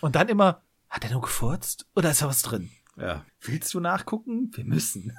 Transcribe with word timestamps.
Und 0.00 0.16
dann 0.16 0.28
immer, 0.28 0.62
hat 0.88 1.04
er 1.04 1.10
nur 1.10 1.22
gefurzt 1.22 1.86
oder 1.94 2.10
ist 2.10 2.22
da 2.22 2.28
was 2.28 2.42
drin? 2.42 2.70
Ja. 2.96 3.24
Willst 3.40 3.74
du 3.74 3.80
nachgucken? 3.80 4.50
Wir 4.54 4.64
müssen. 4.64 5.16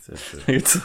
Sehr 0.00 0.16
schön. 0.16 0.40
Gibt's, 0.46 0.80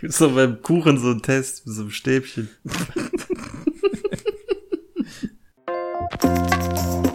gibt's 0.00 0.18
doch 0.18 0.34
beim 0.34 0.62
Kuchen 0.62 0.98
so 0.98 1.10
einen 1.10 1.22
Test 1.22 1.66
mit 1.66 1.74
so 1.74 1.82
einem 1.82 1.90
Stäbchen. 1.90 2.48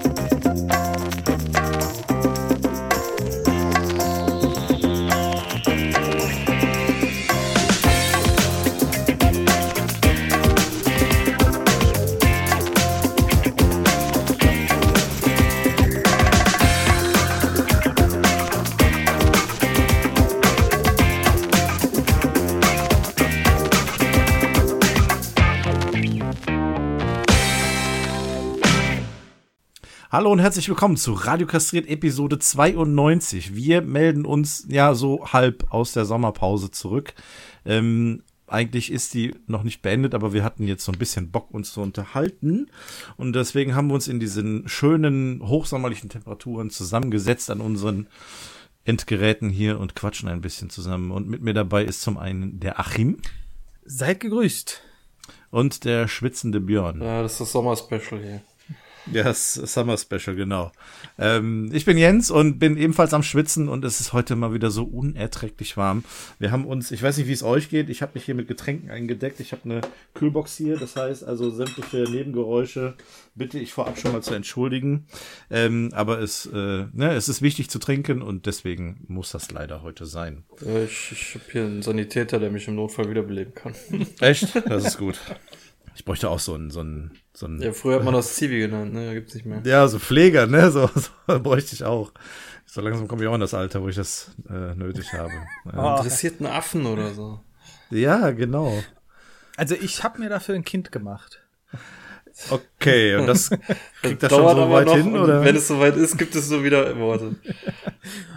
Hallo 30.12 30.30
und 30.30 30.40
herzlich 30.40 30.68
willkommen 30.68 30.98
zu 30.98 31.14
Radio 31.14 31.48
Kastriert 31.48 31.88
Episode 31.88 32.38
92. 32.38 33.56
Wir 33.56 33.82
melden 33.82 34.26
uns 34.26 34.66
ja 34.68 34.94
so 34.94 35.26
halb 35.28 35.72
aus 35.72 35.94
der 35.94 36.04
Sommerpause 36.04 36.70
zurück. 36.70 37.14
Ähm, 37.64 38.22
eigentlich 38.46 38.92
ist 38.92 39.14
die 39.14 39.34
noch 39.48 39.64
nicht 39.64 39.82
beendet, 39.82 40.14
aber 40.14 40.34
wir 40.34 40.44
hatten 40.44 40.68
jetzt 40.68 40.84
so 40.84 40.92
ein 40.92 40.98
bisschen 40.98 41.32
Bock, 41.32 41.52
uns 41.52 41.72
zu 41.72 41.80
unterhalten. 41.80 42.70
Und 43.16 43.38
deswegen 43.38 43.74
haben 43.74 43.88
wir 43.88 43.94
uns 43.94 44.10
in 44.10 44.20
diesen 44.20 44.68
schönen, 44.68 45.48
hochsommerlichen 45.48 46.10
Temperaturen 46.10 46.72
zusammengesetzt 46.72 47.50
an 47.50 47.62
unseren 47.62 48.08
Endgeräten 48.84 49.50
hier 49.50 49.80
und 49.80 49.96
quatschen 49.96 50.28
ein 50.28 50.42
bisschen 50.42 50.70
zusammen. 50.70 51.12
Und 51.12 51.30
mit 51.30 51.42
mir 51.42 51.54
dabei 51.54 51.86
ist 51.86 52.02
zum 52.02 52.18
einen 52.18 52.60
der 52.60 52.82
Achim 52.82 53.20
Seid 53.86 54.20
gegrüßt. 54.20 54.82
und 55.52 55.86
der 55.86 56.10
schwitzende 56.10 56.60
Björn. 56.60 57.02
Ja, 57.02 57.22
das 57.22 57.32
ist 57.32 57.40
das 57.40 57.52
Sommerspecial 57.54 58.22
hier. 58.22 58.42
Ja, 59.12 59.24
das 59.24 59.54
Summer 59.54 59.98
Special, 59.98 60.36
genau. 60.36 60.72
Ähm, 61.18 61.70
ich 61.74 61.86
bin 61.86 61.98
Jens 61.98 62.32
und 62.32 62.60
bin 62.60 62.78
ebenfalls 62.78 63.14
am 63.14 63.24
Schwitzen 63.24 63.70
und 63.70 63.84
es 63.86 64.00
ist 64.00 64.14
heute 64.14 64.36
mal 64.36 64.54
wieder 64.54 64.72
so 64.72 64.84
unerträglich 64.84 65.78
warm. 65.78 66.04
Wir 66.40 66.52
haben 66.52 66.66
uns, 66.66 66.92
ich 66.92 67.02
weiß 67.02 67.18
nicht, 67.18 67.28
wie 67.28 67.34
es 67.34 67.44
euch 67.44 67.70
geht, 67.70 67.90
ich 67.90 68.02
habe 68.02 68.12
mich 68.16 68.26
hier 68.26 68.36
mit 68.36 68.48
Getränken 68.48 68.92
eingedeckt. 68.92 69.40
Ich 69.40 69.52
habe 69.52 69.64
eine 69.66 69.82
Kühlbox 70.14 70.58
hier, 70.58 70.78
das 70.78 70.96
heißt 70.96 71.24
also 71.24 71.50
sämtliche 71.50 72.04
Nebengeräusche 72.10 72.96
bitte 73.36 73.60
ich 73.60 73.72
vorab 73.74 73.98
schon 73.98 74.12
mal 74.12 74.22
zu 74.22 74.34
entschuldigen. 74.34 75.06
Ähm, 75.50 75.92
aber 75.94 76.20
es, 76.20 76.46
äh, 76.46 76.86
ne, 76.92 77.14
es 77.14 77.30
ist 77.30 77.42
wichtig 77.42 77.70
zu 77.70 77.80
trinken 77.80 78.22
und 78.22 78.46
deswegen 78.46 79.06
muss 79.08 79.32
das 79.32 79.52
leider 79.52 79.82
heute 79.82 80.06
sein. 80.06 80.44
Ja, 80.66 80.84
ich 80.84 81.12
ich 81.12 81.36
habe 81.36 81.46
hier 81.52 81.64
einen 81.64 81.82
Sanitäter, 81.82 82.40
der 82.40 82.52
mich 82.52 82.68
im 82.68 82.76
Notfall 82.76 83.10
wiederbeleben 83.10 83.54
kann. 83.54 83.74
Echt? 84.20 84.56
Das 84.68 84.86
ist 84.86 84.98
gut. 84.98 85.20
Ich 85.96 86.06
bräuchte 86.06 86.30
auch 86.30 86.40
so 86.40 86.54
einen, 86.54 86.72
so 86.72 86.80
einen, 86.80 87.12
so 87.34 87.46
einen 87.46 87.62
Ja, 87.62 87.74
früher 87.74 87.98
hat 87.98 88.04
man 88.04 88.14
das 88.14 88.36
Zivi 88.36 88.60
genannt, 88.60 88.94
ne? 88.94 89.14
Gibt's 89.14 89.36
nicht 89.36 89.46
mehr. 89.46 89.62
Ja, 89.66 89.88
so 89.88 90.00
Pfleger, 90.00 90.48
ne? 90.48 90.72
So, 90.72 90.90
so 90.96 91.40
bräuchte 91.40 91.76
ich 91.76 91.84
auch. 91.84 92.12
So 92.66 92.82
langsam 92.82 93.08
komme 93.08 93.24
ich 93.24 93.28
auch 93.28 93.36
in 93.36 93.42
das 93.42 93.54
Alter, 93.54 93.82
wo 93.82 93.90
ich 93.90 93.96
das 93.96 94.32
äh, 94.50 94.76
nötig 94.76 95.12
habe. 95.14 95.32
Ja. 95.74 95.98
Interessierten 95.98 96.46
Affen 96.46 96.86
oder 96.86 97.14
so. 97.14 97.42
ja, 97.90 98.32
genau. 98.32 98.84
Also 99.58 99.76
ich 99.76 100.04
habe 100.04 100.20
mir 100.20 100.30
dafür 100.30 100.56
ein 100.56 100.64
Kind 100.64 100.92
gemacht. 100.92 101.42
Okay, 102.50 103.16
und 103.16 103.28
das 103.28 103.50
kriegt 104.02 104.24
das 104.24 104.32
schon 104.32 104.42
Dauert 104.42 104.58
so 104.58 104.70
weit 104.72 104.88
noch, 104.88 104.96
hin, 104.96 105.18
oder? 105.18 105.44
Wenn 105.44 105.56
es 105.56 105.68
soweit 105.68 105.96
ist, 105.98 106.18
gibt 106.18 106.34
es 106.36 106.48
so 106.48 106.64
wieder 106.64 106.98
Worte. 106.98 107.36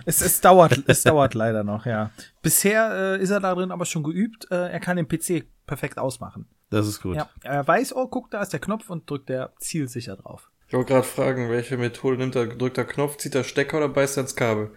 Es, 0.05 0.20
es 0.20 0.41
dauert, 0.41 0.83
es 0.87 1.03
dauert 1.03 1.34
leider 1.34 1.65
noch, 1.65 1.87
ja. 1.87 2.11
Bisher 2.42 3.17
äh, 3.19 3.22
ist 3.22 3.31
er 3.31 3.41
darin 3.41 3.71
aber 3.71 3.84
schon 3.84 4.03
geübt. 4.03 4.49
Äh, 4.50 4.71
er 4.72 4.81
kann 4.81 4.97
den 4.97 5.09
PC 5.09 5.44
perfekt 5.66 5.99
ausmachen. 5.99 6.47
Das 6.70 6.86
ist 6.86 7.02
gut. 7.02 7.16
Ja, 7.16 7.28
er 7.42 7.66
weiß, 7.66 7.94
oh, 7.94 8.08
guck, 8.08 8.30
da 8.30 8.42
ist 8.42 8.52
der 8.52 8.60
Knopf 8.60 8.91
und 8.91 9.08
drückt 9.08 9.28
der 9.28 9.52
zielsicher 9.58 10.16
drauf. 10.16 10.50
Ich 10.66 10.72
wollte 10.75 10.92
gerade 10.92 11.06
fragen, 11.06 11.50
welche 11.50 11.76
Methode 11.76 12.16
nimmt 12.16 12.34
er? 12.36 12.47
Drückt 12.47 12.78
er 12.78 12.84
Knopf, 12.84 13.19
zieht 13.19 13.34
er 13.34 13.44
Stecker 13.44 13.76
oder 13.76 13.88
beißt 13.88 14.16
er 14.16 14.22
ins 14.22 14.34
Kabel? 14.34 14.72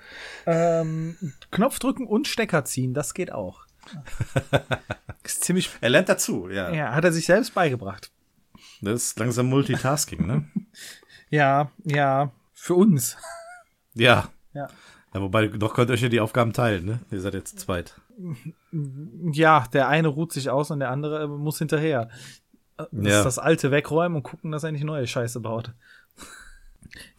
Ähm, 0.46 1.18
Knopf 1.50 1.80
drücken 1.80 2.06
und 2.06 2.28
Stecker 2.28 2.66
ziehen, 2.66 2.94
das 2.94 3.14
geht 3.14 3.32
auch. 3.32 3.66
ist 5.24 5.44
ziemlich, 5.44 5.72
Er 5.82 5.90
lernt 5.90 6.10
dazu, 6.10 6.50
ja. 6.50 6.72
ja, 6.72 6.94
hat 6.94 7.06
er 7.06 7.14
sich 7.14 7.26
selbst 7.26 7.54
beigebracht. 7.54 8.12
Das 8.82 9.04
ist 9.04 9.20
langsam 9.20 9.48
Multitasking, 9.48 10.26
ne? 10.28 10.46
Ja, 11.30 11.72
ja, 11.84 12.32
für 12.54 12.76
uns. 12.76 13.18
ja. 13.94 14.30
Ja. 14.54 14.68
Ja, 15.14 15.22
wobei, 15.22 15.48
doch 15.48 15.74
könnt 15.74 15.90
ihr 15.90 15.94
euch 15.94 16.02
ja 16.02 16.10
die 16.10 16.22
Aufgaben 16.22 16.54
teilen, 16.54 16.86
ne? 16.86 17.00
Ihr 17.12 17.20
seid 17.20 17.34
jetzt 17.34 17.60
zweit. 17.60 18.00
Ja, 19.34 19.66
der 19.74 19.88
eine 19.88 20.08
ruht 20.08 20.32
sich 20.34 20.50
aus 20.50 20.72
und 20.72 20.80
der 20.80 20.90
andere 20.92 21.24
äh, 21.24 21.28
muss 21.28 21.58
hinterher. 21.60 22.10
Äh, 22.78 22.84
Das, 22.92 23.14
Ja. 23.14 23.24
das 23.24 23.40
alte 23.40 23.72
wegräumen 23.72 24.18
und 24.18 24.24
gucken, 24.24 24.52
dass 24.52 24.64
er 24.64 24.72
nicht 24.72 24.84
neue 24.84 25.08
Scheiße 25.08 25.40
baut. 25.40 25.74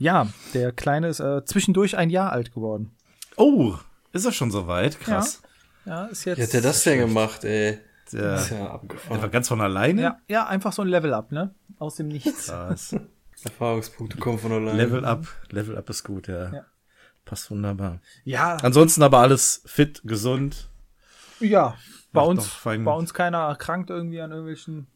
Ja, 0.00 0.28
der 0.54 0.72
Kleine 0.72 1.08
ist 1.08 1.20
äh, 1.20 1.44
zwischendurch 1.44 1.96
ein 1.96 2.10
Jahr 2.10 2.32
alt 2.32 2.52
geworden. 2.54 2.92
Oh, 3.36 3.74
ist 4.12 4.24
er 4.24 4.32
schon 4.32 4.50
soweit? 4.50 4.98
Krass. 4.98 5.42
Ja, 5.84 6.06
ist 6.06 6.24
jetzt. 6.24 6.38
Wie 6.38 6.42
hat 6.42 6.52
der 6.52 6.62
das 6.62 6.82
denn 6.84 6.98
gemacht, 6.98 7.44
ey? 7.44 7.78
Der, 8.12 8.34
ist 8.36 8.50
ja 8.50 8.56
der 8.56 8.64
war 8.66 8.74
abgefahren. 8.74 9.30
ganz 9.30 9.48
von 9.48 9.60
alleine? 9.60 10.00
Ja, 10.02 10.18
ja, 10.28 10.46
einfach 10.46 10.72
so 10.72 10.82
ein 10.82 10.88
Level-Up, 10.88 11.30
ne? 11.32 11.54
Aus 11.78 11.96
dem 11.96 12.08
Nichts. 12.08 12.46
Krass. 12.46 12.96
Erfahrungspunkte 13.44 14.16
kommen 14.18 14.38
von 14.38 14.50
alleine. 14.52 14.76
Level 14.76 15.04
up. 15.04 15.26
Level 15.50 15.76
up 15.76 15.88
ist 15.90 16.02
gut, 16.04 16.26
ja. 16.28 16.52
Ja. 16.52 16.64
Passt 17.24 17.50
wunderbar. 17.50 18.00
Ja, 18.24 18.56
Ansonsten 18.62 19.02
aber 19.02 19.18
alles 19.18 19.62
fit, 19.66 20.00
gesund. 20.04 20.70
Ja. 21.40 21.76
Bei 22.12 22.22
uns, 22.22 22.44
doch 22.44 22.62
bei 22.64 22.92
uns 22.92 23.12
keiner 23.14 23.38
erkrankt 23.48 23.90
irgendwie 23.90 24.20
an 24.20 24.30
irgendwelchen 24.30 24.86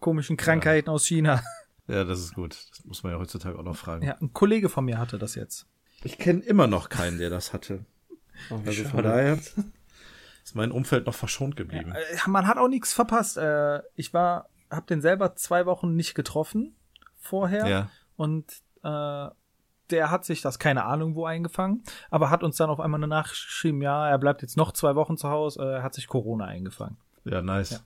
komischen 0.00 0.36
Krankheiten 0.36 0.90
aus 0.90 1.06
China. 1.06 1.42
Ja, 1.88 2.02
das 2.02 2.18
ist 2.18 2.34
gut. 2.34 2.56
Das 2.72 2.84
muss 2.84 3.04
man 3.04 3.12
ja 3.12 3.18
heutzutage 3.20 3.56
auch 3.56 3.62
noch 3.62 3.76
fragen. 3.76 4.04
Ja, 4.04 4.16
ein 4.20 4.32
Kollege 4.32 4.68
von 4.68 4.84
mir 4.84 4.98
hatte 4.98 5.18
das 5.18 5.36
jetzt. 5.36 5.68
Ich 6.02 6.18
kenne 6.18 6.40
immer 6.40 6.66
noch 6.66 6.88
keinen, 6.88 7.18
der 7.18 7.30
das 7.30 7.52
hatte. 7.52 7.84
Oh, 8.50 8.58
Also 8.66 8.82
von 8.82 8.90
schade. 8.90 9.02
daher 9.04 9.32
ist 10.44 10.54
mein 10.56 10.72
Umfeld 10.72 11.06
noch 11.06 11.14
verschont 11.14 11.54
geblieben. 11.54 11.92
Äh, 11.92 12.16
Man 12.28 12.48
hat 12.48 12.58
auch 12.58 12.66
nichts 12.66 12.92
verpasst. 12.92 13.36
Äh, 13.36 13.82
ich 13.94 14.12
war, 14.12 14.48
hab 14.68 14.88
den 14.88 15.00
selber 15.00 15.36
zwei 15.36 15.64
Wochen 15.64 15.94
nicht 15.94 16.16
getroffen 16.16 16.74
vorher. 17.20 17.68
Ja. 17.68 17.90
Und 18.16 18.50
äh, 18.82 19.28
der 19.90 20.10
hat 20.10 20.24
sich 20.24 20.40
das 20.42 20.58
keine 20.58 20.84
Ahnung 20.84 21.14
wo 21.14 21.24
eingefangen, 21.26 21.82
aber 22.10 22.30
hat 22.30 22.42
uns 22.42 22.56
dann 22.56 22.70
auf 22.70 22.80
einmal 22.80 22.98
eine 22.98 23.08
Nachricht 23.08 23.44
geschrieben, 23.46 23.82
ja, 23.82 24.08
er 24.08 24.18
bleibt 24.18 24.42
jetzt 24.42 24.56
noch 24.56 24.72
zwei 24.72 24.94
Wochen 24.94 25.16
zu 25.16 25.28
Hause, 25.28 25.62
äh, 25.62 25.74
er 25.76 25.82
hat 25.82 25.94
sich 25.94 26.06
Corona 26.08 26.46
eingefangen. 26.46 26.96
Ja, 27.24 27.42
nice. 27.42 27.70
Ja. 27.70 27.78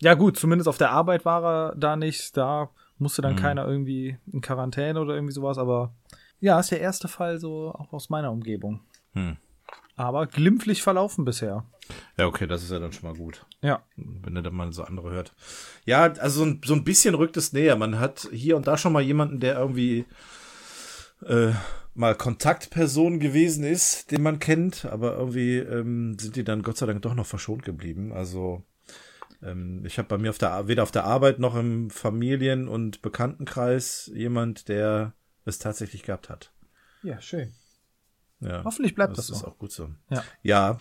Ja 0.00 0.14
gut, 0.14 0.38
zumindest 0.38 0.68
auf 0.68 0.78
der 0.78 0.92
Arbeit 0.92 1.24
war 1.24 1.44
er 1.44 1.74
da 1.76 1.96
nicht, 1.96 2.36
da 2.36 2.70
musste 2.98 3.20
dann 3.22 3.32
Mhm. 3.32 3.38
keiner 3.38 3.66
irgendwie 3.66 4.16
in 4.32 4.40
Quarantäne 4.40 5.00
oder 5.00 5.14
irgendwie 5.14 5.34
sowas, 5.34 5.58
aber 5.58 5.92
ja, 6.40 6.58
ist 6.60 6.70
der 6.70 6.80
erste 6.80 7.08
Fall 7.08 7.38
so 7.38 7.72
auch 7.72 7.92
aus 7.92 8.10
meiner 8.10 8.30
Umgebung. 8.30 8.80
Hm. 9.14 9.36
Aber 9.96 10.28
glimpflich 10.28 10.82
verlaufen 10.82 11.24
bisher. 11.24 11.64
Ja, 12.16 12.26
okay, 12.26 12.46
das 12.46 12.62
ist 12.62 12.70
ja 12.70 12.78
dann 12.78 12.92
schon 12.92 13.10
mal 13.10 13.18
gut. 13.18 13.44
Ja. 13.60 13.82
Wenn 13.96 14.36
ihr 14.36 14.42
dann 14.42 14.54
mal 14.54 14.72
so 14.72 14.84
andere 14.84 15.10
hört. 15.10 15.34
Ja, 15.84 16.02
also 16.04 16.40
so 16.40 16.44
ein, 16.44 16.60
so 16.64 16.74
ein 16.74 16.84
bisschen 16.84 17.16
rückt 17.16 17.36
es 17.36 17.52
näher. 17.52 17.74
Man 17.74 17.98
hat 17.98 18.28
hier 18.30 18.56
und 18.56 18.68
da 18.68 18.76
schon 18.78 18.92
mal 18.92 19.02
jemanden, 19.02 19.40
der 19.40 19.58
irgendwie 19.58 20.04
äh, 21.26 21.52
mal 21.94 22.14
Kontaktperson 22.14 23.18
gewesen 23.18 23.64
ist, 23.64 24.10
den 24.10 24.22
man 24.22 24.38
kennt, 24.38 24.84
aber 24.84 25.16
irgendwie 25.16 25.56
ähm, 25.58 26.18
sind 26.18 26.36
die 26.36 26.44
dann 26.44 26.62
Gott 26.62 26.76
sei 26.78 26.86
Dank 26.86 27.02
doch 27.02 27.14
noch 27.14 27.26
verschont 27.26 27.64
geblieben. 27.64 28.12
Also 28.12 28.62
ähm, 29.42 29.84
ich 29.84 29.98
habe 29.98 30.08
bei 30.08 30.18
mir 30.18 30.30
auf 30.30 30.38
der 30.38 30.68
weder 30.68 30.82
auf 30.82 30.90
der 30.92 31.04
Arbeit 31.04 31.38
noch 31.38 31.56
im 31.56 31.90
Familien- 31.90 32.68
und 32.68 33.02
Bekanntenkreis 33.02 34.10
jemand, 34.14 34.68
der 34.68 35.14
es 35.44 35.58
tatsächlich 35.58 36.02
gehabt 36.02 36.28
hat. 36.28 36.52
Ja, 37.02 37.20
schön. 37.20 37.52
Ja. 38.40 38.62
Hoffentlich 38.64 38.94
bleibt 38.94 39.18
das, 39.18 39.28
Das 39.28 39.36
ist 39.36 39.42
so. 39.42 39.48
auch 39.48 39.58
gut 39.58 39.72
so. 39.72 39.90
Ja. 40.10 40.22
Ja, 40.42 40.80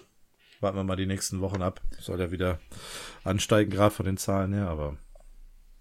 warten 0.60 0.78
wir 0.78 0.84
mal 0.84 0.96
die 0.96 1.06
nächsten 1.08 1.42
Wochen 1.42 1.62
ab. 1.62 1.82
Soll 2.00 2.20
ja 2.20 2.32
wieder 2.32 2.60
ansteigen, 3.24 3.72
gerade 3.72 3.94
von 3.94 4.06
den 4.06 4.18
Zahlen 4.18 4.54
her, 4.54 4.68
aber 4.68 4.98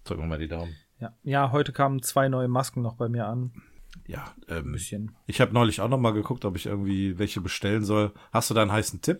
drücken 0.03 0.23
wir 0.23 0.27
mal 0.27 0.39
die 0.39 0.47
Daumen. 0.47 0.75
Ja. 0.99 1.13
ja, 1.21 1.51
heute 1.51 1.73
kamen 1.73 2.01
zwei 2.01 2.27
neue 2.27 2.47
Masken 2.47 2.81
noch 2.81 2.95
bei 2.95 3.07
mir 3.07 3.27
an. 3.27 3.51
Ja, 4.07 4.33
Ein 4.47 4.57
ähm, 4.57 4.71
bisschen. 4.71 5.11
ich 5.27 5.41
habe 5.41 5.53
neulich 5.53 5.81
auch 5.81 5.89
noch 5.89 5.99
mal 5.99 6.13
geguckt, 6.13 6.45
ob 6.45 6.55
ich 6.55 6.65
irgendwie 6.65 7.19
welche 7.19 7.41
bestellen 7.41 7.83
soll. 7.83 8.13
Hast 8.31 8.49
du 8.49 8.53
da 8.53 8.61
einen 8.61 8.71
heißen 8.71 9.01
Tipp? 9.01 9.19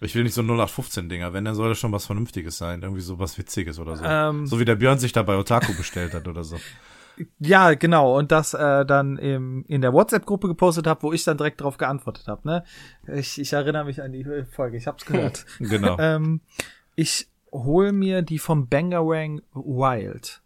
Ich 0.00 0.14
will 0.14 0.24
nicht 0.24 0.34
so 0.34 0.42
0815-Dinger. 0.42 1.32
Wenn, 1.32 1.44
dann 1.44 1.54
soll 1.54 1.70
das 1.70 1.78
schon 1.78 1.92
was 1.92 2.06
Vernünftiges 2.06 2.58
sein. 2.58 2.82
Irgendwie 2.82 3.00
so 3.00 3.18
was 3.18 3.38
Witziges 3.38 3.78
oder 3.78 3.96
so. 3.96 4.04
Ähm. 4.04 4.46
so 4.46 4.60
wie 4.60 4.64
der 4.64 4.76
Björn 4.76 4.98
sich 4.98 5.12
da 5.12 5.22
bei 5.22 5.36
Otaku 5.36 5.74
bestellt 5.74 6.14
hat 6.14 6.28
oder 6.28 6.44
so. 6.44 6.58
Ja, 7.38 7.72
genau. 7.74 8.16
Und 8.18 8.30
das 8.30 8.52
äh, 8.52 8.84
dann 8.84 9.16
im, 9.16 9.64
in 9.68 9.80
der 9.80 9.94
WhatsApp-Gruppe 9.94 10.48
gepostet 10.48 10.86
habe, 10.86 11.02
wo 11.02 11.12
ich 11.14 11.24
dann 11.24 11.38
direkt 11.38 11.60
darauf 11.60 11.78
geantwortet 11.78 12.28
habe. 12.28 12.46
Ne? 12.46 12.64
Ich, 13.06 13.40
ich 13.40 13.54
erinnere 13.54 13.86
mich 13.86 14.02
an 14.02 14.12
die 14.12 14.26
Folge, 14.50 14.76
ich 14.76 14.86
hab's 14.86 15.06
gehört. 15.06 15.46
Genau. 15.58 15.96
ähm, 15.98 16.42
ich 16.94 17.28
hol 17.50 17.92
mir 17.92 18.20
die 18.22 18.38
vom 18.38 18.68
Bangarang 18.68 19.40
Wild. 19.54 20.42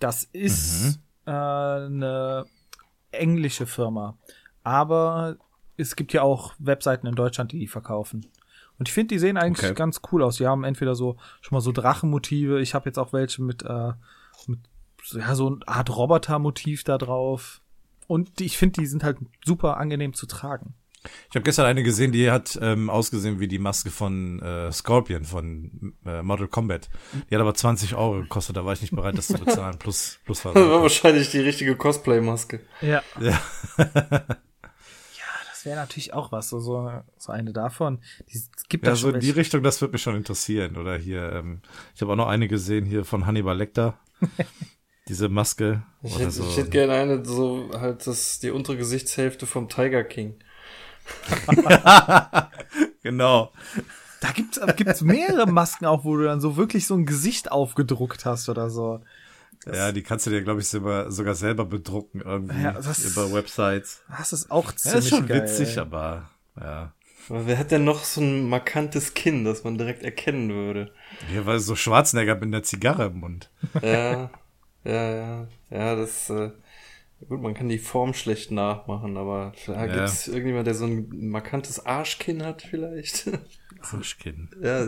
Das 0.00 0.24
ist 0.24 1.00
äh, 1.28 1.86
eine 1.86 2.46
englische 3.12 3.66
Firma. 3.66 4.16
Aber 4.64 5.36
es 5.76 5.96
gibt 5.96 6.12
ja 6.12 6.22
auch 6.22 6.54
Webseiten 6.58 7.06
in 7.06 7.14
Deutschland, 7.14 7.52
die 7.52 7.58
die 7.58 7.68
verkaufen. 7.68 8.26
Und 8.78 8.88
ich 8.88 8.94
finde, 8.94 9.14
die 9.14 9.18
sehen 9.18 9.36
eigentlich 9.36 9.66
Okay. 9.66 9.74
ganz 9.74 10.00
cool 10.12 10.22
aus. 10.22 10.36
Die 10.36 10.46
haben 10.46 10.64
entweder 10.64 10.94
so 10.94 11.16
schon 11.40 11.56
mal 11.56 11.60
so 11.60 11.72
Drachenmotive. 11.72 12.60
Ich 12.60 12.74
habe 12.74 12.88
jetzt 12.88 12.98
auch 12.98 13.12
welche 13.12 13.42
mit, 13.42 13.62
äh, 13.62 13.92
mit 14.46 14.60
so- 15.02 15.18
ja, 15.18 15.34
so 15.34 15.48
eine 15.48 15.66
Art 15.66 15.90
Robotermotiv 15.96 16.84
da 16.84 16.96
drauf. 16.98 17.60
Und 18.06 18.38
die, 18.38 18.44
ich 18.46 18.56
finde, 18.56 18.80
die 18.80 18.86
sind 18.86 19.02
halt 19.04 19.18
super 19.44 19.76
angenehm 19.78 20.14
zu 20.14 20.26
tragen. 20.26 20.74
Ich 21.30 21.36
habe 21.36 21.42
gestern 21.42 21.66
eine 21.66 21.82
gesehen, 21.82 22.12
die 22.12 22.30
hat 22.30 22.58
ähm, 22.60 22.90
ausgesehen 22.90 23.40
wie 23.40 23.48
die 23.48 23.58
Maske 23.58 23.90
von 23.90 24.40
äh, 24.40 24.72
Scorpion 24.72 25.24
von 25.24 25.94
äh, 26.04 26.22
Mortal 26.22 26.48
Kombat. 26.48 26.88
Die 27.30 27.34
hat 27.34 27.40
aber 27.40 27.54
20 27.54 27.94
Euro 27.94 28.22
gekostet, 28.22 28.56
da 28.56 28.64
war 28.64 28.72
ich 28.72 28.80
nicht 28.80 28.94
bereit, 28.94 29.16
das 29.16 29.28
zu 29.28 29.38
bezahlen. 29.38 29.78
Plus, 29.78 30.18
plus 30.24 30.42
Das 30.42 30.54
war 30.54 30.82
wahrscheinlich 30.82 31.30
die 31.30 31.40
richtige 31.40 31.76
Cosplay-Maske. 31.76 32.60
Ja. 32.80 33.02
Ja. 33.20 33.40
Das 35.58 35.64
wäre 35.64 35.76
natürlich 35.76 36.14
auch 36.14 36.30
was, 36.30 36.50
so, 36.50 36.60
so, 36.60 36.88
so 37.16 37.32
eine 37.32 37.52
davon. 37.52 37.98
Die, 38.32 38.38
es 38.38 38.48
gibt 38.68 38.84
Ja, 38.84 38.92
da 38.92 38.96
so 38.96 39.10
in 39.10 39.18
die. 39.18 39.30
Richtung, 39.30 39.64
das 39.64 39.80
wird 39.80 39.92
mich 39.92 40.00
schon 40.00 40.14
interessieren. 40.14 40.76
Oder 40.76 40.96
hier, 40.96 41.32
ähm, 41.32 41.62
ich 41.96 42.00
habe 42.00 42.12
auch 42.12 42.16
noch 42.16 42.28
eine 42.28 42.46
gesehen 42.46 42.84
hier 42.84 43.04
von 43.04 43.26
Hannibal 43.26 43.56
Lecter. 43.56 43.98
Diese 45.08 45.28
Maske. 45.28 45.82
Ich 46.04 46.16
hätte, 46.16 46.30
so. 46.30 46.44
ich 46.44 46.58
hätte 46.58 46.70
gerne 46.70 46.92
eine, 46.92 47.24
so 47.24 47.70
halt 47.72 48.06
das, 48.06 48.38
die 48.38 48.50
untere 48.50 48.76
Gesichtshälfte 48.76 49.46
vom 49.46 49.68
Tiger 49.68 50.04
King. 50.04 50.38
genau. 53.02 53.52
Da 54.20 54.32
gibt's, 54.32 54.60
gibt's 54.76 55.00
mehrere 55.02 55.46
Masken 55.46 55.86
auch, 55.86 56.04
wo 56.04 56.16
du 56.16 56.24
dann 56.24 56.40
so 56.40 56.56
wirklich 56.56 56.86
so 56.86 56.94
ein 56.94 57.06
Gesicht 57.06 57.52
aufgedruckt 57.52 58.24
hast 58.24 58.48
oder 58.48 58.68
so. 58.70 59.00
Ja, 59.66 59.92
die 59.92 60.02
kannst 60.02 60.26
du 60.26 60.30
dir, 60.30 60.42
glaube 60.42 60.60
ich, 60.60 60.68
sogar, 60.68 61.10
sogar 61.10 61.34
selber 61.34 61.64
bedrucken 61.64 62.20
irgendwie 62.20 62.62
Ja, 62.62 62.72
das- 62.72 63.04
über 63.04 63.32
Websites. 63.32 64.02
Das 64.16 64.32
ist 64.32 64.50
auch 64.50 64.70
Ja, 64.70 64.76
ziemlich 64.76 65.04
ist 65.04 65.08
schon 65.10 65.26
geil. 65.26 65.42
witzig, 65.42 65.78
aber 65.78 66.30
ja. 66.58 66.92
Aber 67.28 67.46
wer 67.46 67.58
hat 67.58 67.70
denn 67.70 67.84
noch 67.84 68.04
so 68.04 68.22
ein 68.22 68.48
markantes 68.48 69.12
Kinn, 69.14 69.44
das 69.44 69.62
man 69.64 69.76
direkt 69.76 70.02
erkennen 70.02 70.48
würde? 70.50 70.92
Hier 71.30 71.44
war 71.44 71.58
so 71.60 71.76
Schwarzenegger 71.76 72.34
mit 72.36 72.44
einer 72.44 72.62
Zigarre 72.62 73.06
im 73.06 73.20
Mund. 73.20 73.50
Ja, 73.82 74.30
ja, 74.84 75.10
ja, 75.14 75.48
ja, 75.70 75.94
das, 75.96 76.30
äh, 76.30 76.50
gut, 77.26 77.40
man 77.40 77.54
kann 77.54 77.68
die 77.68 77.78
Form 77.78 78.14
schlecht 78.14 78.50
nachmachen, 78.50 79.16
aber 79.16 79.52
da 79.66 79.86
Ja. 79.86 79.94
gibt's 79.94 80.28
irgendjemand, 80.28 80.66
der 80.66 80.74
so 80.74 80.84
ein 80.86 81.08
markantes 81.30 81.84
Arschkinn 81.84 82.44
hat 82.44 82.62
vielleicht? 82.62 83.30
Arschkinn. 83.92 84.48
ja, 84.62 84.86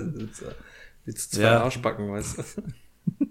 jetzt, 1.07 1.33
zwei 1.33 1.43
Ja. 1.43 1.63
Arschbacken, 1.63 2.11
weißt 2.11 2.39
du. 2.39 2.43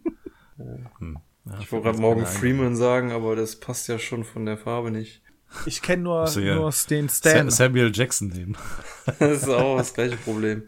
Ja, 1.45 1.59
Ich 1.61 1.71
wollte 1.71 1.85
gerade 1.91 1.97
ein. 1.97 2.25
Freeman 2.27 2.75
sagen, 2.75 3.11
aber 3.11 3.35
das 3.35 3.55
passt 3.55 3.87
ja 3.87 3.97
schon 3.97 4.23
von 4.23 4.45
der 4.45 4.57
Farbe 4.57 4.91
nicht. 4.91 5.21
Ich 5.65 5.81
kenne 5.81 6.03
nur, 6.03 6.27
so, 6.27 6.41
ja. 6.41 6.55
nur 6.55 6.71
den 6.89 7.09
Stan. 7.09 7.49
Samuel 7.49 7.91
Jackson 7.93 8.27
nehmen. 8.27 8.57
Das 9.19 9.41
ist 9.43 9.49
auch 9.49 9.77
das 9.77 9.93
gleiche 9.95 10.17
Problem. 10.17 10.63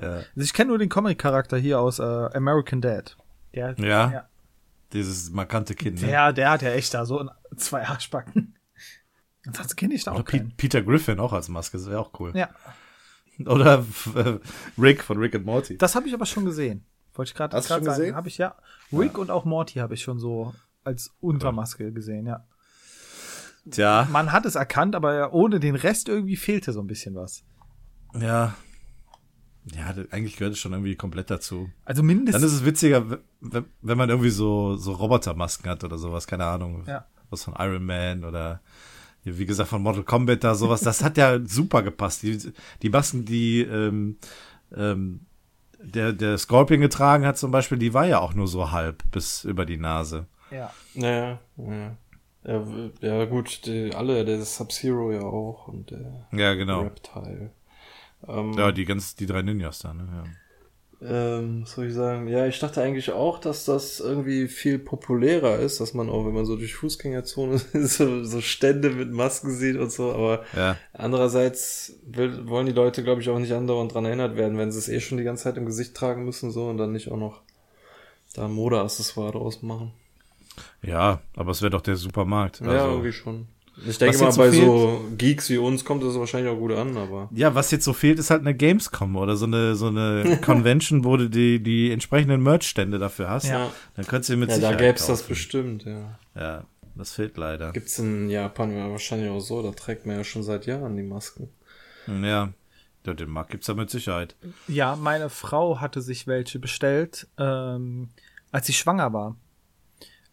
Ja. 0.00 0.08
Also 0.14 0.28
ich 0.36 0.54
kenne 0.54 0.68
nur 0.68 0.78
den 0.78 0.88
Comic-Charakter 0.88 1.58
hier 1.58 1.78
aus 1.80 1.98
äh, 1.98 2.02
American 2.02 2.80
Dad. 2.80 3.16
Der, 3.54 3.74
Ja? 3.78 4.28
Ja. 4.92 4.98
Dieses 5.00 5.30
markante 5.30 5.74
Kind. 5.74 6.00
Ne? 6.02 6.08
Der, 6.08 6.32
der 6.32 6.50
hat 6.50 6.62
ja 6.62 6.70
echt 6.70 6.92
da 6.94 7.04
so 7.06 7.28
zwei 7.56 7.86
Arschbacken. 7.86 8.56
Ansonsten 9.46 9.76
kenne 9.76 9.94
ich 9.94 10.04
da 10.04 10.12
Oder 10.12 10.20
auch 10.20 10.24
keinen. 10.24 10.56
Peter 10.56 10.82
Griffin 10.82 11.18
auch 11.18 11.32
als 11.32 11.48
Maske, 11.48 11.76
das 11.76 11.88
wäre 11.88 11.98
auch 12.00 12.18
cool. 12.20 12.32
Ja, 12.36 12.48
Oder 13.46 13.84
äh, 14.14 14.38
Rick 14.78 15.02
von 15.02 15.18
Rick 15.18 15.34
and 15.34 15.44
Morty. 15.46 15.78
das 15.78 15.94
habe 15.96 16.06
ich 16.06 16.14
aber 16.14 16.26
schon 16.26 16.44
gesehen. 16.44 16.84
Wollte 17.14 17.30
ich 17.30 17.34
gerade 17.34 17.56
Hast 17.56 17.64
du 17.64 17.74
gerade 17.74 17.80
schon 17.84 17.92
sagen. 17.92 18.00
gesehen? 18.00 18.14
Habe 18.16 18.28
ich 18.28 18.38
ja. 18.38 18.54
Rick 18.92 19.18
und 19.18 19.30
auch 19.30 19.44
Morty 19.44 19.80
habe 19.80 19.94
ich 19.94 20.02
schon 20.02 20.18
so 20.18 20.54
als 20.84 21.14
Untermaske 21.20 21.92
gesehen, 21.92 22.26
ja. 22.26 22.46
Tja, 23.70 24.08
Man 24.10 24.32
hat 24.32 24.44
es 24.44 24.54
erkannt, 24.56 24.94
aber 24.96 25.32
ohne 25.32 25.60
den 25.60 25.76
Rest 25.76 26.08
irgendwie 26.08 26.36
fehlte 26.36 26.72
so 26.72 26.80
ein 26.80 26.86
bisschen 26.86 27.14
was. 27.14 27.44
ja. 28.18 28.54
Ja, 29.64 29.94
eigentlich 30.10 30.36
gehört 30.36 30.54
es 30.54 30.58
schon 30.58 30.72
irgendwie 30.72 30.96
komplett 30.96 31.30
dazu. 31.30 31.70
Also 31.84 32.00
Dann 32.00 32.06
mindestens. 32.06 32.42
ist 32.44 32.52
es 32.52 32.64
witziger, 32.64 33.18
wenn 33.40 33.98
man 33.98 34.10
irgendwie 34.10 34.30
so, 34.30 34.76
so 34.76 34.92
Robotermasken 34.92 35.70
hat 35.70 35.84
oder 35.84 35.98
sowas, 35.98 36.26
keine 36.26 36.44
Ahnung. 36.46 36.84
Ja. 36.86 37.06
Was 37.30 37.44
von 37.44 37.54
Iron 37.58 37.84
Man 37.84 38.24
oder 38.24 38.60
wie 39.24 39.46
gesagt 39.46 39.68
von 39.68 39.82
Mortal 39.82 40.02
Kombat 40.02 40.42
da 40.42 40.54
sowas. 40.56 40.80
Das 40.80 41.02
hat 41.04 41.16
ja 41.16 41.38
super 41.46 41.82
gepasst. 41.82 42.24
Die, 42.24 42.38
die 42.82 42.90
Masken, 42.90 43.24
die 43.24 43.60
ähm, 43.62 44.16
ähm, 44.76 45.20
der, 45.80 46.12
der 46.12 46.38
Scorpion 46.38 46.80
getragen 46.80 47.24
hat 47.24 47.38
zum 47.38 47.50
Beispiel, 47.52 47.78
die 47.78 47.94
war 47.94 48.04
ja 48.06 48.18
auch 48.18 48.34
nur 48.34 48.48
so 48.48 48.72
halb 48.72 49.02
bis 49.12 49.44
über 49.44 49.64
die 49.64 49.76
Nase. 49.78 50.26
ja. 50.50 50.72
Naja, 50.94 51.38
ja. 51.56 51.96
Ja, 52.44 52.64
ja 53.00 53.24
gut, 53.26 53.64
die, 53.66 53.94
alle, 53.94 54.24
der 54.24 54.44
Sub-Zero 54.44 55.12
ja 55.12 55.20
auch 55.22 55.68
und 55.68 55.92
der 55.92 56.26
Ja, 56.32 56.54
genau. 56.54 56.80
Reptile. 56.82 57.52
Ähm, 58.28 58.52
Ja, 58.56 58.72
die 58.72 58.84
ganz, 58.84 59.14
die 59.14 59.26
drei 59.26 59.42
Ninjas 59.42 59.80
da, 59.80 59.94
ne? 59.94 60.06
Ja. 60.12 60.24
ähm, 61.40 61.62
was 61.62 61.72
soll 61.72 61.86
ich 61.88 61.94
sagen? 61.94 62.28
Ja, 62.28 62.46
ich 62.46 62.58
dachte 62.60 62.80
eigentlich 62.80 63.10
auch, 63.12 63.38
dass 63.38 63.64
das 63.64 63.98
irgendwie 64.00 64.46
viel 64.48 64.78
populärer 64.78 65.58
ist, 65.58 65.80
dass 65.80 65.94
man 65.94 66.08
auch, 66.08 66.24
wenn 66.26 66.34
man 66.34 66.44
so 66.46 66.56
durch 66.56 66.74
Fußgängerzone 66.74 67.58
so, 67.74 68.24
so 68.24 68.40
Stände 68.40 68.90
mit 68.90 69.10
Masken 69.10 69.50
sieht 69.50 69.76
und 69.76 69.90
so, 69.90 70.12
aber 70.12 70.44
Ja, 70.52 70.78
andererseits 70.92 71.94
will, 72.06 72.48
wollen 72.48 72.66
die 72.66 72.72
Leute, 72.72 73.02
glaube 73.02 73.20
ich, 73.20 73.28
auch 73.30 73.38
nicht 73.38 73.52
andauernd 73.52 73.92
dran 73.94 74.04
erinnert 74.04 74.36
werden, 74.36 74.58
wenn 74.58 74.70
sie 74.72 74.78
es 74.78 74.88
eh 74.88 75.00
schon 75.00 75.18
die 75.18 75.24
ganze 75.24 75.44
Zeit 75.44 75.56
im 75.56 75.66
Gesicht 75.66 75.94
tragen 75.94 76.24
müssen 76.24 76.50
so 76.52 76.68
und 76.68 76.78
dann 76.78 76.92
nicht 76.92 77.10
auch 77.10 77.16
noch 77.18 77.42
da 78.34 78.48
Modeaccessoire 78.48 79.32
draus 79.32 79.62
machen. 79.62 79.92
ja, 80.82 81.20
aber 81.36 81.50
es 81.52 81.62
wäre 81.62 81.70
doch 81.70 81.80
der 81.80 81.96
Supermarkt. 81.96 82.60
ja, 82.60 82.68
Also, 82.68 82.88
irgendwie 82.90 83.12
schon. 83.12 83.48
Ich 83.86 83.98
denke 83.98 84.18
mal, 84.18 84.32
so 84.32 84.40
bei 84.42 84.50
fehlt- 84.50 84.64
so 84.64 85.04
Geeks 85.16 85.48
wie 85.48 85.58
uns 85.58 85.84
kommt 85.84 86.02
das 86.04 86.14
wahrscheinlich 86.18 86.52
auch 86.52 86.58
gut 86.58 86.72
an, 86.72 86.96
aber. 86.96 87.28
Ja, 87.32 87.54
was 87.54 87.70
jetzt 87.70 87.84
so 87.84 87.92
fehlt, 87.92 88.18
ist 88.18 88.30
halt 88.30 88.42
eine 88.42 88.54
Gamescom 88.54 89.16
oder 89.16 89.36
so 89.36 89.46
eine, 89.46 89.74
so 89.74 89.86
eine 89.86 90.38
Convention, 90.44 91.04
wo 91.04 91.16
du 91.16 91.28
die, 91.30 91.62
die 91.62 91.90
entsprechenden 91.90 92.42
Merch-Stände 92.42 92.98
dafür 92.98 93.30
hast. 93.30 93.46
Ja. 93.46 93.70
Dann 93.96 94.06
könntest 94.06 94.30
du 94.30 94.36
mit 94.36 94.50
Ja, 94.50 94.56
da 94.56 94.60
Sicherheit 94.60 94.78
gäb's 94.78 95.06
das 95.06 95.22
bestimmt, 95.22 95.84
ja. 95.84 96.18
Ja, 96.34 96.64
das 96.94 97.12
fehlt 97.14 97.36
leider. 97.38 97.72
Gibt's 97.72 97.98
in 97.98 98.28
Japan 98.28 98.76
ja 98.76 98.90
wahrscheinlich 98.90 99.30
auch 99.30 99.40
so, 99.40 99.62
da 99.62 99.70
trägt 99.72 100.04
man 100.06 100.16
ja 100.16 100.24
schon 100.24 100.42
seit 100.42 100.66
Jahren 100.66 100.96
die 100.96 101.02
Masken. 101.02 101.48
Ja, 102.06 102.52
ja 103.06 103.14
den 103.14 103.30
Markt 103.30 103.50
gibt's 103.52 103.66
da 103.66 103.74
mit 103.74 103.88
Sicherheit. 103.88 104.36
Ja, 104.68 104.96
meine 104.96 105.30
Frau 105.30 105.80
hatte 105.80 106.02
sich 106.02 106.26
welche 106.26 106.58
bestellt, 106.58 107.26
ähm, 107.38 108.10
als 108.50 108.66
sie 108.66 108.74
schwanger 108.74 109.12
war. 109.14 109.36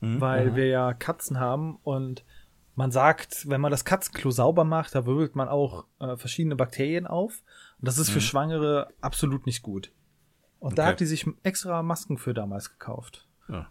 Mhm. 0.02 0.20
Weil 0.22 0.56
wir 0.56 0.68
ja 0.68 0.94
Katzen 0.94 1.40
haben 1.40 1.78
und 1.84 2.24
man 2.80 2.92
sagt, 2.92 3.50
wenn 3.50 3.60
man 3.60 3.72
das 3.72 3.84
Katzenklo 3.84 4.32
sauber 4.32 4.64
macht, 4.64 4.96
da 4.96 5.06
wirbelt 5.06 5.36
man 5.36 5.50
auch 5.50 5.84
äh, 6.00 6.16
verschiedene 6.16 6.56
Bakterien 6.56 7.06
auf. 7.08 7.44
Und 7.80 7.88
das 7.88 7.98
ist 7.98 8.10
für 8.10 8.22
Schwangere 8.22 8.88
absolut 9.02 9.46
nicht 9.46 9.64
gut. 9.64 9.92
Und 10.60 10.78
da 10.78 10.84
Okay. 10.84 10.92
hat 10.92 11.00
die 11.02 11.06
sich 11.06 11.26
extra 11.44 11.84
Masken 11.84 12.18
für 12.18 12.34
damals 12.34 12.72
gekauft. 12.72 13.28
Ja. 13.50 13.68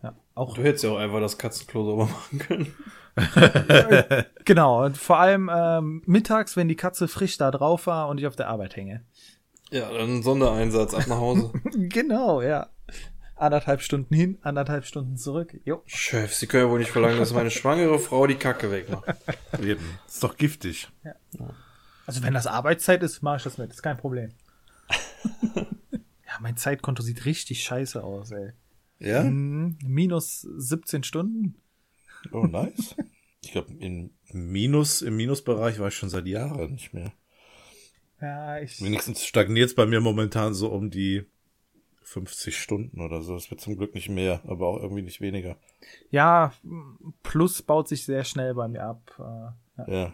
Ja, 0.00 0.14
auch 0.36 0.54
Du 0.54 0.62
hättest 0.62 0.84
ja 0.84 0.90
auch 0.90 0.96
einfach 0.98 1.18
das 1.18 1.38
Katzenklo 1.38 1.84
sauber 1.84 2.06
machen 2.06 2.38
können. 2.38 2.74
genau. 4.44 4.84
Und 4.84 4.96
vor 4.96 5.18
allem 5.18 5.50
ähm, 5.52 6.02
mittags, 6.06 6.56
wenn 6.56 6.68
die 6.68 6.76
Katze 6.76 7.08
frisch 7.08 7.36
da 7.38 7.50
drauf 7.50 7.88
war 7.88 8.08
und 8.08 8.18
ich 8.20 8.28
auf 8.28 8.36
der 8.36 8.48
Arbeit 8.48 8.76
hänge. 8.76 9.02
Ja, 9.72 9.92
dann 9.92 10.22
Sondereinsatz 10.22 10.94
ab 10.94 11.08
nach 11.08 11.18
Hause. 11.18 11.50
Genau, 11.74 12.42
ja. 12.42 12.68
Anderthalb 13.42 13.82
Stunden 13.82 14.14
hin, 14.14 14.38
anderthalb 14.42 14.84
Stunden 14.84 15.16
zurück. 15.16 15.58
Jo. 15.64 15.82
Chef, 15.86 16.32
Sie 16.32 16.46
können 16.46 16.66
ja 16.66 16.70
wohl 16.70 16.78
nicht 16.78 16.92
verlangen, 16.92 17.18
dass 17.18 17.32
meine 17.32 17.50
schwangere 17.50 17.98
Frau 17.98 18.28
die 18.28 18.36
Kacke 18.36 18.70
wegmacht. 18.70 19.16
Eben. 19.60 19.98
Ist 20.06 20.22
doch 20.22 20.36
giftig. 20.36 20.88
Also 22.06 22.22
wenn 22.22 22.34
das 22.34 22.46
Arbeitszeit 22.46 23.02
ist, 23.02 23.20
mache 23.20 23.38
ich 23.38 23.42
das 23.42 23.58
mit. 23.58 23.72
Ist 23.72 23.82
kein 23.82 23.96
Problem. 23.96 24.30
ja, 25.56 26.38
mein 26.40 26.56
Zeitkonto 26.56 27.02
sieht 27.02 27.24
richtig 27.24 27.64
scheiße 27.64 28.04
aus, 28.04 28.30
ey. 28.30 28.52
Ja? 29.00 29.24
Mhm, 29.24 29.76
minus 29.82 30.42
17 30.42 31.02
Stunden. 31.02 31.56
Oh, 32.30 32.46
nice. 32.46 32.94
Ich 33.40 33.50
glaube, 33.50 33.72
im 33.72 34.10
Minus, 34.32 35.02
im 35.02 35.16
Minusbereich 35.16 35.80
war 35.80 35.88
ich 35.88 35.96
schon 35.96 36.10
seit 36.10 36.28
Jahren 36.28 36.74
nicht 36.74 36.94
mehr. 36.94 37.12
Ja, 38.20 38.60
ich. 38.60 38.80
Wenigstens 38.80 39.26
stagniert's 39.26 39.74
bei 39.74 39.84
mir 39.84 40.00
momentan 40.00 40.54
so 40.54 40.68
um 40.68 40.90
die 40.90 41.24
50 42.04 42.56
Stunden 42.56 43.00
oder 43.00 43.22
so. 43.22 43.34
Das 43.34 43.50
wird 43.50 43.60
zum 43.60 43.76
Glück 43.76 43.94
nicht 43.94 44.08
mehr, 44.08 44.40
aber 44.46 44.66
auch 44.68 44.80
irgendwie 44.82 45.02
nicht 45.02 45.20
weniger. 45.20 45.56
Ja, 46.10 46.52
Plus 47.22 47.62
baut 47.62 47.88
sich 47.88 48.04
sehr 48.04 48.24
schnell 48.24 48.54
bei 48.54 48.68
mir 48.68 48.84
ab. 48.84 49.12
Äh, 49.18 49.22
ja. 49.22 49.86
Ja. 49.88 50.12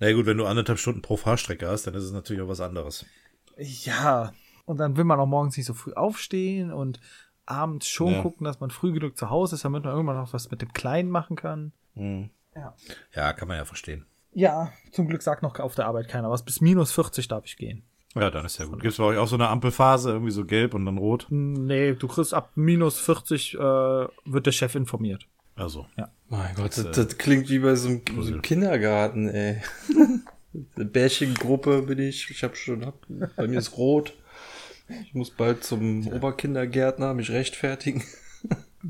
Na 0.00 0.12
gut, 0.12 0.26
wenn 0.26 0.36
du 0.38 0.46
anderthalb 0.46 0.78
Stunden 0.78 1.02
pro 1.02 1.16
Fahrstrecke 1.16 1.68
hast, 1.68 1.86
dann 1.86 1.94
ist 1.94 2.04
es 2.04 2.12
natürlich 2.12 2.42
auch 2.42 2.48
was 2.48 2.60
anderes. 2.60 3.06
Ja, 3.56 4.32
und 4.66 4.78
dann 4.78 4.96
will 4.96 5.04
man 5.04 5.18
auch 5.18 5.26
morgens 5.26 5.56
nicht 5.56 5.66
so 5.66 5.74
früh 5.74 5.92
aufstehen 5.94 6.72
und 6.72 7.00
abends 7.46 7.88
schon 7.88 8.12
Ja. 8.12 8.22
gucken, 8.22 8.44
dass 8.44 8.60
man 8.60 8.70
früh 8.70 8.92
genug 8.92 9.16
zu 9.16 9.30
Hause 9.30 9.56
ist, 9.56 9.64
damit 9.64 9.84
man 9.84 9.94
irgendwann 9.94 10.16
noch 10.16 10.32
was 10.34 10.50
mit 10.50 10.60
dem 10.62 10.72
Kleinen 10.72 11.10
machen 11.10 11.36
kann. 11.36 11.72
Mhm. 11.94 12.30
Ja. 12.54 12.74
Ja, 13.14 13.32
kann 13.32 13.48
man 13.48 13.56
ja 13.56 13.64
verstehen. 13.64 14.04
Ja, 14.34 14.72
zum 14.92 15.08
Glück 15.08 15.22
sagt 15.22 15.42
noch 15.42 15.58
auf 15.58 15.74
der 15.74 15.86
Arbeit 15.86 16.08
keiner 16.08 16.30
was. 16.30 16.44
Bis 16.44 16.60
minus 16.60 16.92
40 16.92 17.26
darf 17.28 17.44
ich 17.46 17.56
gehen. 17.56 17.82
Ja, 18.14 18.30
dann 18.30 18.46
ist 18.46 18.58
ja 18.58 18.64
gut. 18.64 18.80
Gibt 18.80 18.92
es 18.92 18.98
bei 18.98 19.04
euch 19.04 19.18
auch 19.18 19.28
so 19.28 19.36
eine 19.36 19.48
Ampelphase, 19.48 20.10
irgendwie 20.10 20.30
so 20.30 20.44
gelb 20.44 20.74
und 20.74 20.86
dann 20.86 20.98
rot? 20.98 21.26
Nee, 21.30 21.94
du 21.94 22.08
kriegst 22.08 22.32
ab 22.32 22.52
minus 22.54 22.98
40 22.98 23.54
äh, 23.54 23.58
wird 23.58 24.46
der 24.46 24.52
Chef 24.52 24.74
informiert. 24.74 25.26
Also. 25.56 25.86
Mein 26.28 26.54
Gott, 26.54 26.76
das, 26.76 26.90
das 26.92 27.18
klingt 27.18 27.50
wie 27.50 27.58
bei 27.58 27.74
so 27.74 27.88
einem, 27.88 28.02
so 28.20 28.32
einem 28.32 28.42
Kindergarten, 28.42 29.28
ey. 29.28 29.62
Eine 30.76 30.84
Bärchengruppe 30.86 31.82
bin 31.82 31.98
ich. 31.98 32.30
Ich 32.30 32.42
habe 32.42 32.56
schon, 32.56 32.84
hab, 32.86 33.06
bei 33.36 33.46
mir 33.46 33.58
ist 33.58 33.76
rot. 33.76 34.14
Ich 35.04 35.14
muss 35.14 35.30
bald 35.30 35.64
zum 35.64 36.06
Oberkindergärtner 36.08 37.12
mich 37.12 37.30
rechtfertigen. 37.30 38.02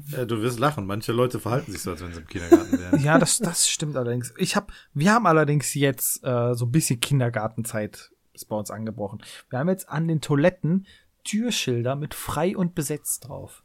Ja, 0.08 0.24
du 0.26 0.40
wirst 0.40 0.60
lachen. 0.60 0.86
Manche 0.86 1.12
Leute 1.12 1.40
verhalten 1.40 1.72
sich 1.72 1.82
so, 1.82 1.90
als 1.90 2.02
wenn 2.02 2.12
sie 2.12 2.20
im 2.20 2.26
Kindergarten 2.26 2.78
wären. 2.78 3.00
Ja, 3.00 3.18
das, 3.18 3.38
das 3.38 3.68
stimmt 3.68 3.96
allerdings. 3.96 4.32
Ich 4.36 4.54
hab, 4.54 4.72
wir 4.94 5.12
haben 5.12 5.26
allerdings 5.26 5.74
jetzt 5.74 6.22
äh, 6.24 6.54
so 6.54 6.66
ein 6.66 6.70
bisschen 6.70 7.00
Kindergartenzeit 7.00 8.12
ist 8.42 8.48
bei 8.48 8.56
uns 8.56 8.70
angebrochen. 8.70 9.20
Wir 9.50 9.58
haben 9.58 9.68
jetzt 9.68 9.88
an 9.88 10.08
den 10.08 10.20
Toiletten 10.20 10.86
Türschilder 11.24 11.94
mit 11.96 12.14
frei 12.14 12.56
und 12.56 12.74
besetzt 12.74 13.28
drauf. 13.28 13.62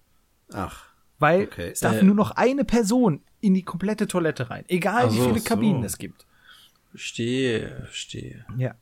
Ach. 0.53 0.85
Weil 1.19 1.43
Okay. 1.43 1.69
es 1.71 1.79
darf 1.79 2.01
Äh. 2.01 2.03
nur 2.03 2.15
noch 2.15 2.31
eine 2.31 2.65
Person 2.65 3.21
in 3.39 3.53
die 3.53 3.63
komplette 3.63 4.07
Toilette 4.07 4.49
rein. 4.49 4.65
Egal 4.67 5.05
Ach 5.07 5.11
wie 5.13 5.17
so, 5.17 5.23
viele 5.29 5.39
so. 5.39 5.45
Kabinen 5.45 5.83
es 5.83 5.97
gibt. 5.97 6.25
Verstehe, 6.91 7.83
verstehe. 7.85 8.45
Ja. 8.57 8.75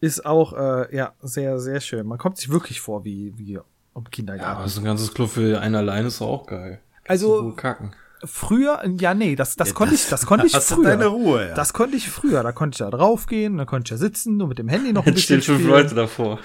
Ist 0.00 0.26
auch, 0.26 0.52
äh, 0.52 0.94
ja, 0.94 1.14
sehr, 1.20 1.58
sehr 1.60 1.80
schön. 1.80 2.06
Man 2.06 2.18
kommt 2.18 2.36
sich 2.38 2.48
wirklich 2.50 2.80
vor 2.80 3.04
wie, 3.04 3.32
wie 3.36 3.54
im 3.54 3.62
Ja, 3.96 4.02
Kindergarten. 4.10 4.58
aber 4.60 4.68
so 4.68 4.80
ein 4.80 4.84
ganzes 4.84 5.14
Klo 5.14 5.26
für 5.26 5.60
einen 5.60 5.74
allein 5.76 6.06
ist 6.06 6.20
auch 6.22 6.46
geil. 6.46 6.80
Also- 7.06 7.50
So 7.50 7.52
kacken. 7.52 7.94
Früher, 8.24 8.82
ja, 9.00 9.14
nee, 9.14 9.34
das, 9.34 9.56
das 9.56 9.74
konnte 9.74 9.94
ich, 9.96 10.08
das 10.08 10.26
konnte 10.26 10.46
ich 10.46 10.54
Hast 10.54 10.70
du 10.70 10.76
früher. 10.76 10.84
deine 10.84 11.06
Ruhe, 11.06 11.48
ja. 11.48 11.54
Das 11.54 11.72
konnte 11.72 11.96
ich 11.96 12.08
früher. 12.08 12.42
Da 12.42 12.52
konnte 12.52 12.74
ich 12.76 12.78
da 12.78 12.90
draufgehen, 12.90 13.56
da 13.56 13.64
konnte 13.64 13.86
ich 13.86 13.90
ja 13.90 13.96
sitzen 13.96 14.40
und 14.40 14.48
mit 14.48 14.58
dem 14.58 14.68
Handy 14.68 14.92
noch 14.92 15.02
ein 15.04 15.08
Jetzt 15.08 15.16
bisschen 15.28 15.42
stehen 15.42 15.56
fünf. 15.56 15.68
Leute 15.68 15.94
davor. 15.94 16.38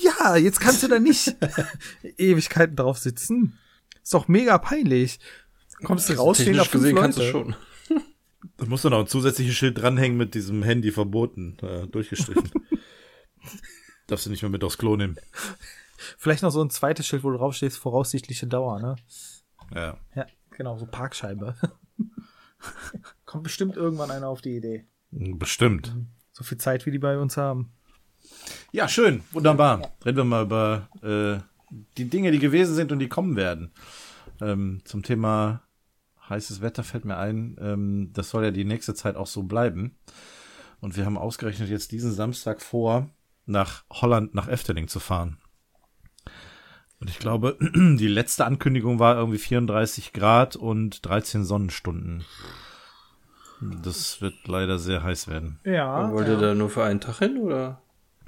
Ja, 0.00 0.36
jetzt 0.36 0.60
kannst 0.60 0.82
du 0.82 0.88
da 0.88 0.98
nicht 0.98 1.34
Ewigkeiten 2.18 2.76
drauf 2.76 2.98
sitzen. 2.98 3.58
Ist 4.02 4.12
doch 4.12 4.28
mega 4.28 4.58
peinlich. 4.58 5.20
Kommst 5.84 6.08
du 6.10 6.14
raus, 6.14 6.36
stehen 6.40 6.56
da 6.56 6.64
Technisch 6.64 6.68
fünf 6.70 6.82
gesehen 6.82 6.96
Leute. 6.96 7.02
kannst 7.04 7.18
du 7.18 7.24
schon. 7.30 7.56
Du 8.58 8.66
musst 8.66 8.84
dann 8.84 8.92
auch 8.92 9.00
ein 9.00 9.06
zusätzliches 9.06 9.54
Schild 9.54 9.80
dranhängen 9.80 10.18
mit 10.18 10.34
diesem 10.34 10.62
Handy 10.64 10.90
verboten, 10.90 11.56
äh, 11.62 11.86
durchgestrichen. 11.86 12.50
Darfst 14.08 14.26
du 14.26 14.30
nicht 14.30 14.42
mehr 14.42 14.50
mit 14.50 14.64
aufs 14.64 14.78
Klo 14.78 14.96
nehmen. 14.96 15.16
Vielleicht 16.18 16.42
noch 16.42 16.50
so 16.50 16.60
ein 16.62 16.68
zweites 16.70 17.06
Schild, 17.06 17.22
wo 17.24 17.30
du 17.30 17.38
draufstehst, 17.38 17.78
voraussichtliche 17.78 18.48
Dauer, 18.48 18.80
ne? 18.80 18.96
Ja. 19.74 19.96
Ja, 20.16 20.26
genau, 20.56 20.78
so 20.78 20.86
Parkscheibe. 20.86 21.54
Kommt 23.24 23.44
bestimmt 23.44 23.76
irgendwann 23.76 24.10
einer 24.10 24.28
auf 24.28 24.40
die 24.40 24.56
Idee. 24.56 24.86
Bestimmt. 25.10 25.94
So 26.32 26.44
viel 26.44 26.58
Zeit, 26.58 26.86
wie 26.86 26.90
die 26.90 26.98
bei 26.98 27.18
uns 27.18 27.36
haben. 27.36 27.72
Ja, 28.70 28.88
schön, 28.88 29.22
wunderbar. 29.32 29.92
Reden 30.04 30.18
wir 30.18 30.24
mal 30.24 30.44
über 30.44 30.88
äh, 31.02 31.42
die 31.96 32.08
Dinge, 32.08 32.30
die 32.30 32.38
gewesen 32.38 32.74
sind 32.74 32.92
und 32.92 32.98
die 32.98 33.08
kommen 33.08 33.36
werden. 33.36 33.72
Ähm, 34.40 34.80
zum 34.84 35.02
Thema 35.02 35.62
heißes 36.28 36.60
Wetter 36.62 36.84
fällt 36.84 37.04
mir 37.04 37.16
ein, 37.16 37.56
ähm, 37.60 38.10
das 38.12 38.30
soll 38.30 38.44
ja 38.44 38.50
die 38.50 38.64
nächste 38.64 38.94
Zeit 38.94 39.16
auch 39.16 39.26
so 39.26 39.42
bleiben. 39.42 39.96
Und 40.80 40.96
wir 40.96 41.04
haben 41.04 41.18
ausgerechnet 41.18 41.68
jetzt 41.68 41.92
diesen 41.92 42.12
Samstag 42.12 42.60
vor, 42.60 43.10
nach 43.46 43.84
Holland, 43.90 44.34
nach 44.34 44.48
Efteling 44.48 44.88
zu 44.88 45.00
fahren. 45.00 45.38
Und 47.02 47.10
ich 47.10 47.18
glaube, 47.18 47.56
die 47.60 48.06
letzte 48.06 48.44
Ankündigung 48.44 49.00
war 49.00 49.16
irgendwie 49.16 49.38
34 49.38 50.12
Grad 50.12 50.54
und 50.54 51.04
13 51.04 51.44
Sonnenstunden. 51.44 52.24
Das 53.82 54.20
wird 54.20 54.34
leider 54.46 54.78
sehr 54.78 55.02
heiß 55.02 55.26
werden. 55.26 55.58
Ja. 55.64 56.12
Wollt 56.12 56.28
ihr 56.28 56.36
da 56.36 56.54
nur 56.54 56.70
für 56.70 56.84
einen 56.84 57.00
Tag 57.00 57.18
hin, 57.18 57.38
oder? 57.38 57.80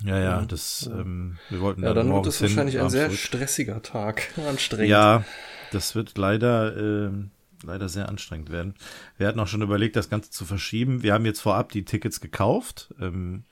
Ja, 0.05 0.19
ja, 0.19 0.45
das, 0.45 0.91
ähm, 0.93 1.39
wir 1.51 1.61
wollten 1.61 1.85
Ja, 1.85 1.95
dann 1.95 2.07
wird 2.07 2.17
morgens 2.17 2.35
es 2.35 2.43
wahrscheinlich 2.43 2.75
hin, 2.75 2.83
ein 2.83 2.91
sehr 2.91 3.07
zurück. 3.07 3.21
stressiger 3.21 3.81
Tag. 3.81 4.37
Anstrengend. 4.49 4.91
Ja, 4.91 5.23
das 5.71 5.95
wird 5.95 6.19
leider, 6.19 6.77
ähm, 6.77 7.31
leider 7.63 7.89
sehr 7.89 8.09
anstrengend 8.09 8.51
werden. 8.51 8.75
Wir 9.19 9.29
hatten 9.29 9.39
auch 9.39 9.47
schon 9.47 9.63
überlegt, 9.63 9.95
das 9.95 10.11
Ganze 10.11 10.31
zu 10.31 10.45
verschieben. 10.45 11.05
Wir 11.05 11.15
haben 11.15 11.27
jetzt 11.27 11.43
vorab 11.43 11.71
die 11.71 11.85
Tickets 11.85 12.21
gekauft. 12.21 12.93
Ähm, 13.01 13.45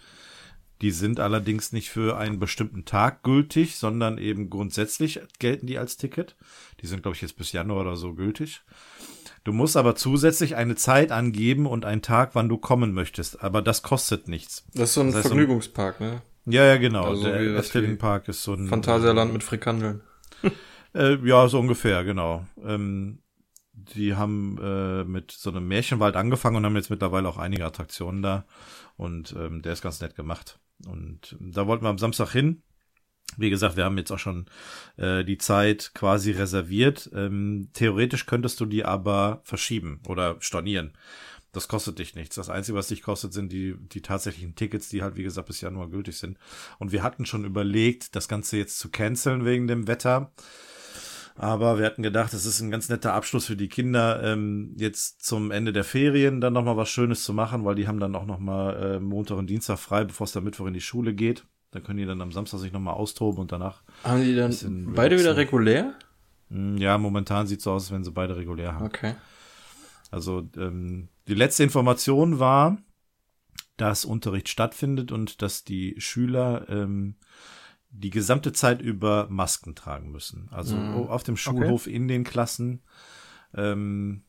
die 0.82 0.90
sind 0.90 1.20
allerdings 1.20 1.72
nicht 1.72 1.90
für 1.90 2.16
einen 2.18 2.38
bestimmten 2.40 2.84
Tag 2.84 3.22
gültig, 3.22 3.76
sondern 3.76 4.18
eben 4.18 4.50
grundsätzlich 4.50 5.20
gelten 5.38 5.66
die 5.66 5.78
als 5.78 5.96
Ticket. 5.96 6.36
Die 6.80 6.86
sind, 6.86 7.02
glaube 7.02 7.14
ich, 7.14 7.22
jetzt 7.22 7.36
bis 7.36 7.52
Januar 7.52 7.82
oder 7.82 7.96
so 7.96 8.14
gültig. 8.14 8.62
Du 9.44 9.52
musst 9.52 9.76
aber 9.76 9.94
zusätzlich 9.94 10.56
eine 10.56 10.74
Zeit 10.74 11.12
angeben 11.12 11.66
und 11.66 11.84
einen 11.84 12.02
Tag, 12.02 12.34
wann 12.34 12.48
du 12.48 12.58
kommen 12.58 12.92
möchtest. 12.92 13.42
Aber 13.42 13.62
das 13.62 13.82
kostet 13.82 14.28
nichts. 14.28 14.64
Das 14.74 14.90
ist 14.90 14.94
so 14.94 15.00
ein 15.00 15.08
Das 15.08 15.16
heißt, 15.16 15.26
Vergnügungspark, 15.28 16.00
ne? 16.00 16.22
Ja, 16.46 16.64
ja, 16.64 16.76
genau. 16.76 17.04
Also 17.04 17.24
Der 17.24 17.56
Efteling 17.56 17.98
Park 17.98 18.28
ist 18.28 18.42
so 18.42 18.54
ein 18.54 18.66
Phantasialand 18.66 19.32
mit 19.32 19.42
Frikandeln. 19.42 20.02
Äh, 20.94 21.16
ja, 21.26 21.48
so 21.48 21.58
ungefähr, 21.58 22.04
genau. 22.04 22.44
Ähm, 22.62 23.22
die 23.72 24.14
haben 24.14 24.58
äh, 24.62 25.04
mit 25.04 25.30
so 25.30 25.48
einem 25.48 25.66
Märchenwald 25.66 26.16
angefangen 26.16 26.56
und 26.56 26.66
haben 26.66 26.76
jetzt 26.76 26.90
mittlerweile 26.90 27.26
auch 27.26 27.38
einige 27.38 27.64
Attraktionen 27.64 28.20
da. 28.20 28.44
Und 28.98 29.34
ähm, 29.38 29.62
der 29.62 29.72
ist 29.72 29.80
ganz 29.80 30.02
nett 30.02 30.16
gemacht. 30.16 30.58
Und 30.86 31.36
da 31.40 31.66
wollten 31.66 31.84
wir 31.84 31.90
am 31.90 31.98
Samstag 31.98 32.32
hin. 32.32 32.62
Wie 33.36 33.50
gesagt, 33.50 33.76
wir 33.76 33.84
haben 33.84 33.96
jetzt 33.96 34.10
auch 34.10 34.18
schon 34.18 34.46
äh, 34.96 35.24
die 35.24 35.38
Zeit 35.38 35.92
quasi 35.94 36.32
reserviert. 36.32 37.10
Ähm, 37.14 37.70
theoretisch 37.72 38.26
könntest 38.26 38.60
du 38.60 38.66
die 38.66 38.84
aber 38.84 39.40
verschieben 39.44 40.00
oder 40.06 40.36
stornieren. 40.40 40.92
Das 41.52 41.68
kostet 41.68 41.98
dich 41.98 42.14
nichts. 42.14 42.36
Das 42.36 42.48
Einzige, 42.48 42.78
was 42.78 42.88
dich 42.88 43.02
kostet, 43.02 43.32
sind 43.32 43.52
die, 43.52 43.74
die 43.78 44.00
tatsächlichen 44.00 44.54
Tickets, 44.54 44.88
die 44.88 45.02
halt, 45.02 45.16
wie 45.16 45.22
gesagt, 45.22 45.48
bis 45.48 45.60
Januar 45.60 45.88
gültig 45.88 46.16
sind. 46.16 46.38
Und 46.78 46.92
wir 46.92 47.02
hatten 47.02 47.26
schon 47.26 47.44
überlegt, 47.44 48.16
das 48.16 48.26
Ganze 48.26 48.56
jetzt 48.56 48.78
zu 48.78 48.90
canceln 48.90 49.44
wegen 49.44 49.66
dem 49.66 49.86
Wetter. 49.86 50.32
Aber 51.34 51.78
wir 51.78 51.86
hatten 51.86 52.02
gedacht, 52.02 52.34
es 52.34 52.44
ist 52.44 52.60
ein 52.60 52.70
ganz 52.70 52.88
netter 52.88 53.14
Abschluss 53.14 53.46
für 53.46 53.56
die 53.56 53.68
Kinder, 53.68 54.22
ähm, 54.22 54.74
jetzt 54.76 55.24
zum 55.24 55.50
Ende 55.50 55.72
der 55.72 55.84
Ferien 55.84 56.40
dann 56.40 56.52
nochmal 56.52 56.76
was 56.76 56.90
Schönes 56.90 57.24
zu 57.24 57.32
machen, 57.32 57.64
weil 57.64 57.74
die 57.74 57.88
haben 57.88 58.00
dann 58.00 58.14
auch 58.14 58.26
nochmal 58.26 58.96
äh, 58.96 59.00
Montag 59.00 59.38
und 59.38 59.48
Dienstag 59.48 59.78
frei, 59.78 60.04
bevor 60.04 60.26
es 60.26 60.32
dann 60.32 60.44
Mittwoch 60.44 60.66
in 60.66 60.74
die 60.74 60.80
Schule 60.80 61.14
geht. 61.14 61.46
Dann 61.70 61.82
können 61.82 61.98
die 61.98 62.06
dann 62.06 62.20
am 62.20 62.32
Samstag 62.32 62.60
sich 62.60 62.72
nochmal 62.72 62.94
austoben 62.94 63.40
und 63.40 63.50
danach. 63.50 63.82
Haben 64.04 64.22
die 64.22 64.34
dann 64.34 64.50
beide 64.94 65.18
wieder 65.18 65.30
relaxen. 65.30 65.36
regulär? 65.36 65.94
Mh, 66.50 66.80
ja, 66.80 66.98
momentan 66.98 67.46
sieht 67.46 67.62
so 67.62 67.72
aus, 67.72 67.84
als 67.84 67.92
wenn 67.92 68.04
sie 68.04 68.12
beide 68.12 68.36
regulär 68.36 68.74
haben. 68.74 68.84
Okay. 68.84 69.14
Also 70.10 70.46
ähm, 70.58 71.08
die 71.28 71.34
letzte 71.34 71.62
Information 71.62 72.38
war, 72.38 72.76
dass 73.78 74.04
Unterricht 74.04 74.50
stattfindet 74.50 75.12
und 75.12 75.40
dass 75.40 75.64
die 75.64 75.94
Schüler 75.98 76.66
ähm, 76.68 77.16
die 77.94 78.10
gesamte 78.10 78.52
Zeit 78.52 78.80
über 78.82 79.26
Masken 79.30 79.74
tragen 79.74 80.10
müssen. 80.10 80.48
Also 80.50 80.76
Mhm. 80.76 80.94
auf 81.08 81.22
dem 81.22 81.36
Schulhof 81.36 81.86
in 81.86 82.08
den 82.08 82.24
Klassen. 82.24 82.82
Ähm, 83.54 84.22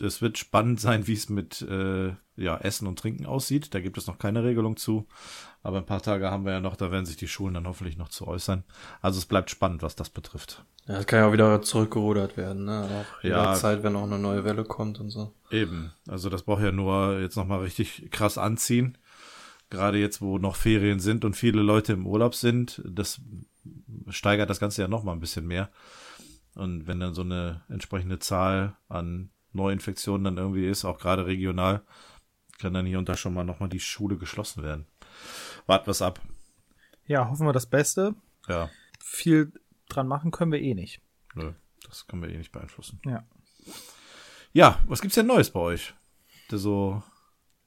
es 0.00 0.22
wird 0.22 0.38
spannend 0.38 0.80
sein, 0.80 1.06
wie 1.06 1.12
es 1.12 1.28
mit 1.28 1.60
äh, 1.62 2.14
ja, 2.36 2.56
Essen 2.56 2.86
und 2.86 2.98
Trinken 2.98 3.26
aussieht. 3.26 3.74
Da 3.74 3.80
gibt 3.80 3.98
es 3.98 4.06
noch 4.06 4.18
keine 4.18 4.42
Regelung 4.42 4.76
zu. 4.78 5.06
Aber 5.62 5.76
ein 5.78 5.84
paar 5.86 6.00
Tage 6.00 6.30
haben 6.30 6.46
wir 6.46 6.52
ja 6.52 6.60
noch, 6.60 6.76
da 6.76 6.90
werden 6.90 7.04
sich 7.04 7.16
die 7.16 7.28
Schulen 7.28 7.52
dann 7.54 7.66
hoffentlich 7.66 7.98
noch 7.98 8.08
zu 8.08 8.26
äußern. 8.26 8.64
Also 9.02 9.18
es 9.18 9.26
bleibt 9.26 9.50
spannend, 9.50 9.82
was 9.82 9.94
das 9.94 10.08
betrifft. 10.08 10.64
Ja, 10.86 10.94
das 10.94 11.06
kann 11.06 11.18
ja 11.18 11.28
auch 11.28 11.32
wieder 11.34 11.60
zurückgerudert 11.60 12.38
werden, 12.38 12.64
ne? 12.64 12.84
Auch 12.84 13.22
Ja. 13.22 13.40
jederzeit, 13.42 13.82
wenn 13.82 13.94
auch 13.96 14.04
eine 14.04 14.18
neue 14.18 14.44
Welle 14.44 14.64
kommt 14.64 15.00
und 15.00 15.10
so. 15.10 15.34
Eben. 15.50 15.92
Also 16.06 16.30
das 16.30 16.44
braucht 16.44 16.62
ja 16.62 16.72
nur 16.72 17.18
jetzt 17.20 17.36
nochmal 17.36 17.60
richtig 17.60 18.08
krass 18.10 18.38
anziehen. 18.38 18.96
Gerade 19.70 19.98
jetzt, 19.98 20.20
wo 20.22 20.38
noch 20.38 20.56
Ferien 20.56 20.98
sind 21.00 21.24
und 21.24 21.34
viele 21.34 21.62
Leute 21.62 21.92
im 21.92 22.06
Urlaub 22.06 22.34
sind, 22.34 22.80
das 22.86 23.20
steigert 24.08 24.48
das 24.48 24.60
Ganze 24.60 24.80
ja 24.82 24.88
nochmal 24.88 25.14
ein 25.14 25.20
bisschen 25.20 25.46
mehr. 25.46 25.70
Und 26.54 26.86
wenn 26.86 27.00
dann 27.00 27.14
so 27.14 27.22
eine 27.22 27.62
entsprechende 27.68 28.18
Zahl 28.18 28.76
an 28.88 29.30
Neuinfektionen 29.52 30.24
dann 30.24 30.38
irgendwie 30.38 30.66
ist, 30.66 30.84
auch 30.84 30.98
gerade 30.98 31.26
regional, 31.26 31.82
kann 32.58 32.74
dann 32.74 32.86
hier 32.86 32.98
und 32.98 33.08
da 33.08 33.16
schon 33.16 33.34
mal 33.34 33.44
nochmal 33.44 33.68
die 33.68 33.80
Schule 33.80 34.16
geschlossen 34.16 34.62
werden. 34.62 34.86
Warten 35.66 35.86
wir's 35.86 36.02
ab. 36.02 36.20
Ja, 37.06 37.28
hoffen 37.28 37.46
wir 37.46 37.52
das 37.52 37.66
Beste. 37.66 38.14
Ja, 38.48 38.70
Viel 39.00 39.52
dran 39.88 40.08
machen 40.08 40.30
können 40.30 40.52
wir 40.52 40.60
eh 40.60 40.74
nicht. 40.74 41.00
nö, 41.34 41.52
das 41.86 42.06
können 42.06 42.22
wir 42.22 42.30
eh 42.30 42.36
nicht 42.38 42.52
beeinflussen. 42.52 43.00
Ja. 43.04 43.24
Ja, 44.52 44.80
was 44.86 45.00
gibt's 45.00 45.14
denn 45.14 45.26
Neues 45.26 45.50
bei 45.50 45.60
euch? 45.60 45.94
So 46.50 47.02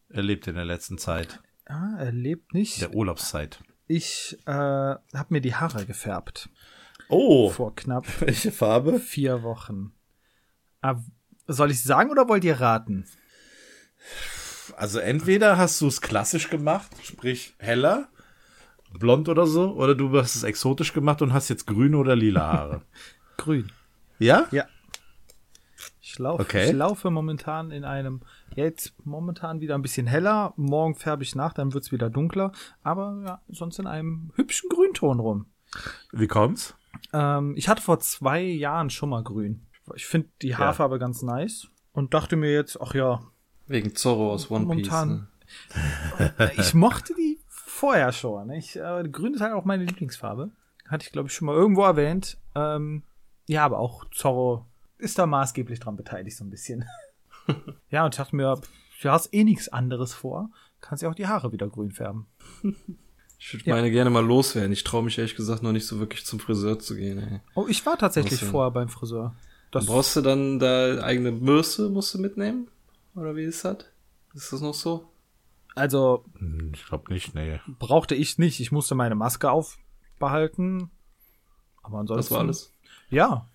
erlebt 0.10 0.48
in 0.48 0.56
der 0.56 0.66
letzten 0.66 0.98
Zeit, 0.98 1.40
Ah, 1.72 1.96
er 2.00 2.12
lebt 2.12 2.54
nicht. 2.54 2.82
der 2.82 2.94
Urlaubszeit. 2.94 3.64
Ich 3.88 4.38
äh, 4.46 4.52
habe 4.52 5.26
mir 5.30 5.42
die 5.42 5.56
Haare 5.56 5.86
gefärbt. 5.86 6.50
Oh, 7.10 7.50
Vor 7.50 7.76
knapp 7.76 8.06
welche 8.22 8.52
Farbe? 8.52 9.00
vier 9.00 9.44
Wochen. 9.44 9.94
Ah, 10.82 10.96
soll 11.48 11.72
ich 11.72 11.84
sagen 11.84 12.10
oder 12.12 12.28
wollt 12.28 12.44
ihr 12.44 12.60
raten? 12.60 13.06
Also 14.78 15.00
entweder 15.00 15.58
hast 15.58 15.80
du 15.82 15.88
es 15.88 16.02
klassisch 16.02 16.50
gemacht, 16.50 16.90
sprich 17.04 17.54
heller, 17.60 18.08
blond 18.98 19.30
oder 19.30 19.46
so, 19.46 19.74
oder 19.74 19.96
du 19.96 20.18
hast 20.18 20.36
es 20.36 20.44
exotisch 20.44 20.94
gemacht 20.94 21.22
und 21.22 21.34
hast 21.34 21.50
jetzt 21.50 21.68
grüne 21.68 21.98
oder 21.98 22.16
lila 22.16 22.42
Haare. 22.54 22.82
Grün. 23.38 23.72
ja? 24.20 24.48
Ja. 24.52 24.66
Ich 26.00 26.18
laufe, 26.20 26.42
Okay. 26.44 26.66
ich 26.68 26.74
laufe 26.74 27.10
momentan 27.10 27.72
in 27.72 27.84
einem, 27.84 28.22
jetzt 28.56 28.94
momentan 29.06 29.62
wieder 29.62 29.76
ein 29.76 29.82
bisschen 29.82 30.08
heller, 30.08 30.54
morgen 30.56 30.96
färbe 30.96 31.24
ich 31.24 31.36
nach, 31.36 31.54
dann 31.54 31.74
wird's 31.74 31.92
wieder 31.92 32.10
dunkler, 32.10 32.52
aber 32.84 33.22
ja, 33.26 33.42
sonst 33.50 33.80
in 33.80 33.88
einem 33.88 34.32
hübschen 34.36 34.70
Grünton 34.70 35.20
rum. 35.20 35.46
Wie 36.12 36.28
kommt's? 36.28 36.76
Ähm, 37.14 37.54
ich 37.56 37.70
hatte 37.70 37.82
vor 37.82 38.00
zwei 38.00 38.42
Jahren 38.42 38.90
schon 38.90 39.10
mal 39.10 39.24
grün. 39.24 39.66
Ich 39.96 40.06
finde 40.06 40.30
die 40.42 40.56
Haarfarbe 40.56 41.00
ganz 41.00 41.22
nice 41.22 41.70
und 41.92 42.14
dachte 42.14 42.36
mir 42.36 42.52
jetzt, 42.52 42.80
ach 42.82 42.94
ja, 42.94 43.22
Wegen 43.72 43.96
Zorro 43.96 44.34
aus 44.34 44.52
One 44.52 44.66
Piece. 44.66 44.90
Momentan. 44.90 45.28
Ne? 46.20 46.52
ich 46.58 46.74
mochte 46.74 47.14
die 47.14 47.40
vorher 47.48 48.12
schon. 48.12 48.50
Ich, 48.52 48.76
äh, 48.76 49.04
grün 49.10 49.34
ist 49.34 49.42
halt 49.42 49.54
auch 49.54 49.66
meine 49.66 49.86
Lieblingsfarbe. 49.86 50.52
Hatte 50.88 51.06
ich, 51.06 51.12
glaube 51.12 51.30
ich, 51.30 51.34
schon 51.34 51.46
mal 51.46 51.56
irgendwo 51.56 51.84
erwähnt. 51.84 52.38
Ähm, 52.54 53.04
ja, 53.48 53.64
aber 53.64 53.80
auch 53.80 54.04
Zorro 54.12 54.66
ist 54.98 55.18
da 55.18 55.26
maßgeblich 55.26 55.80
dran 55.80 55.96
beteiligt, 55.96 56.36
so 56.36 56.44
ein 56.44 56.50
bisschen. 56.50 56.86
ja, 57.90 58.06
und 58.06 58.14
ich 58.14 58.18
dachte 58.18 58.36
mir, 58.36 58.60
du 59.02 59.10
hast 59.10 59.34
eh 59.34 59.44
nichts 59.44 59.70
anderes 59.70 60.14
vor. 60.14 60.50
Kannst 60.80 61.04
ja 61.04 61.10
auch 61.10 61.16
die 61.16 61.28
Haare 61.28 61.52
wieder 61.52 61.68
grün 61.68 61.92
färben. 61.92 62.28
Ich 63.38 63.54
würde 63.54 63.66
Ja. 63.66 63.76
meine 63.76 63.92
gerne 63.92 64.10
mal 64.10 64.26
loswerden. 64.26 64.72
Ich 64.72 64.84
traue 64.84 65.04
mich 65.04 65.18
ehrlich 65.18 65.36
gesagt 65.36 65.64
noch 65.64 65.72
nicht 65.72 65.86
so 65.88 66.00
wirklich 66.00 66.26
zum 66.26 66.40
Friseur 66.40 66.80
zu 66.80 66.96
gehen. 66.96 67.20
Ey. 67.20 67.40
Oh, 67.56 67.66
ich 67.68 67.86
war 67.86 67.98
tatsächlich 67.98 68.40
vorher 68.44 68.72
beim 68.72 68.90
Friseur. 68.90 69.36
Das, 69.72 69.86
Brauchst 69.86 70.16
du 70.16 70.22
dann 70.22 70.60
da 70.60 71.02
eigene 71.04 71.32
Bürste, 71.32 71.90
musst 71.90 72.14
du 72.14 72.20
mitnehmen? 72.20 72.68
Oder 73.16 73.36
wie 73.36 73.44
ist 73.44 73.64
das? 73.66 73.78
Ist 74.34 74.52
das 74.54 74.62
noch 74.62 74.74
so? 74.74 75.08
also 75.76 76.26
Hm, 76.38 76.72
Ich 76.76 76.86
glaube 76.86 77.12
nicht, 77.14 77.34
nee. 77.34 77.60
brauchte 77.80 78.14
ich 78.16 78.38
nicht. 78.38 78.60
Ich 78.60 78.72
musste 78.72 78.94
meine 78.96 79.16
Maske 79.16 79.50
aufbehalten. 79.50 80.90
Aber 81.84 82.00
ansonsten. 82.00 82.18
Das 82.20 82.32
war 82.32 82.40
alles? 82.42 82.74
Ja. 83.10 83.48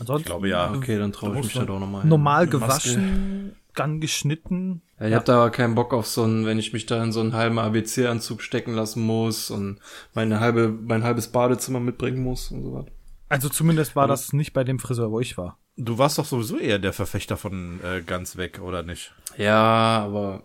Ansonsten 0.00 0.22
Ich 0.22 0.26
glaube 0.26 0.48
ja. 0.48 0.72
Okay, 0.72 0.98
dann 0.98 1.12
traue 1.12 1.36
ich 1.38 1.44
mich 1.44 1.54
da 1.54 1.64
doch 1.64 1.78
nochmal. 1.78 2.04
normal 2.04 2.46
gewaschen, 2.46 3.56
dann 3.74 4.00
geschnitten. 4.00 4.82
Ja, 5.00 5.08
ich 5.08 5.14
hab 5.14 5.24
da 5.24 5.50
keinen 5.50 5.74
Bock 5.74 5.92
auf 5.92 6.06
so 6.06 6.22
einen, 6.22 6.46
wenn 6.46 6.58
ich 6.58 6.72
mich 6.72 6.86
da 6.86 7.02
in 7.02 7.12
so 7.12 7.20
einen 7.20 7.32
halben 7.32 7.58
ABC-Anzug 7.58 8.42
stecken 8.42 8.74
lassen 8.74 9.02
muss 9.02 9.50
und 9.50 9.78
meine 10.14 10.40
halbe, 10.40 10.68
mein 10.68 11.02
halbes 11.02 11.28
Badezimmer 11.28 11.80
mitbringen 11.80 12.22
muss 12.22 12.50
und 12.50 12.62
so 12.62 12.74
was. 12.74 12.86
Also 13.28 13.48
zumindest 13.48 13.96
war 13.96 14.06
das 14.06 14.32
nicht 14.34 14.52
bei 14.52 14.62
dem 14.62 14.78
Friseur, 14.78 15.10
wo 15.10 15.18
ich 15.18 15.38
war. 15.38 15.58
Du 15.76 15.96
warst 15.96 16.18
doch 16.18 16.26
sowieso 16.26 16.58
eher 16.58 16.78
der 16.78 16.92
Verfechter 16.92 17.38
von 17.38 17.80
äh, 17.82 18.02
ganz 18.02 18.36
weg, 18.36 18.60
oder 18.62 18.82
nicht? 18.82 19.14
Ja, 19.38 20.02
aber 20.04 20.42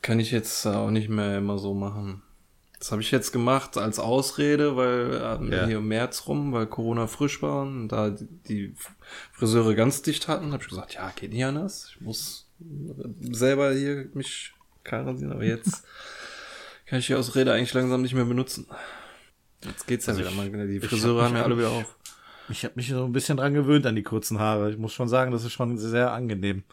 kann 0.00 0.20
ich 0.20 0.30
jetzt 0.30 0.66
auch 0.66 0.90
nicht 0.90 1.10
mehr 1.10 1.36
immer 1.38 1.58
so 1.58 1.74
machen. 1.74 2.22
Das 2.80 2.90
habe 2.92 3.02
ich 3.02 3.10
jetzt 3.10 3.30
gemacht 3.32 3.76
als 3.76 3.98
Ausrede, 3.98 4.74
weil 4.74 5.20
ähm, 5.22 5.52
Ja. 5.52 5.66
hier 5.66 5.76
im 5.78 5.86
März 5.88 6.24
rum, 6.26 6.52
weil 6.52 6.66
Corona 6.66 7.06
frisch 7.06 7.42
war 7.42 7.62
und 7.62 7.88
da 7.88 8.10
die- 8.10 8.74
Friseure 9.32 9.74
ganz 9.74 10.00
dicht 10.02 10.26
hatten, 10.28 10.52
habe 10.52 10.62
ich 10.62 10.68
gesagt, 10.70 10.94
ja, 10.94 11.12
geht 11.14 11.32
nicht 11.32 11.44
anders. 11.44 11.88
Ich 11.94 12.00
muss 12.00 12.48
selber 13.20 13.72
hier 13.72 14.08
mich 14.14 14.52
kahl 14.82 15.04
rasieren, 15.04 15.32
aber 15.32 15.44
jetzt 15.44 15.84
kann 16.86 16.98
ich 17.00 17.06
die 17.06 17.14
Ausrede 17.14 17.52
eigentlich 17.52 17.74
langsam 17.74 18.00
nicht 18.02 18.14
mehr 18.14 18.24
benutzen. 18.24 18.66
Jetzt 19.62 19.86
geht's 19.86 20.06
ja 20.06 20.12
Also 20.14 20.20
wieder 20.22 20.30
ich- 20.30 20.50
mal. 20.52 20.66
Die 20.66 20.80
Friseure 20.80 21.20
hab 21.22 21.28
haben 21.30 21.36
ja 21.36 21.44
alle 21.44 21.58
wieder 21.58 21.70
auf. 21.70 21.96
Ich 22.50 22.64
habe 22.64 22.74
mich 22.76 22.88
so 22.88 23.04
ein 23.04 23.12
bisschen 23.12 23.36
dran 23.36 23.54
gewöhnt 23.54 23.86
an 23.86 23.94
die 23.94 24.02
kurzen 24.02 24.38
Haare. 24.38 24.70
Ich 24.70 24.78
muss 24.78 24.92
schon 24.92 25.08
sagen, 25.08 25.30
das 25.30 25.44
ist 25.44 25.52
schon 25.52 25.78
sehr 25.78 26.12
angenehm. 26.12 26.64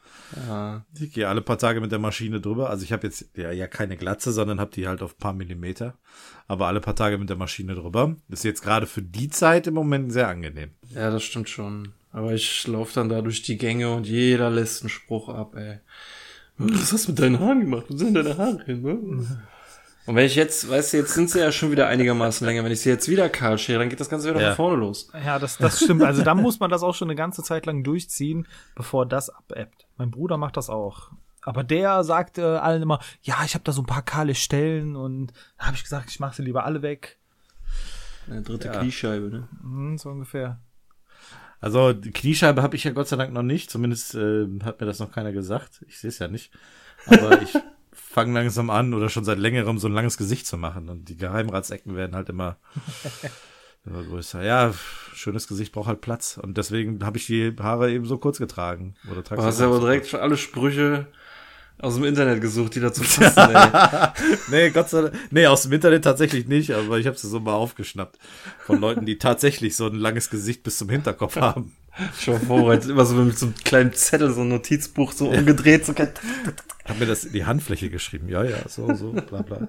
Ja. 0.47 0.85
Ich 0.99 1.13
gehe 1.13 1.27
alle 1.27 1.41
paar 1.41 1.57
Tage 1.57 1.81
mit 1.81 1.91
der 1.91 1.99
Maschine 1.99 2.41
drüber. 2.41 2.69
Also 2.69 2.83
ich 2.83 2.91
habe 2.91 3.05
jetzt 3.05 3.29
ja, 3.35 3.51
ja 3.51 3.67
keine 3.67 3.97
Glatze, 3.97 4.31
sondern 4.31 4.59
habe 4.59 4.71
die 4.71 4.87
halt 4.87 5.01
auf 5.01 5.13
ein 5.13 5.19
paar 5.19 5.33
Millimeter. 5.33 5.97
Aber 6.47 6.67
alle 6.67 6.81
paar 6.81 6.95
Tage 6.95 7.17
mit 7.17 7.29
der 7.29 7.37
Maschine 7.37 7.75
drüber. 7.75 8.15
Ist 8.29 8.43
jetzt 8.43 8.63
gerade 8.63 8.87
für 8.87 9.01
die 9.01 9.29
Zeit 9.29 9.67
im 9.67 9.75
Moment 9.75 10.11
sehr 10.11 10.27
angenehm. 10.27 10.71
Ja, 10.89 11.11
das 11.11 11.23
stimmt 11.23 11.49
schon. 11.49 11.93
Aber 12.11 12.33
ich 12.33 12.65
laufe 12.67 12.93
dann 12.95 13.09
da 13.09 13.21
durch 13.21 13.43
die 13.43 13.57
Gänge 13.57 13.93
und 13.93 14.07
jeder 14.07 14.49
lässt 14.49 14.81
einen 14.81 14.89
Spruch 14.89 15.29
ab, 15.29 15.55
ey. 15.55 15.79
Was 16.57 16.91
hast 16.91 17.05
du 17.05 17.11
mit 17.11 17.19
deinen 17.19 17.39
Haaren 17.39 17.59
gemacht? 17.61 17.85
Wo 17.87 17.95
sind 17.95 18.15
deine 18.15 18.35
Haare 18.37 18.63
hin? 18.65 18.81
Ne? 18.81 19.47
Und 20.07 20.15
wenn 20.15 20.25
ich 20.25 20.35
jetzt, 20.35 20.69
weißt 20.69 20.93
du, 20.93 20.97
jetzt 20.97 21.13
sind 21.13 21.29
sie 21.29 21.39
ja 21.39 21.51
schon 21.51 21.69
wieder 21.69 21.87
einigermaßen 21.87 22.47
länger. 22.47 22.63
Wenn 22.63 22.71
ich 22.71 22.79
sie 22.81 22.89
jetzt 22.89 23.09
wieder 23.09 23.27
kahl 23.29 23.57
schere, 23.57 23.79
dann 23.79 23.89
geht 23.89 23.99
das 23.99 24.09
Ganze 24.09 24.29
wieder 24.29 24.41
Ja. 24.41 24.47
von 24.55 24.55
vorne 24.67 24.77
los. 24.77 25.09
Ja, 25.13 25.37
das, 25.37 25.57
das 25.57 25.83
stimmt. 25.83 26.01
Also 26.01 26.23
da 26.23 26.33
muss 26.33 26.59
man 26.59 26.69
das 26.71 26.81
auch 26.81 26.95
schon 26.95 27.09
eine 27.09 27.15
ganze 27.15 27.43
Zeit 27.43 27.65
lang 27.65 27.83
durchziehen, 27.83 28.47
bevor 28.73 29.05
das 29.05 29.29
abebbt. 29.29 29.85
Mein 29.97 30.09
Bruder 30.09 30.37
macht 30.37 30.55
das 30.57 30.69
auch. 30.69 31.11
Aber 31.41 31.63
der 31.63 32.03
sagte 32.03 32.61
allen 32.61 32.81
immer, 32.81 32.99
ja, 33.21 33.35
ich 33.45 33.53
habe 33.53 33.63
da 33.63 33.71
so 33.71 33.81
ein 33.81 33.85
paar 33.85 34.01
kahle 34.01 34.33
Stellen 34.35 34.95
und 34.95 35.33
da 35.57 35.65
habe 35.67 35.75
ich 35.75 35.83
gesagt, 35.83 36.09
ich 36.09 36.19
mache 36.19 36.35
sie 36.35 36.41
lieber 36.43 36.63
alle 36.65 36.81
weg. 36.81 37.17
Eine 38.29 38.41
dritte 38.41 38.67
Ja. 38.67 38.79
Kniescheibe, 38.79 39.27
ne? 39.29 39.47
Hm, 39.61 39.97
so 39.97 40.09
ungefähr. 40.09 40.59
Also 41.59 41.93
die 41.93 42.11
Kniescheibe 42.11 42.61
habe 42.61 42.75
ich 42.75 42.83
ja 42.83 42.91
Gott 42.91 43.07
sei 43.07 43.15
Dank 43.15 43.33
noch 43.33 43.43
nicht. 43.43 43.71
Zumindest 43.71 44.15
äh, 44.15 44.47
hat 44.63 44.79
mir 44.79 44.85
das 44.87 44.99
noch 44.99 45.11
keiner 45.11 45.31
gesagt. 45.31 45.83
Ich 45.87 45.99
sehe 45.99 46.09
es 46.09 46.19
ja 46.19 46.27
nicht. 46.27 46.51
Aber 47.07 47.41
ich 47.41 47.53
fange 48.17 48.33
langsam 48.33 48.71
an 48.71 48.95
oder 48.95 49.09
schon 49.09 49.23
seit 49.23 49.37
längerem 49.37 49.77
so 49.77 49.87
ein 49.87 49.93
langes 49.93 50.17
Gesicht 50.17 50.47
zu 50.47 50.57
machen. 50.57 50.89
Und 50.89 51.07
die 51.07 51.17
Geheimratsecken 51.17 51.95
werden 51.95 52.15
halt 52.15 52.29
immer, 52.29 52.57
immer 53.85 54.01
größer. 54.01 54.41
Ja, 54.43 54.73
schönes 55.13 55.47
Gesicht 55.47 55.71
braucht 55.71 55.87
halt 55.87 56.01
Platz. 56.01 56.39
Und 56.41 56.57
deswegen 56.57 57.05
habe 57.05 57.19
ich 57.19 57.27
die 57.27 57.55
Haare 57.59 57.91
eben 57.91 58.05
so 58.05 58.17
kurz 58.17 58.39
getragen. 58.39 58.95
Oder 59.11 59.21
Du 59.21 59.35
hast 59.37 59.59
jetzt 59.59 59.61
aber 59.61 59.75
so 59.75 59.81
direkt 59.81 60.07
schon 60.07 60.19
alle 60.19 60.35
Sprüche 60.35 61.05
aus 61.79 61.93
dem 61.93 62.05
Internet 62.05 62.41
gesucht, 62.41 62.73
die 62.73 62.79
dazu 62.79 63.03
passen, 63.03 63.53
ey. 63.53 64.09
Nee, 64.49 64.71
Gott 64.71 64.89
sei 64.89 65.01
Dank. 65.03 65.13
Nee, 65.29 65.45
aus 65.45 65.61
dem 65.61 65.73
Internet 65.73 66.03
tatsächlich 66.03 66.47
nicht, 66.47 66.71
aber 66.71 66.97
ich 66.97 67.05
habe 67.05 67.17
sie 67.17 67.27
so 67.27 67.39
mal 67.39 67.53
aufgeschnappt. 67.53 68.17
Von 68.65 68.79
Leuten, 68.81 69.05
die 69.05 69.19
tatsächlich 69.19 69.75
so 69.75 69.85
ein 69.85 69.93
langes 69.93 70.31
Gesicht 70.31 70.63
bis 70.63 70.79
zum 70.79 70.89
Hinterkopf 70.89 71.35
haben. 71.39 71.75
Schon 72.19 72.39
vorbereitet, 72.39 72.89
immer 72.89 73.05
so 73.05 73.15
mit 73.15 73.37
so 73.37 73.47
einem 73.47 73.55
kleinen 73.55 73.93
Zettel, 73.93 74.31
so 74.31 74.41
ein 74.41 74.49
Notizbuch 74.49 75.11
so 75.11 75.29
umgedreht, 75.29 75.85
so 75.85 75.93
Hab 75.95 76.99
mir 76.99 77.05
das 77.05 77.25
in 77.25 77.33
die 77.33 77.45
Handfläche 77.45 77.89
geschrieben. 77.89 78.29
Ja, 78.29 78.43
ja, 78.43 78.67
so, 78.67 78.93
so, 78.93 79.11
bla, 79.11 79.41
bla. 79.41 79.67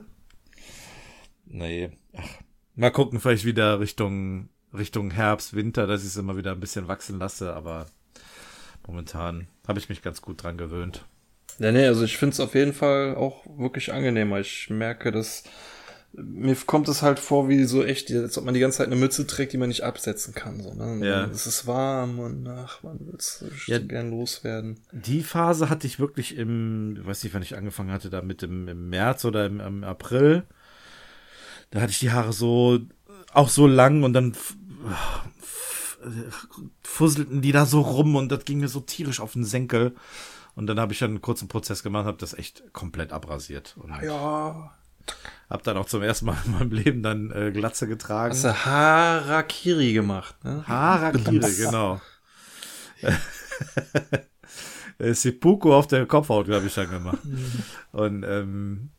Nee. 1.46 1.90
Ach, 2.16 2.28
mal 2.74 2.90
gucken, 2.90 3.20
vielleicht 3.20 3.44
wieder 3.44 3.80
Richtung, 3.80 4.48
Richtung 4.76 5.10
Herbst, 5.10 5.54
Winter, 5.54 5.86
dass 5.86 6.02
ich 6.02 6.08
es 6.08 6.16
immer 6.16 6.36
wieder 6.36 6.52
ein 6.52 6.60
bisschen 6.60 6.88
wachsen 6.88 7.18
lasse, 7.18 7.54
aber 7.54 7.86
momentan 8.86 9.48
habe 9.66 9.78
ich 9.78 9.88
mich 9.88 10.02
ganz 10.02 10.22
gut 10.22 10.42
dran 10.42 10.58
gewöhnt. 10.58 11.04
Ja, 11.58 11.72
nee, 11.72 11.86
also 11.86 12.04
ich 12.04 12.16
find's 12.18 12.40
auf 12.40 12.54
jeden 12.54 12.72
Fall 12.72 13.16
auch 13.16 13.44
wirklich 13.56 13.92
angenehmer. 13.92 14.38
Ich 14.38 14.70
merke, 14.70 15.10
dass 15.10 15.42
mir 16.12 16.56
kommt 16.66 16.88
es 16.88 17.02
halt 17.02 17.18
vor 17.18 17.48
wie 17.48 17.64
so 17.64 17.84
echt, 17.84 18.10
als 18.10 18.38
ob 18.38 18.44
man 18.44 18.54
die 18.54 18.60
ganze 18.60 18.78
Zeit 18.78 18.86
eine 18.86 18.96
Mütze 18.96 19.26
trägt, 19.26 19.52
die 19.52 19.58
man 19.58 19.68
nicht 19.68 19.84
absetzen 19.84 20.34
kann. 20.34 20.60
So, 20.62 20.72
ne? 20.74 21.06
Ja. 21.06 21.24
Es 21.26 21.46
ist 21.46 21.66
warm 21.66 22.18
und 22.18 22.48
ach, 22.48 22.82
man 22.82 22.98
will 23.00 23.16
so 23.20 23.46
Ja. 23.66 23.78
gern 23.78 24.10
loswerden. 24.10 24.80
Die 24.92 25.22
Phase 25.22 25.68
hatte 25.68 25.86
ich 25.86 26.00
wirklich 26.00 26.36
im, 26.36 26.96
ich 27.00 27.06
weiß 27.06 27.22
nicht, 27.24 27.34
wann 27.34 27.42
ich 27.42 27.56
angefangen 27.56 27.92
hatte, 27.92 28.10
da 28.10 28.22
mit 28.22 28.42
im, 28.42 28.66
im 28.68 28.88
März 28.88 29.24
oder 29.24 29.46
im, 29.46 29.60
im 29.60 29.84
April. 29.84 30.44
Da 31.70 31.80
hatte 31.82 31.90
ich 31.92 31.98
die 32.00 32.10
Haare 32.10 32.32
so, 32.32 32.78
auch 33.34 33.50
so 33.50 33.66
lang 33.66 34.02
und 34.02 34.14
dann 34.14 34.34
fusselten 36.82 37.42
die 37.42 37.52
da 37.52 37.66
so 37.66 37.80
rum 37.80 38.16
und 38.16 38.30
das 38.32 38.44
ging 38.44 38.60
mir 38.60 38.68
so 38.68 38.80
tierisch 38.80 39.20
auf 39.20 39.32
den 39.34 39.44
Senkel. 39.44 39.94
Und 40.54 40.66
dann 40.66 40.80
habe 40.80 40.92
ich 40.92 40.98
dann 40.98 41.10
einen 41.10 41.20
kurzen 41.20 41.46
Prozess 41.48 41.82
gemacht, 41.82 42.06
habe 42.06 42.16
das 42.18 42.34
echt 42.34 42.72
komplett 42.72 43.12
abrasiert. 43.12 43.76
Und 43.78 43.90
Ja. 44.02 44.72
Habe 45.48 45.62
dann 45.62 45.76
auch 45.76 45.86
zum 45.86 46.02
ersten 46.02 46.26
Mal 46.26 46.36
in 46.44 46.52
meinem 46.52 46.70
Leben 46.70 47.02
dann 47.02 47.30
äh, 47.30 47.50
Glatze 47.52 47.88
getragen. 47.88 48.32
Hast 48.32 48.44
du 48.44 48.64
Harakiri 48.66 49.92
gemacht, 49.92 50.42
ne? 50.44 50.64
Harakiri, 50.66 51.54
genau. 51.56 52.00
Äh, 54.98 55.14
Seppuku 55.14 55.72
auf 55.72 55.86
der 55.86 56.06
Kopfhaut, 56.06 56.48
habe 56.48 56.66
ich 56.66 56.74
dann 56.74 56.90
gemacht. 56.90 57.18
Und 57.92 58.24
ähm, 58.24 58.90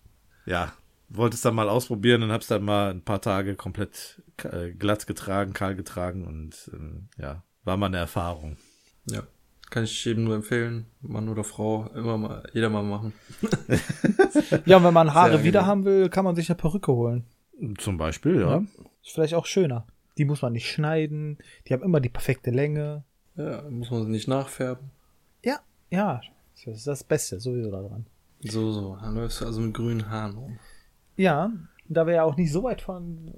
ja, 0.45 0.72
wollte 1.10 1.36
es 1.36 1.41
dann 1.41 1.56
mal 1.56 1.69
ausprobieren 1.69 2.24
und 2.24 2.32
habe 2.32 2.41
es 2.41 2.48
dann 2.48 2.63
mal 2.63 2.91
ein 2.91 3.04
paar 3.04 3.22
Tage 3.22 3.56
komplett 3.56 4.22
äh, 4.43 4.72
glatt 4.72 5.08
getragen, 5.08 5.54
kahl 5.54 5.76
getragen 5.76 6.26
und 6.26 6.72
ähm, 6.74 7.10
ja, 7.17 7.43
war 7.63 7.78
mal 7.78 7.88
eine 7.88 7.98
Erfahrung. 7.98 8.58
Ja. 9.06 9.24
Kann 9.69 9.84
ich 9.84 10.03
jedem 10.05 10.23
nur 10.23 10.36
empfehlen, 10.36 10.88
Mann 11.01 11.29
oder 11.29 11.43
Frau, 11.43 11.88
immer 11.93 12.17
mal, 12.17 12.43
jeder 12.53 12.69
mal 12.69 12.84
machen. 12.84 13.13
Ja, 14.65 14.77
und 14.77 14.84
wenn 14.84 14.93
man 14.93 15.13
Haare 15.13 15.43
wieder 15.43 15.65
haben 15.65 15.86
will, 15.86 16.10
kann 16.10 16.25
man 16.25 16.36
sich 16.36 16.49
eine 16.49 16.58
Perücke 16.58 16.91
holen. 16.91 17.25
Zum 17.77 17.97
Beispiel, 17.97 18.39
ja. 18.39 18.63
Ist 19.03 19.13
vielleicht 19.13 19.34
auch 19.34 19.45
schöner. 19.45 19.86
Die 20.17 20.25
muss 20.25 20.41
man 20.41 20.53
nicht 20.53 20.69
schneiden. 20.69 21.38
Die 21.67 21.73
haben 21.73 21.84
immer 21.84 21.99
die 21.99 22.10
perfekte 22.10 22.51
Länge. 22.51 23.03
Ja, 23.36 23.63
muss 23.69 23.91
man 23.91 24.05
sie 24.05 24.12
nicht 24.12 24.27
nachfärben. 24.27 24.91
Ja, 25.43 25.60
ja. 25.89 26.21
Das 26.65 26.77
ist 26.77 26.88
das 26.88 27.03
Beste 27.03 27.39
sowieso 27.39 27.71
daran. 27.71 28.05
So, 28.41 28.71
so. 28.71 28.97
Dann 29.01 29.15
läufst 29.15 29.41
du 29.41 29.45
also 29.45 29.62
mit 29.62 29.73
grünen 29.73 30.10
Haaren 30.10 30.38
rum. 30.38 30.60
Ja, 31.15 31.51
da 31.88 32.05
wir 32.05 32.15
ja 32.15 32.23
auch 32.23 32.38
nicht 32.38 32.51
so 32.51 32.63
weit 32.63 32.82
von, 32.82 33.34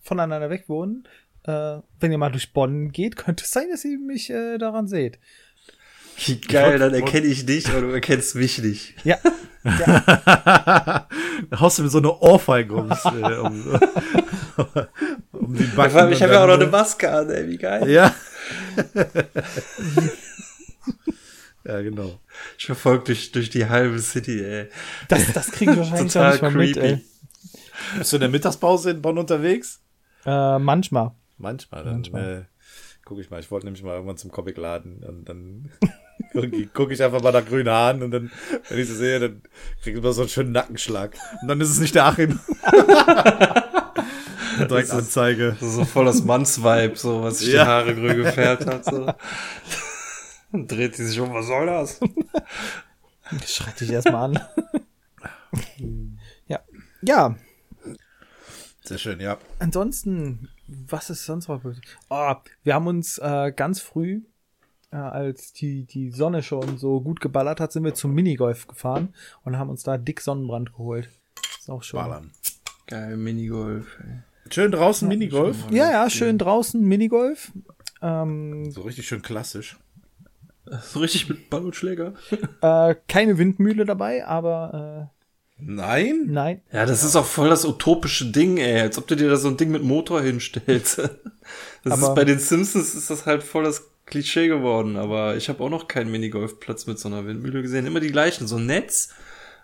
voneinander 0.00 0.50
weg 0.50 0.68
wohnen, 0.68 1.06
äh, 1.44 1.80
wenn 2.00 2.12
ihr 2.12 2.18
mal 2.18 2.30
durch 2.30 2.52
Bonn 2.52 2.92
geht, 2.92 3.16
könnte 3.16 3.44
es 3.44 3.50
sein, 3.50 3.68
dass 3.70 3.84
ihr 3.84 3.98
mich 3.98 4.30
äh, 4.30 4.58
daran 4.58 4.88
seht. 4.88 5.18
Wie 6.24 6.40
geil, 6.40 6.78
dann 6.78 6.94
erkenne 6.94 7.26
ich 7.26 7.44
dich, 7.46 7.68
aber 7.68 7.82
du 7.82 7.88
erkennst 7.88 8.34
mich 8.34 8.58
nicht. 8.58 8.94
Ja, 9.04 9.16
Da 9.64 11.06
haust 11.58 11.78
du 11.78 11.82
mir 11.82 11.88
so 11.88 11.98
eine 11.98 12.12
Ohrfeige 12.18 12.74
ums, 12.74 13.04
äh, 13.04 13.34
um, 13.38 13.64
um 15.32 15.54
die 15.56 15.64
Backen. 15.64 16.12
ich 16.12 16.16
und 16.18 16.22
habe 16.22 16.32
ja 16.34 16.42
auch 16.44 16.46
noch 16.46 16.52
dann- 16.54 16.62
eine 16.62 16.70
Maske 16.70 17.10
an, 17.12 17.28
ey, 17.30 17.48
wie 17.48 17.58
geil. 17.58 17.90
Ja. 17.90 18.14
Ja, 21.64 21.80
genau. 21.82 22.20
Ich 22.58 22.66
verfolge 22.66 23.04
durch, 23.06 23.32
durch 23.32 23.50
die 23.50 23.66
halbe 23.68 23.98
City, 23.98 24.40
ey. 24.40 24.68
Das, 25.08 25.32
das 25.32 25.50
kriege 25.50 25.72
ich 25.72 25.78
wahrscheinlich 25.78 26.12
Total 26.12 26.28
auch 26.28 26.32
nicht 26.34 26.42
mal 26.42 26.50
mit, 26.52 26.74
creepy. 26.76 26.86
ey. 26.86 27.04
Bist 27.98 28.12
du 28.12 28.16
in 28.18 28.20
der 28.20 28.28
Mittagspause 28.28 28.90
in 28.92 29.02
Bonn 29.02 29.18
unterwegs? 29.18 29.80
Äh, 30.24 30.58
manchmal. 30.60 31.10
Manchmal, 31.38 31.82
dann 31.84 31.94
Manchmal. 31.94 32.46
Äh, 32.48 33.04
gucke 33.04 33.20
ich 33.20 33.30
mal. 33.30 33.40
Ich 33.40 33.50
wollte 33.50 33.66
nämlich 33.66 33.82
mal 33.82 33.94
irgendwann 33.94 34.16
zum 34.16 34.30
Comicladen 34.30 35.02
und 35.02 35.24
dann 35.28 35.72
gucke 36.32 36.66
guck 36.72 36.90
ich 36.90 37.02
einfach 37.02 37.22
mal 37.22 37.32
nach 37.32 37.44
grünen 37.46 37.68
Haaren 37.68 38.02
und 38.02 38.10
dann, 38.10 38.30
wenn 38.68 38.78
ich 38.78 38.86
sie 38.88 38.96
sehe, 38.96 39.20
dann 39.20 39.42
kriege 39.82 39.98
ich 39.98 40.02
immer 40.04 40.12
so 40.12 40.22
einen 40.22 40.28
schönen 40.30 40.52
Nackenschlag. 40.52 41.14
Und 41.42 41.48
dann 41.48 41.60
ist 41.60 41.70
es 41.70 41.78
nicht 41.80 41.94
der 41.94 42.06
Achim. 42.06 42.38
Direkt 44.70 44.90
Anzeige. 44.90 45.56
Das 45.60 45.68
ist 45.68 45.74
so 45.74 45.84
voll 45.84 46.06
das 46.06 46.22
Manns-Vibe, 46.24 46.96
so, 46.96 47.22
was 47.22 47.38
sich 47.40 47.48
Ja. 47.52 47.64
die 47.64 47.68
Haare 47.70 47.94
grün 47.94 48.16
gefärbt 48.16 48.66
hat, 48.66 48.84
so. 48.84 49.06
Dann 50.52 50.66
dreht 50.66 50.96
die 50.96 51.02
sich 51.04 51.20
um, 51.20 51.32
was 51.34 51.46
soll 51.46 51.66
das? 51.66 52.00
Schreit 53.46 53.80
dich 53.80 53.90
erstmal 53.90 54.34
an. 54.36 54.40
ja. 56.48 56.60
Ja, 57.02 57.36
Sehr 58.82 58.98
schön, 58.98 59.20
ja. 59.20 59.36
ansonsten, 59.58 60.48
was 60.66 61.10
ist 61.10 61.24
sonst 61.26 61.48
noch? 61.48 61.60
Oh, 62.08 62.34
wir 62.62 62.74
haben 62.74 62.86
uns 62.86 63.18
äh, 63.18 63.52
ganz 63.54 63.80
früh, 63.80 64.22
als 65.00 65.52
die, 65.52 65.84
die 65.84 66.10
Sonne 66.10 66.42
schon 66.42 66.78
so 66.78 67.00
gut 67.00 67.20
geballert 67.20 67.60
hat, 67.60 67.72
sind 67.72 67.84
wir 67.84 67.94
zum 67.94 68.12
Minigolf 68.14 68.66
gefahren 68.66 69.14
und 69.44 69.58
haben 69.58 69.70
uns 69.70 69.82
da 69.82 69.96
dick 69.98 70.20
Sonnenbrand 70.20 70.72
geholt. 70.72 71.08
Ist 71.58 71.70
auch 71.70 71.82
schon. 71.82 72.00
Ballern. 72.00 72.30
Geil, 72.86 73.16
Minigolf, 73.16 73.98
ey. 74.00 74.18
Schön 74.52 74.70
draußen 74.70 75.08
Minigolf. 75.08 75.56
Ja, 75.70 75.90
ja, 75.90 76.08
schön 76.08 76.38
draußen 76.38 76.80
Minigolf. 76.80 77.50
Ähm, 78.00 78.70
So 78.70 78.82
richtig 78.82 79.06
schön 79.08 79.22
klassisch. 79.22 79.76
So 80.82 80.98
richtig 81.00 81.28
mit 81.28 81.48
Ball 81.50 81.64
und 81.64 81.76
Schläger? 81.76 82.14
äh, 82.60 82.94
keine 83.08 83.38
Windmühle 83.38 83.84
dabei, 83.84 84.26
aber 84.26 85.10
Nein? 85.58 86.26
äh, 86.28 86.32
nein. 86.32 86.60
Ja, 86.72 86.86
das 86.86 87.02
ist 87.04 87.14
auch 87.16 87.24
voll 87.24 87.48
das 87.48 87.64
utopische 87.64 88.26
Ding, 88.32 88.56
ey. 88.58 88.80
Als 88.80 88.98
ob 88.98 89.06
du 89.06 89.14
dir 89.16 89.28
da 89.30 89.36
so 89.36 89.48
ein 89.48 89.56
Ding 89.56 89.70
mit 89.70 89.82
Motor 89.82 90.22
hinstellst. 90.22 91.02
Das 91.84 91.92
Aber- 91.92 92.08
ist 92.08 92.14
bei 92.16 92.24
den 92.24 92.40
Simpsons 92.40 92.96
ist 92.96 93.08
das 93.10 93.26
halt 93.26 93.44
voll 93.44 93.62
das 93.62 93.88
Klischee 94.06 94.48
geworden, 94.48 94.96
aber 94.96 95.36
ich 95.36 95.48
habe 95.48 95.62
auch 95.62 95.68
noch 95.68 95.88
keinen 95.88 96.10
Minigolfplatz 96.10 96.86
mit 96.86 96.98
so 96.98 97.08
einer 97.08 97.26
Windmühle 97.26 97.62
gesehen. 97.62 97.86
Immer 97.86 98.00
die 98.00 98.12
gleichen, 98.12 98.46
so 98.46 98.56
ein 98.56 98.66
Netz, 98.66 99.12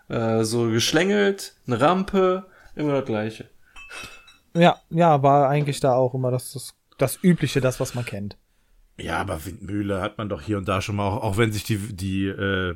äh, 0.09 0.43
so 0.43 0.69
geschlängelt, 0.69 1.55
eine 1.65 1.79
Rampe, 1.79 2.45
immer 2.75 2.93
das 2.93 3.05
gleiche. 3.05 3.49
Ja, 4.53 4.77
ja, 4.89 5.23
war 5.23 5.49
eigentlich 5.49 5.79
da 5.79 5.95
auch 5.95 6.13
immer 6.13 6.29
das, 6.29 6.51
das, 6.51 6.75
das 6.97 7.19
Übliche, 7.23 7.61
das, 7.61 7.79
was 7.79 7.95
man 7.95 8.05
kennt. 8.05 8.37
Ja, 8.97 9.17
aber 9.17 9.45
Windmühle 9.45 10.01
hat 10.01 10.17
man 10.17 10.29
doch 10.29 10.41
hier 10.41 10.57
und 10.57 10.67
da 10.67 10.81
schon 10.81 10.97
mal, 10.97 11.07
auch, 11.07 11.23
auch 11.23 11.37
wenn 11.37 11.51
sich 11.51 11.63
die, 11.63 11.77
die, 11.77 12.27
äh, 12.27 12.75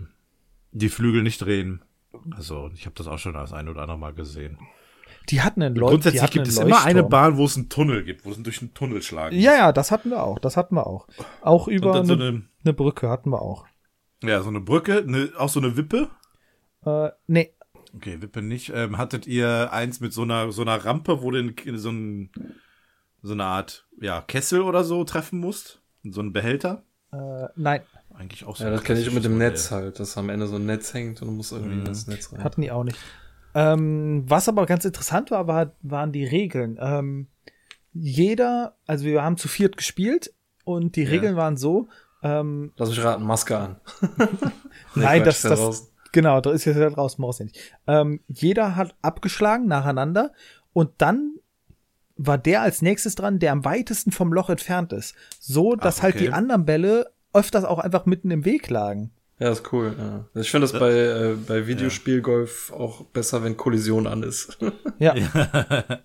die 0.72 0.90
Flügel 0.90 1.22
nicht 1.22 1.42
drehen. 1.42 1.84
Also, 2.32 2.72
ich 2.74 2.86
habe 2.86 2.96
das 2.96 3.08
auch 3.08 3.20
schon 3.20 3.34
das 3.34 3.54
ein 3.54 3.70
oder 3.70 3.82
andere 3.82 4.00
Mal 4.00 4.14
gesehen. 4.14 4.58
Die 5.30 5.42
hatten 5.42 5.62
einen 5.62 5.76
Leucht 5.76 5.92
Grundsätzlich 5.92 6.32
gibt 6.32 6.46
einen 6.46 6.50
es 6.50 6.58
immer 6.58 6.84
eine 6.84 7.02
Leuchtturm. 7.02 7.10
Bahn, 7.10 7.38
wo 7.38 7.46
es 7.46 7.58
einen 7.58 7.70
Tunnel 7.70 8.04
gibt, 8.04 8.26
wo 8.26 8.32
es 8.32 8.42
durch 8.42 8.62
einen 8.62 8.74
Tunnel 8.74 9.02
schlagen. 9.02 9.36
Ja, 9.38 9.54
ja, 9.54 9.72
das 9.72 9.92
hatten 9.92 10.10
wir 10.10 10.24
auch. 10.24 10.40
Das 10.40 10.58
hatten 10.58 10.76
wir 10.76 10.88
auch. 10.88 11.08
Auch 11.42 11.68
über 11.68 11.96
eine, 11.96 12.06
so 12.06 12.14
eine, 12.14 12.44
eine, 12.64 12.74
Brücke 12.74 13.10
hatten 13.10 13.30
wir 13.32 13.42
auch. 13.42 13.66
ja, 14.24 14.42
so 14.42 14.50
eine 14.50 14.62
Brücke, 14.62 15.00
eine, 15.00 15.32
auch 15.38 15.50
so 15.50 15.60
eine 15.60 15.76
Wippe. 15.76 16.10
Äh, 16.86 17.10
nee. 17.28 17.54
Okay, 17.96 18.22
Wippe 18.22 18.42
nicht. 18.42 18.72
Ähm, 18.74 18.98
hattet 18.98 19.28
ihr 19.28 19.72
eins 19.72 20.00
mit 20.00 20.14
so 20.14 20.22
einer, 20.22 20.52
so 20.52 20.62
einer 20.62 20.84
Rampe, 20.84 21.22
wo 21.22 21.32
du 21.32 21.40
in 21.40 21.78
so, 21.78 21.90
ein, 21.90 22.32
so 23.22 23.34
eine 23.34 23.44
Art, 23.44 23.88
ja, 24.00 24.22
Kessel 24.22 24.62
oder 24.62 24.84
so 24.84 25.04
treffen 25.04 25.40
musst? 25.40 25.82
So 26.04 26.22
ein 26.22 26.32
Behälter? 26.32 26.84
Äh, 27.12 27.48
nein, 27.56 27.82
Eigentlich 28.18 28.46
auch 28.46 28.56
so. 28.56 28.64
Ja, 28.64 28.72
das 28.72 28.84
kenne 28.84 29.00
ich 29.00 29.12
mit 29.12 29.26
dem 29.26 29.38
Netz 29.38 29.70
halt, 29.70 30.00
dass 30.00 30.18
am 30.18 30.30
Ende 30.30 30.48
so 30.48 30.56
ein 30.56 30.66
Netz 30.66 30.92
hängt 30.94 31.22
und 31.22 31.28
du 31.28 31.34
musst 31.36 31.52
irgendwie 31.52 31.78
in 31.78 31.86
das 31.86 32.08
Netz 32.08 32.34
rein. 32.34 32.44
hatten 32.44 32.62
die 32.62 32.72
auch 32.72 32.84
nicht. 32.84 32.98
Ähm, 33.58 34.24
was 34.28 34.48
aber 34.48 34.68
ganz 34.68 34.86
interessant 34.86 35.32
war, 35.32 35.48
war, 35.48 35.72
waren 35.82 36.12
die 36.12 36.24
Regeln. 36.24 36.78
Ähm, 36.80 37.26
jeder, 37.92 38.76
also 38.86 39.06
wir 39.06 39.24
haben 39.24 39.38
zu 39.38 39.48
viert 39.48 39.78
gespielt 39.78 40.32
und 40.64 40.96
die 40.96 41.04
Regeln 41.04 41.36
waren 41.36 41.58
so, 41.58 41.88
ähm, 42.22 42.72
Lass 42.78 42.90
mich 42.90 43.04
raten, 43.04 43.24
Maske 43.24 43.58
an. 43.58 43.78
Nein, 44.96 45.24
das, 45.24 45.42
das, 45.42 45.60
draußen. 45.60 45.88
genau, 46.12 46.40
da 46.40 46.52
ist 46.52 46.66
jetzt 46.66 46.78
ja 46.78 46.88
draußen, 46.88 47.20
brauchst 47.20 47.40
nicht. 47.42 47.76
Ähm, 47.88 48.20
jeder 48.28 48.76
hat 48.76 48.94
abgeschlagen 49.02 49.66
nacheinander 49.66 50.34
und 50.74 50.92
dann 51.00 51.38
war 52.16 52.38
der 52.38 52.62
als 52.62 52.84
nächstes 52.84 53.16
dran, 53.16 53.40
der 53.40 53.54
am 53.54 53.66
weitesten 53.66 54.12
vom 54.12 54.34
Loch 54.34 54.52
entfernt 54.52 54.94
ist. 54.94 55.16
So, 55.40 55.76
dass 55.76 55.98
Ach, 55.98 56.04
halt 56.04 56.16
okay. 56.16 56.26
die 56.26 56.32
anderen 56.32 56.66
Bälle 56.66 57.12
öfters 57.34 57.64
auch 57.64 57.80
einfach 57.80 58.06
mitten 58.06 58.30
im 58.30 58.46
Weg 58.46 58.70
lagen. 58.70 59.10
Ja, 59.40 59.52
ist 59.52 59.72
cool. 59.72 59.96
Ja. 59.98 60.42
Ich 60.42 60.50
finde 60.50 60.68
das 60.68 60.80
bei, 60.80 60.92
äh, 60.92 61.36
bei 61.48 61.68
Videospielgolf 61.68 62.72
auch 62.72 63.06
besser, 63.06 63.44
wenn 63.44 63.56
Kollision 63.58 64.08
an 64.08 64.24
ist. 64.24 64.58
Ja. 65.00 65.14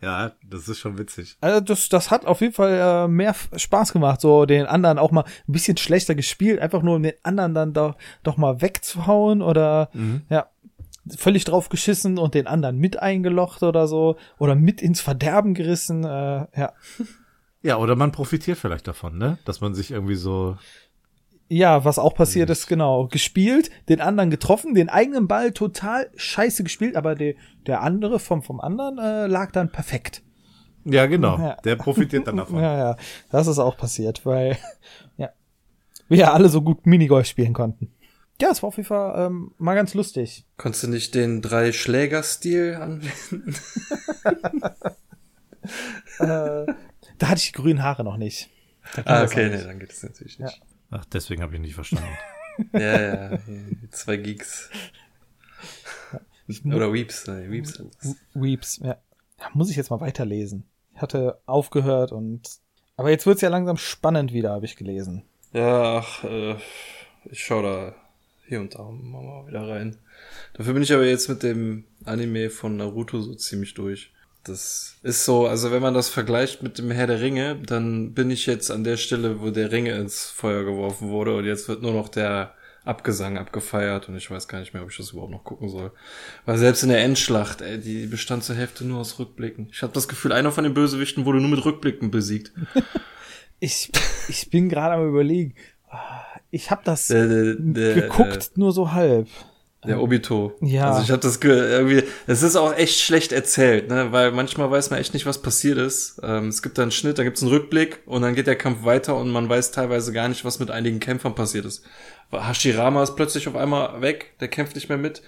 Ja, 0.00 0.32
das 0.48 0.68
ist 0.68 0.78
schon 0.78 0.98
witzig. 0.98 1.38
Also 1.40 1.58
das, 1.60 1.88
das 1.88 2.10
hat 2.10 2.26
auf 2.26 2.42
jeden 2.42 2.52
Fall 2.52 3.06
äh, 3.06 3.08
mehr 3.08 3.34
Spaß 3.56 3.94
gemacht, 3.94 4.20
so 4.20 4.44
den 4.44 4.66
anderen 4.66 4.98
auch 4.98 5.10
mal 5.10 5.24
ein 5.24 5.52
bisschen 5.52 5.78
schlechter 5.78 6.14
gespielt, 6.14 6.60
einfach 6.60 6.82
nur 6.82 6.96
um 6.96 7.02
den 7.02 7.14
anderen 7.22 7.54
dann 7.54 7.72
doch, 7.72 7.96
doch 8.22 8.36
mal 8.36 8.60
wegzuhauen 8.60 9.40
oder 9.40 9.88
ja, 10.28 10.50
völlig 11.14 11.44
drauf 11.44 11.68
geschissen 11.68 12.18
und 12.18 12.34
den 12.34 12.46
anderen 12.46 12.78
mit 12.78 13.00
eingelocht 13.00 13.62
oder 13.62 13.86
so 13.86 14.16
oder 14.38 14.54
mit 14.54 14.82
ins 14.82 15.00
Verderben 15.00 15.54
gerissen. 15.54 16.04
Äh, 16.04 16.46
ja. 16.56 16.72
Ja, 17.62 17.78
oder 17.78 17.96
man 17.96 18.12
profitiert 18.12 18.58
vielleicht 18.58 18.86
davon, 18.86 19.18
ne? 19.18 19.38
Dass 19.44 19.60
man 19.60 19.74
sich 19.74 19.90
irgendwie 19.90 20.14
so. 20.14 20.56
Ja, 21.48 21.84
was 21.84 21.98
auch 21.98 22.14
passiert 22.14 22.50
ist, 22.50 22.66
genau, 22.66 23.06
gespielt, 23.06 23.70
den 23.88 24.00
anderen 24.00 24.30
getroffen, 24.30 24.74
den 24.74 24.88
eigenen 24.88 25.28
Ball 25.28 25.52
total 25.52 26.10
scheiße 26.16 26.64
gespielt, 26.64 26.96
aber 26.96 27.14
der, 27.14 27.34
der 27.66 27.82
andere 27.82 28.18
vom, 28.18 28.42
vom 28.42 28.60
anderen 28.60 28.98
äh, 28.98 29.26
lag 29.26 29.52
dann 29.52 29.70
perfekt. 29.70 30.22
Ja, 30.84 31.06
genau. 31.06 31.38
Ja. 31.38 31.56
Der 31.64 31.76
profitiert 31.76 32.26
dann 32.26 32.36
davon. 32.36 32.60
Ja, 32.62 32.78
ja, 32.78 32.96
das 33.30 33.46
ist 33.46 33.58
auch 33.58 33.76
passiert, 33.76 34.24
weil 34.24 34.56
ja, 35.16 35.30
wir 36.08 36.18
ja 36.18 36.32
alle 36.32 36.48
so 36.48 36.62
gut 36.62 36.86
Minigolf 36.86 37.26
spielen 37.26 37.52
konnten. 37.52 37.92
Ja, 38.40 38.50
es 38.50 38.62
war 38.62 38.68
auf 38.68 38.76
jeden 38.76 38.86
Fall 38.86 39.26
ähm, 39.26 39.52
mal 39.58 39.74
ganz 39.74 39.94
lustig. 39.94 40.44
Konntest 40.58 40.84
du 40.84 40.88
nicht 40.88 41.14
den 41.14 41.42
drei 41.42 41.72
Schläger-Stil 41.72 42.74
anwenden? 42.74 43.54
äh, 46.18 46.66
da 47.18 47.28
hatte 47.28 47.38
ich 47.38 47.52
die 47.52 47.52
grünen 47.52 47.82
Haare 47.82 48.04
noch 48.04 48.18
nicht. 48.18 48.50
Ah, 49.04 49.24
okay, 49.24 49.48
nee, 49.48 49.64
dann 49.64 49.78
geht 49.78 49.90
es 49.90 50.02
natürlich 50.02 50.38
nicht. 50.38 50.60
Ach, 50.96 51.04
deswegen 51.04 51.42
habe 51.42 51.54
ich 51.54 51.60
nicht 51.60 51.74
verstanden. 51.74 52.08
Ja, 52.72 52.80
ja, 52.80 53.30
ja, 53.32 53.38
zwei 53.90 54.16
Geeks. 54.16 54.70
Oder 56.64 56.90
Weeps, 56.90 57.26
nee, 57.26 57.50
Weeps. 57.50 57.82
Weeps, 58.32 58.78
ja. 58.78 58.96
ja. 59.38 59.50
Muss 59.52 59.68
ich 59.68 59.76
jetzt 59.76 59.90
mal 59.90 60.00
weiterlesen. 60.00 60.64
Ich 60.94 61.02
hatte 61.02 61.38
aufgehört 61.44 62.12
und 62.12 62.48
aber 62.96 63.10
jetzt 63.10 63.26
wird's 63.26 63.42
ja 63.42 63.50
langsam 63.50 63.76
spannend 63.76 64.32
wieder, 64.32 64.52
habe 64.52 64.64
ich 64.64 64.76
gelesen. 64.76 65.22
Ja, 65.52 65.98
ach, 65.98 66.24
äh, 66.24 66.56
ich 67.26 67.44
schau 67.44 67.60
da 67.60 67.94
hier 68.46 68.60
und 68.60 68.74
da 68.74 68.84
mal 68.90 69.46
wieder 69.46 69.68
rein. 69.68 69.98
Dafür 70.54 70.72
bin 70.72 70.82
ich 70.82 70.94
aber 70.94 71.04
jetzt 71.04 71.28
mit 71.28 71.42
dem 71.42 71.84
Anime 72.06 72.48
von 72.48 72.78
Naruto 72.78 73.20
so 73.20 73.34
ziemlich 73.34 73.74
durch. 73.74 74.14
Das 74.48 74.96
ist 75.02 75.24
so, 75.24 75.46
also 75.46 75.70
wenn 75.70 75.82
man 75.82 75.94
das 75.94 76.08
vergleicht 76.08 76.62
mit 76.62 76.78
dem 76.78 76.90
Herr 76.90 77.06
der 77.06 77.20
Ringe, 77.20 77.56
dann 77.64 78.12
bin 78.14 78.30
ich 78.30 78.46
jetzt 78.46 78.70
an 78.70 78.84
der 78.84 78.96
Stelle, 78.96 79.40
wo 79.40 79.50
der 79.50 79.72
Ringe 79.72 79.92
ins 79.92 80.26
Feuer 80.26 80.64
geworfen 80.64 81.08
wurde 81.08 81.34
und 81.36 81.44
jetzt 81.44 81.68
wird 81.68 81.82
nur 81.82 81.92
noch 81.92 82.08
der 82.08 82.54
Abgesang 82.84 83.36
abgefeiert 83.36 84.08
und 84.08 84.16
ich 84.16 84.30
weiß 84.30 84.46
gar 84.46 84.60
nicht 84.60 84.72
mehr, 84.72 84.84
ob 84.84 84.90
ich 84.90 84.96
das 84.96 85.10
überhaupt 85.10 85.32
noch 85.32 85.42
gucken 85.42 85.68
soll. 85.68 85.90
Weil 86.44 86.56
selbst 86.58 86.84
in 86.84 86.88
der 86.88 87.02
Endschlacht, 87.02 87.60
ey, 87.60 87.80
die 87.80 88.06
bestand 88.06 88.44
zur 88.44 88.54
Hälfte 88.54 88.84
nur 88.84 89.00
aus 89.00 89.18
Rückblicken. 89.18 89.68
Ich 89.72 89.82
habe 89.82 89.92
das 89.92 90.06
Gefühl, 90.06 90.32
einer 90.32 90.52
von 90.52 90.62
den 90.62 90.74
Bösewichten 90.74 91.24
wurde 91.24 91.40
nur 91.40 91.50
mit 91.50 91.64
Rückblicken 91.64 92.10
besiegt. 92.10 92.52
Ich, 93.58 93.90
ich 94.28 94.50
bin 94.50 94.68
gerade 94.68 94.96
am 94.96 95.08
überlegen. 95.08 95.54
Ah, 95.88 96.20
Ich 96.50 96.70
habe 96.70 96.82
das 96.84 97.06
Der, 97.08 97.26
der, 97.26 97.54
der, 97.54 97.94
geguckt, 97.94 98.52
nur 98.56 98.70
so 98.70 98.92
halb. 98.92 99.28
Der 99.86 100.02
Obito. 100.02 100.54
Ja. 100.60 100.90
Also 100.90 101.02
ich 101.02 101.10
habe 101.10 101.20
das 101.20 101.40
ge 101.40 101.50
irgendwie. 101.50 102.02
Es 102.26 102.42
ist 102.42 102.56
auch 102.56 102.74
echt 102.74 103.00
schlecht 103.00 103.32
erzählt, 103.32 103.88
ne? 103.88 104.12
Weil 104.12 104.32
manchmal 104.32 104.70
weiß 104.70 104.90
man 104.90 105.00
echt 105.00 105.14
nicht, 105.14 105.26
was 105.26 105.42
passiert 105.42 105.78
ist. 105.78 106.20
Ähm, 106.22 106.48
es 106.48 106.62
gibt 106.62 106.78
da 106.78 106.82
einen 106.82 106.90
Schnitt, 106.90 107.18
da 107.18 107.24
gibt's 107.24 107.42
einen 107.42 107.52
Rückblick 107.52 108.00
und 108.06 108.22
dann 108.22 108.34
geht 108.34 108.46
der 108.46 108.56
Kampf 108.56 108.84
weiter 108.84 109.16
und 109.16 109.30
man 109.30 109.48
weiß 109.48 109.70
teilweise 109.70 110.12
gar 110.12 110.28
nicht, 110.28 110.44
was 110.44 110.58
mit 110.58 110.70
einigen 110.70 111.00
Kämpfern 111.00 111.34
passiert 111.34 111.64
ist. 111.64 111.84
Hashirama 112.32 113.02
ist 113.02 113.16
plötzlich 113.16 113.46
auf 113.48 113.56
einmal 113.56 114.00
weg, 114.02 114.32
der 114.40 114.48
kämpft 114.48 114.74
nicht 114.74 114.88
mehr 114.88 114.98
mit. 114.98 115.22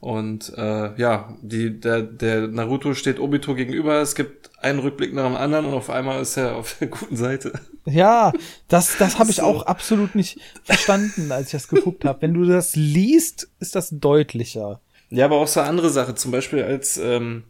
Und 0.00 0.52
äh, 0.56 0.94
ja, 1.00 1.36
die, 1.42 1.80
der, 1.80 2.02
der 2.02 2.46
Naruto 2.46 2.94
steht 2.94 3.18
Obito 3.18 3.54
gegenüber, 3.56 4.00
es 4.00 4.14
gibt 4.14 4.50
einen 4.60 4.78
Rückblick 4.78 5.12
nach 5.12 5.26
dem 5.26 5.34
anderen 5.36 5.66
und 5.66 5.74
auf 5.74 5.90
einmal 5.90 6.22
ist 6.22 6.36
er 6.36 6.54
auf 6.56 6.76
der 6.78 6.86
guten 6.88 7.16
Seite. 7.16 7.52
Ja, 7.84 8.32
das, 8.68 8.96
das 8.98 9.18
habe 9.18 9.30
ich 9.30 9.36
So. 9.36 9.42
auch 9.42 9.62
absolut 9.66 10.14
nicht 10.14 10.38
verstanden, 10.62 11.32
als 11.32 11.46
ich 11.46 11.52
das 11.52 11.68
geguckt 11.68 12.04
habe. 12.04 12.22
Wenn 12.22 12.34
du 12.34 12.44
das 12.44 12.76
liest, 12.76 13.48
ist 13.58 13.74
das 13.74 13.88
deutlicher. 13.90 14.80
Ja, 15.10 15.24
aber 15.24 15.36
auch 15.36 15.48
so 15.48 15.60
andere 15.60 15.90
Sache, 15.90 16.14
zum 16.14 16.30
Beispiel 16.30 16.62
als, 16.62 16.96
ähm, 16.98 17.42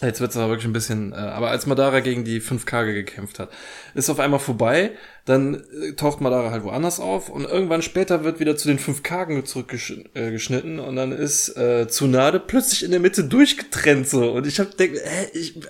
jetzt 0.00 0.20
wird's 0.20 0.36
aber 0.36 0.48
wirklich 0.48 0.66
ein 0.66 0.72
bisschen, 0.72 1.12
äh, 1.12 1.16
aber 1.16 1.50
als 1.50 1.66
Madara 1.66 2.00
gegen 2.00 2.24
die 2.24 2.40
5K 2.40 2.92
gekämpft 2.92 3.38
hat, 3.38 3.50
ist 3.94 4.10
auf 4.10 4.20
einmal 4.20 4.40
vorbei, 4.40 4.92
dann 5.24 5.54
äh, 5.54 5.92
taucht 5.92 6.20
Madara 6.20 6.50
halt 6.50 6.64
woanders 6.64 7.00
auf 7.00 7.28
und 7.28 7.44
irgendwann 7.44 7.82
später 7.82 8.24
wird 8.24 8.40
wieder 8.40 8.56
zu 8.56 8.68
den 8.68 8.78
fünf 8.78 9.02
Kagen 9.02 9.44
zurückgeschnitten 9.44 10.78
äh, 10.78 10.82
und 10.82 10.96
dann 10.96 11.12
ist 11.12 11.56
äh, 11.56 11.86
Tsunade 11.88 12.40
plötzlich 12.40 12.84
in 12.84 12.92
der 12.92 13.00
Mitte 13.00 13.24
durchgetrennt 13.24 14.08
so 14.08 14.32
und 14.32 14.46
ich 14.46 14.60
hab 14.60 14.76
denk, 14.76 14.94
hä, 14.94 15.28
ich, 15.32 15.60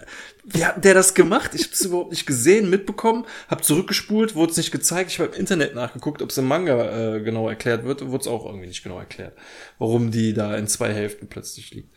wie 0.45 0.65
hat 0.65 0.85
der 0.85 0.95
das 0.95 1.15
gemacht? 1.15 1.55
Ich 1.55 1.65
hab's 1.65 1.81
überhaupt 1.85 2.11
nicht 2.11 2.27
gesehen, 2.27 2.71
mitbekommen, 2.71 3.25
hab 3.49 3.65
zurückgespult, 3.65 4.35
wurde 4.35 4.53
es 4.53 4.57
nicht 4.57 4.73
gezeigt. 4.73 5.11
Ich 5.11 5.19
habe 5.19 5.33
im 5.33 5.41
Internet 5.41 5.75
nachgeguckt, 5.75 6.23
ob 6.23 6.31
es 6.31 6.39
im 6.39 6.47
Manga 6.47 7.17
äh, 7.17 7.21
genau 7.21 7.49
erklärt 7.49 7.85
wird, 7.85 8.07
wurde 8.07 8.23
es 8.23 8.29
auch 8.29 8.47
irgendwie 8.47 8.69
nicht 8.69 8.83
genau 8.83 8.99
erklärt, 8.99 9.33
warum 9.79 10.11
die 10.11 10.35
da 10.35 10.57
in 10.57 10.67
zwei 10.67 10.93
Hälften 10.93 11.29
plötzlich 11.29 11.73
liegt. 11.73 11.95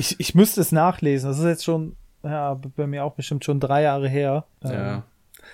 Ich, 0.00 0.18
ich 0.18 0.34
müsste 0.34 0.62
es 0.62 0.72
nachlesen. 0.72 1.28
Das 1.28 1.38
ist 1.38 1.44
jetzt 1.44 1.64
schon, 1.64 1.94
ja, 2.22 2.58
bei 2.76 2.86
mir 2.86 3.04
auch 3.04 3.14
bestimmt 3.14 3.44
schon 3.44 3.60
drei 3.60 3.82
Jahre 3.82 4.08
her. 4.08 4.44
Ja. 4.64 4.94
Ähm, 4.94 5.02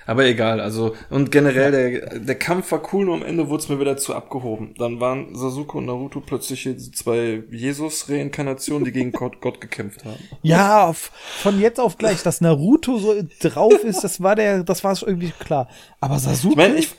Aber 0.07 0.25
egal, 0.25 0.61
also, 0.61 0.95
und 1.11 1.33
generell, 1.33 1.73
der, 1.73 2.19
der 2.21 2.35
Kampf 2.37 2.71
war 2.71 2.81
cool, 2.93 3.07
nur 3.07 3.15
am 3.15 3.25
Ende 3.25 3.49
wurde 3.49 3.65
es 3.65 3.69
mir 3.69 3.81
wieder 3.81 3.97
zu 3.97 4.15
abgehoben. 4.15 4.75
Dann 4.79 5.01
waren 5.01 5.35
Sasuke 5.35 5.79
und 5.79 5.87
Naruto 5.87 6.21
plötzlich 6.21 6.69
zwei 6.95 7.43
Jesus-Reinkarnationen, 7.51 8.85
die 8.85 8.93
gegen 8.93 9.11
Gott, 9.11 9.41
Gott 9.41 9.61
gekämpft 9.61 10.05
haben. 10.05 10.19
Ja, 10.43 10.93
von 10.93 11.61
jetzt 11.61 11.81
auf 11.81 11.99
gleich, 11.99 12.23
dass 12.23 12.41
Naruto 12.41 12.99
so 12.99 13.15
drauf 13.41 13.83
ist, 13.83 14.05
das 14.05 14.23
war 14.23 14.37
der, 14.37 14.63
das 14.63 14.85
war 14.85 14.97
irgendwie 15.03 15.33
klar. 15.41 15.69
Aber 16.01 16.19
Sasuke, 16.21 16.53
Ich 16.53 16.57
meine, 16.57 16.77
ich, 16.77 16.95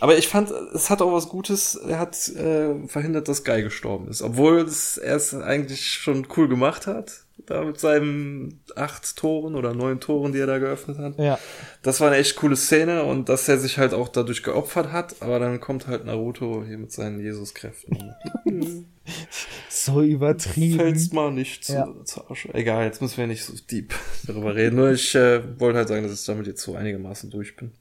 aber 0.00 0.16
ich 0.18 0.28
fand, 0.28 0.50
es 0.74 0.90
hat 0.90 1.02
auch 1.02 1.12
was 1.12 1.28
Gutes, 1.28 1.74
er 1.76 1.98
hat 1.98 2.28
äh, 2.28 2.86
verhindert, 2.88 3.28
dass 3.28 3.44
Guy 3.44 3.62
gestorben 3.62 4.08
ist. 4.08 4.22
Obwohl 4.22 4.58
es 4.60 4.96
er 4.98 5.16
es 5.16 5.34
eigentlich 5.34 5.86
schon 5.92 6.26
cool 6.36 6.48
gemacht 6.48 6.86
hat, 6.86 7.22
da 7.44 7.62
mit 7.62 7.78
seinen 7.78 8.60
acht 8.74 9.14
Toren 9.16 9.54
oder 9.54 9.74
neun 9.74 10.00
Toren, 10.00 10.32
die 10.32 10.38
er 10.40 10.46
da 10.46 10.58
geöffnet 10.58 10.98
hat. 10.98 11.18
ja, 11.18 11.38
Das 11.82 12.00
war 12.00 12.08
eine 12.08 12.16
echt 12.16 12.34
coole 12.36 12.56
Szene 12.56 13.04
und 13.04 13.28
dass 13.28 13.48
er 13.48 13.58
sich 13.58 13.78
halt 13.78 13.92
auch 13.94 14.08
dadurch 14.08 14.42
geopfert 14.42 14.90
hat, 14.90 15.16
aber 15.20 15.38
dann 15.38 15.60
kommt 15.60 15.86
halt 15.86 16.04
Naruto 16.06 16.64
hier 16.66 16.78
mit 16.78 16.90
seinen 16.92 17.20
Jesus-Kräften. 17.20 18.14
so 19.68 20.02
übertrieben. 20.02 20.78
Fällst 20.80 21.12
mal 21.12 21.30
nicht 21.30 21.64
zu, 21.64 21.72
Ja. 21.74 21.88
zur 22.04 22.30
Asche. 22.30 22.52
Egal, 22.54 22.86
jetzt 22.86 23.00
müssen 23.02 23.18
wir 23.18 23.26
nicht 23.26 23.44
so 23.44 23.52
deep 23.70 23.94
darüber 24.26 24.54
reden. 24.54 24.76
Nur 24.76 24.90
ich 24.90 25.14
äh, 25.14 25.42
wollte 25.60 25.78
halt 25.78 25.88
sagen, 25.88 26.02
dass 26.02 26.18
ich 26.18 26.26
damit 26.26 26.46
jetzt 26.46 26.62
so 26.62 26.74
einigermaßen 26.74 27.30
durch 27.30 27.54
bin. 27.56 27.72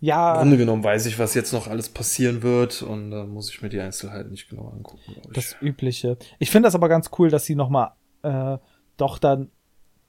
Im 0.00 0.06
Ja, 0.08 0.36
Grunde 0.38 0.56
genommen 0.58 0.84
weiß 0.84 1.06
ich, 1.06 1.18
was 1.18 1.34
jetzt 1.34 1.52
noch 1.52 1.68
alles 1.68 1.88
passieren 1.88 2.42
wird 2.42 2.82
und 2.82 3.10
da 3.10 3.24
muss 3.24 3.50
ich 3.50 3.62
mir 3.62 3.68
die 3.70 3.80
Einzelheiten 3.80 4.30
nicht 4.30 4.48
genau 4.50 4.68
angucken, 4.68 5.16
ich. 5.28 5.32
das 5.32 5.56
Übliche. 5.60 6.18
Ich 6.38 6.50
finde 6.50 6.66
das 6.66 6.74
aber 6.74 6.88
ganz 6.88 7.10
cool, 7.18 7.30
dass 7.30 7.44
sie 7.46 7.54
nochmal 7.54 7.92
äh, 8.22 8.58
doch 8.96 9.18
dann 9.18 9.50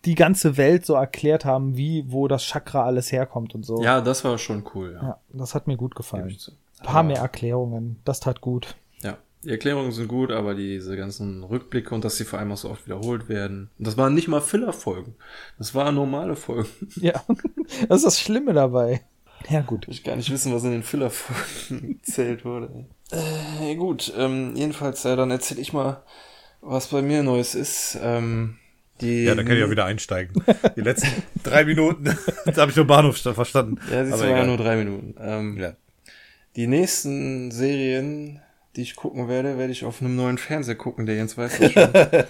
die 0.06 0.16
ganze 0.16 0.58
Welt 0.58 0.86
so 0.86 0.94
erklärt 0.94 1.44
haben, 1.46 1.76
wie, 1.78 2.06
wo 2.08 2.28
das 2.28 2.44
Chakra 2.44 2.86
alles 2.86 3.12
herkommt 3.12 3.56
und 3.56 3.66
so. 3.66 3.82
ja, 3.82 4.00
das 4.02 4.24
war 4.24 4.38
schon 4.38 4.64
cool, 4.76 4.94
ja. 4.94 5.02
Ja, 5.08 5.20
das 5.30 5.56
hat 5.56 5.68
mir 5.68 5.78
gut 5.78 5.96
gefallen. 5.96 6.36
Ein 6.80 6.86
paar 6.86 7.04
mehr 7.04 7.18
Erklärungen, 7.20 8.00
das 8.06 8.20
tat 8.20 8.40
gut. 8.42 8.76
Ja, 9.02 9.18
die 9.44 9.50
Erklärungen 9.50 9.92
sind 9.92 10.08
gut, 10.08 10.32
aber 10.32 10.54
diese 10.54 10.96
ganzen 10.96 11.44
Rückblicke 11.44 11.96
und 11.96 12.04
dass 12.06 12.18
sie 12.18 12.26
vor 12.26 12.40
allem 12.40 12.52
auch 12.52 12.58
so 12.58 12.70
oft 12.70 12.86
wiederholt 12.86 13.28
werden. 13.30 13.70
Und 13.80 13.88
das 13.88 13.98
waren 13.98 14.14
nicht 14.14 14.28
mal 14.28 14.42
Filler-Folgen. 14.42 15.16
Das 15.58 15.74
waren 15.74 15.96
normale 15.96 16.36
Folgen. 16.36 16.70
Ja, 16.98 17.24
das 17.90 17.98
ist 18.00 18.06
das 18.06 18.20
Schlimme 18.20 18.54
dabei. 18.54 19.02
Ja, 19.50 19.62
gut. 19.62 19.86
Ich 19.90 20.04
gar 20.04 20.16
nicht 20.16 20.30
wissen, 20.32 20.54
was 20.54 20.64
in 20.64 20.72
den 20.72 20.84
Filler-Folgen 20.84 22.00
erzählt 22.06 22.44
wurde. 22.46 22.86
Äh, 23.12 23.76
gut, 23.76 24.12
ähm, 24.18 24.56
jedenfalls, 24.56 25.04
ja, 25.04 25.16
dann 25.16 25.32
erzähl 25.32 25.60
ich 25.60 25.72
mal, 25.74 26.04
was 26.62 26.88
bei 26.88 27.02
mir 27.02 27.24
Neues 27.24 27.56
ist. 27.56 27.98
Ähm, 28.02 28.58
die 29.00 29.24
Ja, 29.24 29.36
da 29.36 29.44
kann 29.44 29.56
ich 29.56 29.64
auch 29.64 29.70
wieder 29.70 29.86
einsteigen. 29.86 30.44
Die 30.76 30.82
letzten 30.82 31.24
drei 31.44 31.64
Minuten, 31.64 32.04
da 32.46 32.56
habe 32.62 32.72
ich 32.72 32.76
nur 32.78 32.88
Bahnhof 32.88 33.18
verstanden. 33.18 33.80
Ja, 33.92 34.06
sie 34.06 34.12
Aber 34.14 34.24
waren 34.24 34.38
ja 34.38 34.46
nur 34.46 34.58
drei 34.58 34.76
Minuten. 34.76 35.16
Ähm, 35.20 35.58
Ja. 35.58 35.74
Die 36.56 36.66
nächsten 36.68 37.52
Serien, 37.52 38.42
die 38.76 38.82
ich 38.82 38.96
gucken 38.96 39.28
werde, 39.28 39.58
werde 39.60 39.72
ich 39.72 39.86
auf 39.86 40.02
einem 40.02 40.16
neuen 40.16 40.40
Fernseher 40.40 40.74
gucken, 40.76 41.06
der 41.06 41.16
Jens 41.16 41.38
weiß 41.38 41.60
das 41.60 41.72
schon. 41.72 41.84
Ah, 41.94 42.26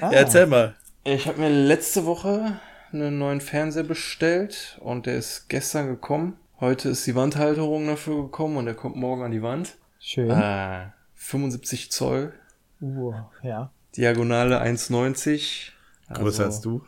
Ja, 0.00 0.10
erzähl 0.12 0.46
mal. 0.46 0.74
ich 1.04 1.26
habe 1.26 1.38
mir 1.40 1.50
letzte 1.50 2.06
Woche 2.06 2.58
einen 2.92 3.18
neuen 3.18 3.40
Fernseher 3.40 3.84
bestellt 3.84 4.78
und 4.80 5.06
der 5.06 5.16
ist 5.16 5.48
gestern 5.48 5.86
gekommen. 5.86 6.36
Heute 6.60 6.90
ist 6.90 7.06
die 7.06 7.14
Wandhalterung 7.14 7.86
dafür 7.86 8.22
gekommen 8.22 8.56
und 8.56 8.66
der 8.66 8.74
kommt 8.74 8.96
morgen 8.96 9.22
an 9.22 9.30
die 9.30 9.42
Wand. 9.42 9.76
Schön. 9.98 10.30
Äh, 10.30 10.88
75 11.14 11.90
Zoll, 11.90 12.32
Uh, 12.80 13.14
ja. 13.42 13.70
Diagonale 13.96 14.62
1,90. 14.62 15.70
Größer 16.12 16.44
als 16.44 16.60
du. 16.60 16.82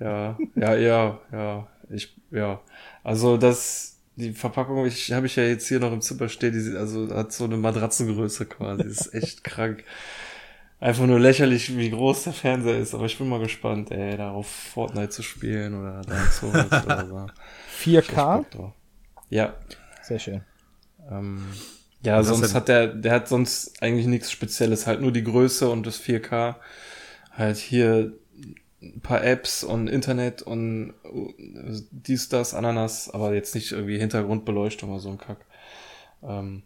Ja, 0.00 0.36
ja, 0.54 0.74
ja, 0.74 1.20
ja. 1.32 1.66
Ich, 1.88 2.16
ja. 2.30 2.60
Also 3.04 3.36
das, 3.36 4.00
die 4.16 4.32
Verpackung, 4.32 4.84
ich 4.86 5.12
habe 5.12 5.26
ich 5.26 5.36
ja 5.36 5.44
jetzt 5.44 5.68
hier 5.68 5.80
noch 5.80 5.92
im 5.92 6.00
Zimmer 6.00 6.28
stehen, 6.28 6.52
die 6.52 6.76
also 6.76 7.14
hat 7.14 7.32
so 7.32 7.44
eine 7.44 7.56
Matratzengröße 7.56 8.46
quasi. 8.46 8.82
Das 8.82 9.06
ist 9.06 9.14
echt 9.14 9.44
krank. 9.44 9.84
Einfach 10.78 11.06
nur 11.06 11.18
lächerlich, 11.18 11.74
wie 11.76 11.90
groß 11.90 12.24
der 12.24 12.32
Fernseher 12.34 12.78
ist, 12.78 12.94
aber 12.94 13.06
ich 13.06 13.16
bin 13.16 13.28
mal 13.28 13.40
gespannt, 13.40 13.90
ey, 13.90 14.16
darauf 14.16 14.46
Fortnite 14.46 15.08
zu 15.08 15.22
spielen 15.22 15.74
oder 15.80 16.02
Dark 16.02 16.32
Souls 16.32 16.84
oder 16.84 17.06
so. 17.06 17.26
Ich 17.86 17.98
hab 17.98 18.16
4K? 18.16 18.36
Bock 18.36 18.50
drauf. 18.50 18.72
Ja. 19.30 19.54
Sehr 20.02 20.18
schön. 20.18 20.42
Ähm, 21.10 21.46
ja, 22.02 22.22
sonst 22.22 22.54
hat 22.54 22.68
der, 22.68 22.88
der 22.88 23.12
hat 23.12 23.28
sonst 23.28 23.82
eigentlich 23.82 24.06
nichts 24.06 24.30
Spezielles, 24.30 24.86
halt 24.86 25.00
nur 25.00 25.12
die 25.12 25.24
Größe 25.24 25.68
und 25.68 25.86
das 25.86 26.00
4K. 26.00 26.56
Halt 27.32 27.56
hier 27.56 28.12
ein 28.82 29.00
paar 29.00 29.24
Apps 29.24 29.64
und 29.64 29.88
Internet 29.88 30.42
und 30.42 30.94
äh, 31.04 31.80
dies, 31.90 32.28
das, 32.28 32.54
Ananas, 32.54 33.10
aber 33.10 33.34
jetzt 33.34 33.54
nicht 33.54 33.72
irgendwie 33.72 33.98
Hintergrundbeleuchtung 33.98 34.90
oder 34.90 35.00
so 35.00 35.10
ein 35.10 35.18
Kack. 35.18 35.46
Ähm, 36.22 36.62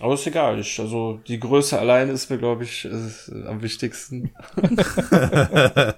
aber 0.00 0.14
ist 0.14 0.26
egal, 0.26 0.58
ich, 0.58 0.80
also 0.80 1.20
die 1.28 1.38
Größe 1.38 1.78
allein 1.78 2.08
ist 2.08 2.28
mir, 2.28 2.38
glaube 2.38 2.64
ich, 2.64 2.84
ist, 2.84 3.28
äh, 3.28 3.46
am 3.46 3.62
wichtigsten. 3.62 4.32
und 4.56 4.72
dann 4.72 5.94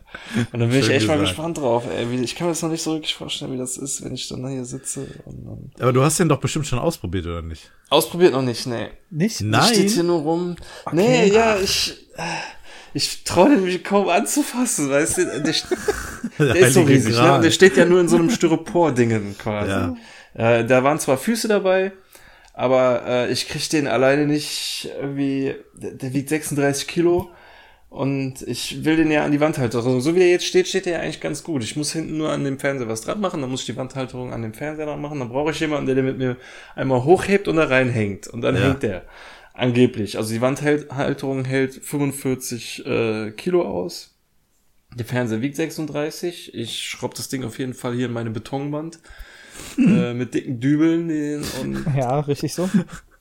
bin 0.52 0.72
ich 0.72 0.84
Schön 0.84 0.94
echt 0.96 1.06
mal 1.06 1.14
gesagt. 1.14 1.20
gespannt 1.20 1.58
drauf, 1.58 1.84
ey. 1.90 2.10
Wie, 2.10 2.22
ich 2.22 2.34
kann 2.34 2.46
mir 2.46 2.50
das 2.50 2.60
noch 2.60 2.68
nicht 2.68 2.82
so 2.82 2.92
wirklich 2.92 3.14
vorstellen, 3.14 3.54
wie 3.54 3.56
das 3.58 3.78
ist, 3.78 4.04
wenn 4.04 4.12
ich 4.12 4.28
dann 4.28 4.46
hier 4.48 4.66
sitze 4.66 5.06
Aber 5.80 5.94
du 5.94 6.02
hast 6.02 6.20
den 6.20 6.28
doch 6.28 6.40
bestimmt 6.40 6.66
schon 6.66 6.78
ausprobiert, 6.78 7.24
oder 7.24 7.40
nicht? 7.40 7.72
Ausprobiert 7.88 8.32
noch 8.32 8.42
nicht, 8.42 8.66
nee. 8.66 8.88
Nicht? 9.08 9.40
Nein. 9.40 9.52
Das 9.52 9.70
steht 9.70 9.90
hier 9.92 10.02
nur 10.02 10.20
rum. 10.20 10.56
Nee, 10.92 11.32
ja, 11.32 11.56
ich, 11.56 12.10
äh, 12.18 12.22
ich 12.92 13.24
traue 13.24 13.48
den 13.48 13.64
mich 13.64 13.82
kaum 13.82 14.10
anzufassen, 14.10 14.90
weißt 14.90 15.18
du? 15.18 15.24
Der, 15.24 15.40
der 15.40 16.56
ist 16.68 16.74
so 16.74 16.82
riesig, 16.82 17.16
ne? 17.16 17.40
Der 17.42 17.50
steht 17.50 17.78
ja 17.78 17.86
nur 17.86 18.00
in 18.00 18.08
so 18.08 18.16
einem 18.16 18.28
Styropor-Dingen 18.28 19.36
quasi. 19.38 19.70
Ja. 19.70 19.96
Äh, 20.34 20.66
da 20.66 20.84
waren 20.84 20.98
zwar 20.98 21.16
Füße 21.16 21.48
dabei, 21.48 21.92
aber 22.56 23.02
äh, 23.06 23.30
ich 23.32 23.48
krieg 23.48 23.68
den 23.68 23.86
alleine 23.86 24.26
nicht 24.26 24.88
irgendwie, 24.98 25.54
der, 25.74 25.92
der 25.92 26.14
wiegt 26.14 26.30
36 26.30 26.88
Kilo 26.88 27.30
und 27.90 28.40
ich 28.42 28.84
will 28.84 28.96
den 28.96 29.10
ja 29.10 29.24
an 29.24 29.30
die 29.30 29.40
Wandhalterung. 29.40 30.00
So 30.00 30.14
wie 30.14 30.20
der 30.20 30.30
jetzt 30.30 30.46
steht, 30.46 30.66
steht 30.66 30.86
der 30.86 30.94
ja 30.94 31.00
eigentlich 31.00 31.20
ganz 31.20 31.44
gut. 31.44 31.62
Ich 31.62 31.76
muss 31.76 31.92
hinten 31.92 32.16
nur 32.16 32.30
an 32.32 32.44
dem 32.44 32.58
Fernseher 32.58 32.88
was 32.88 33.02
dran 33.02 33.20
machen, 33.20 33.42
dann 33.42 33.50
muss 33.50 33.60
ich 33.60 33.66
die 33.66 33.76
Wandhalterung 33.76 34.32
an 34.32 34.40
dem 34.40 34.54
Fernseher 34.54 34.86
dran 34.86 35.02
machen, 35.02 35.18
dann 35.18 35.28
brauche 35.28 35.50
ich 35.50 35.60
jemanden, 35.60 35.84
der 35.86 35.96
den 35.96 36.06
mit 36.06 36.16
mir 36.16 36.36
einmal 36.74 37.04
hochhebt 37.04 37.46
und 37.46 37.56
da 37.56 37.64
reinhängt 37.64 38.26
und 38.26 38.40
dann 38.40 38.56
Ja. 38.56 38.62
hängt 38.62 38.82
der. 38.82 39.02
Angeblich. 39.52 40.16
Also 40.16 40.32
die 40.32 40.40
Wandhalterung 40.40 41.44
hält 41.44 41.74
45 41.74 42.86
äh, 42.86 43.30
Kilo 43.32 43.62
aus. 43.62 44.14
Der 44.94 45.04
Fernseher 45.04 45.42
wiegt 45.42 45.56
36. 45.56 46.54
Ich 46.54 46.82
schraub 46.88 47.14
das 47.14 47.28
Ding 47.28 47.44
auf 47.44 47.58
jeden 47.58 47.74
Fall 47.74 47.94
hier 47.94 48.06
in 48.06 48.12
meine 48.12 48.30
Betonwand. 48.30 48.98
Äh, 49.78 50.14
mit 50.14 50.34
dicken 50.34 50.60
Dübeln 50.60 51.44
und 51.60 51.86
Ja, 51.96 52.20
richtig 52.20 52.54
so. 52.54 52.68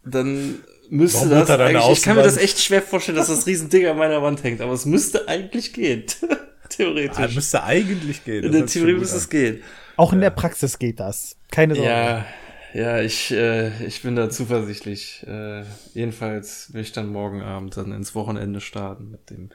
dann 0.05 0.59
müsste 0.89 1.29
Warum 1.29 1.47
das 1.47 1.49
eigentlich, 1.49 1.89
ich 1.89 2.01
kann 2.03 2.15
mir 2.15 2.23
das 2.23 2.37
echt 2.37 2.59
schwer 2.61 2.81
vorstellen, 2.81 3.17
dass 3.17 3.27
das 3.27 3.47
Riesending 3.47 3.87
an 3.87 3.97
meiner 3.97 4.21
Wand 4.21 4.43
hängt, 4.43 4.61
aber 4.61 4.73
es 4.73 4.85
müste 4.85 5.27
eigentlich 5.27 5.73
gehen. 5.73 6.03
Theoretisch. 6.69 7.17
Ah, 7.17 7.29
müsste 7.33 7.63
eigentlich 7.63 8.23
gehen. 8.23 8.43
in 8.43 8.51
der 8.51 8.65
Theorie 8.65 8.93
müsste 8.93 9.17
es 9.17 9.29
gehen. 9.29 9.61
Auch 9.97 10.13
in 10.13 10.21
der 10.21 10.31
Praxis 10.31 10.79
geht 10.79 10.99
das. 10.99 11.37
Keine 11.51 11.75
Sorge. 11.75 11.89
Ja, 11.89 12.25
ja, 12.73 13.01
ich, 13.01 13.31
äh, 13.31 13.85
ich 13.85 14.01
bin 14.01 14.17
da 14.17 14.29
zuversichtlich. 14.29 15.25
Äh, 15.25 15.63
jedenfalls 15.93 16.73
will 16.73 16.81
ich 16.81 16.91
dann 16.91 17.07
morgen 17.07 17.41
Abend 17.41 17.77
dann 17.77 17.93
ins 17.93 18.15
Wochenende 18.15 18.59
starten 18.59 19.11
mit 19.11 19.29
dem. 19.29 19.49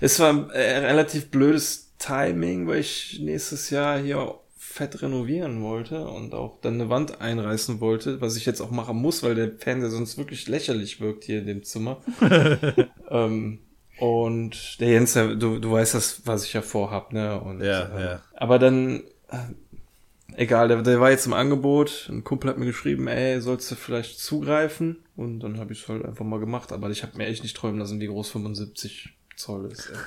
Es 0.00 0.20
war 0.20 0.30
ein 0.30 0.50
äh, 0.50 0.78
relativ 0.78 1.30
blödes 1.30 1.94
Timing, 1.98 2.66
weil 2.66 2.80
ich 2.80 3.20
nächstes 3.22 3.70
Jahr 3.70 3.98
hier 3.98 4.34
fett 4.78 5.02
renovieren 5.02 5.60
wollte 5.62 6.06
und 6.06 6.34
auch 6.34 6.60
dann 6.60 6.74
eine 6.74 6.88
Wand 6.88 7.20
einreißen 7.20 7.80
wollte, 7.80 8.20
was 8.20 8.36
ich 8.36 8.46
jetzt 8.46 8.60
auch 8.60 8.70
machen 8.70 8.96
muss, 8.96 9.24
weil 9.24 9.34
der 9.34 9.50
Fernseher 9.50 9.90
sonst 9.90 10.18
wirklich 10.18 10.46
lächerlich 10.46 11.00
wirkt 11.00 11.24
hier 11.24 11.40
in 11.40 11.46
dem 11.46 11.64
Zimmer. 11.64 11.98
ähm, 13.10 13.58
und 13.98 14.80
der 14.80 14.90
Jens, 14.90 15.14
du, 15.14 15.58
du 15.58 15.70
weißt 15.72 15.94
das, 15.94 16.22
was 16.24 16.44
ich 16.44 16.52
ja 16.52 16.62
vorhab, 16.62 17.12
ne? 17.12 17.40
Und, 17.40 17.60
Ja, 17.60 17.88
äh, 17.88 18.04
ja. 18.04 18.22
Aber 18.36 18.60
dann, 18.60 19.02
äh, 19.28 20.36
egal, 20.36 20.68
der, 20.68 20.82
der 20.82 21.00
war 21.00 21.10
jetzt 21.10 21.26
im 21.26 21.32
Angebot. 21.32 22.08
Ein 22.08 22.22
Kumpel 22.22 22.50
hat 22.50 22.58
mir 22.58 22.66
geschrieben, 22.66 23.08
ey, 23.08 23.40
sollst 23.40 23.68
du 23.72 23.74
vielleicht 23.74 24.20
zugreifen? 24.20 24.98
Und 25.16 25.40
dann 25.40 25.58
habe 25.58 25.72
ich 25.72 25.82
es 25.82 25.88
halt 25.88 26.04
einfach 26.04 26.24
mal 26.24 26.38
gemacht. 26.38 26.70
Aber 26.70 26.88
ich 26.90 27.02
habe 27.02 27.18
mir 27.18 27.26
echt 27.26 27.42
nicht 27.42 27.56
träumen 27.56 27.80
lassen, 27.80 27.98
wie 27.98 28.06
groß 28.06 28.30
75 28.30 29.10
Zoll 29.34 29.72
ist. 29.72 29.92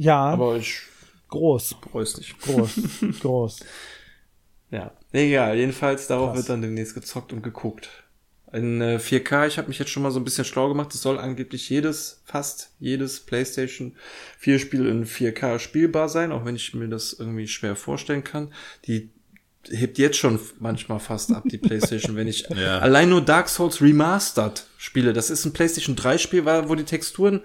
Ja, 0.00 0.26
Aber 0.26 0.56
ich 0.56 0.82
groß, 1.28 2.18
nicht. 2.18 2.40
groß, 2.40 2.72
groß. 3.20 3.60
Ja. 4.70 4.92
Egal, 5.12 5.56
jedenfalls 5.56 6.06
darauf 6.06 6.28
Krass. 6.28 6.38
wird 6.38 6.48
dann 6.50 6.62
demnächst 6.62 6.94
gezockt 6.94 7.32
und 7.32 7.42
geguckt. 7.42 7.88
In 8.52 8.80
äh, 8.80 8.96
4K, 8.96 9.46
ich 9.46 9.58
habe 9.58 9.68
mich 9.68 9.78
jetzt 9.78 9.90
schon 9.90 10.02
mal 10.02 10.10
so 10.10 10.20
ein 10.20 10.24
bisschen 10.24 10.44
schlau 10.44 10.68
gemacht. 10.68 10.94
Es 10.94 11.02
soll 11.02 11.18
angeblich 11.18 11.68
jedes, 11.68 12.22
fast 12.24 12.72
jedes 12.78 13.20
PlayStation 13.20 13.94
4 14.38 14.58
Spiel 14.58 14.86
in 14.86 15.04
4K 15.04 15.58
spielbar 15.58 16.08
sein, 16.08 16.32
auch 16.32 16.44
wenn 16.44 16.56
ich 16.56 16.72
mir 16.74 16.88
das 16.88 17.12
irgendwie 17.12 17.46
schwer 17.46 17.76
vorstellen 17.76 18.24
kann. 18.24 18.52
Die 18.86 19.10
hebt 19.70 19.98
jetzt 19.98 20.16
schon 20.16 20.38
manchmal 20.60 20.98
fast 20.98 21.30
ab, 21.32 21.44
die 21.46 21.58
PlayStation, 21.58 22.16
wenn 22.16 22.28
ich 22.28 22.48
ja. 22.56 22.78
allein 22.78 23.10
nur 23.10 23.20
Dark 23.20 23.50
Souls 23.50 23.82
Remastered 23.82 24.64
spiele. 24.78 25.12
Das 25.12 25.28
ist 25.28 25.44
ein 25.44 25.52
PlayStation 25.52 25.96
3 25.96 26.16
Spiel, 26.16 26.46
wo 26.46 26.74
die 26.74 26.84
Texturen 26.84 27.42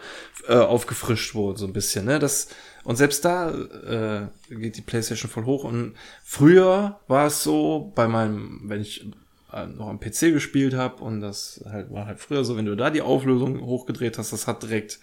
äh, 0.47 0.53
aufgefrischt 0.53 1.35
wurden, 1.35 1.57
so 1.57 1.65
ein 1.65 1.73
bisschen, 1.73 2.05
ne? 2.05 2.19
Das, 2.19 2.47
und 2.83 2.95
selbst 2.97 3.23
da 3.23 3.49
äh, 3.51 4.27
geht 4.49 4.77
die 4.77 4.81
PlayStation 4.81 5.29
voll 5.29 5.45
hoch. 5.45 5.63
Und 5.63 5.95
früher 6.23 6.99
war 7.07 7.27
es 7.27 7.43
so, 7.43 7.91
bei 7.95 8.07
meinem, 8.07 8.61
wenn 8.65 8.81
ich 8.81 9.05
äh, 9.53 9.67
noch 9.67 9.87
am 9.87 9.99
PC 9.99 10.33
gespielt 10.33 10.73
habe 10.73 11.03
und 11.03 11.21
das 11.21 11.63
halt 11.65 11.91
war 11.91 12.05
halt 12.05 12.19
früher 12.19 12.43
so, 12.43 12.57
wenn 12.57 12.65
du 12.65 12.75
da 12.75 12.89
die 12.89 13.01
Auflösung 13.01 13.61
hochgedreht 13.61 14.17
hast, 14.17 14.33
das 14.33 14.47
hat 14.47 14.63
direkt 14.63 14.99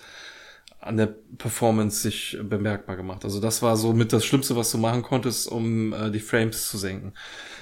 an 0.80 0.96
der 0.96 1.14
Performance 1.36 2.00
sich 2.00 2.38
bemerkbar 2.42 2.96
gemacht. 2.96 3.24
Also 3.24 3.38
das 3.38 3.60
war 3.60 3.76
so 3.76 3.92
mit 3.92 4.14
das 4.14 4.24
Schlimmste, 4.24 4.56
was 4.56 4.70
du 4.70 4.78
machen 4.78 5.02
konntest, 5.02 5.46
um 5.46 5.92
äh, 5.92 6.10
die 6.10 6.20
Frames 6.20 6.68
zu 6.68 6.78
senken. 6.78 7.12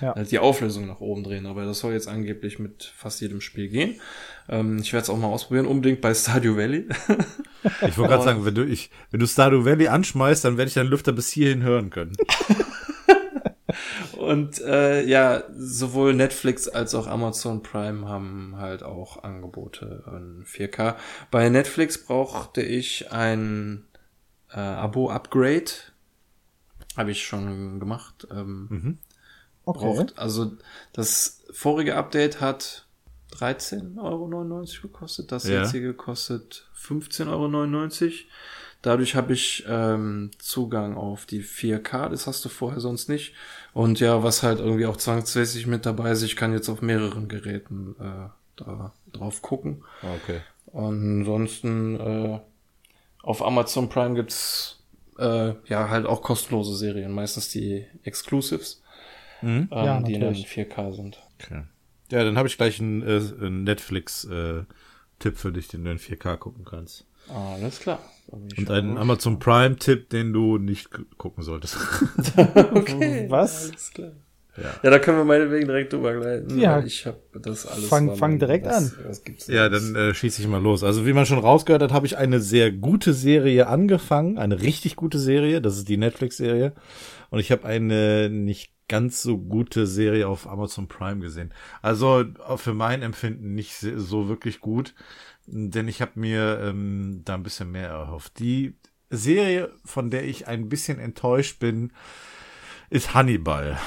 Ja. 0.00 0.14
Halt 0.14 0.30
die 0.30 0.38
Auflösung 0.38 0.86
nach 0.86 1.00
oben 1.00 1.24
drehen. 1.24 1.46
Aber 1.46 1.64
das 1.64 1.80
soll 1.80 1.92
jetzt 1.92 2.06
angeblich 2.06 2.60
mit 2.60 2.92
fast 2.96 3.20
jedem 3.20 3.40
Spiel 3.40 3.68
gehen. 3.68 4.00
Ähm, 4.48 4.78
ich 4.78 4.92
werde 4.92 5.02
es 5.02 5.10
auch 5.10 5.18
mal 5.18 5.26
ausprobieren, 5.26 5.66
unbedingt 5.66 6.00
bei 6.00 6.14
Stardew 6.14 6.56
Valley. 6.56 6.86
ich 7.82 7.98
wollte 7.98 8.12
gerade 8.12 8.24
sagen, 8.24 8.44
wenn 8.44 8.54
du, 8.54 8.64
ich, 8.64 8.90
wenn 9.10 9.18
du 9.18 9.26
Stardew 9.26 9.64
Valley 9.64 9.88
anschmeißt, 9.88 10.44
dann 10.44 10.56
werde 10.56 10.68
ich 10.68 10.74
deinen 10.74 10.88
Lüfter 10.88 11.12
bis 11.12 11.28
hierhin 11.28 11.64
hören 11.64 11.90
können. 11.90 12.12
Und 14.28 14.60
äh, 14.60 15.06
ja, 15.06 15.44
sowohl 15.56 16.12
Netflix 16.12 16.68
als 16.68 16.94
auch 16.94 17.06
Amazon 17.06 17.62
Prime 17.62 18.06
haben 18.06 18.56
halt 18.58 18.82
auch 18.82 19.24
Angebote 19.24 20.04
in 20.06 20.44
4K. 20.44 20.96
Bei 21.30 21.48
Netflix 21.48 22.04
brauchte 22.04 22.60
ich 22.60 23.10
ein 23.10 23.86
äh, 24.52 24.60
Abo-Upgrade. 24.60 25.70
Habe 26.94 27.10
ich 27.10 27.24
schon 27.24 27.80
gemacht. 27.80 28.28
Ähm, 28.30 28.66
mhm. 28.68 28.98
okay. 29.64 29.78
braucht, 29.78 30.18
also 30.18 30.52
das 30.92 31.42
vorige 31.50 31.96
Update 31.96 32.42
hat 32.42 32.86
13,99 33.32 33.98
Euro 33.98 34.82
gekostet. 34.82 35.32
Das 35.32 35.48
ja. 35.48 35.62
jetzige 35.62 35.94
kostet 35.94 36.68
15,99 36.76 38.04
Euro. 38.04 38.12
Dadurch 38.82 39.16
habe 39.16 39.32
ich 39.32 39.64
ähm, 39.66 40.32
Zugang 40.38 40.96
auf 40.96 41.26
die 41.26 41.42
4K, 41.42 42.10
das 42.10 42.26
hast 42.26 42.44
du 42.44 42.48
vorher 42.48 42.80
sonst 42.80 43.08
nicht. 43.08 43.34
Und 43.72 44.00
ja, 44.00 44.22
was 44.22 44.42
halt 44.42 44.60
irgendwie 44.60 44.86
auch 44.86 44.96
zwangsmäßig 44.96 45.66
mit 45.66 45.86
dabei 45.86 46.10
ist, 46.10 46.22
ich 46.22 46.36
kann 46.36 46.52
jetzt 46.52 46.68
auf 46.68 46.82
mehreren 46.82 47.28
Geräten 47.28 47.94
äh, 48.00 48.28
da 48.56 48.92
drauf 49.12 49.42
gucken. 49.42 49.84
Ah, 50.02 50.14
okay. 50.22 50.40
Und 50.66 51.20
ansonsten 51.20 52.00
äh, 52.00 52.40
auf 53.22 53.44
Amazon 53.44 53.88
Prime 53.88 54.14
gibt's 54.14 54.82
äh, 55.18 55.52
ja 55.66 55.90
halt 55.90 56.06
auch 56.06 56.22
kostenlose 56.22 56.76
Serien, 56.76 57.12
meistens 57.12 57.50
die 57.50 57.86
Exclusives, 58.04 58.82
mhm. 59.42 59.68
ähm, 59.70 59.84
ja, 59.84 60.00
die 60.00 60.14
in 60.14 60.22
4K 60.22 60.94
sind. 60.94 61.18
Okay. 61.40 61.62
Ja, 62.10 62.24
dann 62.24 62.38
habe 62.38 62.48
ich 62.48 62.56
gleich 62.56 62.80
einen, 62.80 63.02
äh, 63.02 63.50
Netflix-Tipp 63.50 65.34
äh, 65.34 65.36
für 65.36 65.52
dich, 65.52 65.68
den 65.68 65.84
du 65.84 65.90
in 65.90 65.98
4K 65.98 66.36
gucken 66.36 66.64
kannst. 66.64 67.06
Alles 67.28 67.80
klar. 67.80 68.00
Und 68.28 68.70
einen 68.70 68.98
Amazon 68.98 69.38
Prime-Tipp, 69.38 70.10
den 70.10 70.34
du 70.34 70.58
nicht 70.58 70.90
gucken 71.16 71.42
solltest. 71.42 71.78
okay. 72.74 73.26
Was? 73.30 73.70
Alles 73.70 73.90
klar. 73.92 74.12
Ja. 74.56 74.74
ja, 74.82 74.90
da 74.90 74.98
können 74.98 75.18
wir 75.18 75.24
meinetwegen 75.24 75.66
direkt 75.66 75.92
übergleiten. 75.92 76.58
Ja. 76.58 76.80
Ich 76.80 77.06
habe 77.06 77.20
das 77.40 77.64
alles. 77.64 77.86
Fang, 77.86 78.16
fang 78.16 78.38
direkt 78.40 78.66
was, 78.66 78.98
an. 78.98 79.04
Was 79.06 79.22
gibt's 79.22 79.46
ja, 79.46 79.68
dann 79.68 79.94
äh, 79.94 80.14
schieße 80.14 80.42
ich 80.42 80.48
mal 80.48 80.60
los. 80.60 80.82
Also 80.82 81.06
wie 81.06 81.12
man 81.12 81.26
schon 81.26 81.38
rausgehört 81.38 81.80
hat, 81.80 81.92
habe 81.92 82.06
ich 82.06 82.16
eine 82.16 82.40
sehr 82.40 82.72
gute 82.72 83.14
Serie 83.14 83.68
angefangen. 83.68 84.36
Eine 84.36 84.60
richtig 84.60 84.96
gute 84.96 85.18
Serie. 85.18 85.62
Das 85.62 85.76
ist 85.76 85.88
die 85.88 85.96
Netflix-Serie. 85.96 86.72
Und 87.30 87.38
ich 87.38 87.52
habe 87.52 87.64
eine 87.66 88.30
nicht 88.30 88.72
ganz 88.88 89.22
so 89.22 89.38
gute 89.38 89.86
Serie 89.86 90.26
auf 90.26 90.48
Amazon 90.48 90.88
Prime 90.88 91.20
gesehen. 91.20 91.54
Also 91.82 92.24
für 92.56 92.74
mein 92.74 93.02
Empfinden 93.02 93.54
nicht 93.54 93.74
so 93.74 94.28
wirklich 94.28 94.60
gut 94.60 94.94
denn 95.50 95.88
ich 95.88 96.00
habe 96.02 96.12
mir 96.16 96.60
ähm, 96.62 97.22
da 97.24 97.34
ein 97.34 97.42
bisschen 97.42 97.70
mehr 97.70 97.88
erhofft. 97.88 98.38
Die 98.38 98.76
Serie, 99.10 99.72
von 99.84 100.10
der 100.10 100.24
ich 100.24 100.46
ein 100.46 100.68
bisschen 100.68 100.98
enttäuscht 100.98 101.58
bin, 101.58 101.92
ist 102.90 103.14
Hannibal. 103.14 103.78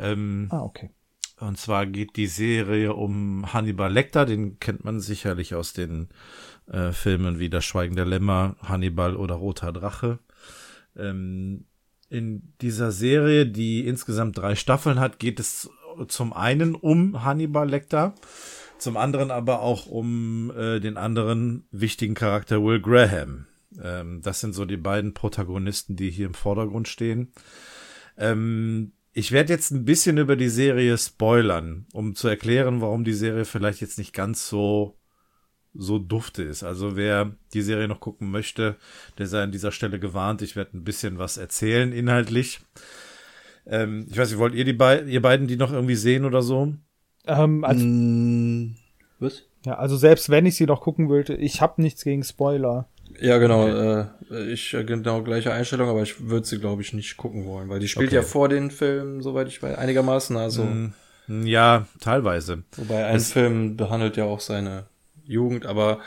Ähm, 0.00 0.48
ah, 0.50 0.62
okay. 0.62 0.90
Und 1.38 1.58
zwar 1.58 1.86
geht 1.86 2.16
die 2.16 2.28
Serie 2.28 2.94
um 2.94 3.52
Hannibal 3.52 3.92
Lecter, 3.92 4.24
den 4.24 4.60
kennt 4.60 4.84
man 4.84 5.00
sicherlich 5.00 5.54
aus 5.54 5.72
den 5.72 6.08
äh, 6.66 6.92
Filmen 6.92 7.38
wie 7.38 7.50
Das 7.50 7.64
Schweigen 7.64 7.96
der 7.96 8.06
Lämmer, 8.06 8.56
Hannibal 8.62 9.16
oder 9.16 9.34
Roter 9.34 9.72
Drache. 9.72 10.20
Ähm, 10.96 11.64
in 12.08 12.54
dieser 12.60 12.92
Serie, 12.92 13.46
die 13.46 13.86
insgesamt 13.86 14.38
drei 14.38 14.54
Staffeln 14.54 15.00
hat, 15.00 15.18
geht 15.18 15.40
es 15.40 15.68
zum 16.08 16.32
einen 16.32 16.74
um 16.74 17.24
Hannibal 17.24 17.68
Lecter 17.68 18.14
zum 18.82 18.96
anderen 18.96 19.30
aber 19.30 19.60
auch 19.60 19.86
um 19.86 20.50
äh, 20.56 20.80
den 20.80 20.96
anderen 20.96 21.66
wichtigen 21.70 22.14
Charakter 22.14 22.62
Will 22.62 22.80
Graham. 22.80 23.46
Ähm, 23.80 24.20
das 24.22 24.40
sind 24.40 24.54
so 24.54 24.64
die 24.64 24.76
beiden 24.76 25.14
Protagonisten, 25.14 25.96
die 25.96 26.10
hier 26.10 26.26
im 26.26 26.34
Vordergrund 26.34 26.88
stehen. 26.88 27.32
Ähm, 28.18 28.92
ich 29.12 29.30
werde 29.30 29.52
jetzt 29.52 29.70
ein 29.70 29.84
bisschen 29.84 30.18
über 30.18 30.36
die 30.36 30.48
Serie 30.48 30.98
spoilern, 30.98 31.86
um 31.92 32.14
zu 32.14 32.28
erklären, 32.28 32.80
warum 32.80 33.04
die 33.04 33.12
Serie 33.12 33.44
vielleicht 33.44 33.80
jetzt 33.80 33.98
nicht 33.98 34.14
ganz 34.14 34.48
so 34.48 34.98
so 35.74 35.98
dufte 35.98 36.42
ist. 36.42 36.64
Also 36.64 36.96
wer 36.96 37.34
die 37.54 37.62
Serie 37.62 37.88
noch 37.88 38.00
gucken 38.00 38.30
möchte, 38.30 38.76
der 39.16 39.26
sei 39.26 39.42
an 39.42 39.52
dieser 39.52 39.72
Stelle 39.72 39.98
gewarnt. 39.98 40.42
Ich 40.42 40.54
werde 40.54 40.76
ein 40.76 40.84
bisschen 40.84 41.16
was 41.18 41.38
erzählen 41.38 41.92
inhaltlich. 41.92 42.60
Ähm, 43.64 44.06
ich 44.10 44.18
weiß 44.18 44.30
nicht, 44.30 44.38
wollt 44.38 44.54
ihr 44.54 44.64
die 44.64 44.74
be 44.74 45.04
ihr 45.06 45.22
beiden 45.22 45.46
die 45.46 45.56
noch 45.56 45.72
irgendwie 45.72 45.94
sehen 45.94 46.24
oder 46.24 46.42
so? 46.42 46.74
Ähm, 47.26 47.64
also, 47.64 47.84
mm, 47.84 48.76
was? 49.18 49.44
Ja, 49.64 49.74
also 49.74 49.96
selbst 49.96 50.28
wenn 50.30 50.46
ich 50.46 50.56
sie 50.56 50.66
noch 50.66 50.80
gucken 50.80 51.08
würde, 51.08 51.34
ich 51.34 51.60
habe 51.60 51.80
nichts 51.80 52.02
gegen 52.02 52.24
Spoiler. 52.24 52.88
Ja, 53.20 53.38
genau. 53.38 53.64
Okay. 53.64 54.06
Äh, 54.30 54.52
ich 54.52 54.74
äh, 54.74 54.84
genau 54.84 55.22
gleiche 55.22 55.52
Einstellung, 55.52 55.88
aber 55.88 56.02
ich 56.02 56.28
würde 56.28 56.46
sie, 56.46 56.58
glaube 56.58 56.82
ich, 56.82 56.92
nicht 56.92 57.16
gucken 57.16 57.44
wollen, 57.46 57.68
weil 57.68 57.78
die 57.78 57.88
spielt 57.88 58.08
okay. 58.08 58.16
ja 58.16 58.22
vor 58.22 58.48
den 58.48 58.70
Filmen, 58.70 59.22
soweit 59.22 59.48
ich 59.48 59.62
weiß, 59.62 59.76
einigermaßen. 59.78 60.36
Also 60.36 60.64
mm, 60.64 61.46
ja, 61.46 61.86
teilweise. 62.00 62.62
Wobei 62.76 63.06
ein 63.06 63.16
es 63.16 63.32
Film 63.32 63.76
behandelt 63.76 64.16
ja 64.16 64.24
auch 64.24 64.40
seine 64.40 64.86
Jugend, 65.24 65.66
aber 65.66 66.00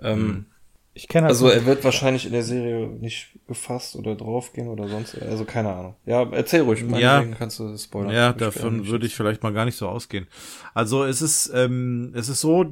ähm, 0.00 0.26
mm. 0.26 0.46
Ich 0.94 1.08
kenne 1.08 1.26
halt 1.26 1.32
Also 1.32 1.48
er 1.48 1.64
wird 1.64 1.84
wahrscheinlich 1.84 2.26
in 2.26 2.32
der 2.32 2.42
Serie 2.42 2.86
nicht 2.86 3.38
gefasst 3.46 3.96
oder 3.96 4.14
draufgehen 4.14 4.68
oder 4.68 4.88
sonst, 4.88 5.20
also 5.20 5.44
keine 5.44 5.72
Ahnung. 5.72 5.96
Ja, 6.04 6.28
erzähl 6.30 6.62
ruhig, 6.62 6.84
ja, 6.98 7.24
kannst 7.38 7.58
du 7.58 7.76
spoilern. 7.78 8.12
Ja, 8.12 8.32
davon 8.32 8.86
würde 8.86 9.06
ich 9.06 9.14
vielleicht 9.14 9.42
mal 9.42 9.54
gar 9.54 9.64
nicht 9.64 9.76
so 9.76 9.88
ausgehen. 9.88 10.26
Also 10.74 11.04
es 11.04 11.22
ist, 11.22 11.50
ähm, 11.54 12.12
es 12.14 12.28
ist 12.28 12.40
so, 12.40 12.64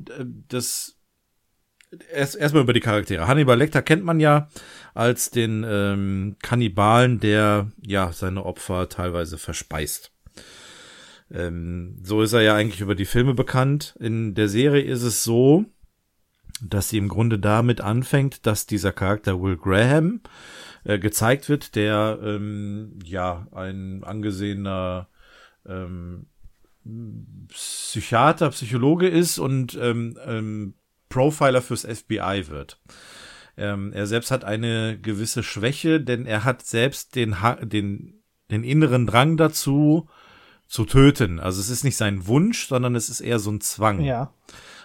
dass 0.49 1.01
erst 2.13 2.37
erstmal 2.37 2.63
über 2.63 2.73
die 2.73 2.81
Charaktere. 2.81 3.27
Hannibal 3.27 3.59
Lecter 3.59 3.83
kennt 3.83 4.05
man 4.05 4.21
ja 4.21 4.49
als 4.95 5.31
den 5.31 5.65
ähm, 5.67 6.37
Kannibalen, 6.43 7.21
der 7.21 7.71
ja 7.81 8.13
seine 8.13 8.45
Opfer 8.45 8.89
teilweise 8.89 9.39
verspeist. 9.39 10.13
Ähm, 11.33 11.99
so 12.03 12.23
ist 12.23 12.33
er 12.33 12.43
ja 12.43 12.55
eigentlich 12.55 12.81
über 12.81 12.95
die 12.95 13.05
Filme 13.05 13.35
bekannt. 13.35 13.97
In 14.01 14.35
der 14.35 14.49
Serie 14.49 14.83
ist 14.83 15.03
es 15.03 15.25
so, 15.25 15.65
dass 16.63 16.89
sie 16.89 16.99
im 16.99 17.09
Grunde 17.09 17.39
damit 17.39 17.81
anfängt, 17.81 18.47
dass 18.47 18.67
dieser 18.67 18.93
Charakter 18.93 19.41
Will 19.41 19.57
Graham 19.57 20.21
äh, 20.85 20.99
gezeigt 20.99 21.49
wird, 21.49 21.75
der 21.75 22.19
ähm, 22.23 22.99
ja 23.05 23.47
ein 23.53 24.05
angesehener 24.05 25.09
ähm, 25.67 26.27
Psychiater, 27.49 28.51
Psychologe 28.51 29.09
ist 29.09 29.39
und 29.39 29.79
ähm, 29.81 30.19
ähm, 30.25 30.75
Profiler 31.09 31.63
fürs 31.63 31.85
FBI 31.85 32.45
wird. 32.49 32.81
Ähm, 33.57 33.93
er 33.93 34.07
selbst 34.07 34.31
hat 34.31 34.45
eine 34.45 34.99
gewisse 34.99 35.43
Schwäche, 35.43 36.01
denn 36.01 36.25
er 36.25 36.45
hat 36.45 36.63
selbst 36.63 37.17
den, 37.17 37.43
ha 37.43 37.57
den, 37.57 38.23
den 38.51 38.65
inneren 38.65 39.07
Drang 39.07 39.37
dazu, 39.37 40.09
zu 40.71 40.85
töten. 40.85 41.41
Also 41.41 41.61
es 41.61 41.69
ist 41.69 41.83
nicht 41.83 41.97
sein 41.97 42.29
Wunsch, 42.29 42.69
sondern 42.69 42.95
es 42.95 43.11
ist 43.11 43.21
eher 43.21 43.41
so 43.41 43.51
ein 43.51 43.61
Zwang. 43.61 44.03
Ja. 44.03 44.33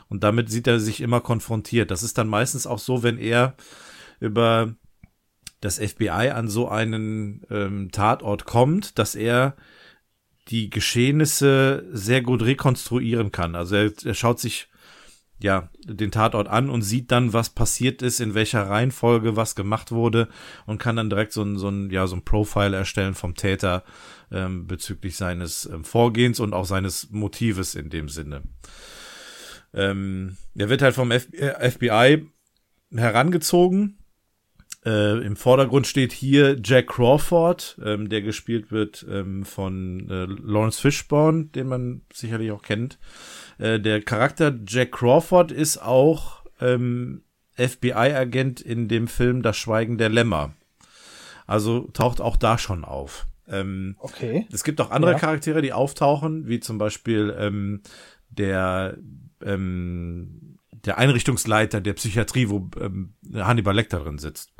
Und 0.09 0.23
damit 0.23 0.49
sieht 0.49 0.67
er 0.67 0.79
sich 0.79 1.01
immer 1.01 1.21
konfrontiert. 1.21 1.91
Das 1.91 2.03
ist 2.03 2.17
dann 2.17 2.27
meistens 2.27 2.67
auch 2.67 2.79
so, 2.79 3.03
wenn 3.03 3.17
er 3.17 3.55
über 4.19 4.75
das 5.61 5.79
FBI 5.79 6.31
an 6.31 6.47
so 6.47 6.69
einen 6.69 7.41
ähm, 7.49 7.91
Tatort 7.91 8.45
kommt, 8.45 8.99
dass 8.99 9.15
er 9.15 9.55
die 10.49 10.69
Geschehnisse 10.69 11.87
sehr 11.91 12.21
gut 12.21 12.43
rekonstruieren 12.43 13.31
kann. 13.31 13.55
Also 13.55 13.75
er, 13.75 13.91
er 14.03 14.13
schaut 14.13 14.39
sich 14.39 14.69
ja, 15.41 15.69
den 15.83 16.11
Tatort 16.11 16.47
an 16.47 16.69
und 16.69 16.81
sieht 16.81 17.11
dann, 17.11 17.33
was 17.33 17.49
passiert 17.49 18.01
ist, 18.01 18.21
in 18.21 18.35
welcher 18.35 18.69
Reihenfolge 18.69 19.35
was 19.35 19.55
gemacht 19.55 19.91
wurde 19.91 20.29
und 20.65 20.77
kann 20.77 20.95
dann 20.95 21.09
direkt 21.09 21.33
so 21.33 21.43
ein, 21.43 21.57
so 21.57 21.67
ein, 21.67 21.89
ja, 21.89 22.07
so 22.07 22.15
ein 22.15 22.23
Profile 22.23 22.77
erstellen 22.77 23.15
vom 23.15 23.35
Täter 23.35 23.83
ähm, 24.31 24.65
bezüglich 24.65 25.17
seines 25.17 25.65
ähm, 25.65 25.83
Vorgehens 25.83 26.39
und 26.39 26.53
auch 26.53 26.65
seines 26.65 27.11
Motives 27.11 27.75
in 27.75 27.89
dem 27.89 28.07
Sinne. 28.07 28.43
Ähm, 29.75 30.37
er 30.55 30.69
wird 30.69 30.81
halt 30.81 30.95
vom 30.95 31.11
F 31.11 31.27
FBI 31.33 32.25
herangezogen. 32.95 33.97
Äh, 34.85 35.25
Im 35.25 35.35
Vordergrund 35.35 35.87
steht 35.87 36.11
hier 36.11 36.57
Jack 36.63 36.87
Crawford, 36.87 37.79
ähm, 37.83 38.07
der 38.07 38.21
gespielt 38.21 38.71
wird 38.71 39.05
ähm, 39.09 39.43
von 39.43 40.07
äh, 40.09 40.25
Lawrence 40.25 40.79
Fishburne, 40.79 41.45
den 41.45 41.67
man 41.67 42.01
sicherlich 42.13 42.51
auch 42.51 42.61
kennt. 42.61 42.99
Äh, 43.57 43.79
der 43.79 44.01
Charakter 44.01 44.57
Jack 44.67 44.91
Crawford 44.91 45.51
ist 45.51 45.79
auch 45.79 46.43
ähm, 46.61 47.23
FBI-Agent 47.57 48.61
in 48.61 48.87
dem 48.87 49.07
Film 49.07 49.41
Das 49.41 49.57
Schweigen 49.57 49.97
der 49.97 50.09
Lämmer. 50.09 50.53
Also 51.47 51.89
taucht 51.93 52.21
auch 52.21 52.37
da 52.37 52.57
schon 52.57 52.85
auf. 52.85 53.25
Ähm, 53.47 53.95
okay. 53.99 54.47
Es 54.51 54.63
gibt 54.63 54.81
auch 54.81 54.91
andere 54.91 55.13
ja. 55.13 55.19
Charaktere, 55.19 55.61
die 55.61 55.73
auftauchen, 55.73 56.47
wie 56.47 56.59
zum 56.59 56.77
Beispiel 56.77 57.35
ähm, 57.37 57.81
der 58.29 58.97
ähm, 59.45 60.57
der 60.71 60.97
Einrichtungsleiter 60.97 61.79
der 61.79 61.93
Psychiatrie, 61.93 62.49
wo 62.49 62.69
ähm, 62.79 63.13
Hannibal 63.33 63.75
Lecter 63.75 63.99
drin 63.99 64.17
sitzt. 64.17 64.53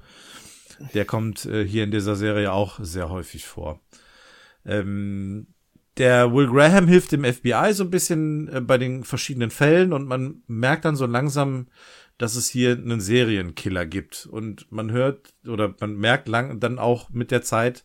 Der 0.94 1.06
kommt 1.06 1.46
äh, 1.46 1.66
hier 1.66 1.84
in 1.84 1.92
dieser 1.92 2.16
Serie 2.16 2.52
auch 2.52 2.80
sehr 2.82 3.10
häufig 3.10 3.46
vor. 3.46 3.82
Ähm, 4.66 5.48
der 5.98 6.34
Will 6.34 6.48
Graham 6.48 6.88
hilft 6.88 7.12
dem 7.14 7.24
FBI 7.24 7.72
so 7.72 7.84
ein 7.84 7.90
bisschen 7.90 8.50
äh, 8.50 8.62
bei 8.62 8.78
den 8.78 9.04
verschiedenen 9.04 9.52
Fällen 9.52 9.94
und 9.94 10.08
man 10.08 10.44
merkt 10.48 10.86
dann 10.86 10.96
so 10.96 11.06
langsam, 11.06 11.68
dass 12.18 12.36
es 12.36 12.50
hier 12.50 12.72
einen 12.72 13.02
Serienkiller 13.02 13.86
gibt. 13.86 14.26
Und 14.26 14.72
man 14.72 14.92
hört 14.92 15.34
oder 15.46 15.76
man 15.80 15.96
merkt 15.96 16.28
lang 16.28 16.60
dann 16.60 16.80
auch 16.80 17.10
mit 17.10 17.32
der 17.32 17.42
Zeit, 17.42 17.84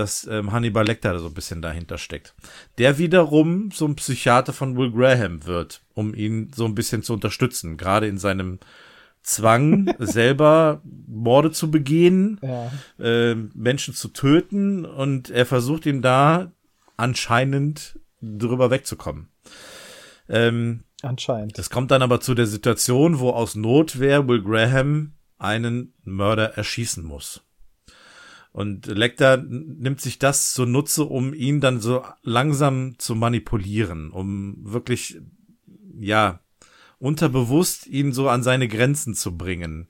dass 0.00 0.26
ähm, 0.26 0.50
Hannibal 0.50 0.86
Lecter 0.86 1.18
so 1.20 1.26
ein 1.26 1.34
bisschen 1.34 1.60
dahinter 1.60 1.98
steckt. 1.98 2.34
Der 2.78 2.96
wiederum 2.96 3.70
so 3.70 3.84
ein 3.86 3.96
Psychiater 3.96 4.54
von 4.54 4.76
Will 4.76 4.90
Graham 4.90 5.44
wird, 5.44 5.82
um 5.94 6.14
ihn 6.14 6.50
so 6.54 6.64
ein 6.64 6.74
bisschen 6.74 7.02
zu 7.02 7.12
unterstützen, 7.12 7.76
gerade 7.76 8.08
in 8.08 8.16
seinem 8.16 8.58
Zwang, 9.22 9.94
selber 9.98 10.80
Morde 11.06 11.50
zu 11.52 11.70
begehen, 11.70 12.40
ja. 12.42 12.72
äh, 12.98 13.34
Menschen 13.34 13.92
zu 13.92 14.08
töten 14.08 14.86
und 14.86 15.28
er 15.28 15.44
versucht 15.44 15.84
ihm 15.84 16.00
da 16.00 16.50
anscheinend 16.96 17.98
drüber 18.22 18.70
wegzukommen. 18.70 19.28
Ähm, 20.30 20.84
anscheinend. 21.02 21.58
Das 21.58 21.68
kommt 21.68 21.90
dann 21.90 22.00
aber 22.00 22.22
zu 22.22 22.34
der 22.34 22.46
Situation, 22.46 23.18
wo 23.18 23.30
aus 23.30 23.54
Notwehr 23.54 24.26
Will 24.26 24.42
Graham 24.42 25.12
einen 25.36 25.92
Mörder 26.04 26.56
erschießen 26.56 27.04
muss. 27.04 27.42
Und 28.52 28.86
Lecter 28.86 29.36
nimmt 29.36 30.00
sich 30.00 30.18
das 30.18 30.52
zunutze, 30.52 31.04
um 31.04 31.34
ihn 31.34 31.60
dann 31.60 31.80
so 31.80 32.04
langsam 32.22 32.98
zu 32.98 33.14
manipulieren, 33.14 34.10
um 34.10 34.56
wirklich, 34.58 35.20
ja, 36.00 36.40
unterbewusst 36.98 37.86
ihn 37.86 38.12
so 38.12 38.28
an 38.28 38.42
seine 38.42 38.68
Grenzen 38.68 39.14
zu 39.14 39.36
bringen. 39.36 39.86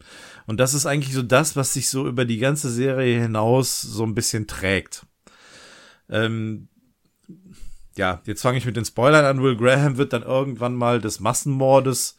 Und 0.46 0.60
das 0.60 0.74
ist 0.74 0.86
eigentlich 0.86 1.14
so 1.14 1.22
das, 1.22 1.56
was 1.56 1.72
sich 1.72 1.88
so 1.88 2.06
über 2.06 2.24
die 2.24 2.38
ganze 2.38 2.70
Serie 2.70 3.20
hinaus 3.20 3.80
so 3.80 4.04
ein 4.04 4.14
bisschen 4.14 4.46
trägt. 4.46 5.06
Ähm, 6.08 6.68
ja, 7.96 8.22
jetzt 8.26 8.42
fange 8.42 8.58
ich 8.58 8.66
mit 8.66 8.76
den 8.76 8.84
Spoilern 8.84 9.24
an. 9.24 9.42
Will 9.42 9.56
Graham 9.56 9.96
wird 9.96 10.12
dann 10.12 10.22
irgendwann 10.22 10.74
mal 10.74 11.00
des 11.00 11.18
Massenmordes 11.18 12.16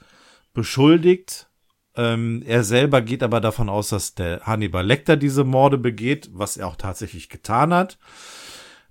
beschuldigt. 0.53 1.49
Ähm, 1.95 2.41
er 2.45 2.63
selber 2.63 3.01
geht 3.01 3.23
aber 3.23 3.41
davon 3.41 3.69
aus, 3.69 3.89
dass 3.89 4.15
der 4.15 4.41
Hannibal 4.41 4.85
Lecter 4.85 5.17
diese 5.17 5.43
Morde 5.43 5.77
begeht, 5.77 6.29
was 6.33 6.57
er 6.57 6.67
auch 6.67 6.77
tatsächlich 6.77 7.29
getan 7.29 7.73
hat. 7.73 7.97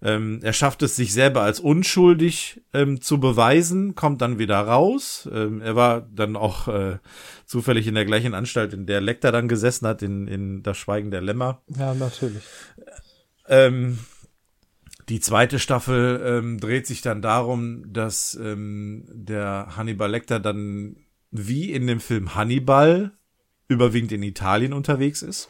Ähm, 0.02 0.40
er 0.42 0.54
schafft 0.54 0.82
es 0.82 0.96
sich 0.96 1.12
selber 1.12 1.42
als 1.42 1.60
unschuldig 1.60 2.62
ähm, 2.72 3.02
zu 3.02 3.20
beweisen, 3.20 3.94
kommt 3.94 4.22
dann 4.22 4.38
wieder 4.38 4.58
raus. 4.58 5.28
Ähm, 5.30 5.60
er 5.60 5.76
war 5.76 6.00
dann 6.00 6.36
auch 6.36 6.68
äh, 6.68 6.98
zufällig 7.44 7.86
in 7.86 7.94
der 7.94 8.06
gleichen 8.06 8.34
Anstalt, 8.34 8.72
in 8.72 8.86
der 8.86 9.02
Lecter 9.02 9.30
dann 9.30 9.48
gesessen 9.48 9.86
hat, 9.86 10.02
in, 10.02 10.26
in 10.26 10.62
das 10.62 10.78
Schweigen 10.78 11.10
der 11.10 11.20
Lämmer. 11.20 11.60
Ja, 11.68 11.92
natürlich. 11.94 12.42
Ähm, 13.46 13.98
die 15.10 15.20
zweite 15.20 15.58
Staffel 15.58 16.22
ähm, 16.24 16.58
dreht 16.60 16.86
sich 16.86 17.02
dann 17.02 17.20
darum, 17.20 17.92
dass 17.92 18.38
ähm, 18.40 19.04
der 19.12 19.76
Hannibal 19.76 20.10
Lecter 20.10 20.40
dann 20.40 20.96
wie 21.30 21.72
in 21.72 21.86
dem 21.86 22.00
Film 22.00 22.34
Hannibal 22.34 23.12
überwiegend 23.68 24.12
in 24.12 24.22
Italien 24.22 24.72
unterwegs 24.72 25.22
ist. 25.22 25.48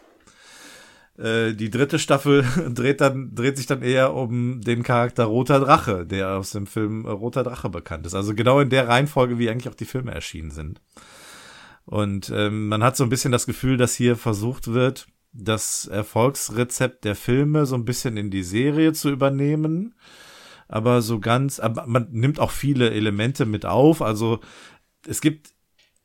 Äh, 1.18 1.55
die 1.55 1.70
dritte 1.70 1.99
Staffel 1.99 2.45
dreht 2.74 3.01
dann 3.01 3.35
dreht 3.35 3.57
sich 3.57 3.66
dann 3.66 3.83
eher 3.83 4.14
um 4.14 4.61
den 4.61 4.83
Charakter 4.83 5.24
Roter 5.24 5.61
Drache, 5.61 6.07
der 6.07 6.37
aus 6.37 6.51
dem 6.51 6.66
Film 6.66 7.07
Roter 7.07 7.43
Drache 7.43 7.68
bekannt 7.68 8.07
ist. 8.07 8.14
Also 8.14 8.35
genau 8.35 8.61
in 8.61 8.70
der 8.70 8.89
Reihenfolge, 8.89 9.39
wie 9.39 9.51
eigentlich 9.51 9.68
auch 9.68 9.76
die 9.76 9.85
Filme 9.85 10.12
erschienen 10.12 10.51
sind. 10.51 10.81
Und 11.85 12.31
ähm, 12.35 12.68
man 12.68 12.83
hat 12.83 12.97
so 12.97 13.05
ein 13.05 13.11
bisschen 13.11 13.33
das 13.33 13.47
Gefühl, 13.47 13.76
dass 13.76 13.95
hier 13.95 14.16
versucht 14.16 14.68
wird, 14.68 15.09
das 15.33 15.87
Erfolgsrezept 15.87 17.05
der 17.05 17.14
Filme 17.14 17.66
so 17.66 17.74
ein 17.74 17.85
bisschen 17.85 18.16
in 18.16 18.31
die 18.31 18.43
Serie 18.43 18.93
zu 18.93 19.11
übernehmen. 19.11 19.95
Aber 20.68 21.03
so 21.03 21.18
ganz, 21.18 21.59
aber 21.59 21.87
man 21.87 22.09
nimmt 22.12 22.39
auch 22.39 22.53
viele 22.53 22.91
Elemente 22.91 23.45
mit 23.45 23.66
auf. 23.66 24.03
Also 24.03 24.41
es 25.07 25.20
gibt 25.20 25.51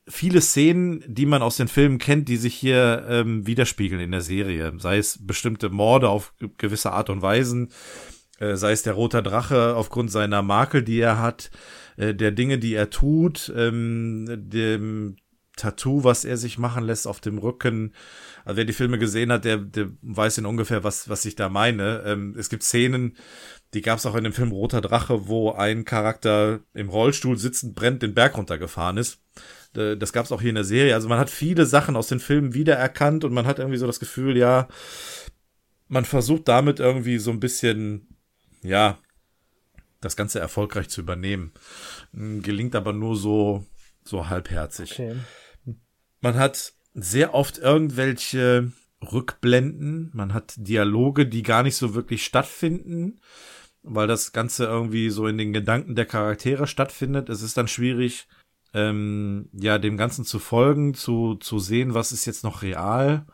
viele 0.07 0.41
Szenen, 0.41 1.03
die 1.07 1.25
man 1.25 1.41
aus 1.41 1.57
den 1.57 1.67
Filmen 1.67 1.97
kennt, 1.97 2.27
die 2.27 2.37
sich 2.37 2.55
hier 2.55 3.05
ähm, 3.09 3.47
widerspiegeln 3.47 4.01
in 4.01 4.11
der 4.11 4.21
Serie. 4.21 4.73
Sei 4.77 4.97
es 4.97 5.25
bestimmte 5.25 5.69
Morde 5.69 6.09
auf 6.09 6.33
gewisse 6.57 6.91
Art 6.91 7.09
und 7.09 7.21
Weisen, 7.21 7.71
äh, 8.39 8.55
sei 8.55 8.71
es 8.71 8.83
der 8.83 8.93
rote 8.93 9.23
Drache 9.23 9.75
aufgrund 9.75 10.11
seiner 10.11 10.41
Makel, 10.41 10.83
die 10.83 10.99
er 10.99 11.19
hat, 11.19 11.49
äh, 11.97 12.13
der 12.13 12.31
Dinge, 12.31 12.59
die 12.59 12.75
er 12.75 12.89
tut, 12.89 13.51
ähm, 13.55 14.25
dem 14.29 15.15
Tattoo, 15.55 16.03
was 16.03 16.25
er 16.25 16.37
sich 16.37 16.57
machen 16.57 16.83
lässt 16.83 17.07
auf 17.07 17.21
dem 17.21 17.37
Rücken. 17.37 17.93
Also 18.43 18.57
wer 18.57 18.65
die 18.65 18.73
Filme 18.73 18.99
gesehen 18.99 19.31
hat, 19.31 19.45
der, 19.45 19.57
der 19.57 19.89
weiß 20.01 20.37
in 20.37 20.45
ungefähr, 20.45 20.83
was, 20.83 21.09
was 21.09 21.25
ich 21.25 21.35
da 21.35 21.49
meine. 21.49 22.03
Ähm, 22.05 22.35
es 22.37 22.49
gibt 22.49 22.63
Szenen, 22.63 23.15
die 23.73 23.81
gab 23.81 23.99
es 23.99 24.05
auch 24.05 24.15
in 24.15 24.25
dem 24.25 24.33
Film 24.33 24.51
Roter 24.51 24.81
Drache, 24.81 25.27
wo 25.27 25.51
ein 25.51 25.85
Charakter 25.85 26.59
im 26.73 26.89
Rollstuhl 26.89 27.37
sitzend 27.37 27.73
brennt 27.75 28.01
den 28.01 28.13
Berg 28.13 28.37
runtergefahren 28.37 28.97
ist. 28.97 29.21
Das 29.75 30.13
gab 30.13 30.25
es 30.25 30.31
auch 30.31 30.41
hier 30.41 30.49
in 30.49 30.55
der 30.55 30.63
Serie. 30.63 30.93
Also 30.93 31.09
man 31.09 31.19
hat 31.19 31.29
viele 31.29 31.65
Sachen 31.65 31.95
aus 31.95 32.07
den 32.07 32.19
Filmen 32.19 32.53
wiedererkannt 32.53 33.23
und 33.23 33.33
man 33.33 33.45
hat 33.45 33.59
irgendwie 33.59 33.77
so 33.77 33.87
das 33.87 33.99
Gefühl, 33.99 34.37
ja, 34.37 34.67
man 35.87 36.05
versucht 36.05 36.47
damit 36.47 36.79
irgendwie 36.79 37.17
so 37.19 37.31
ein 37.31 37.39
bisschen, 37.39 38.07
ja, 38.61 38.97
das 40.01 40.15
Ganze 40.15 40.39
erfolgreich 40.39 40.89
zu 40.89 41.01
übernehmen. 41.01 41.51
Gelingt 42.13 42.75
aber 42.75 42.93
nur 42.93 43.15
so, 43.15 43.65
so 44.03 44.29
halbherzig. 44.29 44.93
Okay. 44.93 45.15
Man 46.21 46.35
hat 46.35 46.73
sehr 46.93 47.33
oft 47.33 47.57
irgendwelche 47.57 48.71
Rückblenden, 49.11 50.11
man 50.13 50.33
hat 50.33 50.53
Dialoge, 50.57 51.27
die 51.27 51.43
gar 51.43 51.63
nicht 51.63 51.75
so 51.75 51.93
wirklich 51.93 52.23
stattfinden, 52.23 53.19
weil 53.83 54.07
das 54.07 54.31
Ganze 54.31 54.65
irgendwie 54.65 55.09
so 55.09 55.27
in 55.27 55.37
den 55.37 55.53
Gedanken 55.53 55.95
der 55.95 56.05
Charaktere 56.05 56.65
stattfindet. 56.65 57.29
Es 57.29 57.41
ist 57.41 57.57
dann 57.57 57.67
schwierig, 57.67 58.27
ähm, 58.75 59.47
ja, 59.53 59.79
dem 59.79 59.95
Ganzen 59.95 60.25
zu 60.25 60.37
folgen, 60.37 60.93
zu, 60.93 61.35
zu 61.35 61.59
sehen, 61.59 61.93
was 61.93 62.11
ist 62.11 62.25
jetzt 62.25 62.43
noch 62.43 62.61
real. 62.61 63.25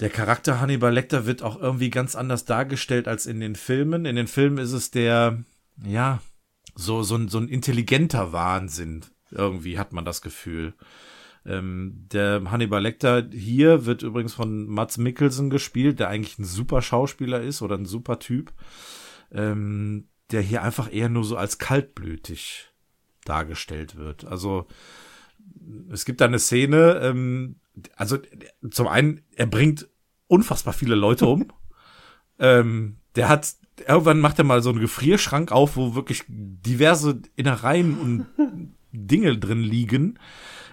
Der 0.00 0.10
Charakter 0.10 0.60
Hannibal 0.60 0.92
Lecter 0.92 1.24
wird 1.24 1.42
auch 1.42 1.58
irgendwie 1.58 1.88
ganz 1.88 2.14
anders 2.14 2.44
dargestellt 2.44 3.08
als 3.08 3.24
in 3.24 3.40
den 3.40 3.56
Filmen. 3.56 4.04
In 4.04 4.16
den 4.16 4.26
Filmen 4.26 4.58
ist 4.58 4.72
es 4.72 4.90
der, 4.90 5.42
ja, 5.82 6.20
so, 6.74 7.02
so, 7.02 7.16
ein, 7.16 7.28
so 7.28 7.38
ein 7.38 7.48
intelligenter 7.48 8.32
Wahnsinn. 8.32 9.06
Irgendwie 9.30 9.78
hat 9.78 9.94
man 9.94 10.04
das 10.04 10.20
Gefühl. 10.20 10.74
Ähm, 11.46 12.06
der 12.12 12.42
Hannibal 12.50 12.82
Lecter 12.82 13.26
hier 13.32 13.86
wird 13.86 14.02
übrigens 14.02 14.34
von 14.34 14.66
Mats 14.66 14.98
Mikkelsen 14.98 15.48
gespielt, 15.48 16.00
der 16.00 16.08
eigentlich 16.10 16.38
ein 16.38 16.44
super 16.44 16.82
Schauspieler 16.82 17.40
ist 17.40 17.62
oder 17.62 17.78
ein 17.78 17.86
super 17.86 18.18
Typ. 18.18 18.52
Ähm, 19.32 20.08
der 20.30 20.42
hier 20.42 20.62
einfach 20.62 20.92
eher 20.92 21.08
nur 21.08 21.24
so 21.24 21.38
als 21.38 21.56
kaltblütig 21.56 22.68
dargestellt 23.28 23.96
wird. 23.96 24.24
Also 24.24 24.66
es 25.90 26.04
gibt 26.04 26.20
da 26.20 26.26
eine 26.26 26.38
Szene, 26.38 27.00
ähm, 27.02 27.56
also 27.96 28.18
zum 28.70 28.88
einen, 28.88 29.22
er 29.34 29.46
bringt 29.46 29.88
unfassbar 30.28 30.72
viele 30.72 30.94
Leute 30.94 31.26
um. 31.26 31.48
ähm, 32.38 32.96
der 33.14 33.28
hat, 33.28 33.54
irgendwann 33.86 34.20
macht 34.20 34.38
er 34.38 34.44
mal 34.44 34.62
so 34.62 34.70
einen 34.70 34.80
Gefrierschrank 34.80 35.52
auf, 35.52 35.76
wo 35.76 35.94
wirklich 35.94 36.24
diverse 36.28 37.20
Innereien 37.34 37.98
und 37.98 38.26
Dinge 38.92 39.38
drin 39.38 39.62
liegen. 39.62 40.18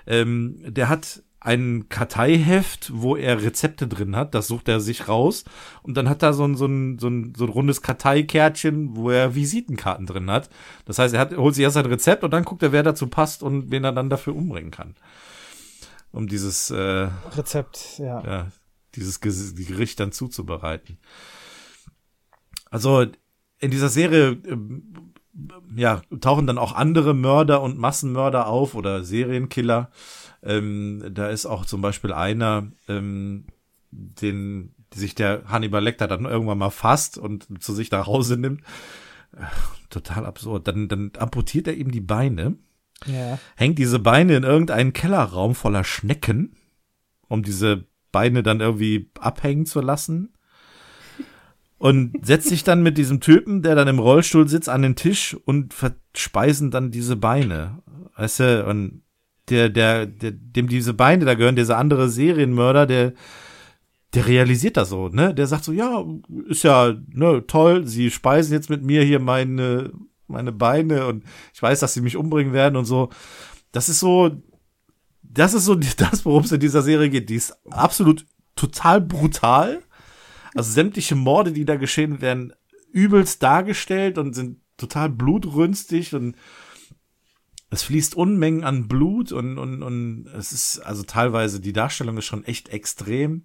Ähm, 0.05 0.59
der 0.65 0.89
hat 0.89 1.23
ein 1.43 1.89
Karteiheft, 1.89 2.91
wo 2.93 3.17
er 3.17 3.43
Rezepte 3.43 3.87
drin 3.87 4.15
hat. 4.15 4.33
Das 4.33 4.47
sucht 4.47 4.69
er 4.69 4.79
sich 4.79 5.09
raus. 5.09 5.43
Und 5.81 5.95
dann 5.97 6.07
hat 6.07 6.23
er 6.23 6.33
so 6.33 6.45
ein, 6.45 6.55
so 6.55 6.65
ein, 6.65 6.97
so 6.99 7.09
ein, 7.09 7.33
so 7.35 7.43
ein 7.43 7.49
rundes 7.49 7.81
Karteikärtchen, 7.81 8.95
wo 8.95 9.09
er 9.09 9.35
Visitenkarten 9.35 10.05
drin 10.05 10.31
hat. 10.31 10.49
Das 10.85 10.99
heißt, 10.99 11.13
er 11.13 11.19
hat, 11.19 11.35
holt 11.35 11.55
sich 11.55 11.63
erst 11.63 11.75
ein 11.75 11.85
Rezept 11.85 12.23
und 12.23 12.31
dann 12.31 12.45
guckt 12.45 12.63
er, 12.63 12.71
wer 12.71 12.83
dazu 12.83 13.07
passt 13.07 13.43
und 13.43 13.71
wen 13.71 13.83
er 13.83 13.91
dann 13.91 14.09
dafür 14.09 14.35
umbringen 14.35 14.71
kann. 14.71 14.95
Um 16.11 16.27
dieses 16.27 16.71
äh, 16.71 17.09
Rezept, 17.35 17.99
ja. 17.99 18.23
ja, 18.23 18.47
dieses 18.95 19.19
Gericht 19.19 19.99
dann 19.99 20.13
zuzubereiten. 20.13 20.97
Also 22.69 23.05
in 23.59 23.71
dieser 23.71 23.89
Serie 23.89 24.37
ähm, 24.45 25.13
ja, 25.75 26.01
tauchen 26.21 26.47
dann 26.47 26.57
auch 26.57 26.73
andere 26.73 27.13
Mörder 27.13 27.61
und 27.61 27.77
Massenmörder 27.77 28.47
auf 28.47 28.75
oder 28.75 29.03
Serienkiller. 29.03 29.89
Ähm, 30.43 31.03
da 31.11 31.29
ist 31.29 31.45
auch 31.45 31.65
zum 31.65 31.81
Beispiel 31.81 32.13
einer, 32.13 32.71
ähm, 32.87 33.45
den 33.91 34.73
sich 34.93 35.15
der 35.15 35.43
Hannibal 35.47 35.83
Lecter 35.83 36.07
dann 36.07 36.25
irgendwann 36.25 36.57
mal 36.57 36.69
fasst 36.69 37.17
und 37.17 37.63
zu 37.63 37.73
sich 37.73 37.91
nach 37.91 38.07
Hause 38.07 38.37
nimmt. 38.37 38.61
Total 39.89 40.25
absurd. 40.25 40.67
Dann, 40.67 40.87
dann 40.87 41.11
amputiert 41.17 41.67
er 41.67 41.75
ihm 41.75 41.91
die 41.91 42.01
Beine, 42.01 42.57
ja. 43.05 43.39
hängt 43.55 43.79
diese 43.79 43.99
Beine 43.99 44.35
in 44.35 44.43
irgendeinen 44.43 44.93
Kellerraum 44.93 45.55
voller 45.55 45.83
Schnecken, 45.83 46.55
um 47.27 47.43
diese 47.43 47.85
Beine 48.11 48.43
dann 48.43 48.59
irgendwie 48.59 49.09
abhängen 49.19 49.65
zu 49.65 49.81
lassen 49.81 50.33
und 51.83 52.25
setzt 52.25 52.47
sich 52.47 52.63
dann 52.63 52.81
mit 52.81 52.97
diesem 52.97 53.19
Typen, 53.19 53.61
der 53.61 53.75
dann 53.75 53.89
im 53.89 53.99
Rollstuhl 53.99 54.47
sitzt, 54.47 54.69
an 54.69 54.83
den 54.83 54.95
Tisch 54.95 55.35
und 55.45 55.73
verspeisen 55.73 56.71
dann 56.71 56.91
diese 56.91 57.17
Beine. 57.17 57.83
Weißt 58.15 58.39
du, 58.39 58.65
und 58.65 59.02
der, 59.49 59.69
der, 59.69 60.05
der, 60.05 60.31
dem 60.31 60.67
diese 60.67 60.93
Beine 60.93 61.25
da 61.25 61.33
gehören, 61.33 61.55
dieser 61.55 61.77
andere 61.77 62.09
Serienmörder, 62.09 62.85
der, 62.85 63.13
der 64.13 64.27
realisiert 64.27 64.77
das 64.77 64.89
so, 64.89 65.09
ne? 65.09 65.33
Der 65.33 65.47
sagt 65.47 65.63
so, 65.63 65.71
ja, 65.71 66.05
ist 66.47 66.63
ja, 66.63 66.95
ne, 67.07 67.45
toll, 67.47 67.87
sie 67.87 68.11
speisen 68.11 68.53
jetzt 68.53 68.69
mit 68.69 68.83
mir 68.83 69.03
hier 69.03 69.19
meine, 69.19 69.91
meine 70.27 70.51
Beine 70.51 71.07
und 71.07 71.23
ich 71.53 71.61
weiß, 71.61 71.79
dass 71.79 71.93
sie 71.93 72.01
mich 72.01 72.17
umbringen 72.17 72.53
werden 72.53 72.75
und 72.75 72.85
so. 72.85 73.09
Das 73.71 73.89
ist 73.89 73.99
so, 73.99 74.31
das 75.21 75.53
ist 75.53 75.65
so 75.65 75.75
das, 75.97 76.25
worum 76.25 76.43
es 76.43 76.51
in 76.51 76.59
dieser 76.59 76.81
Serie 76.81 77.09
geht. 77.09 77.29
Die 77.29 77.35
ist 77.35 77.55
absolut 77.71 78.25
total 78.55 79.01
brutal 79.01 79.81
also 80.55 80.71
sämtliche 80.71 81.15
Morde, 81.15 81.51
die 81.51 81.65
da 81.65 81.75
geschehen, 81.75 82.21
werden 82.21 82.53
übelst 82.91 83.41
dargestellt 83.41 84.17
und 84.17 84.33
sind 84.33 84.59
total 84.77 85.09
blutrünstig 85.09 86.13
und 86.13 86.35
es 87.73 87.83
fließt 87.83 88.15
Unmengen 88.15 88.63
an 88.63 88.87
Blut 88.87 89.31
und, 89.31 89.57
und, 89.57 89.83
und 89.83 90.27
es 90.27 90.51
ist, 90.51 90.79
also 90.79 91.03
teilweise, 91.03 91.59
die 91.59 91.73
Darstellung 91.73 92.17
ist 92.17 92.25
schon 92.25 92.45
echt 92.45 92.69
extrem 92.69 93.43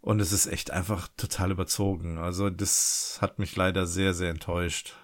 und 0.00 0.20
es 0.20 0.32
ist 0.32 0.46
echt 0.46 0.70
einfach 0.70 1.08
total 1.16 1.50
überzogen. 1.50 2.18
Also 2.18 2.50
das 2.50 3.18
hat 3.20 3.38
mich 3.38 3.54
leider 3.56 3.86
sehr, 3.86 4.14
sehr 4.14 4.30
enttäuscht. 4.30 4.94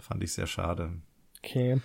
Fand 0.00 0.22
ich 0.22 0.32
sehr 0.32 0.46
schade. 0.46 0.92
Okay. 1.44 1.80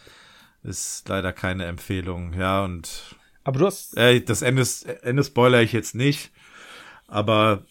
Ist 0.64 1.08
leider 1.10 1.34
keine 1.34 1.66
Empfehlung, 1.66 2.34
ja, 2.34 2.64
und. 2.64 3.16
Aber 3.44 3.60
du 3.60 3.66
hast. 3.66 3.98
Äh, 3.98 4.22
das 4.22 4.42
Ende, 4.42 4.66
Ende 5.02 5.24
spoiler 5.24 5.62
ich 5.62 5.74
jetzt 5.74 5.96
nicht. 5.96 6.32
Aber 7.08 7.66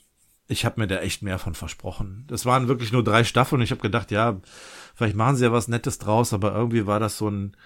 ich 0.47 0.65
habe 0.65 0.81
mir 0.81 0.87
da 0.87 0.99
echt 0.99 1.23
mehr 1.23 1.39
von 1.39 1.55
versprochen. 1.55 2.25
Das 2.29 2.45
waren 2.45 2.69
wirklich 2.69 2.93
nur 2.93 3.03
drei 3.03 3.25
Staffeln 3.25 3.61
und 3.61 3.65
ich 3.65 3.71
habe 3.71 3.81
gedacht, 3.81 4.11
ja, 4.11 4.41
vielleicht 4.95 5.17
machen 5.17 5.37
sie 5.37 5.45
ja 5.45 5.53
was 5.53 5.69
Nettes 5.69 5.99
draus, 5.99 6.33
aber 6.33 6.55
irgendwie 6.55 6.87
war 6.87 7.01
das 7.01 7.19
so 7.19 7.29
ein. 7.29 7.57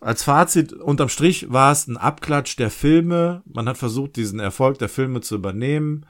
Als 0.00 0.22
Fazit, 0.22 0.72
unterm 0.72 1.08
Strich 1.08 1.52
war 1.52 1.72
es 1.72 1.86
ein 1.86 1.96
Abklatsch 1.96 2.56
der 2.56 2.70
Filme. 2.70 3.42
Man 3.44 3.68
hat 3.68 3.76
versucht, 3.76 4.16
diesen 4.16 4.40
Erfolg 4.40 4.78
der 4.78 4.88
Filme 4.88 5.20
zu 5.20 5.34
übernehmen, 5.34 6.06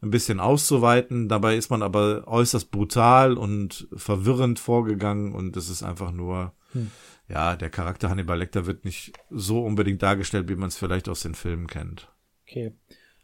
ein 0.00 0.10
bisschen 0.10 0.40
auszuweiten. 0.40 1.28
Dabei 1.28 1.56
ist 1.56 1.70
man 1.70 1.82
aber 1.82 2.26
äußerst 2.26 2.70
brutal 2.70 3.36
und 3.36 3.88
verwirrend 3.94 4.58
vorgegangen 4.58 5.34
und 5.34 5.56
es 5.56 5.68
ist 5.68 5.82
einfach 5.82 6.12
nur, 6.12 6.52
hm. 6.72 6.90
ja, 7.28 7.56
der 7.56 7.70
Charakter 7.70 8.10
Hannibal 8.10 8.38
Lecter 8.38 8.66
wird 8.66 8.84
nicht 8.84 9.12
so 9.30 9.64
unbedingt 9.64 10.02
dargestellt, 10.02 10.48
wie 10.48 10.56
man 10.56 10.68
es 10.68 10.76
vielleicht 10.76 11.08
aus 11.08 11.20
den 11.20 11.34
Filmen 11.34 11.66
kennt. 11.66 12.12
Okay. 12.46 12.72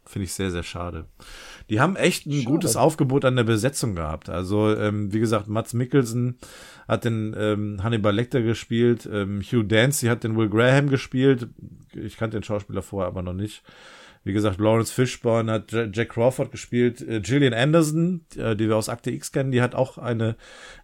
Finde 0.07 0.25
ich 0.25 0.33
sehr, 0.33 0.51
sehr 0.51 0.63
schade. 0.63 1.07
Die 1.69 1.79
haben 1.79 1.95
echt 1.95 2.27
ein 2.27 2.33
schade. 2.33 2.45
gutes 2.45 2.75
Aufgebot 2.75 3.25
an 3.25 3.35
der 3.35 3.43
Besetzung 3.43 3.95
gehabt. 3.95 4.29
Also, 4.29 4.75
ähm, 4.75 5.11
wie 5.11 5.19
gesagt, 5.19 5.47
Mats 5.47 5.73
Mikkelsen 5.73 6.37
hat 6.87 7.05
den 7.05 7.35
ähm, 7.37 7.83
Hannibal 7.83 8.13
Lecter 8.13 8.41
gespielt, 8.43 9.09
ähm, 9.11 9.41
Hugh 9.41 9.63
Dancy 9.63 10.07
hat 10.07 10.23
den 10.23 10.37
Will 10.37 10.49
Graham 10.49 10.89
gespielt. 10.89 11.47
Ich 11.93 12.17
kannte 12.17 12.37
den 12.37 12.43
Schauspieler 12.43 12.83
vorher 12.83 13.07
aber 13.07 13.23
noch 13.23 13.33
nicht. 13.33 13.63
Wie 14.23 14.33
gesagt, 14.33 14.59
Lawrence 14.59 14.93
Fishburne 14.93 15.51
hat 15.51 15.71
Jack 15.71 16.09
Crawford 16.09 16.51
gespielt. 16.51 17.01
Äh, 17.01 17.21
Gillian 17.21 17.53
Anderson, 17.53 18.25
äh, 18.35 18.55
die 18.55 18.67
wir 18.67 18.77
aus 18.77 18.89
Akte 18.89 19.09
X 19.09 19.31
kennen, 19.31 19.51
die 19.51 19.61
hat 19.61 19.73
auch 19.73 19.97
eine 19.97 20.35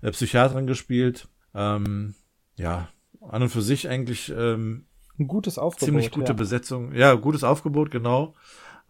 äh, 0.01 0.09
Psychiaterin 0.11 0.65
gespielt. 0.65 1.27
Ähm, 1.53 2.15
ja, 2.55 2.89
an 3.19 3.43
und 3.43 3.49
für 3.49 3.61
sich 3.61 3.87
eigentlich 3.87 4.33
ähm, 4.35 4.85
ein 5.19 5.27
gutes 5.27 5.59
Aufgebot. 5.59 5.87
Ziemlich 5.87 6.11
gute 6.11 6.31
ja. 6.31 6.33
Besetzung. 6.33 6.93
Ja, 6.93 7.13
gutes 7.13 7.43
Aufgebot, 7.43 7.91
genau 7.91 8.33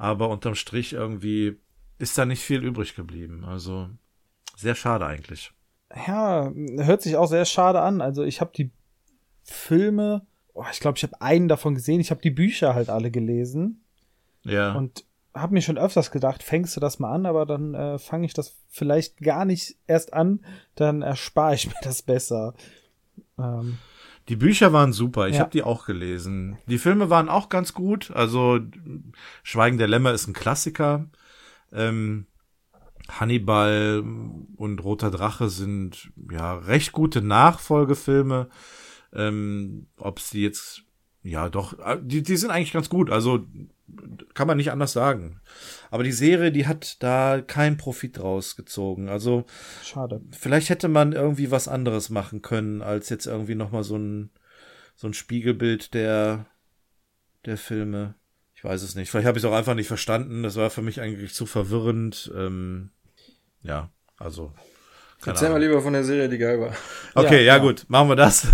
aber 0.02 0.30
unterm 0.30 0.56
Strich 0.56 0.93
irgendwie 0.93 1.60
ist 1.99 2.18
da 2.18 2.26
nicht 2.26 2.41
viel 2.41 2.64
übrig 2.64 2.95
geblieben. 2.95 3.45
Also 3.45 3.88
sehr 4.58 4.74
schade 4.74 5.06
eigentlich. 5.06 5.52
Ja, 6.08 6.52
hört 6.78 7.04
sich 7.04 7.18
auch 7.18 7.28
sehr 7.28 7.45
schade 7.45 7.82
an. 7.82 8.02
Also 8.02 8.24
ich 8.24 8.41
habe 8.41 8.52
die 8.56 8.72
Filme, 9.43 10.26
oh, 10.54 10.66
ich 10.72 10.80
glaube, 10.80 10.97
ich 10.97 11.04
habe 11.04 11.22
einen 11.22 11.47
davon 11.47 11.76
gesehen. 11.76 11.99
Ich 11.99 12.10
habe 12.10 12.20
die 12.20 12.32
Bücher 12.32 12.74
halt 12.74 12.89
alle 12.89 13.12
gelesen. 13.12 13.84
Ja. 14.41 14.74
Und 14.74 15.06
habe 15.36 15.54
mir 15.54 15.62
schon 15.62 15.78
öfters 15.78 16.10
gedacht, 16.10 16.41
fängst 16.41 16.76
du 16.76 16.80
das 16.80 16.97
mal 16.97 17.14
an, 17.14 17.28
aber 17.28 17.45
dann 17.45 17.76
äh, 17.76 17.99
fange 17.99 18.26
ich 18.26 18.34
das 18.34 18.56
vielleicht 18.70 19.18
gar 19.18 19.45
nicht 19.45 19.78
erst 19.86 20.14
an, 20.14 20.43
dann 20.74 21.04
erspare 21.04 21.54
ich 21.54 21.68
mir 21.68 21.76
das 21.84 22.02
besser. 22.02 22.56
Ähm, 23.38 23.78
die 24.32 24.38
Bücher 24.38 24.71
waren 24.71 24.93
super, 24.93 25.27
ich 25.27 25.36
ja. 25.36 25.41
habe 25.41 25.51
die 25.51 25.61
auch 25.61 25.86
gelesen. 25.86 26.57
Die 26.67 26.77
Filme 26.77 27.09
waren 27.09 27.27
auch 27.27 27.49
ganz 27.49 27.73
gut. 27.73 28.11
Also 28.11 28.61
Schweigen 29.43 29.77
der 29.77 29.89
Lämmer 29.89 30.13
ist 30.13 30.25
ein 30.25 30.34
Klassiker. 30.34 31.09
Ähm, 31.73 32.27
Hannibal 33.09 34.05
und 34.55 34.82
Roter 34.86 35.11
Drache 35.11 35.49
sind 35.49 36.13
ja 36.32 36.53
recht 36.53 36.93
gute 36.93 37.21
Nachfolgefilme. 37.21 38.47
Ähm, 39.11 39.88
Ob 39.97 40.21
sie 40.21 40.43
jetzt 40.43 40.84
ja 41.24 41.49
doch, 41.49 41.76
die, 42.01 42.24
die 42.24 42.38
sind 42.38 42.51
eigentlich 42.51 42.74
ganz 42.74 42.89
gut. 42.89 43.09
Also 43.09 43.45
kann 44.34 44.47
man 44.47 44.57
nicht 44.57 44.72
anders 44.72 44.93
sagen. 44.93 45.41
Aber 45.89 46.03
die 46.03 46.11
Serie, 46.11 46.51
die 46.51 46.67
hat 46.67 47.01
da 47.03 47.41
keinen 47.41 47.78
Profit 47.78 48.17
draus 48.17 48.55
gezogen. 48.55 49.09
Also 49.09 49.45
schade. 49.84 50.22
Vielleicht 50.32 50.69
hätte 50.69 50.88
man 50.88 51.13
irgendwie 51.13 51.51
was 51.51 51.67
anderes 51.67 52.09
machen 52.09 52.41
können, 52.41 52.82
als 52.82 53.09
jetzt 53.09 53.26
irgendwie 53.26 53.55
noch 53.55 53.72
mal 53.72 53.84
so 53.84 53.97
ein 53.97 54.32
so 54.95 55.07
ein 55.07 55.13
Spiegelbild 55.13 55.93
der 55.93 56.45
der 57.45 57.57
Filme. 57.57 58.15
Ich 58.55 58.63
weiß 58.63 58.84
es 58.84 58.95
nicht. 58.95 59.09
Vielleicht 59.09 59.28
habe 59.28 59.38
ich 59.38 59.43
es 59.43 59.49
auch 59.49 59.55
einfach 59.55 59.74
nicht 59.74 59.88
verstanden. 59.88 60.43
Das 60.43 60.55
war 60.55 60.69
für 60.69 60.84
mich 60.84 61.01
eigentlich 61.01 61.34
zu 61.34 61.45
verwirrend. 61.45 62.32
Ähm, 62.36 62.91
ja, 63.61 63.89
also. 64.17 64.53
Erzähl 65.26 65.47
Ahnung. 65.47 65.59
mal 65.59 65.65
lieber 65.65 65.82
von 65.82 65.93
der 65.93 66.03
Serie, 66.03 66.30
die 66.30 66.38
geil 66.38 66.59
war. 66.59 66.76
Okay, 67.13 67.38
ja, 67.38 67.41
ja, 67.41 67.55
ja. 67.55 67.57
gut, 67.57 67.86
machen 67.89 68.09
wir 68.09 68.15
das. 68.15 68.47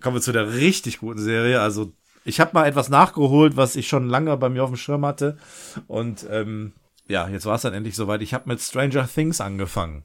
Kommen 0.00 0.16
wir 0.16 0.20
zu 0.22 0.32
der 0.32 0.54
richtig 0.54 0.98
guten 0.98 1.20
Serie. 1.20 1.60
Also 1.60 1.92
ich 2.24 2.40
habe 2.40 2.50
mal 2.54 2.66
etwas 2.66 2.88
nachgeholt, 2.88 3.56
was 3.56 3.76
ich 3.76 3.88
schon 3.88 4.08
lange 4.08 4.36
bei 4.36 4.48
mir 4.48 4.64
auf 4.64 4.70
dem 4.70 4.76
Schirm 4.76 5.06
hatte. 5.06 5.38
Und 5.86 6.26
ähm, 6.30 6.72
ja, 7.08 7.28
jetzt 7.28 7.46
war 7.46 7.54
es 7.54 7.62
dann 7.62 7.74
endlich 7.74 7.94
soweit. 7.94 8.20
Ich 8.22 8.34
habe 8.34 8.48
mit 8.48 8.60
Stranger 8.60 9.08
Things 9.08 9.40
angefangen. 9.40 10.02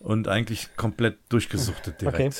Und 0.00 0.28
eigentlich 0.28 0.68
komplett 0.76 1.18
durchgesuchtet 1.28 2.00
direkt. 2.00 2.20
Okay. 2.20 2.32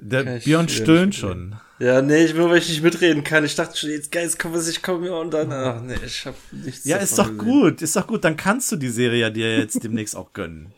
Der 0.00 0.22
Björn 0.38 0.68
stöhnt 0.68 1.14
schon. 1.14 1.56
Ja, 1.80 2.02
nee, 2.02 2.24
ich 2.24 2.34
will, 2.36 2.48
weil 2.48 2.58
ich 2.58 2.68
nicht 2.68 2.82
mitreden 2.82 3.24
kann. 3.24 3.44
Ich 3.44 3.54
dachte 3.56 3.76
schon, 3.76 3.90
jetzt 3.90 4.12
geil, 4.12 4.30
komm, 4.38 4.52
was 4.52 4.68
ich 4.68 4.82
komme 4.82 5.12
und 5.12 5.32
dann, 5.32 5.52
ach 5.52 5.80
nee, 5.80 5.96
ich 6.04 6.26
hab 6.26 6.34
nichts 6.52 6.84
Ja, 6.84 6.98
ist 6.98 7.18
doch 7.18 7.28
gesehen. 7.28 7.38
gut, 7.38 7.82
ist 7.82 7.96
doch 7.96 8.06
gut. 8.06 8.24
Dann 8.24 8.36
kannst 8.36 8.70
du 8.70 8.76
die 8.76 8.88
Serie 8.90 9.20
ja 9.20 9.30
dir 9.30 9.58
jetzt 9.58 9.82
demnächst 9.82 10.14
auch 10.14 10.32
gönnen. 10.32 10.72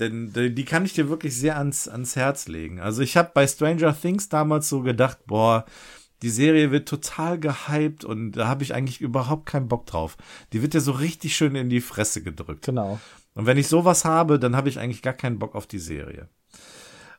Denn 0.00 0.32
die 0.32 0.64
kann 0.64 0.84
ich 0.84 0.94
dir 0.94 1.08
wirklich 1.08 1.36
sehr 1.36 1.58
ans, 1.58 1.86
ans 1.86 2.16
Herz 2.16 2.48
legen. 2.48 2.80
Also 2.80 3.02
ich 3.02 3.16
habe 3.16 3.30
bei 3.34 3.46
Stranger 3.46 3.98
Things 3.98 4.28
damals 4.30 4.68
so 4.68 4.80
gedacht, 4.80 5.18
boah, 5.26 5.66
die 6.22 6.30
Serie 6.30 6.70
wird 6.70 6.88
total 6.88 7.38
gehypt 7.38 8.04
und 8.04 8.32
da 8.32 8.48
habe 8.48 8.62
ich 8.62 8.74
eigentlich 8.74 9.00
überhaupt 9.00 9.46
keinen 9.46 9.68
Bock 9.68 9.86
drauf. 9.86 10.16
Die 10.52 10.62
wird 10.62 10.74
ja 10.74 10.80
so 10.80 10.92
richtig 10.92 11.36
schön 11.36 11.54
in 11.54 11.70
die 11.70 11.80
Fresse 11.80 12.22
gedrückt. 12.22 12.66
Genau. 12.66 12.98
Und 13.34 13.46
wenn 13.46 13.58
ich 13.58 13.68
sowas 13.68 14.04
habe, 14.04 14.38
dann 14.38 14.56
habe 14.56 14.68
ich 14.68 14.78
eigentlich 14.78 15.02
gar 15.02 15.12
keinen 15.12 15.38
Bock 15.38 15.54
auf 15.54 15.66
die 15.66 15.78
Serie. 15.78 16.28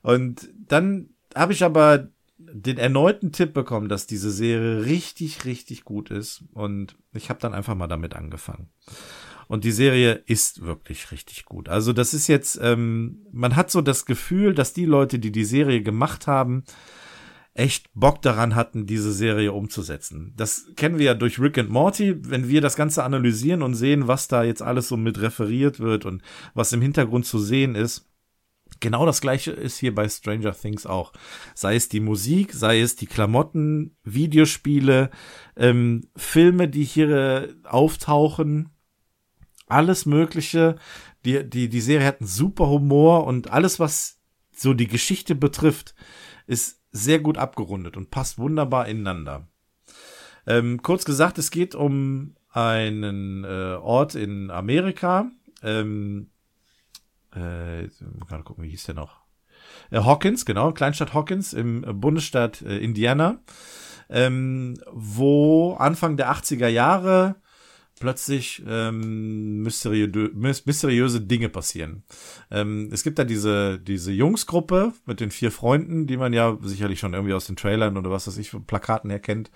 Und 0.01 0.49
dann 0.67 1.11
habe 1.35 1.53
ich 1.53 1.63
aber 1.63 2.09
den 2.37 2.77
erneuten 2.77 3.31
Tipp 3.31 3.53
bekommen, 3.53 3.87
dass 3.87 4.07
diese 4.07 4.31
Serie 4.31 4.85
richtig, 4.85 5.45
richtig 5.45 5.83
gut 5.83 6.11
ist. 6.11 6.43
Und 6.53 6.95
ich 7.13 7.29
habe 7.29 7.39
dann 7.39 7.53
einfach 7.53 7.75
mal 7.75 7.87
damit 7.87 8.15
angefangen. 8.15 8.69
Und 9.51 9.65
die 9.65 9.71
Serie 9.71 10.23
ist 10.27 10.61
wirklich 10.61 11.11
richtig 11.11 11.43
gut. 11.43 11.67
Also 11.67 11.91
das 11.91 12.13
ist 12.13 12.27
jetzt, 12.27 12.57
ähm, 12.63 13.25
man 13.33 13.57
hat 13.57 13.69
so 13.69 13.81
das 13.81 14.05
Gefühl, 14.05 14.53
dass 14.53 14.71
die 14.71 14.85
Leute, 14.85 15.19
die 15.19 15.33
die 15.33 15.43
Serie 15.43 15.81
gemacht 15.81 16.25
haben, 16.25 16.63
echt 17.53 17.89
Bock 17.93 18.21
daran 18.21 18.55
hatten, 18.55 18.85
diese 18.85 19.11
Serie 19.11 19.51
umzusetzen. 19.51 20.33
Das 20.37 20.67
kennen 20.77 20.99
wir 20.99 21.07
ja 21.07 21.15
durch 21.15 21.37
Rick 21.37 21.57
and 21.57 21.69
Morty, 21.69 22.15
wenn 22.29 22.47
wir 22.47 22.61
das 22.61 22.77
Ganze 22.77 23.03
analysieren 23.03 23.61
und 23.61 23.75
sehen, 23.75 24.07
was 24.07 24.29
da 24.29 24.45
jetzt 24.45 24.61
alles 24.61 24.87
so 24.87 24.95
mit 24.95 25.19
referiert 25.19 25.81
wird 25.81 26.05
und 26.05 26.21
was 26.53 26.71
im 26.71 26.81
Hintergrund 26.81 27.25
zu 27.25 27.37
sehen 27.37 27.75
ist. 27.75 28.09
Genau 28.79 29.05
das 29.05 29.19
gleiche 29.19 29.51
ist 29.51 29.77
hier 29.77 29.93
bei 29.93 30.07
Stranger 30.07 30.53
Things 30.53 30.85
auch. 30.85 31.11
Sei 31.55 31.75
es 31.75 31.89
die 31.89 31.99
Musik, 31.99 32.53
sei 32.53 32.79
es 32.79 32.95
die 32.95 33.05
Klamotten, 33.05 33.97
Videospiele, 34.05 35.09
ähm, 35.57 36.07
Filme, 36.15 36.69
die 36.69 36.85
hier 36.85 37.09
äh, 37.09 37.53
auftauchen, 37.65 38.69
alles 39.71 40.05
Mögliche. 40.05 40.75
Die, 41.25 41.47
die, 41.47 41.69
die 41.69 41.81
Serie 41.81 42.07
hat 42.07 42.21
einen 42.21 42.27
super 42.27 42.67
Humor 42.67 43.25
und 43.25 43.51
alles, 43.51 43.79
was 43.79 44.19
so 44.51 44.73
die 44.73 44.87
Geschichte 44.87 45.35
betrifft, 45.35 45.95
ist 46.47 46.81
sehr 46.91 47.19
gut 47.19 47.37
abgerundet 47.37 47.97
und 47.97 48.11
passt 48.11 48.37
wunderbar 48.37 48.87
ineinander. 48.87 49.47
Ähm, 50.47 50.81
kurz 50.81 51.05
gesagt, 51.05 51.37
es 51.37 51.51
geht 51.51 51.75
um 51.75 52.35
einen 52.49 53.43
äh, 53.43 53.77
Ort 53.81 54.15
in 54.15 54.51
Amerika. 54.51 55.29
Ähm, 55.63 56.31
äh, 57.33 57.87
gerade 58.27 58.43
gucken, 58.43 58.63
wie 58.63 58.69
hieß 58.69 58.85
der 58.85 58.95
noch? 58.95 59.21
Äh, 59.89 60.01
Hawkins, 60.01 60.45
genau, 60.45 60.71
Kleinstadt 60.71 61.13
Hawkins 61.13 61.53
im 61.53 61.81
Bundesstaat 62.01 62.61
äh, 62.61 62.77
Indiana, 62.79 63.39
ähm, 64.09 64.77
wo 64.91 65.73
Anfang 65.75 66.17
der 66.17 66.31
80er 66.31 66.67
Jahre 66.67 67.35
plötzlich 68.01 68.61
ähm, 68.67 69.61
mysteriö 69.61 70.07
mysteriöse 70.33 71.21
Dinge 71.21 71.47
passieren. 71.47 72.03
Ähm, 72.49 72.89
es 72.91 73.03
gibt 73.03 73.19
da 73.19 73.23
diese, 73.23 73.79
diese 73.79 74.11
Jungsgruppe 74.11 74.91
mit 75.05 75.21
den 75.21 75.31
vier 75.31 75.51
Freunden, 75.51 76.07
die 76.07 76.17
man 76.17 76.33
ja 76.33 76.57
sicherlich 76.61 76.99
schon 76.99 77.13
irgendwie 77.13 77.35
aus 77.35 77.45
den 77.45 77.55
Trailern 77.55 77.95
oder 77.97 78.11
was 78.11 78.27
weiß 78.27 78.37
ich, 78.37 78.51
Plakaten 78.67 79.11
erkennt, 79.11 79.51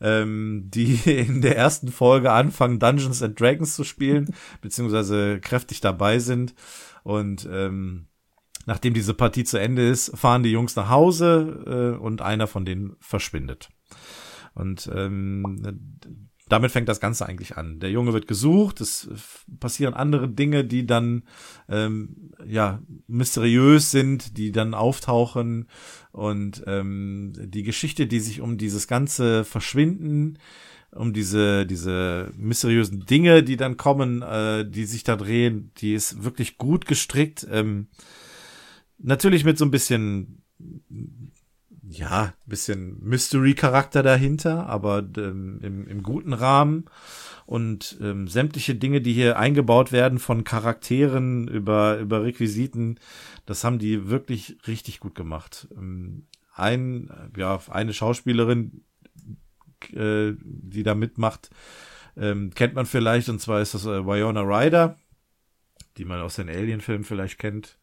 ähm, 0.00 0.64
die 0.68 0.94
in 1.04 1.42
der 1.42 1.56
ersten 1.56 1.92
Folge 1.92 2.32
anfangen, 2.32 2.80
Dungeons 2.80 3.22
and 3.22 3.38
Dragons 3.38 3.76
zu 3.76 3.84
spielen, 3.84 4.34
beziehungsweise 4.62 5.38
kräftig 5.38 5.80
dabei 5.80 6.18
sind. 6.18 6.54
Und 7.04 7.46
ähm, 7.52 8.06
nachdem 8.64 8.94
diese 8.94 9.12
Partie 9.12 9.44
zu 9.44 9.58
Ende 9.58 9.86
ist, 9.86 10.16
fahren 10.16 10.42
die 10.42 10.50
Jungs 10.50 10.74
nach 10.76 10.88
Hause 10.88 11.94
äh, 11.98 12.02
und 12.02 12.22
einer 12.22 12.46
von 12.46 12.64
denen 12.64 12.96
verschwindet. 13.00 13.68
Und 14.54 14.90
ähm, 14.94 16.31
damit 16.52 16.70
fängt 16.70 16.90
das 16.90 17.00
Ganze 17.00 17.26
eigentlich 17.26 17.56
an. 17.56 17.80
Der 17.80 17.90
Junge 17.90 18.12
wird 18.12 18.28
gesucht, 18.28 18.82
es 18.82 19.08
passieren 19.58 19.94
andere 19.94 20.28
Dinge, 20.28 20.66
die 20.66 20.84
dann 20.84 21.22
ähm, 21.66 22.30
ja 22.46 22.82
mysteriös 23.06 23.90
sind, 23.90 24.36
die 24.36 24.52
dann 24.52 24.74
auftauchen 24.74 25.66
und 26.10 26.62
ähm, 26.66 27.32
die 27.38 27.62
Geschichte, 27.62 28.06
die 28.06 28.20
sich 28.20 28.42
um 28.42 28.58
dieses 28.58 28.86
ganze 28.86 29.46
Verschwinden, 29.46 30.38
um 30.90 31.14
diese 31.14 31.64
diese 31.64 32.30
mysteriösen 32.36 33.06
Dinge, 33.06 33.42
die 33.42 33.56
dann 33.56 33.78
kommen, 33.78 34.20
äh, 34.20 34.68
die 34.68 34.84
sich 34.84 35.04
da 35.04 35.16
drehen, 35.16 35.70
die 35.78 35.94
ist 35.94 36.22
wirklich 36.22 36.58
gut 36.58 36.84
gestrickt. 36.84 37.46
Ähm, 37.50 37.86
natürlich 38.98 39.44
mit 39.44 39.56
so 39.56 39.64
ein 39.64 39.70
bisschen 39.70 40.42
ja, 41.92 42.32
bisschen 42.46 42.98
Mystery-Charakter 43.02 44.02
dahinter, 44.02 44.66
aber 44.66 45.04
ähm, 45.16 45.60
im, 45.62 45.86
im 45.86 46.02
guten 46.02 46.32
Rahmen. 46.32 46.86
Und 47.44 47.98
ähm, 48.00 48.28
sämtliche 48.28 48.74
Dinge, 48.74 49.00
die 49.00 49.12
hier 49.12 49.38
eingebaut 49.38 49.92
werden, 49.92 50.18
von 50.18 50.44
Charakteren 50.44 51.48
über, 51.48 51.98
über 51.98 52.22
Requisiten, 52.22 52.98
das 53.46 53.64
haben 53.64 53.78
die 53.78 54.08
wirklich 54.08 54.56
richtig 54.66 55.00
gut 55.00 55.14
gemacht. 55.14 55.68
Ähm, 55.76 56.26
ein, 56.54 57.10
ja, 57.36 57.60
eine 57.68 57.92
Schauspielerin, 57.92 58.84
äh, 59.92 60.32
die 60.38 60.82
da 60.82 60.94
mitmacht, 60.94 61.50
ähm, 62.16 62.52
kennt 62.54 62.74
man 62.74 62.86
vielleicht, 62.86 63.28
und 63.28 63.40
zwar 63.40 63.60
ist 63.60 63.74
das 63.74 63.84
äh, 63.86 64.06
Wyona 64.06 64.42
Ryder, 64.42 64.98
die 65.96 66.04
man 66.04 66.20
aus 66.20 66.36
den 66.36 66.48
Alien-Filmen 66.48 67.04
vielleicht 67.04 67.38
kennt. 67.38 67.78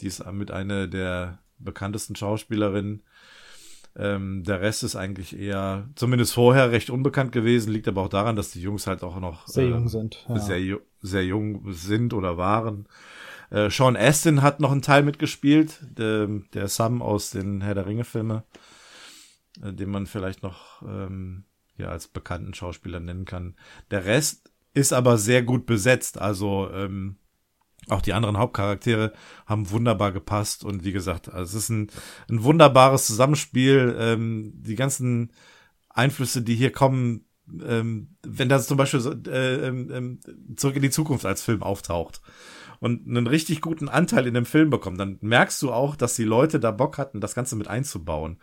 Die 0.00 0.06
ist 0.06 0.24
mit 0.32 0.50
einer 0.50 0.86
der 0.86 1.40
bekanntesten 1.58 2.16
Schauspielerinnen 2.16 3.02
ähm, 3.96 4.42
der 4.44 4.60
Rest 4.60 4.82
ist 4.82 4.96
eigentlich 4.96 5.38
eher, 5.38 5.88
zumindest 5.94 6.32
vorher, 6.32 6.72
recht 6.72 6.90
unbekannt 6.90 7.32
gewesen, 7.32 7.72
liegt 7.72 7.88
aber 7.88 8.02
auch 8.02 8.08
daran, 8.08 8.36
dass 8.36 8.50
die 8.50 8.62
Jungs 8.62 8.86
halt 8.86 9.02
auch 9.02 9.20
noch 9.20 9.46
sehr 9.46 9.64
äh, 9.64 9.70
jung 9.70 9.88
sind. 9.88 10.24
Ja. 10.28 10.38
Sehr, 10.38 10.78
sehr 11.00 11.24
jung 11.24 11.72
sind 11.72 12.14
oder 12.14 12.36
waren. 12.38 12.86
Äh, 13.50 13.68
Sean 13.70 13.96
Astin 13.96 14.40
hat 14.40 14.60
noch 14.60 14.72
einen 14.72 14.82
Teil 14.82 15.02
mitgespielt, 15.02 15.78
der, 15.82 16.26
der 16.54 16.68
Sam 16.68 17.02
aus 17.02 17.30
den 17.30 17.60
Herr 17.60 17.74
der 17.74 17.86
Ringe-Filme, 17.86 18.44
äh, 19.62 19.72
den 19.74 19.90
man 19.90 20.06
vielleicht 20.06 20.42
noch 20.42 20.82
ähm, 20.82 21.44
ja 21.76 21.88
als 21.88 22.08
bekannten 22.08 22.54
Schauspieler 22.54 22.98
nennen 23.00 23.26
kann. 23.26 23.56
Der 23.90 24.06
Rest 24.06 24.50
ist 24.72 24.94
aber 24.94 25.18
sehr 25.18 25.42
gut 25.42 25.66
besetzt, 25.66 26.18
also 26.18 26.70
ähm, 26.72 27.16
auch 27.88 28.02
die 28.02 28.12
anderen 28.12 28.38
Hauptcharaktere 28.38 29.12
haben 29.46 29.70
wunderbar 29.70 30.12
gepasst 30.12 30.64
und 30.64 30.84
wie 30.84 30.92
gesagt, 30.92 31.28
also 31.28 31.56
es 31.56 31.64
ist 31.64 31.68
ein, 31.70 31.90
ein 32.30 32.42
wunderbares 32.44 33.06
Zusammenspiel. 33.06 33.96
Ähm, 33.98 34.52
die 34.54 34.76
ganzen 34.76 35.32
Einflüsse, 35.88 36.42
die 36.42 36.54
hier 36.54 36.72
kommen, 36.72 37.24
ähm, 37.66 38.16
wenn 38.22 38.48
das 38.48 38.66
zum 38.66 38.76
Beispiel 38.76 39.22
äh, 39.26 39.66
ähm, 39.66 40.20
zurück 40.56 40.76
in 40.76 40.82
die 40.82 40.90
Zukunft 40.90 41.26
als 41.26 41.42
Film 41.42 41.62
auftaucht 41.62 42.20
und 42.78 43.06
einen 43.06 43.26
richtig 43.26 43.60
guten 43.60 43.88
Anteil 43.88 44.26
in 44.26 44.34
dem 44.34 44.46
Film 44.46 44.70
bekommt, 44.70 44.98
dann 44.98 45.18
merkst 45.20 45.60
du 45.62 45.72
auch, 45.72 45.96
dass 45.96 46.14
die 46.14 46.24
Leute 46.24 46.60
da 46.60 46.70
Bock 46.70 46.98
hatten, 46.98 47.20
das 47.20 47.34
Ganze 47.34 47.56
mit 47.56 47.68
einzubauen. 47.68 48.38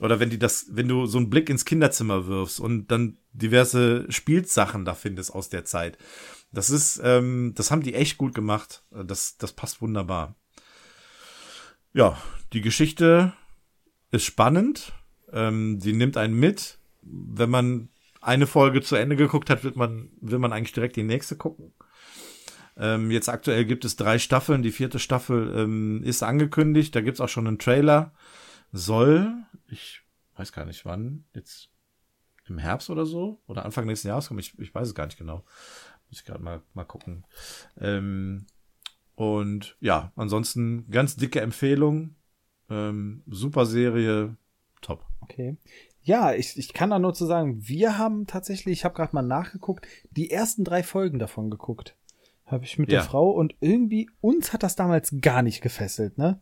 Oder 0.00 0.20
wenn 0.20 0.30
die 0.30 0.38
das, 0.38 0.66
wenn 0.70 0.88
du 0.88 1.06
so 1.06 1.18
einen 1.18 1.30
Blick 1.30 1.48
ins 1.48 1.64
Kinderzimmer 1.64 2.26
wirfst 2.26 2.60
und 2.60 2.88
dann 2.88 3.18
diverse 3.32 4.06
Spielsachen 4.10 4.84
da 4.84 4.94
findest 4.94 5.34
aus 5.34 5.48
der 5.48 5.64
Zeit 5.64 5.98
das 6.52 6.70
ist, 6.70 7.00
ähm, 7.02 7.52
das 7.54 7.70
haben 7.70 7.82
die 7.82 7.94
echt 7.94 8.18
gut 8.18 8.34
gemacht. 8.34 8.84
Das, 8.90 9.36
das 9.38 9.52
passt 9.52 9.80
wunderbar. 9.80 10.36
Ja, 11.92 12.20
die 12.52 12.60
Geschichte 12.60 13.32
ist 14.10 14.24
spannend. 14.24 14.92
Ähm, 15.32 15.78
die 15.78 15.92
nimmt 15.92 16.16
einen 16.16 16.34
mit. 16.34 16.78
Wenn 17.02 17.50
man 17.50 17.88
eine 18.20 18.46
Folge 18.46 18.82
zu 18.82 18.96
Ende 18.96 19.16
geguckt 19.16 19.48
hat, 19.48 19.64
wird 19.64 19.76
man, 19.76 20.10
will 20.20 20.38
man 20.38 20.52
eigentlich 20.52 20.72
direkt 20.72 20.96
die 20.96 21.02
nächste 21.02 21.36
gucken. 21.36 21.72
Ähm, 22.76 23.10
jetzt 23.10 23.28
aktuell 23.28 23.64
gibt 23.64 23.84
es 23.84 23.96
drei 23.96 24.18
Staffeln. 24.18 24.62
Die 24.62 24.72
vierte 24.72 24.98
Staffel 24.98 25.54
ähm, 25.56 26.02
ist 26.02 26.22
angekündigt. 26.22 26.94
Da 26.94 27.00
gibt's 27.00 27.20
auch 27.20 27.28
schon 27.28 27.46
einen 27.46 27.58
Trailer. 27.58 28.12
Soll, 28.72 29.32
ich 29.68 30.02
weiß 30.36 30.52
gar 30.52 30.64
nicht 30.64 30.84
wann, 30.84 31.24
jetzt 31.34 31.70
im 32.46 32.58
Herbst 32.58 32.90
oder 32.90 33.06
so 33.06 33.40
oder 33.46 33.64
Anfang 33.64 33.86
nächsten 33.86 34.08
Jahres 34.08 34.28
kommen. 34.28 34.40
Ich, 34.40 34.58
ich 34.58 34.74
weiß 34.74 34.88
es 34.88 34.94
gar 34.94 35.06
nicht 35.06 35.18
genau. 35.18 35.44
Muss 36.10 36.20
ich 36.20 36.24
gerade 36.24 36.42
mal, 36.42 36.60
mal 36.74 36.84
gucken. 36.84 37.24
Ähm, 37.80 38.46
und 39.14 39.76
ja, 39.80 40.12
ansonsten 40.16 40.90
ganz 40.90 41.16
dicke 41.16 41.40
Empfehlung. 41.40 42.16
Ähm, 42.68 43.22
super 43.26 43.64
Serie, 43.64 44.36
top. 44.80 45.06
Okay. 45.20 45.56
Ja, 46.02 46.34
ich, 46.34 46.56
ich 46.58 46.72
kann 46.72 46.90
da 46.90 46.98
nur 46.98 47.14
zu 47.14 47.26
sagen, 47.26 47.68
wir 47.68 47.98
haben 47.98 48.26
tatsächlich, 48.26 48.78
ich 48.78 48.84
habe 48.84 48.94
gerade 48.94 49.14
mal 49.14 49.22
nachgeguckt, 49.22 49.86
die 50.10 50.30
ersten 50.30 50.64
drei 50.64 50.82
Folgen 50.82 51.18
davon 51.18 51.50
geguckt. 51.50 51.96
Habe 52.46 52.64
ich 52.64 52.78
mit 52.78 52.90
ja. 52.90 52.98
der 52.98 53.08
Frau 53.08 53.30
und 53.30 53.54
irgendwie, 53.60 54.10
uns 54.20 54.52
hat 54.52 54.64
das 54.64 54.74
damals 54.74 55.14
gar 55.20 55.42
nicht 55.42 55.60
gefesselt, 55.60 56.18
ne? 56.18 56.40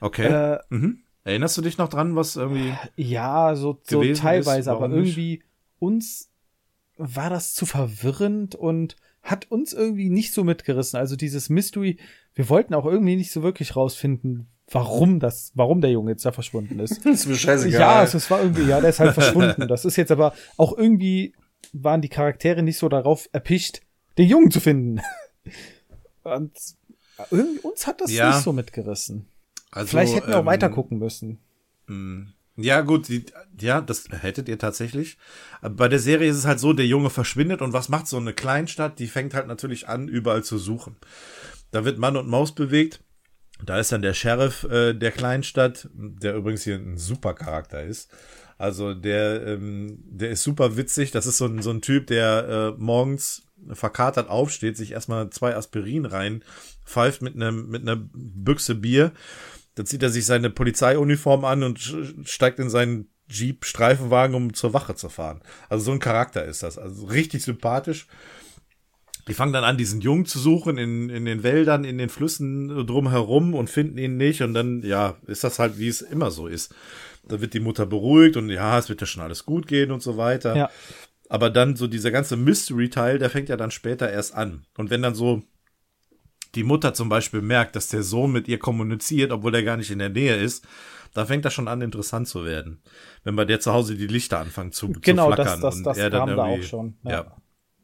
Okay. 0.00 0.26
Äh, 0.26 0.58
mhm. 0.70 1.00
Erinnerst 1.24 1.58
du 1.58 1.62
dich 1.62 1.76
noch 1.76 1.88
dran, 1.88 2.16
was 2.16 2.36
irgendwie. 2.36 2.72
Ja, 2.96 3.54
so, 3.54 3.78
so 3.84 4.02
teilweise, 4.14 4.72
aber 4.72 4.88
irgendwie 4.88 5.42
uns 5.78 6.31
war 7.02 7.30
das 7.30 7.54
zu 7.54 7.66
verwirrend 7.66 8.54
und 8.54 8.96
hat 9.22 9.50
uns 9.50 9.72
irgendwie 9.72 10.10
nicht 10.10 10.32
so 10.32 10.44
mitgerissen. 10.44 10.98
Also 10.98 11.16
dieses 11.16 11.48
Mystery, 11.48 11.98
wir 12.34 12.48
wollten 12.48 12.74
auch 12.74 12.86
irgendwie 12.86 13.16
nicht 13.16 13.32
so 13.32 13.42
wirklich 13.42 13.76
rausfinden, 13.76 14.48
warum 14.70 15.20
das, 15.20 15.52
warum 15.54 15.80
der 15.80 15.90
Junge 15.90 16.12
jetzt 16.12 16.24
da 16.24 16.32
verschwunden 16.32 16.78
ist. 16.80 16.98
das 17.04 17.20
ist 17.20 17.26
mir 17.26 17.36
scheißegal. 17.36 17.80
Ja, 17.80 18.02
es, 18.02 18.14
es 18.14 18.30
war 18.30 18.40
irgendwie, 18.40 18.64
ja, 18.64 18.80
der 18.80 18.90
ist 18.90 19.00
halt 19.00 19.14
verschwunden. 19.14 19.68
Das 19.68 19.84
ist 19.84 19.96
jetzt 19.96 20.10
aber 20.10 20.34
auch 20.56 20.76
irgendwie 20.76 21.34
waren 21.72 22.00
die 22.00 22.08
Charaktere 22.08 22.62
nicht 22.62 22.78
so 22.78 22.88
darauf 22.88 23.28
erpicht, 23.32 23.82
den 24.18 24.28
Jungen 24.28 24.50
zu 24.50 24.60
finden. 24.60 25.00
Und 26.24 26.52
irgendwie 27.30 27.60
uns 27.60 27.86
hat 27.86 28.00
das 28.00 28.12
ja. 28.12 28.30
nicht 28.30 28.42
so 28.42 28.52
mitgerissen. 28.52 29.26
Also, 29.70 29.88
Vielleicht 29.88 30.14
hätten 30.14 30.28
wir 30.28 30.34
ähm, 30.34 30.40
auch 30.40 30.46
weiter 30.46 30.68
gucken 30.68 30.98
müssen. 30.98 31.38
Mh. 31.86 32.26
Ja, 32.56 32.82
gut, 32.82 33.08
die, 33.08 33.24
ja, 33.58 33.80
das 33.80 34.04
hättet 34.10 34.48
ihr 34.48 34.58
tatsächlich. 34.58 35.16
Bei 35.62 35.88
der 35.88 35.98
Serie 35.98 36.30
ist 36.30 36.36
es 36.36 36.44
halt 36.46 36.60
so, 36.60 36.72
der 36.72 36.86
Junge 36.86 37.08
verschwindet 37.08 37.62
und 37.62 37.72
was 37.72 37.88
macht 37.88 38.06
so 38.06 38.18
eine 38.18 38.34
Kleinstadt? 38.34 38.98
Die 38.98 39.06
fängt 39.06 39.34
halt 39.34 39.46
natürlich 39.46 39.88
an, 39.88 40.08
überall 40.08 40.44
zu 40.44 40.58
suchen. 40.58 40.96
Da 41.70 41.84
wird 41.84 41.98
Mann 41.98 42.16
und 42.16 42.28
Maus 42.28 42.54
bewegt. 42.54 43.02
Da 43.64 43.78
ist 43.78 43.92
dann 43.92 44.02
der 44.02 44.12
Sheriff 44.12 44.64
äh, 44.64 44.92
der 44.92 45.12
Kleinstadt, 45.12 45.88
der 45.94 46.34
übrigens 46.34 46.64
hier 46.64 46.76
ein 46.76 46.98
super 46.98 47.32
Charakter 47.34 47.82
ist. 47.82 48.10
Also 48.58 48.92
der, 48.94 49.46
ähm, 49.46 49.98
der 50.04 50.30
ist 50.30 50.42
super 50.42 50.76
witzig. 50.76 51.10
Das 51.10 51.26
ist 51.26 51.38
so 51.38 51.46
ein, 51.46 51.62
so 51.62 51.70
ein 51.70 51.80
Typ, 51.80 52.06
der 52.08 52.74
äh, 52.76 52.80
morgens 52.80 53.44
verkatert 53.72 54.28
aufsteht, 54.28 54.76
sich 54.76 54.92
erstmal 54.92 55.30
zwei 55.30 55.56
Aspirin 55.56 56.04
rein, 56.04 56.44
pfeift 56.84 57.22
mit 57.22 57.34
einem 57.34 57.68
mit 57.70 57.82
einer 57.82 57.96
Büchse 57.96 58.74
Bier 58.74 59.12
dann 59.74 59.86
zieht 59.86 60.02
er 60.02 60.10
sich 60.10 60.26
seine 60.26 60.50
Polizeiuniform 60.50 61.44
an 61.44 61.62
und 61.62 61.80
steigt 62.24 62.58
in 62.58 62.70
seinen 62.70 63.08
Jeep 63.28 63.64
Streifenwagen, 63.64 64.36
um 64.36 64.54
zur 64.54 64.74
Wache 64.74 64.94
zu 64.94 65.08
fahren. 65.08 65.40
Also 65.68 65.84
so 65.84 65.92
ein 65.92 65.98
Charakter 65.98 66.44
ist 66.44 66.62
das. 66.62 66.78
Also 66.78 67.06
richtig 67.06 67.42
sympathisch. 67.42 68.06
Die 69.28 69.34
fangen 69.34 69.52
dann 69.52 69.64
an, 69.64 69.78
diesen 69.78 70.00
Jungen 70.00 70.26
zu 70.26 70.38
suchen 70.38 70.78
in, 70.78 71.08
in 71.08 71.24
den 71.24 71.42
Wäldern, 71.42 71.84
in 71.84 71.96
den 71.96 72.08
Flüssen 72.08 72.86
drumherum 72.86 73.54
und 73.54 73.70
finden 73.70 73.96
ihn 73.98 74.16
nicht. 74.16 74.42
Und 74.42 74.52
dann, 74.52 74.82
ja, 74.82 75.16
ist 75.26 75.44
das 75.44 75.58
halt, 75.58 75.78
wie 75.78 75.88
es 75.88 76.02
immer 76.02 76.30
so 76.30 76.48
ist. 76.48 76.74
Da 77.26 77.40
wird 77.40 77.54
die 77.54 77.60
Mutter 77.60 77.86
beruhigt 77.86 78.36
und 78.36 78.50
ja, 78.50 78.78
es 78.78 78.88
wird 78.88 79.00
ja 79.00 79.06
schon 79.06 79.22
alles 79.22 79.46
gut 79.46 79.68
gehen 79.68 79.92
und 79.92 80.02
so 80.02 80.16
weiter. 80.16 80.56
Ja. 80.56 80.70
Aber 81.28 81.50
dann 81.50 81.76
so 81.76 81.86
dieser 81.86 82.10
ganze 82.10 82.36
Mystery-Teil, 82.36 83.18
der 83.18 83.30
fängt 83.30 83.48
ja 83.48 83.56
dann 83.56 83.70
später 83.70 84.10
erst 84.10 84.34
an. 84.34 84.66
Und 84.76 84.90
wenn 84.90 85.02
dann 85.02 85.14
so 85.14 85.42
die 86.54 86.64
Mutter 86.64 86.94
zum 86.94 87.08
Beispiel 87.08 87.42
merkt, 87.42 87.76
dass 87.76 87.88
der 87.88 88.02
Sohn 88.02 88.32
mit 88.32 88.48
ihr 88.48 88.58
kommuniziert, 88.58 89.32
obwohl 89.32 89.54
er 89.54 89.62
gar 89.62 89.76
nicht 89.76 89.90
in 89.90 89.98
der 89.98 90.10
Nähe 90.10 90.36
ist, 90.36 90.66
da 91.14 91.26
fängt 91.26 91.44
das 91.44 91.52
schon 91.54 91.68
an, 91.68 91.82
interessant 91.82 92.28
zu 92.28 92.44
werden. 92.44 92.82
Wenn 93.24 93.36
bei 93.36 93.44
der 93.44 93.60
zu 93.60 93.72
Hause 93.72 93.96
die 93.96 94.06
Lichter 94.06 94.38
anfangen 94.38 94.72
zu, 94.72 94.92
genau, 95.00 95.28
zu 95.28 95.34
flackern. 95.34 95.60
das, 95.60 95.76
das, 95.76 95.82
das 95.82 95.96
und 95.96 96.02
er 96.02 96.10
dann 96.10 96.28
da 96.28 96.46
irgendwie, 96.48 96.64
auch 96.64 96.68
schon. 96.68 96.96
Ja. 97.04 97.10
Ja. 97.10 97.36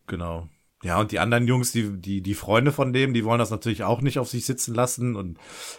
genau. 0.06 0.48
Ja, 0.84 1.00
und 1.00 1.10
die 1.10 1.18
anderen 1.18 1.48
Jungs, 1.48 1.72
die, 1.72 2.00
die, 2.00 2.22
die 2.22 2.34
Freunde 2.34 2.70
von 2.70 2.92
dem, 2.92 3.12
die 3.12 3.24
wollen 3.24 3.40
das 3.40 3.50
natürlich 3.50 3.82
auch 3.82 4.00
nicht 4.00 4.18
auf 4.20 4.28
sich 4.28 4.46
sitzen 4.46 4.74
lassen 4.74 5.16
und 5.16 5.38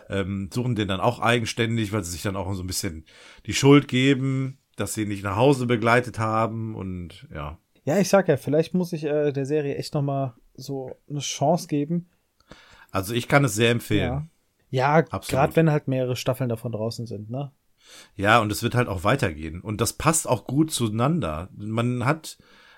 ähm, 0.10 0.50
suchen 0.54 0.76
den 0.76 0.90
dann 0.90 1.00
auch 1.00 1.20
eigenständig, 1.22 1.94
weil 1.94 2.04
sie 2.04 2.12
sich 2.12 2.22
dann 2.22 2.36
auch 2.36 2.54
so 2.54 2.64
ein 2.64 2.68
bisschen 2.68 3.06
die 3.46 3.54
Schuld 3.54 3.88
geben, 3.88 4.58
dass 4.76 4.94
sie 4.94 5.04
ihn 5.04 5.08
nicht 5.08 5.24
nach 5.24 5.38
Hause 5.38 5.68
begleitet 5.68 6.20
haben 6.20 6.76
und 6.76 7.28
ja. 7.34 7.58
Ja, 7.86 7.98
ich 7.98 8.10
sag 8.10 8.28
ja, 8.28 8.36
vielleicht 8.36 8.74
muss 8.74 8.92
ich 8.92 9.06
äh, 9.06 9.32
der 9.32 9.46
Serie 9.46 9.76
echt 9.76 9.94
noch 9.94 10.02
mal 10.02 10.36
so 10.54 10.92
eine 11.10 11.20
Chance 11.20 11.68
geben. 11.68 12.10
Also 12.92 13.14
ich 13.14 13.28
kann 13.28 13.46
es 13.46 13.56
sehr 13.56 13.72
empfehlen. 13.72 14.30
Ja, 14.70 14.98
Absolut. 14.98 15.28
gerade 15.28 15.56
wenn 15.56 15.72
halt 15.72 15.88
mehrere 15.88 16.16
Staffeln 16.16 16.50
davon 16.50 16.72
draußen 16.72 17.08
sind, 17.08 17.30
ne? 17.30 17.52
Ja, 18.16 18.40
und 18.40 18.52
es 18.52 18.62
wird 18.62 18.76
halt 18.76 18.88
auch 18.88 19.04
weitergehen. 19.04 19.62
Und 19.62 19.82
das 19.82 19.94
passt 19.94 20.28
auch 20.28 20.46
gut 20.46 20.72
zueinander. 20.72 21.50
Man 21.56 22.06
hat 22.06 22.38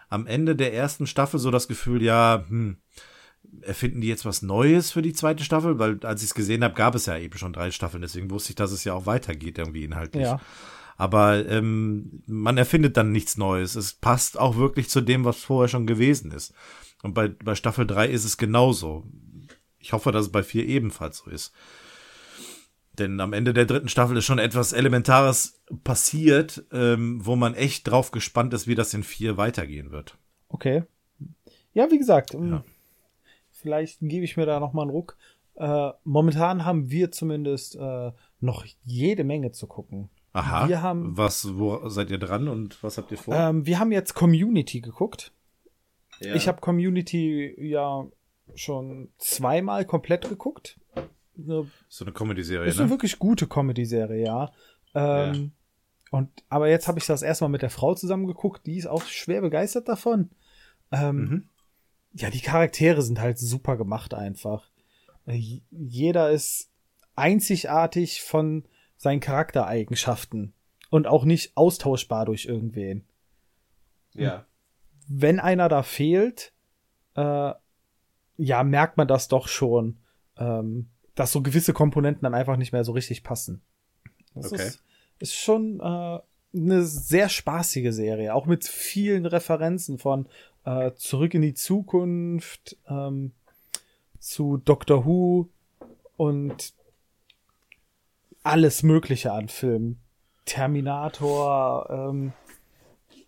am 0.10 0.26
Ende 0.26 0.56
der 0.56 0.74
ersten 0.74 1.06
Staffel 1.06 1.40
so 1.40 1.52
das 1.52 1.68
Gefühl, 1.68 2.02
ja, 2.02 2.46
hm, 2.48 2.78
erfinden 3.62 4.02
die 4.02 4.08
jetzt 4.08 4.26
was 4.26 4.42
Neues 4.42 4.92
für 4.92 5.02
die 5.02 5.14
zweite 5.14 5.44
Staffel? 5.44 5.80
Weil 5.80 6.00
als 6.04 6.22
ich 6.22 6.30
es 6.30 6.36
gesehen 6.36 6.64
habe, 6.64 6.76
gab 6.76 6.96
es 6.96 7.06
ja 7.08 7.18
eben 7.18 7.38
schon 7.38 7.54
drei 7.54 7.72
Staffeln. 7.72 8.02
Deswegen 8.02 8.30
wusste 8.32 8.52
ich, 8.52 8.56
dass 8.56 8.72
es 8.72 8.84
ja 8.84 8.94
auch 8.94 9.06
weitergeht 9.06 9.58
irgendwie 9.58 9.84
inhaltlich. 9.84 10.24
Ja. 10.24 10.40
Aber 10.98 11.46
ähm, 11.48 12.22
man 12.28 12.58
erfindet 12.58 12.96
dann 12.96 13.12
nichts 13.12 13.38
Neues. 13.38 13.76
Es 13.76 13.94
passt 13.94 14.40
auch 14.40 14.56
wirklich 14.58 14.90
zu 14.90 15.02
dem, 15.02 15.26
was 15.26 15.38
vorher 15.38 15.68
schon 15.68 15.88
gewesen 15.88 16.32
ist. 16.32 16.54
Und 17.02 17.14
bei, 17.14 17.30
bei 17.30 17.56
Staffel 17.56 17.88
3 17.88 18.08
ist 18.08 18.26
es 18.26 18.38
genauso. 18.38 19.06
Ich 19.82 19.94
hoffe, 19.94 20.12
dass 20.12 20.28
es 20.28 20.32
bei 20.32 20.44
4 20.44 20.66
ebenfalls 20.68 21.18
so 21.20 21.30
ist. 21.30 21.54
Denn 22.94 23.20
am 23.20 23.34
Ende 23.34 23.54
der 23.54 23.66
dritten 23.66 23.88
Staffel 23.90 24.18
ist 24.18 24.26
schon 24.26 24.38
etwas 24.40 24.74
Elementares 24.74 25.62
passiert, 25.84 26.64
ähm, 26.72 27.26
wo 27.26 27.36
man 27.36 27.56
echt 27.56 27.88
drauf 27.90 28.12
gespannt 28.12 28.54
ist, 28.54 28.68
wie 28.68 28.76
das 28.76 28.94
in 28.94 29.04
4 29.04 29.38
weitergehen 29.38 29.92
wird. 29.92 30.18
Okay. 30.50 30.84
Ja, 31.74 31.90
wie 31.90 31.98
gesagt, 31.98 32.34
ähm, 32.34 32.50
Ja. 32.50 32.64
vielleicht 33.52 34.00
gebe 34.02 34.26
ich 34.26 34.36
mir 34.38 34.46
da 34.46 34.60
noch 34.60 34.74
mal 34.74 34.82
einen 34.84 34.92
Ruck. 34.92 35.18
Äh, 35.56 35.92
momentan 36.04 36.66
haben 36.66 36.90
wir 36.92 37.12
zumindest 37.12 37.76
äh, 37.76 38.12
noch 38.42 38.66
jede 38.84 39.24
Menge 39.24 39.52
zu 39.52 39.68
gucken. 39.68 40.10
Aha. 40.34 40.68
Wir 40.68 40.82
haben- 40.82 41.18
was, 41.18 41.58
wo 41.58 41.88
seid 41.90 42.10
ihr 42.10 42.18
dran 42.18 42.48
und 42.48 42.82
was 42.84 42.98
habt 42.98 43.12
ihr 43.12 43.18
vor? 43.18 43.34
Ähm, 43.36 43.66
wir 43.66 43.80
haben 43.80 43.92
jetzt 43.92 44.14
Community 44.16 44.82
geguckt. 44.82 45.32
Ja. 46.20 46.36
Ich 46.36 46.48
habe 46.48 46.62
Community 46.62 47.54
ja 47.58 48.06
schon 48.56 49.10
zweimal 49.18 49.86
komplett 49.86 50.28
geguckt. 50.28 50.80
Eine 51.38 51.68
so 51.90 52.06
eine 52.06 52.14
Comedy-Serie, 52.14 52.68
ist 52.68 52.78
eine 52.78 52.88
ne? 52.88 52.92
wirklich 52.92 53.20
gute 53.20 53.48
Comedy-Serie, 53.48 54.24
ja. 54.26 54.52
Ähm, 54.94 55.54
Und 56.12 56.30
aber 56.50 56.70
jetzt 56.70 56.88
habe 56.88 57.00
ich 57.00 57.06
das 57.06 57.22
erstmal 57.22 57.50
mit 57.50 57.62
der 57.62 57.70
Frau 57.70 57.96
zusammen 57.96 58.28
geguckt, 58.28 58.66
die 58.66 58.78
ist 58.78 58.88
auch 58.88 59.04
schwer 59.06 59.42
begeistert 59.42 59.88
davon. 59.88 60.30
Ähm, 60.92 61.18
Mhm. 61.18 61.48
Ja, 62.14 62.30
die 62.30 62.42
Charaktere 62.42 63.02
sind 63.02 63.22
halt 63.22 63.40
super 63.40 63.78
gemacht 63.78 64.14
einfach. 64.14 64.70
Äh, 65.26 65.62
Jeder 65.72 66.30
ist 66.32 66.70
einzigartig 67.16 68.22
von 68.22 68.66
seinen 68.98 69.22
Charaktereigenschaften 69.22 70.54
und 70.90 71.08
auch 71.08 71.24
nicht 71.24 71.56
austauschbar 71.56 72.26
durch 72.26 72.46
irgendwen. 72.46 73.06
ja. 74.14 74.46
Wenn 75.08 75.40
einer 75.40 75.68
da 75.68 75.84
fehlt, 75.84 76.54
äh, 77.16 77.54
ja, 78.42 78.64
merkt 78.64 78.98
man 78.98 79.08
das 79.08 79.28
doch 79.28 79.48
schon, 79.48 79.98
ähm, 80.38 80.90
dass 81.16 81.32
so 81.32 81.42
gewisse 81.42 81.74
Komponenten 81.74 82.24
dann 82.24 82.34
einfach 82.34 82.58
nicht 82.58 82.72
mehr 82.72 82.84
so 82.84 82.92
richtig 82.92 83.24
passen. 83.24 83.62
Das 84.34 84.52
Okay. 84.52 84.68
ist, 84.68 84.84
ist 85.20 85.36
schon 85.36 85.80
äh, 85.80 86.20
eine 86.54 86.84
sehr 86.84 87.30
spaßige 87.30 87.94
Serie, 87.94 88.34
auch 88.34 88.46
mit 88.46 88.66
vielen 88.66 89.26
Referenzen 89.26 89.98
von 89.98 90.28
äh, 90.66 90.92
Zurück 90.96 91.34
in 91.34 91.42
die 91.42 91.54
Zukunft 91.54 92.78
ähm, 92.88 93.32
zu 94.20 94.58
Doctor 94.58 95.06
Who 95.06 95.50
und 96.18 96.74
alles 98.44 98.84
Mögliche 98.84 99.32
an 99.32 99.50
Filmen. 99.50 100.00
Terminator, 100.46 101.88
ähm, 101.90 102.34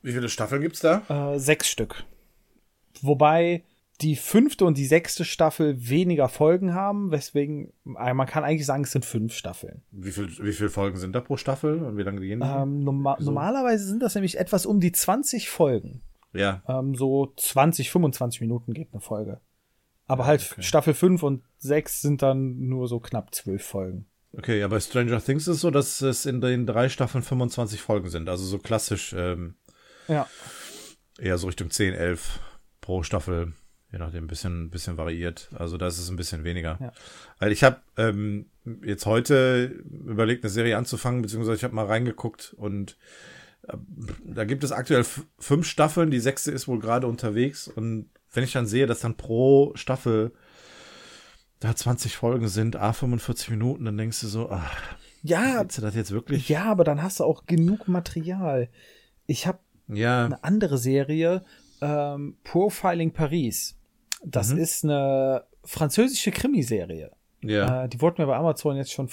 Wie 0.02 0.12
viele 0.12 0.30
Staffeln 0.30 0.62
gibt's 0.62 0.80
da? 0.80 1.34
äh, 1.34 1.40
sechs 1.40 1.68
Stück. 1.70 2.04
Wobei 3.02 3.64
die 4.02 4.16
fünfte 4.16 4.66
und 4.66 4.78
die 4.78 4.86
sechste 4.88 5.24
Staffel 5.24 5.76
weniger 5.90 6.28
Folgen 6.28 6.74
haben, 6.74 7.12
weswegen 7.12 7.72
äh, 7.98 8.14
man 8.14 8.28
kann 8.28 8.44
eigentlich 8.44 8.66
sagen, 8.66 8.84
es 8.84 8.92
sind 8.92 9.06
fünf 9.06 9.34
Staffeln. 9.34 9.84
Wie 9.92 10.12
viel, 10.12 10.28
wie 10.44 10.52
viele 10.52 10.70
Folgen 10.70 10.98
sind 10.98 11.14
da 11.14 11.22
pro 11.22 11.38
Staffel 11.38 11.80
und 11.84 11.98
wie 11.98 12.02
lange 12.04 12.20
gehen 12.22 12.40
die? 12.42 12.46
Ähm, 12.48 12.84
norma 12.84 13.16
So. 13.20 13.26
Normalerweise 13.26 13.86
sind 13.86 14.02
das 14.02 14.16
nämlich 14.16 14.38
etwas 14.40 14.66
um 14.66 14.80
die 14.80 14.92
20 14.92 15.50
Folgen. 15.50 16.02
ja. 16.34 16.64
Ähm, 16.68 16.96
so 16.96 17.34
20, 17.38 17.92
25 17.92 18.42
Minuten 18.42 18.74
geht 18.74 18.90
eine 18.92 19.02
Folge. 19.02 19.40
Aber 20.08 20.26
halt 20.26 20.50
okay. 20.52 20.64
Staffel 20.64 20.94
5 20.94 21.24
und 21.24 21.44
6 21.60 22.02
sind 22.02 22.22
dann 22.22 22.60
nur 22.68 22.88
so 22.88 23.00
knapp 23.00 23.34
zwölf 23.34 23.64
Folgen. 23.64 24.06
Okay, 24.36 24.60
ja, 24.60 24.68
bei 24.68 24.80
Stranger 24.80 25.24
Things 25.24 25.44
ist 25.48 25.56
es 25.56 25.62
so, 25.62 25.70
dass 25.72 26.02
es 26.02 26.26
in 26.26 26.42
den 26.42 26.66
drei 26.66 26.90
Staffeln 26.90 27.24
25 27.24 27.80
Folgen 27.80 28.10
sind. 28.10 28.28
Also 28.28 28.44
so 28.44 28.58
klassisch 28.58 29.14
ähm, 29.16 29.54
Ja. 30.08 30.28
eher 31.20 31.38
so 31.38 31.46
Richtung 31.48 31.70
10, 31.70 31.94
11 31.94 32.40
pro 32.82 33.04
Staffel. 33.04 33.54
Je 33.94 34.00
nachdem, 34.00 34.24
ein 34.24 34.28
bisschen, 34.28 34.72
bisschen 34.72 34.98
variiert. 34.98 35.50
Also 35.56 35.78
da 35.78 35.86
ist 35.88 36.00
es 36.00 36.10
ein 36.10 36.16
bisschen 36.16 36.44
weniger. 36.44 36.78
Ja. 36.82 36.92
Weil 37.38 37.52
ich 37.52 37.64
habe 37.64 37.78
ähm, 37.96 38.48
jetzt 38.84 39.06
heute 39.06 39.66
überlegt, 40.08 40.44
eine 40.44 40.50
Serie 40.50 40.78
anzufangen, 40.78 41.22
beziehungsweise 41.22 41.58
ich 41.58 41.64
habe 41.64 41.76
mal 41.76 41.86
reingeguckt 41.86 42.56
und 42.58 42.98
äh, 43.68 43.78
da 44.26 44.46
gibt 44.46 44.64
es 44.64 44.72
aktuell 44.72 45.06
fünf 45.38 45.68
Staffeln. 45.68 46.10
Die 46.10 46.20
sechste 46.20 46.50
ist 46.52 46.68
wohl 46.68 46.80
gerade 46.80 47.06
unterwegs. 47.06 47.68
Und 47.68 48.10
wenn 48.32 48.44
ich 48.44 48.52
dann 48.52 48.66
sehe, 48.66 48.88
dass 48.88 49.02
dann 49.02 49.16
pro 49.16 49.72
Staffel 49.76 50.32
da 51.60 51.76
20 51.76 52.18
Folgen 52.18 52.48
sind, 52.48 52.76
a 52.76 52.94
45 52.94 53.52
Minuten, 53.52 53.86
dann 53.86 53.96
denkst 53.98 54.20
du 54.22 54.28
so, 54.28 54.50
ach, 54.50 54.76
Ja, 55.22 55.60
willst 55.62 55.78
du 55.78 55.84
das 55.84 55.94
jetzt 55.96 56.10
wirklich? 56.12 56.50
ja, 56.50 56.64
aber 56.66 56.84
dann 56.84 57.04
hast 57.04 57.20
du 57.20 57.26
auch 57.26 57.46
genug 57.46 57.88
Material. 57.88 58.70
Ich 59.28 59.46
habe 59.46 59.60
Ja, 59.88 60.26
eine 60.26 60.44
andere 60.44 60.80
Serie, 60.80 61.44
ähm, 61.80 62.38
Profiling 62.44 63.12
Paris. 63.12 63.78
Das 64.26 64.50
Mhm. 64.54 64.58
ist 64.60 64.84
eine 64.84 65.44
französische 65.66 66.32
Krimiserie. 66.32 67.12
ja. 67.42 67.84
Äh, 67.84 67.90
die 67.90 68.00
wurde 68.02 68.22
mir 68.22 68.28
bei 68.28 68.36
Amazon 68.38 68.78
jetzt 68.78 68.92
schon, 68.92 69.10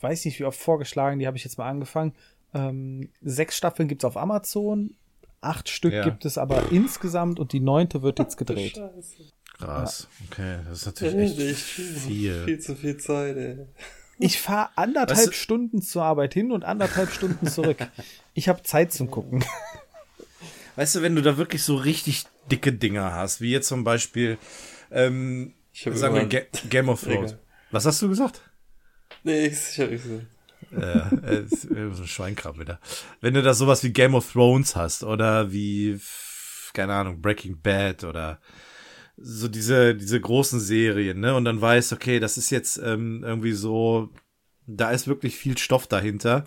weiß 0.00 0.24
nicht 0.24 0.38
wie 0.40 0.44
oft 0.44 0.58
vorgeschlagen, 0.58 1.18
die 1.18 1.26
habe 1.26 1.36
ich 1.36 1.44
jetzt 1.44 1.56
mal 1.58 1.68
angefangen. 1.68 2.14
Ähm, 2.52 3.10
sechs 3.22 3.56
Staffeln 3.56 3.88
gibt's 3.88 4.04
auf 4.04 4.16
Amazon, 4.16 4.94
acht 5.40 5.68
Stück 5.68 5.92
Ja. 5.92 6.02
gibt 6.04 6.24
es 6.24 6.36
aber 6.36 6.72
insgesamt 6.72 7.38
und 7.38 7.52
die 7.52 7.60
neunte 7.60 8.02
wird 8.02 8.18
jetzt 8.18 8.36
gedreht. 8.36 8.76
Scheiße. 8.76 9.16
Krass. 9.58 10.08
Okay, 10.30 10.58
das 10.68 10.78
ist 10.80 10.86
natürlich 10.86 11.38
echt 11.38 11.58
viel. 11.62 12.44
Viel 12.44 12.58
zu 12.60 12.74
viel 12.74 12.96
Zeit, 12.96 13.36
ey. 13.36 13.58
Ich 14.18 14.40
fahre 14.40 14.70
anderthalb 14.76 15.18
Weißt 15.18 15.28
du- 15.28 15.32
Stunden 15.32 15.80
zur 15.82 16.02
Arbeit 16.02 16.34
hin 16.34 16.50
und 16.52 16.64
anderthalb 16.64 17.10
Stunden 17.10 17.46
zurück. 17.46 17.78
Ich 18.34 18.48
habe 18.48 18.62
Zeit 18.62 18.92
zum 18.92 19.10
Gucken. 19.10 19.44
Weißt 20.76 20.94
du, 20.94 21.02
wenn 21.02 21.14
du 21.14 21.22
da 21.22 21.36
wirklich 21.36 21.62
so 21.62 21.76
richtig 21.76 22.24
dicke 22.50 22.72
Dinger 22.72 23.12
hast, 23.14 23.40
wie 23.40 23.50
jetzt 23.50 23.68
zum 23.68 23.84
Beispiel, 23.84 24.38
ähm, 24.90 25.54
sagen 25.72 26.14
wir 26.14 26.26
Ga 26.26 26.40
Game 26.68 26.88
of 26.88 27.02
Thrones. 27.02 27.36
Was 27.70 27.86
hast 27.86 28.02
du 28.02 28.08
gesagt? 28.08 28.42
Nee, 29.22 29.46
ich, 29.46 29.52
ich 29.52 29.80
hab 29.80 29.90
nicht 29.90 30.04
so. 30.04 30.20
äh, 30.76 31.36
äh, 31.36 31.46
so 31.48 32.02
ein 32.02 32.06
Schweinkrab 32.06 32.58
wieder. 32.58 32.80
Wenn 33.20 33.34
du 33.34 33.42
da 33.42 33.54
sowas 33.54 33.82
wie 33.82 33.92
Game 33.92 34.14
of 34.14 34.32
Thrones 34.32 34.76
hast 34.76 35.04
oder 35.04 35.52
wie, 35.52 36.00
keine 36.72 36.94
Ahnung, 36.94 37.20
Breaking 37.20 37.60
Bad 37.60 38.04
oder 38.04 38.40
so 39.16 39.48
diese, 39.48 39.94
diese 39.94 40.20
großen 40.20 40.60
Serien, 40.60 41.20
ne? 41.20 41.34
Und 41.34 41.44
dann 41.44 41.60
weißt, 41.60 41.92
okay, 41.92 42.20
das 42.20 42.38
ist 42.38 42.50
jetzt 42.50 42.78
ähm, 42.78 43.22
irgendwie 43.22 43.52
so, 43.52 44.08
da 44.66 44.90
ist 44.90 45.08
wirklich 45.08 45.36
viel 45.36 45.58
Stoff 45.58 45.86
dahinter, 45.86 46.46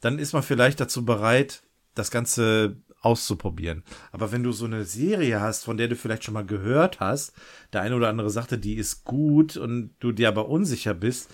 dann 0.00 0.18
ist 0.18 0.32
man 0.32 0.42
vielleicht 0.42 0.80
dazu 0.80 1.04
bereit, 1.04 1.62
das 1.94 2.10
Ganze 2.10 2.76
auszuprobieren. 3.00 3.82
Aber 4.12 4.30
wenn 4.32 4.42
du 4.42 4.52
so 4.52 4.66
eine 4.66 4.84
Serie 4.84 5.40
hast, 5.40 5.64
von 5.64 5.76
der 5.76 5.88
du 5.88 5.96
vielleicht 5.96 6.24
schon 6.24 6.34
mal 6.34 6.44
gehört 6.44 7.00
hast, 7.00 7.32
der 7.72 7.82
eine 7.82 7.96
oder 7.96 8.08
andere 8.08 8.30
sagte, 8.30 8.58
die 8.58 8.74
ist 8.74 9.04
gut 9.04 9.56
und 9.56 9.94
du 10.00 10.12
dir 10.12 10.28
aber 10.28 10.48
unsicher 10.48 10.94
bist, 10.94 11.30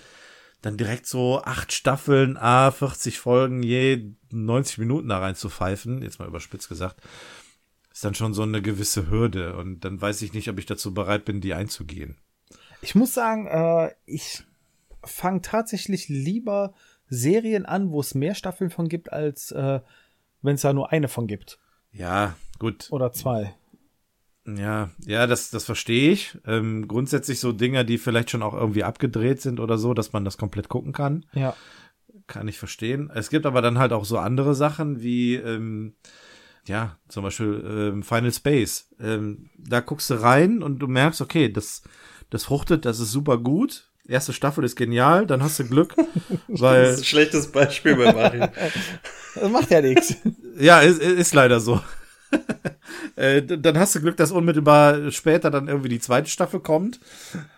dann 0.61 0.77
direkt 0.77 1.05
so 1.05 1.41
acht 1.43 1.71
Staffeln, 1.71 2.37
a 2.37 2.71
40 2.71 3.19
Folgen, 3.19 3.63
je 3.63 4.11
90 4.31 4.79
Minuten 4.79 5.09
da 5.09 5.19
rein 5.19 5.35
zu 5.35 5.49
pfeifen, 5.49 6.01
jetzt 6.01 6.19
mal 6.19 6.27
überspitzt 6.27 6.69
gesagt, 6.69 7.01
ist 7.91 8.03
dann 8.03 8.15
schon 8.15 8.33
so 8.33 8.43
eine 8.43 8.61
gewisse 8.61 9.09
Hürde 9.09 9.55
und 9.55 9.81
dann 9.81 10.01
weiß 10.01 10.21
ich 10.21 10.33
nicht, 10.33 10.49
ob 10.49 10.59
ich 10.59 10.65
dazu 10.65 10.93
bereit 10.93 11.25
bin, 11.25 11.41
die 11.41 11.53
einzugehen. 11.53 12.17
Ich 12.81 12.95
muss 12.95 13.13
sagen, 13.13 13.47
äh, 13.47 13.91
ich 14.05 14.43
fange 15.03 15.41
tatsächlich 15.41 16.09
lieber 16.09 16.73
Serien 17.09 17.65
an, 17.65 17.91
wo 17.91 17.99
es 17.99 18.13
mehr 18.13 18.35
Staffeln 18.35 18.69
von 18.69 18.89
gibt, 18.89 19.11
als 19.11 19.51
äh, 19.51 19.79
wenn 20.41 20.55
es 20.55 20.61
da 20.61 20.73
nur 20.73 20.91
eine 20.91 21.07
von 21.07 21.27
gibt. 21.27 21.59
Ja, 21.91 22.35
gut. 22.59 22.87
Oder 22.91 23.11
zwei. 23.11 23.55
Ja, 24.47 24.91
ja, 25.05 25.27
das, 25.27 25.49
das 25.49 25.65
verstehe 25.65 26.11
ich. 26.11 26.37
Ähm, 26.45 26.87
grundsätzlich 26.87 27.39
so 27.39 27.51
Dinger, 27.51 27.83
die 27.83 27.97
vielleicht 27.97 28.29
schon 28.29 28.43
auch 28.43 28.53
irgendwie 28.53 28.83
abgedreht 28.83 29.41
sind 29.41 29.59
oder 29.59 29.77
so, 29.77 29.93
dass 29.93 30.13
man 30.13 30.23
das 30.23 30.37
komplett 30.37 30.69
gucken 30.69 30.93
kann. 30.93 31.25
Ja. 31.33 31.55
Kann 32.27 32.47
ich 32.47 32.57
verstehen. 32.57 33.11
Es 33.13 33.29
gibt 33.29 33.45
aber 33.45 33.61
dann 33.61 33.77
halt 33.77 33.91
auch 33.91 34.05
so 34.05 34.17
andere 34.17 34.55
Sachen 34.55 35.01
wie, 35.01 35.35
ähm, 35.35 35.95
ja, 36.65 36.97
zum 37.09 37.23
Beispiel 37.23 37.63
ähm, 37.93 38.03
Final 38.03 38.31
Space. 38.31 38.93
Ähm, 38.99 39.49
da 39.57 39.81
guckst 39.81 40.09
du 40.09 40.21
rein 40.21 40.63
und 40.63 40.79
du 40.79 40.87
merkst, 40.87 41.19
okay, 41.19 41.51
das, 41.51 41.83
das 42.29 42.45
fruchtet, 42.45 42.85
das 42.85 42.99
ist 42.99 43.11
super 43.11 43.37
gut. 43.37 43.91
Erste 44.07 44.31
Staffel 44.33 44.63
ist 44.63 44.75
genial, 44.75 45.25
dann 45.27 45.43
hast 45.43 45.59
du 45.59 45.65
Glück, 45.65 45.95
weil 46.47 46.83
Das 46.85 46.93
ist 46.95 46.99
ein 47.01 47.05
schlechtes 47.05 47.51
Beispiel 47.51 47.95
bei 47.95 48.13
Martin. 48.13 48.47
Das 49.39 49.51
macht 49.51 49.69
ja 49.69 49.81
nichts. 49.81 50.15
Ja, 50.57 50.79
ist, 50.79 50.99
ist 50.99 51.35
leider 51.35 51.59
so. 51.59 51.79
äh, 53.15 53.43
dann 53.43 53.77
hast 53.77 53.93
du 53.93 54.01
Glück, 54.01 54.17
dass 54.17 54.31
unmittelbar 54.31 55.11
später 55.11 55.51
dann 55.51 55.67
irgendwie 55.67 55.89
die 55.89 55.99
zweite 55.99 56.27
Staffel 56.27 56.59
kommt. 56.59 56.99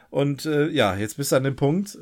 Und 0.10 0.46
äh, 0.46 0.68
ja, 0.68 0.96
jetzt 0.98 1.16
bist 1.16 1.32
du 1.32 1.38
an 1.38 1.46
dem 1.46 1.56
Punkt. 1.56 1.98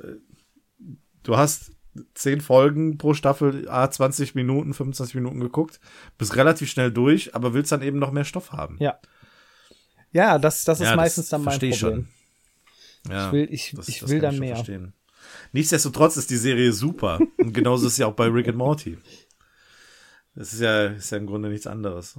Du 1.21 1.37
hast 1.37 1.71
zehn 2.15 2.41
Folgen 2.41 2.97
pro 2.97 3.13
Staffel, 3.13 3.69
a 3.69 3.87
20 3.89 4.33
Minuten, 4.33 4.73
25 4.73 5.13
Minuten 5.13 5.39
geguckt, 5.39 5.79
bist 6.17 6.35
relativ 6.35 6.69
schnell 6.69 6.91
durch, 6.91 7.35
aber 7.35 7.53
willst 7.53 7.71
dann 7.71 7.81
eben 7.83 7.99
noch 7.99 8.11
mehr 8.11 8.25
Stoff 8.25 8.51
haben. 8.51 8.77
Ja. 8.79 8.97
Ja, 10.11 10.39
das, 10.39 10.63
das 10.63 10.79
ist 10.79 10.87
Ja, 10.87 10.95
meistens 10.95 11.29
dann 11.29 11.41
mein 11.41 11.51
versteh 11.51 11.69
ich 11.69 11.79
Problem. 11.79 12.05
schon. 12.05 12.16
Ja, 13.09 13.27
Ich 13.27 13.33
will, 13.33 13.47
ich, 13.51 13.73
das- 13.75 13.87
ich 13.87 13.99
das 13.99 14.09
will 14.09 14.17
kann 14.19 14.23
dann 14.29 14.33
schon 14.35 14.39
mehr. 14.45 14.55
verstehen. 14.55 14.93
Nichtsdestotrotz 15.51 16.17
ist 16.17 16.29
die 16.29 16.37
Serie 16.37 16.71
super. 16.73 17.19
Und 17.37 17.53
genauso 17.53 17.87
ist 17.87 17.93
es 17.93 17.97
ja 17.99 18.07
auch 18.07 18.13
bei 18.13 18.27
Rick 18.27 18.47
and 18.47 18.57
Morty. 18.57 18.97
Das 20.35 20.53
ist 20.53 20.59
ja, 20.61 20.85
ist 20.87 21.11
ja 21.11 21.17
im 21.17 21.25
Grunde 21.25 21.49
nichts 21.49 21.67
anderes. 21.67 22.17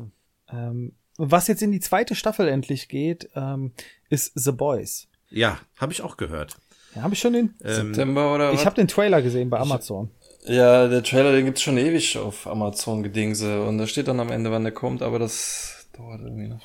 Ähm, 0.51 0.93
was 1.17 1.47
jetzt 1.49 1.63
in 1.63 1.73
die 1.73 1.81
zweite 1.81 2.15
Staffel 2.15 2.49
endlich 2.49 2.89
geht, 2.89 3.29
ähm, 3.35 3.73
ist 4.09 4.33
The 4.35 4.53
Boys. 4.53 5.09
Ja, 5.31 5.59
habe 5.77 5.93
ich 5.93 6.03
auch 6.03 6.17
gehört. 6.17 6.57
Ja, 6.95 7.03
habe 7.03 7.15
ich 7.15 7.21
schon 7.21 7.33
den. 7.35 7.55
Ähm, 7.65 7.87
September 7.89 8.35
oder 8.35 8.53
Ich 8.53 8.59
was? 8.61 8.67
habe 8.67 8.77
den 8.77 8.89
Trailer 8.89 9.21
gesehen 9.23 9.51
bei 9.51 9.59
Amazon. 9.59 10.11
Ja, 10.47 10.89
der 10.89 11.03
Trailer, 11.03 11.33
den 11.33 11.45
gibt's 11.45 11.63
schon 11.63 11.77
ewig 11.77 12.17
auf 12.17 12.47
Amazon 12.47 13.03
Gedingse 13.03 13.63
und 13.63 13.79
da 13.79 13.87
steht 13.87 14.09
dann 14.09 14.21
am 14.21 14.31
Ende, 14.31 14.51
wann 14.51 14.63
der 14.65 14.73
kommt, 14.73 15.03
aber 15.03 15.19
das 15.19 15.89
dauert 15.97 16.23
irgendwie 16.23 16.49
noch. 16.49 16.65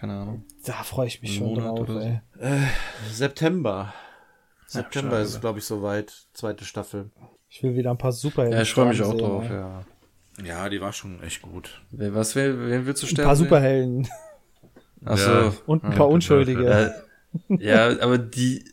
Keine 0.00 0.14
Ahnung. 0.14 0.44
Da 0.64 0.82
freue 0.82 1.06
ich 1.08 1.20
mich 1.20 1.32
Ein 1.32 1.38
schon 1.38 1.46
Monat 1.48 1.66
drauf, 1.66 1.80
oder 1.80 1.92
so. 1.92 1.98
ey. 2.00 2.20
September. 3.10 3.92
September 4.66 5.10
schade. 5.10 5.22
ist 5.22 5.34
es, 5.34 5.40
glaube 5.40 5.58
ich, 5.58 5.64
soweit. 5.64 6.12
Zweite 6.32 6.64
Staffel. 6.64 7.10
Ich 7.48 7.62
will 7.62 7.74
wieder 7.76 7.90
ein 7.90 7.98
paar 7.98 8.12
Superhelden. 8.12 8.56
Ja, 8.56 8.62
ich 8.62 8.72
freue 8.72 8.86
mich 8.86 9.02
auch 9.02 9.10
sehen, 9.10 9.18
drauf, 9.18 9.44
ey. 9.50 9.56
ja. 9.56 9.82
Ja, 10.44 10.68
die 10.68 10.80
war 10.80 10.92
schon 10.92 11.22
echt 11.22 11.42
gut. 11.42 11.82
Wer, 11.90 12.14
was, 12.14 12.34
wen, 12.36 12.70
wen 12.70 12.86
willst 12.86 13.02
du 13.02 13.06
Ein 13.06 13.10
sterben? 13.10 13.26
paar 13.26 13.36
sehen? 13.36 13.44
Superhelden 13.46 14.08
Achso. 15.04 15.30
Ja. 15.30 15.52
und 15.66 15.84
ein 15.84 15.90
Ja, 15.92 15.96
paar 15.98 16.08
Unschuldige. 16.08 16.64
Äh, 16.66 16.90
ja, 17.58 18.00
aber 18.00 18.16
die, 18.16 18.64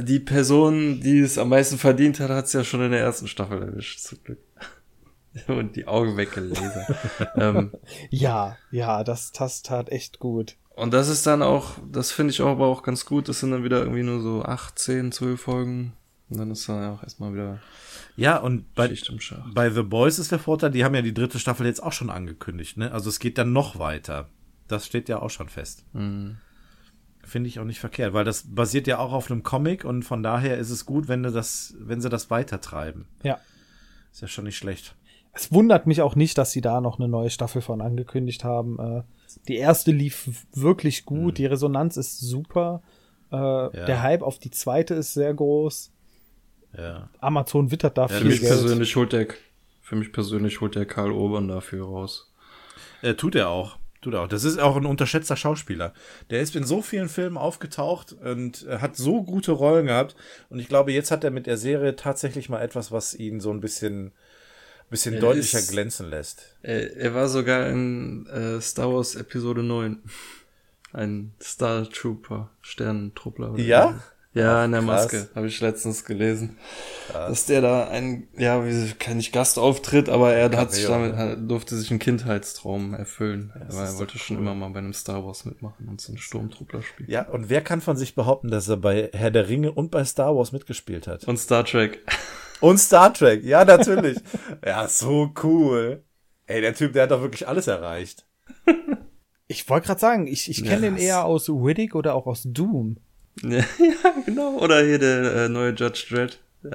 die 0.00 0.20
Person, 0.20 1.00
die 1.00 1.18
es 1.20 1.36
am 1.36 1.48
meisten 1.50 1.76
verdient 1.78 2.20
hat, 2.20 2.30
hat 2.30 2.44
es 2.46 2.52
ja 2.54 2.64
schon 2.64 2.80
in 2.82 2.92
der 2.92 3.00
ersten 3.00 3.28
Staffel 3.28 3.60
erwischt, 3.62 4.00
zum 4.00 4.22
Glück. 4.24 4.38
Und 5.46 5.76
die 5.76 5.86
Augen 5.86 6.16
weggelasert. 6.16 6.96
ähm, 7.36 7.72
Ja, 8.10 8.56
ja, 8.70 9.04
das, 9.04 9.32
das 9.32 9.62
tat 9.62 9.90
echt 9.90 10.18
gut. 10.20 10.56
Und 10.80 10.92
das 10.92 11.08
ist 11.08 11.26
dann 11.26 11.42
auch, 11.42 11.74
das 11.90 12.10
finde 12.10 12.32
ich 12.32 12.40
auch 12.42 12.48
aber 12.48 12.66
auch 12.66 12.82
ganz 12.82 13.04
gut, 13.04 13.28
das 13.28 13.40
sind 13.40 13.50
dann 13.50 13.64
wieder 13.64 13.80
irgendwie 13.80 14.02
nur 14.02 14.20
so 14.20 14.42
8, 14.42 14.78
10, 14.78 15.12
12 15.12 15.40
Folgen. 15.40 15.92
Und 16.30 16.38
dann 16.38 16.50
ist 16.50 16.68
dann 16.68 16.84
auch 16.94 17.02
erstmal 17.02 17.32
wieder 17.32 17.60
Ja, 18.16 18.38
und 18.38 18.72
bei, 18.74 18.94
bei 19.52 19.70
The 19.70 19.82
Boys 19.82 20.18
ist 20.18 20.30
der 20.30 20.38
Vorteil, 20.38 20.70
die 20.70 20.84
haben 20.84 20.94
ja 20.94 21.02
die 21.02 21.14
dritte 21.14 21.38
Staffel 21.38 21.66
jetzt 21.66 21.82
auch 21.82 21.92
schon 21.92 22.08
angekündigt, 22.08 22.76
ne? 22.76 22.92
Also 22.92 23.08
es 23.10 23.18
geht 23.18 23.36
dann 23.36 23.52
noch 23.52 23.78
weiter. 23.78 24.28
Das 24.68 24.86
steht 24.86 25.08
ja 25.08 25.20
auch 25.20 25.30
schon 25.30 25.48
fest. 25.48 25.84
Mhm. 25.92 26.36
Finde 27.24 27.48
ich 27.48 27.58
auch 27.58 27.64
nicht 27.64 27.80
verkehrt, 27.80 28.14
weil 28.14 28.24
das 28.24 28.54
basiert 28.54 28.86
ja 28.86 28.98
auch 28.98 29.12
auf 29.12 29.30
einem 29.30 29.42
Comic 29.42 29.84
und 29.84 30.04
von 30.04 30.22
daher 30.22 30.56
ist 30.58 30.70
es 30.70 30.86
gut, 30.86 31.08
wenn 31.08 31.22
du 31.22 31.32
das, 31.32 31.74
wenn 31.78 32.00
sie 32.00 32.08
das 32.08 32.30
weitertreiben. 32.30 33.06
Ja. 33.22 33.38
Ist 34.12 34.22
ja 34.22 34.28
schon 34.28 34.44
nicht 34.44 34.56
schlecht. 34.56 34.94
Es 35.32 35.52
wundert 35.52 35.86
mich 35.86 36.02
auch 36.02 36.16
nicht, 36.16 36.38
dass 36.38 36.52
sie 36.52 36.60
da 36.60 36.80
noch 36.80 36.98
eine 36.98 37.08
neue 37.08 37.30
Staffel 37.30 37.62
von 37.62 37.80
angekündigt 37.80 38.42
haben. 38.44 38.78
Äh, 38.78 39.02
die 39.48 39.56
erste 39.56 39.92
lief 39.92 40.46
wirklich 40.54 41.04
gut, 41.04 41.38
die 41.38 41.46
Resonanz 41.46 41.96
ist 41.96 42.18
super. 42.20 42.82
Äh, 43.30 43.36
Der 43.36 44.02
Hype 44.02 44.22
auf 44.22 44.38
die 44.38 44.50
zweite 44.50 44.94
ist 44.94 45.14
sehr 45.14 45.32
groß. 45.32 45.92
Ja. 46.76 47.08
Amazon 47.20 47.70
wittert 47.70 47.96
da 47.98 48.08
Für 48.08 48.18
viel 48.18 48.26
mich 48.28 48.40
Geld. 48.40 48.50
persönlich 48.52 48.96
holt 48.96 49.12
der, 49.12 49.28
für 49.80 49.96
mich 49.96 50.12
persönlich 50.12 50.60
holt 50.60 50.74
der 50.74 50.86
Karl 50.86 51.12
Obern 51.12 51.48
dafür 51.48 51.84
raus. 51.86 52.32
Äh, 53.02 53.14
tut 53.14 53.34
er 53.34 53.48
auch. 53.50 53.78
Tut 54.02 54.14
er 54.14 54.22
auch. 54.22 54.28
Das 54.28 54.44
ist 54.44 54.58
auch 54.58 54.76
ein 54.76 54.86
unterschätzter 54.86 55.36
Schauspieler. 55.36 55.92
Der 56.30 56.40
ist 56.40 56.56
in 56.56 56.64
so 56.64 56.80
vielen 56.80 57.08
Filmen 57.08 57.36
aufgetaucht 57.36 58.12
und 58.14 58.66
äh, 58.66 58.78
hat 58.78 58.96
so 58.96 59.22
gute 59.22 59.52
Rollen 59.52 59.86
gehabt. 59.86 60.16
Und 60.48 60.58
ich 60.58 60.68
glaube, 60.68 60.92
jetzt 60.92 61.10
hat 61.10 61.22
er 61.22 61.30
mit 61.30 61.46
der 61.46 61.56
Serie 61.58 61.96
tatsächlich 61.96 62.48
mal 62.48 62.62
etwas, 62.62 62.90
was 62.90 63.14
ihn 63.14 63.40
so 63.40 63.50
ein 63.50 63.60
bisschen, 63.60 64.12
bisschen 64.90 65.14
Er 65.14 65.20
deutlicher 65.20 65.58
ist- 65.58 65.70
glänzen 65.70 66.10
lässt. 66.10 66.42
Er, 66.62 66.96
er 66.96 67.14
war 67.14 67.28
sogar 67.28 67.68
in 67.68 68.26
äh, 68.26 68.60
Star 68.60 68.92
Wars 68.92 69.14
Episode 69.14 69.62
9. 69.62 69.98
Ein 70.92 71.32
Star 71.40 71.88
Trooper, 71.88 72.50
Sternentruppler. 72.62 73.56
Ja? 73.58 74.00
Ja, 74.32 74.64
in 74.64 74.70
der 74.70 74.82
krass. 74.82 75.12
Maske, 75.12 75.28
habe 75.34 75.48
ich 75.48 75.60
letztens 75.60 76.04
gelesen. 76.04 76.56
Dass 77.12 77.46
der 77.46 77.60
da 77.62 77.88
ein, 77.88 78.28
ja, 78.38 78.64
wie 78.64 78.92
kein 78.98 79.16
nicht 79.16 79.32
Gastauftritt, 79.32 80.08
aber 80.08 80.32
er 80.32 80.56
hat 80.56 80.72
sich 80.72 80.86
damit, 80.86 81.16
hat, 81.16 81.38
durfte 81.50 81.76
sich 81.76 81.90
einen 81.90 81.98
Kindheitstraum 81.98 82.94
erfüllen. 82.94 83.52
aber 83.68 83.78
er 83.80 83.84
ist 83.88 83.98
wollte 83.98 84.12
doch 84.18 84.20
schon 84.24 84.36
cool. 84.36 84.42
immer 84.42 84.54
mal 84.54 84.70
bei 84.70 84.78
einem 84.78 84.92
Star 84.92 85.24
Wars 85.26 85.44
mitmachen 85.46 85.88
und 85.88 86.00
so 86.00 86.12
einen 86.12 86.18
Sturmtruppler 86.18 86.80
spielen. 86.82 87.10
Ja, 87.10 87.22
und 87.22 87.48
wer 87.50 87.60
kann 87.60 87.80
von 87.80 87.96
sich 87.96 88.14
behaupten, 88.14 88.52
dass 88.52 88.68
er 88.68 88.76
bei 88.76 89.10
Herr 89.12 89.32
der 89.32 89.48
Ringe 89.48 89.72
und 89.72 89.90
bei 89.90 90.04
Star 90.04 90.36
Wars 90.36 90.52
mitgespielt 90.52 91.08
hat? 91.08 91.24
Und 91.24 91.36
Star 91.38 91.64
Trek. 91.64 91.98
Und 92.60 92.78
Star 92.78 93.12
Trek, 93.14 93.42
ja, 93.44 93.64
natürlich. 93.64 94.18
ja, 94.64 94.86
so 94.88 95.32
cool. 95.42 96.02
Ey, 96.46 96.60
der 96.60 96.74
Typ, 96.74 96.92
der 96.92 97.04
hat 97.04 97.10
doch 97.10 97.22
wirklich 97.22 97.46
alles 97.48 97.66
erreicht. 97.68 98.26
Ich 99.46 99.68
wollte 99.68 99.86
gerade 99.88 100.00
sagen, 100.00 100.26
ich, 100.26 100.48
ich 100.50 100.64
kenne 100.64 100.82
den 100.82 100.96
Yes. 100.96 101.04
eher 101.04 101.24
aus 101.24 101.48
Riddick 101.48 101.94
oder 101.94 102.14
auch 102.14 102.26
aus 102.26 102.42
Doom. 102.44 102.98
ja, 103.42 103.58
ja, 103.58 103.62
genau. 104.26 104.58
Oder 104.58 104.82
hier 104.84 104.98
der 104.98 105.34
äh, 105.44 105.48
neue 105.48 105.70
Judge 105.70 106.06
Dredd. 106.10 106.38
Der, 106.62 106.70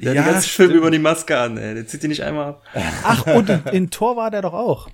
der 0.00 0.14
Ja, 0.14 0.20
hat 0.22 0.28
die 0.28 0.32
ganze 0.32 0.48
stimmt. 0.48 0.68
Film 0.70 0.78
über 0.78 0.90
die 0.90 0.98
Maske 0.98 1.36
an, 1.38 1.56
ey. 1.58 1.74
Der 1.74 1.86
zieht 1.86 2.02
die 2.02 2.08
nicht 2.08 2.22
einmal 2.22 2.48
ab. 2.50 2.62
Ach, 3.02 3.26
und 3.26 3.48
in, 3.50 3.62
in 3.72 3.90
Thor 3.90 4.16
war 4.16 4.30
der 4.30 4.42
doch 4.42 4.54
auch. 4.54 4.88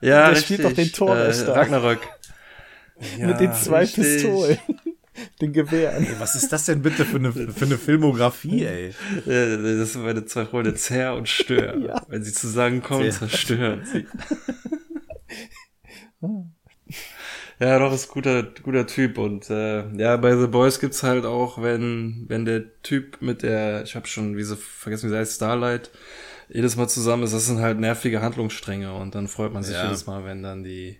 Ja, 0.00 0.26
Der 0.26 0.30
richtig. 0.32 0.44
spielt 0.56 0.64
doch 0.64 0.72
den 0.72 0.92
Thor, 0.92 1.16
äh. 1.16 1.30
Ragnarök. 1.50 2.00
mit 3.18 3.40
den 3.40 3.52
zwei 3.54 3.80
richtig. 3.80 4.04
Pistolen. 4.04 4.58
den 5.40 5.52
Gewehren. 5.52 6.04
Ey, 6.04 6.14
was 6.18 6.34
ist 6.34 6.52
das 6.52 6.64
denn 6.66 6.82
bitte 6.82 7.04
für 7.04 7.16
eine, 7.16 7.32
für 7.32 7.64
eine 7.64 7.78
Filmografie, 7.78 8.64
ey? 8.64 8.94
Das 9.24 9.92
sind 9.92 10.04
meine 10.04 10.24
zwei 10.24 10.44
Freunde 10.46 10.74
Zer 10.74 11.14
und 11.16 11.28
Stör. 11.28 11.76
Ja. 11.84 12.02
Wenn 12.08 12.22
sie 12.24 12.32
zusammenkommen, 12.32 13.10
Zer. 13.10 13.28
zerstören 13.28 13.84
sie. 13.84 14.06
ja, 17.60 17.78
doch, 17.78 17.92
ist 17.92 18.08
guter, 18.08 18.42
guter 18.62 18.86
Typ. 18.86 19.18
Und 19.18 19.50
äh, 19.50 19.88
ja, 19.96 20.16
bei 20.16 20.36
The 20.36 20.46
Boys 20.46 20.80
gibt's 20.80 21.02
halt 21.02 21.24
auch, 21.24 21.60
wenn, 21.62 22.24
wenn 22.28 22.44
der 22.44 22.80
Typ 22.82 23.20
mit 23.20 23.42
der, 23.42 23.82
ich 23.82 23.94
habe 23.96 24.06
schon, 24.06 24.36
wie 24.36 24.42
sie 24.42 24.56
vergessen, 24.56 25.06
wie 25.08 25.12
sie 25.12 25.18
heißt, 25.18 25.36
Starlight, 25.36 25.90
jedes 26.48 26.76
Mal 26.76 26.88
zusammen 26.88 27.22
ist, 27.24 27.34
das 27.34 27.46
sind 27.46 27.60
halt 27.60 27.78
nervige 27.80 28.20
Handlungsstränge 28.22 28.92
und 28.94 29.14
dann 29.14 29.28
freut 29.28 29.52
man 29.52 29.62
sich 29.62 29.74
Ja. 29.74 29.84
jedes 29.84 30.06
Mal, 30.06 30.24
wenn 30.24 30.42
dann 30.42 30.62
die 30.62 30.98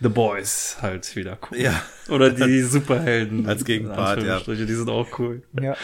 The 0.00 0.08
Boys 0.08 0.76
halt 0.82 1.16
wieder 1.16 1.36
kommen. 1.36 1.60
Ja. 1.60 1.82
Oder 2.08 2.30
die 2.30 2.62
Superhelden. 2.62 3.46
Als 3.48 3.64
Gegenpart, 3.64 4.22
ja. 4.22 4.40
Die 4.40 4.74
sind 4.74 4.90
auch 4.90 5.18
cool. 5.18 5.42
Ja. 5.60 5.76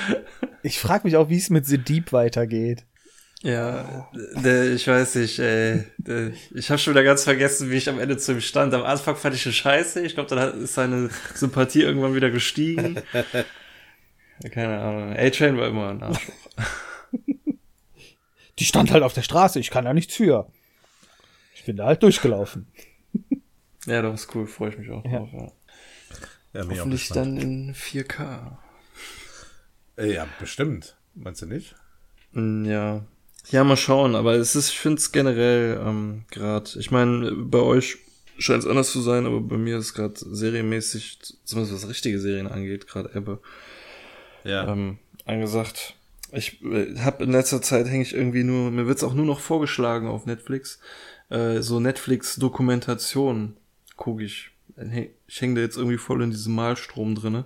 Ich 0.62 0.78
frage 0.78 1.04
mich 1.04 1.16
auch, 1.16 1.28
wie 1.28 1.38
es 1.38 1.50
mit 1.50 1.66
The 1.66 1.78
Deep 1.78 2.12
weitergeht. 2.12 2.84
Ja, 3.42 4.08
der, 4.36 4.70
ich 4.72 4.86
weiß 4.86 5.16
nicht, 5.16 5.38
ey. 5.40 5.84
Der, 5.98 6.30
ich 6.54 6.70
habe 6.70 6.78
schon 6.78 6.94
wieder 6.94 7.02
ganz 7.02 7.24
vergessen, 7.24 7.70
wie 7.70 7.76
ich 7.76 7.88
am 7.88 7.98
Ende 7.98 8.16
zu 8.16 8.32
ihm 8.32 8.40
stand. 8.40 8.72
Am 8.72 8.84
Anfang 8.84 9.16
fand 9.16 9.34
ich 9.34 9.44
ihn 9.44 9.52
scheiße. 9.52 10.00
Ich 10.02 10.14
glaube, 10.14 10.28
dann 10.30 10.38
hat, 10.38 10.54
ist 10.54 10.74
seine 10.74 11.10
Sympathie 11.34 11.82
irgendwann 11.82 12.14
wieder 12.14 12.30
gestiegen. 12.30 13.02
Keine 14.52 14.78
Ahnung. 14.80 15.16
A-Train 15.16 15.56
war 15.56 15.68
immer 15.68 15.90
ein 15.90 16.02
Arschloch. 16.02 16.34
Die 18.58 18.64
stand 18.64 18.92
halt 18.92 19.02
auf 19.02 19.12
der 19.12 19.22
Straße, 19.22 19.58
ich 19.58 19.70
kann 19.70 19.84
da 19.84 19.94
nichts 19.94 20.14
für. 20.14 20.48
Ich 21.54 21.64
bin 21.64 21.76
da 21.76 21.86
halt 21.86 22.02
durchgelaufen. 22.02 22.68
Ja, 23.86 24.02
das 24.02 24.22
ist 24.22 24.34
cool, 24.34 24.46
freue 24.46 24.70
ich 24.70 24.78
mich 24.78 24.90
auch 24.90 25.04
Ja. 25.04 25.18
drauf. 25.20 25.30
Ja. 25.32 25.52
Ja, 26.54 26.68
Hoffentlich 26.68 27.08
dann 27.08 27.36
in 27.38 27.74
4K. 27.74 28.58
Äh, 29.96 30.12
Ja, 30.14 30.26
bestimmt. 30.38 30.96
Meinst 31.14 31.42
du 31.42 31.46
nicht? 31.46 31.74
Mm, 32.32 32.64
Ja. 32.64 33.04
Ja, 33.50 33.64
mal 33.64 33.76
schauen, 33.76 34.14
aber 34.14 34.34
es 34.34 34.54
ist, 34.54 34.68
ich 34.70 34.78
finde 34.78 34.98
es 34.98 35.10
generell 35.10 35.80
ähm, 35.84 36.24
gerade, 36.30 36.70
ich 36.78 36.90
meine, 36.92 37.32
bei 37.32 37.58
euch 37.58 37.96
scheint 38.38 38.62
es 38.62 38.68
anders 38.70 38.92
zu 38.92 39.00
sein, 39.00 39.26
aber 39.26 39.40
bei 39.40 39.56
mir 39.56 39.78
ist 39.78 39.94
gerade 39.94 40.14
serienmäßig, 40.16 41.18
zumindest 41.44 41.74
was 41.74 41.88
richtige 41.88 42.20
Serien 42.20 42.46
angeht, 42.46 42.86
gerade 42.86 43.10
Ebbe, 43.16 43.40
Ja. 44.44 44.68
ähm, 44.72 44.98
angesagt. 45.24 45.94
Ich 46.30 46.62
äh, 46.62 46.98
habe 47.00 47.24
in 47.24 47.32
letzter 47.32 47.60
Zeit 47.62 47.88
hänge 47.88 48.02
ich 48.04 48.14
irgendwie 48.14 48.44
nur, 48.44 48.70
mir 48.70 48.86
wird's 48.86 49.02
auch 49.04 49.12
nur 49.14 49.26
noch 49.26 49.40
vorgeschlagen 49.40 50.06
auf 50.06 50.24
Netflix, 50.24 50.78
äh, 51.28 51.60
so 51.62 51.80
Netflix-Dokumentation 51.80 53.56
gucke 54.02 54.24
ich. 54.24 54.50
Ich 55.28 55.40
hänge 55.40 55.54
da 55.54 55.60
jetzt 55.60 55.76
irgendwie 55.76 55.96
voll 55.96 56.22
in 56.22 56.30
diesem 56.32 56.56
Malstrom 56.56 57.14
drinne. 57.14 57.44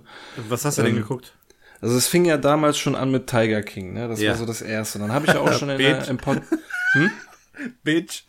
Was 0.49 0.65
hast 0.65 0.79
du 0.79 0.81
denn 0.81 0.95
ähm, 0.95 1.01
geguckt? 1.03 1.35
Also 1.81 1.95
es 1.95 2.07
fing 2.07 2.25
ja 2.25 2.37
damals 2.37 2.79
schon 2.79 2.95
an 2.95 3.11
mit 3.11 3.27
Tiger 3.27 3.61
King, 3.61 3.93
ne? 3.93 4.07
Das 4.07 4.19
Ja. 4.19 4.31
war 4.31 4.37
so 4.39 4.45
das 4.47 4.63
erste. 4.63 4.97
Dann 4.97 5.11
habe 5.11 5.27
ich 5.27 5.33
ja 5.33 5.39
auch 5.41 5.53
schon 5.59 5.69
in 5.69 5.77
der, 5.77 6.07
im 6.07 6.17
Pod 6.17 6.41
Bitch. 7.83 8.23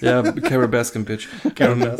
ja, 0.00 0.22
Carol 0.22 0.66
Baskin 0.66 1.04
Bitch. 1.04 1.28
Ähm, 1.58 1.82
und 1.82 1.98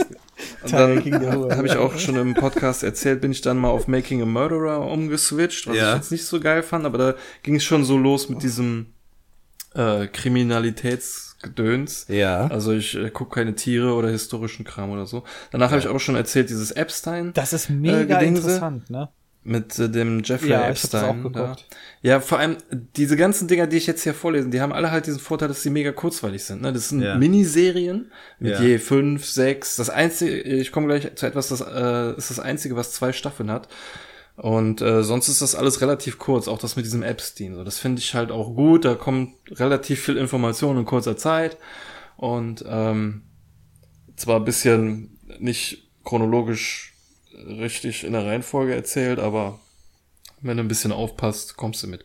Tiger 0.68 1.00
King, 1.00 1.20
der 1.20 1.30
dann 1.30 1.56
habe 1.56 1.66
ich 1.68 1.76
auch 1.76 1.96
schon 1.96 2.16
im 2.16 2.34
Podcast 2.34 2.82
erzählt, 2.82 3.20
bin 3.20 3.30
ich 3.30 3.40
dann 3.40 3.58
mal 3.58 3.68
auf 3.68 3.86
Making 3.86 4.22
a 4.22 4.26
Murderer 4.26 4.80
umgeswitcht, 4.90 5.68
was 5.68 5.76
Ja. 5.76 5.90
ich 5.90 5.96
jetzt 5.98 6.10
nicht 6.12 6.24
so 6.24 6.40
geil 6.40 6.64
fand, 6.64 6.86
aber 6.86 6.98
da 6.98 7.14
ging 7.44 7.54
es 7.56 7.62
schon 7.64 7.84
so 7.84 7.96
los 7.98 8.28
mit 8.28 8.42
diesem 8.42 8.86
äh, 9.74 10.08
Kriminalitätsgedöns. 11.42 12.06
Ja. 12.08 12.46
Also 12.46 12.72
ich 12.72 12.94
äh, 12.96 13.10
gucke 13.10 13.34
keine 13.34 13.54
Tiere 13.54 13.94
oder 13.94 14.08
historischen 14.08 14.64
Kram 14.64 14.90
oder 14.90 15.06
so. 15.06 15.24
Danach 15.50 15.70
habe 15.70 15.80
ich 15.80 15.88
auch 15.88 16.00
schon 16.00 16.14
erzählt, 16.16 16.50
dieses 16.50 16.70
Epstein 16.70 17.32
Das 17.34 17.52
ist 17.52 17.70
mega 17.70 18.02
Gedingse. 18.18 18.42
interessant, 18.42 18.90
ne? 18.90 19.08
mit 19.44 19.76
äh, 19.80 19.88
dem 19.88 20.22
Jeffrey 20.22 20.50
Ja, 20.50 20.60
ich 20.62 20.68
hab's 20.68 20.84
Epstein. 20.84 21.04
auch 21.04 21.14
geguckt. 21.16 21.36
Da. 21.36 21.76
Ja, 22.02 22.20
vor 22.20 22.38
allem 22.38 22.58
diese 22.96 23.16
ganzen 23.16 23.48
Dinger, 23.48 23.66
die 23.66 23.76
ich 23.76 23.88
jetzt 23.88 24.04
hier 24.04 24.14
vorlese, 24.14 24.48
die 24.50 24.60
haben 24.60 24.72
alle 24.72 24.92
halt 24.92 25.06
diesen 25.06 25.18
Vorteil, 25.18 25.48
dass 25.48 25.62
sie 25.64 25.70
mega 25.70 25.90
kurzweilig 25.90 26.44
sind. 26.44 26.62
Ne? 26.62 26.72
Das 26.72 26.90
sind 26.90 27.02
Ja. 27.02 27.16
Miniserien 27.16 28.12
mit 28.38 28.52
Ja. 28.52 28.60
je 28.60 28.78
fünf, 28.78 29.24
sechs. 29.26 29.74
Das 29.74 29.90
einzige, 29.90 30.40
ich 30.40 30.70
komme 30.70 30.86
gleich 30.86 31.16
zu 31.16 31.26
etwas, 31.26 31.48
das 31.48 31.60
äh, 31.60 32.16
ist 32.16 32.30
das 32.30 32.38
einzige, 32.38 32.76
was 32.76 32.92
zwei 32.92 33.12
Staffeln 33.12 33.50
hat. 33.50 33.66
Und 34.36 34.80
äh, 34.80 35.04
sonst 35.04 35.28
ist 35.28 35.42
das 35.42 35.54
alles 35.54 35.80
relativ 35.80 36.18
kurz, 36.18 36.48
auch 36.48 36.58
das 36.58 36.76
mit 36.76 36.84
diesem 36.84 37.02
Epstein. 37.02 37.54
So, 37.54 37.64
das 37.64 37.78
finde 37.78 38.00
ich 38.00 38.14
halt 38.14 38.30
auch 38.30 38.54
gut. 38.54 38.84
Da 38.84 38.94
kommt 38.94 39.34
relativ 39.50 40.04
viel 40.04 40.16
Information 40.16 40.78
in 40.78 40.84
kurzer 40.84 41.16
Zeit. 41.16 41.58
Und 42.16 42.64
ähm, 42.66 43.22
zwar 44.16 44.36
ein 44.36 44.44
bisschen 44.44 45.18
nicht 45.38 45.90
chronologisch 46.04 46.94
richtig 47.46 48.04
in 48.04 48.12
der 48.12 48.24
Reihenfolge 48.24 48.74
erzählt, 48.74 49.18
aber 49.18 49.60
wenn 50.40 50.56
du 50.56 50.62
ein 50.62 50.68
bisschen 50.68 50.92
aufpasst, 50.92 51.56
kommst 51.56 51.82
du 51.82 51.86
mit. 51.86 52.04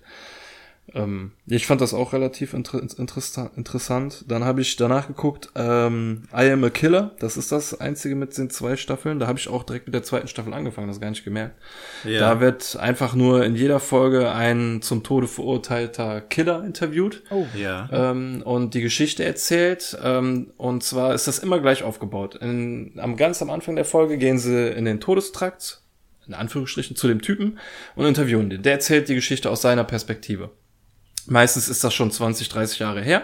Ähm, 0.93 1.31
ich 1.45 1.67
fand 1.67 1.81
das 1.81 1.93
auch 1.93 2.13
relativ 2.13 2.53
inter 2.53 2.81
interessa 2.81 3.51
interessant. 3.55 4.23
Dann 4.27 4.45
habe 4.45 4.61
ich 4.61 4.75
danach 4.77 5.07
geguckt, 5.07 5.49
ähm, 5.55 6.23
I 6.33 6.49
Am 6.51 6.63
a 6.63 6.69
Killer. 6.69 7.11
Das 7.19 7.35
ist 7.35 7.51
das 7.51 7.79
einzige 7.79 8.15
mit 8.15 8.37
den 8.37 8.49
zwei 8.49 8.77
Staffeln. 8.77 9.19
Da 9.19 9.27
habe 9.27 9.37
ich 9.37 9.49
auch 9.49 9.63
direkt 9.63 9.87
mit 9.87 9.93
der 9.93 10.03
zweiten 10.03 10.27
Staffel 10.27 10.53
angefangen, 10.53 10.87
das 10.87 11.01
gar 11.01 11.09
nicht 11.09 11.25
gemerkt. 11.25 11.55
Ja. 12.03 12.19
Da 12.21 12.39
wird 12.39 12.77
einfach 12.77 13.15
nur 13.15 13.43
in 13.43 13.55
jeder 13.55 13.79
Folge 13.79 14.31
ein 14.31 14.81
zum 14.81 15.03
Tode 15.03 15.27
verurteilter 15.27 16.21
Killer 16.21 16.63
interviewt 16.63 17.23
Oh. 17.29 17.45
ja. 17.55 17.89
ähm, 17.91 18.41
und 18.45 18.73
die 18.73 18.81
Geschichte 18.81 19.25
erzählt. 19.25 19.97
Ähm, 20.01 20.51
und 20.57 20.83
zwar 20.83 21.13
ist 21.13 21.27
das 21.27 21.39
immer 21.39 21.59
gleich 21.59 21.83
aufgebaut. 21.83 22.35
In, 22.35 22.93
am 22.97 23.17
ganz 23.17 23.41
am 23.41 23.49
Anfang 23.49 23.75
der 23.75 23.85
Folge 23.85 24.17
gehen 24.17 24.39
sie 24.39 24.69
in 24.69 24.85
den 24.85 24.99
Todestrakt, 25.01 25.81
in 26.27 26.33
Anführungsstrichen, 26.33 26.95
zu 26.95 27.07
dem 27.07 27.21
Typen 27.21 27.59
und 27.95 28.05
interviewen 28.05 28.49
den. 28.49 28.61
Der 28.61 28.73
erzählt 28.73 29.09
die 29.09 29.15
Geschichte 29.15 29.49
aus 29.49 29.61
seiner 29.61 29.83
Perspektive. 29.83 30.49
Meistens 31.27 31.69
ist 31.69 31.83
das 31.83 31.93
schon 31.93 32.11
20, 32.11 32.49
30 32.49 32.79
Jahre 32.79 33.01
her. 33.01 33.23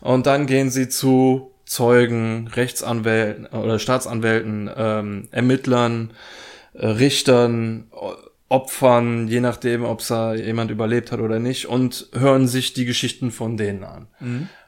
Und 0.00 0.26
dann 0.26 0.46
gehen 0.46 0.70
sie 0.70 0.88
zu 0.88 1.52
Zeugen, 1.64 2.48
Rechtsanwälten 2.48 3.46
oder 3.46 3.78
Staatsanwälten, 3.78 4.70
ähm, 4.76 5.28
Ermittlern, 5.30 6.12
äh, 6.74 6.86
Richtern, 6.86 7.90
Opfern, 8.48 9.28
je 9.28 9.40
nachdem, 9.40 9.84
ob 9.84 10.06
da 10.06 10.34
jemand 10.34 10.70
überlebt 10.70 11.10
hat 11.10 11.20
oder 11.20 11.38
nicht, 11.38 11.66
und 11.66 12.08
hören 12.12 12.46
sich 12.48 12.74
die 12.74 12.84
Geschichten 12.84 13.30
von 13.30 13.56
denen 13.56 13.84
an. 13.84 14.08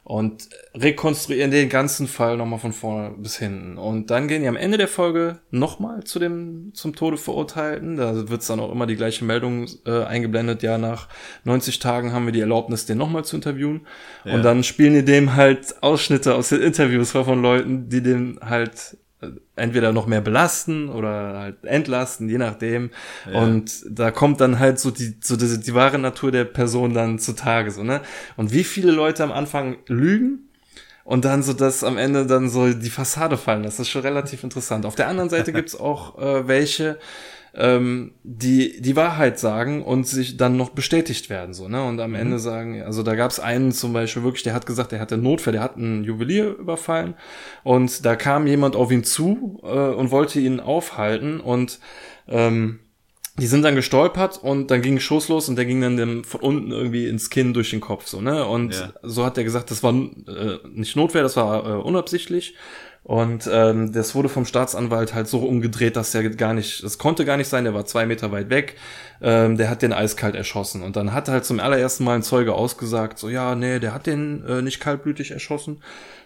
Und 0.04 0.50
rekonstruieren 0.74 1.50
den 1.50 1.70
ganzen 1.70 2.06
Fall 2.06 2.36
nochmal 2.36 2.58
von 2.58 2.74
vorne 2.74 3.14
bis 3.16 3.38
hinten. 3.38 3.78
Und 3.78 4.10
dann 4.10 4.28
gehen 4.28 4.42
die 4.42 4.48
am 4.48 4.56
Ende 4.56 4.76
der 4.76 4.86
Folge 4.86 5.38
nochmal 5.50 6.04
zu 6.04 6.18
dem 6.18 6.72
zum 6.74 6.94
Tode 6.94 7.16
verurteilten. 7.16 7.96
Da 7.96 8.28
wird's 8.28 8.46
dann 8.46 8.60
auch 8.60 8.70
immer 8.70 8.86
die 8.86 8.96
gleiche 8.96 9.24
Meldung 9.24 9.66
äh, 9.86 10.04
eingeblendet. 10.04 10.62
Ja, 10.62 10.76
nach 10.76 11.08
90 11.44 11.78
Tagen 11.78 12.12
haben 12.12 12.26
wir 12.26 12.32
die 12.32 12.40
Erlaubnis, 12.40 12.84
den 12.84 12.98
nochmal 12.98 13.24
zu 13.24 13.36
interviewen. 13.36 13.86
Ja. 14.26 14.34
Und 14.34 14.42
dann 14.42 14.62
spielen 14.62 14.92
die 14.92 15.06
dem 15.06 15.36
halt 15.36 15.82
Ausschnitte 15.82 16.34
aus 16.34 16.50
den 16.50 16.60
Interviews 16.60 17.12
von 17.12 17.40
Leuten, 17.40 17.88
die 17.88 18.02
den 18.02 18.38
halt 18.42 18.98
entweder 19.56 19.92
noch 19.92 20.06
mehr 20.06 20.20
belasten 20.20 20.88
oder 20.88 21.38
halt 21.38 21.64
entlasten, 21.64 22.28
je 22.28 22.38
nachdem. 22.38 22.90
Ja. 23.30 23.40
Und 23.40 23.84
da 23.88 24.10
kommt 24.10 24.40
dann 24.40 24.58
halt 24.58 24.78
so 24.78 24.90
die, 24.90 25.16
so 25.20 25.36
die, 25.36 25.60
die 25.60 25.74
wahre 25.74 25.98
Natur 25.98 26.32
der 26.32 26.44
Person 26.44 26.94
dann 26.94 27.18
zutage, 27.18 27.70
so, 27.70 27.82
ne? 27.82 28.00
Und 28.36 28.52
wie 28.52 28.64
viele 28.64 28.92
Leute 28.92 29.22
am 29.22 29.32
Anfang 29.32 29.76
lügen 29.86 30.48
und 31.04 31.24
dann 31.24 31.42
so, 31.42 31.52
dass 31.52 31.84
am 31.84 31.98
Ende 31.98 32.26
dann 32.26 32.48
so 32.48 32.72
die 32.72 32.90
Fassade 32.90 33.36
fallen, 33.36 33.62
das 33.62 33.78
ist 33.78 33.88
schon 33.88 34.02
relativ 34.02 34.42
interessant. 34.42 34.86
Auf 34.86 34.94
der 34.94 35.08
anderen 35.08 35.28
Seite 35.28 35.52
gibt's 35.54 35.78
auch 35.78 36.18
äh, 36.18 36.48
welche, 36.48 36.98
ähm, 37.56 38.14
die 38.24 38.80
die 38.80 38.96
Wahrheit 38.96 39.38
sagen 39.38 39.84
und 39.84 40.06
sich 40.08 40.36
dann 40.36 40.56
noch 40.56 40.70
bestätigt 40.70 41.30
werden, 41.30 41.54
so, 41.54 41.68
ne? 41.68 41.84
Und 41.84 42.00
am 42.00 42.14
Ende 42.14 42.38
sagen, 42.40 42.82
also 42.82 43.02
da 43.02 43.14
gab's 43.14 43.38
einen 43.38 43.70
zum 43.72 43.92
Beispiel 43.92 44.24
wirklich, 44.24 44.42
der 44.42 44.54
hat 44.54 44.66
gesagt, 44.66 44.92
der 44.92 45.00
hatte 45.00 45.16
Notfall, 45.16 45.52
der 45.52 45.62
hat 45.62 45.76
einen 45.76 46.02
Juwelier 46.04 46.56
überfallen 46.56 47.14
und 47.62 48.04
da 48.04 48.16
kam 48.16 48.46
jemand 48.46 48.74
auf 48.74 48.90
ihn 48.90 49.04
zu 49.04 49.60
äh, 49.62 49.68
und 49.68 50.10
wollte 50.10 50.40
ihn 50.40 50.58
aufhalten 50.58 51.38
und 51.40 51.78
ähm, 52.28 52.80
die 53.38 53.46
sind 53.48 53.62
dann 53.62 53.74
gestolpert 53.74 54.38
und 54.42 54.70
dann 54.70 54.80
ging 54.80 55.00
Schuss 55.00 55.28
los 55.28 55.48
und 55.48 55.56
der 55.56 55.64
ging 55.64 55.80
dann 55.80 55.96
dem 55.96 56.22
von 56.22 56.40
unten 56.40 56.70
irgendwie 56.70 57.08
ins 57.08 57.30
Kinn 57.30 57.52
durch 57.52 57.70
den 57.70 57.80
Kopf 57.80 58.06
so 58.06 58.20
ne 58.20 58.44
und 58.46 58.74
Ja. 58.74 58.92
so 59.02 59.24
hat 59.24 59.36
er 59.38 59.44
gesagt 59.44 59.70
das 59.70 59.82
war 59.82 59.92
äh, 59.92 60.58
nicht 60.72 60.94
Notwehr 60.96 61.22
das 61.22 61.36
war 61.36 61.66
äh, 61.66 61.82
unabsichtlich 61.82 62.54
und 63.04 63.46
ähm, 63.52 63.92
das 63.92 64.14
wurde 64.14 64.30
vom 64.30 64.46
Staatsanwalt 64.46 65.12
halt 65.12 65.28
so 65.28 65.40
umgedreht 65.40 65.94
dass 65.94 66.14
er 66.14 66.26
gar 66.30 66.54
nicht 66.54 66.82
das 66.82 66.96
konnte 66.96 67.26
gar 67.26 67.36
nicht 67.36 67.48
sein 67.48 67.64
der 67.64 67.74
war 67.74 67.84
zwei 67.84 68.06
Meter 68.06 68.32
weit 68.32 68.48
weg. 68.48 68.76
Ähm, 69.20 69.58
der 69.58 69.68
hat 69.68 69.82
den 69.82 69.92
eiskalt 69.92 70.34
erschossen. 70.34 70.82
Und 70.82 70.96
dann 70.96 71.12
hat 71.12 71.28
halt 71.28 71.44
zum 71.44 71.60
allerersten 71.60 72.04
Mal 72.04 72.16
ein 72.16 72.22
Zeuge 72.22 72.54
ausgesagt 72.54 73.18
so 73.18 73.28
ja 73.28 73.54
nee 73.54 73.78
der 73.78 73.92
hat 73.92 74.06
den 74.06 74.42
äh, 74.46 74.62
nicht 74.62 74.80
kaltblütig 74.80 75.32
erschossen 75.32 75.82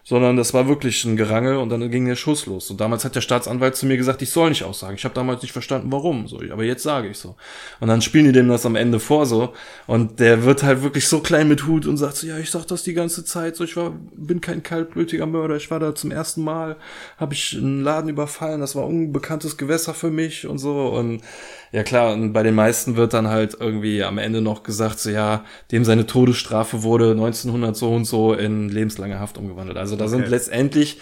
sondern 0.09 0.39
das 0.39 0.55
war 0.55 0.69
wirklich 0.69 1.05
ein 1.05 1.19
Gerangel 1.19 1.59
und 1.59 1.69
dann 1.69 1.91
ging 1.91 2.07
der 2.07 2.17
Schuss 2.17 2.47
los. 2.47 2.71
Und 2.71 2.81
damals 2.81 3.05
hat 3.05 3.15
der 3.15 3.21
Staatsanwalt 3.21 3.77
zu 3.77 3.85
mir 3.85 3.99
gesagt, 3.99 4.23
ich 4.23 4.31
soll 4.31 4.49
nicht 4.49 4.65
aussagen. 4.65 4.95
Ich 4.95 5.05
habe 5.05 5.15
damals 5.15 5.43
nicht 5.43 5.53
verstanden, 5.53 5.93
warum. 5.93 6.29
So, 6.29 6.41
aber 6.51 6.65
jetzt 6.65 6.83
sage 6.83 7.09
ich 7.09 7.19
so. 7.19 7.37
Und 7.79 7.89
dann 7.89 8.01
spielen 8.01 8.25
die 8.25 8.33
dem 8.33 8.49
das 8.49 8.65
am 8.65 8.75
Ende 8.75 9.01
vor 9.01 9.27
so. 9.27 9.53
Und 9.87 10.19
der 10.19 10.45
wird 10.45 10.63
halt 10.63 10.83
wirklich 10.83 11.07
so 11.07 11.21
klein 11.21 11.47
mit 11.47 11.67
Hut 11.67 11.87
und 11.87 11.99
sagt 11.99 12.17
so, 12.17 12.27
ja, 12.27 12.39
ich 12.39 12.51
sag 12.51 12.65
das 12.65 12.85
die 12.85 12.95
ganze 12.95 13.23
Zeit. 13.23 13.55
So, 13.57 13.65
ich 13.65 13.77
war, 13.77 13.93
bin 14.17 14.41
kein 14.41 14.63
kaltblütiger 14.63 15.27
Mörder. 15.27 15.57
Ich 15.57 15.71
war 15.71 15.79
da 15.79 15.95
zum 15.95 16.11
ersten 16.11 16.43
Mal, 16.43 16.77
habe 17.19 17.35
ich 17.35 17.55
einen 17.59 17.83
Laden 17.83 18.09
überfallen. 18.09 18.63
Das 18.63 18.75
war 18.75 18.87
unbekanntes 18.87 19.59
Gewässer 19.59 19.93
für 19.93 20.11
mich 20.11 20.47
und 20.47 20.57
so. 20.57 20.89
Und 20.89 21.21
ja 21.73 21.83
klar, 21.83 22.13
und 22.15 22.33
bei 22.33 22.43
den 22.43 22.55
meisten 22.55 22.97
wird 22.97 23.13
dann 23.13 23.29
halt 23.29 23.57
irgendwie 23.61 24.03
am 24.03 24.19
Ende 24.19 24.41
noch 24.41 24.63
gesagt, 24.63 24.99
so 25.01 25.11
ja, 25.11 25.45
dem 25.71 25.85
seine 25.85 26.07
Todesstrafe 26.07 26.83
wurde 26.83 27.11
1900 27.13 27.77
so 27.77 27.93
und 27.95 28.05
so 28.05 28.33
in 28.35 28.69
lebenslange 28.69 29.19
Haft 29.21 29.39
umgewandelt. 29.39 29.79
Also 29.79 29.97
da 29.97 30.09
sind 30.09 30.23
Okay. 30.23 30.31
letztendlich 30.31 30.99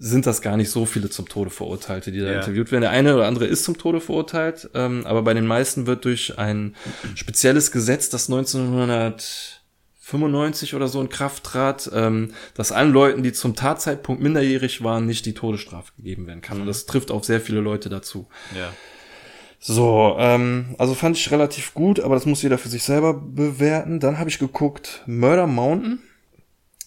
sind 0.00 0.26
das 0.26 0.42
gar 0.42 0.56
nicht 0.56 0.70
so 0.70 0.86
viele 0.86 1.10
zum 1.10 1.28
Tode 1.28 1.50
Verurteilte, 1.50 2.12
die 2.12 2.20
da 2.20 2.28
Ja. 2.28 2.34
interviewt 2.36 2.70
werden. 2.70 2.82
Der 2.82 2.90
eine 2.90 3.14
oder 3.16 3.26
andere 3.26 3.46
ist 3.46 3.64
zum 3.64 3.76
Tode 3.78 4.00
verurteilt, 4.00 4.70
ähm, 4.74 5.04
aber 5.06 5.22
bei 5.22 5.34
den 5.34 5.46
meisten 5.46 5.86
wird 5.88 6.04
durch 6.04 6.38
ein 6.38 6.76
spezielles 7.16 7.72
Gesetz, 7.72 8.08
das 8.08 8.28
1995 8.28 10.74
oder 10.74 10.88
so 10.88 11.00
in 11.00 11.08
Kraft 11.08 11.44
trat, 11.44 11.90
ähm, 11.92 12.32
dass 12.54 12.72
allen 12.72 12.92
Leuten, 12.92 13.22
die 13.22 13.32
zum 13.32 13.54
Tatzeitpunkt 13.56 14.22
minderjährig 14.22 14.82
waren, 14.84 15.06
nicht 15.06 15.26
die 15.26 15.34
Todesstrafe 15.34 15.92
gegeben 15.96 16.26
werden 16.26 16.40
kann. 16.42 16.60
Und 16.60 16.66
das 16.66 16.86
trifft 16.86 17.10
auf 17.10 17.24
sehr 17.24 17.40
viele 17.40 17.60
Leute 17.60 17.88
dazu. 17.88 18.26
Ja. 18.56 18.72
So, 19.60 20.14
ähm, 20.18 20.74
also 20.78 20.94
fand 20.94 21.16
ich 21.16 21.30
relativ 21.30 21.74
gut, 21.74 21.98
aber 22.00 22.14
das 22.14 22.26
muss 22.26 22.42
jeder 22.42 22.58
für 22.58 22.68
sich 22.68 22.84
selber 22.84 23.14
bewerten. 23.14 23.98
Dann 24.00 24.18
habe 24.18 24.30
ich 24.30 24.38
geguckt 24.38 25.02
Murder 25.06 25.46
Mountain. 25.46 25.98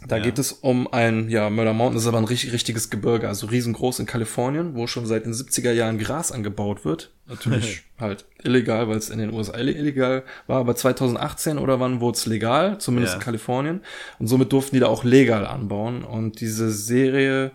Da 0.07 0.17
Ja. 0.17 0.23
geht 0.23 0.39
es 0.39 0.51
um 0.51 0.91
ein, 0.91 1.29
ja, 1.29 1.51
Murder 1.51 1.73
Mountain 1.73 1.99
ist 1.99 2.07
aber 2.07 2.17
ein 2.17 2.23
richtig, 2.23 2.53
richtiges 2.53 2.89
Gebirge, 2.89 3.27
also 3.27 3.45
riesengroß 3.45 3.99
in 3.99 4.07
Kalifornien, 4.07 4.73
wo 4.73 4.87
schon 4.87 5.05
seit 5.05 5.25
den 5.25 5.33
70er 5.33 5.71
Jahren 5.73 5.99
Gras 5.99 6.31
angebaut 6.31 6.85
wird. 6.85 7.11
Natürlich 7.27 7.83
halt 7.99 8.25
illegal, 8.43 8.87
weil 8.87 8.97
es 8.97 9.11
in 9.11 9.19
den 9.19 9.31
USA 9.31 9.53
ille- 9.57 9.75
illegal 9.75 10.23
war, 10.47 10.59
aber 10.61 10.75
2018 10.75 11.59
oder 11.59 11.79
wann 11.79 11.99
wurde 11.99 12.17
es 12.17 12.25
legal, 12.25 12.79
zumindest 12.79 13.13
Ja. 13.13 13.19
in 13.19 13.23
Kalifornien. 13.25 13.81
Und 14.17 14.25
somit 14.25 14.51
durften 14.53 14.75
die 14.75 14.79
da 14.79 14.87
auch 14.87 15.03
legal 15.03 15.45
anbauen. 15.45 16.03
Und 16.03 16.39
diese 16.41 16.71
Serie, 16.71 17.51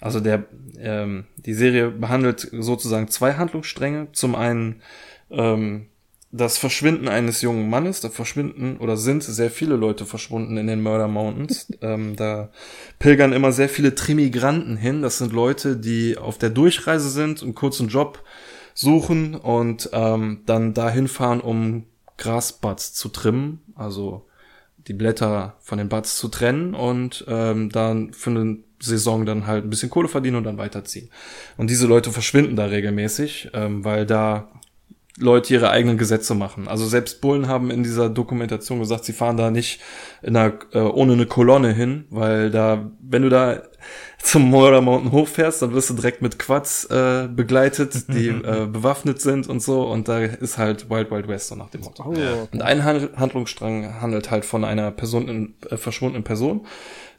also 0.00 0.20
der, 0.20 0.44
ähm, 0.78 1.24
die 1.36 1.54
Serie 1.54 1.90
behandelt 1.90 2.48
sozusagen 2.52 3.08
zwei 3.08 3.34
Handlungsstränge. 3.34 4.08
Zum 4.12 4.34
einen 4.34 4.82
ähm, 5.30 5.86
das 6.30 6.58
Verschwinden 6.58 7.08
eines 7.08 7.42
jungen 7.42 7.70
Mannes. 7.70 8.00
Da 8.00 8.10
verschwinden 8.10 8.76
oder 8.78 8.96
sind 8.96 9.22
sehr 9.22 9.50
viele 9.50 9.76
Leute 9.76 10.04
verschwunden 10.04 10.56
in 10.56 10.66
den 10.66 10.82
Murder 10.82 11.08
Mountains. 11.08 11.72
ähm, 11.80 12.16
da 12.16 12.50
pilgern 12.98 13.32
immer 13.32 13.52
sehr 13.52 13.68
viele 13.68 13.94
Trimigranten 13.94 14.76
hin. 14.76 15.02
Das 15.02 15.18
sind 15.18 15.32
Leute, 15.32 15.76
die 15.76 16.18
auf 16.18 16.38
der 16.38 16.50
Durchreise 16.50 17.10
sind, 17.10 17.42
einen 17.42 17.54
kurzen 17.54 17.88
Job 17.88 18.22
suchen 18.74 19.34
und 19.34 19.90
ähm, 19.92 20.42
dann 20.46 20.74
dahin 20.74 21.08
fahren, 21.08 21.40
um 21.40 21.86
Grasbuds 22.16 22.94
zu 22.94 23.08
trimmen, 23.08 23.60
also 23.74 24.26
die 24.86 24.92
Blätter 24.92 25.56
von 25.60 25.78
den 25.78 25.88
Buds 25.88 26.16
zu 26.16 26.28
trennen 26.28 26.74
und 26.74 27.24
ähm, 27.28 27.70
dann 27.70 28.12
für 28.12 28.30
eine 28.30 28.58
Saison 28.80 29.26
dann 29.26 29.46
halt 29.46 29.64
ein 29.64 29.70
bisschen 29.70 29.90
Kohle 29.90 30.08
verdienen 30.08 30.36
und 30.36 30.44
dann 30.44 30.58
weiterziehen. 30.58 31.10
Und 31.56 31.70
diese 31.70 31.86
Leute 31.86 32.12
verschwinden 32.12 32.56
da 32.56 32.66
regelmäßig, 32.66 33.50
ähm, 33.54 33.84
weil 33.84 34.06
da 34.06 34.48
Leute 35.20 35.52
ihre 35.52 35.70
eigenen 35.70 35.98
Gesetze 35.98 36.34
machen. 36.34 36.68
Also 36.68 36.86
selbst 36.86 37.20
Bullen 37.20 37.48
haben 37.48 37.70
in 37.70 37.82
dieser 37.82 38.08
Dokumentation 38.08 38.78
gesagt, 38.78 39.04
sie 39.04 39.12
fahren 39.12 39.36
da 39.36 39.50
nicht 39.50 39.80
in 40.22 40.36
einer, 40.36 40.54
äh, 40.72 40.78
ohne 40.78 41.14
eine 41.14 41.26
Kolonne 41.26 41.72
hin, 41.72 42.06
weil 42.10 42.50
da, 42.50 42.90
wenn 43.00 43.22
du 43.22 43.28
da 43.28 43.62
zum 44.22 44.50
Murder 44.50 44.80
Mountain 44.80 45.12
hochfährst, 45.12 45.62
dann 45.62 45.72
wirst 45.72 45.90
du 45.90 45.94
direkt 45.94 46.22
mit 46.22 46.38
Quads 46.38 46.86
äh, 46.86 47.28
begleitet, 47.28 48.08
die 48.08 48.28
äh, 48.28 48.66
bewaffnet 48.66 49.20
sind 49.20 49.48
und 49.48 49.60
so. 49.60 49.82
Und 49.82 50.08
da 50.08 50.20
ist 50.20 50.58
halt 50.58 50.90
Wild 50.90 51.10
Wild 51.10 51.28
West 51.28 51.48
so 51.48 51.54
nach 51.54 51.70
dem 51.70 51.82
Motto. 51.82 52.04
Oh. 52.04 52.48
Und 52.52 52.62
ein 52.62 52.84
Hand 52.84 53.10
Handlungsstrang 53.16 54.00
handelt 54.00 54.30
halt 54.30 54.44
von 54.44 54.64
einer 54.64 54.90
Person 54.90 55.28
in, 55.28 55.54
äh, 55.70 55.76
verschwundenen 55.76 56.24
Person, 56.24 56.66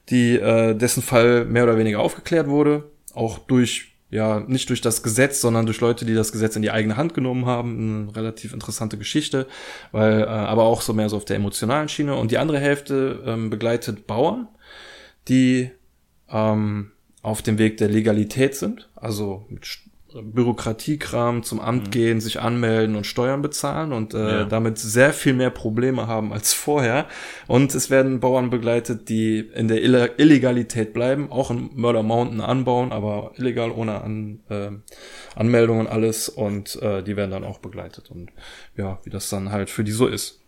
die 0.09 0.35
äh, 0.35 0.75
dessen 0.75 1.03
Fall 1.03 1.45
mehr 1.45 1.63
oder 1.63 1.77
weniger 1.77 1.99
aufgeklärt 1.99 2.47
wurde, 2.47 2.83
auch 3.13 3.39
durch 3.39 3.89
ja, 4.11 4.39
nicht 4.39 4.69
durch 4.69 4.81
das 4.81 5.03
Gesetz, 5.03 5.39
sondern 5.39 5.67
durch 5.67 5.81
Leute, 5.81 6.03
die 6.03 6.15
das 6.15 6.31
Gesetz 6.31 6.55
in 6.55 6.63
die 6.63 6.71
eigene 6.71 6.97
Hand 6.97 7.13
genommen 7.13 7.45
haben. 7.45 8.07
Eine 8.07 8.15
relativ 8.15 8.53
interessante 8.53 8.97
Geschichte, 8.97 9.45
weil, 9.91 10.21
äh, 10.21 10.25
aber 10.25 10.63
auch 10.63 10.81
so 10.81 10.93
mehr 10.93 11.09
so 11.09 11.17
auf 11.17 11.25
der 11.25 11.35
emotionalen 11.35 11.89
Schiene. 11.89 12.15
Und 12.15 12.31
die 12.31 12.39
andere 12.39 12.59
Hälfte 12.59 13.21
ähm, 13.25 13.51
begleitet 13.51 14.07
Bauern, 14.07 14.47
die 15.27 15.69
ähm, 16.27 16.91
auf 17.21 17.43
dem 17.43 17.59
Weg 17.59 17.77
der 17.77 17.89
Legalität 17.89 18.55
sind, 18.55 18.89
also 18.95 19.45
mit 19.49 19.67
Bürokratiekram 20.13 21.43
zum 21.43 21.59
Amt 21.59 21.87
mhm. 21.87 21.91
gehen, 21.91 22.21
sich 22.21 22.39
anmelden 22.39 22.95
und 22.95 23.05
Steuern 23.05 23.41
bezahlen 23.41 23.93
und 23.93 24.13
äh, 24.13 24.39
ja. 24.39 24.43
damit 24.45 24.77
sehr 24.77 25.13
viel 25.13 25.33
mehr 25.33 25.49
Probleme 25.49 26.07
haben 26.07 26.33
als 26.33 26.53
vorher. 26.53 27.07
Und 27.47 27.75
es 27.75 27.89
werden 27.89 28.19
Bauern 28.19 28.49
begleitet, 28.49 29.09
die 29.09 29.39
in 29.39 29.67
der 29.67 29.81
Ill 29.83 30.11
Illegalität 30.17 30.93
bleiben, 30.93 31.31
auch 31.31 31.51
in 31.51 31.69
Murder 31.75 32.03
Mountain 32.03 32.41
anbauen, 32.41 32.91
aber 32.91 33.31
illegal 33.35 33.71
ohne 33.71 34.01
An 34.01 34.39
äh, 34.49 34.71
Anmeldung 35.35 35.79
und 35.79 35.87
alles. 35.87 36.29
Und 36.29 36.81
äh, 36.81 37.03
die 37.03 37.15
werden 37.15 37.31
dann 37.31 37.43
auch 37.43 37.59
begleitet. 37.59 38.09
Und 38.09 38.31
ja, 38.75 38.99
wie 39.03 39.09
das 39.09 39.29
dann 39.29 39.51
halt 39.51 39.69
für 39.69 39.83
die 39.83 39.91
so 39.91 40.07
ist. 40.07 40.41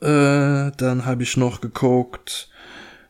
Äh, 0.00 0.70
dann 0.76 1.04
habe 1.04 1.22
ich 1.22 1.36
noch 1.36 1.60
geguckt, 1.60 2.48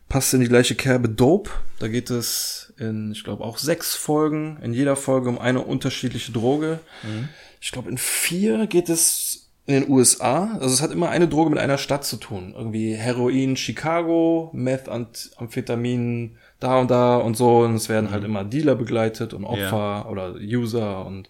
passt 0.09 0.33
in 0.35 0.41
die 0.41 0.49
gleiche 0.49 0.75
Kerbe 0.75 1.09
Dope. 1.09 1.51
Da 1.79 1.89
geht 1.89 2.11
es 2.11 2.68
in, 2.79 3.13
ich 3.13 3.25
glaube, 3.25 3.45
auch 3.45 3.59
sechs 3.59 3.95
Folgen, 3.95 4.59
in 4.63 4.73
jeder 4.73 4.97
Folge 4.97 5.29
um 5.29 5.39
eine 5.39 5.63
unterschiedliche 5.63 6.33
Droge. 6.33 6.81
Mhm. 7.03 7.29
Ich 7.61 7.73
glaube, 7.73 7.91
in 7.91 7.99
vier 7.99 8.67
geht 8.67 8.89
es 8.89 9.49
in 9.67 9.83
den 9.83 9.91
USA. 9.91 10.55
Also 10.55 10.75
es 10.75 10.81
hat 10.81 10.93
immer 10.93 11.11
eine 11.11 11.29
Droge 11.29 11.51
mit 11.51 11.59
einer 11.59 11.77
Stadt 11.77 12.05
zu 12.05 12.17
tun. 12.17 12.55
Irgendwie 12.57 12.95
Heroin 12.95 13.57
Chicago, 13.57 14.51
Meth, 14.55 14.89
Amphetamin 14.89 16.37
da 16.59 16.81
und 16.81 16.91
da 16.91 17.19
und 17.19 17.37
so. 17.37 17.59
Und 17.59 17.75
es 17.75 17.89
werden 17.89 18.11
halt 18.11 18.23
mhm. 18.23 18.35
halt 18.35 18.43
immer 18.43 18.45
Dealer 18.45 18.75
begleitet 18.77 19.35
und 19.35 19.45
Opfer 19.45 20.05
ja. 20.05 20.07
oder 20.07 20.37
User 20.37 21.05
und 21.05 21.29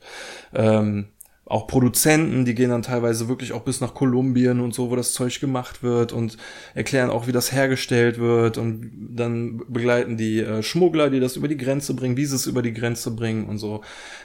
ähm, 0.55 1.09
auch 1.49 1.67
Produzenten, 1.67 2.45
die 2.45 2.55
gehen 2.55 2.69
dann 2.69 2.83
teilweise 2.83 3.29
wirklich 3.29 3.53
auch 3.53 3.63
bis 3.63 3.81
nach 3.81 3.95
Kolumbien 3.95 4.61
und 4.61 4.75
so, 4.75 4.91
wo 4.91 4.97
das 4.97 5.15
Zeug 5.15 5.41
gemacht 5.41 5.83
wird 5.83 6.13
und 6.13 6.37
erklären 6.75 7.09
auch, 7.09 7.27
wie 7.27 7.33
das 7.33 7.53
hergestellt 7.53 8.19
wird 8.19 8.59
und 8.59 8.91
dann 9.17 9.63
begleiten 9.67 10.19
die 10.19 10.41
äh, 10.41 10.63
Schmuggler, 10.63 11.09
die 11.09 11.21
das 11.21 11.37
über 11.37 11.49
die 11.49 11.57
Grenze 11.57 11.95
bringen, 11.95 12.19
wie 12.19 12.27
sie 12.27 12.37
es 12.37 12.47
über 12.47 12.61
die 12.61 12.75
Grenze 12.75 13.13
bringen 13.13 13.47
und 13.47 13.57
so. 13.57 13.81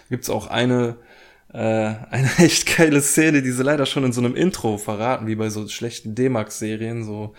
Gibt's 0.10 0.30
auch 0.30 0.48
eine 0.48 0.98
äh, 1.54 1.58
eine 1.58 2.30
echt 2.40 2.78
geile 2.78 3.02
Szene, 3.02 3.42
die 3.42 3.52
sie 3.52 3.64
leider 3.64 3.86
schon 3.86 4.04
in 4.04 4.12
so 4.12 4.20
einem 4.20 4.36
Intro 4.36 4.78
verraten, 4.78 5.26
wie 5.26 5.36
bei 5.36 5.50
so 5.50 5.66
schlechten 5.70 6.16
D-Max-Serien, 6.16 7.06
so 7.06 7.34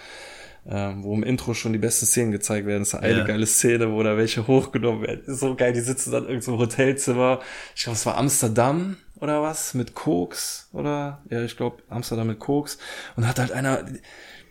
ähm, 0.66 1.04
wo 1.04 1.12
im 1.12 1.24
Intro 1.24 1.52
schon 1.52 1.74
die 1.74 1.78
besten 1.78 2.06
Szenen 2.06 2.32
gezeigt 2.32 2.66
werden. 2.66 2.80
Das 2.80 2.94
ist 2.94 2.94
eine 2.94 3.18
ja. 3.18 3.24
geile 3.24 3.44
Szene, 3.44 3.92
wo 3.92 4.02
da 4.02 4.16
welche 4.16 4.46
hochgenommen 4.46 5.02
werden. 5.02 5.22
so 5.26 5.54
geil, 5.54 5.74
die 5.74 5.80
sitzen 5.80 6.10
dann 6.10 6.26
irgendwo 6.26 6.52
im 6.52 6.58
Hotelzimmer. 6.58 7.40
Ich 7.76 7.82
glaube, 7.82 7.96
es 7.96 8.06
war 8.06 8.16
Amsterdam 8.16 8.96
oder 9.24 9.42
was 9.42 9.72
mit 9.72 9.94
Koks 9.94 10.68
oder 10.72 11.22
ja, 11.30 11.42
ich 11.42 11.56
glaube 11.56 11.82
Amsterdam 11.88 12.26
mit 12.26 12.38
Koks 12.38 12.76
und 13.16 13.26
hat 13.26 13.38
halt 13.38 13.52
einer 13.52 13.86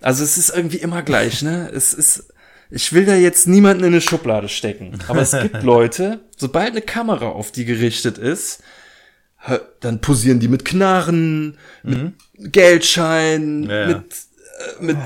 also 0.02 0.24
es 0.24 0.38
ist 0.38 0.50
irgendwie 0.50 0.78
immer 0.78 1.04
gleich, 1.04 1.44
ne? 1.44 1.70
Es 1.74 1.94
ist 1.94 2.34
ich 2.72 2.92
will 2.92 3.06
da 3.06 3.14
jetzt 3.14 3.48
niemanden 3.48 3.84
in 3.84 3.94
eine 3.94 4.02
Schublade 4.02 4.50
stecken, 4.50 4.98
aber 5.08 5.22
es 5.22 5.32
gibt 5.32 5.62
Leute, 5.64 6.22
sobald 6.36 6.72
eine 6.72 6.82
Kamera 6.82 7.28
auf 7.28 7.52
die 7.52 7.66
gerichtet 7.66 8.18
ist, 8.18 8.64
dann 9.80 10.02
posieren 10.02 10.40
die 10.40 10.48
mit 10.48 10.66
Knarren, 10.66 11.60
mhm. 11.84 12.14
mit 12.34 12.52
Geldschein, 12.52 13.70
ja. 13.70 13.88
mit 13.88 13.98
äh, 14.00 14.84
mit 14.84 14.98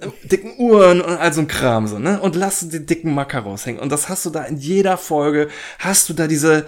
äh, 0.00 0.08
dicken 0.24 0.54
Uhren 0.56 1.02
und 1.02 1.18
all 1.18 1.34
so 1.34 1.42
ein 1.42 1.48
Kram 1.48 1.86
so, 1.86 1.98
ne? 1.98 2.18
Und 2.18 2.34
lassen 2.34 2.70
die 2.70 2.86
dicken 2.86 3.12
Macker 3.12 3.40
raushängen 3.40 3.82
und 3.82 3.92
das 3.92 4.08
hast 4.08 4.24
du 4.24 4.30
da 4.30 4.44
in 4.44 4.56
jeder 4.56 4.96
Folge, 4.96 5.48
hast 5.78 6.08
du 6.08 6.14
da 6.14 6.26
diese 6.26 6.64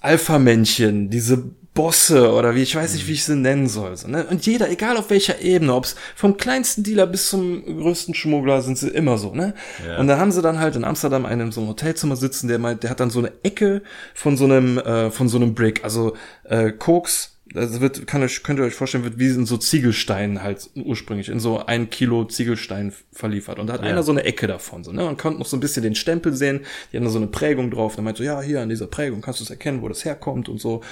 Alpha-Männchen, 0.00 1.10
diese 1.10 1.50
Bosse 1.76 2.32
oder 2.32 2.54
wie, 2.54 2.62
ich 2.62 2.74
weiß 2.74 2.94
nicht, 2.94 3.06
wie 3.06 3.12
ich 3.12 3.24
sie 3.24 3.36
nennen 3.36 3.68
soll. 3.68 3.96
So, 3.96 4.08
ne? 4.08 4.26
Und 4.26 4.46
jeder, 4.46 4.68
egal 4.70 4.96
auf 4.96 5.10
welcher 5.10 5.40
Ebene, 5.40 5.74
ob 5.74 5.84
es 5.84 5.94
vom 6.16 6.36
kleinsten 6.36 6.82
Dealer 6.82 7.06
bis 7.06 7.28
zum 7.28 7.64
größten 7.64 8.14
Schmuggler, 8.14 8.62
sind 8.62 8.78
sie 8.78 8.88
immer 8.88 9.18
so, 9.18 9.34
ne? 9.34 9.54
Ja. 9.86 9.98
Und 9.98 10.08
da 10.08 10.18
haben 10.18 10.32
sie 10.32 10.42
dann 10.42 10.58
halt 10.58 10.74
in 10.74 10.84
Amsterdam 10.84 11.26
einen 11.26 11.42
in 11.42 11.52
so 11.52 11.60
einem 11.60 11.68
Hotelzimmer 11.68 12.16
sitzen, 12.16 12.48
der 12.48 12.58
meint, 12.58 12.82
der 12.82 12.90
hat 12.90 12.98
dann 12.98 13.10
so 13.10 13.20
eine 13.20 13.32
Ecke 13.42 13.82
von 14.14 14.36
so 14.36 14.44
einem, 14.44 14.78
äh, 14.78 15.10
von 15.10 15.28
so 15.28 15.36
einem 15.36 15.54
Brick, 15.54 15.84
also 15.84 16.16
äh, 16.44 16.72
Koks, 16.72 17.35
das 17.56 17.80
wird, 17.80 18.06
kann 18.06 18.22
euch, 18.22 18.42
könnt 18.42 18.58
ihr 18.58 18.64
euch 18.64 18.74
vorstellen, 18.74 19.04
wird 19.04 19.18
wie 19.18 19.28
in 19.28 19.46
so 19.46 19.56
Ziegelsteinen 19.56 20.42
halt 20.42 20.68
ursprünglich, 20.74 21.30
in 21.30 21.40
so 21.40 21.64
ein 21.64 21.88
Kilo 21.88 22.26
Ziegelstein 22.26 22.92
verliefert. 23.12 23.58
Und 23.58 23.68
da 23.68 23.74
hat 23.74 23.82
ja. 23.82 23.88
einer 23.88 24.02
so 24.02 24.12
eine 24.12 24.24
Ecke 24.24 24.46
davon, 24.46 24.84
so, 24.84 24.92
ne? 24.92 25.02
Man 25.02 25.16
konnte 25.16 25.38
noch 25.38 25.46
so 25.46 25.56
ein 25.56 25.60
bisschen 25.60 25.82
den 25.82 25.94
Stempel 25.94 26.34
sehen, 26.34 26.60
die 26.92 26.98
haben 26.98 27.04
da 27.04 27.10
so 27.10 27.18
eine 27.18 27.28
Prägung 27.28 27.70
drauf. 27.70 27.92
Und 27.92 27.98
dann 27.98 28.04
meint 28.04 28.18
so, 28.18 28.24
ja, 28.24 28.42
hier 28.42 28.60
an 28.60 28.68
dieser 28.68 28.86
Prägung 28.86 29.22
kannst 29.22 29.40
du 29.40 29.44
es 29.44 29.50
erkennen, 29.50 29.80
wo 29.80 29.88
das 29.88 30.04
herkommt 30.04 30.50
und 30.50 30.60
so. 30.60 30.82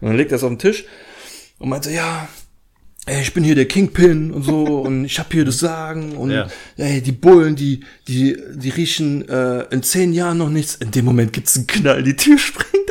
Und 0.00 0.08
dann 0.08 0.16
legt 0.16 0.32
er 0.32 0.36
es 0.36 0.42
auf 0.42 0.48
den 0.48 0.58
Tisch 0.58 0.86
und 1.58 1.68
meint 1.68 1.84
so, 1.84 1.90
ja, 1.90 2.28
ey, 3.04 3.20
ich 3.20 3.34
bin 3.34 3.44
hier 3.44 3.54
der 3.54 3.68
Kingpin 3.68 4.30
und 4.32 4.42
so 4.42 4.64
und 4.80 5.04
ich 5.04 5.18
hab 5.18 5.30
hier 5.32 5.44
das 5.44 5.58
Sagen 5.58 6.16
und 6.16 6.30
ja. 6.30 6.48
ey, 6.78 7.02
die 7.02 7.12
Bullen, 7.12 7.56
die, 7.56 7.84
die, 8.08 8.38
die 8.54 8.70
riechen 8.70 9.28
äh, 9.28 9.64
in 9.70 9.82
zehn 9.82 10.14
Jahren 10.14 10.38
noch 10.38 10.50
nichts. 10.50 10.76
In 10.76 10.92
dem 10.92 11.04
Moment 11.04 11.34
gibt's 11.34 11.56
einen 11.56 11.66
Knall, 11.66 12.02
die 12.02 12.16
Tür 12.16 12.38
springt. 12.38 12.85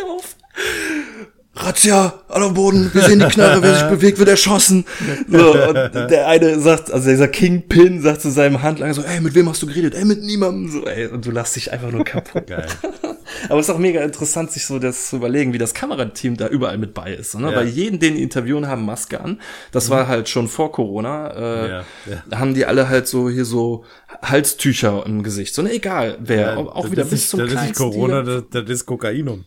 Razzia, 1.58 2.14
alle 2.28 2.45
am 2.45 2.53
Boden, 2.53 2.89
wir 2.93 3.01
sehen 3.03 3.20
die 3.20 3.26
Knarre, 3.28 3.62
wer 3.62 3.76
sich 3.76 3.88
bewegt, 3.88 4.20
wird 4.20 4.30
erschossen. 4.30 4.86
So, 5.30 5.53
und 5.53 5.93
der 5.93 6.28
eine 6.28 6.60
sagt, 6.60 6.91
also 6.91 7.10
dieser 7.10 7.30
Kingpin 7.30 8.01
sagt 8.01 8.22
zu 8.22 8.30
seinem 8.30 8.62
Handlanger 8.62 8.93
so, 8.93 9.01
ey, 9.01 9.22
mit 9.22 9.36
wem 9.36 9.47
hast 9.49 9.62
du 9.62 9.68
geredet? 9.68 9.95
Ey, 9.95 10.03
mit 10.03 10.22
niemandem. 10.22 10.70
So, 10.70 10.86
ey, 10.86 11.08
und 11.08 11.26
du 11.26 11.32
lachst 11.32 11.56
dich 11.56 11.72
einfach 11.72 11.91
nur 11.91 12.03
kaputt. 12.03 12.47
Geil. 12.47 12.68
Aber 13.49 13.60
es 13.60 13.70
ist 13.70 13.74
auch 13.74 13.80
mega 13.80 14.01
interessant, 14.01 14.51
sich 14.51 14.66
so 14.66 14.80
das 14.80 15.10
zu 15.10 15.18
überlegen, 15.18 15.53
wie 15.53 15.58
das 15.58 15.74
Kamerateam 15.74 16.38
da 16.38 16.47
überall 16.47 16.78
mit 16.78 16.93
bei 16.93 17.14
ist. 17.14 17.36
Ne? 17.36 17.51
Ja. 17.51 17.58
Weil 17.58 17.68
jeden, 17.68 17.99
den 17.99 18.16
die 18.16 18.22
interviewen, 18.22 18.68
haben 18.68 18.86
Maske 18.86 19.22
an. 19.22 19.39
Das 19.72 19.88
mhm. 19.88 19.93
war 19.93 20.08
halt 20.08 20.30
schon 20.30 20.47
vor 20.47 20.72
Corona. 20.72 21.32
Äh, 21.32 21.70
ja, 21.70 21.84
ja. 22.06 22.39
haben 22.39 22.53
die 22.53 22.66
alle 22.66 22.89
halt 22.89 23.08
so 23.08 23.30
hier 23.30 23.45
so 23.45 23.84
Halstücher 24.22 25.03
im 25.06 25.24
Gesicht. 25.24 25.56
So, 25.56 25.62
ne, 25.62 25.74
egal 25.74 26.18
wer. 26.20 26.58
auch 26.58 26.91
wieder 26.91 27.06
bis 27.06 27.30
zum 27.30 27.39
Das 27.39 27.51
ist 27.51 27.62
nicht 27.62 27.76
Corona, 27.76 28.24
das, 28.24 28.43
das 28.49 28.70
ist 28.70 28.86
Kokainum. 28.86 29.45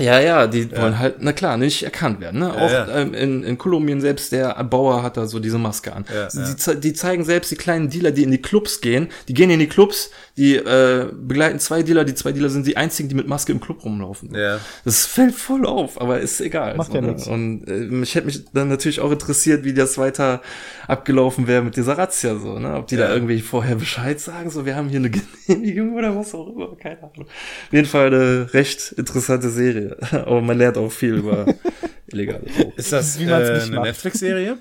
Ja, 0.00 0.18
ja, 0.18 0.48
die 0.48 0.62
ja. 0.62 0.82
wollen 0.82 0.98
halt, 0.98 1.16
na 1.20 1.32
klar, 1.32 1.56
nicht 1.56 1.84
erkannt 1.84 2.20
werden. 2.20 2.40
Ne? 2.40 2.52
Auch 2.52 2.70
ja, 2.70 2.88
Ähm, 2.88 3.14
in, 3.14 3.44
in 3.44 3.58
Kolumbien 3.58 4.00
selbst, 4.00 4.32
der 4.32 4.52
Bauer 4.64 5.04
hat 5.04 5.16
da 5.16 5.26
so 5.26 5.38
diese 5.38 5.58
Maske 5.58 5.92
an. 5.92 6.04
Die, 6.32 6.80
die, 6.80 6.92
zeigen 6.94 7.24
selbst 7.24 7.52
die 7.52 7.56
kleinen 7.56 7.90
Dealer, 7.90 8.10
die 8.10 8.24
in 8.24 8.32
die 8.32 8.42
Clubs 8.42 8.80
gehen. 8.80 9.08
Die 9.28 9.34
gehen 9.34 9.50
in 9.50 9.60
die 9.60 9.68
Clubs, 9.68 10.10
die 10.36 10.56
äh, 10.56 11.06
begleiten 11.12 11.60
zwei 11.60 11.84
Dealer. 11.84 12.04
Die 12.04 12.14
zwei 12.14 12.32
Dealer 12.32 12.48
sind 12.48 12.66
die 12.66 12.76
einzigen, 12.76 13.08
die 13.08 13.14
mit 13.14 13.28
Maske 13.28 13.52
im 13.52 13.60
Club 13.60 13.84
rumlaufen. 13.84 14.34
Ja. 14.34 14.58
Das 14.84 15.06
fällt 15.06 15.36
voll 15.36 15.64
auf, 15.64 16.00
aber 16.00 16.18
ist 16.18 16.40
egal. 16.40 16.76
Macht 16.76 16.90
so, 16.90 16.96
ja 16.96 17.00
ne? 17.00 17.12
nichts. 17.12 17.28
Und 17.28 17.64
äh, 17.68 17.72
mich 17.86 18.16
hätte 18.16 18.26
mich 18.26 18.44
dann 18.52 18.68
natürlich 18.68 18.98
auch 18.98 19.12
interessiert, 19.12 19.62
wie 19.62 19.74
das 19.74 19.96
weiter 19.96 20.42
abgelaufen 20.88 21.46
wäre 21.46 21.62
mit 21.62 21.76
dieser 21.76 21.96
Razzia 21.96 22.36
so. 22.36 22.58
Ne? 22.58 22.74
Ob 22.74 22.88
die 22.88 22.96
da 22.96 23.12
irgendwie 23.12 23.40
vorher 23.40 23.76
Bescheid 23.76 24.18
sagen, 24.18 24.50
so 24.50 24.66
wir 24.66 24.74
haben 24.74 24.88
hier 24.88 24.98
eine 24.98 25.10
Genehmigung 25.46 25.94
oder 25.94 26.16
was 26.16 26.34
auch 26.34 26.48
immer. 26.48 26.74
Keine 26.76 26.98
Ahnung. 26.98 27.26
Auf 27.26 27.72
jeden 27.72 27.86
Fall 27.86 28.08
eine 28.08 28.52
recht 28.52 28.92
interessante 28.92 29.50
Serie. 29.50 29.83
Aber 30.12 30.40
man 30.40 30.58
lernt 30.58 30.76
auch 30.76 30.90
viel 30.90 31.14
über 31.14 31.46
illegale 32.06 32.44
Drogen. 32.44 32.72
Ist 32.76 32.92
das 32.92 33.18
äh, 33.18 33.24
eine 33.24 33.80
Netflix-Serie? 33.80 34.58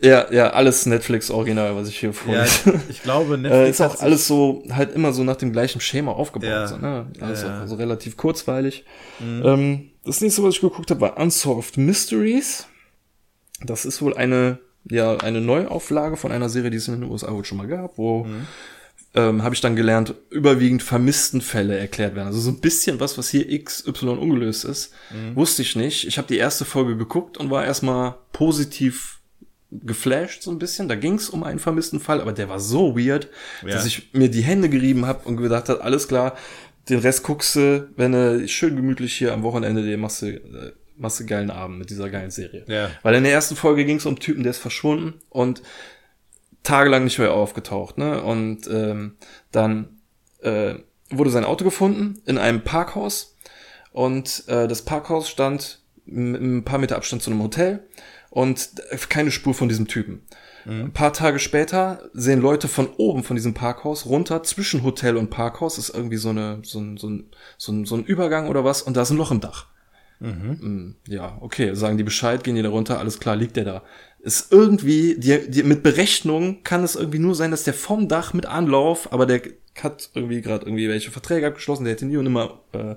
Ja, 0.00 0.30
ja, 0.30 0.50
alles 0.50 0.84
Netflix-Original, 0.84 1.74
was 1.74 1.88
ich 1.88 1.98
hier 1.98 2.12
vorlese. 2.12 2.70
Ja, 2.70 2.80
ich 2.88 3.02
glaube, 3.02 3.34
äh, 3.34 3.38
Netflix 3.38 3.70
ist 3.70 3.80
auch 3.80 4.00
alles 4.00 4.26
so, 4.26 4.62
halt 4.70 4.92
immer 4.92 5.12
so 5.12 5.24
nach 5.24 5.36
dem 5.36 5.52
gleichen 5.52 5.80
Schema 5.80 6.12
aufgebaut. 6.12 6.48
Ja. 6.48 6.66
So, 6.66 6.76
ne? 6.76 7.06
Also, 7.20 7.46
ja. 7.46 7.60
also 7.60 7.76
relativ 7.76 8.16
kurzweilig. 8.16 8.84
Mhm. 9.20 9.42
Ähm, 9.44 9.90
das 10.04 10.20
nächste, 10.20 10.42
was 10.42 10.54
ich 10.54 10.60
geguckt 10.60 10.90
habe, 10.90 11.00
war 11.00 11.18
Unsolved 11.18 11.78
Mysteries. 11.78 12.66
Das 13.64 13.86
ist 13.86 14.02
wohl 14.02 14.14
eine, 14.14 14.58
ja, 14.84 15.16
eine 15.16 15.40
Neuauflage 15.40 16.16
von 16.16 16.30
einer 16.30 16.50
Serie, 16.50 16.70
die 16.70 16.76
es 16.76 16.88
in 16.88 17.00
den 17.00 17.10
USA 17.10 17.32
wohl 17.32 17.44
schon 17.44 17.58
mal 17.58 17.66
gab, 17.66 17.96
wo 17.96 18.24
mhm. 18.24 18.46
Ähm, 19.16 19.42
habe 19.42 19.54
ich 19.54 19.60
dann 19.62 19.76
gelernt, 19.76 20.14
überwiegend 20.30 20.82
vermissten 20.82 21.40
Fälle 21.40 21.78
erklärt 21.78 22.14
werden. 22.14 22.28
Also 22.28 22.38
so 22.38 22.50
ein 22.50 22.60
bisschen 22.60 23.00
was, 23.00 23.16
was 23.16 23.30
hier 23.30 23.46
XY 23.64 24.08
ungelöst 24.08 24.64
ist, 24.64 24.92
mhm. 25.10 25.34
wusste 25.34 25.62
ich 25.62 25.74
nicht. 25.74 26.06
Ich 26.06 26.18
habe 26.18 26.28
die 26.28 26.36
erste 26.36 26.66
Folge 26.66 26.96
geguckt 26.96 27.38
und 27.38 27.50
war 27.50 27.64
erstmal 27.64 28.16
positiv 28.32 29.20
geflasht 29.70 30.42
so 30.42 30.50
ein 30.50 30.58
bisschen. 30.58 30.86
Da 30.86 30.94
ging 30.94 31.14
es 31.14 31.30
um 31.30 31.44
einen 31.44 31.58
vermissten 31.58 31.98
Fall, 31.98 32.20
aber 32.20 32.32
der 32.32 32.48
war 32.48 32.60
so 32.60 32.96
weird, 32.96 33.28
ja. 33.62 33.68
dass 33.68 33.86
ich 33.86 34.12
mir 34.12 34.28
die 34.28 34.42
Hände 34.42 34.68
gerieben 34.68 35.06
habe 35.06 35.26
und 35.26 35.38
gedacht 35.38 35.68
habe, 35.70 35.82
alles 35.82 36.08
klar, 36.08 36.36
den 36.88 37.00
Rest 37.00 37.24
guckst 37.24 37.56
du, 37.56 37.88
wenn 37.96 38.12
du 38.12 38.46
schön 38.48 38.76
gemütlich 38.76 39.14
hier 39.14 39.32
am 39.32 39.42
Wochenende 39.42 39.82
dir 39.82 39.98
machst 39.98 40.22
du, 40.22 40.26
äh, 40.28 40.72
machst 40.96 41.20
du 41.20 41.26
geilen 41.26 41.50
Abend 41.50 41.78
mit 41.78 41.90
dieser 41.90 42.10
geilen 42.10 42.30
Serie. 42.30 42.64
Ja. 42.68 42.90
Weil 43.02 43.14
in 43.16 43.24
der 43.24 43.32
ersten 43.32 43.56
Folge 43.56 43.84
ging 43.84 43.96
es 43.96 44.06
um 44.06 44.18
Typen, 44.18 44.44
der 44.44 44.50
ist 44.50 44.58
verschwunden 44.58 45.14
und 45.30 45.62
tagelang 46.66 47.04
nicht 47.04 47.18
mehr 47.18 47.32
aufgetaucht, 47.32 47.96
ne? 47.96 48.22
Und 48.22 48.68
ähm, 48.68 49.16
dann 49.52 50.00
äh, 50.42 50.74
wurde 51.10 51.30
sein 51.30 51.44
Auto 51.44 51.64
gefunden 51.64 52.20
in 52.26 52.38
einem 52.38 52.62
Parkhaus 52.62 53.36
und 53.92 54.44
äh, 54.48 54.66
das 54.66 54.82
Parkhaus 54.82 55.28
stand 55.28 55.80
mit 56.04 56.40
ein 56.40 56.64
paar 56.64 56.78
Meter 56.78 56.96
Abstand 56.96 57.22
zu 57.22 57.30
einem 57.30 57.42
Hotel 57.42 57.86
und 58.30 58.70
keine 59.08 59.30
Spur 59.30 59.54
von 59.54 59.68
diesem 59.68 59.86
Typen. 59.86 60.22
Mhm. 60.64 60.86
Ein 60.86 60.92
paar 60.92 61.12
Tage 61.12 61.38
später 61.38 62.10
sehen 62.12 62.40
Leute 62.40 62.66
von 62.66 62.88
oben 62.96 63.22
von 63.22 63.36
diesem 63.36 63.54
Parkhaus 63.54 64.06
runter, 64.06 64.42
zwischen 64.42 64.82
Hotel 64.82 65.16
und 65.16 65.30
Parkhaus 65.30 65.78
ist 65.78 65.90
irgendwie 65.90 66.16
so 66.16 66.30
eine, 66.30 66.58
so 66.64 66.80
ein, 66.80 66.96
so 66.96 67.08
ein, 67.08 67.30
so 67.56 67.72
ein, 67.72 67.84
so 67.86 67.94
ein 67.94 68.04
Übergang 68.04 68.48
oder 68.48 68.64
was 68.64 68.82
und 68.82 68.96
da 68.96 69.02
ist 69.02 69.10
ein 69.10 69.16
Loch 69.16 69.30
im 69.30 69.40
Dach. 69.40 69.66
Mhm. 70.18 70.50
Mm, 70.60 70.96
ja, 71.06 71.38
okay, 71.40 71.74
sagen 71.74 71.96
die 71.96 72.04
Bescheid, 72.04 72.42
gehen 72.42 72.56
die 72.56 72.62
da 72.62 72.70
runter, 72.70 72.98
alles 72.98 73.20
klar, 73.20 73.36
liegt 73.36 73.56
der 73.56 73.64
da. 73.64 73.82
Ist 74.26 74.50
irgendwie, 74.50 75.14
die, 75.20 75.48
die, 75.48 75.62
mit 75.62 75.84
Berechnung 75.84 76.64
kann 76.64 76.82
es 76.82 76.96
irgendwie 76.96 77.20
nur 77.20 77.36
sein, 77.36 77.52
dass 77.52 77.62
der 77.62 77.74
vom 77.74 78.08
Dach 78.08 78.32
mit 78.32 78.44
Anlauf, 78.44 79.12
aber 79.12 79.24
der 79.24 79.40
hat 79.80 80.10
irgendwie 80.14 80.40
gerade 80.40 80.66
irgendwie 80.66 80.88
welche 80.88 81.12
Verträge 81.12 81.46
abgeschlossen, 81.46 81.84
der 81.84 81.92
hätte 81.92 82.06
nie 82.06 82.16
und 82.16 82.26
immer 82.26 82.58
äh, 82.72 82.96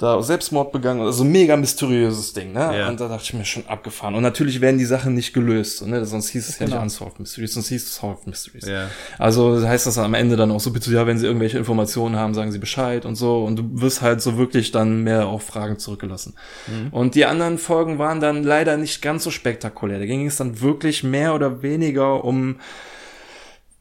da 0.00 0.22
Selbstmord 0.22 0.72
begangen, 0.72 1.02
also 1.02 1.24
mega 1.24 1.56
mysteriöses 1.58 2.32
Ding, 2.32 2.52
ne? 2.52 2.78
Ja. 2.78 2.88
Und 2.88 3.00
da 3.00 3.08
dachte 3.08 3.24
ich 3.24 3.34
mir 3.34 3.44
schon 3.44 3.66
abgefahren. 3.66 4.14
Und 4.14 4.22
natürlich 4.22 4.62
werden 4.62 4.78
die 4.78 4.86
Sachen 4.86 5.14
nicht 5.14 5.34
gelöst, 5.34 5.86
ne? 5.86 6.06
Sonst 6.06 6.30
hieß 6.30 6.48
es 6.48 6.58
ja 6.58 6.64
genau. 6.64 6.76
nicht 6.76 6.84
Unsolved 6.84 7.20
Mysteries, 7.20 7.52
sonst 7.52 7.68
hieß 7.68 7.84
es 7.84 7.96
Solved 7.96 8.26
Mysteries. 8.26 8.66
Ja. 8.66 8.88
Also 9.18 9.62
heißt 9.62 9.86
das 9.86 9.98
am 9.98 10.14
Ende 10.14 10.36
dann 10.36 10.50
auch 10.52 10.60
so, 10.60 10.72
bitte, 10.72 10.90
ja, 10.90 11.06
wenn 11.06 11.18
sie 11.18 11.26
irgendwelche 11.26 11.58
Informationen 11.58 12.16
haben, 12.16 12.32
sagen 12.32 12.50
sie 12.50 12.58
Bescheid 12.58 13.04
und 13.04 13.16
so. 13.16 13.44
Und 13.44 13.56
du 13.56 13.82
wirst 13.82 14.00
halt 14.00 14.22
so 14.22 14.38
wirklich 14.38 14.72
dann 14.72 15.04
mehr 15.04 15.26
auf 15.26 15.42
Fragen 15.42 15.78
zurückgelassen. 15.78 16.34
Mhm. 16.66 16.88
Und 16.92 17.14
die 17.14 17.26
anderen 17.26 17.58
Folgen 17.58 17.98
waren 17.98 18.20
dann 18.20 18.42
leider 18.42 18.78
nicht 18.78 19.02
ganz 19.02 19.22
so 19.24 19.30
spektakulär. 19.30 19.98
Da 19.98 20.06
ging 20.06 20.26
es 20.26 20.36
dann 20.36 20.62
wirklich 20.62 21.04
mehr 21.04 21.34
oder 21.34 21.62
weniger 21.62 22.24
um 22.24 22.56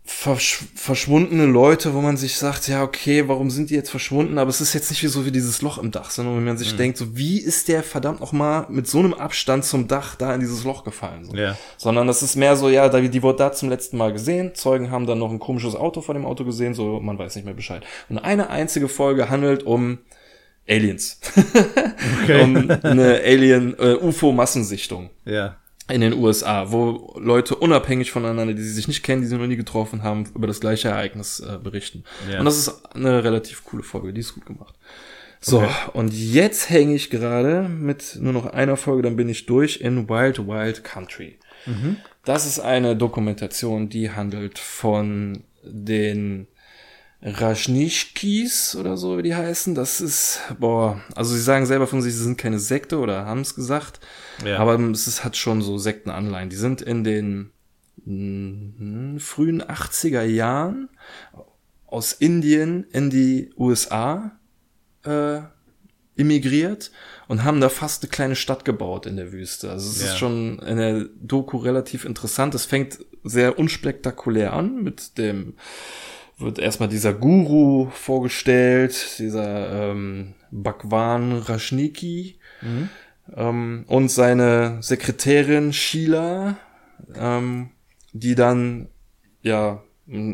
versch 0.10 0.64
verschwundene 0.74 1.46
Leute, 1.46 1.94
wo 1.94 2.02
man 2.02 2.18
sich 2.18 2.36
sagt, 2.36 2.68
ja, 2.68 2.84
okay, 2.84 3.28
warum 3.28 3.52
sind 3.52 3.70
die 3.70 3.76
jetzt 3.76 3.92
verschwunden? 3.92 4.40
Aber 4.40 4.50
es 4.50 4.60
ist 4.60 4.74
jetzt 4.74 4.90
nicht 4.90 5.04
wie 5.04 5.08
so 5.08 5.24
wie 5.26 5.32
dieses 5.32 5.62
Loch 5.62 5.78
im 5.78 5.92
Dach, 5.92 6.10
sondern 6.10 6.36
wenn 6.36 6.46
man 6.46 6.58
sich 6.58 6.74
mhm. 6.74 6.78
denkt, 6.78 6.98
so 6.98 7.16
wie 7.16 7.40
ist 7.40 7.68
der 7.68 7.84
verdammt 7.84 8.20
noch 8.20 8.32
mal 8.32 8.66
mit 8.70 8.88
so 8.88 9.00
einem 9.00 9.14
Abstand 9.14 9.66
zum 9.66 9.88
Dach 9.88 10.16
da 10.16 10.34
in 10.34 10.40
dieses 10.40 10.64
Loch 10.64 10.84
gefallen? 10.84 11.26
So. 11.26 11.36
Ja. 11.36 11.56
Sondern 11.78 12.08
das 12.08 12.24
ist 12.24 12.36
mehr 12.36 12.56
so, 12.56 12.70
ja, 12.70 12.90
die 12.90 13.24
wurde 13.24 13.38
da 13.38 13.52
zum 13.52 13.70
letzten 13.70 13.98
Mal 13.98 14.12
gesehen, 14.12 14.56
Zeugen 14.56 14.90
haben 14.90 15.06
dann 15.06 15.20
noch 15.20 15.30
ein 15.30 15.40
komisches 15.40 15.76
Auto 15.76 16.02
vor 16.02 16.16
dem 16.16 16.26
Auto 16.26 16.44
gesehen, 16.44 16.74
so 16.74 17.00
man 17.00 17.20
weiß 17.20 17.36
nicht 17.36 17.46
mehr 17.46 17.54
Bescheid. 17.54 17.86
Und 18.10 18.18
eine 18.18 18.50
einzige 18.50 18.90
Folge 18.90 19.30
handelt 19.30 19.62
um 19.62 20.00
Aliens. 20.68 21.20
okay. 22.24 22.42
um 22.42 22.70
eine 22.84 23.22
Alien 23.24 23.78
äh. 23.78 23.94
Ja 25.26 25.58
in 25.90 26.02
den 26.02 26.14
USA, 26.14 26.72
wo 26.72 27.16
Leute 27.20 27.56
unabhängig 27.56 28.12
voneinander, 28.12 28.54
die 28.54 28.62
sie 28.62 28.74
sich 28.74 28.88
nicht 28.88 29.04
kennen, 29.04 29.22
die 29.22 29.28
sie 29.28 29.38
noch 29.38 29.48
nie 29.48 29.56
getroffen 29.56 30.04
haben, 30.04 30.26
über 30.36 30.48
das 30.48 30.60
gleiche 30.60 30.90
Ereignis 30.90 31.40
äh, 31.40 31.58
berichten. 31.58 32.04
Ja. 32.32 32.40
Und 32.40 32.46
das 32.46 32.58
ist 32.58 32.96
eine 32.96 33.24
relativ 33.24 33.64
coole 33.64 33.84
Folge, 33.84 34.14
die 34.14 34.22
ist 34.22 34.36
gut 34.36 34.46
gemacht. 34.46 34.76
So, 35.42 35.62
okay. 35.62 35.72
und 35.94 36.14
jetzt 36.14 36.70
hänge 36.70 36.96
ich 36.96 37.10
gerade 37.10 37.68
mit 37.70 38.18
nur 38.20 38.34
noch 38.34 38.46
einer 38.46 38.76
Folge, 38.76 39.04
dann 39.04 39.16
bin 39.16 39.30
ich 39.30 39.46
durch 39.46 39.80
in 39.80 40.10
Wild 40.10 40.48
Wild 40.48 40.84
Country. 40.84 41.40
Mhm. 41.66 41.98
Das 42.26 42.46
ist 42.46 42.60
eine 42.60 42.96
Dokumentation, 42.96 43.90
die 43.90 44.12
handelt 44.12 44.60
von 44.60 45.44
den 45.64 46.48
Rajnishkis 47.22 48.76
oder 48.76 48.96
so, 48.96 49.18
wie 49.18 49.24
die 49.24 49.36
heißen. 49.36 49.76
Das 49.76 50.00
ist, 50.00 50.40
boah, 50.60 51.02
also 51.16 51.34
sie 51.34 51.42
sagen 51.42 51.66
selber 51.66 51.88
von 51.88 52.02
sich, 52.02 52.14
sie 52.14 52.24
sind 52.24 52.38
keine 52.38 52.60
Sekte 52.60 53.00
oder 53.00 53.26
haben 53.26 53.42
es 53.42 53.56
gesagt. 53.56 54.00
Ja. 54.46 54.58
Aber 54.58 54.80
es 54.80 55.08
ist, 55.08 55.24
hat 55.24 55.36
schon 55.36 55.62
so 55.62 55.78
Sektenanleihen. 55.78 56.50
Die 56.50 56.56
sind 56.56 56.82
in 56.82 57.04
den 57.04 57.52
mh, 58.06 59.20
frühen 59.20 59.62
80er 59.62 60.24
Jahren 60.24 60.90
aus 61.88 62.14
Indien 62.14 62.86
in 62.92 63.10
die 63.10 63.52
USA 63.58 64.32
äh, 65.04 65.42
immigriert 66.16 66.92
und 67.28 67.44
haben 67.44 67.60
da 67.60 67.70
fast 67.70 68.04
eine 68.04 68.10
kleine 68.10 68.36
Stadt 68.36 68.64
gebaut 68.64 69.06
in 69.06 69.18
der 69.18 69.32
Wüste. 69.32 69.72
Also 69.72 69.90
es 69.90 70.02
ja. 70.02 70.08
ist 70.08 70.18
schon 70.18 70.60
in 70.60 70.78
der 70.78 71.06
Doku 71.22 71.58
relativ 71.58 72.06
interessant. 72.06 72.56
Es 72.56 72.66
fängt 72.66 73.00
sehr 73.24 73.60
unspektakulär 73.60 74.54
an 74.54 74.84
mit 74.84 75.18
dem 75.18 75.56
wird 76.40 76.60
erstmal 76.60 76.90
dieser 76.90 77.14
Guru 77.14 77.90
vorgestellt, 77.92 79.20
dieser 79.20 79.92
ähm, 79.92 80.36
Bhagwan 80.52 81.34
Rashniki 81.34 82.40
mhm. 82.62 82.90
ähm, 83.36 83.86
und 83.88 84.10
seine 84.10 84.78
Sekretärin 84.82 85.74
Sheila, 85.74 86.58
ähm, 87.16 87.72
die 88.14 88.36
dann 88.36 88.88
ja 89.42 89.84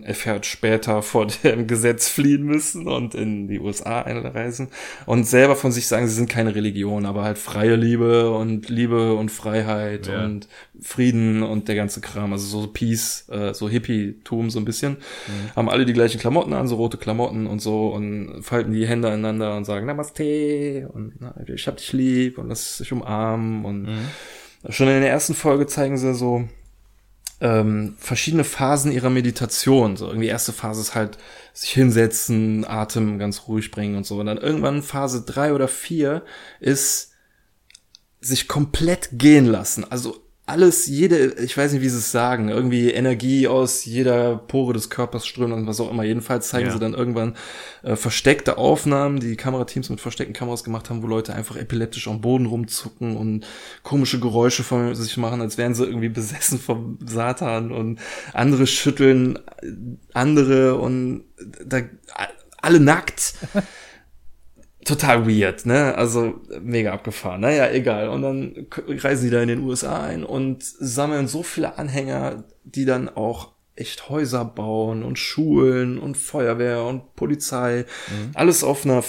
erfährt 0.03 0.45
später 0.45 1.01
vor 1.01 1.27
dem 1.43 1.67
Gesetz 1.67 2.07
fliehen 2.07 2.43
müssen 2.43 2.87
und 2.87 3.13
in 3.13 3.47
die 3.47 3.59
USA 3.59 4.01
einreisen 4.01 4.69
und 5.05 5.25
selber 5.25 5.55
von 5.55 5.71
sich 5.71 5.87
sagen, 5.87 6.07
sie 6.07 6.15
sind 6.15 6.29
keine 6.29 6.55
Religion, 6.55 7.05
aber 7.05 7.23
halt 7.23 7.37
freie 7.37 7.75
Liebe 7.75 8.31
und 8.31 8.69
Liebe 8.69 9.15
und 9.15 9.31
Freiheit 9.31 10.07
ja. 10.07 10.23
und 10.23 10.47
Frieden 10.81 11.43
und 11.43 11.67
der 11.67 11.75
ganze 11.75 11.99
Kram, 11.99 12.31
also 12.31 12.61
so 12.61 12.67
Peace, 12.67 13.27
äh, 13.29 13.53
so 13.53 13.67
Hippie-Tum 13.67 14.49
so 14.49 14.59
ein 14.59 14.65
bisschen, 14.65 14.93
mhm. 14.93 15.55
haben 15.55 15.69
alle 15.69 15.85
die 15.85 15.93
gleichen 15.93 16.19
Klamotten 16.19 16.53
an, 16.53 16.67
so 16.67 16.75
rote 16.75 16.97
Klamotten 16.97 17.45
und 17.45 17.59
so 17.59 17.89
und 17.89 18.43
falten 18.43 18.71
die 18.71 18.87
Hände 18.87 19.09
aneinander 19.09 19.57
und 19.57 19.65
sagen 19.65 19.85
Namaste 19.87 20.89
und 20.93 21.15
na, 21.19 21.35
ich 21.53 21.67
hab 21.67 21.77
dich 21.77 21.91
lieb 21.91 22.37
und 22.37 22.47
lass 22.47 22.77
dich 22.77 22.93
umarmen 22.93 23.65
und 23.65 23.83
mhm. 23.83 24.07
schon 24.69 24.87
in 24.87 25.01
der 25.01 25.09
ersten 25.09 25.33
Folge 25.33 25.67
zeigen 25.67 25.97
sie 25.97 26.13
so 26.13 26.47
ähm, 27.41 27.95
verschiedene 27.99 28.43
Phasen 28.43 28.91
ihrer 28.91 29.09
Meditation. 29.09 29.97
So 29.97 30.07
irgendwie 30.07 30.27
erste 30.27 30.53
Phase 30.53 30.81
ist 30.81 30.95
halt 30.95 31.17
sich 31.53 31.71
hinsetzen, 31.71 32.65
Atem 32.65 33.19
ganz 33.19 33.47
ruhig 33.47 33.71
bringen 33.71 33.95
und 33.95 34.05
so. 34.05 34.19
Und 34.19 34.27
dann 34.27 34.37
irgendwann 34.37 34.83
Phase 34.83 35.23
drei 35.25 35.53
oder 35.53 35.67
vier 35.67 36.23
ist 36.59 37.11
sich 38.21 38.47
komplett 38.47 39.09
gehen 39.13 39.45
lassen. 39.45 39.89
Also 39.89 40.24
alles, 40.47 40.85
jede, 40.85 41.33
ich 41.43 41.57
weiß 41.57 41.73
nicht, 41.73 41.81
wie 41.81 41.89
sie 41.89 41.97
es 41.97 42.11
sagen, 42.11 42.49
irgendwie 42.49 42.91
Energie 42.91 43.47
aus 43.47 43.83
jeder 43.83 44.37
Pore 44.37 44.73
des 44.73 44.91
Körpers 44.91 45.25
strömt 45.25 45.53
und 45.53 45.65
was 45.65 45.79
auch 45.79 45.89
immer. 45.89 46.03
Jedenfalls 46.03 46.49
zeigen 46.49 46.67
ja. 46.67 46.73
sie 46.73 46.79
dann 46.79 46.93
irgendwann 46.93 47.35
äh, 47.81 47.95
versteckte 47.95 48.59
Aufnahmen, 48.59 49.19
die 49.19 49.37
Kamerateams 49.37 49.89
mit 49.89 50.01
versteckten 50.01 50.35
Kameras 50.35 50.63
gemacht 50.63 50.89
haben, 50.89 51.01
wo 51.01 51.07
Leute 51.07 51.33
einfach 51.33 51.55
epileptisch 51.55 52.07
am 52.07 52.21
Boden 52.21 52.45
rumzucken 52.45 53.17
und 53.17 53.47
komische 53.81 54.19
Geräusche 54.19 54.63
von 54.63 54.93
sich 54.93 55.17
machen, 55.17 55.41
als 55.41 55.57
wären 55.57 55.73
sie 55.73 55.85
irgendwie 55.85 56.09
besessen 56.15 56.59
vom 56.59 56.99
Satan 57.03 57.71
und 57.71 57.99
andere 58.33 58.67
schütteln 58.67 59.39
andere 60.13 60.75
und 60.75 61.23
da 61.65 61.81
alle 62.61 62.79
nackt. 62.79 63.33
total 64.85 65.27
weird, 65.27 65.65
ne? 65.65 65.95
Also 65.95 66.35
mega 66.61 66.93
abgefahren. 66.93 67.41
Naja, 67.41 67.69
egal. 67.71 68.07
Und 68.07 68.21
dann 68.21 68.67
reisen 68.87 69.25
die 69.25 69.31
da 69.31 69.41
in 69.41 69.49
den 69.49 69.59
USA 69.59 70.03
ein 70.03 70.23
und 70.23 70.63
sammeln 70.63 71.27
so 71.27 71.43
viele 71.43 71.77
Anhänger, 71.77 72.45
die 72.63 72.85
dann 72.85 73.09
auch 73.09 73.51
echt 73.75 74.09
Häuser 74.09 74.45
bauen 74.45 75.03
und 75.03 75.19
Schulen 75.19 75.99
und 75.99 76.15
Feuerwehr 76.15 76.83
und 76.83 77.15
Polizei. 77.15 77.85
Mhm. 78.09 78.31
Alles 78.33 78.63
auf 78.63 78.85
einer 78.85 79.03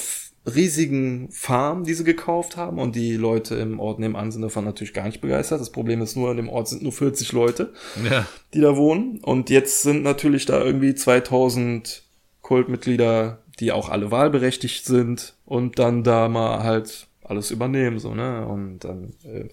riesigen 0.47 1.28
Farm, 1.31 1.85
die 1.85 1.94
sie 1.94 2.05
gekauft 2.05 2.57
haben 2.57 2.78
und 2.78 2.94
die 2.94 3.16
Leute 3.16 3.57
im 3.57 3.81
Ort 3.81 3.98
nebenan 3.98 4.31
sind 4.31 4.43
davon 4.43 4.65
natürlich 4.65 4.94
gar 4.94 5.07
nicht 5.07 5.20
begeistert. 5.20 5.61
Das 5.61 5.70
Problem 5.70 6.01
ist 6.03 6.16
nur, 6.16 6.31
in 6.31 6.36
dem 6.36 6.48
Ort 6.48 6.69
sind 6.69 6.82
nur 6.82 6.93
40 6.93 7.32
Leute, 7.32 7.73
ja. 8.09 8.27
die 8.55 8.61
da 8.61 8.77
wohnen 8.77 9.20
und 9.23 9.51
jetzt 9.51 9.82
sind 9.82 10.03
natürlich 10.05 10.47
da 10.47 10.62
irgendwie 10.62 10.94
2000 10.94 12.05
Kultmitglieder 12.43 13.43
die 13.61 13.73
auch 13.73 13.89
alle 13.89 14.11
wahlberechtigt 14.11 14.85
sind 14.85 15.35
und 15.45 15.78
dann 15.78 16.03
da 16.03 16.28
mal 16.28 16.62
halt 16.62 17.09
alles 17.24 17.51
übernehmen, 17.51 17.99
so, 17.99 18.15
ne? 18.15 18.47
Und 18.47 18.81
dann 18.81 19.15
äh, 19.24 19.49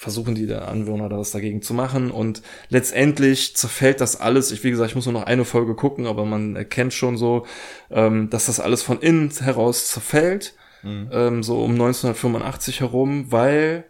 versuchen 0.00 0.34
die 0.34 0.46
der 0.46 0.68
Anwohner 0.68 1.10
das 1.10 1.30
dagegen 1.30 1.60
zu 1.60 1.74
machen 1.74 2.10
und 2.10 2.40
letztendlich 2.70 3.54
zerfällt 3.54 4.00
das 4.00 4.18
alles. 4.18 4.50
Ich, 4.50 4.64
wie 4.64 4.70
gesagt, 4.70 4.88
ich 4.88 4.96
muss 4.96 5.04
nur 5.04 5.12
noch 5.12 5.24
eine 5.24 5.44
Folge 5.44 5.74
gucken, 5.74 6.06
aber 6.06 6.24
man 6.24 6.56
erkennt 6.56 6.94
schon 6.94 7.18
so, 7.18 7.44
ähm, 7.90 8.30
dass 8.30 8.46
das 8.46 8.60
alles 8.60 8.82
von 8.82 9.00
innen 9.00 9.30
heraus 9.30 9.88
zerfällt, 9.88 10.54
mhm. 10.82 11.10
ähm, 11.12 11.42
so 11.42 11.62
um 11.62 11.72
1985 11.72 12.80
herum, 12.80 13.30
weil 13.30 13.84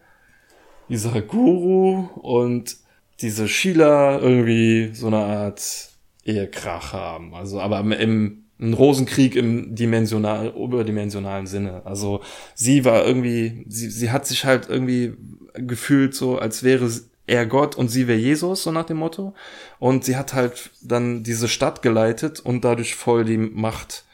dieser 0.89 1.23
Guru 1.23 2.09
und 2.20 2.77
diese 3.20 3.47
Sheila 3.47 4.19
irgendwie 4.19 4.91
so 4.93 5.07
eine 5.07 5.19
Art 5.19 5.91
Ehekrach 6.24 6.93
haben. 6.93 7.35
Also, 7.35 7.61
aber 7.61 7.78
im, 7.78 8.47
im 8.61 8.74
Rosenkrieg 8.74 9.37
im 9.37 9.74
dimensional, 9.74 10.49
überdimensionalen 10.49 11.47
Sinne. 11.47 11.82
Also, 11.85 12.20
sie 12.55 12.85
war 12.85 13.05
irgendwie, 13.05 13.65
sie, 13.69 13.91
sie 13.91 14.11
hat 14.11 14.27
sich 14.27 14.45
halt 14.45 14.69
irgendwie 14.69 15.15
gefühlt 15.55 16.15
so, 16.15 16.39
als 16.39 16.62
wäre 16.62 16.91
er 17.27 17.47
Gott 17.47 17.77
und 17.77 17.89
sie 17.89 18.07
wäre 18.07 18.19
Jesus, 18.19 18.65
so 18.65 18.73
nach 18.73 18.85
dem 18.85 18.99
Motto. 18.99 19.35
Und 19.78 20.05
sie 20.05 20.16
hat 20.16 20.35
halt 20.35 20.70
dann 20.82 21.23
diese 21.23 21.49
Stadt 21.49 21.81
geleitet 21.81 22.41
und 22.41 22.65
dadurch 22.65 22.95
voll 22.97 23.24
die 23.24 23.39
Macht, 23.39 24.05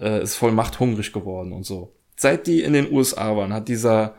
äh, 0.00 0.22
ist 0.22 0.36
voll 0.36 0.52
machthungrig 0.52 1.12
geworden 1.12 1.52
und 1.52 1.66
so. 1.66 1.92
Seit 2.16 2.46
die 2.46 2.62
in 2.62 2.72
den 2.72 2.90
USA 2.92 3.36
waren, 3.36 3.52
hat 3.52 3.68
dieser 3.68 4.14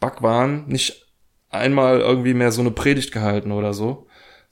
Bhagwan 0.00 0.66
nicht 0.66 1.06
einmal 1.48 2.00
irgendwie 2.00 2.34
mehr 2.34 2.52
so 2.52 2.60
eine 2.60 2.72
Predigt 2.72 3.12
gehalten 3.12 3.52
oder 3.52 3.72
so, 3.72 4.05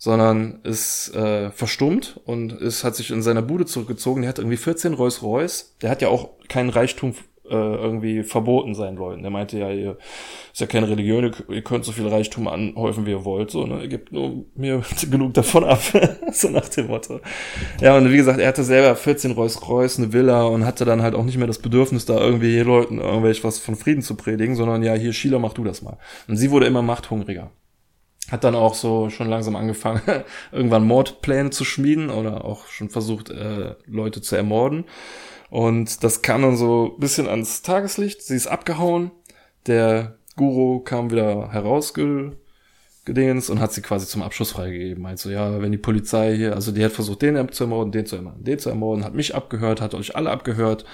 sondern 0.05 0.61
ist 0.65 1.15
äh, 1.15 1.51
verstummt 1.51 2.21
und 2.27 2.53
ist, 2.53 2.85
hat 2.85 2.95
sich 2.95 3.11
in 3.11 3.23
seiner 3.23 3.41
Bude 3.41 3.65
zurückgezogen. 3.65 4.21
Der 4.21 4.29
hat 4.29 4.39
irgendwie 4.39 4.59
14 4.59 4.93
Rolls 4.93 5.23
Royce. 5.23 5.77
Der 5.81 5.89
hat 5.89 6.03
ja 6.03 6.09
auch 6.09 6.29
keinen 6.47 6.69
Reichtum 6.69 7.15
äh, 7.49 7.55
irgendwie 7.55 8.23
verboten 8.23 8.75
sein 8.75 8.99
wollen. 8.99 9.23
Der 9.23 9.31
meinte 9.31 9.59
ja, 9.59 9.71
ihr 9.71 9.97
ist 10.53 10.61
ja 10.61 10.67
keine 10.67 10.91
Religion, 10.91 11.33
ihr, 11.49 11.63
könnt 11.63 11.87
so 11.87 11.93
viel 11.93 12.07
Reichtum 12.07 12.49
anhäufen, 12.49 13.07
wie 13.07 13.13
ihr 13.13 13.25
wollt, 13.25 13.51
so, 13.51 13.65
ne? 13.65 13.81
Ihr 13.81 13.89
gebt 13.89 14.13
nur 14.13 14.45
mir 14.55 14.83
genug 15.11 15.33
davon 15.33 15.65
ab, 15.65 15.81
so 16.33 16.51
nach 16.51 16.69
dem 16.69 16.89
Motto. 16.89 17.21
Ja, 17.81 17.97
und 17.97 18.13
wie 18.13 18.19
gesagt, 18.19 18.41
er 18.41 18.49
hatte 18.49 18.63
selber 18.63 18.95
14 18.97 19.31
Rolls 19.31 19.67
Royce, 19.67 20.01
eine 20.01 20.13
Villa 20.13 20.43
und 20.45 20.67
hatte 20.67 20.85
dann 20.85 21.01
halt 21.01 21.15
auch 21.15 21.25
nicht 21.25 21.39
mehr 21.39 21.47
das 21.47 21.61
Bedürfnis, 21.61 22.05
da 22.05 22.21
irgendwie 22.21 22.53
hier 22.53 22.67
Leuten 22.67 22.99
irgendwelch 22.99 23.43
was 23.43 23.59
von 23.59 23.75
Frieden 23.75 24.03
zu 24.03 24.17
predigen, 24.17 24.55
sondern 24.55 24.83
ja, 24.83 24.93
hier, 24.93 25.15
Sheila, 25.15 25.39
mach 25.39 25.55
du 25.55 25.65
das 25.65 25.81
mal. 25.81 25.97
Und 26.29 26.37
sie 26.37 26.51
wurde 26.51 26.67
immer 26.67 26.83
machthungriger 26.83 27.51
hat 28.31 28.45
dann 28.45 28.55
auch 28.55 28.75
so 28.75 29.11
schon 29.11 29.29
langsam 29.29 29.57
angefangen, 29.57 30.03
irgendwann 30.53 30.87
Mordpläne 30.87 31.51
zu 31.51 31.65
schmieden 31.65 32.11
oder 32.11 32.45
auch 32.45 32.67
schon 32.69 32.91
versucht, 32.91 33.31
äh, 33.31 33.75
Leute 33.87 34.23
zu 34.23 34.37
ermorden. 34.37 34.85
Und 35.51 36.03
das 36.03 36.23
kam 36.23 36.43
dann 36.43 36.57
so 36.57 36.97
bisschen 36.99 37.29
ans 37.29 37.63
Tageslicht. 37.63 38.23
Sie 38.23 38.35
ist 38.35 38.47
abgehauen. 38.47 39.11
Der 39.67 40.19
Guru 40.37 40.81
kam 40.81 41.11
wieder 41.11 41.53
herausgedings 41.53 43.51
und 43.51 43.61
hat 43.61 43.73
sie 43.73 43.83
quasi 43.83 44.07
zum 44.07 44.23
Abschluss 44.23 44.51
freigegeben. 44.53 45.07
Also 45.07 45.31
ja, 45.31 45.63
wenn 45.63 45.71
die 45.71 45.79
Polizei 45.79 46.35
hier, 46.35 46.55
also 46.55 46.73
die 46.73 46.85
hat 46.85 46.93
versucht, 46.93 47.23
den 47.23 47.53
zu 47.53 47.65
ermorden, 47.65 47.93
den 47.93 48.07
zu 48.07 48.17
ermorden, 48.17 48.43
den 48.43 48.59
zu 48.59 48.69
ermorden, 48.69 49.05
hat 49.05 49.15
mich 49.15 49.35
abgehört, 49.35 49.81
hat 49.81 49.95
euch 49.95 50.17
alle 50.17 50.31
abgehört. 50.31 50.85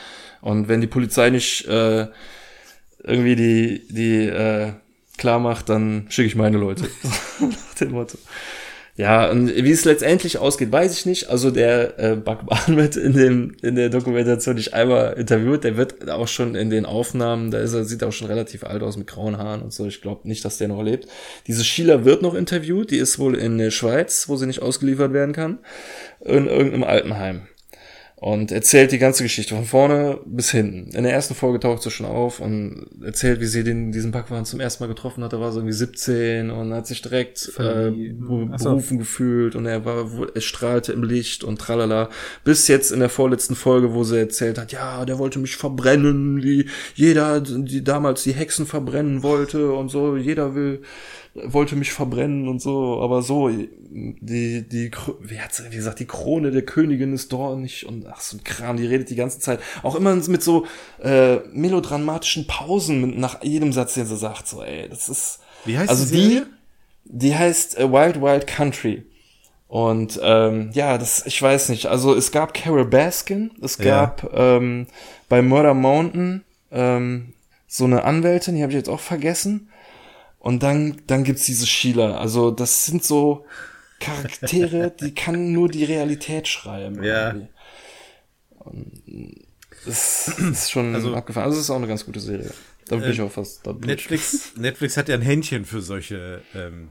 Und 0.42 0.68
wenn 0.68 0.80
die 0.80 0.86
Polizei 0.86 1.30
nicht 1.30 1.66
äh, 1.66 2.08
irgendwie 3.02 3.36
die, 3.36 3.88
die 3.88 4.26
äh, 4.26 4.72
klar 5.20 5.38
macht, 5.38 5.68
dann 5.68 6.06
schicke 6.08 6.26
ich 6.26 6.34
meine 6.34 6.58
Leute. 6.58 6.88
Nach 7.40 7.74
dem 7.80 7.92
Motto. 7.92 8.18
Ja, 8.96 9.30
und 9.30 9.48
wie 9.54 9.70
es 9.70 9.84
letztendlich 9.84 10.38
ausgeht, 10.38 10.72
weiß 10.72 10.92
ich 10.98 11.06
nicht. 11.06 11.30
Also 11.30 11.50
der 11.50 11.98
äh, 11.98 12.16
Bakban 12.16 12.76
wird 12.76 12.96
in 12.96 13.12
dem 13.12 13.56
in 13.62 13.74
der 13.74 13.88
Dokumentation 13.88 14.56
nicht 14.56 14.74
einmal 14.74 15.14
interviewt. 15.14 15.64
Der 15.64 15.76
wird 15.76 16.10
auch 16.10 16.28
schon 16.28 16.54
in 16.54 16.70
den 16.70 16.84
Aufnahmen, 16.84 17.50
da 17.50 17.60
ist 17.60 17.72
er 17.72 17.84
sieht 17.84 18.02
auch 18.02 18.12
schon 18.12 18.26
relativ 18.26 18.64
alt 18.64 18.82
aus 18.82 18.96
mit 18.96 19.06
grauen 19.06 19.38
Haaren 19.38 19.62
und 19.62 19.72
so. 19.72 19.86
Ich 19.86 20.02
glaube 20.02 20.28
nicht, 20.28 20.44
dass 20.44 20.58
der 20.58 20.68
noch 20.68 20.82
lebt. 20.82 21.06
Diese 21.46 21.64
Sheila 21.64 22.04
wird 22.04 22.20
noch 22.20 22.34
interviewt. 22.34 22.90
Die 22.90 22.98
ist 22.98 23.18
wohl 23.18 23.36
in 23.36 23.56
der 23.58 23.70
Schweiz, 23.70 24.28
wo 24.28 24.36
sie 24.36 24.46
nicht 24.46 24.60
ausgeliefert 24.60 25.12
werden 25.12 25.34
kann, 25.34 25.60
in 26.20 26.46
irgendeinem 26.46 26.84
Altenheim 26.84 27.42
und 28.20 28.52
erzählt 28.52 28.92
die 28.92 28.98
ganze 28.98 29.22
Geschichte 29.22 29.54
von 29.54 29.64
vorne 29.64 30.20
bis 30.26 30.50
hinten. 30.50 30.94
In 30.94 31.04
der 31.04 31.12
ersten 31.12 31.34
Folge 31.34 31.58
taucht 31.58 31.82
sie 31.82 31.90
schon 31.90 32.04
auf 32.04 32.38
und 32.38 32.86
erzählt, 33.02 33.40
wie 33.40 33.46
sie 33.46 33.64
den, 33.64 33.92
diesen 33.92 34.10
Backwaren 34.10 34.44
zum 34.44 34.60
ersten 34.60 34.84
Mal 34.84 34.88
getroffen 34.88 35.24
hat. 35.24 35.32
Er 35.32 35.40
war 35.40 35.52
so 35.52 35.60
irgendwie 35.60 35.72
17 35.72 36.50
und 36.50 36.74
hat 36.74 36.86
sich 36.86 37.00
direkt 37.00 37.50
äh, 37.58 37.90
berufen 37.90 38.58
so. 38.58 38.98
gefühlt 38.98 39.56
und 39.56 39.64
er 39.64 39.86
war, 39.86 40.06
er 40.34 40.40
strahlte 40.42 40.92
im 40.92 41.02
Licht 41.02 41.44
und 41.44 41.58
tralala. 41.58 42.10
Bis 42.44 42.68
jetzt 42.68 42.92
in 42.92 43.00
der 43.00 43.08
vorletzten 43.08 43.54
Folge, 43.54 43.94
wo 43.94 44.04
sie 44.04 44.18
erzählt 44.18 44.58
hat, 44.58 44.70
ja, 44.70 45.06
der 45.06 45.18
wollte 45.18 45.38
mich 45.38 45.56
verbrennen, 45.56 46.42
wie 46.42 46.68
jeder, 46.94 47.40
die 47.40 47.82
damals 47.82 48.22
die 48.22 48.34
Hexen 48.34 48.66
verbrennen 48.66 49.22
wollte 49.22 49.72
und 49.72 49.88
so. 49.88 50.18
Jeder 50.18 50.54
will 50.54 50.82
wollte 51.34 51.76
mich 51.76 51.92
verbrennen 51.92 52.48
und 52.48 52.60
so, 52.60 53.00
aber 53.00 53.22
so, 53.22 53.48
die, 53.48 54.68
die, 54.68 54.90
wie 55.20 55.40
hat 55.40 55.54
sie 55.54 55.70
gesagt, 55.70 56.00
die 56.00 56.06
Krone 56.06 56.50
der 56.50 56.62
Königin 56.62 57.12
ist 57.12 57.32
dornig 57.32 57.86
und 57.86 58.06
ach 58.06 58.20
so 58.20 58.36
ein 58.36 58.44
Kram, 58.44 58.76
die 58.76 58.86
redet 58.86 59.10
die 59.10 59.16
ganze 59.16 59.38
Zeit. 59.38 59.60
Auch 59.82 59.94
immer 59.94 60.14
mit 60.14 60.42
so 60.42 60.66
äh, 61.02 61.36
melodramatischen 61.52 62.46
Pausen 62.46 63.20
nach 63.20 63.42
jedem 63.42 63.72
Satz, 63.72 63.94
den 63.94 64.06
sie 64.06 64.16
sagt, 64.16 64.48
so, 64.48 64.62
ey, 64.62 64.88
das 64.88 65.08
ist. 65.08 65.40
Wie 65.64 65.78
heißt 65.78 65.90
also 65.90 66.12
die? 66.12 66.42
Die 67.04 67.36
heißt 67.36 67.78
äh, 67.78 67.90
Wild 67.90 68.20
Wild 68.20 68.46
Country. 68.46 69.04
Und 69.68 70.18
ähm, 70.20 70.70
ja, 70.72 70.98
das, 70.98 71.24
ich 71.26 71.40
weiß 71.40 71.68
nicht. 71.68 71.86
Also 71.86 72.14
es 72.16 72.32
gab 72.32 72.54
Carol 72.54 72.86
Baskin, 72.86 73.52
es 73.62 73.78
gab 73.78 74.24
ja. 74.32 74.56
ähm, 74.56 74.88
bei 75.28 75.42
Murder 75.42 75.74
Mountain 75.74 76.42
ähm, 76.72 77.34
so 77.68 77.84
eine 77.84 78.02
Anwältin, 78.02 78.56
die 78.56 78.62
habe 78.62 78.72
ich 78.72 78.76
jetzt 78.76 78.88
auch 78.88 78.98
vergessen. 78.98 79.69
Und 80.40 80.62
dann, 80.62 81.02
dann 81.06 81.22
gibt's 81.22 81.44
diese 81.44 81.66
Sheila. 81.66 82.16
Also 82.16 82.50
das 82.50 82.86
sind 82.86 83.04
so 83.04 83.44
Charaktere, 84.00 84.90
die 84.90 85.14
kann 85.14 85.52
nur 85.52 85.68
die 85.68 85.84
Realität 85.84 86.48
schreiben. 86.48 87.02
Ja. 87.04 87.36
Das 89.84 90.28
ist 90.38 90.70
schon 90.70 90.94
also, 90.94 91.14
abgefahren. 91.14 91.46
Also 91.46 91.58
es 91.58 91.64
ist 91.64 91.70
auch 91.70 91.76
eine 91.76 91.86
ganz 91.86 92.04
gute 92.04 92.20
Serie. 92.20 92.50
Da 92.86 92.96
bin 92.96 93.04
äh, 93.04 93.12
ich 93.12 93.20
auch 93.20 93.30
fast. 93.30 93.66
Netflix, 93.66 94.52
Netflix 94.56 94.96
hat 94.96 95.10
ja 95.10 95.14
ein 95.14 95.22
Händchen 95.22 95.66
für 95.66 95.82
solche 95.82 96.42
ähm, 96.54 96.88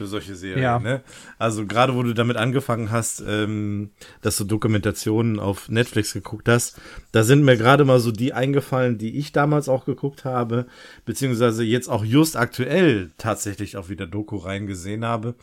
für 0.00 0.06
solche 0.06 0.34
Serien. 0.34 0.62
Ja. 0.62 0.78
Ne? 0.78 1.02
Also 1.36 1.66
gerade 1.66 1.94
wo 1.94 2.02
du 2.02 2.14
damit 2.14 2.38
angefangen 2.38 2.90
hast, 2.90 3.22
ähm, 3.28 3.90
dass 4.22 4.38
du 4.38 4.44
Dokumentationen 4.44 5.38
auf 5.38 5.68
Netflix 5.68 6.14
geguckt 6.14 6.48
hast, 6.48 6.80
da 7.12 7.22
sind 7.22 7.44
mir 7.44 7.58
gerade 7.58 7.84
mal 7.84 8.00
so 8.00 8.10
die 8.10 8.32
eingefallen, 8.32 8.96
die 8.96 9.18
ich 9.18 9.32
damals 9.32 9.68
auch 9.68 9.84
geguckt 9.84 10.24
habe, 10.24 10.64
beziehungsweise 11.04 11.64
jetzt 11.64 11.88
auch 11.88 12.02
just 12.02 12.38
aktuell 12.38 13.10
tatsächlich 13.18 13.76
auch 13.76 13.90
wieder 13.90 14.06
Doku 14.06 14.36
reingesehen 14.38 15.04
habe. 15.04 15.34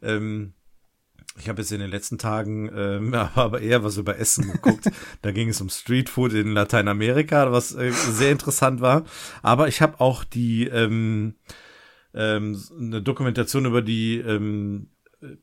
Ähm, 0.00 0.54
ich 1.38 1.50
habe 1.50 1.60
jetzt 1.60 1.70
in 1.70 1.80
den 1.80 1.90
letzten 1.90 2.16
Tagen 2.16 2.70
ähm, 2.74 3.12
aber 3.34 3.60
eher 3.60 3.84
was 3.84 3.98
über 3.98 4.18
Essen 4.18 4.50
geguckt. 4.50 4.88
da 5.20 5.32
ging 5.32 5.50
es 5.50 5.60
um 5.60 5.68
Streetfood 5.68 6.32
in 6.32 6.54
Lateinamerika, 6.54 7.52
was 7.52 7.74
äh, 7.74 7.90
sehr 7.92 8.32
interessant 8.32 8.80
war. 8.80 9.04
Aber 9.42 9.68
ich 9.68 9.82
habe 9.82 10.00
auch 10.00 10.24
die 10.24 10.66
ähm, 10.66 11.34
ähm, 12.14 12.60
eine 12.78 13.02
Dokumentation 13.02 13.66
über 13.66 13.82
die 13.82 14.18
ähm, 14.18 14.88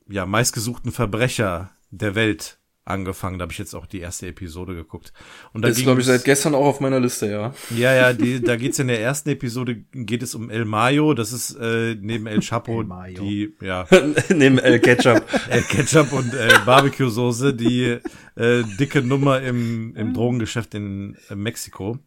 ja, 0.07 0.25
meistgesuchten 0.25 0.91
Verbrecher 0.91 1.71
der 1.91 2.15
Welt 2.15 2.59
angefangen. 2.85 3.39
Da 3.39 3.43
habe 3.43 3.51
ich 3.51 3.57
jetzt 3.57 3.73
auch 3.73 3.87
die 3.87 3.99
erste 3.99 4.27
Episode 4.27 4.75
geguckt. 4.75 5.11
Und 5.53 5.63
da 5.63 5.69
ist, 5.69 5.81
glaube 5.81 6.01
ich, 6.01 6.05
seit 6.05 6.23
gestern 6.23 6.53
auch 6.53 6.65
auf 6.65 6.79
meiner 6.79 6.99
Liste, 6.99 7.27
ja. 7.27 7.53
Ja, 7.75 7.93
ja, 7.93 8.13
die, 8.13 8.41
da 8.41 8.55
geht's 8.55 8.77
in 8.77 8.87
der 8.87 9.01
ersten 9.01 9.29
Episode 9.29 9.75
geht 9.91 10.21
es 10.21 10.35
um 10.35 10.51
El 10.51 10.65
Mayo. 10.65 11.15
Das 11.15 11.33
ist 11.33 11.55
äh, 11.55 11.95
neben 11.99 12.27
El 12.27 12.41
Chapo 12.41 12.81
El 12.81 12.87
Mayo. 12.87 13.21
die, 13.21 13.55
ja. 13.59 13.87
neben 14.29 14.59
El 14.59 14.79
Ketchup. 14.79 15.25
El 15.49 15.63
Ketchup 15.63 16.13
und 16.13 16.33
äh, 16.33 16.53
Barbecue-Soße, 16.65 17.53
die 17.53 17.97
äh, 18.35 18.63
dicke 18.79 19.01
Nummer 19.01 19.41
im, 19.41 19.95
im 19.95 20.13
Drogengeschäft 20.13 20.75
in 20.75 21.17
äh, 21.29 21.35
Mexiko. 21.35 21.97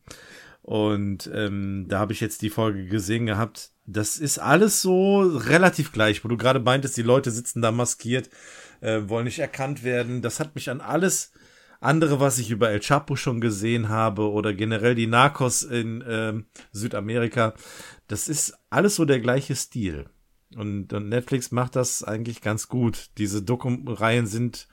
Und 0.63 1.29
ähm, 1.35 1.87
da 1.89 1.99
habe 1.99 2.13
ich 2.13 2.21
jetzt 2.21 2.43
die 2.43 2.51
Folge 2.51 2.87
gesehen 2.87 3.27
gehabt. 3.27 3.73
Das 3.91 4.19
ist 4.19 4.39
alles 4.39 4.83
so 4.83 5.23
relativ 5.23 5.93
gleich, 5.93 6.23
wo 6.23 6.29
du 6.29 6.37
gerade 6.37 6.61
meintest, 6.61 6.99
die 6.99 7.03
Leute 7.03 7.31
sitzen 7.31 7.63
da 7.63 7.73
maskiert, 7.73 8.29
äh, 8.83 9.01
wollen 9.07 9.25
nicht 9.25 9.39
erkannt 9.39 9.83
werden. 9.83 10.21
Das 10.21 10.41
hat 10.41 10.55
mich 10.55 10.69
an 10.69 10.83
alles 10.83 11.33
andere, 11.81 12.21
was 12.21 12.39
ich 12.39 12.51
über 12.51 12.69
El 12.69 12.81
Chapo 12.81 13.17
schon 13.17 13.41
gesehen 13.41 13.89
habe 13.89 14.31
oder 14.31 14.53
generell 14.53 14.95
die 14.95 15.07
Narcos 15.07 15.63
in 15.63 16.03
äh, 16.03 16.35
Südamerika. 16.71 17.55
Das 18.09 18.29
ist 18.29 18.59
alles 18.69 18.95
so 18.95 19.07
der 19.07 19.21
gleiche 19.21 19.57
Stil. 19.57 20.11
Und, 20.55 20.93
und 20.93 21.09
Netflix 21.09 21.51
macht 21.51 21.75
das 21.75 22.05
eigentlich 22.05 22.43
ganz 22.43 22.69
gut. 22.69 23.09
Diese 23.17 23.43
Doku-Reihen 23.43 24.27
sind 24.27 24.69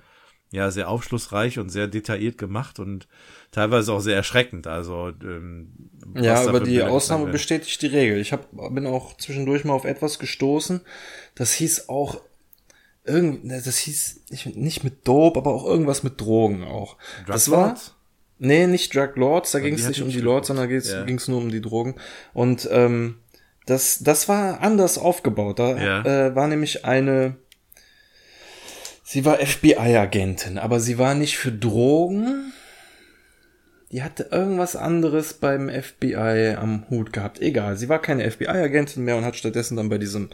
ja 0.55 0.71
sehr 0.71 0.89
aufschlussreich 0.89 1.59
und 1.59 1.69
sehr 1.69 1.87
detailliert 1.87 2.37
gemacht 2.37 2.79
und 2.79 3.07
teilweise 3.51 3.93
auch 3.93 3.99
sehr 3.99 4.15
erschreckend. 4.15 4.67
Also 4.67 5.11
ähm, 5.21 5.73
ja, 6.15 6.47
aber 6.47 6.61
die 6.61 6.81
Ausnahme 6.81 7.31
bestätigt 7.31 7.81
die 7.81 7.87
Regel. 7.87 8.19
Ich 8.19 8.31
hab, 8.31 8.49
bin 8.73 8.87
auch 8.87 9.17
zwischendurch 9.17 9.65
mal 9.65 9.73
auf 9.73 9.85
etwas 9.85 10.19
gestoßen. 10.19 10.81
Das 11.35 11.53
hieß 11.53 11.89
auch 11.89 12.21
irgend, 13.03 13.45
ne, 13.45 13.61
das 13.63 13.77
hieß 13.77 14.21
nicht, 14.29 14.55
nicht 14.55 14.83
mit 14.83 15.07
Dope, 15.07 15.39
aber 15.39 15.53
auch 15.53 15.65
irgendwas 15.65 16.03
mit 16.03 16.19
Drogen 16.19 16.63
auch. 16.63 16.97
Drug 17.25 17.27
das 17.27 17.51
war 17.51 17.75
nee, 18.39 18.67
nicht 18.67 18.95
Drug 18.95 19.15
Lords. 19.15 19.51
Da 19.51 19.59
ging 19.59 19.75
es 19.75 19.87
nicht 19.87 20.01
um 20.01 20.09
die 20.09 20.21
Lords, 20.21 20.47
sondern 20.47 20.67
ging 20.67 20.77
es 20.77 20.91
ja. 20.91 21.05
nur 21.27 21.37
um 21.37 21.49
die 21.49 21.61
Drogen. 21.61 21.95
Und 22.33 22.67
ähm, 22.71 23.19
das, 23.65 23.99
das 23.99 24.29
war 24.29 24.61
anders 24.61 24.97
aufgebaut. 24.97 25.59
Da 25.59 25.77
ja. 25.77 26.27
äh, 26.27 26.35
war 26.35 26.47
nämlich 26.47 26.85
eine 26.85 27.35
Sie 29.07 29.23
war 29.23 29.37
FBI-Agentin, 29.37 30.57
aber 30.57 30.79
sie 30.79 30.97
war 30.97 31.13
nicht 31.13 31.37
für 31.37 31.51
Drogen, 31.51 32.51
die 33.91 34.01
hatte 34.01 34.29
irgendwas 34.31 34.75
anderes 34.75 35.35
beim 35.35 35.69
FBI 35.69 36.55
am 36.57 36.89
Hut 36.89 37.13
gehabt. 37.13 37.39
Egal, 37.39 37.77
sie 37.77 37.87
war 37.87 38.01
keine 38.01 38.29
FBI-Agentin 38.29 39.03
mehr 39.03 39.15
und 39.15 39.23
hat 39.23 39.35
stattdessen 39.35 39.77
dann 39.77 39.89
bei 39.89 39.99
diesem, 39.99 40.31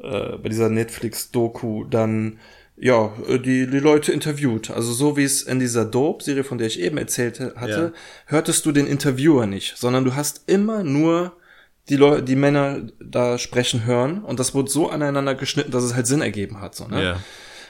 äh, 0.00 0.38
bei 0.38 0.48
dieser 0.48 0.68
Netflix-Doku 0.68 1.82
dann 1.84 2.38
ja, 2.76 3.12
die, 3.28 3.66
die 3.66 3.80
Leute 3.80 4.12
interviewt. 4.12 4.70
Also 4.70 4.92
so 4.92 5.16
wie 5.16 5.24
es 5.24 5.42
in 5.42 5.58
dieser 5.58 5.84
Dope-Serie, 5.84 6.44
von 6.44 6.58
der 6.58 6.68
ich 6.68 6.78
eben 6.78 6.98
erzählt 6.98 7.40
hatte, 7.56 7.92
ja. 7.92 8.00
hörtest 8.26 8.64
du 8.66 8.70
den 8.70 8.86
Interviewer 8.86 9.46
nicht, 9.46 9.76
sondern 9.76 10.04
du 10.04 10.14
hast 10.14 10.48
immer 10.48 10.84
nur 10.84 11.32
die 11.88 11.96
Leute, 11.96 12.22
die 12.22 12.36
Männer 12.36 12.82
da 13.00 13.36
sprechen 13.38 13.84
hören 13.84 14.22
und 14.22 14.38
das 14.38 14.54
wurde 14.54 14.70
so 14.70 14.90
aneinander 14.90 15.34
geschnitten, 15.34 15.72
dass 15.72 15.82
es 15.82 15.96
halt 15.96 16.06
Sinn 16.06 16.22
ergeben 16.22 16.60
hat. 16.60 16.76
So, 16.76 16.86
ne? 16.86 17.02
Ja. 17.02 17.20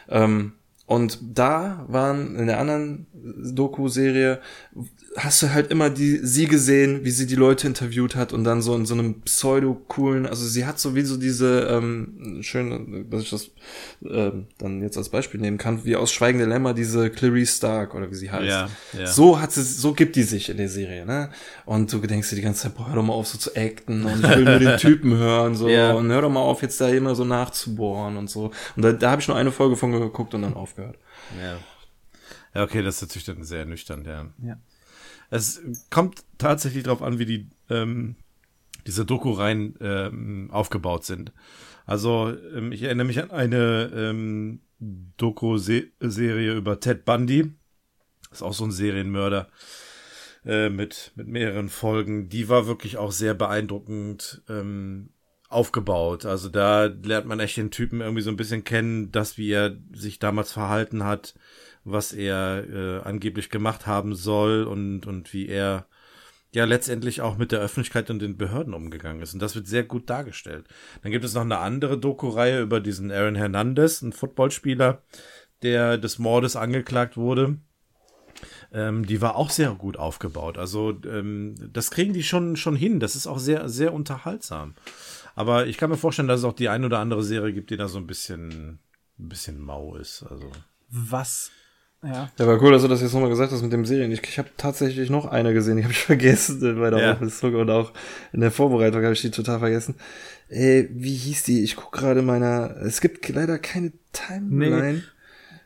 Ähm, 0.09 0.53
und 0.87 1.19
da 1.37 1.85
waren 1.89 2.37
in 2.37 2.47
der 2.47 2.61
anderen 2.61 3.07
Doku-Serie 3.13 4.41
hast 5.17 5.43
du 5.43 5.53
halt 5.53 5.71
immer 5.71 5.91
die, 5.91 6.19
sie 6.23 6.47
gesehen, 6.47 7.05
wie 7.05 7.11
sie 7.11 7.27
die 7.27 7.35
Leute 7.35 7.67
interviewt 7.67 8.15
hat 8.17 8.33
und 8.33 8.45
dann 8.45 8.63
so 8.63 8.75
in 8.75 8.87
so 8.87 8.95
einem 8.95 9.23
pseudo-coolen, 9.23 10.27
also 10.27 10.47
sie 10.47 10.67
hat 10.67 10.79
sowieso 10.79 11.17
diese, 11.17 11.69
ähm, 11.71 12.39
schön, 12.43 13.07
dass 13.11 13.23
ich 13.23 13.31
das 13.31 13.51
ähm, 14.05 14.47
dann 14.59 14.83
jetzt 14.83 14.97
als 14.99 15.09
Beispiel 15.09 15.41
nehmen 15.41 15.59
kann, 15.59 15.85
wie 15.85 15.97
aus 15.97 16.13
Schweigende 16.13 16.45
Lämmer 16.45 16.75
diese 16.75 17.11
Clarice 17.11 17.57
Stark 17.57 17.95
oder 17.95 18.11
wie 18.11 18.15
sie 18.15 18.31
heißt. 18.31 18.47
Ja, 18.47 18.69
ja. 18.99 19.07
So 19.07 19.41
hat 19.41 19.53
sie, 19.53 19.63
so 19.63 19.95
gibt 19.95 20.17
die 20.17 20.23
sich 20.23 20.51
in 20.51 20.59
der 20.59 20.69
Serie, 20.69 21.07
ne? 21.07 21.31
Und 21.65 21.93
du 21.93 21.99
denkst 21.99 22.31
dir 22.31 22.37
die 22.37 22.43
ganze 22.43 22.65
Zeit, 22.65 22.75
boah, 22.75 22.89
hör 22.89 22.97
doch 22.97 23.03
mal 23.03 23.15
auf 23.15 23.27
so 23.27 23.39
zu 23.39 23.57
acten 23.57 24.05
und 24.05 24.23
ich 24.25 24.31
will 24.31 24.45
nur 24.45 24.59
den 24.59 24.77
Typen 24.79 25.17
hören, 25.17 25.55
so, 25.55 25.69
ja. 25.69 25.93
und 25.93 26.11
hör 26.11 26.23
doch 26.23 26.31
mal 26.31 26.41
auf, 26.41 26.63
jetzt 26.63 26.81
da 26.81 26.89
immer 26.89 27.15
so 27.15 27.25
nachzubohren 27.25 28.17
und 28.17 28.29
so. 28.29 28.51
Und 28.77 28.83
da, 28.83 28.93
da 28.93 29.11
habe 29.11 29.23
ich 29.23 29.29
nur 29.29 29.37
eine 29.37 29.53
Folge 29.53 29.77
von 29.77 29.93
geguckt 29.93 30.35
und 30.35 30.43
dann 30.43 30.55
aufgehört. 30.55 30.97
Ja. 31.43 31.59
Ja, 32.55 32.63
okay, 32.63 32.83
das 32.83 32.97
ist 32.97 33.03
natürlich 33.03 33.27
dann 33.27 33.45
sehr 33.45 33.67
nüchtern, 33.67 34.05
ja. 34.07 34.27
Ja. 34.43 34.57
Es 35.31 35.61
kommt 35.91 36.25
tatsächlich 36.39 36.85
darauf 36.85 37.03
an, 37.03 37.19
wie 37.19 37.27
die 37.27 37.49
ähm, 37.71 38.17
diese 38.87 39.05
Doku 39.05 39.33
rein 39.33 39.75
ähm, 39.81 40.49
aufgebaut 40.53 41.05
sind. 41.05 41.33
Also 41.87 42.33
ähm, 42.55 42.73
ich 42.73 42.83
erinnere 42.83 43.07
mich 43.07 43.21
an 43.21 43.31
eine 43.31 43.91
ähm, 43.95 44.61
Doku-Serie 44.79 46.55
über 46.55 46.81
Ted 46.81 47.05
Bundy. 47.05 47.53
Ist 48.31 48.43
auch 48.43 48.53
so 48.53 48.65
ein 48.65 48.73
Serienmörder 48.73 49.49
äh, 50.45 50.69
mit 50.69 51.13
mit 51.17 51.29
mehreren 51.29 51.69
Folgen. 51.69 52.29
Die 52.29 52.49
war 52.49 52.67
wirklich 52.67 52.97
auch 52.97 53.13
sehr 53.13 53.35
beeindruckend 53.35 54.43
ähm, 54.49 55.11
aufgebaut. 55.49 56.27
Also 56.27 56.49
da 56.49 56.85
lernt 56.85 57.27
man 57.27 57.41
echt 57.41 57.57
den 57.57 57.71
Typen 57.71 58.01
irgendwie 58.01 58.23
so 58.23 58.31
ein 58.31 58.37
bisschen 58.37 58.65
kennen, 58.65 59.11
das 59.13 59.39
wie 59.39 59.51
er 59.51 59.77
sich 59.93 60.19
damals 60.19 60.53
verhalten 60.53 61.05
hat 61.05 61.35
was 61.87 62.13
er 62.13 62.65
äh, 62.69 63.01
angeblich 63.03 63.49
gemacht 63.49 63.87
haben 63.87 64.15
soll 64.15 64.65
und, 64.65 65.07
und 65.07 65.33
wie 65.33 65.49
er 65.49 65.87
ja 66.53 66.65
letztendlich 66.65 67.21
auch 67.21 67.39
mit 67.39 67.53
der 67.53 67.61
Öffentlichkeit 67.61 68.11
und 68.11 68.19
den 68.19 68.37
Behörden 68.37 68.75
umgegangen 68.75 69.23
ist. 69.23 69.35
Und 69.35 69.41
das 69.41 69.55
wird 69.55 69.69
sehr 69.69 69.85
gut 69.85 70.11
dargestellt. 70.11 70.67
Dann 71.03 71.13
gibt 71.13 71.25
es 71.25 71.35
noch 71.35 71.43
eine 71.43 71.59
andere 71.59 71.97
Doku-Reihe 71.97 72.61
über 72.61 72.81
diesen 72.81 73.13
Aaron 73.13 73.37
Hernandez, 73.37 74.03
ein 74.03 74.13
Footballspieler, 74.13 75.03
der 75.63 75.97
des 75.97 76.19
Mordes 76.19 76.57
angeklagt 76.57 77.17
wurde. 77.17 77.59
Ähm, 78.73 79.07
die 79.07 79.21
war 79.21 79.37
auch 79.37 79.51
sehr 79.51 79.71
gut 79.73 79.97
aufgebaut. 79.97 80.59
Also 80.59 80.99
ähm, 81.05 81.55
das 81.73 81.91
kriegen 81.93 82.13
die 82.13 82.25
schon, 82.25 82.57
schon 82.57 82.75
hin. 82.75 82.99
Das 82.99 83.15
ist 83.15 83.29
auch 83.29 83.39
sehr, 83.39 83.69
sehr 83.69 83.95
unterhaltsam. 83.95 84.75
Aber 85.37 85.67
ich 85.67 85.79
kann 85.79 85.91
mir 85.91 85.97
vorstellen, 85.97 86.29
dass 86.29 86.41
es 86.41 86.45
auch 86.45 86.53
die 86.53 86.69
ein 86.69 86.85
oder 86.85 86.99
andere 86.99 87.23
Serie 87.23 87.53
gibt, 87.53 87.71
die 87.71 87.77
da 87.77 87.87
so 87.87 87.99
ein 87.99 88.07
bisschen, 88.09 88.81
ein 89.19 89.29
bisschen 89.29 89.61
mau 89.61 89.95
ist. 89.95 90.25
Also. 90.25 90.51
Was 90.89 91.51
ja. 92.03 92.31
Ja, 92.39 92.47
war 92.47 92.63
cool, 92.63 92.73
dass 92.73 92.83
du 92.83 92.89
das 92.89 93.01
jetzt 93.01 93.15
nochmal 93.15 93.31
gesagt 93.31 93.53
hast 93.53 93.63
mit 93.63 93.73
dem 93.73 93.87
Serien. 93.87 94.13
Ich, 94.13 94.23
ich 94.23 94.39
habe 94.39 94.51
tatsächlich 94.57 95.11
noch 95.11 95.27
eine 95.27 95.53
gesehen, 95.55 95.77
die 95.77 95.83
habe 95.83 95.93
ich 95.93 95.99
vergessen 96.05 96.61
bei 96.79 96.91
der 96.91 97.01
ja. 97.01 97.13
Auflistung 97.13 97.55
und 97.55 97.71
auch 97.71 97.93
in 98.33 98.41
der 98.41 98.51
Vorbereitung 98.51 99.03
habe 99.03 99.15
ich 99.15 99.23
die 99.23 99.31
total 99.31 99.59
vergessen. 99.59 99.97
Ey, 100.49 100.89
wie 100.93 101.15
hieß 101.15 101.45
die? 101.45 101.63
Ich 101.63 101.77
guck 101.77 101.93
gerade 101.93 102.23
meiner. 102.23 102.77
Es 102.83 103.01
gibt 103.01 103.29
leider 103.29 103.59
keine 103.59 103.93
Timeline. 104.13 104.93
Nee. 104.93 105.03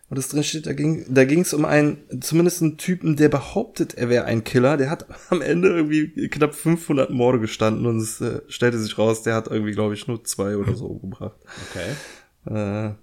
Und 0.08 0.18
das 0.18 0.28
drin 0.28 0.42
steht, 0.42 0.66
da 0.66 0.72
ging 0.72 1.06
da 1.08 1.24
ging's 1.24 1.54
um 1.54 1.64
einen, 1.64 1.98
zumindest 2.20 2.62
einen 2.62 2.78
Typen, 2.78 3.14
der 3.14 3.28
behauptet, 3.28 3.94
er 3.94 4.08
wäre 4.08 4.24
ein 4.24 4.42
Killer. 4.42 4.76
Der 4.76 4.90
hat 4.90 5.06
am 5.30 5.40
Ende 5.40 5.68
irgendwie 5.68 6.28
knapp 6.28 6.54
500 6.54 7.10
Morde 7.10 7.38
gestanden 7.38 7.86
und 7.86 7.98
es 7.98 8.20
äh, 8.20 8.40
stellte 8.48 8.78
sich 8.78 8.98
raus, 8.98 9.22
der 9.22 9.34
hat 9.34 9.46
irgendwie, 9.46 9.72
glaube 9.72 9.94
ich, 9.94 10.08
nur 10.08 10.24
zwei 10.24 10.56
oder 10.56 10.74
so 10.74 10.86
umgebracht. 10.86 11.36
Okay. 11.70 12.90
Äh, 12.90 12.94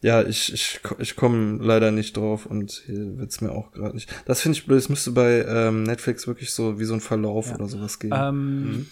ja, 0.00 0.22
ich, 0.22 0.52
ich, 0.52 0.80
ich 0.98 1.16
komme 1.16 1.58
leider 1.62 1.90
nicht 1.90 2.16
drauf 2.16 2.46
und 2.46 2.82
hier 2.86 3.18
wird's 3.18 3.40
mir 3.40 3.50
auch 3.50 3.72
gerade 3.72 3.94
nicht. 3.94 4.08
Das 4.26 4.40
finde 4.40 4.56
ich 4.56 4.66
blöd. 4.66 4.78
Es 4.78 4.88
müsste 4.88 5.10
bei 5.10 5.44
ähm, 5.44 5.82
Netflix 5.82 6.26
wirklich 6.26 6.52
so 6.52 6.78
wie 6.78 6.84
so 6.84 6.94
ein 6.94 7.00
Verlauf 7.00 7.48
ja. 7.48 7.56
oder 7.56 7.68
sowas 7.68 7.98
geben. 7.98 8.14
Ähm, 8.16 8.60
mhm. 8.60 8.86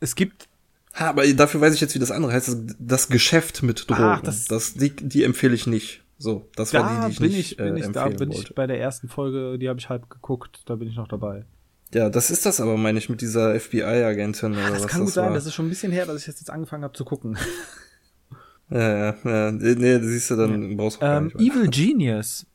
Es 0.00 0.16
gibt. 0.16 0.48
Ha, 0.94 1.08
aber 1.08 1.26
dafür 1.34 1.60
weiß 1.60 1.74
ich 1.74 1.80
jetzt, 1.80 1.94
wie 1.94 2.00
das 2.00 2.10
andere 2.10 2.32
heißt. 2.32 2.48
Das, 2.48 2.76
das 2.78 3.08
Geschäft 3.08 3.62
mit 3.62 3.88
Drogen. 3.88 4.02
Ach, 4.02 4.22
das, 4.22 4.46
das 4.46 4.74
die, 4.74 4.90
die 4.90 5.22
empfehle 5.22 5.54
ich 5.54 5.66
nicht. 5.66 6.02
So, 6.18 6.48
das 6.56 6.70
da 6.70 6.80
war 6.80 7.00
die, 7.00 7.06
die 7.06 7.12
ich 7.12 7.20
bin 7.20 7.32
nicht 7.32 7.52
ich, 7.52 7.56
bin 7.56 7.76
äh, 7.76 7.80
ich, 7.80 7.86
Da 7.92 8.08
bin 8.08 8.30
wollte. 8.30 8.42
ich 8.42 8.54
bei 8.54 8.66
der 8.66 8.80
ersten 8.80 9.08
Folge, 9.08 9.58
die 9.58 9.68
habe 9.68 9.78
ich 9.78 9.88
halb 9.88 10.10
geguckt. 10.10 10.62
Da 10.66 10.76
bin 10.76 10.88
ich 10.88 10.96
noch 10.96 11.08
dabei. 11.08 11.44
Ja, 11.92 12.10
das 12.10 12.32
ist 12.32 12.44
das 12.44 12.60
aber, 12.60 12.76
meine 12.76 12.98
ich, 12.98 13.08
mit 13.08 13.20
dieser 13.20 13.58
FBI-Agentin 13.58 14.52
oder 14.52 14.70
das 14.70 14.82
was 14.82 14.86
kann 14.88 15.00
gut 15.00 15.08
das 15.08 15.14
sein. 15.14 15.26
War. 15.26 15.34
Das 15.34 15.46
ist 15.46 15.54
schon 15.54 15.66
ein 15.66 15.68
bisschen 15.68 15.92
her, 15.92 16.06
dass 16.06 16.20
ich 16.20 16.26
jetzt 16.26 16.50
angefangen 16.50 16.82
habe 16.82 16.94
zu 16.94 17.04
gucken. 17.04 17.38
Ja, 18.74 18.80
ja, 18.80 19.16
ja. 19.24 19.52
Nee, 19.52 19.98
das 19.98 20.06
siehst 20.06 20.30
du 20.32 20.36
dann 20.36 20.70
ja. 20.70 20.76
brauchst 20.76 20.98
ähm, 21.00 21.30
Evil 21.38 21.68
Genius. 21.70 22.46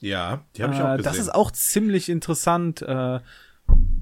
Ja, 0.00 0.44
die 0.56 0.64
habe 0.64 0.74
ich 0.74 0.80
auch 0.80 0.96
gesehen. 0.96 1.04
Das 1.04 1.18
ist 1.18 1.32
auch 1.32 1.52
ziemlich 1.52 2.08
interessant. 2.08 2.82
Äh, 2.82 3.20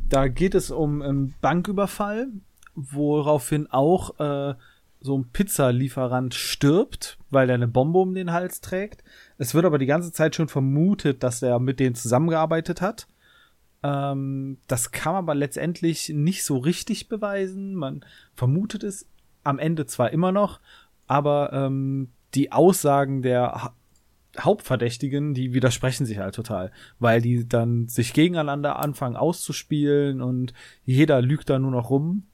da 0.09 0.29
geht 0.29 0.55
es 0.55 0.71
um 0.71 1.03
einen 1.03 1.35
Banküberfall, 1.43 2.29
woraufhin 2.75 3.67
auch 3.71 4.19
äh, 4.19 4.55
so 5.01 5.19
ein 5.19 5.29
Pizzalieferant 5.31 6.35
stirbt, 6.35 7.19
weil 7.29 7.51
er 7.51 7.57
eine 7.57 7.69
Bombe 7.69 7.99
um 7.99 8.15
den 8.15 8.33
Hals 8.33 8.63
trägt. 8.63 9.05
Es 9.37 9.55
wird 9.55 9.67
aber 9.67 9.79
die 9.79 9.87
ganze 9.87 10.11
Zeit 10.11 10.35
schon 10.35 10.49
vermutet, 10.49 11.23
dass 11.23 11.43
er 11.43 11.59
mit 11.59 11.81
denen 11.81 11.95
zusammengearbeitet 11.95 12.81
hat. 12.81 13.09
Ähm, 13.83 14.57
das 14.69 14.91
kann 14.91 15.13
man 15.13 15.25
aber 15.25 15.35
letztendlich 15.35 16.09
nicht 16.09 16.45
so 16.45 16.57
richtig 16.57 17.09
beweisen. 17.09 17.75
Man 17.75 18.05
vermutet 18.35 18.85
es 18.85 19.07
am 19.45 19.59
Ende 19.59 19.87
zwar 19.87 20.11
immer 20.11 20.33
noch, 20.33 20.61
aber 21.13 21.53
ähm, 21.53 22.09
die 22.33 22.53
Aussagen 22.53 23.21
der 23.21 23.43
ha 23.53 23.77
Hauptverdächtigen, 24.41 25.35
die 25.35 25.53
widersprechen 25.53 26.07
sich 26.07 26.17
halt 26.17 26.35
total, 26.35 26.73
weil 26.99 27.21
die 27.21 27.47
dann 27.47 27.87
sich 27.89 28.15
gegeneinander 28.15 28.79
anfangen 28.79 29.15
auszuspielen 29.15 30.23
und 30.23 30.55
jeder 30.85 31.21
lügt 31.21 31.51
da 31.51 31.59
nur 31.59 31.71
noch 31.71 31.91
rum. 31.91 32.29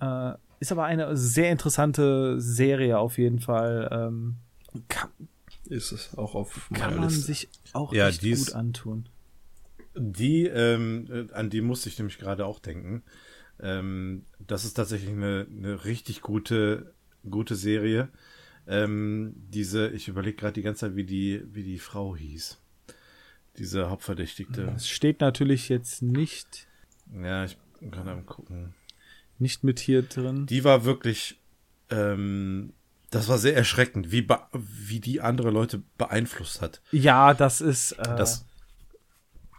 Äh, 0.00 0.32
ist 0.60 0.72
aber 0.72 0.84
eine 0.84 1.14
sehr 1.14 1.50
interessante 1.52 2.40
Serie 2.40 2.98
auf 2.98 3.18
jeden 3.18 3.40
Fall. 3.40 3.86
Ähm, 3.92 4.36
kann, 4.88 5.10
ist 5.66 5.92
es 5.92 6.16
auch 6.16 6.34
auf 6.34 6.70
Kann 6.72 6.96
man 6.96 7.10
Liste. 7.10 7.26
sich 7.26 7.50
auch 7.74 7.92
ja, 7.92 8.08
echt 8.08 8.22
gut 8.22 8.54
antun. 8.54 9.06
Die, 9.94 10.46
ähm, 10.46 11.28
an 11.34 11.50
die 11.50 11.60
musste 11.60 11.90
ich 11.90 11.98
nämlich 11.98 12.16
gerade 12.16 12.46
auch 12.46 12.60
denken. 12.60 13.02
Ähm, 13.60 14.24
das 14.38 14.64
ist 14.64 14.72
tatsächlich 14.72 15.10
eine, 15.10 15.46
eine 15.50 15.84
richtig 15.84 16.22
gute 16.22 16.94
gute 17.30 17.54
Serie. 17.54 18.08
Ähm, 18.66 19.34
diese, 19.36 19.88
ich 19.90 20.08
überlege 20.08 20.36
gerade 20.36 20.54
die 20.54 20.62
ganze 20.62 20.80
Zeit, 20.80 20.96
wie 20.96 21.04
die, 21.04 21.42
wie 21.52 21.62
die 21.62 21.78
Frau 21.78 22.16
hieß. 22.16 22.58
Diese 23.58 23.88
Hauptverdächtigte. 23.88 24.72
Es 24.76 24.88
steht 24.88 25.20
natürlich 25.20 25.68
jetzt 25.68 26.02
nicht. 26.02 26.66
Ja, 27.14 27.44
ich 27.44 27.56
kann 27.90 28.06
dann 28.06 28.26
gucken. 28.26 28.74
Nicht 29.38 29.64
mit 29.64 29.78
hier 29.78 30.02
drin. 30.02 30.46
Die 30.46 30.64
war 30.64 30.84
wirklich, 30.84 31.38
ähm, 31.90 32.72
das 33.10 33.28
war 33.28 33.38
sehr 33.38 33.54
erschreckend, 33.54 34.10
wie, 34.10 34.26
wie 34.52 35.00
die 35.00 35.20
andere 35.20 35.50
Leute 35.50 35.82
beeinflusst 35.96 36.60
hat. 36.60 36.82
Ja, 36.90 37.34
das 37.34 37.60
ist. 37.60 37.92
Äh, 37.92 38.16
das, 38.16 38.44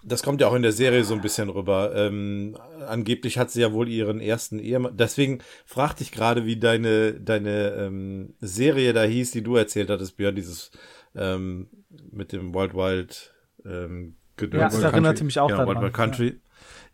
das 0.08 0.24
kommt 0.24 0.42
ja 0.42 0.48
auch 0.48 0.54
in 0.54 0.62
der 0.62 0.72
Serie 0.72 1.04
so 1.04 1.14
ein 1.14 1.22
bisschen 1.22 1.50
rüber. 1.50 1.92
Ähm, 1.94 2.58
angeblich 2.88 3.38
hat 3.38 3.52
sie 3.52 3.62
ja 3.62 3.74
wohl 3.74 3.90
ihren 3.90 4.22
ersten 4.22 4.58
Ehemann. 4.60 4.96
Deswegen 4.96 5.40
fragte 5.66 6.04
ich 6.04 6.12
gerade, 6.12 6.46
wie 6.46 6.58
deine, 6.58 7.14
deine 7.14 7.74
ähm, 7.74 8.34
Serie 8.40 8.94
da 8.94 9.04
hieß, 9.04 9.32
die 9.32 9.44
du 9.44 9.56
erzählt 9.56 9.90
hattest, 9.90 10.16
Björn, 10.16 10.36
dieses 10.36 10.72
ähm, 11.16 11.68
mit 12.12 12.32
dem 12.32 12.54
Wild 12.54 12.74
Wild 12.74 13.34
ähm, 13.66 14.16
Gedöns. 14.38 14.62
Ja, 14.62 14.70
das 14.70 14.92
erinnerte 14.92 15.24
mich 15.24 15.40
auch 15.40 15.48
genau, 15.48 15.66
daran. 15.66 15.76
Wild 15.76 15.84
Wild 15.84 15.94
Country. 15.94 16.28
Ja. 16.28 16.42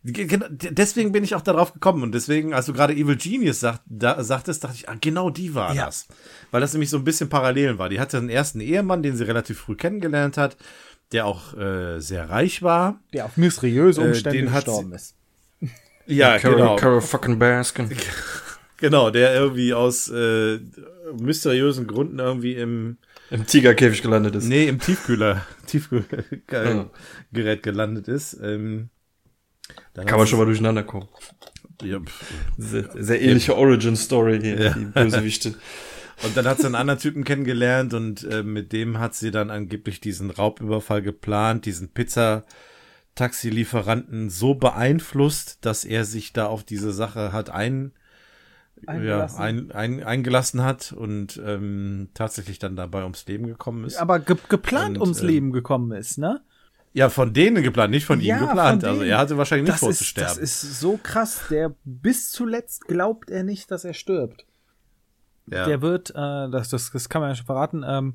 Deswegen 0.06 1.12
bin 1.12 1.24
ich 1.24 1.34
auch 1.34 1.40
darauf 1.40 1.72
gekommen 1.72 2.02
und 2.02 2.12
deswegen, 2.12 2.52
als 2.52 2.66
du 2.66 2.74
gerade 2.74 2.92
Evil 2.92 3.16
Genius 3.16 3.60
sagt, 3.60 3.80
da, 3.86 4.22
sagtest, 4.22 4.62
dachte 4.62 4.76
ich, 4.76 4.88
ah, 4.88 4.96
genau 5.00 5.30
die 5.30 5.54
war 5.54 5.74
ja. 5.74 5.86
das. 5.86 6.08
Weil 6.50 6.60
das 6.60 6.74
nämlich 6.74 6.90
so 6.90 6.98
ein 6.98 7.04
bisschen 7.04 7.30
parallel 7.30 7.78
war. 7.78 7.88
Die 7.88 8.00
hatte 8.00 8.18
einen 8.18 8.28
ersten 8.28 8.60
Ehemann, 8.60 9.02
den 9.02 9.16
sie 9.16 9.24
relativ 9.24 9.60
früh 9.60 9.76
kennengelernt 9.76 10.36
hat 10.36 10.58
der 11.12 11.26
auch 11.26 11.56
äh, 11.56 12.00
sehr 12.00 12.28
reich 12.30 12.62
war. 12.62 13.00
Der 13.12 13.26
auf 13.26 13.36
mysteriöse 13.36 14.02
äh, 14.02 14.06
Umstände 14.06 14.38
äh, 14.38 14.46
gestorben 14.46 14.92
ist. 14.92 15.14
Ja, 16.06 16.38
Carol, 16.38 16.56
genau. 16.56 16.76
Carol 16.76 17.00
fucking 17.00 17.38
Baskin. 17.38 17.90
Genau, 18.78 19.08
der 19.10 19.32
irgendwie 19.32 19.72
aus 19.72 20.08
äh, 20.08 20.58
mysteriösen 21.16 21.86
Gründen 21.86 22.18
irgendwie 22.18 22.54
im 22.54 22.98
im 23.30 23.46
Tigerkäfig 23.46 24.02
gelandet 24.02 24.34
ist. 24.34 24.44
Nee, 24.44 24.68
im 24.68 24.78
Tiefkühler, 24.78 25.46
Tiefkühlgerät 25.66 27.62
gelandet 27.62 28.08
ist. 28.08 28.38
Ähm, 28.42 28.90
Da 29.94 30.04
kann 30.04 30.18
man 30.18 30.26
schon 30.26 30.38
mal 30.38 30.44
durcheinander 30.44 30.82
kommen. 30.82 31.08
Ja, 31.82 32.00
sehr, 32.58 32.90
sehr 32.94 33.22
ähnliche. 33.22 33.56
Origin-Story 33.56 34.40
hier, 34.40 34.60
ja. 34.60 34.74
die 34.74 34.84
Bösewichte. 34.84 35.54
Und 36.22 36.36
dann 36.36 36.46
hat 36.46 36.58
sie 36.58 36.66
einen 36.66 36.74
anderen 36.74 37.00
Typen 37.00 37.24
kennengelernt 37.24 37.94
und 37.94 38.24
äh, 38.24 38.42
mit 38.42 38.72
dem 38.72 38.98
hat 38.98 39.14
sie 39.14 39.30
dann 39.30 39.50
angeblich 39.50 40.00
diesen 40.00 40.30
Raubüberfall 40.30 41.00
geplant, 41.02 41.66
diesen 41.66 41.88
Pizza-Taxi-Lieferanten 41.88 44.30
so 44.30 44.54
beeinflusst, 44.54 45.58
dass 45.64 45.84
er 45.84 46.04
sich 46.04 46.32
da 46.32 46.46
auf 46.46 46.64
diese 46.64 46.92
Sache 46.92 47.32
hat 47.32 47.50
ein, 47.50 47.92
eingelassen. 48.86 49.38
Ja, 49.38 49.44
ein, 49.44 49.72
ein, 49.72 50.04
eingelassen 50.04 50.62
hat 50.62 50.92
und 50.92 51.40
ähm, 51.44 52.08
tatsächlich 52.14 52.58
dann 52.58 52.76
dabei 52.76 53.02
ums 53.02 53.26
Leben 53.26 53.46
gekommen 53.46 53.84
ist. 53.84 53.96
Aber 53.96 54.20
ge 54.20 54.36
geplant 54.48 54.96
und, 54.98 55.02
ums 55.02 55.20
ähm, 55.20 55.26
Leben 55.26 55.52
gekommen 55.52 55.92
ist, 55.92 56.16
ne? 56.18 56.40
Ja, 56.92 57.10
von 57.10 57.32
denen 57.32 57.62
geplant, 57.64 57.90
nicht 57.90 58.06
von 58.06 58.20
ja, 58.20 58.36
ihm 58.36 58.46
geplant. 58.46 58.84
Also 58.84 59.02
er 59.02 59.18
hatte 59.18 59.36
wahrscheinlich 59.36 59.68
nicht 59.68 59.80
vor 59.80 59.92
zu 59.92 60.04
sterben. 60.04 60.28
Das 60.28 60.38
ist 60.38 60.78
so 60.78 60.96
krass. 61.02 61.40
Der 61.50 61.74
bis 61.84 62.30
zuletzt 62.30 62.86
glaubt 62.86 63.30
er 63.30 63.42
nicht, 63.42 63.72
dass 63.72 63.84
er 63.84 63.94
stirbt. 63.94 64.46
Ja. 65.46 65.66
Der 65.66 65.82
wird, 65.82 66.10
äh, 66.10 66.14
das, 66.50 66.70
das, 66.70 66.90
das 66.90 67.08
kann 67.08 67.20
man 67.20 67.30
ja 67.30 67.36
schon 67.36 67.46
verraten, 67.46 67.84
ähm, 67.86 68.14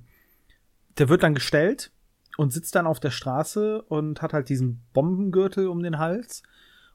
der 0.97 1.10
wird 1.10 1.23
dann 1.23 1.35
gestellt 1.35 1.91
und 2.38 2.51
sitzt 2.51 2.76
dann 2.76 2.88
auf 2.88 2.99
der 2.99 3.11
Straße 3.11 3.81
und 3.84 4.22
hat 4.22 4.34
halt 4.34 4.49
diesen 4.49 4.81
Bombengürtel 4.93 5.68
um 5.68 5.84
den 5.84 5.99
Hals 5.99 6.43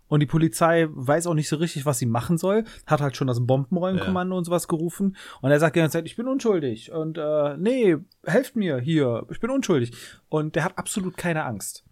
und 0.06 0.20
die 0.20 0.27
Polizei 0.27 0.86
weiß 0.90 1.27
auch 1.27 1.35
nicht 1.35 1.48
so 1.48 1.56
richtig, 1.56 1.86
was 1.86 1.98
sie 1.98 2.06
machen 2.06 2.39
soll. 2.39 2.65
Hat 2.86 3.01
halt 3.01 3.16
schon 3.16 3.27
das 3.27 3.44
Bombenräumkommando 3.44 4.35
ja. 4.35 4.39
und 4.39 4.44
sowas 4.44 4.69
gerufen. 4.69 5.16
Und 5.40 5.51
er 5.51 5.59
sagt 5.59 5.77
die 5.77 5.81
ganze 5.81 5.98
Zeit, 5.98 6.06
ich 6.06 6.16
bin 6.16 6.28
unschuldig. 6.28 6.93
Und 6.93 7.19
äh, 7.19 7.56
nee, 7.56 7.97
helft 8.24 8.55
mir 8.55 8.78
hier, 8.78 9.27
ich 9.31 9.40
bin 9.40 9.51
unschuldig. 9.51 9.93
Und 10.28 10.56
der 10.56 10.65
hat 10.65 10.78
absolut 10.78 11.16
keine 11.16 11.44
Angst. 11.44 11.85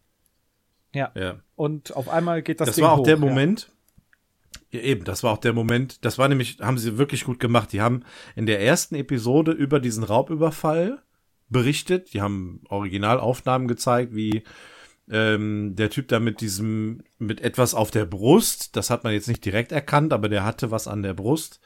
Ja. 0.95 1.11
ja. 1.15 1.41
Und 1.57 1.97
auf 1.97 2.09
einmal 2.09 2.43
geht 2.43 2.61
das 2.61 2.67
Das 2.67 2.77
Ding 2.77 2.85
war 2.85 2.93
auch 2.93 2.99
hoch, 2.99 3.05
der 3.05 3.17
Moment. 3.17 3.72
Ja. 4.71 4.81
eben, 4.81 5.05
das 5.05 5.23
war 5.23 5.33
auch 5.33 5.39
der 5.39 5.53
Moment. 5.53 6.05
Das 6.05 6.19
war 6.19 6.29
nämlich, 6.29 6.59
haben 6.61 6.79
sie 6.79 6.99
wirklich 6.99 7.25
gut 7.25 7.41
gemacht. 7.41 7.73
Die 7.73 7.81
haben 7.81 8.05
in 8.37 8.47
der 8.47 8.61
ersten 8.61 8.95
Episode 8.95 9.53
über 9.53 9.81
diesen 9.81 10.05
Raubüberfall 10.05 11.03
berichtet. 11.49 12.15
Die 12.15 12.23
haben 12.23 12.63
Originalaufnahmen 12.69 13.69
gezeigt, 13.69 14.15
wie 14.15 14.43
ähm, 15.11 15.75
der 15.77 15.91
Typ 15.91 16.09
da 16.09 16.21
mit 16.21 16.41
diesem, 16.41 17.03
mit 17.19 17.41
etwas 17.41 17.75
auf 17.75 17.91
der 17.91 18.07
Brust, 18.07 18.77
das 18.77 18.91
hat 18.91 19.05
man 19.05 19.13
jetzt 19.13 19.29
nicht 19.29 19.45
direkt 19.45 19.73
erkannt, 19.73 20.13
aber 20.13 20.29
der 20.29 20.45
hatte 20.45 20.71
was 20.71 20.89
an 20.89 21.03
der 21.03 21.15
Brust, 21.15 21.61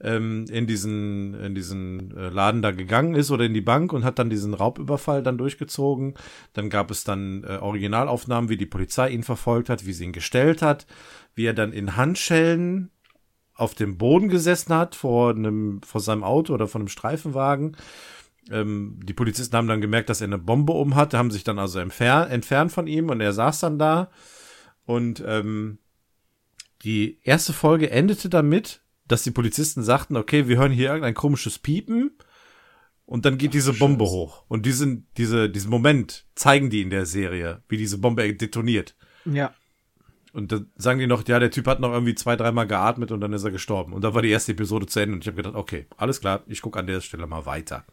ähm, 0.00 0.46
in 0.50 0.66
diesen, 0.66 1.34
in 1.34 1.54
diesen 1.54 2.16
äh, 2.16 2.28
Laden 2.28 2.60
da 2.60 2.72
gegangen 2.72 3.14
ist 3.14 3.30
oder 3.30 3.44
in 3.44 3.54
die 3.54 3.60
Bank 3.60 3.92
und 3.92 4.04
hat 4.04 4.18
dann 4.18 4.30
diesen 4.30 4.52
Raubüberfall 4.52 5.22
dann 5.22 5.38
durchgezogen. 5.38 6.14
Dann 6.52 6.70
gab 6.70 6.90
es 6.90 7.04
dann 7.04 7.44
äh, 7.44 7.58
Originalaufnahmen, 7.58 8.50
wie 8.50 8.56
die 8.56 8.66
Polizei 8.66 9.10
ihn 9.10 9.22
verfolgt 9.22 9.68
hat, 9.68 9.86
wie 9.86 9.92
sie 9.92 10.04
ihn 10.04 10.12
gestellt 10.12 10.60
hat, 10.60 10.86
wie 11.34 11.46
er 11.46 11.54
dann 11.54 11.72
in 11.72 11.96
Handschellen 11.96 12.90
auf 13.54 13.74
dem 13.74 13.98
Boden 13.98 14.28
gesessen 14.28 14.74
hat 14.74 14.94
vor 14.94 15.30
einem, 15.30 15.80
vor 15.82 16.00
seinem 16.00 16.24
Auto 16.24 16.54
oder 16.54 16.68
vor 16.68 16.80
einem 16.80 16.88
Streifenwagen 16.88 17.76
ähm, 18.50 18.98
die 19.02 19.12
Polizisten 19.12 19.56
haben 19.56 19.68
dann 19.68 19.80
gemerkt, 19.80 20.08
dass 20.08 20.20
er 20.20 20.26
eine 20.26 20.38
Bombe 20.38 20.72
um 20.72 20.94
hatte, 20.94 21.18
haben 21.18 21.30
sich 21.30 21.44
dann 21.44 21.58
also 21.58 21.78
entfer 21.78 22.28
entfernt 22.30 22.72
von 22.72 22.86
ihm 22.86 23.08
und 23.10 23.20
er 23.20 23.32
saß 23.32 23.60
dann 23.60 23.78
da. 23.78 24.10
Und 24.84 25.22
ähm, 25.26 25.78
die 26.82 27.20
erste 27.22 27.52
Folge 27.52 27.90
endete 27.90 28.28
damit, 28.28 28.82
dass 29.06 29.22
die 29.22 29.30
Polizisten 29.30 29.82
sagten, 29.82 30.16
okay, 30.16 30.48
wir 30.48 30.58
hören 30.58 30.72
hier 30.72 30.88
irgendein 30.88 31.14
komisches 31.14 31.58
Piepen 31.58 32.10
und 33.04 33.24
dann 33.24 33.38
geht 33.38 33.54
diese 33.54 33.72
Bombe 33.72 34.04
Scheiße. 34.04 34.16
hoch. 34.16 34.44
Und 34.48 34.66
diesen, 34.66 35.06
diese, 35.16 35.48
diesen 35.48 35.70
Moment 35.70 36.26
zeigen 36.34 36.70
die 36.70 36.82
in 36.82 36.90
der 36.90 37.06
Serie, 37.06 37.62
wie 37.68 37.76
diese 37.76 37.98
Bombe 37.98 38.34
detoniert. 38.34 38.96
Ja. 39.24 39.54
Und 40.32 40.50
dann 40.50 40.70
sagen 40.76 40.98
die 40.98 41.06
noch, 41.06 41.26
ja, 41.28 41.38
der 41.38 41.50
Typ 41.50 41.66
hat 41.66 41.80
noch 41.80 41.92
irgendwie 41.92 42.14
zwei, 42.14 42.36
dreimal 42.36 42.66
geatmet 42.66 43.12
und 43.12 43.20
dann 43.20 43.32
ist 43.32 43.44
er 43.44 43.50
gestorben. 43.50 43.92
Und 43.92 44.02
da 44.02 44.14
war 44.14 44.22
die 44.22 44.30
erste 44.30 44.52
Episode 44.52 44.86
zu 44.86 45.00
Ende 45.00 45.14
und 45.14 45.22
ich 45.22 45.26
habe 45.26 45.36
gedacht, 45.36 45.54
okay, 45.54 45.86
alles 45.96 46.20
klar, 46.20 46.42
ich 46.46 46.62
gucke 46.62 46.78
an 46.78 46.86
der 46.86 47.00
Stelle 47.00 47.26
mal 47.26 47.44
weiter. 47.44 47.84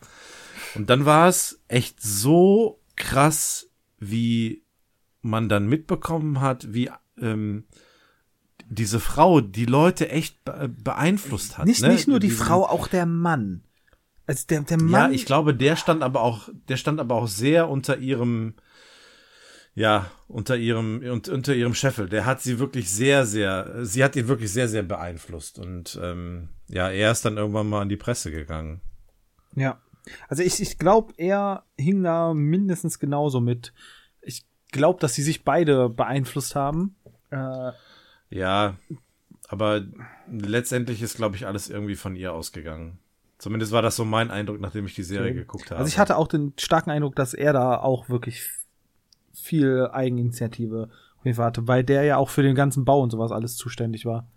Und 0.76 0.90
dann 0.90 1.06
war 1.06 1.28
es 1.28 1.62
echt 1.68 2.02
so 2.02 2.80
krass, 2.96 3.70
wie 3.98 4.64
man 5.22 5.50
dann 5.50 5.68
mitbekommen 5.68 6.40
hat, 6.40 6.74
wie 6.74 6.90
ähm, 7.20 7.66
diese 8.70 9.00
Frau 9.00 9.42
die 9.42 9.66
Leute 9.66 10.10
echt 10.10 10.38
beeinflusst 10.84 11.58
hat. 11.58 11.66
Nicht, 11.66 11.82
ne? 11.82 11.90
nicht 11.90 12.08
nur 12.08 12.20
die 12.20 12.28
Diesen, 12.28 12.46
Frau, 12.46 12.66
auch 12.66 12.88
der 12.88 13.06
Mann. 13.06 13.64
Also 14.28 14.46
der, 14.48 14.62
der 14.62 14.78
Mann. 14.78 15.10
Ja, 15.10 15.16
ich 15.16 15.26
glaube, 15.26 15.56
der 15.56 15.76
stand 15.76 16.04
aber 16.04 16.22
auch, 16.22 16.50
der 16.68 16.78
stand 16.78 17.00
aber 17.00 17.16
auch 17.16 17.28
sehr 17.28 17.68
unter 17.68 17.98
ihrem, 17.98 18.54
ja, 19.80 20.12
unter 20.28 20.58
ihrem, 20.58 21.02
unter 21.32 21.56
ihrem 21.56 21.74
Scheffel. 21.74 22.10
Der 22.10 22.26
hat 22.26 22.42
sie 22.42 22.60
wirklich 22.60 22.92
sehr, 22.92 23.26
sehr, 23.26 23.86
sie 23.86 24.04
hat 24.04 24.18
ihn 24.18 24.28
wirklich 24.28 24.52
sehr, 24.52 24.68
sehr 24.68 24.84
beeinflusst. 24.84 25.58
Und 25.58 25.98
ähm, 26.04 26.50
ja, 26.68 26.90
er 26.90 27.14
ist 27.14 27.24
dann 27.24 27.38
irgendwann 27.38 27.70
mal 27.70 27.82
an 27.82 27.88
die 27.88 27.96
Presse 27.96 28.30
gegangen. 28.30 28.82
Ja. 29.56 29.80
Also 30.28 30.44
ich, 30.44 30.62
ich 30.62 30.80
glaube, 30.80 31.14
er 31.16 31.64
hing 31.78 32.04
da 32.04 32.34
mindestens 32.34 33.00
genauso 33.00 33.40
mit. 33.40 33.74
Ich 34.22 34.46
glaube, 34.74 35.00
dass 35.00 35.14
sie 35.14 35.24
sich 35.24 35.46
beide 35.46 35.88
beeinflusst 35.88 36.56
haben. 36.56 36.98
Äh, 37.30 37.72
ja, 38.32 38.76
aber 39.48 39.86
letztendlich 40.30 41.02
ist, 41.02 41.16
glaube 41.16 41.38
ich, 41.38 41.48
alles 41.48 41.70
irgendwie 41.70 41.96
von 41.96 42.18
ihr 42.18 42.34
ausgegangen. 42.34 43.00
Zumindest 43.38 43.72
war 43.72 43.82
das 43.82 43.96
so 43.96 44.04
mein 44.04 44.30
Eindruck, 44.30 44.60
nachdem 44.60 44.86
ich 44.88 44.96
die 44.96 45.04
Serie 45.04 45.32
okay. 45.32 45.40
geguckt 45.40 45.72
habe. 45.72 45.80
Also 45.80 45.88
ich 45.88 45.98
hatte 45.98 46.18
auch 46.18 46.28
den 46.28 46.52
starken 46.60 46.90
Eindruck, 46.90 47.16
dass 47.16 47.34
er 47.34 47.54
da 47.54 47.78
auch 47.78 48.10
wirklich 48.10 48.59
viel 49.40 49.90
Eigeninitiative 49.92 50.90
auf 51.18 51.26
jeden 51.26 51.36
Fall 51.36 51.48
hatte, 51.48 51.68
weil 51.68 51.84
der 51.84 52.04
ja 52.04 52.18
auch 52.18 52.30
für 52.30 52.44
den 52.44 52.56
ganzen 52.56 52.86
Bau 52.86 53.02
und 53.02 53.12
sowas 53.12 53.32
alles 53.32 53.56
zuständig 53.56 54.06
war. 54.06 54.28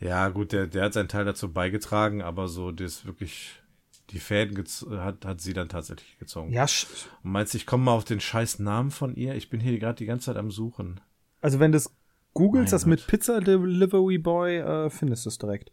Ja, 0.00 0.28
gut, 0.28 0.52
der, 0.52 0.66
der 0.66 0.84
hat 0.84 0.92
seinen 0.94 1.08
Teil 1.08 1.24
dazu 1.24 1.52
beigetragen, 1.52 2.22
aber 2.22 2.48
so 2.48 2.72
das 2.72 3.06
wirklich 3.06 3.62
die 4.10 4.18
Fäden 4.18 4.62
hat, 4.98 5.24
hat 5.24 5.40
sie 5.40 5.54
dann 5.54 5.68
tatsächlich 5.68 6.18
gezogen. 6.18 6.52
Ja. 6.52 6.64
Und 6.64 7.32
meinst 7.32 7.54
du, 7.54 7.58
ich 7.58 7.66
komme 7.66 7.84
mal 7.84 7.92
auf 7.92 8.04
den 8.04 8.20
scheiß 8.20 8.58
Namen 8.58 8.90
von 8.90 9.14
ihr? 9.14 9.34
Ich 9.34 9.48
bin 9.48 9.60
hier 9.60 9.78
gerade 9.78 9.96
die 9.96 10.06
ganze 10.06 10.26
Zeit 10.26 10.36
am 10.36 10.50
Suchen. 10.50 11.00
Also 11.40 11.60
wenn 11.60 11.72
du 11.72 11.76
das 11.76 11.94
googelst, 12.34 12.72
das 12.72 12.84
mit 12.84 13.06
Pizza 13.06 13.40
Delivery 13.40 14.18
Boy, 14.18 14.58
äh, 14.58 14.90
findest 14.90 15.24
du 15.24 15.28
es 15.30 15.38
direkt. 15.38 15.72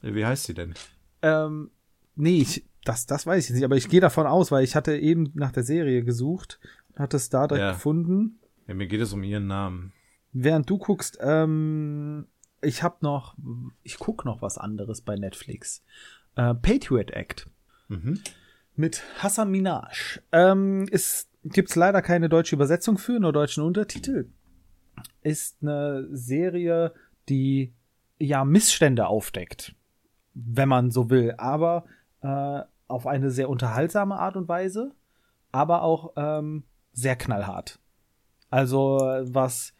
Wie 0.00 0.24
heißt 0.24 0.44
sie 0.44 0.54
denn? 0.54 0.74
Ähm, 1.22 1.70
nee, 2.16 2.38
ich, 2.38 2.64
das, 2.84 3.06
das 3.06 3.26
weiß 3.26 3.48
ich 3.48 3.54
nicht, 3.54 3.64
aber 3.64 3.76
ich 3.76 3.88
gehe 3.88 4.00
davon 4.00 4.26
aus, 4.26 4.50
weil 4.50 4.64
ich 4.64 4.74
hatte 4.74 4.96
eben 4.96 5.30
nach 5.34 5.52
der 5.52 5.62
Serie 5.62 6.02
gesucht 6.02 6.58
hatte 6.96 7.16
es 7.16 7.28
da 7.30 7.46
direkt 7.46 7.62
ja. 7.62 7.72
gefunden. 7.72 8.38
Ja, 8.66 8.74
mir 8.74 8.86
geht 8.86 9.00
es 9.00 9.12
um 9.12 9.22
ihren 9.22 9.46
Namen. 9.46 9.92
Während 10.32 10.68
du 10.70 10.78
guckst, 10.78 11.18
ähm, 11.20 12.26
ich 12.60 12.82
hab 12.82 13.02
noch, 13.02 13.36
ich 13.82 13.98
guck 13.98 14.24
noch 14.24 14.40
was 14.40 14.56
anderes 14.56 15.02
bei 15.02 15.16
Netflix. 15.16 15.84
Äh, 16.36 16.54
Patriot 16.54 17.10
Act. 17.10 17.48
Mhm. 17.88 18.20
Mit 18.74 19.02
Hassan 19.18 19.50
Minaj. 19.50 20.20
Ähm, 20.32 20.86
es 20.90 21.28
gibt's 21.44 21.76
leider 21.76 22.00
keine 22.00 22.28
deutsche 22.28 22.56
Übersetzung 22.56 22.96
für, 22.96 23.18
nur 23.20 23.32
deutschen 23.32 23.62
Untertitel. 23.62 24.28
Ist 25.22 25.58
eine 25.60 26.08
Serie, 26.10 26.94
die 27.28 27.74
ja 28.18 28.44
Missstände 28.44 29.06
aufdeckt, 29.06 29.74
wenn 30.34 30.68
man 30.68 30.90
so 30.90 31.10
will, 31.10 31.34
aber 31.36 31.84
äh, 32.22 32.60
auf 32.88 33.06
eine 33.06 33.30
sehr 33.30 33.48
unterhaltsame 33.48 34.16
Art 34.16 34.36
und 34.36 34.48
Weise, 34.48 34.94
aber 35.50 35.82
auch 35.82 36.12
ähm, 36.16 36.64
sehr 36.92 37.16
knallhart. 37.16 37.78
Also 38.50 38.98
was 39.22 39.72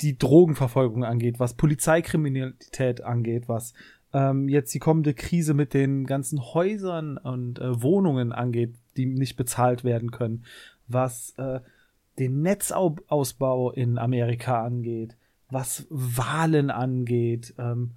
die 0.00 0.18
Drogenverfolgung 0.18 1.04
angeht, 1.04 1.38
was 1.38 1.54
Polizeikriminalität 1.54 3.02
angeht, 3.02 3.48
was 3.48 3.72
ähm, 4.12 4.48
jetzt 4.48 4.74
die 4.74 4.78
kommende 4.78 5.14
Krise 5.14 5.54
mit 5.54 5.74
den 5.74 6.06
ganzen 6.06 6.40
Häusern 6.40 7.18
und 7.18 7.58
äh, 7.58 7.82
Wohnungen 7.82 8.32
angeht, 8.32 8.74
die 8.96 9.06
nicht 9.06 9.36
bezahlt 9.36 9.84
werden 9.84 10.10
können, 10.10 10.44
was 10.86 11.34
äh, 11.38 11.60
den 12.18 12.42
Netzausbau 12.42 13.72
in 13.72 13.98
Amerika 13.98 14.64
angeht, 14.64 15.16
was 15.50 15.86
Wahlen 15.90 16.70
angeht, 16.70 17.54
ähm, 17.58 17.92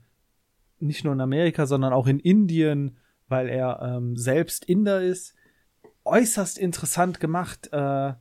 nicht 0.80 1.04
nur 1.04 1.14
in 1.14 1.22
Amerika, 1.22 1.66
sondern 1.66 1.94
auch 1.94 2.08
in 2.08 2.20
Indien, 2.20 2.98
weil 3.28 3.50
er 3.50 3.82
ähm, 3.82 4.16
selbst 4.16 4.66
Inder 4.66 5.02
ist. 5.02 5.36
Äußerst 6.06 6.58
interessant 6.58 7.20
gemacht. 7.20 7.70
Äh, 7.72 8.14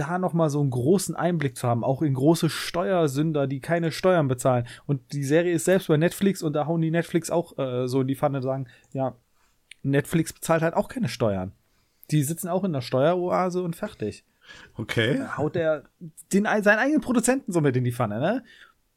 da 0.00 0.18
noch 0.18 0.32
mal 0.32 0.48
so 0.48 0.60
einen 0.60 0.70
großen 0.70 1.14
Einblick 1.14 1.56
zu 1.56 1.68
haben, 1.68 1.84
auch 1.84 2.00
in 2.00 2.14
große 2.14 2.48
Steuersünder, 2.48 3.46
die 3.46 3.60
keine 3.60 3.92
Steuern 3.92 4.28
bezahlen. 4.28 4.66
Und 4.86 5.12
die 5.12 5.24
Serie 5.24 5.52
ist 5.52 5.66
selbst 5.66 5.88
bei 5.88 5.98
Netflix 5.98 6.42
und 6.42 6.54
da 6.54 6.66
hauen 6.66 6.80
die 6.80 6.90
Netflix 6.90 7.30
auch 7.30 7.58
äh, 7.58 7.86
so 7.86 8.00
in 8.00 8.08
die 8.08 8.16
Pfanne 8.16 8.38
und 8.38 8.42
sagen, 8.42 8.66
ja, 8.92 9.14
Netflix 9.82 10.32
bezahlt 10.32 10.62
halt 10.62 10.74
auch 10.74 10.88
keine 10.88 11.08
Steuern. 11.08 11.52
Die 12.10 12.22
sitzen 12.22 12.48
auch 12.48 12.64
in 12.64 12.72
der 12.72 12.80
Steueroase 12.80 13.62
und 13.62 13.76
fertig. 13.76 14.24
Okay. 14.74 15.22
Haut 15.36 15.54
der 15.54 15.84
den, 16.32 16.44
seinen 16.44 16.78
eigenen 16.78 17.00
Produzenten 17.00 17.52
so 17.52 17.60
mit 17.60 17.76
in 17.76 17.84
die 17.84 17.92
Pfanne, 17.92 18.18
ne? 18.18 18.44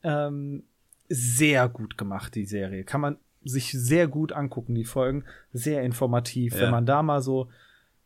Ähm, 0.04 0.64
sehr 1.10 1.70
gut 1.70 1.98
gemacht, 1.98 2.34
die 2.34 2.46
Serie. 2.46 2.86
Kann 2.86 3.02
man 3.02 3.18
sich 3.44 3.72
sehr 3.72 4.08
gut 4.08 4.32
angucken, 4.32 4.74
die 4.74 4.86
Folgen. 4.86 5.26
Sehr 5.52 5.84
informativ, 5.84 6.56
ja. 6.56 6.62
wenn 6.62 6.72
man 6.72 6.86
da 6.86 7.04
mal 7.04 7.22
so, 7.22 7.50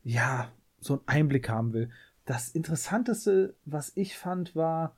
ja, 0.02 0.50
so 0.80 0.94
einen 0.94 1.02
Einblick 1.06 1.48
haben 1.48 1.72
will. 1.72 1.90
Das 2.28 2.50
Interessanteste, 2.50 3.56
was 3.64 3.90
ich 3.94 4.18
fand, 4.18 4.54
war, 4.54 4.94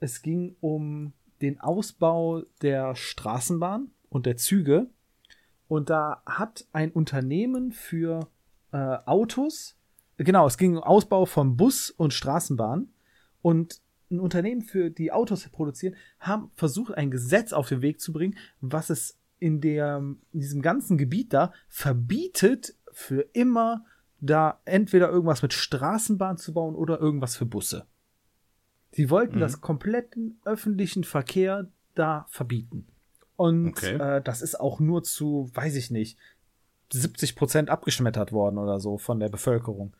es 0.00 0.20
ging 0.20 0.56
um 0.60 1.12
den 1.40 1.60
Ausbau 1.60 2.42
der 2.60 2.96
Straßenbahn 2.96 3.92
und 4.08 4.26
der 4.26 4.36
Züge. 4.36 4.90
Und 5.68 5.90
da 5.90 6.24
hat 6.26 6.66
ein 6.72 6.90
Unternehmen 6.90 7.70
für 7.70 8.26
äh, 8.72 8.98
Autos, 9.06 9.76
genau, 10.16 10.44
es 10.44 10.58
ging 10.58 10.76
um 10.76 10.82
Ausbau 10.82 11.24
von 11.24 11.56
Bus 11.56 11.88
und 11.88 12.12
Straßenbahn. 12.12 12.88
Und 13.42 13.80
ein 14.10 14.18
Unternehmen 14.18 14.62
für 14.62 14.90
die 14.90 15.12
Autos 15.12 15.48
produzieren, 15.50 15.94
haben 16.18 16.50
versucht, 16.56 16.94
ein 16.94 17.12
Gesetz 17.12 17.52
auf 17.52 17.68
den 17.68 17.80
Weg 17.80 18.00
zu 18.00 18.12
bringen, 18.12 18.36
was 18.60 18.90
es 18.90 19.20
in, 19.38 19.60
der, 19.60 19.98
in 19.98 20.40
diesem 20.40 20.62
ganzen 20.62 20.98
Gebiet 20.98 21.32
da 21.32 21.52
verbietet, 21.68 22.74
für 22.90 23.20
immer 23.34 23.84
da 24.22 24.60
entweder 24.64 25.10
irgendwas 25.10 25.42
mit 25.42 25.52
Straßenbahn 25.52 26.38
zu 26.38 26.54
bauen 26.54 26.74
oder 26.74 26.98
irgendwas 27.00 27.36
für 27.36 27.44
Busse. 27.44 27.86
Sie 28.92 29.10
wollten 29.10 29.36
Mhm. 29.36 29.40
das 29.40 29.60
kompletten 29.60 30.40
öffentlichen 30.44 31.04
Verkehr 31.04 31.68
da 31.94 32.26
verbieten. 32.30 32.86
Und 33.36 33.76
Okay. 33.76 33.96
äh, 33.96 34.22
das 34.22 34.40
ist 34.40 34.58
auch 34.60 34.80
nur 34.80 35.02
zu, 35.02 35.50
weiß 35.54 35.74
ich 35.74 35.90
nicht, 35.90 36.18
70 36.92 37.34
Prozent 37.36 37.68
abgeschmettert 37.70 38.32
worden 38.32 38.58
oder 38.58 38.78
so 38.78 38.96
von 38.98 39.18
der 39.18 39.28
Bevölkerung. 39.28 39.94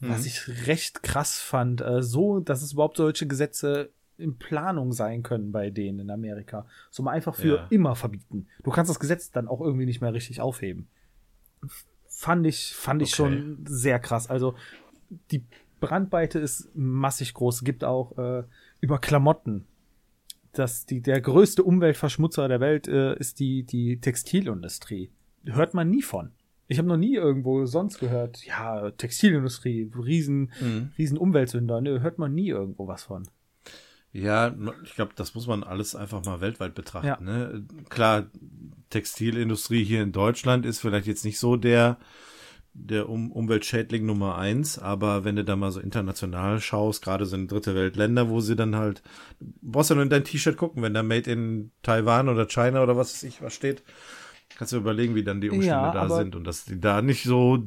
Was 0.00 0.22
Mhm. 0.22 0.26
ich 0.26 0.66
recht 0.66 1.02
krass 1.04 1.38
fand, 1.38 1.80
äh, 1.80 2.02
so, 2.02 2.40
dass 2.40 2.62
es 2.62 2.72
überhaupt 2.72 2.96
solche 2.96 3.26
Gesetze 3.28 3.90
in 4.18 4.36
Planung 4.38 4.92
sein 4.92 5.22
können 5.22 5.52
bei 5.52 5.70
denen 5.70 6.00
in 6.00 6.10
Amerika. 6.10 6.66
So 6.90 7.02
mal 7.02 7.12
einfach 7.12 7.34
für 7.34 7.56
Ja. 7.56 7.66
immer 7.70 7.94
verbieten. 7.94 8.48
Du 8.64 8.70
kannst 8.70 8.90
das 8.90 8.98
Gesetz 9.00 9.30
dann 9.30 9.46
auch 9.48 9.60
irgendwie 9.60 9.86
nicht 9.86 10.00
mehr 10.00 10.12
richtig 10.12 10.40
aufheben. 10.40 10.88
Fand 12.14 12.46
ich, 12.46 12.72
fand 12.74 13.02
ich 13.02 13.08
Okay. 13.08 13.16
schon 13.16 13.64
sehr 13.66 13.98
krass. 13.98 14.28
Also 14.30 14.54
die 15.30 15.44
Brandweite 15.80 16.38
ist 16.38 16.70
massig 16.74 17.34
groß. 17.34 17.64
Gibt 17.64 17.82
auch 17.84 18.16
äh, 18.18 18.44
über 18.80 18.98
Klamotten. 18.98 19.64
Das, 20.52 20.86
die, 20.86 21.00
der 21.00 21.20
größte 21.20 21.64
Umweltverschmutzer 21.64 22.46
der 22.46 22.60
Welt 22.60 22.86
äh, 22.86 23.16
ist 23.18 23.40
die, 23.40 23.64
die 23.64 24.00
Textilindustrie. 24.00 25.10
Hört 25.46 25.74
man 25.74 25.88
nie 25.90 26.02
von. 26.02 26.30
Ich 26.68 26.78
habe 26.78 26.88
noch 26.88 26.96
nie 26.96 27.14
irgendwo 27.16 27.66
sonst 27.66 27.98
gehört, 27.98 28.44
ja, 28.46 28.90
Textilindustrie, 28.92 29.90
riesen, 29.96 30.52
Mhm. 30.60 30.92
riesen 30.96 31.18
Umweltsünder. 31.18 31.80
Nö, 31.80 32.00
hört 32.00 32.18
man 32.18 32.34
nie 32.34 32.48
irgendwo 32.48 32.86
was 32.86 33.02
von. 33.04 33.26
Ja, 34.12 34.54
ich 34.84 34.94
glaube, 34.94 35.12
das 35.16 35.34
muss 35.34 35.46
man 35.46 35.62
alles 35.62 35.94
einfach 35.96 36.24
mal 36.24 36.40
weltweit 36.40 36.74
betrachten. 36.74 37.06
Ja. 37.06 37.18
Ne? 37.20 37.64
Klar, 37.88 38.26
Textilindustrie 38.90 39.84
hier 39.84 40.02
in 40.02 40.12
Deutschland 40.12 40.66
ist 40.66 40.80
vielleicht 40.80 41.06
jetzt 41.06 41.24
nicht 41.24 41.38
so 41.38 41.56
der, 41.56 41.96
der 42.74 43.08
um 43.08 43.32
Umweltschädling 43.32 44.04
Nummer 44.04 44.36
eins, 44.36 44.78
aber 44.78 45.24
wenn 45.24 45.36
du 45.36 45.44
da 45.44 45.56
mal 45.56 45.72
so 45.72 45.80
international 45.80 46.60
schaust, 46.60 47.02
gerade 47.02 47.24
so 47.24 47.36
in 47.36 47.48
dritte 47.48 47.74
Weltländer, 47.74 48.28
wo 48.28 48.40
sie 48.40 48.54
dann 48.54 48.76
halt, 48.76 49.02
du 49.40 49.46
brauchst 49.62 49.88
ja 49.88 49.96
nur 49.96 50.04
in 50.04 50.10
dein 50.10 50.24
T-Shirt 50.24 50.58
gucken, 50.58 50.82
wenn 50.82 50.92
da 50.92 51.02
Made 51.02 51.30
in 51.30 51.70
Taiwan 51.82 52.28
oder 52.28 52.46
China 52.46 52.82
oder 52.82 52.96
was 52.98 53.14
weiß 53.14 53.22
ich 53.22 53.40
was 53.40 53.54
steht, 53.54 53.82
kannst 54.56 54.74
du 54.74 54.76
überlegen, 54.76 55.14
wie 55.14 55.24
dann 55.24 55.40
die 55.40 55.48
Umstände 55.48 55.86
Ja, 55.86 55.92
da 55.92 56.08
sind 56.10 56.36
und 56.36 56.44
dass 56.44 56.66
die 56.66 56.78
da 56.78 57.00
nicht 57.00 57.24
so 57.24 57.62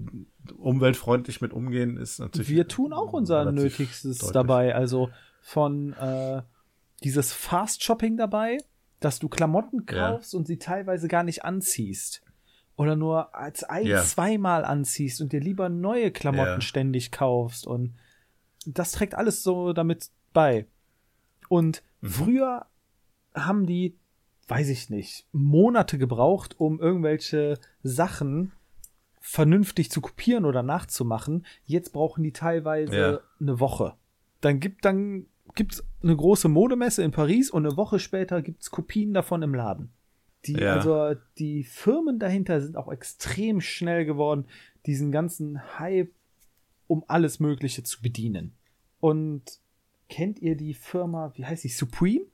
umweltfreundlich 0.57 1.41
mit 1.41 1.53
umgehen, 1.53 1.97
ist 1.97 2.19
natürlich. 2.19 2.49
Wir 2.49 2.67
tun 2.67 2.93
auch 2.93 3.13
unser 3.13 3.51
Nötigstes 3.51 4.19
deutlich. 4.19 4.33
dabei. 4.33 4.75
Also 4.75 5.09
von 5.47 5.93
äh, 5.93 6.41
dieses 7.03 7.31
Fast 7.31 7.83
Shopping 7.83 8.17
dabei, 8.17 8.57
dass 8.99 9.19
du 9.19 9.29
Klamotten 9.29 9.85
Ja. 9.91 10.07
kaufst 10.13 10.33
und 10.33 10.47
sie 10.47 10.57
teilweise 10.57 11.07
gar 11.07 11.21
nicht 11.23 11.45
anziehst. 11.45 12.23
Oder 12.77 12.95
nur 12.95 13.35
als 13.35 13.63
ein, 13.63 13.85
Ja. 13.85 14.01
zweimal 14.03 14.65
anziehst 14.65 15.21
und 15.21 15.31
dir 15.33 15.39
lieber 15.39 15.69
neue 15.69 16.09
Klamotten 16.09 16.55
Ja. 16.55 16.61
ständig 16.61 17.11
kaufst. 17.11 17.67
Und 17.67 17.93
das 18.65 18.91
trägt 18.91 19.13
alles 19.13 19.43
so 19.43 19.71
damit 19.71 20.09
bei. 20.33 20.65
Und 21.47 21.83
Mhm. 22.01 22.07
früher 22.09 22.65
haben 23.35 23.67
die, 23.67 23.95
weiß 24.47 24.69
ich 24.69 24.89
nicht, 24.89 25.27
Monate 25.31 25.99
gebraucht, 25.99 26.59
um 26.59 26.79
irgendwelche 26.79 27.59
Sachen 27.83 28.51
vernünftig 29.21 29.91
zu 29.91 30.01
kopieren 30.01 30.43
oder 30.45 30.63
nachzumachen. 30.63 31.45
Jetzt 31.65 31.93
brauchen 31.93 32.23
die 32.23 32.33
teilweise 32.33 32.97
Ja. 32.97 33.19
eine 33.39 33.59
Woche. 33.59 33.93
Dann 34.41 34.59
gibt 34.59 34.85
dann 34.85 35.27
gibt's 35.53 35.83
eine 36.01 36.15
große 36.15 36.47
Modemesse 36.49 37.03
in 37.03 37.11
Paris 37.11 37.49
und 37.51 37.65
eine 37.65 37.77
Woche 37.77 37.99
später 37.99 38.41
gibt's 38.41 38.71
Kopien 38.71 39.13
davon 39.13 39.41
im 39.43 39.53
Laden. 39.53 39.89
Die, 40.45 40.53
Ja. 40.53 40.75
also 40.75 41.19
die 41.37 41.63
Firmen 41.63 42.19
dahinter 42.19 42.61
sind 42.61 42.77
auch 42.77 42.91
extrem 42.91 43.61
schnell 43.61 44.05
geworden, 44.05 44.45
diesen 44.85 45.11
ganzen 45.11 45.79
Hype 45.79 46.11
um 46.87 47.03
alles 47.07 47.39
Mögliche 47.39 47.83
zu 47.83 48.01
bedienen. 48.01 48.53
Und 48.99 49.43
kennt 50.07 50.39
ihr 50.39 50.55
die 50.55 50.73
Firma, 50.75 51.31
wie 51.35 51.45
heißt 51.45 51.63
die, 51.63 51.69
Supreme? 51.69 52.25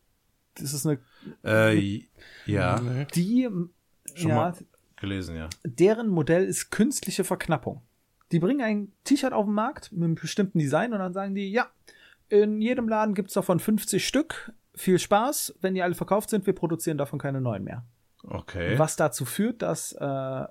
Das 0.55 0.73
ist 0.73 0.85
eine, 0.85 0.99
Äh, 1.43 2.03
ja, 2.45 2.81
die, 3.15 3.47
schon 4.13 4.29
ja, 4.29 4.35
mal 4.35 4.53
gelesen, 4.97 5.37
ja. 5.37 5.49
deren 5.63 6.09
Modell 6.09 6.43
ist 6.43 6.69
künstliche 6.69 7.23
Verknappung. 7.23 7.81
Die 8.33 8.39
bringen 8.39 8.61
ein 8.61 8.91
T-Shirt 9.05 9.31
auf 9.31 9.45
den 9.45 9.53
Markt 9.53 9.91
mit 9.93 10.03
einem 10.03 10.15
bestimmten 10.15 10.59
Design 10.59 10.91
und 10.91 10.99
dann 10.99 11.13
sagen 11.13 11.33
die, 11.35 11.49
ja, 11.49 11.69
in 12.31 12.61
jedem 12.61 12.87
Laden 12.87 13.13
gibt's 13.13 13.33
davon 13.33 13.59
50 13.59 14.05
Stück. 14.07 14.53
Viel 14.73 14.99
Spaß. 14.99 15.55
Wenn 15.61 15.73
die 15.75 15.83
alle 15.83 15.95
verkauft 15.95 16.29
sind, 16.29 16.45
wir 16.45 16.55
produzieren 16.55 16.97
davon 16.97 17.19
keine 17.19 17.41
neuen 17.41 17.63
mehr. 17.63 17.83
Okay. 18.23 18.77
Was 18.79 18.95
dazu 18.95 19.25
führt, 19.25 19.61
dass 19.61 19.91
äh, 19.93 20.45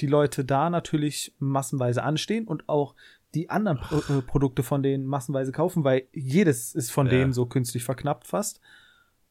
die 0.00 0.06
Leute 0.06 0.44
da 0.44 0.68
natürlich 0.70 1.34
massenweise 1.38 2.02
anstehen 2.02 2.46
und 2.46 2.68
auch 2.68 2.94
die 3.34 3.48
anderen 3.48 3.78
Pro 3.78 3.98
äh, 4.12 4.20
Produkte 4.22 4.62
von 4.62 4.82
denen 4.82 5.06
massenweise 5.06 5.52
kaufen, 5.52 5.84
weil 5.84 6.06
jedes 6.12 6.74
ist 6.74 6.90
von 6.90 7.06
Ja. 7.06 7.12
denen 7.12 7.32
so 7.32 7.46
künstlich 7.46 7.82
verknappt 7.84 8.26
fast. 8.26 8.60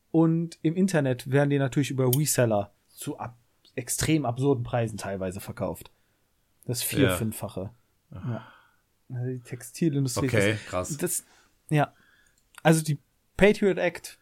Und 0.09 0.57
im 0.63 0.75
Internet 0.75 1.29
werden 1.31 1.49
die 1.51 1.59
natürlich 1.59 1.91
über 1.91 2.07
Reseller 2.07 2.73
zu 2.89 3.17
ab 3.19 3.37
extrem 3.75 4.25
absurden 4.25 4.63
Preisen 4.63 4.97
teilweise 4.97 5.39
verkauft. 5.39 5.91
Das 6.65 6.81
vier-, 6.83 7.09
Ja. 7.09 7.15
fünffache. 7.15 7.69
Ja. 8.11 8.45
Also 9.13 9.25
die 9.27 9.39
Textilindustrie. 9.39 10.25
Okay, 10.25 10.51
das, 10.53 10.65
krass. 10.65 10.97
Das, 10.97 11.25
ja. 11.71 11.93
Also 12.63 12.83
die 12.83 12.99
Patriot 13.37 13.77
Act 13.77 14.19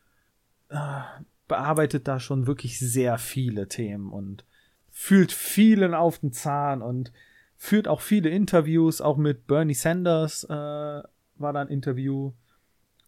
äh, 0.69 1.01
bearbeitet 1.47 2.07
da 2.07 2.19
schon 2.19 2.47
wirklich 2.47 2.79
sehr 2.79 3.17
viele 3.17 3.67
Themen 3.67 4.11
und 4.11 4.45
fühlt 4.91 5.31
vielen 5.31 5.93
auf 5.93 6.19
den 6.19 6.31
Zahn 6.31 6.81
und 6.81 7.11
führt 7.57 7.87
auch 7.87 8.01
viele 8.01 8.29
Interviews, 8.29 9.01
auch 9.01 9.17
mit 9.17 9.47
Bernie 9.47 9.73
Sanders 9.73 10.45
äh, 10.45 10.49
war 10.49 11.53
da 11.53 11.61
ein 11.61 11.67
Interview. 11.67 12.31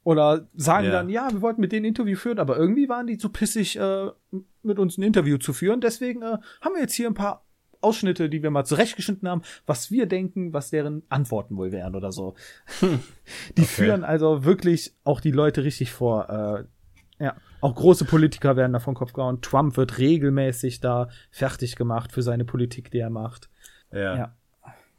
Oder 0.03 0.47
sagen 0.55 0.87
Ja. 0.87 0.91
dann, 0.93 1.09
ja, 1.09 1.29
wir 1.31 1.41
wollten 1.41 1.61
mit 1.61 1.71
denen 1.71 1.85
ein 1.85 1.89
Interview 1.89 2.17
führen, 2.17 2.39
aber 2.39 2.57
irgendwie 2.57 2.89
waren 2.89 3.07
die 3.07 3.17
zu 3.17 3.29
pissig, 3.29 3.77
äh, 3.77 4.09
mit 4.63 4.79
uns 4.79 4.97
ein 4.97 5.03
Interview 5.03 5.37
zu 5.37 5.53
führen. 5.53 5.79
Deswegen 5.79 6.21
äh, 6.23 6.37
haben 6.61 6.73
wir 6.73 6.81
jetzt 6.81 6.95
hier 6.95 7.07
ein 7.07 7.13
paar 7.13 7.45
Ausschnitte, 7.81 8.29
die 8.29 8.43
wir 8.43 8.51
mal 8.51 8.65
zurechtgeschnitten 8.65 9.27
haben, 9.27 9.41
was 9.65 9.91
wir 9.91 10.05
denken, 10.05 10.53
was 10.53 10.69
deren 10.69 11.03
Antworten 11.09 11.57
wohl 11.57 11.71
wären 11.71 11.95
oder 11.95 12.11
so. 12.11 12.35
die 13.57 13.65
führen 13.65 14.03
also 14.03 14.43
wirklich 14.45 14.93
auch 15.03 15.19
die 15.19 15.31
Leute 15.31 15.63
richtig 15.63 15.91
vor. 15.91 16.29
Äh, 17.19 17.23
ja, 17.23 17.35
auch 17.59 17.75
große 17.75 18.05
Politiker 18.05 18.55
werden 18.55 18.73
da 18.73 18.79
vom 18.79 18.95
Kopf 18.95 19.13
gehauen. 19.13 19.41
Trump 19.41 19.77
wird 19.77 19.99
regelmäßig 19.99 20.79
da 20.79 21.09
fertig 21.29 21.75
gemacht 21.75 22.11
für 22.11 22.23
seine 22.23 22.45
Politik, 22.45 22.89
die 22.89 22.97
er 22.97 23.11
macht. 23.11 23.49
Ja. 23.91 24.17
Ja. 24.17 24.35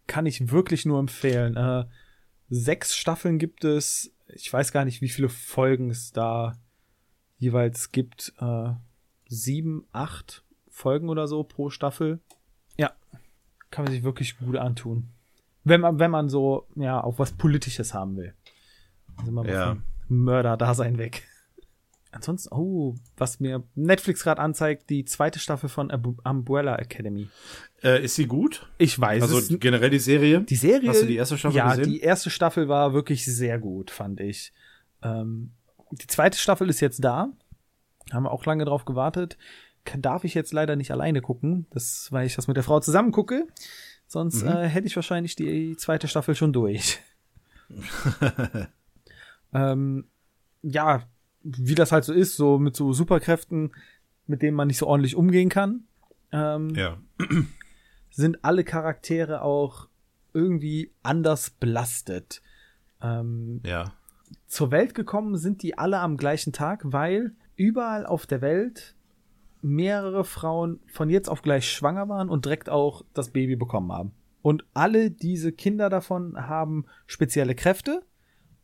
Kann 0.06 0.26
ich 0.26 0.52
wirklich 0.52 0.86
nur 0.86 1.00
empfehlen. 1.00 1.56
Äh, 1.56 1.84
sechs 2.48 2.94
Staffeln 2.94 3.38
gibt 3.38 3.64
es. 3.64 4.14
Ich 4.28 4.52
weiß 4.52 4.72
gar 4.72 4.84
nicht, 4.84 5.00
wie 5.00 5.08
viele 5.08 5.28
Folgen 5.28 5.90
es 5.90 6.12
da 6.12 6.54
jeweils 7.38 7.90
gibt. 7.90 8.32
Äh, 8.38 8.70
sieben, 9.26 9.86
acht 9.92 10.44
Folgen 10.68 11.08
oder 11.08 11.26
so 11.26 11.42
pro 11.42 11.70
Staffel. 11.70 12.20
Ja. 12.76 12.92
Kann 13.70 13.84
man 13.84 13.92
sich 13.92 14.02
wirklich 14.02 14.38
gut 14.38 14.56
antun. 14.56 15.08
Wenn 15.64 15.80
man, 15.80 15.98
wenn 15.98 16.10
man 16.10 16.28
so, 16.28 16.66
ja, 16.74 17.02
auch 17.02 17.18
was 17.18 17.32
Politisches 17.32 17.94
haben 17.94 18.16
will. 18.16 18.34
Also 19.16 19.32
mal 19.32 19.48
Ja. 19.48 19.76
Mörder-Dasein 20.08 20.98
weg. 20.98 21.26
Ansonsten, 22.10 22.54
oh, 22.54 22.94
was 23.16 23.40
mir 23.40 23.62
Netflix 23.74 24.22
gerade 24.22 24.40
anzeigt, 24.40 24.90
die 24.90 25.06
zweite 25.06 25.38
Staffel 25.38 25.70
von 25.70 25.90
Umbrella 25.90 26.76
Academy. 26.76 27.28
Äh, 27.82 28.04
ist 28.04 28.16
sie 28.16 28.26
gut? 28.26 28.68
Ich 28.76 29.00
weiß 29.00 29.22
Also 29.22 29.38
es 29.38 29.58
generell 29.58 29.88
die 29.88 29.98
Serie? 29.98 30.42
die 30.42 30.56
Serie. 30.56 30.90
Hast 30.90 31.02
du 31.02 31.06
die 31.06 31.16
erste 31.16 31.38
Staffel 31.38 31.56
ja, 31.56 31.70
gesehen? 31.70 31.90
die 31.90 32.00
erste 32.00 32.28
Staffel 32.28 32.68
war 32.68 32.92
wirklich 32.92 33.24
sehr 33.24 33.58
gut, 33.58 33.90
fand 33.90 34.20
ich. 34.20 34.52
Ähm, 35.02 35.52
die 35.90 36.06
zweite 36.06 36.36
Staffel 36.36 36.68
ist 36.68 36.80
jetzt 36.80 37.02
da. 37.02 37.32
Haben 38.12 38.24
wir 38.24 38.30
auch 38.30 38.44
lange 38.44 38.66
drauf 38.66 38.84
gewartet. 38.84 39.38
Darf 39.98 40.24
ich 40.24 40.34
jetzt 40.34 40.52
leider 40.52 40.76
nicht 40.76 40.90
alleine 40.92 41.20
gucken, 41.20 41.66
das, 41.70 42.08
weil 42.12 42.26
ich 42.26 42.34
das 42.36 42.46
mit 42.48 42.56
der 42.56 42.64
Frau 42.64 42.80
zusammen 42.80 43.12
gucke. 43.12 43.46
Sonst 44.06 44.42
Mhm. 44.42 44.48
äh, 44.48 44.68
hätte 44.68 44.86
ich 44.86 44.96
wahrscheinlich 44.96 45.34
die 45.36 45.76
zweite 45.76 46.06
Staffel 46.08 46.34
schon 46.34 46.52
durch. 46.52 47.00
ähm, 49.52 50.04
ja, 50.62 51.02
wie 51.42 51.74
das 51.74 51.92
halt 51.92 52.04
so 52.04 52.12
ist, 52.12 52.36
so 52.36 52.58
mit 52.58 52.76
so 52.76 52.92
Superkräften, 52.92 53.72
mit 54.26 54.42
denen 54.42 54.56
man 54.56 54.68
nicht 54.68 54.78
so 54.78 54.86
ordentlich 54.86 55.16
umgehen 55.16 55.48
kann. 55.48 55.84
Ähm, 56.30 56.70
Ja. 56.74 56.98
sind 58.10 58.44
alle 58.44 58.62
Charaktere 58.64 59.42
auch 59.42 59.88
irgendwie 60.34 60.92
anders 61.02 61.50
belastet. 61.50 62.42
Ähm, 63.02 63.60
Ja. 63.64 63.92
zur 64.46 64.70
Welt 64.70 64.94
gekommen 64.94 65.36
sind 65.36 65.62
die 65.62 65.76
alle 65.78 65.98
am 65.98 66.16
gleichen 66.16 66.52
Tag, 66.52 66.80
weil 66.84 67.32
überall 67.56 68.06
auf 68.06 68.26
der 68.26 68.40
Welt 68.40 68.94
mehrere 69.62 70.24
Frauen 70.24 70.80
von 70.92 71.08
jetzt 71.08 71.28
auf 71.28 71.42
gleich 71.42 71.70
schwanger 71.70 72.08
waren 72.08 72.28
und 72.28 72.44
direkt 72.44 72.68
auch 72.68 73.04
das 73.14 73.30
Baby 73.30 73.56
bekommen 73.56 73.92
haben. 73.92 74.12
Und 74.42 74.64
alle 74.74 75.10
diese 75.10 75.52
Kinder 75.52 75.88
davon 75.88 76.36
haben 76.36 76.86
spezielle 77.06 77.54
Kräfte. 77.54 78.02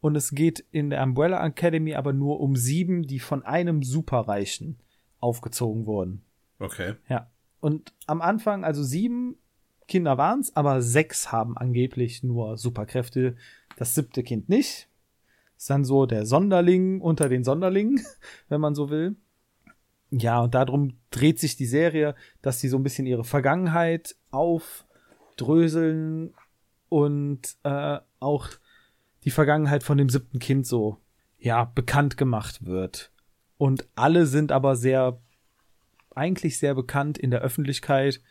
Und 0.01 0.17
es 0.17 0.33
geht 0.33 0.65
in 0.71 0.91
der 0.91 1.03
Umbrella 1.03 1.45
Academy 1.45 1.95
aber 1.95 2.13
nur 2.13 2.41
um 2.41 2.57
sieben, 2.57 3.03
die 3.03 3.21
von 3.21 3.45
einem 3.45 3.83
Superreichen 3.83 4.79
aufgezogen 5.21 5.87
wurden. 5.87 6.23
Okay. 6.59 6.95
Ja. 7.09 7.31
Und 7.61 7.93
am 8.07 8.21
Anfang, 8.21 8.65
also 8.65 8.83
sieben 8.83 9.37
Kinder 9.87 10.19
waren's, 10.19 10.55
aber 10.55 10.83
sechs 10.83 11.33
haben 11.33 11.57
angeblich 11.57 12.23
nur 12.23 12.59
Superkräfte. 12.59 13.37
Das 13.77 13.95
siebte 13.95 14.23
Kind 14.23 14.49
nicht. 14.49 14.89
Ist 15.57 15.71
dann 15.71 15.85
so 15.85 16.07
der 16.07 16.27
Sonderling 16.27 17.01
unter 17.01 17.29
den 17.29 17.43
Sonderlingen, 17.43 18.01
wenn 18.49 18.61
man 18.61 18.75
so 18.75 18.91
will. 18.91 19.17
Ja, 20.11 20.41
und 20.41 20.55
darum 20.55 20.99
dreht 21.11 21.39
sich 21.39 21.57
die 21.57 21.67
Serie, 21.67 22.15
dass 22.41 22.61
sie 22.61 22.69
so 22.69 22.79
ein 22.79 22.83
bisschen 22.83 23.07
ihre 23.07 23.25
Vergangenheit 23.25 24.17
aufdröseln 24.31 26.33
und 26.89 27.57
äh, 27.65 27.99
auch 28.19 28.49
die 29.25 29.31
Vergangenheit 29.31 29.83
von 29.83 29.99
dem 29.99 30.09
siebten 30.09 30.39
Kind 30.39 30.67
so, 30.67 30.97
ja, 31.39 31.65
bekannt 31.65 32.17
gemacht 32.17 32.65
wird. 32.65 33.13
Und 33.59 33.87
alle 33.97 34.27
sind 34.27 34.53
aber 34.53 34.77
sehr, 34.77 35.21
eigentlich 36.15 36.59
sehr 36.59 36.75
bekannt 36.75 37.19
in 37.19 37.31
der 37.31 37.41
Öffentlichkeit, 37.41 38.23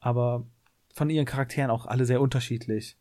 aber 0.00 0.46
von 0.92 1.08
ihren 1.08 1.24
Charakteren 1.24 1.70
auch 1.70 1.86
alle 1.86 2.04
sehr 2.04 2.20
unterschiedlich. 2.20 2.98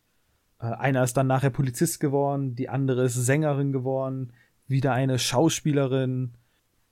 Äh, 0.59 0.67
einer 0.67 1.03
ist 1.03 1.17
dann 1.17 1.27
nachher 1.27 1.49
Polizist 1.49 1.99
geworden, 1.99 2.55
die 2.55 2.69
andere 2.69 3.05
ist 3.05 3.15
Sängerin 3.15 3.73
geworden, 3.73 4.31
wieder 4.67 4.93
eine 4.93 5.19
Schauspielerin. 5.19 6.35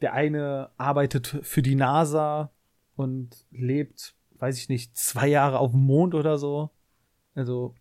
Der 0.01 0.13
eine 0.13 0.69
arbeitet 0.77 1.39
für 1.41 1.61
die 1.61 1.75
NASA 1.75 2.51
und 2.95 3.45
lebt, 3.51 4.15
weiß 4.37 4.57
ich 4.57 4.69
nicht, 4.69 4.97
zwei 4.97 5.27
Jahre 5.27 5.59
auf 5.59 5.71
dem 5.71 5.81
Mond 5.81 6.15
oder 6.15 6.37
so. 6.37 6.69
Also 7.35 7.75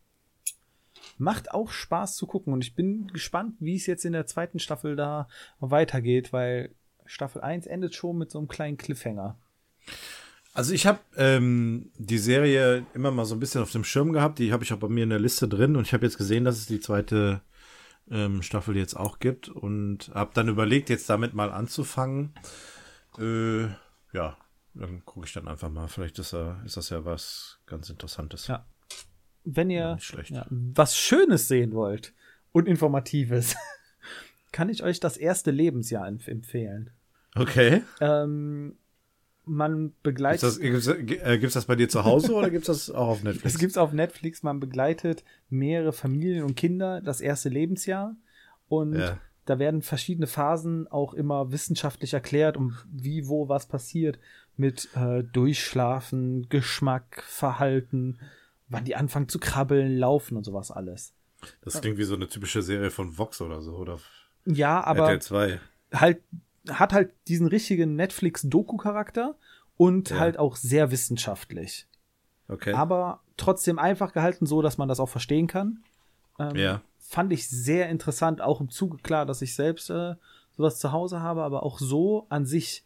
macht 1.17 1.53
auch 1.53 1.71
Spaß 1.71 2.17
zu 2.17 2.27
gucken 2.27 2.53
und 2.53 2.65
ich 2.65 2.75
bin 2.75 3.09
gespannt, 3.09 3.55
wie 3.61 3.77
es 3.77 3.87
jetzt 3.87 4.05
in 4.05 4.13
der 4.13 4.27
zweiten 4.27 4.59
Staffel 4.59 4.97
da 4.97 5.29
weitergeht, 5.61 6.33
weil 6.33 6.75
Staffel 7.07 7.43
1 7.43 7.67
endet 7.67 7.95
schon 7.95 8.19
mit 8.19 8.31
so 8.31 8.39
einem 8.39 8.49
kleinen 8.49 8.77
Cliffhanger. 8.77 9.37
Also 10.53 10.75
ich 10.75 10.87
habe 10.87 10.99
ähm, 11.17 11.91
die 11.99 12.19
Serie 12.19 12.85
immer 12.95 13.11
mal 13.11 13.25
so 13.25 13.35
ein 13.35 13.41
bisschen 13.41 13.63
auf 13.63 13.71
dem 13.71 13.85
Schirm 13.85 14.13
gehabt. 14.13 14.39
Die 14.39 14.53
habe 14.53 14.65
ich 14.65 14.73
auch 14.73 14.79
bei 14.79 14.89
mir 14.89 15.05
in 15.05 15.11
der 15.11 15.21
Liste 15.21 15.47
drin 15.47 15.77
und 15.77 15.87
ich 15.87 15.93
habe 15.93 16.05
jetzt 16.05 16.19
gesehen, 16.19 16.45
dass 16.45 16.57
es 16.57 16.67
die 16.67 16.81
zweite 16.81 17.43
ähm, 18.11 18.43
Staffel 18.43 18.77
jetzt 18.77 18.95
auch 18.95 19.19
gibt 19.19 19.49
und 19.49 20.11
habe 20.15 20.31
dann 20.35 20.49
überlegt, 20.49 20.89
jetzt 20.91 21.09
damit 21.11 21.35
mal 21.35 21.51
anzufangen. 21.51 22.33
Äh, 23.19 23.65
ja, 24.13 24.37
dann 24.75 25.05
gucke 25.05 25.27
ich 25.27 25.33
dann 25.33 25.49
einfach 25.49 25.71
mal. 25.71 25.89
Vielleicht 25.89 26.19
ist, 26.19 26.33
äh, 26.33 26.55
ist 26.65 26.77
das 26.77 26.91
ja 26.91 27.05
was 27.05 27.59
ganz 27.67 27.91
Interessantes. 27.91 28.47
Ja. 28.47 28.67
Wenn 29.45 29.71
ihr 29.71 29.99
Ja, 30.01 30.23
ja, 30.29 30.47
was 30.51 30.97
Schönes 30.97 31.49
sehen 31.49 31.73
wollt 31.73 32.13
und 32.53 32.69
Informatives, 32.69 33.57
kann 34.53 34.69
ich 34.69 34.83
euch 34.83 35.01
das 35.01 35.17
erste 35.17 35.51
Lebensjahr 35.51 36.07
empf- 36.07 36.29
empfehlen. 36.31 36.91
Okay. 37.35 37.83
Ähm, 38.01 38.79
man 39.49 39.93
begleitet. 40.03 40.43
Ist 40.43 40.59
das, 40.59 40.61
gibt's, 40.61 40.87
äh, 40.87 41.39
gibt's 41.39 41.55
das 41.55 41.65
bei 41.67 41.75
dir 41.77 41.89
zu 41.89 42.05
Hause 42.05 42.35
oder 42.35 42.51
gibt's 42.51 42.67
das 42.67 42.91
auch 42.91 43.09
auf 43.09 43.23
Netflix? 43.25 43.55
Es 43.55 43.59
gibt's 43.59 43.77
auf 43.77 43.93
Netflix, 43.93 44.43
man 44.43 44.61
begleitet 44.61 45.25
mehrere 45.51 45.93
Familien 45.93 46.45
und 46.45 46.55
Kinder 46.57 47.01
das 47.01 47.21
erste 47.21 47.49
Lebensjahr 47.49 48.15
und 48.69 48.95
Ja. 48.97 49.19
da 49.47 49.59
werden 49.59 49.83
verschiedene 49.83 50.27
Phasen 50.27 50.87
auch 50.89 51.15
immer 51.15 51.51
wissenschaftlich 51.53 52.15
erklärt, 52.15 52.57
um 52.57 52.77
wie, 52.93 53.27
wo, 53.29 53.49
was 53.49 53.67
passiert 53.67 54.19
mit 54.57 54.89
äh, 54.95 55.23
Durchschlafen, 55.25 56.49
Geschmack, 56.49 57.23
Verhalten, 57.27 58.19
wann 58.69 58.85
die 58.85 58.97
anfangen 58.97 59.29
zu 59.29 59.39
krabbeln, 59.39 59.97
laufen 59.97 60.37
und 60.37 60.45
sowas 60.45 60.71
alles. 60.71 61.13
Das 61.63 61.81
klingt 61.81 61.99
wie 61.99 62.05
so 62.05 62.15
eine 62.17 62.29
typische 62.29 62.63
Serie 62.63 62.91
von 62.91 63.17
Vox 63.17 63.41
oder 63.41 63.63
so, 63.63 63.77
oder 63.77 63.99
Ja, 64.45 64.83
aber 64.83 65.11
RTL 65.11 65.21
2. 65.23 65.61
halt 65.95 66.21
hat 66.71 66.93
halt 66.93 67.13
diesen 67.29 67.47
richtigen 67.47 67.97
Netflix-Doku-Charakter 67.97 69.37
und 69.77 70.11
Ja. 70.11 70.19
halt 70.19 70.39
auch 70.39 70.57
sehr 70.57 70.91
wissenschaftlich. 70.91 71.87
Okay. 72.51 72.73
aber 72.73 73.21
trotzdem 73.37 73.79
einfach 73.79 74.15
gehalten, 74.15 74.47
so 74.47 74.63
dass 74.63 74.79
man 74.79 74.89
das 74.89 75.01
auch 75.01 75.09
verstehen 75.11 75.47
kann. 75.49 75.83
Ähm, 76.39 76.57
Ja. 76.57 76.83
Fand 76.99 77.31
ich 77.31 77.47
sehr 77.47 77.91
interessant, 77.91 78.41
auch 78.41 78.61
im 78.63 78.71
Zuge 78.71 78.97
klar, 78.99 79.27
dass 79.27 79.43
ich 79.43 79.55
selbst 79.55 79.91
äh, 79.91 80.15
sowas 80.57 80.79
zu 80.79 80.91
Hause 80.93 81.21
habe, 81.21 81.43
aber 81.43 81.63
auch 81.63 81.79
so 81.79 82.25
an 82.31 82.47
sich 82.47 82.85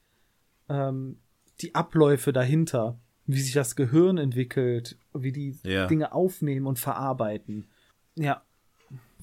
ähm, 0.69 1.21
die 1.61 1.77
Abläufe 1.77 2.33
dahinter, 2.33 2.99
wie 3.27 3.41
sich 3.41 3.53
das 3.53 3.77
Gehirn 3.77 4.19
entwickelt, 4.19 4.99
wie 5.15 5.31
die 5.31 5.57
Ja. 5.63 5.87
Dinge 5.87 6.11
aufnehmen 6.13 6.67
und 6.67 6.81
verarbeiten. 6.81 7.69
Ja, 8.17 8.43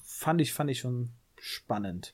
fand 0.02 0.40
ich, 0.40 0.54
fand 0.54 0.72
ich 0.72 0.80
schon 0.80 1.10
spannend, 1.38 2.14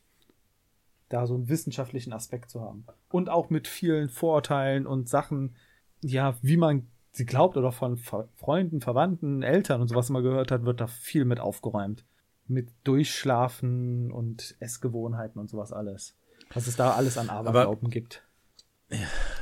da 1.15 1.25
so 1.27 1.35
einen 1.35 1.49
wissenschaftlichen 1.49 2.13
Aspekt 2.13 2.49
zu 2.49 2.61
haben. 2.61 2.85
Und 3.09 3.29
auch 3.29 3.49
mit 3.49 3.67
vielen 3.67 4.09
Vorurteilen 4.09 4.85
und 4.85 5.09
Sachen, 5.09 5.55
ja, 6.01 6.35
wie 6.41 6.57
man 6.57 6.87
sie 7.11 7.25
glaubt 7.25 7.55
oder 7.57 7.71
von 7.71 7.97
Ver 7.97 8.27
Freunden, 8.35 8.81
Verwandten, 8.81 9.41
Eltern 9.41 9.81
und 9.81 9.87
sowas 9.87 10.09
mal 10.09 10.21
gehört 10.21 10.51
hat, 10.51 10.65
wird 10.65 10.81
da 10.81 10.87
viel 10.87 11.25
mit 11.25 11.39
aufgeräumt. 11.39 12.05
Mit 12.47 12.69
Durchschlafen 12.83 14.11
und 14.11 14.55
Essgewohnheiten 14.59 15.39
und 15.39 15.49
sowas 15.49 15.71
alles. 15.71 16.15
Was 16.53 16.67
es 16.67 16.75
da 16.75 16.91
alles 16.93 17.17
an 17.17 17.29
Aberglauben 17.29 17.89
gibt. 17.89 18.21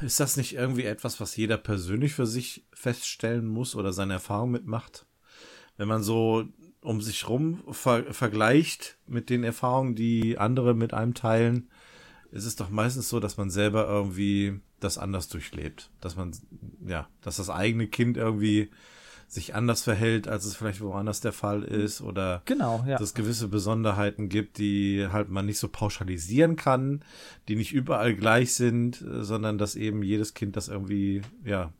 Ist 0.01 0.19
das 0.19 0.37
nicht 0.37 0.55
irgendwie 0.55 0.85
etwas, 0.85 1.19
was 1.19 1.35
jeder 1.35 1.57
persönlich 1.57 2.13
für 2.13 2.25
sich 2.25 2.65
feststellen 2.71 3.45
muss 3.45 3.75
oder 3.75 3.91
seine 3.91 4.13
Erfahrung 4.13 4.51
mitmacht? 4.51 5.05
Wenn 5.75 5.87
man 5.87 6.03
so 6.03 6.45
um 6.83 7.01
sich 7.01 7.27
rum 7.27 7.63
ver 7.71 8.13
vergleicht 8.13 8.97
mit 9.07 9.29
den 9.29 9.43
Erfahrungen, 9.43 9.95
die 9.95 10.37
andere 10.37 10.73
mit 10.73 10.93
einem 10.93 11.13
teilen, 11.13 11.69
ist 12.31 12.45
es 12.45 12.55
doch 12.55 12.69
meistens 12.69 13.09
so, 13.09 13.19
dass 13.19 13.37
man 13.37 13.49
selber 13.49 13.87
irgendwie 13.87 14.59
das 14.79 14.97
anders 14.97 15.29
durchlebt. 15.29 15.91
Dass 16.01 16.15
man, 16.15 16.31
ja, 16.85 17.07
dass 17.21 17.37
das 17.37 17.49
eigene 17.49 17.87
Kind 17.87 18.17
irgendwie 18.17 18.69
sich 19.27 19.55
anders 19.55 19.81
verhält, 19.81 20.27
als 20.27 20.45
es 20.45 20.55
vielleicht 20.55 20.81
woanders 20.81 21.21
der 21.21 21.33
Fall 21.33 21.63
ist 21.63 22.01
oder 22.01 22.43
Genau, 22.45 22.83
ja. 22.85 22.97
dass 22.97 23.09
es 23.09 23.13
gewisse 23.13 23.47
Besonderheiten 23.47 24.29
gibt, 24.29 24.59
die 24.59 25.07
halt 25.11 25.29
man 25.29 25.45
nicht 25.47 25.57
so 25.57 25.69
pauschalisieren 25.69 26.55
kann, 26.55 27.03
die 27.47 27.55
nicht 27.55 27.73
überall 27.73 28.15
gleich 28.15 28.53
sind, 28.53 29.03
sondern 29.07 29.57
dass 29.57 29.75
eben 29.75 30.03
jedes 30.03 30.35
Kind 30.35 30.55
das 30.55 30.67
irgendwie, 30.67 31.21
ja, 31.43 31.73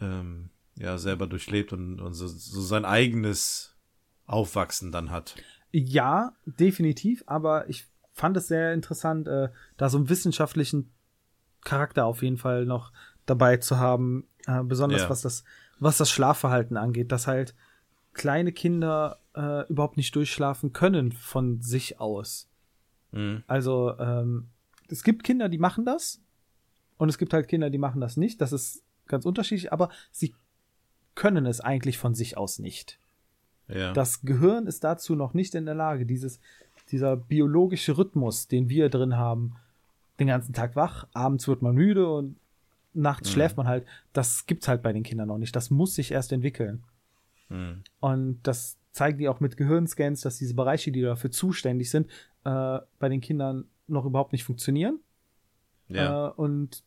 ähm, 0.00 0.50
ja, 0.76 0.98
selber 0.98 1.26
durchlebt 1.26 1.72
und, 1.72 2.00
und 2.00 2.14
so, 2.14 2.26
so 2.26 2.60
sein 2.60 2.84
eigenes 2.84 3.74
Aufwachsen 4.26 4.92
dann 4.92 5.10
hat. 5.10 5.36
Ja, 5.72 6.32
definitiv, 6.46 7.24
aber 7.26 7.68
ich 7.68 7.86
fand 8.12 8.36
es 8.36 8.48
sehr 8.48 8.72
interessant, 8.72 9.26
äh, 9.28 9.48
da 9.76 9.88
so 9.88 9.98
einen 9.98 10.08
wissenschaftlichen 10.08 10.92
Charakter 11.62 12.06
auf 12.06 12.22
jeden 12.22 12.38
Fall 12.38 12.64
noch 12.64 12.92
dabei 13.26 13.56
zu 13.56 13.78
haben, 13.78 14.28
äh, 14.46 14.62
besonders 14.62 15.02
Ja. 15.02 15.10
was 15.10 15.22
das, 15.22 15.44
was 15.80 15.96
das 15.98 16.10
Schlafverhalten 16.10 16.76
angeht, 16.76 17.10
dass 17.10 17.26
halt 17.26 17.54
kleine 18.12 18.52
Kinder 18.52 19.18
äh, 19.34 19.66
überhaupt 19.68 19.96
nicht 19.96 20.14
durchschlafen 20.14 20.72
können 20.72 21.10
von 21.10 21.60
sich 21.60 21.98
aus. 21.98 22.48
Mhm. 23.10 23.42
Also 23.46 23.98
ähm, 23.98 24.50
es 24.88 25.02
gibt 25.02 25.24
Kinder, 25.24 25.48
die 25.48 25.58
machen 25.58 25.84
das 25.84 26.20
und 26.96 27.08
es 27.08 27.18
gibt 27.18 27.32
halt 27.32 27.48
Kinder, 27.48 27.70
die 27.70 27.78
machen 27.78 28.00
das 28.00 28.16
nicht. 28.16 28.40
Das 28.40 28.52
ist 28.52 28.84
ganz 29.06 29.24
unterschiedlich, 29.24 29.72
aber 29.72 29.88
sie 30.12 30.34
können 31.14 31.46
es 31.46 31.60
eigentlich 31.60 31.98
von 31.98 32.14
sich 32.14 32.36
aus 32.36 32.58
nicht. 32.58 32.98
Ja. 33.68 33.92
Das 33.92 34.22
Gehirn 34.22 34.66
ist 34.66 34.84
dazu 34.84 35.14
noch 35.14 35.34
nicht 35.34 35.54
in 35.54 35.64
der 35.64 35.74
Lage, 35.74 36.06
dieses, 36.06 36.40
dieser 36.90 37.16
biologische 37.16 37.96
Rhythmus, 37.96 38.46
den 38.46 38.68
wir 38.68 38.88
drin 38.88 39.16
haben, 39.16 39.56
den 40.20 40.26
ganzen 40.26 40.52
Tag 40.52 40.76
wach, 40.76 41.06
abends 41.12 41.48
wird 41.48 41.62
man 41.62 41.74
müde 41.74 42.08
und 42.08 42.36
nachts 42.92 43.30
schläft 43.30 43.56
man 43.56 43.66
halt, 43.66 43.84
das 44.12 44.46
gibt's 44.46 44.68
halt 44.68 44.82
bei 44.82 44.92
den 44.92 45.02
Kindern 45.02 45.28
noch 45.28 45.38
nicht. 45.38 45.56
Das 45.56 45.70
muss 45.70 45.94
sich 45.94 46.12
erst 46.12 46.32
entwickeln. 46.32 46.84
Mhm. 47.48 47.82
Und 48.00 48.40
das 48.44 48.76
zeigen 48.92 49.18
die 49.18 49.28
auch 49.28 49.40
mit 49.40 49.56
Gehirnscans, 49.56 50.20
dass 50.20 50.38
diese 50.38 50.54
Bereiche, 50.54 50.92
die 50.92 51.02
dafür 51.02 51.30
zuständig 51.30 51.90
sind, 51.90 52.08
äh, 52.44 52.78
bei 52.98 53.08
den 53.08 53.20
Kindern 53.20 53.64
noch 53.88 54.04
überhaupt 54.04 54.32
nicht 54.32 54.44
funktionieren. 54.44 55.00
ja. 55.88 56.28
Äh, 56.28 56.32
und 56.32 56.84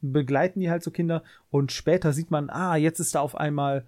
begleiten 0.00 0.60
die 0.60 0.70
halt 0.70 0.82
so 0.82 0.90
Kinder 0.90 1.22
und 1.50 1.72
später 1.72 2.12
sieht 2.12 2.30
man, 2.30 2.50
ah, 2.50 2.76
jetzt 2.76 3.00
ist 3.00 3.14
da 3.14 3.20
auf 3.20 3.36
einmal, 3.36 3.86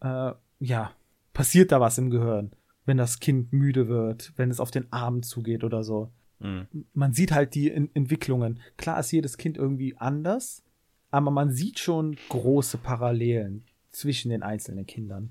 äh, 0.00 0.32
ja, 0.60 0.92
passiert 1.32 1.72
da 1.72 1.80
was 1.80 1.98
im 1.98 2.10
Gehirn, 2.10 2.52
wenn 2.84 2.96
das 2.96 3.20
Kind 3.20 3.52
müde 3.52 3.88
wird, 3.88 4.32
wenn 4.36 4.50
es 4.50 4.60
auf 4.60 4.70
den 4.70 4.92
Arm 4.92 5.22
zugeht 5.22 5.64
oder 5.64 5.82
so. 5.82 6.10
Mhm. 6.38 6.66
Man 6.94 7.12
sieht 7.12 7.32
halt 7.32 7.54
die 7.54 7.68
in 7.68 7.90
Entwicklungen. 7.94 8.60
Klar 8.76 9.00
ist 9.00 9.12
jedes 9.12 9.36
Kind 9.36 9.56
irgendwie 9.56 9.96
anders, 9.96 10.62
aber 11.10 11.30
man 11.30 11.50
sieht 11.50 11.78
schon 11.78 12.16
große 12.28 12.78
Parallelen 12.78 13.64
zwischen 13.90 14.30
den 14.30 14.42
einzelnen 14.42 14.86
Kindern 14.86 15.30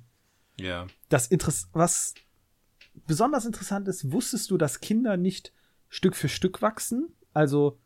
ja. 0.60 0.88
das 1.10 1.28
Interess 1.28 1.70
was 1.74 2.14
besonders 3.08 3.46
interessant 3.46 3.88
ist, 3.88 4.12
wusstest 4.12 4.52
du, 4.52 4.58
dass 4.58 4.80
Kinder 4.80 5.18
nicht 5.18 5.54
Stück 5.90 6.16
für 6.16 6.30
Stück 6.30 6.62
wachsen? 6.62 7.10
Also, 7.34 7.78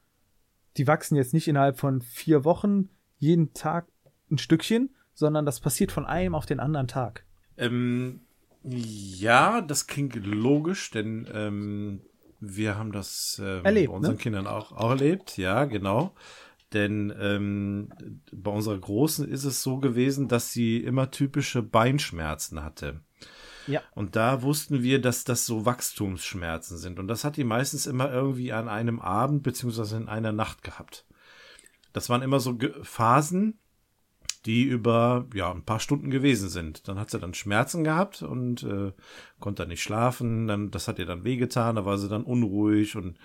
die 0.80 0.88
wachsen 0.88 1.18
jetzt 1.18 1.34
nicht 1.34 1.48
innerhalb 1.50 1.78
von 1.78 2.02
vier 2.02 2.46
Wochen 2.46 2.90
jeden 3.18 3.54
Tag 3.54 3.88
ein 4.32 4.38
Stückchen, 4.38 4.96
sondern 5.14 5.46
das 5.46 5.60
passiert 5.60 5.92
von 5.92 6.06
einem 6.06 6.34
auf 6.34 6.46
den 6.46 6.62
anderen 6.62 6.88
Tag. 6.88 7.26
Ähm, 7.58 8.22
ja, 8.64 9.60
das 9.60 9.88
klingt 9.88 10.16
logisch, 10.26 10.90
denn 10.92 11.28
ähm, 11.34 12.02
wir 12.40 12.78
haben 12.78 12.94
das 12.94 13.42
ähm, 13.44 13.66
Erlebt, 13.66 13.90
bei 13.90 13.98
unseren 13.98 14.16
ne? 14.16 14.22
Kindern 14.22 14.48
auch, 14.48 14.72
auch 14.72 14.92
erlebt. 14.92 15.38
Ja, 15.38 15.66
genau. 15.66 16.16
Denn 16.72 17.14
ähm, 17.20 17.90
bei 18.32 18.52
unserer 18.52 18.78
Großen 18.78 19.28
ist 19.28 19.44
es 19.44 19.62
so 19.62 19.80
gewesen, 19.80 20.30
dass 20.30 20.54
sie 20.54 20.78
immer 20.78 21.12
typische 21.12 21.62
Beinschmerzen 21.62 22.64
hatte. 22.64 23.02
Ja. 23.70 23.82
Und 23.94 24.16
da 24.16 24.42
wussten 24.42 24.82
wir, 24.82 25.00
dass 25.00 25.24
das 25.24 25.46
so 25.46 25.66
Wachstumsschmerzen 25.66 26.78
sind. 26.78 27.00
Und 27.00 27.08
das 27.08 27.24
hat 27.24 27.38
die 27.38 27.44
meistens 27.44 27.86
immer 27.86 28.12
irgendwie 28.12 28.52
an 28.52 28.68
einem 28.68 29.00
Abend 29.00 29.44
beziehungsweise 29.44 29.98
in 29.98 30.10
einer 30.10 30.32
Nacht 30.32 30.64
gehabt. 30.64 31.06
Das 31.94 32.10
waren 32.10 32.24
immer 32.24 32.40
so 32.40 32.58
Phasen, 32.82 33.60
die 34.46 34.64
über 34.64 35.28
ja 35.34 35.52
ein 35.52 35.66
paar 35.66 35.80
Stunden 35.80 36.10
gewesen 36.10 36.50
sind. 36.50 36.88
Dann 36.88 37.00
hat 37.00 37.12
sie 37.12 37.20
dann 37.20 37.34
Schmerzen 37.34 37.84
gehabt 37.84 38.24
und 38.24 38.64
äh, 38.64 38.92
konnte 39.40 39.64
dann 39.64 39.70
nicht 39.70 39.84
schlafen. 39.84 40.48
Dann 40.48 40.72
das 40.72 40.88
hat 40.88 40.98
ihr 40.98 41.06
dann 41.06 41.24
wehgetan. 41.24 41.76
Da 41.76 41.86
war 41.86 41.98
sie 41.98 42.10
dann 42.10 42.24
unruhig 42.24 42.96
und 42.96 43.18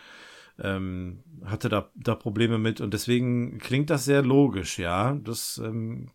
ähm, 0.58 1.22
hatte 1.44 1.68
da 1.68 1.90
da 1.94 2.14
Probleme 2.14 2.58
mit. 2.58 2.80
Und 2.80 2.92
deswegen 2.92 3.58
klingt 3.58 3.90
das 3.90 4.04
sehr 4.04 4.22
logisch. 4.22 4.78
Ja, 4.78 5.14
das 5.14 5.58
ähm, 5.64 6.10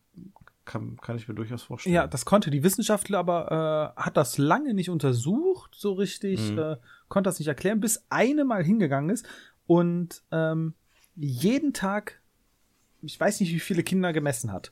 kann 0.70 0.98
kann 1.02 1.16
ich 1.18 1.28
mir 1.28 1.34
durchaus 1.36 1.64
vorstellen. 1.64 1.96
Ja, 1.96 2.08
das 2.08 2.24
konnte 2.26 2.50
die 2.52 2.64
Wissenschaftler, 2.64 3.18
aber 3.20 3.96
äh, 3.98 4.02
hat 4.02 4.16
das 4.16 4.38
lange 4.38 4.74
nicht 4.74 4.90
untersucht, 4.90 5.74
so 5.76 5.94
richtig, 5.94 6.52
Mhm. 6.52 6.60
äh, 6.60 6.78
konnte 7.08 7.28
das 7.28 7.40
nicht 7.40 7.48
erklären, 7.48 7.80
bis 7.80 8.06
eine 8.10 8.46
mal 8.46 8.64
hingegangen 8.64 9.10
ist 9.10 9.28
und 9.68 10.24
ähm, 10.32 10.76
jeden 11.16 11.74
Tag, 11.74 12.22
ich 13.02 13.20
weiß 13.20 13.40
nicht, 13.42 13.52
wie 13.54 13.60
viele 13.60 13.84
Kinder 13.84 14.14
gemessen 14.14 14.52
hat. 14.54 14.72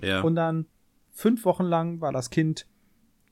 ja. 0.00 0.20
Und 0.22 0.36
dann 0.36 0.66
fünf 1.12 1.44
Wochen 1.44 1.64
lang 1.64 2.00
war 2.00 2.12
das 2.12 2.30
Kind 2.30 2.66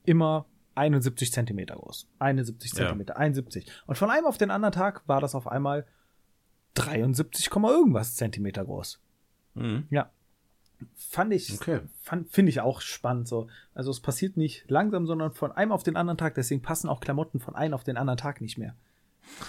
immer 0.05 0.45
71 0.75 1.31
Zentimeter 1.31 1.75
groß. 1.75 2.07
71 2.19 2.71
Ja. 2.73 2.77
Zentimeter, 2.77 3.17
71. 3.17 3.65
Und 3.87 3.97
von 3.97 4.09
einem 4.11 4.25
auf 4.27 4.37
den 4.37 4.51
anderen 4.51 4.73
Tag 4.73 5.01
war 5.07 5.19
das 5.21 5.33
auf 5.35 5.47
einmal 5.47 5.85
73, 6.75 7.49
Komma 7.49 7.71
irgendwas 7.71 8.15
Zentimeter 8.15 8.63
groß. 8.65 8.99
Mhm. 9.55 9.87
Ja. 9.89 10.11
Fand 10.95 11.33
ich, 11.33 11.51
Okay. 11.53 11.81
finde 12.29 12.49
ich 12.49 12.61
auch 12.61 12.81
spannend 12.81 13.27
so. 13.27 13.47
Also 13.73 13.91
es 13.91 13.99
passiert 13.99 14.37
nicht 14.37 14.63
langsam, 14.69 15.05
sondern 15.07 15.33
von 15.33 15.51
einem 15.51 15.71
auf 15.71 15.83
den 15.83 15.95
anderen 15.95 16.17
Tag. 16.17 16.35
Deswegen 16.35 16.61
passen 16.61 16.87
auch 16.89 16.99
Klamotten 17.01 17.39
von 17.39 17.55
einem 17.55 17.73
auf 17.73 17.83
den 17.83 17.97
anderen 17.97 18.17
Tag 18.17 18.41
nicht 18.41 18.57
mehr. 18.57 18.75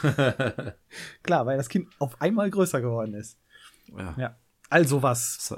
Klar, 1.22 1.46
weil 1.46 1.56
das 1.56 1.68
Kind 1.68 1.88
auf 1.98 2.20
einmal 2.20 2.50
größer 2.50 2.80
geworden 2.80 3.14
ist. 3.14 3.38
ja. 3.96 4.14
Ja. 4.18 4.36
Also 4.68 5.02
was. 5.02 5.36
Hast 5.38 5.50
du- 5.52 5.56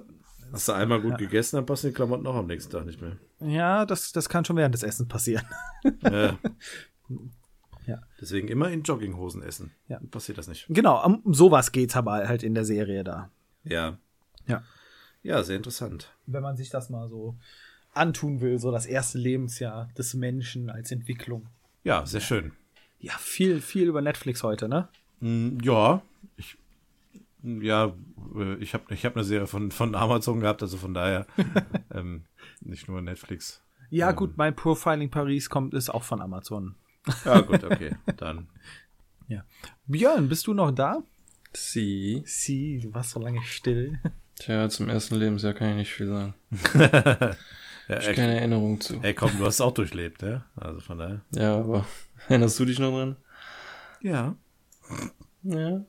Hast 0.52 0.68
du 0.68 0.72
einmal 0.72 1.00
gut 1.00 1.12
Ja. 1.12 1.16
gegessen, 1.16 1.56
dann 1.56 1.64
passen 1.64 1.86
die 1.86 1.92
Klamotten 1.94 2.26
auch 2.26 2.34
am 2.34 2.46
nächsten 2.46 2.70
Tag 2.70 2.84
nicht 2.84 3.00
mehr. 3.00 3.16
Ja, 3.40 3.86
das, 3.86 4.12
das 4.12 4.28
kann 4.28 4.44
schon 4.44 4.56
während 4.56 4.74
des 4.74 4.82
Essens 4.82 5.08
passieren. 5.08 5.44
Ja. 6.02 6.38
Ja. 7.84 8.00
Deswegen 8.20 8.46
immer 8.46 8.70
in 8.70 8.84
Jogginghosen 8.84 9.42
essen. 9.42 9.72
Ja. 9.88 9.98
Dann 9.98 10.08
passiert 10.08 10.38
das 10.38 10.46
nicht. 10.46 10.66
Genau, 10.68 11.04
um 11.04 11.20
sowas 11.34 11.72
geht's 11.72 11.96
aber 11.96 12.28
halt 12.28 12.44
in 12.44 12.54
der 12.54 12.64
Serie 12.64 13.02
da. 13.02 13.30
Ja. 13.64 13.98
Ja. 14.46 14.62
Ja, 15.22 15.42
sehr 15.42 15.56
interessant. 15.56 16.12
Wenn 16.26 16.42
man 16.42 16.56
sich 16.56 16.70
das 16.70 16.90
mal 16.90 17.08
so 17.08 17.36
antun 17.94 18.40
will, 18.40 18.58
so 18.58 18.70
das 18.70 18.86
erste 18.86 19.18
Lebensjahr 19.18 19.88
des 19.96 20.14
Menschen 20.14 20.70
als 20.70 20.90
Entwicklung. 20.90 21.46
Ja, 21.84 22.06
sehr 22.06 22.20
schön. 22.20 22.52
Ja, 22.98 23.12
viel, 23.18 23.60
viel 23.60 23.88
über 23.88 24.00
Netflix 24.02 24.42
heute, 24.42 24.68
ne? 24.68 24.88
Mm, 25.20 25.58
Ja, 25.62 26.02
ich, 26.36 26.56
ja, 27.42 27.92
äh, 28.36 28.54
ich 28.56 28.74
habe 28.74 28.92
ich 28.94 29.04
hab 29.04 29.14
eine 29.16 29.24
Serie 29.24 29.46
von, 29.46 29.70
von 29.70 29.94
Amazon 29.94 30.40
gehabt, 30.40 30.62
also 30.62 30.76
von 30.76 30.94
daher 30.94 31.26
ähm, 31.92 32.24
nicht 32.60 32.88
nur 32.88 33.00
Netflix. 33.02 33.62
Ja, 33.90 34.10
Ähm. 34.10 34.16
gut, 34.16 34.36
mein 34.38 34.54
Profiling 34.56 35.10
Paris 35.10 35.50
kommt, 35.50 35.74
ist 35.74 35.90
auch 35.90 36.02
von 36.04 36.20
Amazon. 36.20 36.74
Ja, 37.24 37.40
gut, 37.40 37.64
okay. 37.64 37.96
Dann. 38.16 38.48
Ja. 39.26 39.44
Björn, 39.86 40.28
bist 40.28 40.46
du 40.46 40.54
noch 40.54 40.70
da? 40.70 41.02
Sie. 41.52 42.22
Sie, 42.24 42.78
du 42.80 42.94
warst 42.94 43.10
so 43.10 43.20
lange 43.20 43.42
still. 43.42 43.98
Tja, 44.44 44.68
zum 44.68 44.88
ersten 44.88 45.14
Lebensjahr 45.16 45.54
kann 45.54 45.70
ich 45.70 45.76
nicht 45.76 45.92
viel 45.92 46.06
sagen. 46.08 46.34
Ja, 47.88 47.98
Ich 47.98 48.06
ey, 48.06 48.14
keine 48.14 48.36
Erinnerung 48.38 48.80
zu. 48.80 49.00
ey, 49.02 49.12
komm, 49.12 49.36
du 49.36 49.44
hast 49.44 49.54
es 49.56 49.60
auch 49.60 49.74
durchlebt, 49.74 50.22
ja? 50.22 50.44
Also 50.54 50.78
von 50.80 50.98
daher. 50.98 51.20
Ja, 51.34 51.56
aber 51.58 51.84
erinnerst 52.28 52.58
du 52.60 52.64
dich 52.64 52.78
noch 52.78 52.92
dran? 52.92 53.16
Ja. 54.00 54.36
Ja. 55.42 55.84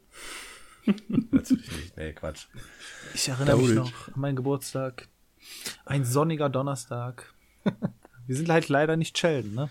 Natürlich 1.31 1.71
nicht. 1.71 1.95
Nee, 1.95 2.13
Quatsch. 2.13 2.47
Ich 3.13 3.29
erinnere 3.29 3.57
mich 3.57 3.75
Dauert. 3.75 3.77
noch 3.91 4.07
an 4.07 4.13
meinen 4.19 4.35
Geburtstag. 4.35 5.07
Ein 5.85 6.03
sonniger 6.03 6.49
Donnerstag. 6.49 7.31
Wir 8.25 8.35
sind 8.35 8.49
halt 8.49 8.69
leider 8.69 8.97
nicht 8.97 9.15
Sheldon, 9.17 9.53
ne? 9.53 9.69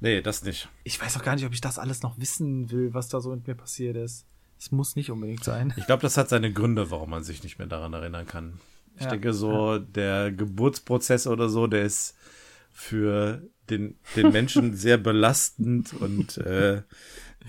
Nee, 0.00 0.20
das 0.20 0.44
nicht. 0.44 0.68
Ich 0.84 1.00
weiß 1.00 1.16
auch 1.16 1.22
gar 1.24 1.34
nicht, 1.34 1.46
ob 1.46 1.54
ich 1.54 1.62
das 1.62 1.78
alles 1.78 2.02
noch 2.02 2.18
wissen 2.18 2.70
will, 2.70 2.92
was 2.92 3.08
da 3.08 3.22
so 3.22 3.30
mit 3.30 3.46
mir 3.46 3.54
passiert 3.54 3.96
ist. 3.96 4.26
Es 4.58 4.70
muss 4.72 4.96
nicht 4.96 5.10
unbedingt 5.10 5.44
sein. 5.44 5.74
Ich 5.76 5.86
glaube, 5.86 6.02
das 6.02 6.16
hat 6.16 6.28
seine 6.28 6.52
Gründe, 6.52 6.90
warum 6.90 7.10
man 7.10 7.24
sich 7.24 7.42
nicht 7.42 7.58
mehr 7.58 7.66
daran 7.66 7.92
erinnern 7.92 8.26
kann. 8.26 8.60
Ich 8.96 9.02
Ja, 9.02 9.10
denke 9.10 9.32
so, 9.34 9.78
der 9.78 10.32
Geburtsprozess 10.32 11.26
oder 11.26 11.48
so, 11.48 11.66
der 11.66 11.82
ist 11.82 12.16
für 12.72 13.42
den, 13.70 13.98
den 14.16 14.32
Menschen 14.32 14.74
sehr 14.76 14.98
belastend 14.98 15.92
und 15.94 16.38
äh, 16.38 16.82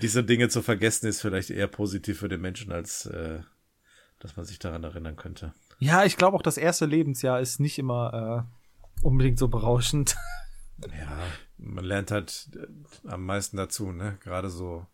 diese 0.02 0.24
Dinge 0.24 0.48
zu 0.48 0.60
vergessen 0.62 1.06
ist 1.06 1.20
vielleicht 1.22 1.50
eher 1.50 1.68
positiv 1.68 2.18
für 2.18 2.28
den 2.28 2.40
Menschen, 2.40 2.72
als 2.72 3.06
äh, 3.06 3.40
dass 4.18 4.36
man 4.36 4.44
sich 4.44 4.58
daran 4.58 4.84
erinnern 4.84 5.16
könnte. 5.16 5.52
Ja, 5.78 6.04
ich 6.04 6.16
glaube 6.16 6.36
auch, 6.36 6.42
das 6.42 6.56
erste 6.58 6.86
Lebensjahr 6.86 7.40
ist 7.40 7.60
nicht 7.60 7.78
immer 7.78 8.46
äh, 9.02 9.04
unbedingt 9.06 9.38
so 9.38 9.48
berauschend. 9.48 10.16
Ja, 10.82 11.18
man 11.58 11.84
lernt 11.84 12.10
halt 12.10 12.48
äh, 12.54 13.08
am 13.10 13.24
meisten 13.24 13.56
dazu, 13.56 13.92
ne? 13.92 14.18
Gerade 14.22 14.50
so. 14.50 14.86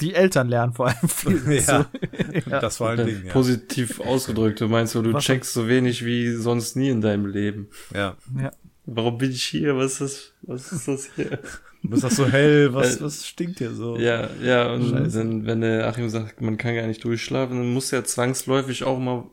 Die 0.00 0.14
Eltern 0.14 0.48
lernen 0.48 0.72
vor 0.72 0.86
allem 0.88 1.08
viel. 1.08 1.62
Ja. 1.66 1.86
ja. 2.50 2.60
Das 2.60 2.78
vor 2.78 2.88
allen 2.88 3.06
Dingen, 3.06 3.26
ja. 3.26 3.32
Positiv 3.32 4.00
ausgedrückt. 4.00 4.60
Du 4.60 4.68
meinst, 4.68 4.92
so, 4.94 5.02
du 5.02 5.12
Was- 5.12 5.24
checkst 5.24 5.52
so 5.52 5.68
wenig 5.68 6.04
wie 6.04 6.32
sonst 6.32 6.74
nie 6.76 6.88
in 6.90 7.00
deinem 7.00 7.26
Leben. 7.26 7.68
ja. 7.92 8.16
ja. 8.40 8.50
Warum 8.86 9.16
bin 9.16 9.30
ich 9.30 9.42
hier? 9.44 9.78
Was 9.78 9.92
ist 9.92 10.00
das? 10.02 10.32
Was 10.42 10.72
ist 10.72 10.88
das 10.88 11.08
hier? 11.16 11.38
Du 11.82 11.88
bist 11.88 12.04
auch 12.04 12.10
so 12.10 12.26
hell, 12.28 12.74
was, 12.74 12.98
Äh, 12.98 13.00
was 13.02 13.26
stinkt 13.26 13.56
hier 13.58 13.70
so? 13.72 13.96
Ja, 13.96 14.28
ja, 14.42 14.70
und 14.74 14.90
Scheiße. 14.90 15.16
dann, 15.18 15.46
wenn 15.46 15.62
der 15.62 15.86
Achim 15.86 16.10
sagt, 16.10 16.42
man 16.42 16.58
kann 16.58 16.74
gar 16.74 16.86
nicht 16.86 17.02
durchschlafen, 17.02 17.56
dann 17.56 17.72
muss 17.72 17.90
er 17.94 18.04
zwangsläufig 18.04 18.84
auch 18.84 18.98
mal 18.98 19.24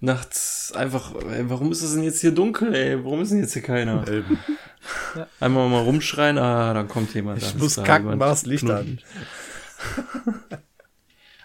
nachts 0.00 0.72
einfach, 0.76 1.14
ey, 1.32 1.48
warum 1.48 1.72
ist 1.72 1.80
es 1.82 1.94
denn 1.94 2.02
jetzt 2.02 2.20
hier 2.20 2.32
dunkel, 2.32 2.74
ey? 2.74 3.02
Warum 3.02 3.22
ist 3.22 3.30
denn 3.32 3.40
jetzt 3.40 3.54
hier 3.54 3.62
keiner? 3.62 4.04
Ähm, 4.08 4.36
Einmal 5.40 5.70
mal 5.70 5.82
rumschreien, 5.82 6.36
ah, 6.36 6.74
dann 6.74 6.86
kommt 6.88 7.14
jemand. 7.14 7.42
Ich 7.42 7.50
dann 7.52 7.58
muss 7.60 7.76
kacken, 7.82 8.18
mach's 8.18 8.44
Licht 8.44 8.68
an. 8.70 8.98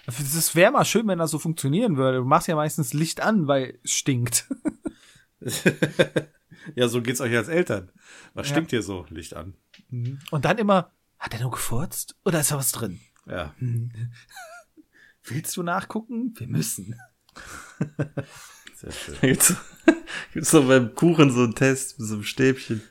Das 0.06 0.54
wäre 0.56 0.72
mal 0.72 0.84
schön, 0.86 1.08
wenn 1.08 1.20
das 1.20 1.32
so 1.32 1.40
funktionieren 1.40 1.96
würde. 1.98 2.18
Du 2.20 2.26
machst 2.26 2.48
ja 2.48 2.56
meistens 2.56 2.94
Licht 2.94 3.22
an, 3.22 3.48
weil 3.48 3.80
es 3.84 3.92
stinkt. 3.94 4.48
ja, 6.76 6.88
so 6.90 7.02
geht's 7.02 7.22
euch 7.22 7.36
als 7.36 7.48
Eltern. 7.48 7.90
Was 8.34 8.48
Ja. 8.50 8.54
stinkt 8.56 8.72
hier 8.72 8.82
so? 8.84 9.06
Licht 9.10 9.34
an. 9.36 9.54
Und 10.32 10.46
dann 10.46 10.58
immer, 10.58 10.92
hat 11.20 11.34
er 11.34 11.42
nur 11.42 11.52
gefurzt? 11.52 12.16
Oder 12.26 12.42
ist 12.42 12.52
da 12.52 12.58
was 12.58 12.72
drin? 12.74 13.00
Ja. 13.28 13.54
Willst 15.24 15.56
du 15.56 15.64
nachgucken? 15.64 16.34
Wir 16.38 16.48
müssen. 16.48 17.00
Sehr 18.76 18.92
schön. 18.92 19.16
Gibt's, 19.22 19.56
gibt's 20.34 20.52
doch 20.52 20.68
beim 20.68 20.94
Kuchen 20.96 21.32
so 21.32 21.44
einen 21.44 21.56
Test 21.56 21.98
mit 22.00 22.10
so 22.10 22.16
einem 22.16 22.24
Stäbchen. 22.24 22.82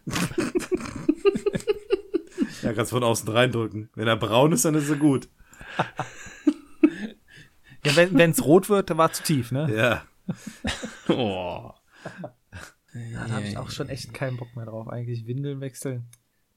Ja, 2.63 2.73
kannst 2.73 2.93
von 2.93 3.05
außen 3.05 3.29
reindrücken. 3.29 3.91
Wenn 3.95 4.09
er 4.09 4.17
braun 4.17 4.53
ist, 4.53 4.65
dann 4.65 4.75
ist 4.75 4.89
er 4.89 4.97
gut. 4.97 5.29
Ja, 7.85 7.97
wenn 7.97 8.31
es 8.31 8.45
rot 8.45 8.69
wird, 8.69 8.91
dann 8.91 8.99
war 8.99 9.13
zu 9.13 9.23
tief, 9.23 9.53
ne? 9.53 9.73
Ja. 9.75 10.03
Oh. 11.09 11.73
Ja, 12.95 13.27
da 13.27 13.35
habe 13.35 13.47
ich 13.47 13.59
auch 13.59 13.71
schon 13.71 13.89
echt 13.89 14.15
keinen 14.15 14.37
Bock 14.37 14.55
mehr 14.55 14.67
drauf. 14.67 14.89
Eigentlich 14.89 15.27
Windeln 15.27 15.61
wechseln. 15.61 16.09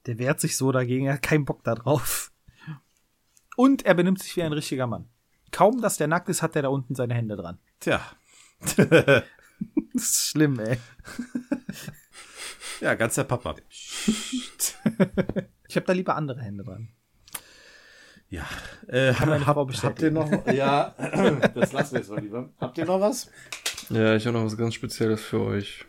Der 0.06 0.18
wehrt 0.18 0.40
sich 0.40 0.56
so 0.56 0.70
dagegen, 0.70 1.06
er 1.06 1.14
hat 1.14 1.22
keinen 1.22 1.44
Bock 1.44 1.64
da 1.64 1.74
drauf. 1.74 2.30
Und 3.56 3.84
er 3.84 3.94
benimmt 3.94 4.22
sich 4.22 4.36
wie 4.36 4.44
ein 4.44 4.52
richtiger 4.52 4.86
Mann. 4.86 5.08
Kaum, 5.50 5.80
dass 5.80 5.96
der 5.96 6.06
nackt 6.06 6.28
ist, 6.28 6.42
hat 6.42 6.54
er 6.54 6.62
da 6.62 6.68
unten 6.68 6.94
seine 6.94 7.14
Hände 7.14 7.36
dran. 7.36 7.58
Tja. 7.80 8.00
Das 9.94 10.02
ist 10.02 10.28
schlimm, 10.28 10.60
ey. 10.60 10.76
Ja, 12.82 12.94
ganz 12.94 13.14
der 13.14 13.24
Papa. 13.24 13.56
Ich 15.68 15.76
habe 15.76 15.86
da 15.86 15.92
lieber 15.92 16.16
andere 16.16 16.40
Hände 16.40 16.64
dran. 16.64 16.88
Ja. 18.28 18.44
Äh, 18.88 19.12
hab, 19.14 19.66
bestätigen. 19.66 19.82
habt 19.88 20.02
ihr 20.02 20.10
noch? 20.10 20.46
Ja, 20.52 20.94
das 21.54 21.72
lassen 21.72 21.92
wir 21.92 22.00
jetzt 22.00 22.10
mal 22.10 22.20
lieber. 22.20 22.50
Habt 22.58 22.76
ihr 22.78 22.84
noch 22.84 23.00
was? 23.00 23.30
Ja, 23.90 24.16
ich 24.16 24.26
habe 24.26 24.36
noch 24.36 24.44
was 24.44 24.56
ganz 24.56 24.74
Spezielles 24.74 25.22
für 25.22 25.40
euch. 25.40 25.84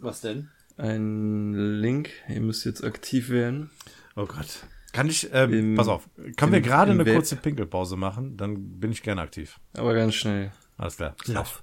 Was 0.00 0.20
denn? 0.20 0.48
Ein 0.76 1.52
Link, 1.80 2.10
ihr 2.28 2.40
müsst 2.40 2.64
jetzt 2.66 2.82
aktiv 2.84 3.30
werden. 3.30 3.70
Oh 4.16 4.26
Gott. 4.26 4.66
Kann 4.92 5.08
ich, 5.08 5.28
ähm, 5.32 5.52
Im- 5.52 5.74
pass 5.76 5.88
auf, 5.88 6.08
können 6.16 6.34
im- 6.40 6.52
wir 6.52 6.60
gerade 6.60 6.90
eine 6.90 7.04
Web- 7.06 7.14
kurze 7.14 7.36
Pinkelpause 7.36 7.96
machen? 7.96 8.36
Dann 8.36 8.80
bin 8.80 8.90
ich 8.90 9.02
gerne 9.02 9.20
aktiv. 9.20 9.60
Aber 9.74 9.94
ganz 9.94 10.14
schnell. 10.14 10.52
Alles 10.76 10.96
klar. 10.96 11.14
Lauf. 11.26 11.62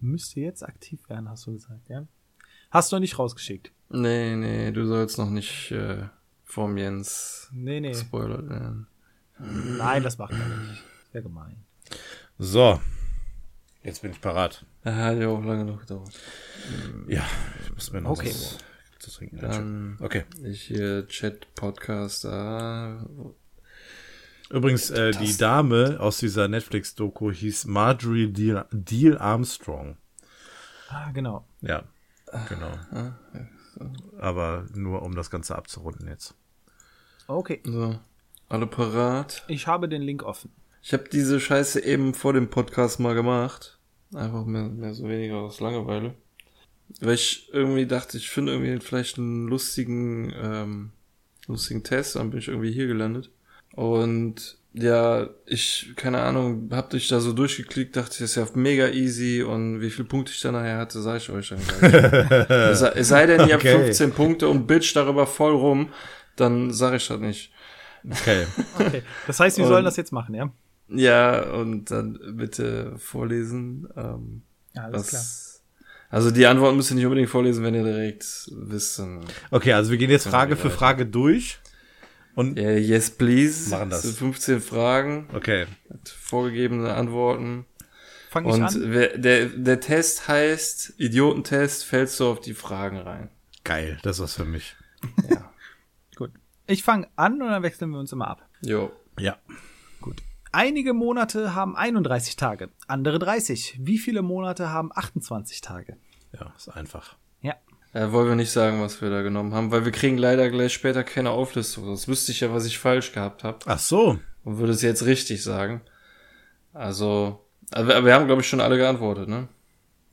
Müsste 0.00 0.40
jetzt 0.40 0.62
aktiv 0.62 1.00
werden, 1.08 1.28
hast 1.28 1.46
du 1.46 1.52
gesagt, 1.52 1.88
ja? 1.88 2.06
Hast 2.70 2.92
du 2.92 2.96
noch 2.96 3.00
nicht 3.00 3.18
rausgeschickt? 3.18 3.72
Nee, 3.88 4.36
nee, 4.36 4.70
du 4.70 4.86
sollst 4.86 5.18
noch 5.18 5.30
nicht 5.30 5.70
äh, 5.72 6.04
vom 6.48 6.76
Jens 6.76 7.48
Nee, 7.52 7.80
nee. 7.80 7.94
spoilert 7.94 8.48
werden. 8.48 8.86
Nein, 9.38 10.02
das 10.02 10.18
macht 10.18 10.32
er 10.32 10.38
nicht. 10.38 10.82
Sehr 11.12 11.22
gemein. 11.22 11.56
So. 12.38 12.80
Jetzt 13.84 14.02
bin 14.02 14.10
ich 14.10 14.20
parat. 14.20 14.64
Das 14.82 14.94
hat 14.96 15.18
ja 15.18 15.28
auch 15.28 15.42
lange 15.44 15.64
noch 15.64 15.78
gedauert. 15.80 16.10
Ja, 17.06 17.24
ich 17.62 17.72
muss 17.72 17.92
mir 17.92 18.00
noch 18.00 18.10
Okay. 18.10 18.28
was 18.30 18.58
zu 18.98 19.10
trinken. 19.10 19.38
Dann 19.38 19.96
Okay. 20.00 20.24
ich 20.42 20.62
hier 20.62 21.06
Chat 21.06 21.54
Podcast 21.54 22.24
da. 22.24 23.06
Übrigens, 24.50 24.90
äh, 24.90 25.12
die 25.12 25.36
Dame 25.36 25.98
aus 26.00 26.18
dieser 26.18 26.48
Netflix-Doku 26.48 27.30
hieß 27.30 27.66
Marjorie 27.66 28.32
Deal, 28.32 28.64
Deal 28.72 29.18
Armstrong. 29.18 29.96
Ah, 30.88 31.10
genau. 31.12 31.46
Ja, 31.60 31.84
genau. 32.48 32.72
Aber 34.18 34.66
nur 34.74 35.02
um 35.02 35.14
das 35.14 35.30
Ganze 35.30 35.56
abzurunden 35.56 36.08
jetzt. 36.08 36.34
Okay. 37.26 37.60
So, 37.64 37.98
alle 38.48 38.66
parat. 38.66 39.44
Ich 39.48 39.66
habe 39.66 39.88
den 39.88 40.02
Link 40.02 40.22
offen. 40.22 40.50
Ich 40.82 40.92
habe 40.92 41.04
diese 41.12 41.40
Scheiße 41.40 41.84
eben 41.84 42.14
vor 42.14 42.32
dem 42.32 42.48
Podcast 42.48 43.00
mal 43.00 43.14
gemacht. 43.14 43.78
Einfach 44.14 44.44
mehr, 44.44 44.64
mehr 44.64 44.94
so 44.94 45.08
weniger 45.08 45.36
aus 45.36 45.60
Langeweile. 45.60 46.14
Weil 47.00 47.14
ich 47.14 47.50
irgendwie 47.52 47.86
dachte, 47.86 48.16
ich 48.16 48.30
finde 48.30 48.52
irgendwie 48.52 48.80
vielleicht 48.80 49.18
einen 49.18 49.46
lustigen, 49.46 50.32
ähm, 50.34 50.90
lustigen 51.46 51.84
Test, 51.84 52.16
dann 52.16 52.30
bin 52.30 52.38
ich 52.38 52.48
irgendwie 52.48 52.72
hier 52.72 52.86
gelandet. 52.86 53.30
Und 53.72 54.56
ja, 54.78 55.28
ich, 55.46 55.92
keine 55.96 56.20
Ahnung, 56.20 56.68
hab 56.72 56.90
dich 56.90 57.08
da 57.08 57.20
so 57.20 57.32
durchgeklickt, 57.32 57.96
dachte, 57.96 58.10
das 58.10 58.20
ist 58.20 58.34
ja 58.36 58.46
mega 58.54 58.88
easy 58.88 59.42
und 59.42 59.80
wie 59.80 59.90
viele 59.90 60.06
Punkte 60.08 60.32
ich 60.32 60.40
da 60.40 60.52
nachher 60.52 60.78
hatte, 60.78 61.00
sage 61.00 61.18
ich 61.18 61.30
euch 61.30 61.48
dann 61.48 61.60
gleich. 61.66 62.50
es 62.50 62.78
sei- 62.80 62.92
es 62.94 63.08
sei 63.08 63.26
denn, 63.26 63.48
ihr 63.48 63.56
Okay. 63.56 63.72
habt 63.72 63.84
15 63.84 64.12
Punkte 64.12 64.48
und 64.48 64.66
bitch 64.66 64.94
darüber 64.94 65.26
voll 65.26 65.52
rum, 65.52 65.88
dann 66.36 66.72
sage 66.72 66.96
ich 66.96 67.08
das 67.08 67.18
nicht. 67.20 67.52
Okay. 68.08 68.46
Okay. 68.78 69.02
Das 69.26 69.40
heißt, 69.40 69.56
wir 69.56 69.64
Und- 69.64 69.70
sollen 69.70 69.84
das 69.84 69.96
jetzt 69.96 70.12
machen, 70.12 70.34
ja? 70.34 70.50
Ja, 70.90 71.42
und 71.52 71.90
dann 71.90 72.18
bitte 72.36 72.94
vorlesen. 72.96 73.88
Ähm, 73.96 74.42
Ja, 74.74 74.84
alles 74.84 75.00
was, 75.02 75.08
klar. 75.10 75.22
Also 76.10 76.30
die 76.30 76.46
Antworten 76.46 76.76
müsst 76.78 76.90
ihr 76.90 76.94
nicht 76.94 77.04
unbedingt 77.04 77.28
vorlesen, 77.28 77.62
wenn 77.64 77.74
ihr 77.74 77.84
direkt 77.84 78.24
wisst. 78.52 78.98
dann- 78.98 79.20
Okay, 79.50 79.74
also 79.74 79.90
wir 79.90 79.98
gehen 79.98 80.10
jetzt 80.10 80.26
Frage 80.28 80.56
für. 80.56 80.70
Frage 80.70 81.04
durch. 81.04 81.58
Und, 82.38 82.56
Ja, 82.56 82.70
yes, 82.70 83.10
please. 83.10 83.68
Machen 83.70 83.90
das. 83.90 84.02
sind 84.02 84.16
15 84.16 84.60
Fragen, 84.60 85.28
okay. 85.34 85.66
mit 85.88 86.08
vorgegebene 86.08 86.94
Antworten. 86.94 87.66
Fang 88.30 88.46
ich 88.46 88.54
Und 88.54 88.62
an? 88.62 88.74
wer, 88.92 89.18
der, 89.18 89.46
der 89.46 89.80
Test 89.80 90.28
heißt 90.28 90.94
Idiotentest, 90.98 91.84
fällst 91.84 92.20
du 92.20 92.28
auf 92.30 92.40
die 92.40 92.54
Fragen 92.54 92.98
rein. 92.98 93.28
Geil, 93.64 93.98
das 94.02 94.18
ist 94.18 94.22
was 94.22 94.34
für 94.36 94.44
mich. 94.44 94.76
Ja. 95.28 95.52
Gut. 96.14 96.30
Ich 96.68 96.84
fange 96.84 97.08
an 97.16 97.42
und 97.42 97.48
dann 97.48 97.64
wechseln 97.64 97.90
wir 97.90 97.98
uns 97.98 98.12
immer 98.12 98.28
ab. 98.28 98.48
jo. 98.60 98.92
Ja. 99.18 99.36
Gut. 100.00 100.22
Einige 100.52 100.92
Monate 100.92 101.56
haben 101.56 101.74
31 101.74 102.36
Tage, 102.36 102.70
andere 102.86 103.18
30. 103.18 103.78
Wie 103.80 103.98
viele 103.98 104.22
Monate 104.22 104.68
haben 104.70 104.92
28 104.94 105.60
Tage? 105.60 105.96
Ja, 106.32 106.54
ist 106.56 106.68
einfach. 106.68 107.16
Äh, 107.94 108.12
wollen 108.12 108.28
wir 108.28 108.34
nicht 108.36 108.50
sagen, 108.50 108.80
was 108.82 109.00
wir 109.00 109.08
da 109.10 109.22
genommen 109.22 109.54
haben, 109.54 109.70
weil 109.70 109.84
wir 109.84 109.92
kriegen 109.92 110.18
leider 110.18 110.50
gleich 110.50 110.72
später 110.74 111.04
keine 111.04 111.30
Auflistung. 111.30 111.84
Sonst 111.84 112.06
wüsste 112.08 112.32
ich 112.32 112.40
ja, 112.40 112.52
was 112.52 112.66
ich 112.66 112.78
falsch 112.78 113.12
gehabt 113.12 113.44
habe. 113.44 113.58
Ach 113.66 113.78
so. 113.78 114.18
und 114.44 114.58
würde 114.58 114.72
es 114.72 114.82
jetzt 114.82 115.06
richtig 115.06 115.42
sagen. 115.42 115.80
Also, 116.74 117.44
aber 117.72 118.04
wir 118.04 118.14
haben, 118.14 118.26
glaube 118.26 118.42
ich, 118.42 118.48
schon 118.48 118.60
alle 118.60 118.76
geantwortet, 118.76 119.28
ne? 119.28 119.48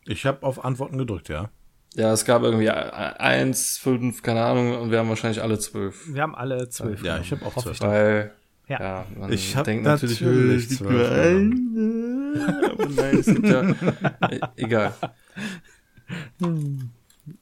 Ich 0.06 0.26
habe 0.26 0.46
auf 0.46 0.64
Antworten 0.64 0.98
gedrückt, 0.98 1.30
ja. 1.30 1.50
Ja, 1.96 2.12
es 2.12 2.26
gab 2.26 2.44
irgendwie 2.44 2.70
eins, 2.70 3.78
fünf, 3.78 4.22
keine 4.22 4.44
Ahnung, 4.44 4.78
und 4.82 4.92
wir 4.92 5.00
haben 5.00 5.10
wahrscheinlich 5.10 5.42
alle 5.42 5.60
zwölf. 5.60 6.14
Wir 6.14 6.22
haben 6.22 6.36
alle 6.36 6.68
zwölf. 6.70 7.04
Ja, 7.04 7.20
ich 7.20 7.32
habe 7.32 7.46
auch 7.46 7.56
zwölf. 7.56 7.80
Weil, 7.82 8.32
Ja. 8.68 8.80
ja, 8.80 9.06
man 9.18 9.32
Ich 9.32 9.56
hab 9.56 9.64
denkt 9.66 9.84
natürlich 9.86 10.20
natürlich, 10.22 10.70
liegt 10.70 10.80
zwölf 10.80 11.42
nur. 11.42 12.72
Aber 12.72 12.86
nein, 12.90 13.18
es 13.18 13.26
gibt 13.28 13.46
ja, 13.48 13.62
e- 14.30 14.40
egal. 14.58 14.94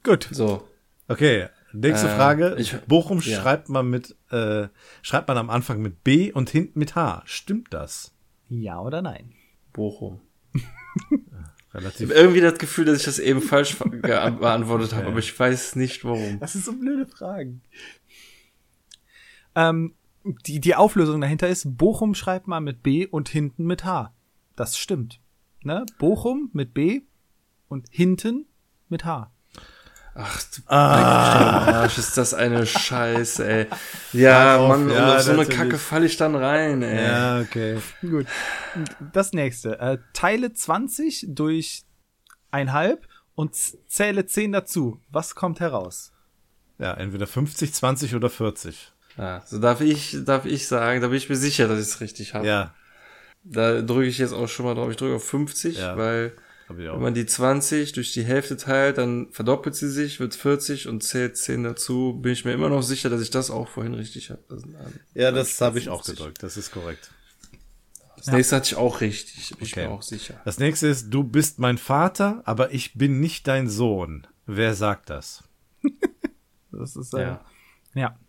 Gut. 0.03 0.27
So, 0.31 0.67
Okay, 1.09 1.47
nächste 1.73 2.07
Äh, 2.07 2.15
Frage. 2.15 2.55
ich- 2.57 2.75
Bochum 2.87 3.19
ja. 3.19 3.41
schreibt 3.41 3.67
man 3.69 3.89
mit, 3.89 4.15
äh, 4.31 4.67
schreibt 5.01 5.27
man 5.27 5.37
am 5.37 5.49
Anfang 5.49 5.81
mit 5.81 6.03
B 6.03 6.31
und 6.31 6.49
hinten 6.49 6.79
mit 6.79 6.95
H. 6.95 7.21
Stimmt 7.25 7.73
das? 7.73 8.13
Ja 8.49 8.79
oder 8.79 9.01
nein? 9.01 9.33
Bochum. 9.73 10.21
Ich 11.75 11.79
Relativ. 11.79 12.09
habe 12.11 12.19
irgendwie 12.19 12.41
das 12.41 12.59
Gefühl, 12.59 12.85
dass 12.85 12.99
ich 12.99 13.05
das 13.05 13.17
eben 13.17 13.41
falsch 13.41 13.77
beantwortet 13.79 14.93
habe, 14.93 15.07
aber 15.07 15.17
ich 15.17 15.37
weiß 15.39 15.75
nicht 15.75 16.05
warum. 16.05 16.39
Das 16.39 16.53
sind 16.53 16.63
so 16.63 16.73
blöde 16.73 17.07
Fragen. 17.07 17.63
Ähm, 19.55 19.95
die, 20.45 20.59
die 20.59 20.75
Auflösung 20.75 21.19
dahinter 21.19 21.49
ist, 21.49 21.75
Bochum 21.77 22.13
schreibt 22.13 22.47
man 22.47 22.63
mit 22.63 22.83
B 22.83 23.07
und 23.07 23.27
hinten 23.27 23.65
mit 23.65 23.83
H. 23.85 24.13
Das 24.55 24.77
stimmt. 24.77 25.19
Ne? 25.63 25.83
Bochum 25.97 26.51
mit 26.53 26.75
B 26.75 27.01
und 27.69 27.87
hinten 27.89 28.45
mit 28.87 29.03
H. 29.03 29.31
Ach, 30.15 30.43
du 30.55 30.61
Ah, 30.67 31.81
Arsch, 31.81 31.97
ist 31.97 32.15
das 32.17 32.33
eine 32.35 32.65
Scheiße, 32.67 33.47
ey. 33.47 33.67
Ja, 34.13 34.57
auf, 34.57 34.69
Mann, 34.69 34.89
ja, 34.89 35.05
und 35.11 35.15
auf 35.17 35.21
so 35.23 35.31
eine. 35.31 35.45
Kacke 35.45 35.77
falle 35.79 36.05
ich 36.05 36.17
dann 36.17 36.35
rein, 36.35 36.83
ey. 36.83 37.03
ja, 37.07 37.39
okay. 37.41 37.79
Gut. 38.01 38.27
Das 39.11 39.33
nächste. 39.33 39.79
Äh, 39.79 39.97
teile 40.13 40.53
20 40.53 41.25
durch 41.29 41.83
einhalb 42.51 43.07
und 43.33 43.55
zähle 43.55 44.25
10 44.27 44.51
dazu. 44.51 44.99
Was 45.09 45.33
kommt 45.33 45.59
heraus? 45.59 46.11
Ja, 46.77 46.93
entweder 46.93 47.25
50, 47.25 47.73
20 47.73 48.13
oder 48.15 48.29
40. 48.29 48.91
Ja, 49.17 49.41
so 49.45 49.59
darf 49.59 49.81
ich, 49.81 50.17
darf 50.25 50.45
ich 50.45 50.67
sagen, 50.67 51.01
da 51.01 51.07
bin 51.07 51.17
ich 51.17 51.29
mir 51.29 51.35
sicher, 51.35 51.67
dass 51.67 51.79
ich 51.79 51.85
es 51.87 52.01
richtig 52.01 52.33
habe. 52.35 52.45
Ja, 52.47 52.73
Da 53.43 53.81
drücke 53.81 54.05
ich 54.05 54.17
jetzt 54.19 54.33
auch 54.33 54.47
schon 54.47 54.65
mal 54.65 54.75
drauf. 54.75 54.89
Ich 54.91 54.97
drücke 54.97 55.15
auf 55.15 55.27
50, 55.27 55.77
Ja. 55.79 55.97
weil 55.97 56.33
wenn 56.69 57.01
man 57.01 57.13
die 57.13 57.25
20 57.25 57.91
durch 57.93 58.13
die 58.13 58.23
Hälfte 58.23 58.57
teilt, 58.57 58.97
dann 58.97 59.31
verdoppelt 59.31 59.75
sie 59.75 59.89
sich, 59.89 60.19
wird 60.19 60.33
40 60.35 60.87
und 60.87 61.03
zählt 61.03 61.37
10 61.37 61.63
dazu. 61.63 62.13
Bin 62.21 62.31
ich 62.31 62.45
mir 62.45 62.53
immer 62.53 62.69
noch 62.69 62.81
sicher, 62.83 63.09
dass 63.09 63.21
ich 63.21 63.29
das 63.29 63.51
auch 63.51 63.67
vorhin 63.67 63.93
richtig 63.93 64.29
habe. 64.31 64.41
Ja, 65.13 65.31
das 65.31 65.59
habe 65.61 65.79
ich 65.79 65.89
auch 65.89 66.03
50. 66.03 66.15
gedrückt. 66.17 66.43
Das 66.43 66.57
ist 66.57 66.71
korrekt. 66.71 67.11
das 68.17 68.27
nächste 68.27 68.55
hatte 68.55 68.67
ich 68.67 68.75
auch 68.75 69.01
richtig, 69.01 69.49
bin 69.57 69.65
ich 69.67 69.73
Okay. 69.73 69.87
mir 69.87 69.93
auch 69.93 70.01
sicher. 70.01 70.39
Das 70.45 70.57
nächste 70.57 70.87
ist, 70.87 71.09
du 71.09 71.23
bist 71.23 71.59
mein 71.59 71.77
Vater, 71.77 72.41
aber 72.45 72.73
ich 72.73 72.93
bin 72.95 73.19
nicht 73.19 73.47
dein 73.47 73.69
Sohn. 73.69 74.25
Wer 74.45 74.73
sagt 74.75 75.09
das? 75.09 75.43
Das 76.71 76.95
ist, 76.95 77.13
äh, 77.13 77.21
Ja. 77.21 77.45
ja. 77.93 78.19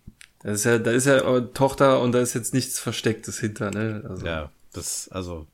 Das 0.42 0.56
ist 0.58 0.64
ja, 0.64 0.78
da 0.78 0.90
ist 0.90 1.06
ja 1.06 1.40
Tochter 1.40 2.02
und 2.02 2.12
da 2.12 2.20
ist 2.20 2.34
jetzt 2.34 2.52
nichts 2.52 2.78
Verstecktes 2.78 3.38
hinter, 3.40 3.70
ne? 3.70 4.04
Also, 4.06 4.26
Ja, 4.26 4.50
das, 4.74 5.08
also. 5.08 5.46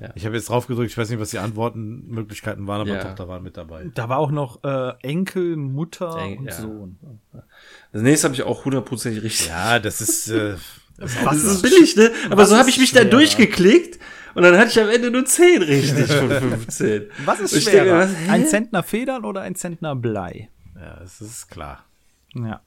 Ja. 0.00 0.10
Ich 0.14 0.24
habe 0.26 0.36
jetzt 0.36 0.48
drauf 0.48 0.66
gedrückt, 0.68 0.90
ich 0.90 0.98
weiß 0.98 1.10
nicht, 1.10 1.18
was 1.18 1.30
die 1.30 1.38
Antwortmöglichkeiten 1.38 2.66
waren, 2.66 2.82
aber 2.82 2.90
Ja. 2.90 3.02
Tochter 3.04 3.26
war 3.28 3.40
mit 3.40 3.56
dabei. 3.56 3.90
Da 3.94 4.08
war 4.08 4.18
auch 4.18 4.30
noch 4.30 4.62
äh, 4.62 4.92
Enkel, 5.02 5.56
Mutter 5.56 6.16
Eng- 6.18 6.38
und 6.38 6.46
ja. 6.46 6.52
Sohn. 6.52 6.98
Das 7.92 8.02
nächste 8.02 8.26
habe 8.26 8.34
ich 8.34 8.42
auch 8.44 8.64
hundertprozentig 8.64 9.22
richtig. 9.22 9.48
Ja, 9.48 9.78
das 9.78 10.00
ist, 10.00 10.28
äh, 10.28 10.54
das 10.98 11.10
ist 11.10 11.18
Das 11.18 11.24
Was 11.26 11.42
ist 11.42 11.62
billig, 11.62 11.96
ne? 11.96 12.12
Aber 12.30 12.46
so 12.46 12.56
habe 12.56 12.68
ich 12.70 12.78
mich 12.78 12.92
da 12.92 13.02
durchgeklickt 13.04 13.98
und 14.34 14.42
dann 14.44 14.56
hatte 14.56 14.68
ich 14.70 14.80
am 14.80 14.88
Ende 14.88 15.10
nur 15.10 15.24
10 15.24 15.62
richtig 15.62 16.12
von 16.12 16.30
15. 16.60 17.10
Was 17.24 17.40
ist 17.40 17.60
schwerer? 17.64 18.06
denke, 18.06 18.20
was, 18.26 18.30
ein 18.30 18.46
Zentner 18.46 18.82
Federn 18.84 19.24
oder 19.24 19.40
ein 19.40 19.56
Zentner 19.56 19.96
Blei? 19.96 20.48
Ja, 20.76 21.00
es 21.02 21.20
ist 21.20 21.48
klar. 21.50 21.84
Ja. 22.34 22.60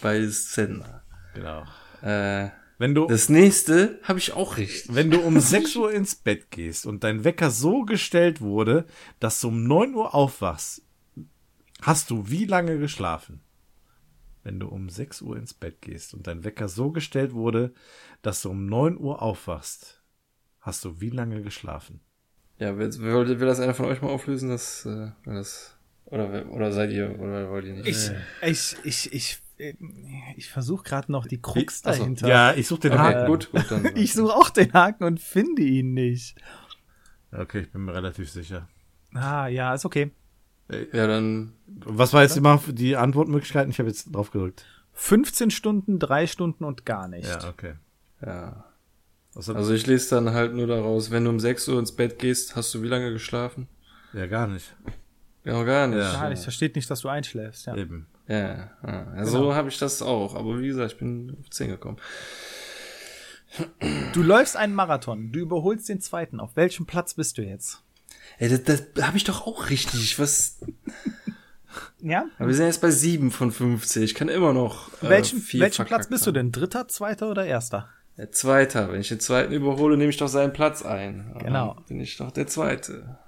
Bei 0.00 0.24
Sender. 0.26 1.02
Genau. 1.34 1.64
Äh, 2.02 2.48
Wenn 2.78 2.94
du, 2.94 3.06
das 3.06 3.28
nächste 3.28 4.00
habe 4.02 4.18
ich 4.18 4.32
auch 4.32 4.56
richtig. 4.56 4.94
wenn 4.94 5.10
du 5.10 5.20
um 5.20 5.38
6 5.38 5.76
Uhr 5.76 5.92
ins 5.92 6.16
Bett 6.16 6.50
gehst 6.50 6.86
und 6.86 7.04
dein 7.04 7.22
Wecker 7.22 7.50
so 7.50 7.82
gestellt 7.84 8.40
wurde, 8.40 8.86
dass 9.20 9.40
du 9.40 9.48
um 9.48 9.64
9 9.64 9.94
Uhr 9.94 10.14
aufwachst, 10.14 10.82
hast 11.82 12.10
du 12.10 12.28
wie 12.28 12.46
lange 12.46 12.78
geschlafen? 12.78 13.40
Wenn 14.42 14.60
du 14.60 14.68
um 14.68 14.88
6 14.88 15.22
Uhr 15.22 15.36
ins 15.36 15.54
Bett 15.54 15.80
gehst 15.80 16.14
und 16.14 16.26
dein 16.26 16.44
Wecker 16.44 16.68
so 16.68 16.90
gestellt 16.90 17.32
wurde, 17.32 17.72
dass 18.22 18.42
du 18.42 18.50
um 18.50 18.66
9 18.66 18.98
Uhr 18.98 19.22
aufwachst, 19.22 20.02
hast 20.60 20.84
du 20.84 21.00
wie 21.00 21.10
lange 21.10 21.42
geschlafen? 21.42 22.00
Ja, 22.58 22.76
will, 22.76 22.92
will, 22.98 23.40
will 23.40 23.46
das 23.46 23.60
einer 23.60 23.74
von 23.74 23.86
euch 23.86 24.02
mal 24.02 24.10
auflösen? 24.10 24.48
Das, 24.50 24.84
äh, 24.84 25.10
das 25.24 25.76
oder, 26.06 26.48
oder 26.50 26.72
seid 26.72 26.90
ihr, 26.92 27.18
oder 27.18 27.50
wollt 27.50 27.64
ihr 27.64 27.74
nicht? 27.74 27.88
Ich, 27.88 28.10
ich, 28.42 28.76
ich, 28.84 29.12
ich, 29.12 29.38
ich 30.36 30.50
versuche 30.50 30.84
gerade 30.84 31.12
noch 31.12 31.26
die 31.26 31.40
Krux 31.40 31.82
Ach 31.84 31.94
so. 31.94 32.00
dahinter. 32.00 32.28
Ja, 32.28 32.54
ich 32.54 32.66
suche 32.66 32.80
den 32.80 32.92
okay, 32.92 33.00
Haken. 33.00 33.26
gut, 33.26 33.52
gut, 33.52 33.70
dann. 33.70 33.90
Ich 33.96 34.12
suche 34.12 34.34
auch 34.34 34.50
den 34.50 34.72
Haken 34.72 35.04
und 35.04 35.20
finde 35.20 35.62
ihn 35.62 35.94
nicht. 35.94 36.36
Okay, 37.32 37.60
ich 37.60 37.70
bin 37.70 37.84
mir 37.84 37.94
relativ 37.94 38.30
sicher. 38.30 38.68
Ah, 39.12 39.46
ja, 39.46 39.74
ist 39.74 39.84
okay. 39.84 40.10
ja, 40.92 41.06
dann 41.06 41.52
Was 41.66 42.12
war 42.12 42.22
jetzt 42.22 42.36
immer 42.36 42.60
die 42.66 42.96
Antwortmöglichkeiten? 42.96 43.70
Ich 43.70 43.78
habe 43.78 43.88
jetzt 43.88 44.14
drauf 44.14 44.30
gedrückt. 44.30 44.66
15 44.92 45.50
Stunden, 45.50 45.98
3 45.98 46.26
Stunden 46.26 46.64
und 46.64 46.84
gar 46.84 47.08
nicht. 47.08 47.28
Ja, 47.28 47.48
okay. 47.48 47.74
Ja. 48.24 48.64
Also 49.34 49.74
ich 49.74 49.86
lese 49.86 50.14
dann 50.14 50.32
halt 50.32 50.54
nur 50.54 50.68
daraus, 50.68 51.10
wenn 51.10 51.24
du 51.24 51.30
um 51.30 51.40
6 51.40 51.68
Uhr 51.68 51.80
ins 51.80 51.92
Bett 51.92 52.20
gehst, 52.20 52.54
hast 52.54 52.72
du 52.74 52.82
wie 52.82 52.88
lange 52.88 53.12
geschlafen? 53.12 53.68
ja, 54.12 54.26
gar 54.26 54.46
nicht. 54.46 54.76
Ja, 55.44 55.62
gar 55.64 55.88
nicht. 55.88 55.98
Ja. 55.98 56.12
Gar 56.12 56.30
nicht, 56.30 56.46
da 56.46 56.50
steht 56.50 56.76
nicht, 56.76 56.88
dass 56.88 57.00
du 57.00 57.08
einschläfst. 57.08 57.66
Ja. 57.66 57.76
Eben. 57.76 58.06
Ja, 58.26 58.70
ja. 58.82 59.16
ja 59.16 59.24
so 59.24 59.54
habe 59.54 59.68
ich 59.68 59.78
das 59.78 60.02
auch. 60.02 60.34
Aber 60.34 60.60
wie 60.60 60.68
gesagt, 60.68 60.92
ich 60.92 60.98
bin 60.98 61.36
auf 61.40 61.50
10 61.50 61.68
gekommen. 61.68 61.98
Du 64.12 64.22
läufst 64.22 64.56
einen 64.56 64.74
Marathon, 64.74 65.30
du 65.30 65.38
überholst 65.38 65.88
den 65.88 66.00
zweiten. 66.00 66.40
Auf 66.40 66.56
welchem 66.56 66.86
Platz 66.86 67.14
bist 67.14 67.38
du 67.38 67.42
jetzt? 67.42 67.82
Ey, 68.38 68.48
das, 68.48 68.64
das 68.64 69.06
habe 69.06 69.16
ich 69.16 69.24
doch 69.24 69.46
auch 69.46 69.70
richtig. 69.70 70.18
Was? 70.18 70.60
Ja? 72.00 72.26
Aber 72.38 72.48
wir 72.48 72.54
sind 72.54 72.66
jetzt 72.66 72.80
bei 72.80 72.90
7 72.90 73.30
von 73.30 73.52
50. 73.52 74.02
Ich 74.02 74.14
kann 74.14 74.28
immer 74.28 74.52
noch. 74.52 74.92
Äh, 75.02 75.08
welchen 75.08 75.42
welchen 75.60 75.84
Platz 75.84 76.08
bist 76.08 76.26
du 76.26 76.32
denn? 76.32 76.50
Dritter, 76.52 76.88
zweiter 76.88 77.30
oder 77.30 77.44
erster? 77.46 77.88
Der 78.16 78.30
Zweiter. 78.30 78.92
Wenn 78.92 79.00
ich 79.00 79.08
den 79.08 79.20
Zweiten 79.20 79.52
überhole, 79.52 79.96
nehme 79.96 80.10
ich 80.10 80.16
doch 80.16 80.28
seinen 80.28 80.52
Platz 80.52 80.82
ein. 80.82 81.32
Aber 81.34 81.44
Genau. 81.44 81.76
Bin 81.88 82.00
ich 82.00 82.16
doch 82.16 82.30
der 82.30 82.46
Zweite. 82.46 83.18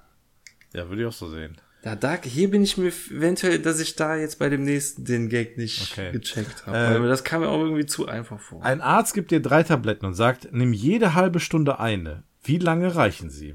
Ja, 0.72 0.88
würde 0.88 1.02
ich 1.02 1.08
auch 1.08 1.12
so 1.12 1.28
sehen. 1.28 1.56
Ja, 1.86 1.94
da, 1.94 2.18
hier 2.20 2.50
bin 2.50 2.64
ich 2.64 2.76
mir 2.76 2.88
eventuell, 2.88 3.60
dass 3.60 3.78
ich 3.78 3.94
da 3.94 4.16
jetzt 4.16 4.40
bei 4.40 4.48
dem 4.48 4.64
nächsten 4.64 5.04
den 5.04 5.28
Gag 5.28 5.56
nicht 5.56 5.92
Okay. 5.92 6.10
gecheckt 6.10 6.66
habe. 6.66 7.04
Äh, 7.04 7.08
das 7.08 7.22
kam 7.22 7.42
mir 7.42 7.48
auch 7.48 7.60
irgendwie 7.62 7.86
zu 7.86 8.08
einfach 8.08 8.40
vor. 8.40 8.64
Ein 8.64 8.80
Arzt 8.80 9.14
gibt 9.14 9.30
dir 9.30 9.40
drei 9.40 9.62
Tabletten 9.62 10.04
und 10.04 10.14
sagt, 10.14 10.48
nimm 10.50 10.72
jede 10.72 11.14
halbe 11.14 11.38
Stunde 11.38 11.78
eine. 11.78 12.24
Wie 12.42 12.58
lange 12.58 12.96
reichen 12.96 13.30
sie? 13.30 13.54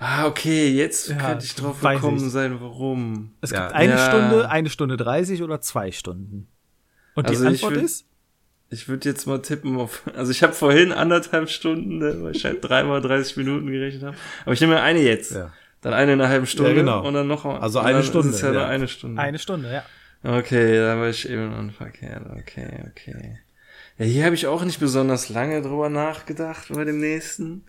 Ah, 0.00 0.26
okay, 0.26 0.68
jetzt 0.68 1.10
Ja, 1.10 1.16
könnte 1.16 1.44
ich 1.44 1.54
drauf 1.54 1.80
gekommen 1.80 2.16
ich. 2.16 2.32
sein, 2.32 2.60
warum. 2.60 3.34
Es 3.40 3.50
Ja. 3.52 3.60
gibt 3.66 3.74
eine 3.76 3.92
Ja. 3.92 4.08
Stunde, 4.08 4.50
eine 4.50 4.68
Stunde 4.68 4.96
30 4.96 5.42
oder 5.44 5.60
zwei 5.60 5.92
Stunden. 5.92 6.48
Und 7.14 7.28
Also 7.28 7.46
die 7.48 7.54
ich 7.54 7.62
Antwort 7.64 7.80
würd- 7.80 7.84
ist? 7.84 8.06
Ich 8.70 8.88
würde 8.88 9.08
jetzt 9.08 9.26
mal 9.26 9.40
tippen 9.40 9.76
auf, 9.76 10.02
also 10.16 10.32
ich 10.32 10.42
habe 10.42 10.54
vorhin 10.54 10.90
anderthalb 10.90 11.48
Stunden, 11.48 11.98
ne, 11.98 12.16
weil 12.20 12.34
ich 12.34 12.44
halt 12.44 12.64
dreimal 12.64 13.00
30 13.00 13.36
Minuten 13.36 13.68
gerechnet 13.68 14.02
habe. 14.02 14.16
Aber 14.44 14.52
ich 14.54 14.60
nehme 14.60 14.74
mir 14.74 14.82
eine 14.82 15.00
jetzt. 15.00 15.30
Ja. 15.32 15.52
Dann 15.84 15.92
eine 15.92 16.14
in 16.14 16.20
einer 16.20 16.30
halben 16.30 16.46
Stunde 16.46 16.70
Ja, 16.70 16.76
genau. 16.78 17.06
und 17.06 17.12
dann 17.12 17.26
noch 17.26 17.44
Also 17.44 17.78
eine 17.78 18.02
Stunde, 18.02 18.30
Ist 18.30 18.36
es 18.36 18.40
ja, 18.40 18.48
ja. 18.48 18.54
nur 18.54 18.66
eine 18.66 18.88
Stunde. 18.88 19.20
Eine 19.20 19.38
Stunde, 19.38 19.70
ja. 19.70 19.84
Okay, 20.22 20.78
da 20.78 20.96
war 20.98 21.10
ich 21.10 21.28
eben 21.28 21.52
unverkehrt. 21.52 22.24
Okay, 22.40 22.84
okay. 22.90 23.38
Ja, 23.98 24.06
hier 24.06 24.24
habe 24.24 24.34
ich 24.34 24.46
auch 24.46 24.64
nicht 24.64 24.80
besonders 24.80 25.28
lange 25.28 25.60
drüber 25.60 25.90
nachgedacht 25.90 26.68
bei 26.70 26.84
dem 26.84 27.00
nächsten. 27.00 27.66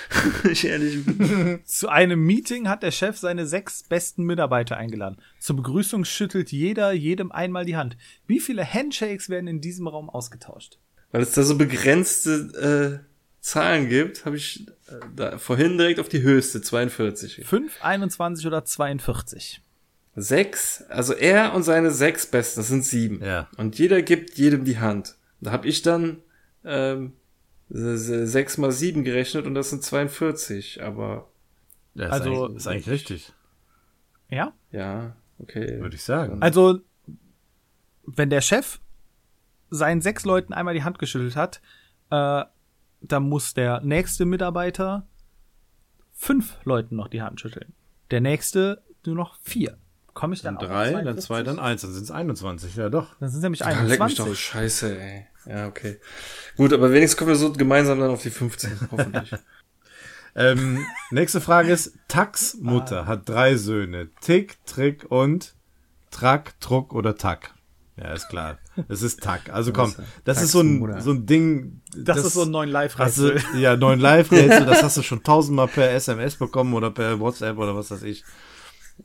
ich 0.50 0.66
ehrlich 0.66 1.04
bin. 1.04 1.60
Zu 1.66 1.90
einem 1.90 2.24
Meeting 2.24 2.68
hat 2.70 2.82
der 2.82 2.90
Chef 2.90 3.18
seine 3.18 3.46
sechs 3.46 3.82
besten 3.82 4.24
Mitarbeiter 4.24 4.78
eingeladen. 4.78 5.18
Zur 5.38 5.56
Begrüßung 5.56 6.06
schüttelt 6.06 6.50
jeder 6.50 6.92
jedem 6.92 7.30
einmal 7.30 7.66
die 7.66 7.76
Hand. 7.76 7.98
Wie 8.26 8.40
viele 8.40 8.64
Handshakes 8.64 9.28
werden 9.28 9.46
in 9.46 9.60
diesem 9.60 9.86
Raum 9.86 10.08
ausgetauscht? 10.08 10.78
Weil 11.12 11.20
es 11.20 11.32
da 11.32 11.42
so 11.42 11.58
begrenzte 11.58 13.02
äh, 13.04 13.07
Zahlen 13.48 13.88
gibt, 13.88 14.24
habe 14.26 14.36
ich 14.36 14.66
äh, 14.88 15.00
da 15.16 15.38
vorhin 15.38 15.78
direkt 15.78 16.00
auf 16.00 16.08
die 16.08 16.22
höchste, 16.22 16.60
42. 16.60 17.42
Fünf, 17.46 17.82
21 17.82 18.46
oder 18.46 18.64
42? 18.64 19.62
Sechs, 20.16 20.82
also 20.88 21.14
er 21.14 21.54
und 21.54 21.62
seine 21.62 21.90
sechs 21.90 22.26
Besten, 22.26 22.60
das 22.60 22.68
sind 22.68 22.84
sieben. 22.84 23.22
Ja. 23.24 23.48
Und 23.56 23.78
jeder 23.78 24.02
gibt 24.02 24.34
jedem 24.36 24.64
die 24.64 24.78
Hand. 24.78 25.14
Da 25.40 25.52
habe 25.52 25.68
ich 25.68 25.82
dann 25.82 26.18
ähm, 26.64 27.12
se- 27.68 27.96
se- 27.98 28.26
sechs 28.26 28.58
mal 28.58 28.72
sieben 28.72 29.04
gerechnet 29.04 29.46
und 29.46 29.54
das 29.54 29.70
sind 29.70 29.82
42. 29.84 30.82
Aber 30.82 31.28
Ja, 31.94 32.06
ist 32.06 32.12
Also- 32.12 32.44
eigentlich, 32.44 32.56
ist 32.56 32.66
eigentlich 32.66 32.88
richtig, 32.90 33.32
Ja? 34.28 34.52
ja, 34.72 35.16
okay. 35.38 35.80
würde 35.80 35.94
ich 35.96 36.02
sagen. 36.02 36.42
Also, 36.42 36.80
wenn 38.06 38.30
der 38.30 38.40
Chef 38.40 38.80
seinen 39.70 40.00
sechs 40.00 40.24
Leuten 40.24 40.52
einmal 40.52 40.74
die 40.74 40.82
Hand 40.82 40.98
geschüttelt 40.98 41.36
hat, 41.36 41.60
äh, 42.10 42.42
dann 43.00 43.28
muss 43.28 43.54
der 43.54 43.80
nächste 43.80 44.24
Mitarbeiter 44.24 45.06
fünf 46.12 46.56
Leuten 46.64 46.96
noch 46.96 47.08
die 47.08 47.22
Hand 47.22 47.40
schütteln. 47.40 47.72
Der 48.10 48.20
nächste 48.20 48.82
nur 49.06 49.14
noch 49.14 49.38
vier. 49.42 49.78
Komme 50.14 50.34
ich 50.34 50.42
dann 50.42 50.56
Dann 50.58 50.68
drei, 50.68 50.90
dann 50.90 51.02
42? 51.18 51.24
zwei, 51.24 51.42
dann 51.44 51.58
eins, 51.60 51.82
dann 51.82 51.92
sind 51.92 52.02
es 52.04 52.10
21, 52.10 52.74
ja 52.76 52.88
doch. 52.90 53.14
Dann 53.20 53.28
sind 53.28 53.38
es 53.38 53.42
nämlich 53.42 53.64
Ah, 53.64 53.70
leck 53.70 54.00
mich 54.00 54.00
21. 54.00 54.24
doch 54.24 54.34
scheiße, 54.34 55.00
ey. 55.00 55.26
Ja, 55.46 55.66
okay. 55.68 56.00
Gut, 56.56 56.72
aber 56.72 56.90
wenigstens 56.92 57.16
kommen 57.16 57.28
wir 57.30 57.36
so 57.36 57.52
gemeinsam 57.52 58.00
dann 58.00 58.10
auf 58.10 58.22
die 58.22 58.30
15, 58.30 58.88
hoffentlich. 58.90 59.32
Ähm, 60.34 60.84
nächste 61.10 61.40
Frage 61.40 61.72
ist, 61.72 61.96
Tax 62.08 62.56
Mutter 62.60 63.06
hat 63.06 63.28
drei 63.28 63.56
Söhne. 63.56 64.08
Tick, 64.20 64.64
Trick 64.66 65.06
und 65.10 65.54
Track, 66.10 66.60
Truck 66.60 66.94
oder 66.94 67.16
Tack. 67.16 67.54
Ja, 67.96 68.12
ist 68.12 68.28
klar. 68.28 68.58
Es 68.88 69.02
ist 69.02 69.22
Tack. 69.22 69.50
Also 69.50 69.72
komm, 69.72 69.94
das 70.24 70.42
ist 70.42 70.52
so 70.52 70.60
ein, 70.60 71.00
so 71.00 71.10
ein 71.12 71.26
Ding. 71.26 71.80
Das, 71.96 72.18
ist 72.24 72.34
so 72.34 72.42
ein 72.42 72.50
neuen 72.50 72.70
live 72.70 72.96
hast 72.98 73.18
du, 73.18 73.36
Ja, 73.56 73.76
neuen 73.76 73.98
Live-Rätsel, 74.00 74.66
das 74.66 74.82
hast 74.82 74.96
du 74.96 75.02
schon 75.02 75.22
tausendmal 75.22 75.68
per 75.68 75.90
SMS 75.90 76.36
bekommen 76.36 76.74
oder 76.74 76.90
per 76.90 77.18
WhatsApp 77.18 77.56
oder 77.58 77.74
was 77.74 77.90
weiß 77.90 78.02
ich. 78.02 78.24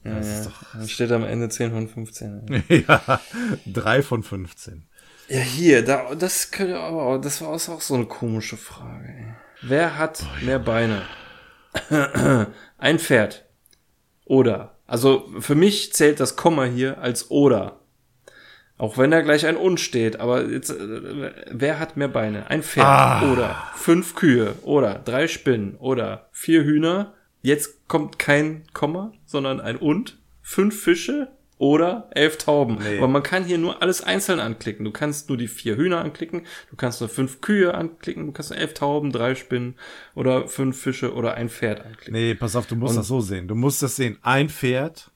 Ja, 0.04 0.20
ja. 0.20 0.46
Dann 0.74 0.90
steht 0.90 1.12
am 1.12 1.24
Ende 1.24 1.50
10 1.50 1.72
von 1.72 1.88
15. 1.88 2.64
ey. 2.68 2.86
ja, 2.88 3.20
drei 3.66 4.02
von 4.02 4.24
15. 4.24 4.86
Ja, 5.30 5.40
hier, 5.40 5.84
da, 5.86 6.16
das 6.16 6.52
könnte 6.52 6.80
aber, 6.80 7.04
auch- 7.04 7.18
das 7.22 7.42
war 7.42 7.50
auch 7.50 7.60
so 7.82 7.94
eine 7.94 8.06
komische 8.06 8.58
Frage, 8.58 9.08
ey. 9.08 9.34
Wer 9.62 9.98
hat 9.98 10.26
mehr 10.42 10.60
Beine? 10.60 11.04
Ein 12.78 13.00
Pferd. 13.00 13.46
Oder. 14.26 14.76
Also, 14.88 15.30
für 15.40 15.56
mich 15.56 15.94
zählt 15.94 16.20
das 16.20 16.36
Komma 16.36 16.66
hier 16.66 16.98
als 17.00 17.32
oder. 17.32 17.80
Auch 18.78 18.98
wenn 18.98 19.12
da 19.12 19.22
gleich 19.22 19.46
ein 19.46 19.56
und 19.56 19.80
steht, 19.80 20.20
aber 20.20 20.50
jetzt, 20.50 20.72
äh, 20.72 21.32
wer 21.52 21.80
hat 21.80 21.96
mehr 21.96 22.08
Beine? 22.08 22.48
Ein 22.48 22.64
Pferd. 22.64 22.86
Ah. 22.86 23.32
Oder 23.32 23.56
fünf 23.76 24.16
Kühe. 24.16 24.56
Oder 24.64 24.96
drei 24.96 25.28
Spinnen. 25.28 25.76
Oder 25.76 26.28
vier 26.32 26.64
Hühner. 26.64 27.14
Jetzt 27.42 27.88
kommt 27.88 28.20
kein 28.20 28.64
Komma, 28.74 29.14
sondern 29.26 29.62
ein 29.62 29.78
und. 29.78 30.18
Fünf 30.42 30.82
Fische. 30.82 31.30
Oder 31.60 32.10
elf 32.12 32.40
Tauben. 32.40 32.80
Nee. 32.80 32.98
Aber 32.98 33.08
man 33.08 33.24
kann 33.24 33.46
hier 33.46 33.58
nur 33.58 33.82
alles 33.82 34.02
einzeln 34.04 34.42
anklicken. 34.42 34.84
Du 34.84 34.92
kannst 34.92 35.30
nur 35.30 35.38
die 35.38 35.48
vier 35.48 35.78
Hühner 35.78 36.00
anklicken, 36.00 36.42
du 36.70 36.76
kannst 36.76 37.00
nur 37.00 37.10
fünf 37.10 37.40
Kühe 37.40 37.74
anklicken, 37.74 38.26
du 38.26 38.32
kannst 38.34 38.50
nur 38.50 38.60
elf 38.60 38.74
Tauben, 38.74 39.14
drei 39.14 39.36
Spinnen 39.36 39.76
oder 40.14 40.50
fünf 40.50 40.82
Fische 40.82 41.14
oder 41.14 41.36
ein 41.36 41.48
Pferd 41.48 41.86
anklicken. 41.86 42.14
Nee, 42.14 42.36
pass 42.36 42.58
auf, 42.58 42.66
du 42.66 42.76
musst 42.76 42.98
das 42.98 43.08
so 43.08 43.22
sehen. 43.22 43.48
Du 43.48 43.56
musst 43.56 43.82
das 43.82 43.96
sehen. 43.96 44.18
Ein 44.24 44.50
Pferd 44.50 45.12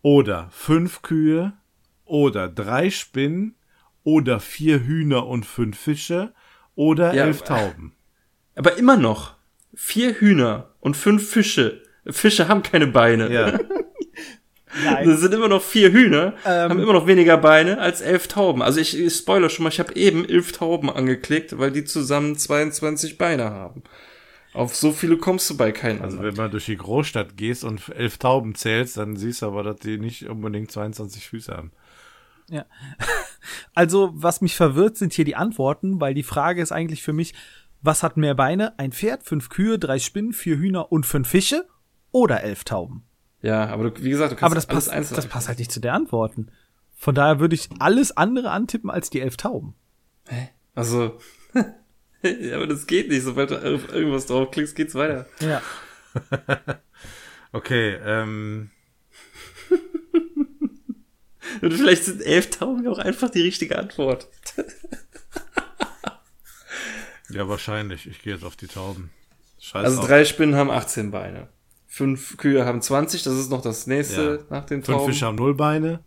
oder 0.00 0.48
fünf 0.50 1.02
Kühe 1.02 1.52
oder 2.08 2.48
drei 2.48 2.90
Spinnen 2.90 3.54
oder 4.04 4.40
vier 4.40 4.80
Hühner 4.84 5.26
und 5.26 5.44
fünf 5.46 5.78
Fische 5.78 6.32
oder 6.74 7.14
Ja, 7.14 7.26
elf 7.26 7.42
Tauben. 7.42 7.94
Aber 8.54 8.76
immer 8.78 8.96
noch, 8.96 9.34
vier 9.74 10.14
Hühner 10.14 10.70
und 10.80 10.96
fünf 10.96 11.28
Fische. 11.30 11.82
Fische 12.06 12.48
haben 12.48 12.62
keine 12.62 12.86
Beine. 12.86 13.30
Ja. 13.32 13.58
Nein. 14.84 15.08
Das 15.08 15.20
sind 15.20 15.32
immer 15.32 15.48
noch 15.48 15.62
vier 15.62 15.90
Hühner, 15.92 16.34
Ähm. 16.44 16.70
haben 16.70 16.80
immer 16.80 16.92
noch 16.92 17.06
weniger 17.06 17.38
Beine 17.38 17.78
als 17.78 18.00
elf 18.02 18.28
Tauben. 18.28 18.62
Also 18.62 18.80
ich, 18.80 18.98
ich 18.98 19.14
spoiler 19.14 19.48
schon 19.48 19.62
mal, 19.64 19.70
ich 19.70 19.80
habe 19.80 19.94
eben 19.96 20.28
elf 20.28 20.52
Tauben 20.52 20.90
angeklickt, 20.90 21.58
weil 21.58 21.70
die 21.70 21.84
zusammen 21.84 22.36
22 22.36 23.16
Beine 23.18 23.44
haben. 23.50 23.82
Auf 24.52 24.74
so 24.76 24.92
viele 24.92 25.16
kommst 25.16 25.48
du 25.50 25.56
bei 25.56 25.72
keinen 25.72 26.02
Also 26.02 26.16
anderen. 26.18 26.36
wenn 26.36 26.42
man 26.42 26.50
durch 26.50 26.66
die 26.66 26.76
Großstadt 26.76 27.36
gehst 27.36 27.64
und 27.64 27.88
elf 27.96 28.18
Tauben 28.18 28.54
zählst, 28.54 28.96
dann 28.98 29.16
siehst 29.16 29.42
du 29.42 29.46
aber, 29.46 29.62
dass 29.62 29.76
die 29.76 29.98
nicht 29.98 30.28
unbedingt 30.28 30.70
22 30.70 31.28
Füße 31.28 31.52
haben. 31.56 31.72
Ja. 32.48 32.64
Also, 33.74 34.10
was 34.12 34.40
mich 34.40 34.56
verwirrt, 34.56 34.96
sind 34.96 35.12
hier 35.12 35.24
die 35.24 35.36
Antworten, 35.36 36.00
weil 36.00 36.12
die 36.12 36.24
Frage 36.24 36.60
ist 36.60 36.72
eigentlich 36.72 37.02
für 37.02 37.12
mich, 37.12 37.32
was 37.80 38.02
hat 38.02 38.16
mehr 38.16 38.34
Beine? 38.34 38.78
Ein 38.78 38.92
Pferd, 38.92 39.22
fünf 39.22 39.48
Kühe, 39.48 39.78
drei 39.78 40.00
Spinnen, 40.00 40.32
vier 40.32 40.56
Hühner 40.58 40.90
und 40.90 41.06
fünf 41.06 41.28
Fische 41.28 41.66
oder 42.10 42.42
elf 42.42 42.64
Tauben? 42.64 43.04
Ja, 43.40 43.68
aber 43.68 43.90
du, 43.90 44.02
wie 44.02 44.10
gesagt, 44.10 44.32
du 44.32 44.36
kannst 44.36 44.44
Aber 44.44 44.54
das 44.56 44.68
alles 44.68 44.86
passt, 44.86 44.96
einzeln 44.96 45.16
das 45.16 45.26
passt 45.28 45.48
halt 45.48 45.60
nicht 45.60 45.70
zu 45.70 45.80
der 45.80 45.94
Antworten. 45.94 46.50
Von 46.96 47.14
daher 47.14 47.38
würde 47.38 47.54
ich 47.54 47.68
alles 47.78 48.16
andere 48.16 48.50
antippen 48.50 48.90
als 48.90 49.08
die 49.08 49.20
elf 49.20 49.36
Tauben. 49.36 49.74
Also, 50.74 51.18
ja, 52.22 52.56
aber 52.56 52.66
das 52.66 52.86
geht 52.86 53.08
nicht. 53.08 53.22
Sobald 53.22 53.52
du 53.52 53.56
auf 53.56 53.92
irgendwas 53.92 54.26
draufklickst, 54.26 54.74
geht's 54.74 54.94
weiter. 54.94 55.26
Ja. 55.40 55.62
Okay, 57.52 57.96
ähm, 58.04 58.70
Und 61.62 61.72
vielleicht 61.72 62.04
sind 62.04 62.22
elf 62.22 62.50
Tauben 62.50 62.84
ja 62.84 62.90
auch 62.90 62.98
einfach 62.98 63.30
die 63.30 63.42
richtige 63.42 63.78
Antwort. 63.78 64.28
ja 67.30 67.48
wahrscheinlich. 67.48 68.06
Ich 68.06 68.22
gehe 68.22 68.34
jetzt 68.34 68.44
auf 68.44 68.56
die 68.56 68.66
Tauben. 68.66 69.10
Scheiß 69.60 69.84
Also 69.84 69.98
drauf. 69.98 70.06
drei 70.08 70.24
Spinnen 70.24 70.54
haben 70.54 70.70
18 70.70 71.10
Beine. 71.10 71.48
Fünf 71.86 72.36
Kühe 72.36 72.64
haben 72.64 72.80
20, 72.82 73.22
das 73.22 73.34
ist 73.34 73.50
noch 73.50 73.62
das 73.62 73.86
nächste 73.86 74.46
nach 74.50 74.64
den 74.64 74.82
Fünf 74.82 74.98
Tauben. 74.98 75.12
Fische 75.12 75.26
haben 75.26 75.36
null 75.36 75.54
Beine. 75.54 76.00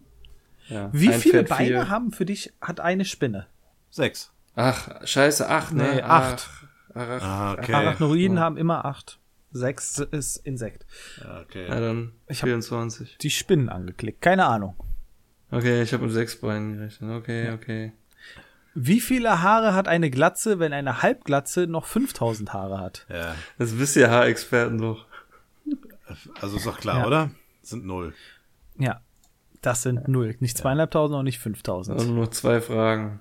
Ja. 0.69 0.89
Wie 0.93 1.09
Ein 1.11 1.19
viele 1.19 1.39
Pferd 1.39 1.49
Beine 1.49 1.68
vier. 1.68 1.89
haben 1.89 2.11
für 2.11 2.26
dich, 2.26 2.53
hat 2.61 2.80
eine 2.80 3.03
Spinne? 3.03 3.47
Sechs. 3.89 4.31
Ach, 4.55 5.05
scheiße, 5.05 5.49
acht, 5.49 5.73
ne? 5.73 5.95
Nee, 5.95 6.01
Ach, 6.01 6.09
acht. 6.34 6.49
Ach, 6.93 7.07
ach, 7.09 7.22
Ah, 7.23 7.53
okay. 7.53 7.73
Arachnoiden 7.73 8.39
haben 8.39 8.57
immer 8.57 8.85
acht. 8.85 9.19
Sechs 9.53 9.97
ist 9.99 10.38
Insekt. 10.45 10.85
Ja, 11.22 11.41
okay. 11.41 11.68
Ja, 11.68 11.80
dann 11.80 12.13
Ich 12.30 12.41
hab- 12.41 12.47
24. 12.47 13.18
Die 13.19 13.30
Spinnen 13.31 13.68
angeklickt. 13.68 14.22
Keine 14.22 14.45
Ahnung. 14.45 14.76
Okay, 15.51 15.81
ich 15.81 15.93
habe 15.93 16.05
mit 16.05 16.13
sechs 16.13 16.35
Beinen 16.39 16.77
gerechnet. 16.77 17.11
Okay, 17.11 17.51
okay. 17.51 17.91
Wie 18.73 19.01
viele 19.01 19.41
Haare 19.41 19.73
hat 19.73 19.87
eine 19.89 20.09
Glatze, 20.09 20.59
wenn 20.59 20.71
eine 20.71 21.01
Halbglatze 21.01 21.67
noch 21.67 21.85
5000 21.85 22.53
Haare 22.53 22.79
hat? 22.79 23.05
Ja. 23.09 23.35
Das 23.57 23.77
wisst 23.77 23.97
ihr 23.97 24.09
Haarexperten 24.09 24.77
doch. 24.77 25.05
Also 26.41 26.57
ist 26.57 26.65
doch 26.65 26.79
klar, 26.79 26.99
Ja. 26.99 27.07
oder? 27.07 27.31
Sind 27.61 27.85
null. 27.85 28.13
Ja, 28.77 29.01
das 29.61 29.81
sind 29.81 30.07
null. 30.07 30.35
Nicht 30.39 30.57
zweieinhalbtausend, 30.57 31.17
auch 31.17 31.23
nicht 31.23 31.39
5000. 31.39 31.99
Also 31.99 32.11
nur 32.13 32.31
zwei 32.31 32.61
Fragen. 32.61 33.19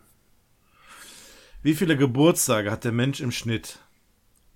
Wie 1.63 1.75
viele 1.75 1.97
Geburtstage 1.97 2.71
hat 2.71 2.85
der 2.85 2.93
Mensch 2.93 3.21
im 3.21 3.33
Schnitt? 3.33 3.81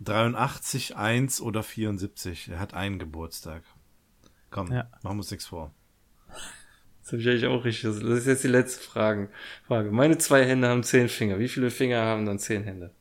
83, 0.00 0.96
1 0.96 1.40
oder 1.40 1.62
74? 1.62 2.48
Er 2.48 2.60
hat 2.60 2.72
einen 2.74 2.98
Geburtstag. 2.98 3.62
Komm, 4.50 4.72
Ja. 4.72 4.84
machen 5.02 5.16
wir 5.16 5.20
uns 5.20 5.30
nichts 5.30 5.46
vor. 5.46 5.72
Das 7.04 7.12
habe 7.12 7.20
ich 7.20 7.28
eigentlich 7.28 7.46
auch 7.46 7.64
richtig. 7.66 7.82
Das 7.82 8.02
ist 8.02 8.26
jetzt 8.26 8.44
die 8.44 8.48
letzte 8.48 8.82
Frage. 8.82 9.28
Frage. 9.68 9.90
Meine 9.90 10.16
zwei 10.16 10.46
Hände 10.46 10.68
haben 10.68 10.82
zehn 10.82 11.10
Finger. 11.10 11.38
Wie 11.38 11.48
viele 11.48 11.70
Finger 11.70 12.00
haben 12.00 12.24
dann 12.24 12.38
zehn 12.38 12.64
Hände? 12.64 12.92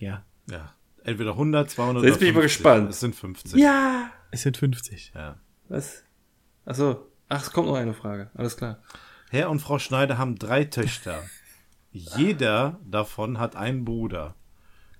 Ja. 0.00 0.24
Ja. 0.50 0.74
Entweder 1.04 1.30
100, 1.30 1.70
200 1.70 2.00
So, 2.02 2.06
jetzt 2.06 2.16
oder 2.16 2.18
bin 2.18 2.28
ich 2.28 2.34
mal 2.34 2.40
50. 2.40 2.56
gespannt. 2.58 2.90
Es 2.90 3.00
sind 3.00 3.14
50. 3.14 3.60
Ja! 3.60 4.10
Es 4.32 4.42
sind 4.42 4.56
50. 4.56 5.12
ja. 5.14 5.38
Was? 5.68 6.02
Ach 6.64 6.74
so. 6.74 7.06
Ach, 7.28 7.40
es 7.40 7.52
kommt 7.52 7.68
noch 7.68 7.76
eine 7.76 7.94
Frage. 7.94 8.30
Alles 8.34 8.56
klar. 8.56 8.82
Herr 9.30 9.48
und 9.48 9.60
Frau 9.60 9.78
Schneider 9.78 10.18
haben 10.18 10.38
drei 10.40 10.64
Töchter. 10.64 11.22
Jeder 11.92 12.80
davon 12.84 13.38
hat 13.38 13.54
einen 13.54 13.84
Bruder. 13.84 14.34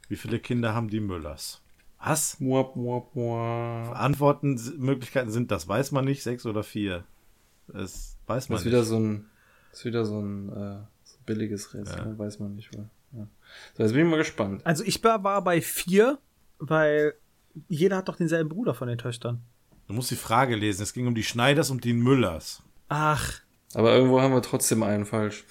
Wie 0.08 0.16
viele 0.16 0.38
Kinder 0.38 0.72
haben 0.72 0.88
die 0.88 1.00
Müllers? 1.00 1.62
Was? 1.98 2.38
Muap, 2.38 2.76
muap, 2.76 3.12
muap. 3.16 3.96
Antworten, 3.96 4.60
Möglichkeiten 4.78 5.30
sind, 5.30 5.50
das 5.50 5.66
weiß 5.66 5.90
man 5.90 6.04
nicht, 6.04 6.22
sechs 6.22 6.46
oder 6.46 6.62
vier. 6.62 7.04
Das 7.66 8.11
weiß 8.26 8.48
man 8.48 8.56
Das 8.56 8.60
ist 8.62 8.64
nicht. 8.66 8.72
wieder 8.72 8.84
so 8.84 8.98
ein, 8.98 9.26
das 9.70 9.78
ist 9.80 9.84
wieder 9.84 10.04
so 10.04 10.20
ein, 10.20 10.48
äh, 10.50 10.76
so 11.04 11.16
billiges 11.26 11.74
Rätsel. 11.74 12.04
ne? 12.06 12.18
Weiß 12.18 12.38
man 12.38 12.54
nicht. 12.54 12.74
Wohl. 12.76 12.88
Ja. 13.12 13.26
So, 13.76 13.82
jetzt 13.82 13.92
bin 13.92 14.04
ich 14.04 14.10
mal 14.10 14.16
gespannt. 14.16 14.62
Also 14.64 14.84
ich 14.84 15.02
war 15.04 15.42
bei 15.42 15.60
vier, 15.60 16.18
weil 16.58 17.14
jeder 17.68 17.96
hat 17.98 18.08
doch 18.08 18.16
denselben 18.16 18.48
Bruder 18.48 18.74
von 18.74 18.88
den 18.88 18.98
Töchtern. 18.98 19.42
Du 19.88 19.94
musst 19.94 20.10
die 20.10 20.16
Frage 20.16 20.56
lesen. 20.56 20.82
Es 20.82 20.92
ging 20.94 21.06
um 21.06 21.14
die 21.14 21.24
Schneiders 21.24 21.70
und 21.70 21.84
die 21.84 21.92
Müllers. 21.92 22.62
Ach. 22.88 23.40
Aber 23.74 23.94
irgendwo 23.94 24.20
haben 24.20 24.32
wir 24.32 24.42
trotzdem 24.42 24.82
einen 24.82 25.04
falsch. 25.06 25.44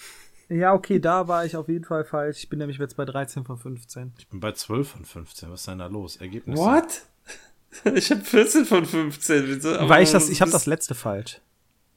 Ja, 0.49 0.73
okay, 0.73 0.99
da 0.99 1.27
war 1.27 1.45
ich 1.45 1.55
auf 1.55 1.69
jeden 1.69 1.85
Fall 1.85 2.03
falsch. 2.03 2.39
Ich 2.39 2.49
bin 2.49 2.59
nämlich 2.59 2.77
jetzt 2.77 2.97
bei 2.97 3.05
13 3.05 3.45
von 3.45 3.57
15. 3.57 4.13
Ich 4.17 4.27
bin 4.27 4.39
bei 4.39 4.51
12 4.51 4.87
von 4.89 5.05
15. 5.05 5.49
Was 5.51 5.61
ist 5.61 5.67
denn 5.67 5.79
da 5.79 5.87
los? 5.87 6.17
Ergebnisse. 6.17 6.61
What? 6.61 7.01
Ich 7.95 8.11
habe 8.11 8.19
14 8.19 8.65
von 8.65 8.85
15. 8.85 9.47
Wieso? 9.47 9.75
Aber 9.77 9.87
weil 9.87 10.03
ich 10.03 10.11
das, 10.11 10.27
ich 10.27 10.41
habe 10.41 10.51
das 10.51 10.65
letzte 10.65 10.93
falsch. 10.93 11.39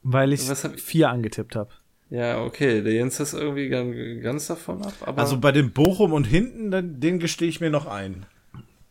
Weil 0.04 0.32
ich 0.32 0.48
Was 0.48 0.62
hab 0.64 0.74
ich- 0.76 0.82
vier 0.82 1.08
angetippt 1.10 1.56
habe. 1.56 1.70
Ja, 2.10 2.42
okay, 2.42 2.82
der 2.82 2.92
Jens 2.92 3.18
ist 3.18 3.32
irgendwie 3.32 3.68
ganz, 4.20 4.46
davon 4.46 4.82
ab, 4.82 4.92
aber. 5.00 5.20
Also 5.22 5.40
bei 5.40 5.50
dem 5.50 5.72
Bochum 5.72 6.12
und 6.12 6.24
hinten, 6.24 6.70
den, 6.70 7.00
den 7.00 7.18
gestehe 7.18 7.48
ich 7.48 7.60
mir 7.60 7.70
noch 7.70 7.86
ein. 7.86 8.26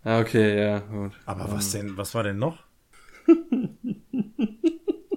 ja, 0.03 0.19
okay, 0.19 0.59
ja, 0.59 0.79
gut. 0.79 1.13
Aber 1.25 1.49
was 1.51 1.71
denn, 1.71 1.95
was 1.95 2.13
war 2.15 2.23
denn 2.23 2.37
noch? 2.39 2.63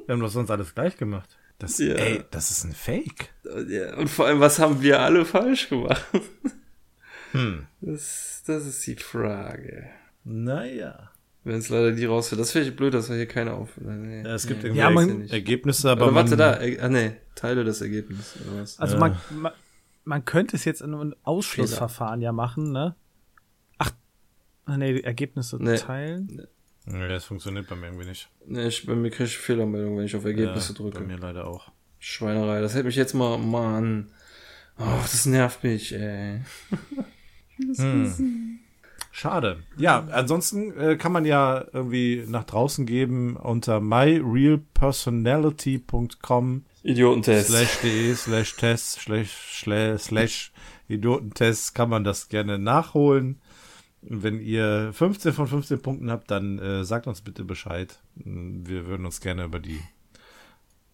Wir 0.07 0.13
haben 0.13 0.21
doch 0.21 0.29
sonst 0.31 0.51
alles 0.51 0.75
gleich 0.75 0.97
gemacht. 0.97 1.37
Das, 1.59 1.79
Ja. 1.79 1.95
ey, 1.95 2.23
das 2.31 2.51
ist 2.51 2.65
ein 2.65 2.73
Fake. 2.75 3.31
Ja, 3.69 3.97
und 3.97 4.09
vor 4.09 4.27
allem, 4.27 4.41
was 4.41 4.59
haben 4.59 4.83
wir 4.83 5.01
alle 5.01 5.25
falsch 5.25 5.69
gemacht? 5.71 6.05
Hm. 7.33 7.67
Das, 7.81 8.43
das 8.47 8.67
ist 8.67 8.87
die 8.87 8.95
Frage. 8.97 9.89
Naja. 10.23 11.11
Wenn 11.47 11.59
es 11.59 11.69
leider 11.69 11.93
die 11.93 12.05
rausfällt. 12.07 12.41
Das 12.41 12.51
finde 12.51 12.69
ich 12.71 12.75
blöd, 12.75 12.93
dass 12.93 13.09
wir 13.09 13.15
hier 13.15 13.27
keine 13.27 13.53
auf. 13.53 13.69
Nee, 13.77 14.23
Ja, 14.25 14.35
es 14.35 14.49
gibt 14.49 14.65
nee, 14.65 14.71
irgendwie 14.71 14.81
Ja, 14.81 15.23
ich. 15.27 15.33
Ergebnisse, 15.33 15.89
aber 15.93 16.07
Aber 16.07 16.15
warte 16.17 16.31
man, 16.31 16.39
da. 16.39 16.55
Er- 16.55 16.83
Ah, 16.83 16.89
nee, 16.89 17.13
Teile. 17.37 17.61
Oder 17.61 17.71
was? 17.71 18.81
Also 18.81 18.95
Ja. 18.95 18.99
man, 19.01 19.17
man, 19.31 19.53
man 20.05 20.25
könnte 20.25 20.57
es 20.57 20.65
jetzt 20.65 20.81
in 20.83 20.93
einem 20.93 21.15
Ausschlussverfahren 21.23 22.21
ja 22.21 22.33
machen, 22.33 22.73
ne? 22.73 22.97
Ach, 23.79 23.93
ah, 24.65 24.77
nee, 24.77 24.95
die 24.95 25.05
Ergebnisse 25.05 25.63
Nee. 25.63 25.77
teilen. 25.77 26.49
Nee, 26.85 27.07
das 27.09 27.25
funktioniert 27.27 27.69
bei 27.69 27.77
mir 27.77 27.87
irgendwie 27.87 28.07
nicht. 28.09 28.29
Nee, 28.45 28.67
ich, 28.67 28.85
bei 28.85 28.97
mir 28.97 29.11
kriege 29.11 29.25
ich 29.25 29.39
Fehlermeldung, 29.39 29.99
wenn 29.99 30.05
ich 30.05 30.17
auf 30.17 30.25
Ergebnisse 30.25 30.73
ja, 30.73 30.79
drücke. 30.79 30.99
Bei 30.99 31.07
mir 31.07 31.19
leider 31.19 31.47
auch. 31.47 31.71
Schweinerei. 32.01 32.61
Das 32.61 32.75
hält 32.75 32.87
mich 32.87 32.97
jetzt 32.97 33.15
mal, 33.15 33.39
Mann. 33.39 34.11
Oh, 34.81 34.99
das 35.03 35.27
nervt 35.27 35.63
mich, 35.63 35.95
ey. 35.95 36.41
Schade. 39.19 39.63
Ja, 39.79 40.07
ansonsten 40.13 40.79
äh, 40.79 40.97
kann 40.97 41.11
man 41.11 41.25
ja 41.25 41.65
irgendwie 41.73 42.23
nach 42.29 42.45
draußen 42.45 42.85
geben 42.85 43.37
unter 43.37 43.81
myrealpersonality.com 43.81 46.65
Idiotentest. 46.83 47.49
slash 47.49 47.81
de 47.81 48.15
slash 48.15 48.57
test 48.57 49.01
slash 49.01 49.31
slash, 49.63 50.03
slash 50.03 50.53
Idiotentest 50.89 51.75
kann 51.75 51.89
man 51.89 52.05
das 52.05 52.29
gerne 52.29 52.59
nachholen. 52.59 53.41
Wenn 54.03 54.39
ihr 54.41 54.91
15 54.93 55.33
von 55.33 55.47
15 55.49 55.81
Punkten 55.81 56.11
habt, 56.11 56.31
dann 56.31 56.59
äh, 56.59 56.85
sagt 56.85 57.07
uns 57.07 57.23
bitte 57.23 57.43
Bescheid. 57.45 57.99
Wir 58.15 58.87
würden 58.87 59.07
uns 59.07 59.23
gerne 59.23 59.45
über 59.45 59.61
die 59.61 59.81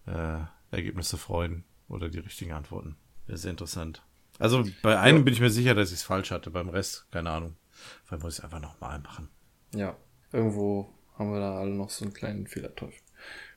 äh, 0.07 0.37
Ergebnisse 0.71 1.17
freuen 1.17 1.65
oder 1.89 2.07
die 2.07 2.19
richtigen 2.19 2.53
Antworten. 2.53 2.95
Wäre 3.27 3.37
sehr 3.37 3.51
interessant. 3.51 4.01
Also 4.39 4.63
bei 4.81 4.97
einem 4.97 5.17
Ja. 5.19 5.23
bin 5.25 5.33
ich 5.33 5.41
mir 5.41 5.49
sicher, 5.51 5.75
dass 5.75 5.89
ich 5.89 5.95
es 5.97 6.03
falsch 6.03 6.31
hatte. 6.31 6.49
Beim 6.49 6.69
Rest, 6.69 7.05
keine 7.11 7.29
Ahnung. 7.29 7.55
Vielleicht 8.05 8.23
muss 8.23 8.33
ich 8.33 8.39
es 8.39 8.43
einfach 8.43 8.61
nochmal 8.61 8.99
machen. 8.99 9.29
Ja, 9.73 9.95
irgendwo 10.31 10.93
haben 11.17 11.31
wir 11.31 11.39
da 11.39 11.57
alle 11.59 11.71
noch 11.71 11.89
so 11.89 12.05
einen 12.05 12.13
kleinen 12.13 12.47
Fehlerteufel. 12.47 12.99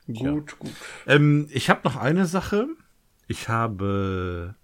Gut, 0.07 0.57
gut. 0.59 0.71
Ähm, 1.05 1.47
ich 1.51 1.69
habe 1.69 1.81
noch 1.83 1.97
eine 1.97 2.25
Sache. 2.25 2.67
Ich 3.27 3.49
habe 3.49 4.55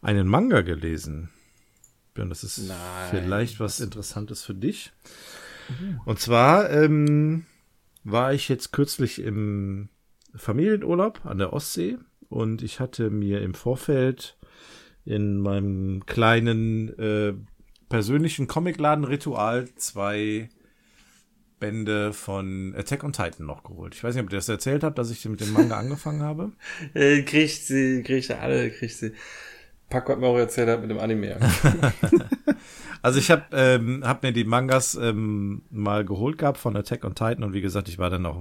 einen 0.00 0.26
Manga 0.26 0.62
gelesen. 0.62 1.30
Björn, 2.14 2.28
das 2.28 2.44
ist 2.44 2.68
Nein. 2.68 2.76
vielleicht 3.10 3.60
was 3.60 3.80
Interessantes 3.80 4.44
für 4.44 4.54
dich. 4.54 4.92
Und 6.04 6.18
zwar 6.18 6.70
ähm, 6.70 7.46
war 8.04 8.32
ich 8.32 8.48
jetzt 8.48 8.72
kürzlich 8.72 9.20
im 9.20 9.88
Familienurlaub 10.34 11.24
an 11.24 11.38
der 11.38 11.52
Ostsee 11.52 11.98
und 12.28 12.62
ich 12.62 12.80
hatte 12.80 13.10
mir 13.10 13.42
im 13.42 13.54
Vorfeld 13.54 14.36
in 15.04 15.38
meinem 15.38 16.06
kleinen 16.06 16.88
äh, 16.98 17.34
persönlichen 17.92 18.46
Comicladen 18.46 19.04
Ritual 19.04 19.68
zwei 19.76 20.48
Bände 21.60 22.14
von 22.14 22.74
Attack 22.74 23.04
on 23.04 23.12
Titan 23.12 23.44
noch 23.44 23.64
geholt. 23.64 23.94
Ich 23.94 24.02
weiß 24.02 24.14
nicht, 24.14 24.24
ob 24.24 24.32
ihr 24.32 24.36
das 24.36 24.48
erzählt 24.48 24.82
habt, 24.82 24.96
dass 24.96 25.10
ich 25.10 25.22
mit 25.26 25.42
dem 25.42 25.52
Manga 25.52 25.76
angefangen 25.78 26.22
habe. 26.22 26.52
Äh, 26.94 27.20
kriegt 27.20 27.52
sie, 27.52 28.02
kriegt 28.02 28.28
sie 28.28 28.38
alle, 28.38 28.70
kriegt 28.70 28.94
sie. 28.94 29.12
Paco 29.90 30.12
hat 30.12 30.20
mir 30.20 30.26
auch 30.26 30.38
erzählt, 30.38 30.68
er 30.68 30.74
hat 30.74 30.80
mit 30.80 30.90
dem 30.90 30.98
Anime. 30.98 31.38
Also 33.02 33.18
ich 33.18 33.32
habe 33.32 33.44
ähm, 33.50 34.04
hab 34.06 34.22
mir 34.22 34.32
die 34.32 34.44
Mangas 34.44 34.94
ähm, 34.94 35.62
mal 35.70 36.04
geholt 36.04 36.38
gehabt 36.38 36.58
von 36.58 36.76
Attack 36.76 37.04
on 37.04 37.16
Titan 37.16 37.42
und 37.42 37.52
wie 37.52 37.60
gesagt, 37.60 37.88
ich 37.88 37.98
war 37.98 38.10
dann 38.10 38.22
noch, 38.22 38.40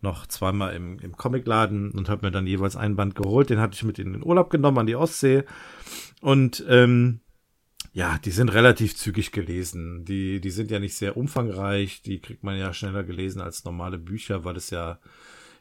noch 0.00 0.26
zweimal 0.26 0.74
im, 0.74 0.98
im 0.98 1.16
Comicladen 1.16 1.92
und 1.92 2.08
habe 2.08 2.26
mir 2.26 2.32
dann 2.32 2.48
jeweils 2.48 2.74
ein 2.74 2.96
Band 2.96 3.14
geholt. 3.14 3.50
Den 3.50 3.60
hatte 3.60 3.74
ich 3.74 3.84
mit 3.84 4.00
in 4.00 4.12
den 4.12 4.24
Urlaub 4.24 4.50
genommen 4.50 4.78
an 4.78 4.86
die 4.86 4.96
Ostsee 4.96 5.44
und 6.20 6.64
ähm, 6.68 7.20
ja, 7.94 8.18
die 8.18 8.32
sind 8.32 8.52
relativ 8.52 8.96
zügig 8.96 9.30
gelesen. 9.30 10.04
Die, 10.04 10.40
die 10.40 10.50
sind 10.50 10.72
ja 10.72 10.80
nicht 10.80 10.96
sehr 10.96 11.16
umfangreich. 11.16 12.02
Die 12.02 12.18
kriegt 12.18 12.42
man 12.42 12.58
ja 12.58 12.74
schneller 12.74 13.04
gelesen 13.04 13.40
als 13.40 13.64
normale 13.64 13.98
Bücher, 13.98 14.44
weil 14.44 14.56
es 14.56 14.70
ja 14.70 14.98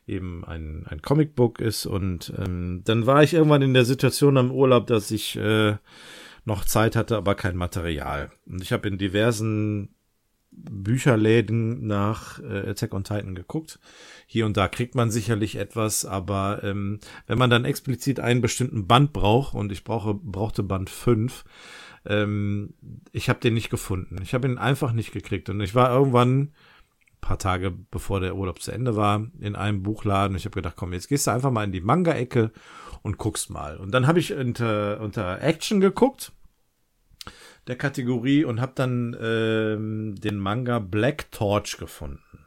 eben 0.08 0.44
ein, 0.44 0.88
ein 0.90 1.04
Comicbook 1.04 1.62
ist. 1.62 1.86
Und 1.86 2.34
ähm, 2.40 2.82
dann 2.86 3.06
war 3.06 3.22
ich 3.22 3.36
irgendwann 3.36 3.62
in 3.62 3.76
der 3.76 3.86
Situation 3.86 4.38
am 4.38 4.52
Urlaub, 4.52 4.88
dass 4.88 5.12
ich 5.12 5.36
äh, 5.36 5.76
noch 6.44 6.66
Zeit 6.66 6.96
hatte, 6.96 7.18
aber 7.18 7.36
kein 7.36 7.56
Material. 7.56 8.32
Und 8.48 8.64
ich 8.64 8.74
habe 8.74 8.88
in 8.88 8.98
diversen 8.98 9.90
Bücherläden 10.50 11.86
nach 11.86 12.40
äh, 12.40 12.70
Attack 12.72 12.96
on 12.96 13.04
Titan 13.04 13.36
geguckt. 13.36 13.80
Hier 14.26 14.48
und 14.48 14.58
da 14.58 14.68
kriegt 14.68 14.96
man 14.96 15.12
sicherlich 15.12 15.56
etwas, 15.56 16.04
aber 16.04 16.62
ähm, 16.64 17.00
wenn 17.28 17.38
man 17.38 17.52
dann 17.52 17.66
explizit 17.66 18.20
einen 18.20 18.42
bestimmten 18.42 18.88
Band 18.88 19.14
braucht, 19.14 19.54
und 19.54 19.72
ich 19.72 19.84
brauche, 19.84 20.16
brauchte 20.16 20.64
Band 20.64 20.90
5, 20.90 21.44
ähm, 22.06 22.74
ich 23.12 23.30
habe 23.30 23.40
den 23.40 23.54
nicht 23.54 23.70
gefunden. 23.70 24.20
Ich 24.22 24.34
habe 24.34 24.48
ihn 24.48 24.58
einfach 24.58 24.94
nicht 24.94 25.12
gekriegt. 25.12 25.50
Und 25.50 25.62
ich 25.62 25.76
war 25.76 25.92
irgendwann 25.92 26.52
paar 27.24 27.40
Tage 27.40 27.72
bevor 27.72 28.20
der 28.20 28.36
Urlaub 28.36 28.62
zu 28.62 28.72
Ende 28.72 28.96
war, 28.96 29.26
in 29.40 29.56
einem 29.56 29.82
Buchladen. 29.82 30.38
Ich 30.38 30.46
habe 30.46 30.56
gedacht, 30.56 30.76
komm, 30.76 30.94
jetzt 30.94 31.08
gehst 31.08 31.26
du 31.26 31.32
einfach 31.32 31.52
mal 31.52 31.64
in 31.64 31.72
die 31.72 31.82
Manga-Ecke 31.82 32.52
und 33.02 33.18
guckst 33.18 33.50
mal. 33.50 33.78
Und 33.78 33.92
dann 33.92 34.06
habe 34.06 34.20
ich 34.20 34.34
unter, 34.34 35.00
unter 35.00 35.42
Action 35.42 35.80
geguckt, 35.80 36.34
der 37.68 37.78
Kategorie, 37.78 38.44
und 38.44 38.60
habe 38.60 38.74
dann 38.76 39.16
ähm, 39.20 40.16
den 40.16 40.38
Manga 40.38 40.80
Black 40.80 41.32
Torch 41.32 41.78
gefunden. 41.78 42.46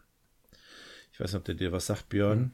Ich 1.13 1.21
weiß 1.21 1.33
nicht, 1.33 1.39
ob 1.39 1.45
der 1.47 1.55
dir 1.55 1.73
was 1.73 1.87
sagt, 1.87 2.11
Björn. 2.11 2.53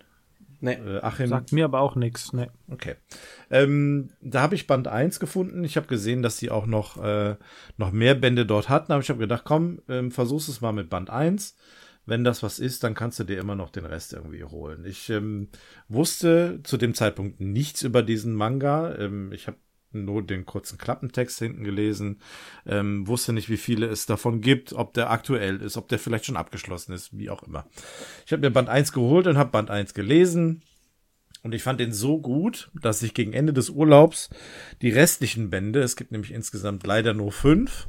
Nee. 0.62 0.74
Äh, 0.74 1.00
Achim. 1.00 1.28
Sagt 1.28 1.52
mir 1.52 1.66
aber 1.66 1.80
auch 1.80 1.96
nichts, 1.96 2.32
ne. 2.32 2.50
Okay. 2.70 2.96
Ähm, 3.50 4.10
da 4.20 4.40
habe 4.40 4.54
ich 4.54 4.66
Band 4.66 4.88
1 4.88 5.20
gefunden. 5.20 5.62
Ich 5.64 5.76
habe 5.76 5.86
gesehen, 5.86 6.22
dass 6.22 6.38
sie 6.38 6.50
auch 6.50 6.66
noch, 6.66 7.02
äh, 7.02 7.36
noch 7.76 7.92
mehr 7.92 8.14
Bände 8.14 8.46
dort 8.46 8.68
hatten. 8.68 8.92
Aber 8.92 9.02
ich 9.02 9.10
habe 9.10 9.18
gedacht, 9.18 9.42
komm, 9.44 9.82
ähm, 9.88 10.10
versuch's 10.10 10.48
es 10.48 10.60
mal 10.60 10.72
mit 10.72 10.88
Band 10.88 11.10
1. 11.10 11.56
wenn 12.04 12.24
das 12.24 12.42
was 12.42 12.58
ist, 12.58 12.82
dann 12.82 12.94
kannst 12.94 13.20
du 13.20 13.24
dir 13.24 13.38
immer 13.38 13.54
noch 13.54 13.70
den 13.70 13.84
Rest 13.84 14.12
irgendwie 14.12 14.42
holen. 14.42 14.84
Ich 14.84 15.08
ähm, 15.10 15.48
wusste 15.88 16.60
zu 16.64 16.76
dem 16.76 16.94
Zeitpunkt 16.94 17.40
nichts 17.40 17.82
über 17.82 18.02
diesen 18.02 18.34
Manga. 18.34 18.96
Ähm, 18.96 19.30
ich 19.32 19.46
habe 19.46 19.58
nur 19.94 20.22
den 20.22 20.46
kurzen 20.46 20.78
Klappentext 20.78 21.38
hinten 21.38 21.64
gelesen, 21.64 22.20
ähm, 22.66 23.06
wusste 23.06 23.32
nicht, 23.32 23.48
wie 23.48 23.56
viele 23.56 23.86
es 23.86 24.06
davon 24.06 24.40
gibt, 24.40 24.72
ob 24.72 24.94
der 24.94 25.10
aktuell 25.10 25.60
ist, 25.60 25.76
ob 25.76 25.88
der 25.88 25.98
vielleicht 25.98 26.26
schon 26.26 26.36
abgeschlossen 26.36 26.92
ist, 26.92 27.16
wie 27.16 27.30
auch 27.30 27.42
immer. 27.42 27.66
Ich 28.26 28.32
habe 28.32 28.42
mir 28.42 28.50
Band 28.50 28.68
1 28.68 28.92
geholt 28.92 29.26
und 29.26 29.36
habe 29.36 29.50
Band 29.50 29.70
1 29.70 29.94
gelesen. 29.94 30.62
Und 31.42 31.54
ich 31.54 31.62
fand 31.62 31.80
den 31.80 31.92
so 31.92 32.20
gut, 32.20 32.70
dass 32.80 33.02
ich 33.02 33.14
gegen 33.14 33.32
Ende 33.32 33.52
des 33.52 33.68
Urlaubs 33.68 34.30
die 34.80 34.90
restlichen 34.90 35.50
Bände, 35.50 35.80
es 35.80 35.96
gibt 35.96 36.12
nämlich 36.12 36.32
insgesamt 36.32 36.86
leider 36.86 37.14
nur 37.14 37.32
fünf, 37.32 37.88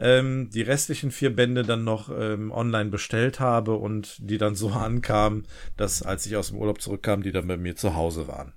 ähm, 0.00 0.50
die 0.50 0.62
restlichen 0.62 1.10
vier 1.10 1.34
Bände 1.34 1.62
dann 1.62 1.84
noch 1.84 2.10
ähm, 2.10 2.50
online 2.50 2.90
bestellt 2.90 3.38
habe 3.38 3.74
und 3.74 4.16
die 4.18 4.38
dann 4.38 4.54
so 4.54 4.70
ankamen, 4.70 5.46
dass 5.76 6.02
als 6.02 6.26
ich 6.26 6.36
aus 6.36 6.48
dem 6.48 6.58
Urlaub 6.58 6.80
zurückkam, 6.80 7.22
die 7.22 7.32
dann 7.32 7.46
bei 7.46 7.56
mir 7.56 7.76
zu 7.76 7.94
Hause 7.94 8.26
waren. 8.26 8.54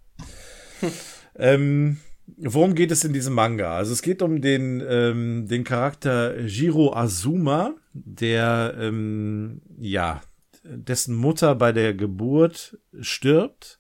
Hm. 0.80 0.92
Ähm, 1.36 1.98
worum 2.38 2.76
geht 2.76 2.92
es 2.92 3.04
in 3.04 3.14
diesem 3.14 3.34
Manga? 3.34 3.76
Also 3.76 3.94
es 3.94 4.02
geht 4.02 4.22
um 4.22 4.42
den, 4.42 4.84
ähm, 4.88 5.48
den 5.48 5.64
Charakter 5.64 6.40
Jiro 6.40 6.96
Azuma, 6.96 7.76
der 7.94 8.76
ähm, 8.80 9.62
ja 9.80 10.22
dessen 10.64 11.16
Mutter 11.16 11.56
bei 11.56 11.72
der 11.72 11.94
Geburt 11.94 12.78
stirbt. 13.00 13.80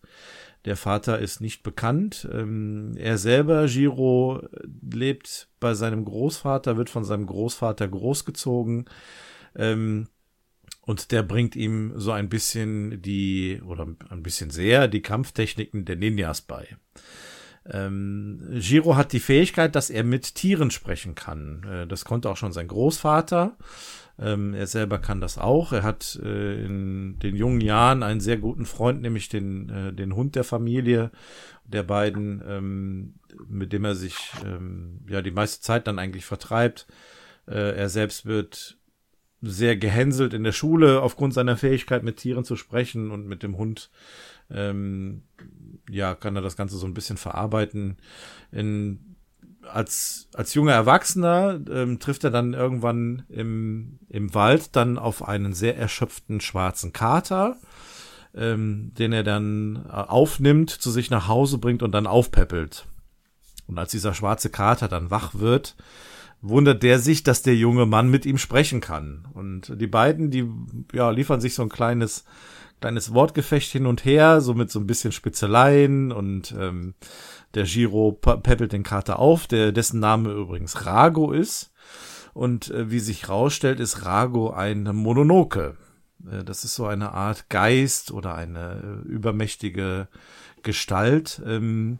Der 0.65 0.78
Vater 0.78 1.20
ist 1.20 1.41
nicht 1.41 1.64
bekannt. 1.64 2.28
Ähm, 2.32 2.95
er 2.98 3.18
selber, 3.18 3.65
Jiro, 3.65 4.48
lebt 4.94 5.49
bei 5.60 5.74
seinem 5.74 6.06
Großvater, 6.06 6.78
wird 6.78 6.90
von 6.90 7.03
seinem 7.03 7.26
Großvater 7.26 7.88
großgezogen. 7.88 8.86
Ähm, 9.56 10.07
und 10.86 11.11
der 11.11 11.24
bringt 11.24 11.56
ihm 11.56 11.94
so 11.95 12.11
ein 12.11 12.30
bisschen 12.30 13.02
die, 13.02 13.61
oder 13.65 13.88
ein 14.10 14.24
bisschen 14.24 14.49
sehr, 14.49 14.88
die 14.88 15.02
Kampftechniken 15.02 15.86
der 15.86 15.95
Ninjas 15.95 16.41
bei. 16.41 16.78
Ähm, 17.69 18.41
Giro 18.60 18.95
hat 18.95 19.14
die 19.14 19.19
Fähigkeit, 19.19 19.76
dass 19.76 19.90
er 19.90 20.03
mit 20.03 20.35
Tieren 20.35 20.72
sprechen 20.72 21.15
kann. 21.15 21.64
Äh, 21.64 21.88
das 21.88 22.06
konnte 22.06 22.30
auch 22.30 22.38
schon 22.38 22.52
sein 22.52 22.68
Großvater. 22.68 23.56
Ähm, 24.19 24.53
er 24.53 24.68
selber 24.68 24.99
kann 24.99 25.22
das 25.22 25.38
auch. 25.38 25.72
Er 25.72 25.84
hat 25.84 26.19
äh, 26.23 26.65
in 26.65 27.18
den 27.19 27.35
jungen 27.35 27.61
Jahren 27.61 28.03
einen 28.03 28.19
sehr 28.19 28.38
guten 28.38 28.65
Freund, 28.65 29.02
nämlich 29.02 29.30
den, 29.30 29.69
äh, 29.69 29.94
den 29.94 30.15
Hund 30.15 30.35
der 30.35 30.44
Familie 30.44 31.11
der 31.65 31.84
beiden, 31.84 32.44
ähm, 32.45 33.14
mit 33.48 33.73
dem 33.73 33.85
er 33.85 33.95
sich 33.95 34.18
ähm, 34.45 34.99
ja 35.10 35.22
die 35.22 35.31
meiste 35.31 35.61
Zeit 35.61 35.88
dann 35.88 35.99
eigentlich 35.99 36.26
vertreibt. 36.26 36.85
Äh, 37.48 37.76
er 37.76 37.90
selbst 37.90 38.26
wird 38.26 38.77
sehr 39.41 39.76
gehänselt 39.76 40.34
in 40.34 40.44
der 40.44 40.52
Schule 40.52 41.02
aufgrund 41.02 41.34
seiner 41.34 41.57
Fähigkeit, 41.57 42.03
mit 42.03 42.18
Tieren 42.18 42.45
zu 42.45 42.56
sprechen 42.56 43.11
und 43.11 43.27
mit 43.27 43.44
dem 43.44 43.57
Hund 43.57 43.90
ähm, 44.49 45.23
ja, 45.89 46.15
kann 46.15 46.35
er 46.35 46.41
das 46.41 46.55
Ganze 46.55 46.77
so 46.77 46.85
ein 46.85 46.93
bisschen 46.93 47.18
verarbeiten. 47.18 47.97
In, 48.51 49.15
als, 49.69 50.27
als 50.34 50.53
junger 50.53 50.73
Erwachsener 50.73 51.60
ähm, 51.69 51.99
trifft 51.99 52.23
er 52.23 52.31
dann 52.31 52.53
irgendwann 52.53 53.23
im, 53.30 53.99
im 54.10 54.34
Wald 54.34 54.76
dann 54.76 54.97
auf 54.97 55.27
einen 55.27 55.53
sehr 55.53 55.77
erschöpften 55.77 56.41
schwarzen 56.41 56.93
Kater, 56.93 57.57
ähm, 58.35 58.93
den 58.97 59.14
er 59.14 59.23
dann 59.23 59.85
äh, 59.88 59.91
aufnimmt, 59.91 60.69
zu 60.69 60.91
sich 60.91 61.10
nach 61.10 61.27
Hause 61.27 61.57
bringt 61.57 61.84
und 61.84 61.91
dann 61.91 62.07
aufpäppelt. 62.07 62.85
Und 63.68 63.77
als 63.77 63.91
dieser 63.91 64.14
schwarze 64.14 64.49
Kater 64.49 64.88
dann 64.88 65.10
wach 65.10 65.35
wird, 65.35 65.76
wundert 66.41 66.84
der 66.84 66.99
sich, 66.99 67.23
dass 67.23 67.41
der 67.41 67.55
junge 67.55 67.85
Mann 67.85 68.10
mit 68.10 68.26
ihm 68.26 68.38
sprechen 68.38 68.81
kann. 68.81 69.26
Und 69.34 69.80
die 69.80 69.88
beiden, 69.88 70.30
die 70.30 70.45
ja, 70.91 71.10
liefern 71.10 71.39
sich 71.39 71.55
so 71.55 71.64
ein 71.64 71.69
kleines 71.69 72.26
kleines 72.84 73.14
Wortgefecht 73.14 73.72
hin 73.72 73.85
und 73.85 74.03
her, 74.03 74.41
so 74.41 74.53
mit 74.53 74.69
so 74.69 74.77
ein 74.77 74.88
bisschen 74.88 75.14
Spitzeleien 75.14 76.11
und 76.11 76.53
ähm, 76.60 76.95
der 77.53 77.64
Giro 77.64 78.11
peppelt 78.11 78.73
den 78.73 78.84
Kater 78.84 79.19
auf, 79.19 79.47
der 79.47 79.72
dessen 79.72 80.01
Name 80.01 80.34
übrigens 80.34 80.85
Rago 80.85 81.31
ist. 81.31 81.72
Und 82.34 82.72
äh, 82.72 82.91
wie 82.91 82.99
sich 82.99 83.30
rausstellt, 83.30 83.80
ist 83.80 84.05
Rago 84.05 84.49
ein 84.49 84.84
Mononoke. 84.84 85.77
Äh, 86.30 86.43
das 86.43 86.65
ist 86.65 86.76
so 86.76 86.85
eine 86.85 87.14
Art 87.14 87.49
Geist 87.49 88.11
oder 88.11 88.35
eine 88.35 89.03
äh, 89.05 89.07
übermächtige 89.07 90.10
Gestalt, 90.61 91.41
ähm, 91.45 91.99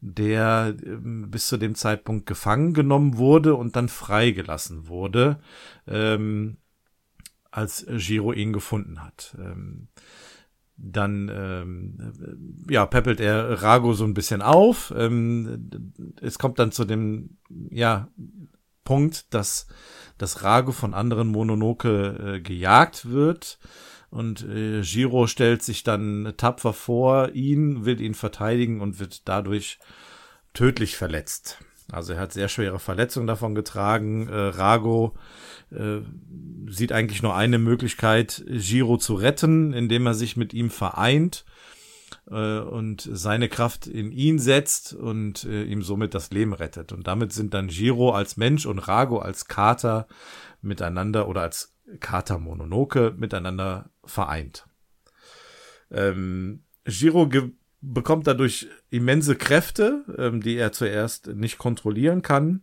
der 0.00 0.76
ähm, 0.86 1.32
bis 1.32 1.48
zu 1.48 1.56
dem 1.56 1.74
Zeitpunkt 1.74 2.26
gefangen 2.26 2.74
genommen 2.74 3.16
wurde 3.16 3.56
und 3.56 3.74
dann 3.74 3.88
freigelassen 3.88 4.86
wurde. 4.86 5.40
Ähm, 5.88 6.58
als 7.52 7.86
Giro 7.88 8.32
ihn 8.32 8.52
gefunden 8.52 9.02
hat. 9.02 9.36
Ähm, 9.38 9.88
dann 10.76 11.30
ähm, 11.32 12.64
ja 12.68 12.86
peppelt 12.86 13.20
er 13.20 13.62
Rago 13.62 13.92
so 13.92 14.04
ein 14.04 14.14
bisschen 14.14 14.42
auf. 14.42 14.92
Ähm, 14.96 15.70
es 16.20 16.38
kommt 16.38 16.58
dann 16.58 16.72
zu 16.72 16.84
dem 16.84 17.36
ja 17.70 18.08
Punkt, 18.82 19.32
dass 19.32 19.68
das 20.18 20.42
Rago 20.42 20.72
von 20.72 20.92
anderen 20.92 21.28
Mononoke 21.28 22.36
äh, 22.36 22.40
gejagt 22.40 23.08
wird 23.08 23.58
und 24.10 24.44
äh, 24.44 24.82
Giro 24.82 25.26
stellt 25.26 25.62
sich 25.62 25.84
dann 25.84 26.34
tapfer 26.36 26.72
vor 26.72 27.30
ihn, 27.30 27.84
will 27.84 28.00
ihn 28.00 28.14
verteidigen 28.14 28.80
und 28.80 28.98
wird 28.98 29.28
dadurch 29.28 29.78
tödlich 30.52 30.96
verletzt. 30.96 31.58
Also 31.90 32.12
er 32.14 32.20
hat 32.20 32.32
sehr 32.32 32.48
schwere 32.48 32.78
Verletzungen 32.78 33.26
davon 33.26 33.54
getragen. 33.54 34.28
Äh, 34.28 34.34
Rago 34.34 35.14
äh, 35.74 36.02
sieht 36.70 36.92
eigentlich 36.92 37.22
nur 37.22 37.34
eine 37.34 37.58
Möglichkeit, 37.58 38.44
Giro 38.46 38.96
zu 38.96 39.14
retten, 39.14 39.72
indem 39.72 40.06
er 40.06 40.14
sich 40.14 40.36
mit 40.36 40.54
ihm 40.54 40.70
vereint 40.70 41.44
äh, 42.30 42.58
und 42.58 43.08
seine 43.10 43.48
Kraft 43.48 43.86
in 43.86 44.12
ihn 44.12 44.38
setzt 44.38 44.94
und 44.94 45.44
äh, 45.44 45.64
ihm 45.64 45.82
somit 45.82 46.14
das 46.14 46.30
Leben 46.30 46.52
rettet. 46.52 46.92
Und 46.92 47.06
damit 47.06 47.32
sind 47.32 47.54
dann 47.54 47.68
Giro 47.68 48.12
als 48.12 48.36
Mensch 48.36 48.66
und 48.66 48.78
Rago 48.78 49.18
als 49.18 49.46
Kater 49.46 50.06
miteinander 50.60 51.28
oder 51.28 51.42
als 51.42 51.74
Kater 52.00 52.38
Mononoke 52.38 53.14
miteinander 53.16 53.90
vereint. 54.04 54.66
Ähm, 55.90 56.64
Giro 56.84 57.28
bekommt 57.80 58.26
dadurch 58.26 58.68
immense 58.90 59.36
Kräfte, 59.36 60.04
ähm, 60.16 60.40
die 60.40 60.56
er 60.56 60.72
zuerst 60.72 61.26
nicht 61.28 61.58
kontrollieren 61.58 62.22
kann. 62.22 62.62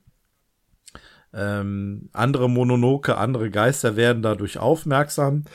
Ähm, 1.34 2.10
andere 2.14 2.50
Mononoke, 2.50 3.18
andere 3.18 3.52
Geister 3.52 3.96
werden 3.96 4.22
dadurch 4.22 4.58
aufmerksam, 4.58 5.46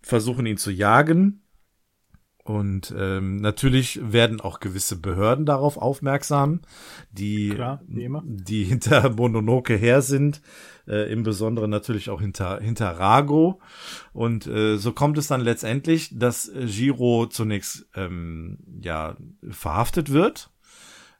versuchen 0.00 0.46
ihn 0.46 0.56
zu 0.56 0.70
jagen. 0.70 1.42
Und 2.44 2.94
ähm, 2.96 3.36
natürlich 3.36 4.00
werden 4.02 4.40
auch 4.40 4.60
gewisse 4.60 4.96
Behörden 4.96 5.44
darauf 5.44 5.76
aufmerksam, 5.76 6.62
die, 7.10 7.50
Klar, 7.50 7.82
die 7.86 8.64
hinter 8.64 9.10
Mononoke 9.10 9.76
her 9.76 10.00
sind, 10.00 10.40
äh, 10.86 11.12
im 11.12 11.24
Besonderen 11.24 11.68
natürlich 11.68 12.08
auch 12.08 12.22
hinter, 12.22 12.58
hinter 12.60 12.92
Rago. 12.92 13.60
Und 14.14 14.46
äh, 14.46 14.78
so 14.78 14.92
kommt 14.92 15.18
es 15.18 15.26
dann 15.26 15.42
letztendlich, 15.42 16.18
dass 16.18 16.50
Giro 16.54 17.26
zunächst 17.26 17.86
ähm, 17.94 18.60
ja 18.80 19.18
verhaftet 19.50 20.10
wird 20.10 20.50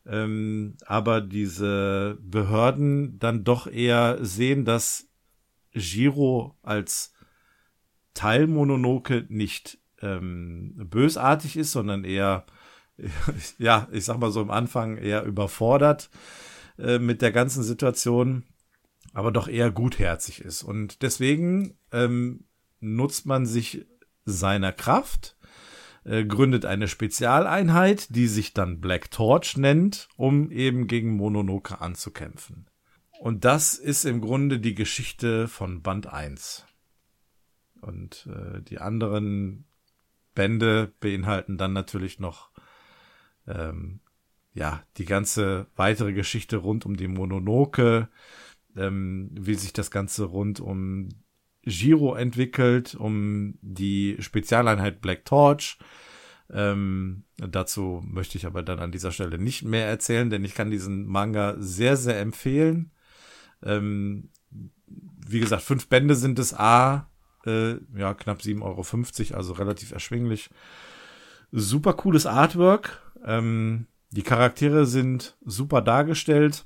ähm, 0.08 0.76
aber 0.86 1.20
diese 1.20 2.18
Behörden 2.20 3.18
dann 3.18 3.44
doch 3.44 3.66
eher 3.66 4.24
sehen, 4.24 4.64
dass 4.64 5.06
Giro 5.72 6.56
als 6.62 7.12
Teil 8.14 8.46
Mononoke 8.46 9.26
nicht 9.28 9.78
ähm, 10.00 10.74
bösartig 10.76 11.56
ist, 11.56 11.72
sondern 11.72 12.04
eher, 12.04 12.46
ja, 13.58 13.86
ich 13.92 14.04
sag 14.04 14.18
mal 14.18 14.30
so 14.30 14.40
am 14.40 14.50
Anfang 14.50 14.96
eher 14.96 15.24
überfordert 15.24 16.10
äh, 16.78 16.98
mit 16.98 17.20
der 17.20 17.32
ganzen 17.32 17.62
Situation, 17.62 18.44
aber 19.12 19.30
doch 19.30 19.46
eher 19.46 19.70
gutherzig 19.70 20.40
ist. 20.40 20.62
Und 20.62 21.02
deswegen 21.02 21.76
ähm, 21.92 22.44
nutzt 22.80 23.26
man 23.26 23.44
sich 23.44 23.86
seiner 24.24 24.72
Kraft 24.72 25.36
äh, 26.08 26.24
gründet 26.24 26.64
eine 26.64 26.88
Spezialeinheit, 26.88 28.14
die 28.14 28.28
sich 28.28 28.54
dann 28.54 28.80
Black 28.80 29.10
Torch 29.10 29.56
nennt, 29.56 30.08
um 30.16 30.50
eben 30.50 30.86
gegen 30.86 31.16
Mononoke 31.16 31.80
anzukämpfen. 31.80 32.66
Und 33.20 33.44
das 33.44 33.74
ist 33.74 34.04
im 34.04 34.20
Grunde 34.20 34.58
die 34.58 34.74
Geschichte 34.74 35.48
von 35.48 35.82
Band 35.82 36.06
1. 36.06 36.64
Und 37.80 38.28
äh, 38.32 38.62
die 38.62 38.78
anderen 38.78 39.66
Bände 40.34 40.92
beinhalten 41.00 41.58
dann 41.58 41.72
natürlich 41.72 42.18
noch 42.18 42.50
ähm, 43.46 44.00
ja 44.54 44.82
die 44.96 45.04
ganze 45.04 45.66
weitere 45.76 46.12
Geschichte 46.12 46.56
rund 46.56 46.86
um 46.86 46.96
die 46.96 47.08
Mononoke, 47.08 48.08
ähm, 48.76 49.30
wie 49.32 49.54
sich 49.54 49.72
das 49.72 49.90
Ganze 49.90 50.24
rund 50.24 50.60
um 50.60 51.08
Giro 51.68 52.14
entwickelt, 52.14 52.94
um 52.94 53.58
die 53.60 54.16
Spezialeinheit 54.20 55.00
Black 55.00 55.24
Torch. 55.24 55.78
Ähm, 56.50 57.24
dazu 57.36 58.02
möchte 58.06 58.38
ich 58.38 58.46
aber 58.46 58.62
dann 58.62 58.78
an 58.78 58.90
dieser 58.90 59.12
Stelle 59.12 59.38
nicht 59.38 59.62
mehr 59.64 59.86
erzählen, 59.86 60.30
denn 60.30 60.44
ich 60.44 60.54
kann 60.54 60.70
diesen 60.70 61.06
Manga 61.06 61.56
sehr, 61.58 61.96
sehr 61.96 62.20
empfehlen. 62.20 62.90
Ähm, 63.62 64.30
wie 64.86 65.40
gesagt, 65.40 65.62
fünf 65.62 65.88
Bände 65.88 66.14
sind 66.14 66.38
es 66.38 66.54
A, 66.54 67.10
Äh, 67.46 67.76
ja, 67.96 68.14
knapp 68.14 68.40
7,50 68.40 69.30
Euro, 69.30 69.36
also 69.38 69.52
relativ 69.52 69.92
erschwinglich. 69.92 70.50
Super 71.52 71.92
cooles 71.92 72.26
Artwork. 72.26 73.00
Ähm, 73.24 73.86
die 74.10 74.22
Charaktere 74.24 74.86
sind 74.86 75.36
super 75.44 75.80
dargestellt. 75.80 76.64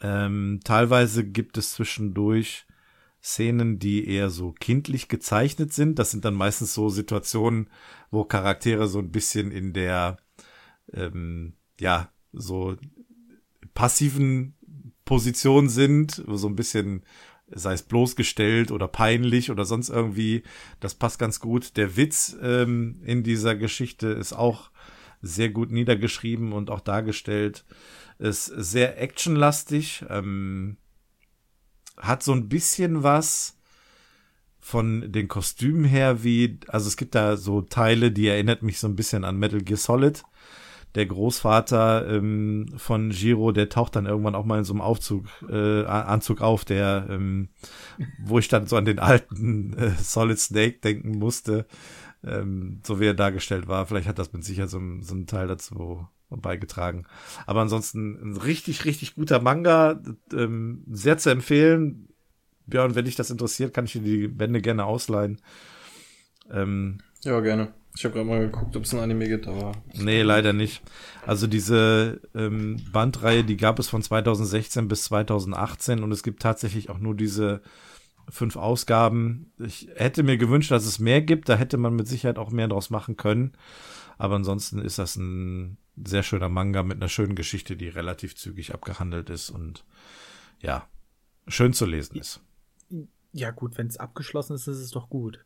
Ähm, 0.00 0.60
teilweise 0.64 1.24
gibt 1.24 1.58
es 1.58 1.72
zwischendurch 1.72 2.66
Szenen, 3.24 3.78
die 3.78 4.06
eher 4.06 4.28
so 4.28 4.52
kindlich 4.52 5.08
gezeichnet 5.08 5.72
sind. 5.72 5.98
Das 5.98 6.10
sind 6.10 6.26
dann 6.26 6.34
meistens 6.34 6.74
so 6.74 6.90
Situationen, 6.90 7.70
wo 8.10 8.24
Charaktere 8.24 8.86
so 8.86 8.98
ein 8.98 9.10
bisschen 9.10 9.50
in 9.50 9.72
der, 9.72 10.18
ähm, 10.92 11.54
ja, 11.80 12.12
so 12.34 12.76
passiven 13.72 14.54
Position 15.06 15.70
sind, 15.70 16.22
so 16.26 16.48
ein 16.48 16.54
bisschen, 16.54 17.04
sei 17.48 17.72
es 17.72 17.82
bloßgestellt 17.82 18.70
oder 18.70 18.88
peinlich 18.88 19.50
oder 19.50 19.64
sonst 19.64 19.88
irgendwie. 19.88 20.42
Das 20.80 20.94
passt 20.94 21.18
ganz 21.18 21.40
gut. 21.40 21.78
Der 21.78 21.96
Witz 21.96 22.36
ähm, 22.42 23.00
in 23.04 23.22
dieser 23.22 23.54
Geschichte 23.54 24.08
ist 24.08 24.34
auch 24.34 24.70
sehr 25.22 25.48
gut 25.48 25.70
niedergeschrieben 25.72 26.52
und 26.52 26.68
auch 26.70 26.80
dargestellt. 26.80 27.64
Ist 28.18 28.44
sehr 28.44 29.00
actionlastig. 29.00 30.04
Ähm, 30.10 30.76
hat 31.96 32.22
so 32.22 32.32
ein 32.32 32.48
bisschen 32.48 33.02
was 33.02 33.56
von 34.60 35.12
den 35.12 35.28
Kostümen 35.28 35.84
her 35.84 36.24
wie, 36.24 36.58
also 36.68 36.88
es 36.88 36.96
gibt 36.96 37.14
da 37.14 37.36
so 37.36 37.60
Teile, 37.60 38.10
die 38.10 38.28
erinnert 38.28 38.62
mich 38.62 38.78
so 38.78 38.88
ein 38.88 38.96
bisschen 38.96 39.24
an 39.24 39.36
Metal 39.36 39.60
Gear 39.60 39.76
Solid. 39.76 40.22
Der 40.94 41.06
Großvater 41.06 42.08
ähm, 42.08 42.66
von 42.76 43.10
Giro, 43.10 43.50
der 43.52 43.68
taucht 43.68 43.96
dann 43.96 44.06
irgendwann 44.06 44.36
auch 44.36 44.44
mal 44.44 44.58
in 44.58 44.64
so 44.64 44.72
einem 44.72 44.80
Aufzug, 44.80 45.26
äh, 45.50 45.84
Anzug 45.84 46.40
auf, 46.40 46.64
der, 46.64 47.08
ähm, 47.10 47.48
wo 48.18 48.38
ich 48.38 48.48
dann 48.48 48.66
so 48.66 48.76
an 48.76 48.84
den 48.84 49.00
alten 49.00 49.74
äh, 49.76 49.90
Solid 50.00 50.38
Snake 50.38 50.78
denken 50.78 51.18
musste, 51.18 51.66
ähm, 52.24 52.80
so 52.86 53.00
wie 53.00 53.06
er 53.06 53.14
dargestellt 53.14 53.66
war. 53.66 53.86
Vielleicht 53.86 54.06
hat 54.06 54.18
das 54.18 54.32
mit 54.32 54.44
Sicherheit 54.44 54.70
so, 54.70 54.80
so 55.00 55.14
einen 55.14 55.26
Teil 55.26 55.48
dazu 55.48 56.06
beigetragen. 56.36 57.06
Aber 57.46 57.60
ansonsten 57.60 58.32
ein 58.32 58.36
richtig, 58.36 58.84
richtig 58.84 59.14
guter 59.14 59.40
Manga, 59.40 60.00
ähm, 60.32 60.84
sehr 60.90 61.18
zu 61.18 61.30
empfehlen. 61.30 62.08
Ja, 62.72 62.84
und 62.84 62.94
wenn 62.94 63.04
dich 63.04 63.16
das 63.16 63.30
interessiert, 63.30 63.74
kann 63.74 63.84
ich 63.84 63.92
dir 63.92 64.02
die 64.02 64.28
Bände 64.28 64.60
gerne 64.60 64.84
ausleihen. 64.84 65.40
Ähm, 66.50 66.98
ja, 67.22 67.40
gerne. 67.40 67.72
Ich 67.96 68.04
habe 68.04 68.14
gerade 68.14 68.26
mal 68.26 68.40
geguckt, 68.40 68.76
ob 68.76 68.84
es 68.84 68.92
ein 68.92 69.00
Anime 69.00 69.28
gibt, 69.28 69.46
aber. 69.46 69.72
Nee, 69.92 70.22
leider 70.22 70.52
nicht. 70.52 70.82
Also 71.24 71.46
diese 71.46 72.20
ähm, 72.34 72.80
Bandreihe, 72.92 73.44
die 73.44 73.56
gab 73.56 73.78
es 73.78 73.88
von 73.88 74.02
2016 74.02 74.88
bis 74.88 75.04
2018 75.04 76.02
und 76.02 76.10
es 76.10 76.24
gibt 76.24 76.42
tatsächlich 76.42 76.90
auch 76.90 76.98
nur 76.98 77.14
diese 77.14 77.62
fünf 78.28 78.56
Ausgaben. 78.56 79.52
Ich 79.58 79.88
hätte 79.94 80.24
mir 80.24 80.36
gewünscht, 80.36 80.72
dass 80.72 80.86
es 80.86 80.98
mehr 80.98 81.22
gibt. 81.22 81.48
Da 81.48 81.56
hätte 81.56 81.76
man 81.76 81.94
mit 81.94 82.08
Sicherheit 82.08 82.38
auch 82.38 82.50
mehr 82.50 82.68
draus 82.68 82.90
machen 82.90 83.16
können. 83.16 83.52
Aber 84.18 84.36
ansonsten 84.36 84.80
ist 84.80 84.98
das 84.98 85.16
ein 85.16 85.76
sehr 86.02 86.22
schöner 86.22 86.48
Manga 86.48 86.82
mit 86.82 86.96
einer 86.98 87.08
schönen 87.08 87.34
Geschichte, 87.34 87.76
die 87.76 87.88
relativ 87.88 88.34
zügig 88.36 88.74
abgehandelt 88.74 89.30
ist 89.30 89.50
und 89.50 89.84
ja, 90.60 90.88
schön 91.46 91.72
zu 91.72 91.86
lesen 91.86 92.16
ist. 92.16 92.40
Ja, 93.32 93.50
gut, 93.50 93.78
wenn 93.78 93.86
es 93.86 93.96
abgeschlossen 93.96 94.54
ist, 94.54 94.66
ist 94.66 94.78
es 94.78 94.90
doch 94.90 95.08
gut. 95.08 95.44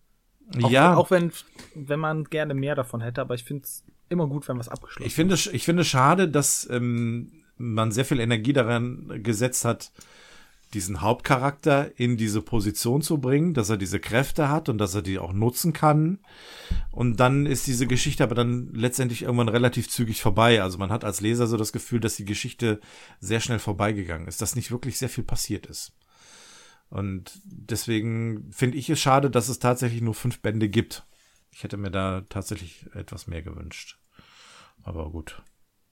Auch, 0.62 0.70
ja. 0.70 0.94
Auch 0.94 1.10
wenn, 1.10 1.32
wenn 1.74 2.00
man 2.00 2.24
gerne 2.24 2.54
mehr 2.54 2.74
davon 2.74 3.00
hätte, 3.00 3.20
aber 3.20 3.34
ich 3.34 3.44
finde 3.44 3.64
es 3.64 3.84
immer 4.08 4.26
gut, 4.26 4.48
wenn 4.48 4.58
was 4.58 4.68
abgeschlossen 4.68 5.06
ich 5.06 5.14
finde, 5.14 5.34
ist. 5.34 5.46
Ich 5.48 5.64
finde 5.64 5.84
schade, 5.84 6.28
dass 6.28 6.68
ähm, 6.70 7.32
man 7.56 7.92
sehr 7.92 8.04
viel 8.04 8.20
Energie 8.20 8.52
daran 8.52 9.22
gesetzt 9.22 9.64
hat, 9.64 9.92
diesen 10.74 11.00
Hauptcharakter 11.00 11.98
in 11.98 12.16
diese 12.16 12.42
Position 12.42 13.00
zu 13.00 13.18
bringen, 13.18 13.54
dass 13.54 13.70
er 13.70 13.76
diese 13.76 14.00
Kräfte 14.00 14.48
hat 14.48 14.68
und 14.68 14.78
dass 14.78 14.94
er 14.94 15.02
die 15.02 15.18
auch 15.18 15.32
nutzen 15.32 15.72
kann. 15.72 16.18
Und 16.90 17.20
dann 17.20 17.46
ist 17.46 17.66
diese 17.66 17.86
Geschichte 17.86 18.22
aber 18.22 18.34
dann 18.34 18.72
letztendlich 18.74 19.22
irgendwann 19.22 19.48
relativ 19.48 19.88
zügig 19.88 20.20
vorbei. 20.20 20.62
Also 20.62 20.78
man 20.78 20.90
hat 20.90 21.04
als 21.04 21.20
Leser 21.20 21.46
so 21.46 21.56
das 21.56 21.72
Gefühl, 21.72 22.00
dass 22.00 22.16
die 22.16 22.26
Geschichte 22.26 22.80
sehr 23.20 23.40
schnell 23.40 23.58
vorbeigegangen 23.58 24.28
ist, 24.28 24.42
dass 24.42 24.56
nicht 24.56 24.70
wirklich 24.70 24.98
sehr 24.98 25.08
viel 25.08 25.24
passiert 25.24 25.66
ist. 25.66 25.92
Und 26.90 27.40
deswegen 27.44 28.50
finde 28.50 28.78
ich 28.78 28.90
es 28.90 29.00
schade, 29.00 29.30
dass 29.30 29.48
es 29.48 29.58
tatsächlich 29.58 30.00
nur 30.00 30.14
fünf 30.14 30.40
Bände 30.40 30.68
gibt. 30.68 31.06
Ich 31.50 31.62
hätte 31.64 31.76
mir 31.76 31.90
da 31.90 32.22
tatsächlich 32.28 32.86
etwas 32.94 33.26
mehr 33.26 33.42
gewünscht. 33.42 33.98
Aber 34.82 35.10
gut, 35.10 35.42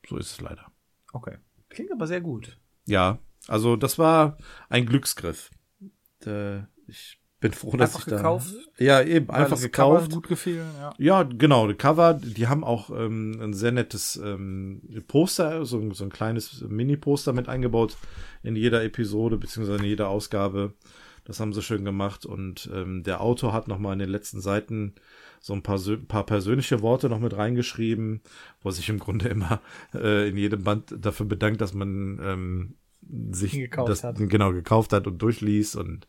so 0.08 0.16
ist 0.16 0.32
es 0.32 0.40
leider. 0.40 0.70
Okay. 1.12 1.38
Klingt 1.68 1.92
aber 1.92 2.06
sehr 2.06 2.20
gut. 2.20 2.58
Ja, 2.86 3.18
also 3.48 3.76
das 3.76 3.98
war 3.98 4.38
ein 4.68 4.86
Glücksgriff. 4.86 5.50
Ich 6.88 7.20
bin 7.40 7.52
froh, 7.52 7.76
dass 7.76 7.94
einfach 7.94 8.06
ich 8.06 8.10
da 8.10 8.16
gekauft, 8.16 8.54
ja 8.78 9.02
eben 9.02 9.30
einfach 9.30 9.60
gekauft. 9.60 10.12
Gut 10.12 10.28
gefiel, 10.28 10.64
ja. 10.78 10.94
ja, 10.98 11.22
genau, 11.22 11.68
die 11.68 11.74
Cover, 11.74 12.14
die 12.14 12.46
haben 12.48 12.64
auch 12.64 12.90
ähm, 12.90 13.38
ein 13.40 13.54
sehr 13.54 13.72
nettes 13.72 14.16
ähm, 14.16 14.82
Poster, 15.06 15.64
so, 15.64 15.92
so 15.92 16.04
ein 16.04 16.10
kleines 16.10 16.64
Mini-Poster 16.66 17.32
mit 17.32 17.48
eingebaut 17.48 17.96
in 18.42 18.56
jeder 18.56 18.82
Episode 18.84 19.36
beziehungsweise 19.36 19.78
in 19.78 19.84
jeder 19.84 20.08
Ausgabe. 20.08 20.74
Das 21.24 21.40
haben 21.40 21.52
sie 21.52 21.62
schön 21.62 21.84
gemacht 21.84 22.24
und 22.24 22.70
ähm, 22.72 23.02
der 23.02 23.20
Autor 23.20 23.52
hat 23.52 23.66
noch 23.66 23.80
mal 23.80 23.92
in 23.92 23.98
den 23.98 24.08
letzten 24.08 24.40
Seiten 24.40 24.94
so 25.40 25.52
ein 25.52 25.62
paar, 25.62 25.80
paar 26.08 26.24
persönliche 26.24 26.82
Worte 26.82 27.08
noch 27.08 27.18
mit 27.18 27.36
reingeschrieben, 27.36 28.22
wo 28.62 28.68
er 28.68 28.72
sich 28.72 28.88
im 28.88 29.00
Grunde 29.00 29.28
immer 29.28 29.60
äh, 29.92 30.28
in 30.28 30.36
jedem 30.36 30.62
Band 30.62 30.94
dafür 30.96 31.26
bedankt, 31.26 31.60
dass 31.60 31.74
man 31.74 32.20
ähm, 32.22 32.74
sich 33.30 33.52
gekauft 33.52 33.88
das 33.88 34.04
hat. 34.04 34.16
genau 34.18 34.52
gekauft 34.52 34.92
hat 34.92 35.06
und 35.06 35.18
durchliest 35.18 35.76
und 35.76 36.06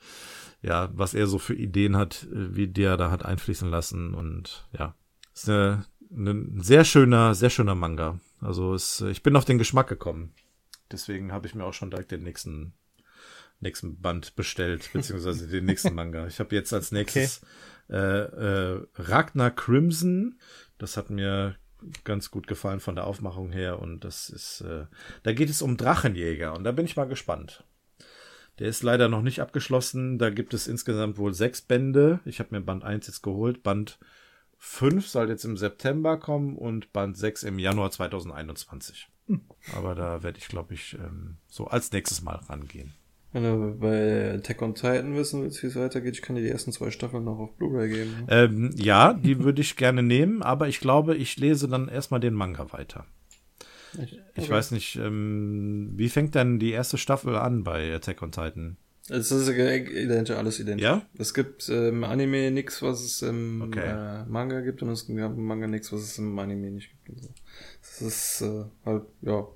ja, 0.62 0.90
was 0.94 1.14
er 1.14 1.28
so 1.28 1.38
für 1.38 1.54
Ideen 1.54 1.96
hat, 1.98 2.28
äh, 2.32 2.56
wie 2.56 2.68
der 2.68 2.98
da 2.98 3.12
hat 3.12 3.24
einfließen 3.24 3.70
lassen 3.70 4.14
und 4.14 4.68
ja, 4.78 4.96
ist 5.34 5.50
eine, 5.50 5.86
ein 6.12 6.62
sehr 6.62 6.84
schöner, 6.84 7.36
sehr 7.36 7.50
schöner 7.50 7.76
Manga. 7.76 8.20
Also 8.42 8.74
es, 8.74 9.02
ich 9.02 9.24
bin 9.24 9.36
auf 9.36 9.46
den 9.46 9.58
Geschmack 9.58 9.88
gekommen. 9.88 10.34
Deswegen 10.92 11.32
habe 11.32 11.48
ich 11.48 11.56
mir 11.56 11.66
auch 11.66 11.74
schon 11.74 11.92
direkt 11.92 12.12
den 12.12 12.24
nächsten 12.24 12.74
nächsten 13.60 14.00
Band 14.00 14.36
bestellt, 14.36 14.90
beziehungsweise 14.94 15.48
den 15.48 15.66
nächsten 15.66 15.94
Manga. 15.96 16.28
Ich 16.28 16.40
habe 16.40 16.56
jetzt 16.56 16.74
als 16.74 16.92
nächstes 16.92 17.42
okay. 17.90 17.98
äh, 17.98 18.76
äh, 18.76 18.88
Ragnar 18.96 19.52
Crimson. 19.52 20.40
Das 20.78 20.98
hat 20.98 21.10
mir 21.10 21.56
ganz 22.04 22.32
gut 22.32 22.48
gefallen 22.48 22.80
von 22.80 22.96
der 22.96 23.08
Aufmachung 23.08 23.52
her 23.52 23.80
und 23.80 24.04
das 24.04 24.30
ist, 24.30 24.62
äh, 24.62 24.86
da 25.24 25.34
geht 25.34 25.50
es 25.50 25.62
um 25.62 25.78
Drachenjäger 25.78 26.56
und 26.56 26.64
da 26.64 26.72
bin 26.72 26.86
ich 26.86 26.96
mal 26.96 27.08
gespannt. 27.08 27.64
Der 28.60 28.68
ist 28.68 28.84
leider 28.84 29.08
noch 29.08 29.22
nicht 29.22 29.40
abgeschlossen. 29.40 30.18
Da 30.18 30.30
gibt 30.30 30.54
es 30.54 30.68
insgesamt 30.68 31.18
wohl 31.18 31.34
sechs 31.34 31.62
Bände. 31.62 32.20
Ich 32.26 32.40
habe 32.40 32.56
mir 32.56 32.62
Band 32.62 32.84
1 32.84 33.06
jetzt 33.06 33.22
geholt. 33.22 33.62
Band 33.62 34.00
5 34.58 35.08
soll 35.08 35.30
jetzt 35.30 35.46
im 35.46 35.58
September 35.58 36.18
kommen 36.18 36.58
und 36.58 36.92
Band 36.92 37.18
6 37.18 37.44
im 37.44 37.60
Januar 37.60 37.92
2021. 37.92 39.10
Hm. 39.28 39.42
Aber 39.76 39.94
da 39.94 40.24
werde 40.24 40.40
ich, 40.40 40.48
glaube 40.48 40.74
ich, 40.74 40.96
ähm, 40.96 41.38
so 41.48 41.68
als 41.68 41.92
nächstes 41.92 42.24
Mal 42.24 42.38
rangehen. 42.50 42.94
Wenn 43.38 43.44
du 43.44 43.78
bei 43.78 44.34
Attack 44.34 44.64
on 44.64 44.74
Titan 44.74 45.16
wissen 45.16 45.44
willst, 45.44 45.62
wie 45.62 45.68
es 45.68 45.76
weitergeht, 45.76 46.16
ich 46.16 46.24
kann 46.24 46.36
dir 46.36 46.42
die 46.42 46.50
ersten 46.50 46.72
zwei 46.72 46.90
Staffeln 46.90 47.24
noch 47.24 47.38
auf 47.38 47.56
Blu-ray 47.56 47.88
geben. 47.88 48.26
Ähm, 48.30 48.72
ja, 48.76 49.14
die 49.14 49.44
würde 49.44 49.62
ich 49.62 49.76
gerne 49.76 50.02
nehmen, 50.02 50.42
aber 50.42 50.68
ich 50.68 50.80
glaube, 50.80 51.16
ich 51.16 51.38
lese 51.38 51.68
dann 51.68 51.88
erstmal 51.88 52.20
den 52.20 52.34
Manga 52.34 52.74
weiter. 52.74 53.06
Okay. 53.96 54.22
Ich 54.34 54.50
weiß 54.50 54.72
nicht, 54.72 54.96
ähm, 54.96 55.92
wie 55.96 56.10
fängt 56.10 56.34
denn 56.34 56.58
die 56.58 56.72
erste 56.72 56.98
Staffel 56.98 57.36
an 57.36 57.64
bei 57.64 57.94
Attack 57.94 58.24
on 58.24 58.32
Titan? 58.32 58.78
Es 59.08 59.32
ist 59.32 59.48
identisch, 59.50 60.36
alles 60.36 60.60
identisch. 60.60 60.84
Ja? 60.84 61.04
Es 61.20 61.36
gibt 61.36 61.70
im 61.70 61.76
ähm, 61.76 62.04
Anime 62.06 62.50
nichts, 62.50 62.82
was 62.82 63.02
es 63.02 63.22
im 63.22 63.62
okay. 63.62 63.86
äh, 63.86 64.26
Manga 64.26 64.62
gibt 64.62 64.82
und 64.82 64.90
es 64.90 65.06
gibt 65.06 65.20
im 65.20 65.46
Manga 65.46 65.68
nichts, 65.68 65.94
was 65.94 66.02
es 66.02 66.18
im 66.18 66.38
Anime 66.40 66.72
nicht 66.72 66.90
gibt. 67.06 67.22
Es 67.84 68.02
ist 68.02 68.42
äh, 68.42 68.66
halt, 68.84 69.04
ja, 69.22 69.48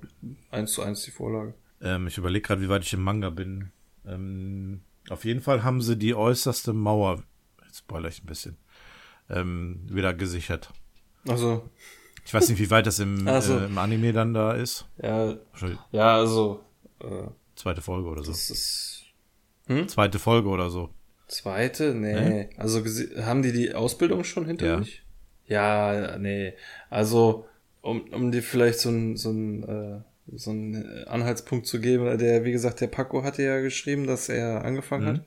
eins 0.52 0.72
zu 0.72 0.82
eins 0.82 1.02
die 1.02 1.10
Vorlage. 1.10 1.54
Ähm, 1.82 2.06
ich 2.06 2.18
überlege 2.18 2.46
gerade, 2.46 2.62
wie 2.62 2.68
weit 2.68 2.84
ich 2.84 2.92
im 2.92 3.02
Manga 3.02 3.30
bin. 3.30 3.72
Ähm, 4.06 4.82
auf 5.08 5.24
jeden 5.24 5.40
Fall 5.40 5.62
haben 5.62 5.82
sie 5.82 5.96
die 5.96 6.14
äußerste 6.14 6.72
Mauer, 6.72 7.22
jetzt 7.66 7.78
spoiler 7.78 8.08
ich 8.08 8.22
ein 8.22 8.26
bisschen, 8.26 8.56
ähm, 9.28 9.80
wieder 9.88 10.14
gesichert. 10.14 10.72
Also. 11.28 11.68
Ich 12.24 12.32
weiß 12.32 12.48
nicht, 12.48 12.60
wie 12.60 12.70
weit 12.70 12.86
das 12.86 13.00
im, 13.00 13.26
also, 13.28 13.58
äh, 13.58 13.66
im 13.66 13.78
Anime 13.78 14.12
dann 14.12 14.32
da 14.32 14.52
ist. 14.52 14.86
Ja, 15.02 15.36
ja 15.90 16.16
also. 16.16 16.64
Äh, 17.00 17.28
Zweite 17.56 17.82
Folge 17.82 18.08
oder 18.08 18.22
so. 18.22 18.30
Das 18.30 18.50
ist. 18.50 19.04
Hm? 19.66 19.88
Zweite 19.88 20.18
Folge 20.18 20.48
oder 20.48 20.70
so. 20.70 20.90
Zweite? 21.28 21.94
Nee. 21.94 22.28
nee? 22.28 22.50
Also 22.56 22.82
haben 23.22 23.42
die 23.42 23.52
die 23.52 23.74
Ausbildung 23.74 24.24
schon 24.24 24.46
hinter 24.46 24.66
ja. 24.66 24.78
sich? 24.78 25.02
Ja, 25.46 26.18
nee. 26.18 26.54
Also, 26.90 27.46
um, 27.80 28.02
um 28.12 28.32
dir 28.32 28.42
vielleicht 28.42 28.80
so 28.80 28.90
ein, 28.90 29.16
so 29.16 29.30
ein 29.30 29.62
äh, 29.62 30.00
so 30.34 30.50
einen 30.50 31.04
Anhaltspunkt 31.06 31.66
zu 31.66 31.80
geben. 31.80 32.18
Der, 32.18 32.44
wie 32.44 32.52
gesagt, 32.52 32.80
der 32.80 32.86
Paco 32.86 33.22
hatte 33.22 33.42
ja 33.42 33.60
geschrieben, 33.60 34.06
dass 34.06 34.28
er 34.28 34.64
angefangen 34.64 35.04
mhm. 35.04 35.08
hat. 35.08 35.24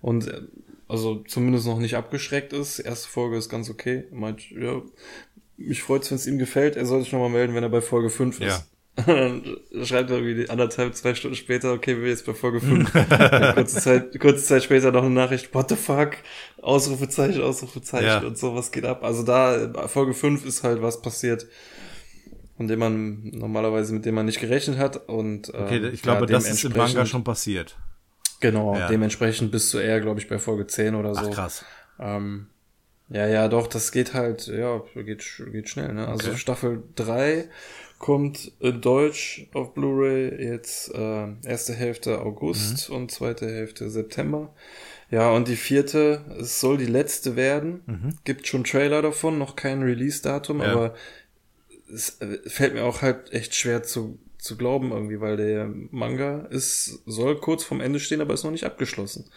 Und 0.00 0.28
äh, 0.28 0.42
also 0.88 1.22
zumindest 1.26 1.66
noch 1.66 1.78
nicht 1.78 1.96
abgeschreckt 1.96 2.52
ist. 2.52 2.80
Erste 2.80 3.08
Folge 3.08 3.36
ist 3.36 3.48
ganz 3.48 3.70
okay. 3.70 4.04
Meint, 4.10 4.50
ja, 4.50 4.82
mich 5.56 5.82
freut's, 5.82 6.10
wenn 6.10 6.16
es 6.16 6.26
ihm 6.26 6.38
gefällt. 6.38 6.76
Er 6.76 6.86
soll 6.86 7.02
sich 7.02 7.12
nochmal 7.12 7.30
melden, 7.30 7.54
wenn 7.54 7.62
er 7.62 7.68
bei 7.68 7.80
Folge 7.80 8.10
5 8.10 8.40
ist. 8.40 8.46
Ja. 8.46 8.62
dann 9.06 9.42
schreibt 9.84 10.10
er 10.10 10.18
irgendwie 10.18 10.50
anderthalb, 10.50 10.94
zwei 10.94 11.14
Stunden 11.14 11.36
später, 11.36 11.72
okay, 11.72 11.96
wir 11.96 12.02
sind 12.02 12.08
jetzt 12.08 12.26
bei 12.26 12.34
Folge 12.34 12.60
5. 12.60 12.92
kurze, 13.54 13.80
Zeit, 13.80 14.20
kurze 14.20 14.44
Zeit 14.44 14.64
später 14.64 14.90
noch 14.90 15.04
eine 15.04 15.14
Nachricht, 15.14 15.54
what 15.54 15.68
the 15.68 15.76
fuck? 15.76 16.16
Ausrufezeichen, 16.60 17.40
Ausrufezeichen 17.42 18.06
Ja. 18.06 18.18
und 18.18 18.36
so, 18.36 18.54
was 18.54 18.72
geht 18.72 18.84
ab? 18.84 19.04
Also 19.04 19.22
da, 19.22 19.88
Folge 19.88 20.12
5 20.12 20.44
ist 20.44 20.64
halt 20.64 20.82
was 20.82 21.00
passiert, 21.00 21.46
von 22.60 22.68
dem 22.68 22.78
man 22.78 23.22
normalerweise, 23.32 23.94
mit 23.94 24.04
dem 24.04 24.14
man 24.16 24.26
nicht 24.26 24.38
gerechnet 24.38 24.76
hat. 24.76 25.08
Und 25.08 25.48
Okay, 25.48 25.78
ähm, 25.78 25.94
ich 25.94 26.02
glaube, 26.02 26.20
ja, 26.20 26.26
das 26.26 26.46
ist 26.46 26.62
im 26.62 26.74
Manga 26.76 27.06
schon 27.06 27.24
passiert. 27.24 27.78
Genau, 28.40 28.76
Ja. 28.76 28.86
dementsprechend 28.86 29.50
bist 29.50 29.72
du 29.72 29.78
eher, 29.78 29.98
glaube 30.02 30.20
ich, 30.20 30.28
bei 30.28 30.38
Folge 30.38 30.66
10 30.66 30.94
oder 30.94 31.14
so. 31.14 31.22
Ach, 31.30 31.34
krass. 31.34 31.64
Ähm, 31.98 32.48
ja, 33.08 33.26
ja, 33.26 33.48
doch, 33.48 33.66
das 33.66 33.92
geht 33.92 34.12
halt, 34.12 34.46
ja, 34.48 34.82
geht, 34.94 35.24
geht 35.52 35.70
schnell, 35.70 35.94
ne? 35.94 36.06
Also 36.06 36.28
Okay. 36.28 36.36
Staffel 36.38 36.82
3 36.96 37.48
kommt 37.98 38.52
in 38.60 38.82
Deutsch 38.82 39.46
auf 39.54 39.72
Blu-ray 39.72 40.44
jetzt 40.44 40.94
äh, 40.94 41.28
erste 41.46 41.72
Hälfte 41.72 42.20
August 42.20 42.90
Mhm. 42.90 42.94
und 42.96 43.10
zweite 43.10 43.46
Hälfte 43.50 43.88
September. 43.88 44.52
Ja, 45.10 45.30
und 45.30 45.48
die 45.48 45.56
vierte, 45.56 46.26
es 46.38 46.60
soll 46.60 46.76
die 46.76 46.84
letzte 46.86 47.36
werden. 47.36 48.16
Gibt 48.24 48.46
schon 48.46 48.64
Trailer 48.64 49.00
davon, 49.00 49.38
noch 49.38 49.56
kein 49.56 49.82
Release-Datum, 49.82 50.58
Mhm. 50.58 50.62
Ja. 50.62 50.72
aber 50.72 50.94
es 51.92 52.20
äh, 52.20 52.38
fällt 52.48 52.74
mir 52.74 52.84
auch 52.84 53.02
halt 53.02 53.32
echt 53.32 53.54
schwer 53.54 53.82
zu, 53.82 54.18
zu 54.38 54.56
glauben 54.56 54.92
irgendwie, 54.92 55.20
weil 55.20 55.36
der 55.36 55.70
Manga 55.90 56.46
ist, 56.50 57.02
soll 57.06 57.38
kurz 57.40 57.64
vorm 57.64 57.80
Ende 57.80 58.00
stehen, 58.00 58.20
aber 58.20 58.34
ist 58.34 58.44
noch 58.44 58.50
nicht 58.50 58.64
abgeschlossen. 58.64 59.30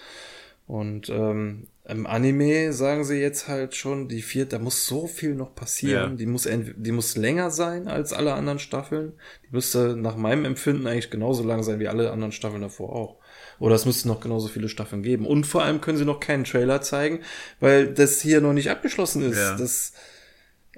Und 0.65 1.09
ähm, 1.09 1.67
im 1.85 2.07
Anime 2.07 2.71
sagen 2.71 3.03
sie 3.03 3.17
jetzt 3.17 3.49
halt 3.49 3.75
schon, 3.75 4.07
die 4.07 4.21
vierte, 4.21 4.55
da 4.55 4.59
muss 4.59 4.85
so 4.87 5.07
viel 5.07 5.35
noch 5.35 5.53
passieren. 5.53 6.11
Ja. 6.11 6.15
Die 6.15 6.25
muss 6.25 6.47
die 6.47 6.91
muss 6.93 7.17
länger 7.17 7.51
sein 7.51 7.89
als 7.89 8.13
alle 8.13 8.33
anderen 8.33 8.59
Staffeln. 8.59 9.11
Die 9.45 9.53
müsste 9.53 9.97
nach 9.97 10.15
meinem 10.15 10.45
Empfinden 10.45 10.87
eigentlich 10.87 11.11
genauso 11.11 11.43
lang 11.43 11.63
sein 11.63 11.79
wie 11.79 11.89
alle 11.89 12.11
anderen 12.11 12.31
Staffeln 12.31 12.61
davor 12.61 12.95
auch. 12.95 13.17
Oder 13.59 13.75
es 13.75 13.85
müsste 13.85 14.07
noch 14.07 14.21
genauso 14.21 14.47
viele 14.47 14.69
Staffeln 14.69 15.03
geben. 15.03 15.27
Und 15.27 15.45
vor 15.45 15.63
allem 15.63 15.81
können 15.81 15.97
sie 15.97 16.05
noch 16.05 16.21
keinen 16.21 16.45
Trailer 16.45 16.81
zeigen, 16.81 17.19
weil 17.59 17.93
das 17.93 18.21
hier 18.21 18.39
noch 18.39 18.53
nicht 18.53 18.69
abgeschlossen 18.69 19.21
ist. 19.23 19.37
Ja. 19.37 19.57
Das, 19.57 19.93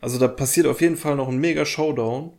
also 0.02 0.20
da 0.20 0.28
passiert 0.28 0.68
auf 0.68 0.82
jeden 0.82 0.98
Fall 0.98 1.16
noch 1.16 1.28
ein 1.30 1.38
mega 1.38 1.66
Showdown. 1.66 2.34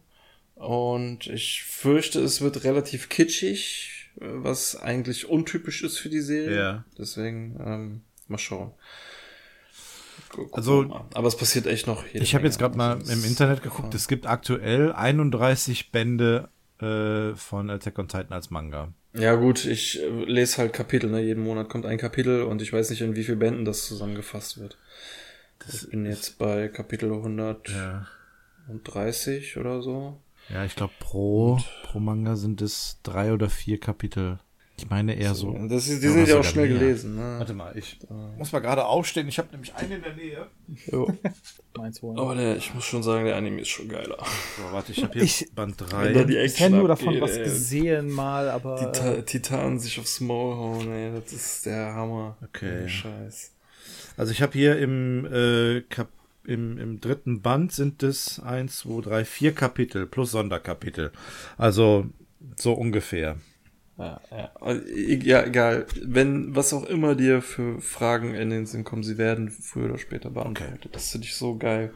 Und 0.55 1.27
ich 1.27 1.65
fürchte, 1.65 2.21
es 2.21 2.41
wird 2.41 2.65
relativ 2.65 3.09
kitschig, 3.11 4.11
äh, 4.21 4.25
was 4.27 4.75
eigentlich 4.77 5.29
untypisch 5.29 5.83
ist 5.83 5.99
für 5.99 6.09
die 6.09 6.21
Serie. 6.21 6.57
Ja. 6.57 6.85
Deswegen, 6.99 7.57
ähm, 7.65 8.01
mal 8.29 8.39
schauen. 8.39 8.73
Gu- 10.31 10.37
gucken 10.45 10.55
Also, 10.55 10.83
mal. 10.85 11.05
aber 11.15 11.29
es 11.29 11.37
passiert 11.37 11.67
echt 11.67 11.87
noch. 11.87 12.05
Ich 12.13 12.35
habe 12.35 12.45
jetzt 12.45 12.59
gerade 12.59 12.77
mal 12.77 12.95
Also, 12.97 13.13
im 13.13 13.25
Internet 13.25 13.63
geguckt, 13.63 13.95
es 13.95 14.09
gibt 14.09 14.27
aktuell 14.27 14.93
31 14.93 15.93
Bände 15.93 16.49
äh, 16.81 17.35
von 17.37 17.71
Attack 17.71 17.99
on 17.99 18.09
Titan 18.09 18.33
als 18.33 18.51
Manga. 18.51 18.93
Ja 19.15 19.35
gut, 19.35 19.65
ich 19.65 20.03
äh, 20.03 20.09
lese 20.25 20.59
halt 20.59 20.73
Kapitel, 20.73 21.11
ne? 21.11 21.23
Jeden 21.23 21.43
Monat 21.43 21.69
kommt 21.69 21.87
ein 21.87 21.97
Kapitel 21.99 22.43
und 22.43 22.61
ich 22.61 22.73
weiß 22.73 22.91
nicht, 22.91 23.01
in 23.01 23.17
wie 23.17 23.25
viel 23.25 23.37
Bänden 23.37 23.65
das 23.65 23.87
zusammengefasst 23.87 24.59
wird. 24.59 24.77
Ich 25.73 25.89
bin 25.91 26.07
jetzt 26.07 26.39
bei 26.39 26.69
Kapitel 26.69 27.13
130 27.13 29.55
Ja, 29.55 29.61
oder 29.61 29.83
so. 29.83 30.19
ja 30.49 30.65
ich 30.65 30.75
glaube, 30.77 30.93
pro, 30.99 31.59
pro 31.85 32.01
Manga 32.01 32.37
sind 32.37 32.63
es 32.63 32.99
drei 33.03 33.33
oder 33.33 33.49
vier 33.51 33.79
Kapitel. 33.81 34.39
Ich 34.79 34.91
meine 34.91 35.15
eher 35.15 35.35
so. 35.35 35.57
Das 35.69 35.89
ist, 35.89 36.03
die 36.03 36.07
Ja, 36.07 36.13
sind 36.13 36.29
ja 36.29 36.39
auch 36.39 36.45
schnell 36.45 36.69
mehr. 36.69 36.79
gelesen. 36.79 37.17
Ne? 37.17 37.37
Warte 37.39 37.55
mal, 37.55 37.75
ich 37.79 37.99
muss 38.37 38.53
mal 38.53 38.59
gerade 38.59 38.85
aufstehen. 38.85 39.27
Ich 39.27 39.39
habe 39.39 39.49
nämlich 39.51 39.75
einen 39.75 39.93
in 39.93 40.03
der 40.03 40.15
Nähe. 40.15 40.47
Jo. 40.93 41.11
Meins 41.79 42.03
holen. 42.03 42.19
Aber 42.19 42.35
der, 42.35 42.59
ich 42.59 42.75
muss 42.75 42.85
schon 42.85 43.03
sagen, 43.03 43.25
der 43.25 43.37
Anime 43.37 43.63
ist 43.63 43.69
schon 43.69 43.89
geiler. 43.89 44.19
So, 44.59 44.71
warte, 44.73 44.93
ich 44.93 45.03
habe 45.03 45.15
hier 45.15 45.23
Ich- 45.23 45.49
Band 45.55 45.81
Wenn 45.81 45.89
da 46.13 46.21
3. 46.21 46.25
die 46.25 46.37
ich 46.37 46.57
kenne 46.57 46.77
nur 46.77 46.89
davon 46.89 47.09
abgeht, 47.09 47.23
was 47.23 47.37
ey. 47.39 47.45
gesehen 47.45 48.11
mal, 48.11 48.51
aber 48.51 48.77
Die 48.79 48.85
äh, 48.85 48.93
Ta 48.93 49.23
Titanen 49.23 49.79
sich 49.79 49.99
aufs 49.99 50.21
Maul 50.21 50.55
hauen, 50.57 50.93
ey, 50.93 51.11
das 51.23 51.33
ist 51.33 51.65
der 51.65 51.95
Hammer. 51.95 52.37
Okay. 52.45 52.81
Ohne 52.81 52.89
Scheiß. 52.91 53.53
Also 54.17 54.33
ich 54.33 54.43
habe 54.43 54.53
hier 54.53 54.79
im, 54.79 55.27
äh, 55.27 55.83
Kap 55.83 56.09
im, 56.45 56.79
im 56.79 57.01
dritten 57.01 57.43
Band 57.43 57.73
sind 57.73 58.03
es 58.03 58.41
eins, 58.41 58.79
zwei, 58.79 59.01
drei, 59.01 59.25
vier 59.25 59.53
Kapitel 59.53 60.07
plus 60.07 60.31
Sonderkapitel. 60.31 61.11
Also 61.59 62.07
so 62.57 62.73
ungefähr. 62.73 63.37
Ja, 63.99 64.21
ja. 64.31 64.51
Ja, 65.23 65.45
egal. 65.45 65.87
Wenn, 66.03 66.55
was 66.55 66.73
auch 66.73 66.85
immer 66.85 67.15
dir 67.15 67.43
für 67.43 67.81
Fragen 67.81 68.35
in 68.35 68.51
den 68.51 68.67
Sinn 68.67 68.85
kommen, 68.85 69.03
sie 69.03 69.19
werden 69.19 69.51
früher 69.51 69.87
oder 69.87 69.99
später 69.99 70.31
beantwortet. 70.31 70.91
Das 70.95 71.11
finde 71.11 71.27
ich 71.27 71.35
so 71.35 71.57
geil. 71.57 71.93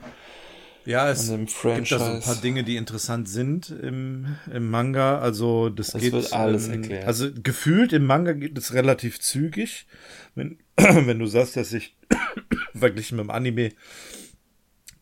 Ja, 0.86 1.11
es 1.11 1.28
gibt 1.28 1.93
da 1.93 1.98
so 1.98 2.05
ein 2.05 2.20
paar 2.20 2.36
Dinge, 2.36 2.65
die 2.65 2.77
interessant 2.77 3.28
sind 3.28 3.70
im, 3.70 4.36
im 4.52 4.70
Manga. 4.70 5.19
Also 5.19 5.69
das 5.69 5.94
Es 5.94 6.01
geht 6.01 6.12
wird 6.12 6.32
alles 6.32 6.69
ähm, 6.69 6.74
erklärt. 6.74 7.07
Also 7.07 7.28
gefühlt 7.32 7.93
im 7.93 8.07
Manga 8.07 8.32
geht 8.32 8.57
es 8.57 8.73
relativ 8.73 9.20
zügig. 9.20 9.86
Wenn, 10.35 10.59
wenn 10.77 11.19
du 11.19 11.27
sagst, 11.27 11.57
dass 11.57 11.73
ich 11.73 11.97
verglichen 12.74 13.16
mit 13.16 13.27
dem 13.27 13.31
Anime 13.31 13.70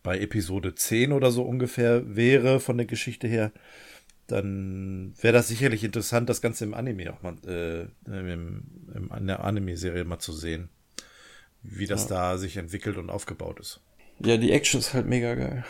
bei 0.03 0.19
Episode 0.19 0.75
10 0.75 1.13
oder 1.13 1.31
so 1.31 1.43
ungefähr 1.43 2.17
wäre 2.17 2.61
von 2.61 2.77
der 2.77 2.87
Geschichte 2.87 3.29
her, 3.29 3.53
dann 4.27 5.15
wäre 5.21 5.33
das 5.33 5.49
sicherlich 5.49 5.85
interessant, 5.85 6.29
das 6.29 6.43
Ganze 6.43 6.65
im 6.65 6.75
Anime 6.75 7.13
auch 7.13 7.23
mal, 7.23 7.37
äh, 7.47 7.87
im, 8.07 8.63
im, 8.95 9.11
in 9.17 9.27
der 9.27 9.43
Anime-Serie 9.45 10.05
mal 10.05 10.19
zu 10.19 10.33
sehen, 10.33 10.69
wie 11.63 11.87
das 11.87 12.07
da 12.07 12.37
sich 12.37 12.59
entwickelt 12.59 12.99
und 12.99 13.11
aufgebaut 13.11 13.59
ist. 13.61 13.81
Ja, 14.21 14.37
die 14.37 14.53
Action 14.53 14.81
ist 14.81 14.95
halt 14.95 15.07
mega 15.07 15.35
geil. 15.35 15.65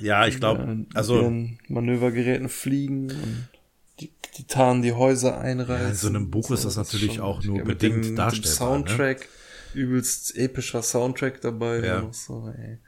Ja, 0.00 0.26
ich 0.26 0.38
glaube, 0.38 0.86
also 0.94 1.20
ihren 1.20 1.58
Manövergeräten 1.68 2.48
fliegen 2.48 3.10
und 3.10 3.48
die 4.00 4.10
Titanen 4.32 4.82
die 4.82 4.92
Häuser 4.92 5.38
einreißen. 5.40 5.82
Ja, 5.84 5.88
in 5.90 5.94
so 5.94 6.08
einem 6.08 6.30
Buch 6.30 6.50
ist 6.50 6.64
das 6.64 6.76
natürlich 6.76 7.14
schon 7.14 7.24
auch 7.24 7.42
nur 7.44 7.62
bedingt 7.64 8.04
dem, 8.06 8.16
darstellbar, 8.16 8.28
Mit 8.32 8.44
dem 8.44 8.50
Soundtrack, 8.96 9.28
übelst 9.74 10.36
epischer 10.36 10.82
Soundtrack 10.82 11.40
dabei. 11.42 11.80
Ja. 11.80 12.08
So, 12.12 12.48
ey. 12.56 12.78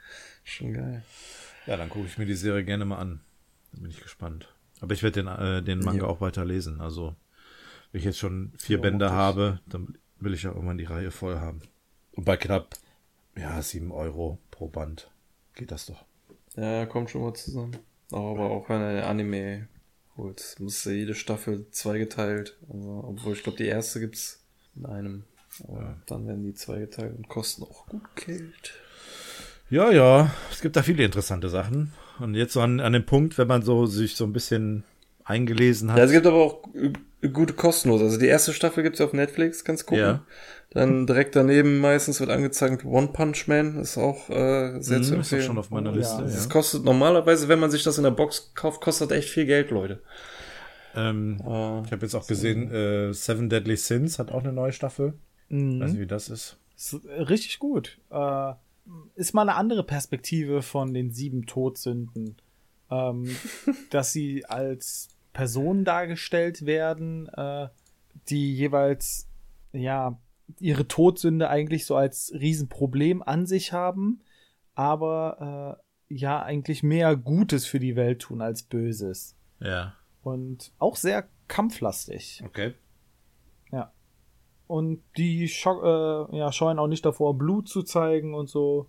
Schon 0.44 0.72
geil. 0.72 1.02
Ja, 1.66 1.76
dann 1.76 1.88
gucke 1.90 2.06
ich 2.06 2.18
mir 2.18 2.26
die 2.26 2.34
Serie 2.34 2.64
gerne 2.64 2.84
mal 2.84 2.96
an. 2.98 3.20
Da 3.72 3.80
bin 3.80 3.90
ich 3.90 4.00
gespannt. 4.02 4.48
Aber 4.80 4.94
ich 4.94 5.02
werde 5.04 5.22
den, 5.22 5.28
äh, 5.28 5.62
den 5.62 5.78
Manga 5.80 6.04
Ja. 6.04 6.09
auch 6.09 6.20
weiter 6.20 6.44
lesen. 6.44 6.80
Also, 6.80 7.14
wenn 7.92 8.00
ich 8.00 8.04
jetzt 8.04 8.18
schon 8.18 8.52
vier 8.59 8.76
Ja, 8.78 8.82
Bände 8.82 9.04
das- 9.04 9.12
habe, 9.12 9.60
dann 9.66 9.96
will 10.18 10.34
ich 10.34 10.42
ja 10.42 10.50
irgendwann 10.50 10.78
die 10.78 10.84
Reihe 10.84 11.10
voll 11.12 11.38
haben. 11.38 11.60
Und 12.12 12.24
bei 12.24 12.36
knapp, 12.36 12.74
ja, 13.36 13.60
sieben 13.62 13.92
Euro 13.92 14.38
pro 14.52 14.68
Band 14.68 15.10
geht 15.56 15.72
das 15.72 15.86
doch. 15.86 16.04
Ja, 16.54 16.86
kommt 16.86 17.10
schon 17.10 17.22
mal 17.22 17.34
zusammen. 17.34 17.76
Aber 18.12 18.50
auch 18.50 18.68
wenn 18.68 18.80
er 18.80 19.08
Anime 19.08 19.66
holt, 20.16 20.54
muss 20.60 20.84
ja 20.84 20.92
jede 20.92 21.14
Staffel 21.14 21.66
zweigeteilt. 21.70 22.56
Also, 22.72 23.04
obwohl 23.08 23.32
ich 23.32 23.42
glaube, 23.42 23.58
die 23.58 23.66
erste 23.66 23.98
gibt's 23.98 24.44
in 24.76 24.86
einem. 24.86 25.24
Aber 25.66 25.80
Ja. 25.82 25.96
dann 26.06 26.26
werden 26.26 26.44
die 26.44 26.54
zweigeteilt 26.54 27.16
und 27.16 27.28
kosten 27.28 27.64
auch 27.64 27.86
gut 27.86 28.14
Geld. 28.16 28.74
Ja, 29.70 29.90
ja, 29.90 30.30
es 30.50 30.60
gibt 30.60 30.76
da 30.76 30.82
viele 30.82 31.04
interessante 31.04 31.48
Sachen. 31.48 31.92
Und 32.20 32.34
jetzt 32.34 32.52
so 32.52 32.60
an, 32.60 32.80
an 32.80 32.92
dem 32.92 33.06
Punkt, 33.06 33.38
wenn 33.38 33.48
man 33.48 33.62
so 33.62 33.86
sich 33.86 34.16
so 34.16 34.24
ein 34.24 34.32
bisschen 34.34 34.84
eingelesen 35.24 35.90
hat. 35.90 35.98
Ja, 35.98 36.04
es 36.04 36.12
gibt 36.12 36.26
aber 36.26 36.36
auch 36.38 36.62
gute 37.32 37.52
kostenlos. 37.54 38.02
Also 38.02 38.18
die 38.18 38.26
erste 38.26 38.52
Staffel 38.52 38.82
gibt's 38.82 39.00
auf 39.00 39.12
Netflix, 39.12 39.64
kannst 39.64 39.86
gucken. 39.86 40.04
Ja. 40.04 40.26
Dann 40.70 41.06
direkt 41.06 41.36
daneben 41.36 41.78
meistens 41.80 42.18
wird 42.18 42.30
angezeigt 42.30 42.84
One 42.84 43.08
Punch 43.08 43.46
Man, 43.46 43.78
ist 43.78 43.98
auch 43.98 44.30
äh, 44.30 44.80
sehr 44.80 44.98
Mhm, 44.98 45.02
zu 45.02 45.10
ist 45.10 45.10
empfehlen. 45.12 45.40
doch 45.42 45.46
schon 45.46 45.58
auf 45.58 45.70
meiner 45.70 45.92
Liste. 45.92 46.22
ja. 46.22 46.28
Das 46.28 46.44
Ja. 46.46 46.50
kostet 46.50 46.84
normalerweise, 46.84 47.48
wenn 47.48 47.60
man 47.60 47.70
sich 47.70 47.82
das 47.82 47.98
in 47.98 48.04
der 48.04 48.10
Box 48.10 48.52
kauft, 48.54 48.80
kostet 48.80 49.12
echt 49.12 49.28
viel 49.28 49.44
Geld, 49.46 49.70
Leute. 49.70 50.00
Ähm, 50.94 51.36
Äh, 51.40 51.82
ich 51.84 51.92
habe 51.92 51.98
jetzt 52.02 52.14
auch 52.14 52.26
gesehen, 52.26 52.70
äh, 52.70 53.12
Seven 53.12 53.48
Deadly 53.50 53.76
Sins 53.76 54.18
hat 54.18 54.30
auch 54.32 54.40
eine 54.42 54.52
neue 54.52 54.72
Staffel. 54.72 55.14
Mhm. 55.48 55.80
Weiß 55.80 55.92
nicht, 55.92 56.00
wie 56.00 56.06
das 56.06 56.28
ist. 56.28 56.56
Ist 56.76 56.96
richtig 57.04 57.58
gut. 57.58 57.98
Äh, 58.10 58.52
ist 59.14 59.32
mal 59.34 59.42
eine 59.42 59.54
andere 59.54 59.84
Perspektive 59.84 60.62
von 60.62 60.92
den 60.94 61.12
sieben 61.12 61.46
Todsünden. 61.46 62.36
Ähm, 62.90 63.28
dass 63.90 64.12
sie 64.12 64.44
als 64.46 65.08
Personen 65.32 65.84
dargestellt 65.84 66.66
werden, 66.66 67.28
äh, 67.28 67.68
die 68.28 68.54
jeweils, 68.54 69.28
ja, 69.72 70.18
ihre 70.60 70.86
Todsünde 70.86 71.48
eigentlich 71.48 71.86
so 71.86 71.96
als 71.96 72.32
Riesenproblem 72.34 73.22
an 73.22 73.46
sich 73.46 73.72
haben, 73.72 74.20
aber 74.74 75.78
äh, 76.10 76.14
ja, 76.14 76.42
eigentlich 76.42 76.82
mehr 76.82 77.16
Gutes 77.16 77.66
für 77.66 77.78
die 77.78 77.96
Welt 77.96 78.22
tun 78.22 78.42
als 78.42 78.62
Böses. 78.62 79.34
Ja. 79.60 79.94
Und 80.22 80.72
auch 80.78 80.96
sehr 80.96 81.26
kampflastig. 81.48 82.42
Okay. 82.44 82.74
Ja. 83.70 83.92
Und 84.66 85.02
die 85.16 85.48
scho 85.48 86.28
äh, 86.30 86.36
ja, 86.36 86.52
scheuen 86.52 86.78
auch 86.78 86.86
nicht 86.86 87.04
davor, 87.04 87.36
Blut 87.38 87.68
zu 87.68 87.82
zeigen 87.82 88.34
und 88.34 88.48
so. 88.48 88.88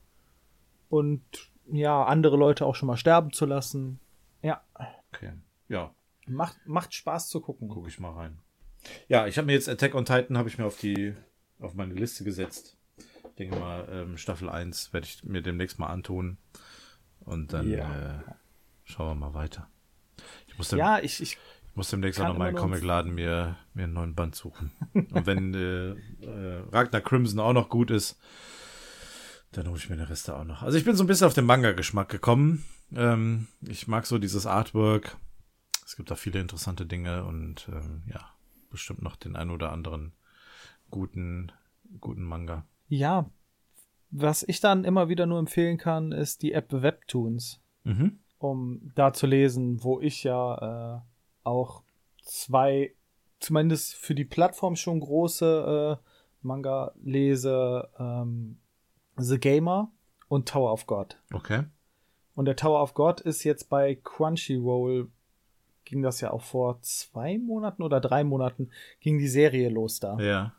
Und 0.89 1.23
ja, 1.71 2.03
andere 2.03 2.35
Leute 2.35 2.65
auch 2.65 2.75
schon 2.75 2.87
mal 2.87 2.97
sterben 2.97 3.31
zu 3.31 3.45
lassen. 3.45 3.99
Ja, 4.41 4.61
Okay. 5.13 5.33
Ja, 5.69 5.93
macht, 6.27 6.57
macht 6.65 6.93
Spaß 6.93 7.29
zu 7.29 7.41
gucken. 7.41 7.67
gucke 7.69 7.87
ich 7.89 7.99
mal 7.99 8.11
rein. 8.13 8.39
Ja, 9.07 9.27
ich 9.27 9.37
habe 9.37 9.45
mir 9.47 9.53
jetzt 9.53 9.69
Attack 9.69 9.95
on 9.95 10.05
Titan 10.05 10.37
habe 10.37 10.49
ich 10.49 10.57
mir 10.57 10.65
auf 10.65 10.77
die 10.77 11.15
auf 11.59 11.73
meine 11.73 11.93
Liste 11.93 12.23
gesetzt. 12.23 12.77
Ich 12.97 13.35
denke 13.37 13.57
mal, 13.57 13.87
ähm, 13.89 14.17
Staffel 14.17 14.49
1 14.49 14.91
werde 14.93 15.07
ich 15.07 15.23
mir 15.23 15.41
demnächst 15.41 15.79
mal 15.79 15.87
antun. 15.87 16.37
Und 17.21 17.53
dann 17.53 17.69
Ja. 17.71 18.19
äh, 18.19 18.23
schauen 18.83 19.07
wir 19.07 19.15
mal 19.29 19.33
weiter. 19.33 19.69
Ich 20.47 20.57
muss 20.57 20.67
dem, 20.69 20.79
Ja, 20.79 20.99
ich, 20.99 21.21
ich 21.21 21.37
ich 21.69 21.75
muss 21.75 21.89
demnächst 21.89 22.19
auch 22.19 22.25
kann 22.25 22.33
noch 22.33 22.37
mal 22.39 22.49
immer 22.49 22.59
einen 22.59 22.69
Comicladen 22.69 23.15
mir, 23.15 23.57
mir 23.73 23.85
einen 23.85 23.93
neuen 23.93 24.13
Band 24.13 24.35
suchen. 24.35 24.71
Und 24.93 25.25
wenn 25.25 25.53
äh, 25.53 25.91
äh, 26.25 26.63
Ragnar 26.71 27.01
Crimson 27.01 27.39
auch 27.39 27.53
noch 27.53 27.69
gut 27.69 27.89
ist, 27.89 28.19
dann 29.53 29.67
hole 29.67 29.77
ich 29.77 29.89
mir 29.89 29.95
den 29.95 30.05
Rest 30.05 30.27
da 30.27 30.39
auch 30.39 30.43
noch. 30.43 30.61
Also 30.61 30.77
ich 30.77 30.83
bin 30.85 30.95
so 30.95 31.03
ein 31.03 31.07
bisschen 31.07 31.25
auf 31.27 31.33
den 31.33 31.45
Manga-Geschmack 31.45 32.09
gekommen. 32.09 32.63
Ähm, 32.95 33.47
ich 33.61 33.87
mag 33.87 34.05
so 34.05 34.19
dieses 34.19 34.45
Artwork. 34.45 35.17
Es 35.85 35.95
gibt 35.95 36.11
da 36.11 36.15
viele 36.15 36.39
interessante 36.39 36.85
Dinge 36.85 37.25
und 37.25 37.67
ähm, 37.71 38.03
ja, 38.07 38.29
bestimmt 38.69 39.01
noch 39.01 39.15
den 39.15 39.35
ein 39.35 39.49
oder 39.49 39.71
anderen 39.71 40.13
guten, 40.89 41.51
guten 41.99 42.23
Manga. 42.23 42.65
Ja, 42.87 43.29
was 44.11 44.43
ich 44.43 44.59
dann 44.59 44.83
immer 44.83 45.09
wieder 45.09 45.25
nur 45.25 45.39
empfehlen 45.39 45.77
kann, 45.77 46.11
ist 46.11 46.41
die 46.41 46.53
App 46.53 46.71
Webtoons, 46.71 47.59
Mhm. 47.83 48.19
um 48.37 48.91
da 48.95 49.11
zu 49.11 49.27
lesen, 49.27 49.83
wo 49.83 49.99
ich 49.99 50.23
ja 50.23 50.97
äh, 50.97 51.01
auch 51.43 51.83
zwei, 52.21 52.93
zumindest 53.39 53.95
für 53.95 54.15
die 54.15 54.23
Plattform 54.25 54.75
schon 54.75 54.99
große 54.99 55.99
äh, 55.99 56.07
Manga 56.41 56.93
lese, 57.03 57.89
ähm, 57.99 58.57
The 59.17 59.39
Gamer 59.39 59.91
und 60.27 60.47
Tower 60.47 60.71
of 60.71 60.85
God. 60.87 61.17
Okay. 61.33 61.63
Und 62.35 62.45
der 62.45 62.55
Tower 62.55 62.81
of 62.81 62.93
God 62.93 63.21
ist 63.21 63.43
jetzt 63.43 63.69
bei 63.69 63.95
Crunchyroll, 63.95 65.09
ging 65.85 66.01
das 66.01 66.21
ja 66.21 66.31
auch 66.31 66.41
vor 66.41 66.79
zwei 66.81 67.37
Monaten 67.37 67.83
oder 67.83 67.99
drei 67.99 68.23
Monaten, 68.23 68.69
ging 68.99 69.17
die 69.17 69.27
Serie 69.27 69.69
los 69.69 69.99
da. 69.99 70.17
Ja. 70.19 70.53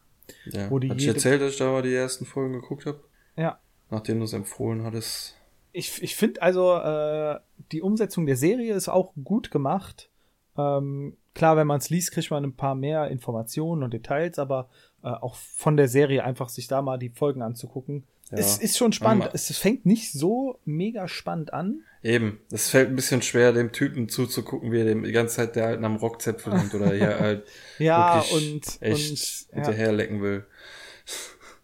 Ja. 0.46 0.70
Wo 0.70 0.78
die 0.78 0.90
Hat 0.90 1.00
ich 1.00 1.06
erzählt, 1.06 1.42
dass 1.42 1.52
ich 1.52 1.58
da 1.58 1.70
mal 1.70 1.82
die 1.82 1.94
ersten 1.94 2.24
Folgen 2.24 2.54
geguckt 2.54 2.86
habe? 2.86 3.00
Ja. 3.36 3.58
Nachdem 3.90 4.18
du 4.18 4.24
es 4.24 4.32
empfohlen 4.32 4.82
hattest. 4.82 5.36
Ich, 5.72 6.02
ich 6.02 6.16
finde 6.16 6.40
also, 6.40 6.74
äh, 6.76 7.38
die 7.72 7.82
Umsetzung 7.82 8.26
der 8.26 8.36
Serie 8.36 8.74
ist 8.74 8.88
auch 8.88 9.12
gut 9.22 9.50
gemacht. 9.50 10.08
Ähm, 10.56 11.16
klar, 11.34 11.56
wenn 11.56 11.66
man 11.66 11.78
es 11.78 11.90
liest, 11.90 12.12
kriegt 12.12 12.30
man 12.30 12.44
ein 12.44 12.56
paar 12.56 12.74
mehr 12.74 13.08
Informationen 13.08 13.82
und 13.82 13.92
Details, 13.92 14.38
aber 14.38 14.68
äh, 15.02 15.08
auch 15.08 15.34
von 15.34 15.76
der 15.76 15.88
Serie 15.88 16.24
einfach 16.24 16.48
sich 16.48 16.68
da 16.68 16.80
mal 16.80 16.98
die 16.98 17.10
Folgen 17.10 17.42
anzugucken. 17.42 18.04
Ja. 18.30 18.38
Es 18.38 18.58
ist 18.58 18.76
schon 18.78 18.92
spannend. 18.92 19.30
Es 19.32 19.56
fängt 19.56 19.86
nicht 19.86 20.12
so 20.12 20.58
mega 20.64 21.08
spannend 21.08 21.52
an. 21.52 21.80
Eben, 22.02 22.40
es 22.50 22.68
fällt 22.68 22.88
ein 22.88 22.96
bisschen 22.96 23.22
schwer, 23.22 23.52
dem 23.52 23.72
Typen 23.72 24.08
zuzugucken, 24.08 24.72
wie 24.72 24.78
er 24.80 24.84
dem 24.84 25.04
die 25.04 25.12
ganze 25.12 25.36
Zeit 25.36 25.56
der 25.56 25.66
alten 25.66 25.84
am 25.84 25.96
Rockzipfel 25.96 26.52
hängt 26.58 26.74
oder 26.74 26.92
hier 26.92 27.18
halt 27.20 27.46
Ja, 27.78 28.16
wirklich 28.16 28.54
und, 28.54 28.82
echt 28.82 29.10
und 29.10 29.48
ja. 29.48 29.54
hinterher 29.56 29.92
lecken 29.92 30.22
will. 30.22 30.44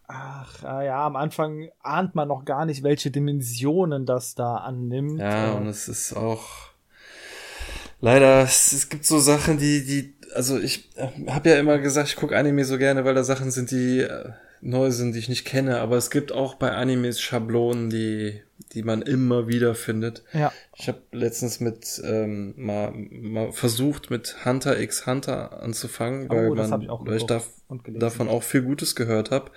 Ach, 0.07 0.63
äh, 0.63 0.87
ja, 0.87 1.05
am 1.05 1.15
Anfang 1.15 1.69
ahnt 1.81 2.15
man 2.15 2.27
noch 2.27 2.43
gar 2.43 2.65
nicht, 2.65 2.83
welche 2.83 3.11
Dimensionen 3.11 4.05
das 4.05 4.35
da 4.35 4.57
annimmt. 4.57 5.19
Ja, 5.19 5.53
Äh, 5.53 5.57
und 5.57 5.67
es 5.67 5.87
ist 5.87 6.13
auch 6.13 6.43
leider, 8.01 8.43
es, 8.43 8.71
es 8.73 8.89
gibt 8.89 9.05
so 9.05 9.19
Sachen, 9.19 9.57
die, 9.57 9.85
die, 9.85 10.15
also 10.35 10.59
ich 10.59 10.89
habe 11.27 11.49
ja 11.49 11.57
immer 11.57 11.77
gesagt, 11.79 12.09
ich 12.09 12.15
gucke 12.17 12.37
Anime 12.37 12.65
so 12.65 12.77
gerne, 12.77 13.05
weil 13.05 13.15
da 13.15 13.23
Sachen 13.23 13.51
sind, 13.51 13.71
die 13.71 13.99
äh, 13.99 14.31
neu 14.61 14.91
sind, 14.91 15.13
die 15.13 15.19
ich 15.19 15.29
nicht 15.29 15.45
kenne, 15.45 15.79
aber 15.79 15.97
es 15.97 16.09
gibt 16.09 16.31
auch 16.31 16.55
bei 16.55 16.71
Animes 16.71 17.19
Schablonen, 17.19 17.89
die, 17.89 18.41
die 18.73 18.83
man 18.83 19.01
immer 19.01 19.47
wieder 19.47 19.75
findet. 19.75 20.23
ja. 20.33 20.51
Ich 20.75 20.87
habe 20.87 21.01
letztens 21.11 21.59
mit 21.59 22.01
ähm, 22.03 22.53
mal, 22.57 22.91
mal 22.93 23.51
versucht, 23.51 24.09
mit 24.09 24.45
Hunter 24.45 24.79
x 24.79 25.05
Hunter 25.05 25.61
anzufangen, 25.61 26.27
Oh, 26.29 26.35
weil, 26.35 26.49
man, 26.51 26.81
ich 26.81 26.87
weil 26.89 27.17
ich 27.17 27.27
gelesen. 27.27 27.99
davon 27.99 28.27
auch 28.29 28.43
viel 28.43 28.61
Gutes 28.63 28.95
gehört 28.95 29.31
habe. 29.31 29.51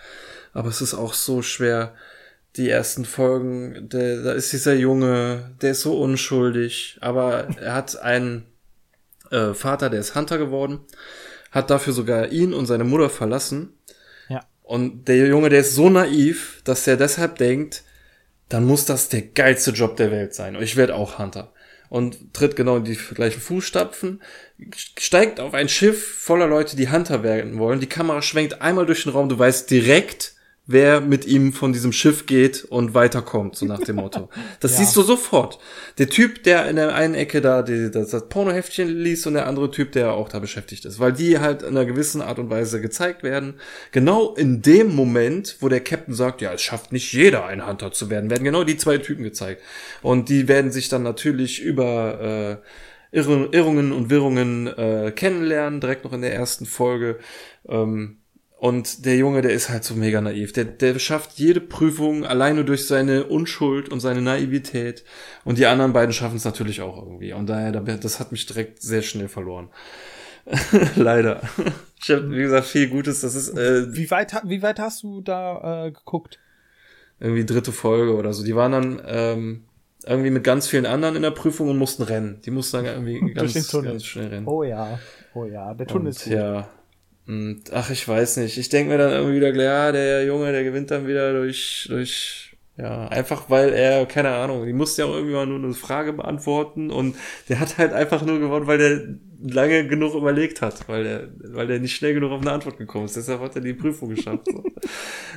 Aber 0.52 0.68
es 0.68 0.80
ist 0.80 0.94
auch 0.94 1.14
so 1.14 1.42
schwer, 1.42 1.94
die 2.56 2.68
ersten 2.70 3.04
Folgen, 3.04 3.88
der, 3.88 4.22
da 4.22 4.32
ist 4.32 4.52
dieser 4.52 4.74
Junge, 4.74 5.54
der 5.60 5.72
ist 5.72 5.80
so 5.82 5.98
unschuldig, 6.00 6.98
aber 7.00 7.48
er 7.60 7.74
hat 7.74 7.96
einen 8.00 8.46
äh, 9.30 9.54
Vater, 9.54 9.90
der 9.90 10.00
ist 10.00 10.14
Hunter 10.14 10.38
geworden, 10.38 10.80
hat 11.50 11.70
dafür 11.70 11.92
sogar 11.92 12.28
ihn 12.30 12.54
und 12.54 12.66
seine 12.66 12.84
Mutter 12.84 13.10
verlassen. 13.10 13.70
Und 14.64 15.08
der 15.08 15.28
Junge, 15.28 15.50
der 15.50 15.60
ist 15.60 15.74
so 15.74 15.90
naiv, 15.90 16.62
dass 16.64 16.86
er 16.86 16.96
deshalb 16.96 17.36
denkt, 17.36 17.84
dann 18.48 18.64
muss 18.64 18.86
das 18.86 19.10
der 19.10 19.20
geilste 19.22 19.72
Job 19.72 19.96
der 19.96 20.10
Welt 20.10 20.34
sein. 20.34 20.56
Und 20.56 20.62
ich 20.62 20.76
werde 20.76 20.94
auch 20.96 21.18
Hunter. 21.18 21.52
Und 21.90 22.32
tritt 22.32 22.56
genau 22.56 22.78
in 22.78 22.84
die 22.84 22.96
gleichen 22.96 23.40
Fußstapfen, 23.40 24.22
steigt 24.74 25.38
auf 25.38 25.52
ein 25.52 25.68
Schiff 25.68 26.16
voller 26.16 26.46
Leute, 26.46 26.76
die 26.76 26.90
Hunter 26.90 27.22
werden 27.22 27.58
wollen. 27.58 27.78
Die 27.78 27.86
Kamera 27.86 28.22
schwenkt 28.22 28.62
einmal 28.62 28.86
durch 28.86 29.04
den 29.04 29.12
Raum, 29.12 29.28
du 29.28 29.38
weißt 29.38 29.70
direkt, 29.70 30.33
wer 30.66 31.02
mit 31.02 31.26
ihm 31.26 31.52
von 31.52 31.74
diesem 31.74 31.92
Schiff 31.92 32.24
geht 32.24 32.64
und 32.64 32.94
weiterkommt, 32.94 33.54
so 33.56 33.66
nach 33.66 33.80
dem 33.80 33.96
Motto. 33.96 34.30
Das 34.60 34.72
Ja. 34.72 34.78
siehst 34.78 34.96
du 34.96 35.02
sofort. 35.02 35.58
Der 35.98 36.08
Typ, 36.08 36.42
der 36.44 36.66
in 36.68 36.76
der 36.76 36.94
einen 36.94 37.14
Ecke 37.14 37.42
da 37.42 37.60
die, 37.62 37.90
das, 37.90 38.10
das 38.10 38.28
Pornoheftchen 38.30 38.88
liest 38.88 39.26
und 39.26 39.34
der 39.34 39.46
andere 39.46 39.70
Typ, 39.70 39.92
der 39.92 40.12
auch 40.14 40.30
da 40.30 40.38
beschäftigt 40.38 40.86
ist. 40.86 40.98
Weil 40.98 41.12
die 41.12 41.38
halt 41.38 41.62
in 41.62 41.68
einer 41.68 41.84
gewissen 41.84 42.22
Art 42.22 42.38
und 42.38 42.48
Weise 42.48 42.80
gezeigt 42.80 43.22
werden. 43.22 43.54
Genau 43.92 44.34
in 44.34 44.62
dem 44.62 44.94
Moment, 44.94 45.58
wo 45.60 45.68
der 45.68 45.80
Captain 45.80 46.14
sagt, 46.14 46.40
ja, 46.40 46.54
es 46.54 46.62
schafft 46.62 46.92
nicht 46.92 47.12
jeder 47.12 47.44
ein 47.44 47.66
Hunter 47.66 47.92
zu 47.92 48.08
werden, 48.08 48.30
werden 48.30 48.44
genau 48.44 48.64
die 48.64 48.78
zwei 48.78 48.96
Typen 48.96 49.22
gezeigt. 49.22 49.60
Und 50.00 50.30
die 50.30 50.48
werden 50.48 50.70
sich 50.72 50.88
dann 50.88 51.02
natürlich 51.02 51.60
über 51.62 52.60
äh, 53.12 53.16
Irr 53.16 53.48
Irrungen 53.52 53.92
und 53.92 54.08
Wirrungen 54.10 54.66
äh, 54.66 55.12
kennenlernen, 55.14 55.80
direkt 55.80 56.04
noch 56.04 56.12
in 56.14 56.22
der 56.22 56.34
ersten 56.34 56.66
Folge. 56.66 57.18
Ähm, 57.68 58.16
und 58.58 59.04
der 59.04 59.16
Junge, 59.16 59.42
der 59.42 59.52
ist 59.52 59.68
halt 59.68 59.84
so 59.84 59.94
mega 59.94 60.20
naiv. 60.20 60.52
Der, 60.52 60.64
der 60.64 60.98
schafft 60.98 61.32
jede 61.38 61.60
Prüfung 61.60 62.24
alleine 62.24 62.64
durch 62.64 62.86
seine 62.86 63.24
Unschuld 63.24 63.88
und 63.90 64.00
seine 64.00 64.22
Naivität. 64.22 65.04
Und 65.44 65.58
die 65.58 65.66
anderen 65.66 65.92
beiden 65.92 66.12
schaffen 66.12 66.36
es 66.36 66.44
natürlich 66.44 66.80
auch 66.80 66.96
irgendwie. 66.96 67.32
Und 67.32 67.46
daher, 67.48 67.72
das 67.72 68.20
hat 68.20 68.32
mich 68.32 68.46
direkt 68.46 68.80
sehr 68.80 69.02
schnell 69.02 69.28
verloren. 69.28 69.68
Leider. 70.96 71.42
Ich 72.02 72.10
habe, 72.10 72.30
wie 72.30 72.42
gesagt, 72.42 72.66
viel 72.66 72.88
Gutes. 72.88 73.20
Das 73.20 73.34
ist 73.34 73.50
äh, 73.56 73.92
Wie 73.94 74.10
weit, 74.10 74.34
wie 74.44 74.62
weit 74.62 74.78
hast 74.78 75.02
du 75.02 75.20
da 75.20 75.86
äh, 75.86 75.90
geguckt? 75.90 76.38
irgendwie 77.20 77.46
dritte 77.46 77.72
Folge 77.72 78.14
oder 78.16 78.32
so. 78.32 78.44
Die 78.44 78.56
waren 78.56 78.72
dann 78.72 79.02
ähm, 79.06 79.64
irgendwie 80.04 80.30
mit 80.30 80.44
ganz 80.44 80.66
vielen 80.66 80.84
anderen 80.86 81.16
in 81.16 81.22
der 81.22 81.30
Prüfung 81.30 81.68
und 81.70 81.78
mussten 81.78 82.02
rennen. 82.02 82.40
Die 82.44 82.50
mussten 82.50 82.78
dann 82.78 82.86
irgendwie 82.86 83.32
ganz, 83.34 83.70
ganz 83.70 84.04
schnell 84.04 84.28
rennen. 84.28 84.46
Oh 84.46 84.62
ja, 84.62 84.98
oh 85.34 85.44
ja, 85.44 85.74
der 85.74 85.86
Tunnel 85.86 86.08
ist 86.10 86.26
Und, 86.26 86.32
gut. 86.32 86.40
ja. 86.40 86.68
Und, 87.26 87.72
ach, 87.72 87.90
ich 87.90 88.06
weiß 88.06 88.36
nicht. 88.38 88.58
Ich 88.58 88.68
denke 88.68 88.92
mir 88.92 88.98
dann 88.98 89.12
irgendwie 89.12 89.36
wieder, 89.36 89.54
ja, 89.54 89.92
der 89.92 90.24
Junge, 90.24 90.52
der 90.52 90.64
gewinnt 90.64 90.90
dann 90.90 91.06
wieder 91.06 91.32
durch, 91.32 91.86
durch, 91.88 92.56
ja, 92.76 93.08
einfach 93.08 93.48
weil 93.48 93.72
er, 93.72 94.04
keine 94.06 94.30
Ahnung, 94.30 94.66
die 94.66 94.72
musste 94.72 95.02
ja 95.02 95.08
auch 95.08 95.14
irgendwie 95.14 95.34
mal 95.34 95.46
nur 95.46 95.58
eine 95.58 95.74
Frage 95.74 96.12
beantworten 96.12 96.90
und 96.90 97.16
der 97.48 97.60
hat 97.60 97.78
halt 97.78 97.92
einfach 97.92 98.22
nur 98.22 98.40
gewonnen, 98.40 98.66
weil 98.66 98.78
der 98.78 99.00
lange 99.42 99.86
genug 99.86 100.14
überlegt 100.14 100.62
hat, 100.62 100.88
weil 100.88 101.06
er, 101.06 101.28
weil 101.54 101.70
er 101.70 101.78
nicht 101.78 101.96
schnell 101.96 102.14
genug 102.14 102.32
auf 102.32 102.40
eine 102.40 102.52
Antwort 102.52 102.78
gekommen 102.78 103.06
ist. 103.06 103.16
Deshalb 103.16 103.40
hat 103.40 103.54
er 103.56 103.62
die 103.62 103.74
Prüfung 103.74 104.14
geschafft. 104.14 104.46
So. 104.46 104.64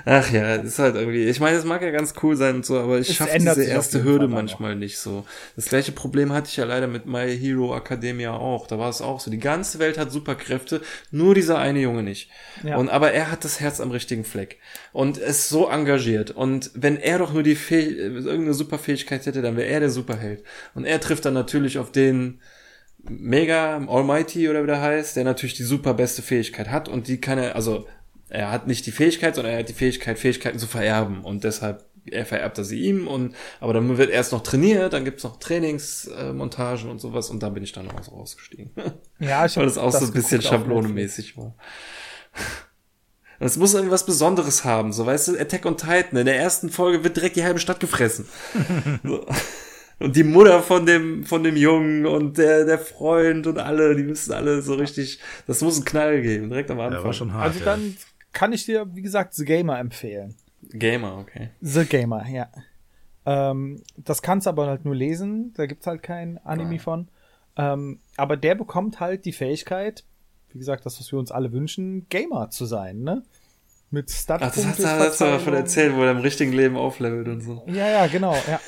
Ach 0.06 0.32
ja, 0.32 0.58
das 0.58 0.68
ist 0.68 0.80
halt 0.80 0.96
irgendwie, 0.96 1.26
ich 1.26 1.40
meine, 1.40 1.58
es 1.58 1.66
mag 1.66 1.82
ja 1.82 1.92
ganz 1.92 2.14
cool 2.22 2.36
sein 2.36 2.56
und 2.56 2.66
so, 2.66 2.80
aber 2.80 3.00
ich 3.00 3.16
schaffe 3.16 3.38
diese 3.38 3.64
erste 3.64 4.04
Hürde 4.04 4.28
manchmal 4.28 4.76
nicht 4.76 4.98
so. 4.98 5.26
Das 5.56 5.66
gleiche 5.66 5.92
Problem 5.92 6.32
hatte 6.32 6.50
ich 6.50 6.58
ja 6.58 6.66
leider 6.66 6.88
mit 6.88 7.06
My 7.06 7.38
Hero 7.38 7.76
Academia 7.76 8.34
auch. 8.34 8.68
Da 8.68 8.80
war 8.80 8.90
es 8.90 9.02
auch 9.02 9.20
so. 9.20 9.32
Die 9.32 9.40
ganze 9.40 9.80
Welt 9.80 9.98
hat 9.98 10.12
Superkräfte, 10.12 10.82
nur 11.12 11.36
dieser 11.36 11.58
eine 11.58 11.80
Junge 11.80 12.04
nicht. 12.04 12.30
Ja. 12.64 12.78
Und 12.78 12.90
aber 12.90 13.12
er 13.12 13.32
hat 13.32 13.44
das 13.44 13.60
Herz 13.60 13.80
am 13.80 13.92
richtigen 13.92 14.24
Fleck 14.24 14.60
und 14.94 15.18
ist 15.18 15.50
so 15.50 15.68
engagiert. 15.70 16.32
Und 16.32 16.72
wenn 16.74 16.98
er 16.98 17.20
doch 17.20 17.34
nur 17.34 17.44
die 17.44 17.56
Fäh 17.56 17.84
irgendeine 17.84 18.54
Superfähigkeit 18.54 19.26
hätte, 19.26 19.42
dann 19.42 19.58
wäre 19.58 19.68
er 19.68 19.80
der 19.80 19.90
Superheld. 19.90 20.44
Und 20.76 20.86
er 20.86 21.00
trifft 21.00 21.26
dann 21.26 21.34
natürlich 21.34 21.78
auf 21.80 21.92
den 21.92 22.40
Mega 23.10 23.78
Almighty 23.88 24.50
oder 24.50 24.64
wie 24.64 24.68
der 24.68 24.82
heißt, 24.82 25.16
der 25.16 25.24
natürlich 25.24 25.56
die 25.56 25.64
super 25.64 25.94
beste 25.94 26.22
Fähigkeit 26.22 26.70
hat 26.70 26.90
und 26.90 27.08
die 27.08 27.20
kann 27.20 27.38
er, 27.38 27.56
also 27.56 27.88
er 28.30 28.52
hat 28.52 28.68
nicht 28.68 28.86
die 28.86 28.92
Fähigkeit, 28.92 29.36
sondern 29.36 29.54
er 29.54 29.60
hat 29.60 29.70
die 29.70 29.74
Fähigkeit, 29.74 30.20
Fähigkeiten 30.20 30.60
zu 30.60 30.68
vererben 30.68 31.24
und 31.24 31.44
deshalb 31.44 31.86
er 32.12 32.26
vererbt 32.26 32.58
er 32.58 32.64
sie 32.64 32.80
ihm 32.80 33.08
und 33.08 33.36
aber 33.60 33.74
dann 33.74 33.98
wird 33.98 34.10
erst 34.10 34.32
noch 34.32 34.42
trainiert, 34.42 34.94
dann 34.94 35.06
gibt's 35.06 35.24
noch 35.24 35.40
Trainingsmontagen 35.40 36.90
und 36.90 37.00
sowas 37.00 37.30
und 37.30 37.44
da 37.44 37.50
bin 37.50 37.64
ich 37.64 37.74
dann 37.74 37.90
auch 37.92 38.04
so 38.04 38.12
rausgestiegen. 38.12 38.72
Ja, 39.20 39.46
ich 39.48 39.58
Weil 39.58 39.66
das 39.66 39.80
auch 39.80 39.92
so 39.92 40.06
ein 40.06 40.14
bisschen 40.14 40.44
schablonemäßig 40.44 41.38
war. 41.38 41.56
Und 43.40 43.46
es 43.46 43.58
muss 43.58 43.76
irgendwas 43.76 44.06
Besonderes 44.06 44.64
haben, 44.64 44.92
so 44.92 45.06
weißt 45.06 45.28
du, 45.28 45.40
Attack 45.40 45.66
on 45.66 45.78
Titan, 45.78 46.18
in 46.18 46.26
der 46.26 46.38
ersten 46.38 46.70
Folge 46.70 47.04
wird 47.04 47.18
direkt 47.18 47.36
die 47.36 47.44
halbe 47.44 47.60
Stadt 47.60 47.80
gefressen. 47.80 48.28
so. 49.04 49.26
Und 50.00 50.16
die 50.16 50.24
Mutter 50.24 50.62
von 50.62 50.86
dem, 50.86 51.24
von 51.24 51.44
dem 51.44 51.56
Jungen 51.56 52.06
und 52.06 52.38
der, 52.38 52.66
der 52.66 52.78
Freund 52.78 53.48
und 53.48 53.58
alle, 53.58 53.96
die 53.96 54.04
müssen 54.04 54.32
alle 54.32 54.62
so 54.62 54.76
richtig, 54.76 55.20
das 55.48 55.62
muss 55.62 55.78
einen 55.78 55.86
Knall 55.86 56.22
geben, 56.22 56.50
direkt 56.50 56.70
am 56.70 56.80
Anfang. 56.80 57.00
Ja, 57.00 57.06
war 57.06 57.14
schon 57.14 57.34
hart. 57.34 57.46
Also 57.46 57.60
ja. 57.60 57.66
dann 57.66 57.98
kann 58.32 58.54
ich 58.54 58.66
dir, 58.66 58.88
wie 58.94 59.02
gesagt, 59.02 59.34
The 59.34 59.46
Gamer 59.46 59.80
empfehlen. 59.80 60.36
Gamer, 60.70 61.18
okay. 61.18 61.50
The 61.62 61.86
Gamer, 61.86 62.28
ja. 62.30 62.48
Ähm, 63.26 63.82
das 63.98 64.22
kannst 64.22 64.48
aber 64.48 64.68
halt 64.68 64.86
nur 64.86 64.96
lesen, 64.96 65.54
da 65.56 65.66
gibt's 65.66 65.88
halt 65.88 66.04
kein 66.04 66.38
Anime 66.40 66.76
Ah. 66.76 66.80
von. 66.80 67.08
Ähm, 67.58 68.00
aber 68.18 68.38
der 68.38 68.54
bekommt 68.54 69.00
halt 69.00 69.26
die 69.26 69.34
Fähigkeit, 69.34 70.04
wie 70.52 70.60
gesagt, 70.60 70.86
das, 70.86 71.00
was 71.00 71.12
wir 71.12 71.18
uns 71.18 71.32
alle 71.32 71.52
wünschen, 71.52 72.08
Gamer 72.10 72.50
zu 72.52 72.66
sein, 72.66 73.02
ne? 73.02 73.24
Mit 73.90 74.12
Ach, 74.28 74.40
das 74.40 74.56
du, 74.56 74.66
hast 74.86 75.22
du 75.22 75.26
aber 75.26 75.40
von 75.40 75.54
erzählt, 75.54 75.96
wo 75.96 76.04
er 76.04 76.12
im 76.12 76.18
richtigen 76.18 76.52
Leben 76.52 76.76
auflevelt 76.76 77.28
und 77.30 77.42
so. 77.42 77.64
Ja, 77.68 77.88
ja, 77.88 78.08
genau, 78.08 78.36
ja. 78.48 78.60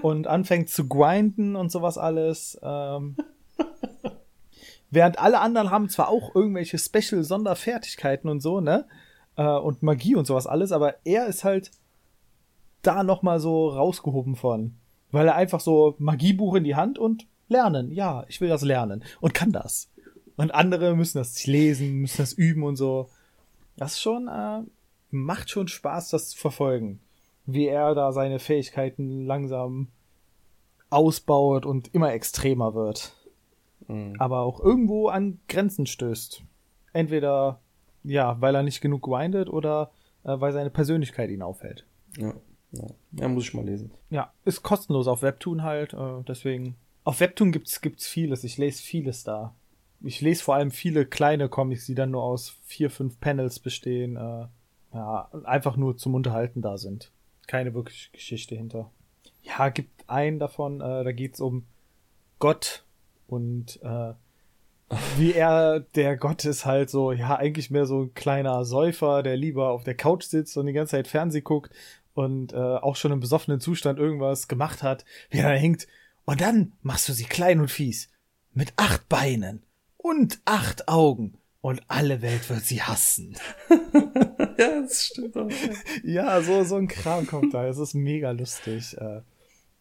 Und 0.00 0.26
anfängt 0.26 0.70
zu 0.70 0.88
grinden 0.88 1.56
und 1.56 1.70
sowas 1.70 1.98
alles. 1.98 2.58
Ähm, 2.62 3.16
Während 4.90 5.18
alle 5.18 5.40
anderen 5.40 5.70
haben 5.70 5.88
zwar 5.88 6.08
auch 6.08 6.34
irgendwelche 6.34 6.78
Special-Sonderfertigkeiten 6.78 8.28
und 8.28 8.40
so, 8.40 8.60
ne? 8.60 8.86
Äh, 9.36 9.44
und 9.44 9.82
Magie 9.82 10.16
und 10.16 10.26
sowas 10.26 10.46
alles, 10.46 10.70
aber 10.70 10.96
er 11.04 11.26
ist 11.26 11.44
halt 11.44 11.70
da 12.82 13.02
nochmal 13.02 13.40
so 13.40 13.70
rausgehoben 13.70 14.36
von. 14.36 14.74
Weil 15.10 15.28
er 15.28 15.34
einfach 15.34 15.60
so 15.60 15.94
Magiebuch 15.98 16.56
in 16.56 16.64
die 16.64 16.76
Hand 16.76 16.98
und 16.98 17.26
lernen. 17.48 17.90
Ja, 17.90 18.24
ich 18.28 18.42
will 18.42 18.50
das 18.50 18.62
lernen. 18.62 19.02
Und 19.20 19.32
kann 19.32 19.50
das. 19.50 19.90
Und 20.36 20.54
andere 20.54 20.94
müssen 20.94 21.18
das 21.18 21.46
lesen, 21.46 22.00
müssen 22.00 22.18
das 22.18 22.34
üben 22.34 22.62
und 22.62 22.76
so. 22.76 23.08
Das 23.76 23.98
schon, 23.98 24.28
äh, 24.28 24.60
macht 25.10 25.48
schon 25.48 25.68
Spaß, 25.68 26.10
das 26.10 26.30
zu 26.30 26.38
verfolgen. 26.38 27.00
Wie 27.46 27.66
er 27.66 27.94
da 27.94 28.12
seine 28.12 28.38
Fähigkeiten 28.38 29.26
langsam 29.26 29.88
ausbaut 30.90 31.66
und 31.66 31.94
immer 31.94 32.12
extremer 32.12 32.74
wird. 32.74 33.16
Mhm. 33.88 34.14
Aber 34.18 34.40
auch 34.40 34.60
irgendwo 34.60 35.08
an 35.08 35.40
Grenzen 35.48 35.86
stößt. 35.86 36.42
Entweder, 36.92 37.60
ja, 38.04 38.40
weil 38.40 38.54
er 38.54 38.62
nicht 38.62 38.80
genug 38.80 39.02
grindet 39.02 39.48
oder 39.48 39.90
äh, 40.24 40.38
weil 40.38 40.52
seine 40.52 40.70
Persönlichkeit 40.70 41.30
ihn 41.30 41.42
aufhält. 41.42 41.86
Ja, 42.18 42.34
ja. 42.72 42.86
ja, 43.12 43.28
muss 43.28 43.44
ich 43.44 43.54
mal 43.54 43.64
lesen. 43.64 43.90
Ja, 44.10 44.32
ist 44.44 44.62
kostenlos 44.62 45.08
auf 45.08 45.22
Webtoon 45.22 45.62
halt, 45.62 45.94
äh, 45.94 46.22
deswegen. 46.26 46.76
Auf 47.04 47.20
Webtoon 47.20 47.52
gibt's, 47.52 47.80
gibt's 47.80 48.06
vieles. 48.06 48.44
Ich 48.44 48.58
lese 48.58 48.82
vieles 48.82 49.24
da. 49.24 49.54
Ich 50.00 50.20
lese 50.20 50.42
vor 50.42 50.56
allem 50.56 50.70
viele 50.70 51.06
kleine 51.06 51.48
Comics, 51.48 51.86
die 51.86 51.94
dann 51.94 52.10
nur 52.10 52.22
aus 52.22 52.56
vier, 52.64 52.90
fünf 52.90 53.18
Panels 53.20 53.58
bestehen. 53.58 54.16
Äh, 54.16 54.46
ja, 54.94 55.30
einfach 55.44 55.76
nur 55.76 55.96
zum 55.96 56.14
Unterhalten 56.14 56.60
da 56.60 56.76
sind. 56.76 57.10
Keine 57.46 57.74
wirkliche 57.74 58.10
Geschichte 58.12 58.54
hinter. 58.54 58.90
Ja, 59.42 59.68
gibt 59.68 60.08
einen 60.08 60.38
davon, 60.38 60.80
äh, 60.80 61.04
da 61.04 61.12
geht's 61.12 61.40
um 61.40 61.66
Gott 62.38 62.84
und 63.26 63.80
äh, 63.82 64.14
wie 65.16 65.32
er, 65.32 65.80
der 65.80 66.16
Gott 66.16 66.44
ist 66.44 66.66
halt 66.66 66.90
so, 66.90 67.12
ja, 67.12 67.36
eigentlich 67.36 67.70
mehr 67.70 67.86
so 67.86 68.02
ein 68.02 68.14
kleiner 68.14 68.64
Säufer, 68.64 69.22
der 69.22 69.36
lieber 69.36 69.70
auf 69.70 69.84
der 69.84 69.96
Couch 69.96 70.24
sitzt 70.24 70.56
und 70.56 70.66
die 70.66 70.72
ganze 70.72 70.92
Zeit 70.92 71.08
Fernseh 71.08 71.40
guckt 71.40 71.72
und 72.14 72.52
äh, 72.52 72.56
auch 72.56 72.96
schon 72.96 73.12
im 73.12 73.20
besoffenen 73.20 73.60
Zustand 73.60 73.98
irgendwas 73.98 74.48
gemacht 74.48 74.82
hat, 74.82 75.04
wie 75.30 75.38
er 75.38 75.50
da 75.50 75.54
hängt. 75.54 75.86
Und 76.24 76.40
dann 76.40 76.72
machst 76.82 77.08
du 77.08 77.12
sie 77.12 77.24
klein 77.24 77.60
und 77.60 77.70
fies. 77.70 78.10
Mit 78.52 78.74
acht 78.76 79.08
Beinen 79.08 79.62
und 79.96 80.40
acht 80.44 80.88
Augen. 80.88 81.38
Und 81.62 81.80
alle 81.86 82.22
Welt 82.22 82.50
wird 82.50 82.64
sie 82.64 82.82
hassen. 82.82 83.36
ja, 84.58 84.80
das 84.82 85.06
stimmt 85.06 85.36
auch. 85.36 85.48
Ja, 86.02 86.42
so, 86.42 86.64
so 86.64 86.74
ein 86.74 86.88
Kram 86.88 87.26
kommt 87.26 87.54
da. 87.54 87.64
Es 87.66 87.78
ist 87.78 87.94
mega 87.94 88.32
lustig. 88.32 88.96
Äh, 88.98 89.22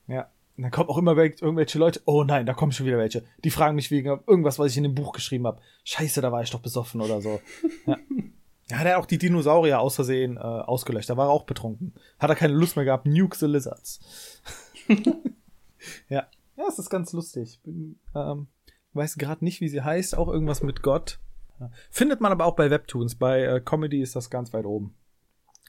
ja. 0.08 0.30
Und 0.58 0.64
dann 0.64 0.72
kommen 0.72 0.90
auch 0.90 0.98
immer 1.00 1.18
irgendwelche 1.18 1.80
Leute. 1.80 2.00
Oh 2.06 2.24
nein, 2.24 2.46
da 2.46 2.54
kommen 2.54 2.72
schon 2.72 2.86
wieder 2.86 3.00
welche. 3.00 3.24
Die 3.44 3.50
fragen 3.50 3.76
mich 3.76 3.90
wegen 3.90 4.08
irgendwas, 4.28 4.60
was 4.60 4.72
ich 4.72 4.78
in 4.78 4.84
dem 4.84 4.94
Buch 4.94 5.12
geschrieben 5.12 5.48
habe. 5.48 5.60
Scheiße, 5.84 6.22
da 6.22 6.32
war 6.32 6.44
ich 6.44 6.52
doch 6.52 6.60
besoffen 6.60 7.02
oder 7.02 7.20
so. 7.20 7.42
Ja. 7.88 7.98
Ja, 8.70 8.78
hat 8.78 8.86
er 8.86 9.00
auch 9.00 9.08
die 9.08 9.18
Dinosaurier 9.18 9.82
aus 9.82 9.96
Versehen 9.96 10.38
äh, 10.38 10.40
ausgelöscht. 10.40 11.10
Da 11.10 11.18
war 11.18 11.28
er 11.28 11.32
auch 11.32 11.44
betrunken. 11.44 11.94
Hat 12.20 12.30
er 12.30 12.36
keine 12.36 12.54
Lust 12.54 12.76
mehr 12.76 12.86
gehabt. 12.86 13.08
Nuke 13.08 13.36
the 13.36 13.48
Lizards. 13.48 14.00
ja. 16.10 16.28
Ja, 16.56 16.64
es 16.70 16.78
ist 16.78 16.90
ganz 16.92 17.12
lustig. 17.12 17.60
Bin, 17.64 18.00
ähm, 18.14 18.48
weiß 18.94 19.18
gerade 19.18 19.44
nicht, 19.44 19.62
wie 19.62 19.68
sie 19.68 19.82
heißt. 19.82 20.16
Auch 20.16 20.28
irgendwas 20.28 20.62
mit 20.62 20.84
Gott. 20.84 21.20
Findet 21.90 22.22
man 22.22 22.32
aber 22.32 22.46
auch 22.46 22.56
bei 22.56 22.70
Webtoons. 22.70 23.16
Bei 23.16 23.44
äh, 23.44 23.62
Comedy 23.62 24.02
ist 24.02 24.16
das 24.16 24.30
ganz 24.30 24.54
weit 24.54 24.66
oben. 24.66 24.96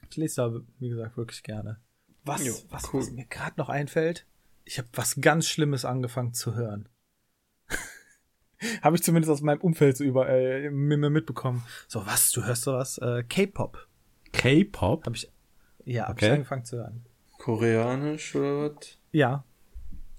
Ich 0.09 0.17
lese 0.17 0.35
da, 0.37 0.53
wie 0.79 0.89
gesagt, 0.89 1.17
wirklich 1.17 1.43
gerne. 1.43 1.79
Was, 2.25 2.45
jo, 2.45 2.53
was, 2.69 2.93
cool. 2.93 3.01
was 3.01 3.11
mir 3.11 3.25
gerade 3.25 3.55
noch 3.57 3.69
einfällt, 3.69 4.25
ich 4.65 4.77
habe 4.77 4.87
was 4.93 5.19
ganz 5.19 5.47
Schlimmes 5.47 5.85
angefangen 5.85 6.33
zu 6.33 6.55
hören. 6.55 6.87
habe 8.81 8.95
ich 8.95 9.03
zumindest 9.03 9.31
aus 9.31 9.41
meinem 9.41 9.61
Umfeld 9.61 9.97
so 9.97 10.03
über 10.03 10.29
äh, 10.29 10.69
mitbekommen. 10.69 11.63
So, 11.87 12.05
was, 12.05 12.31
du 12.31 12.45
hörst 12.45 12.63
sowas? 12.63 12.97
Äh, 12.97 13.23
K-Pop. 13.23 13.87
K-Pop? 14.31 15.05
Habe 15.05 15.15
ich 15.15 15.29
ja, 15.85 16.03
hab 16.03 16.13
okay. 16.13 16.27
ich 16.27 16.31
angefangen 16.31 16.65
zu 16.65 16.77
hören. 16.77 17.05
Koreanisch 17.37 18.35
oder 18.35 18.71
was? 18.71 18.97
Ja. 19.11 19.43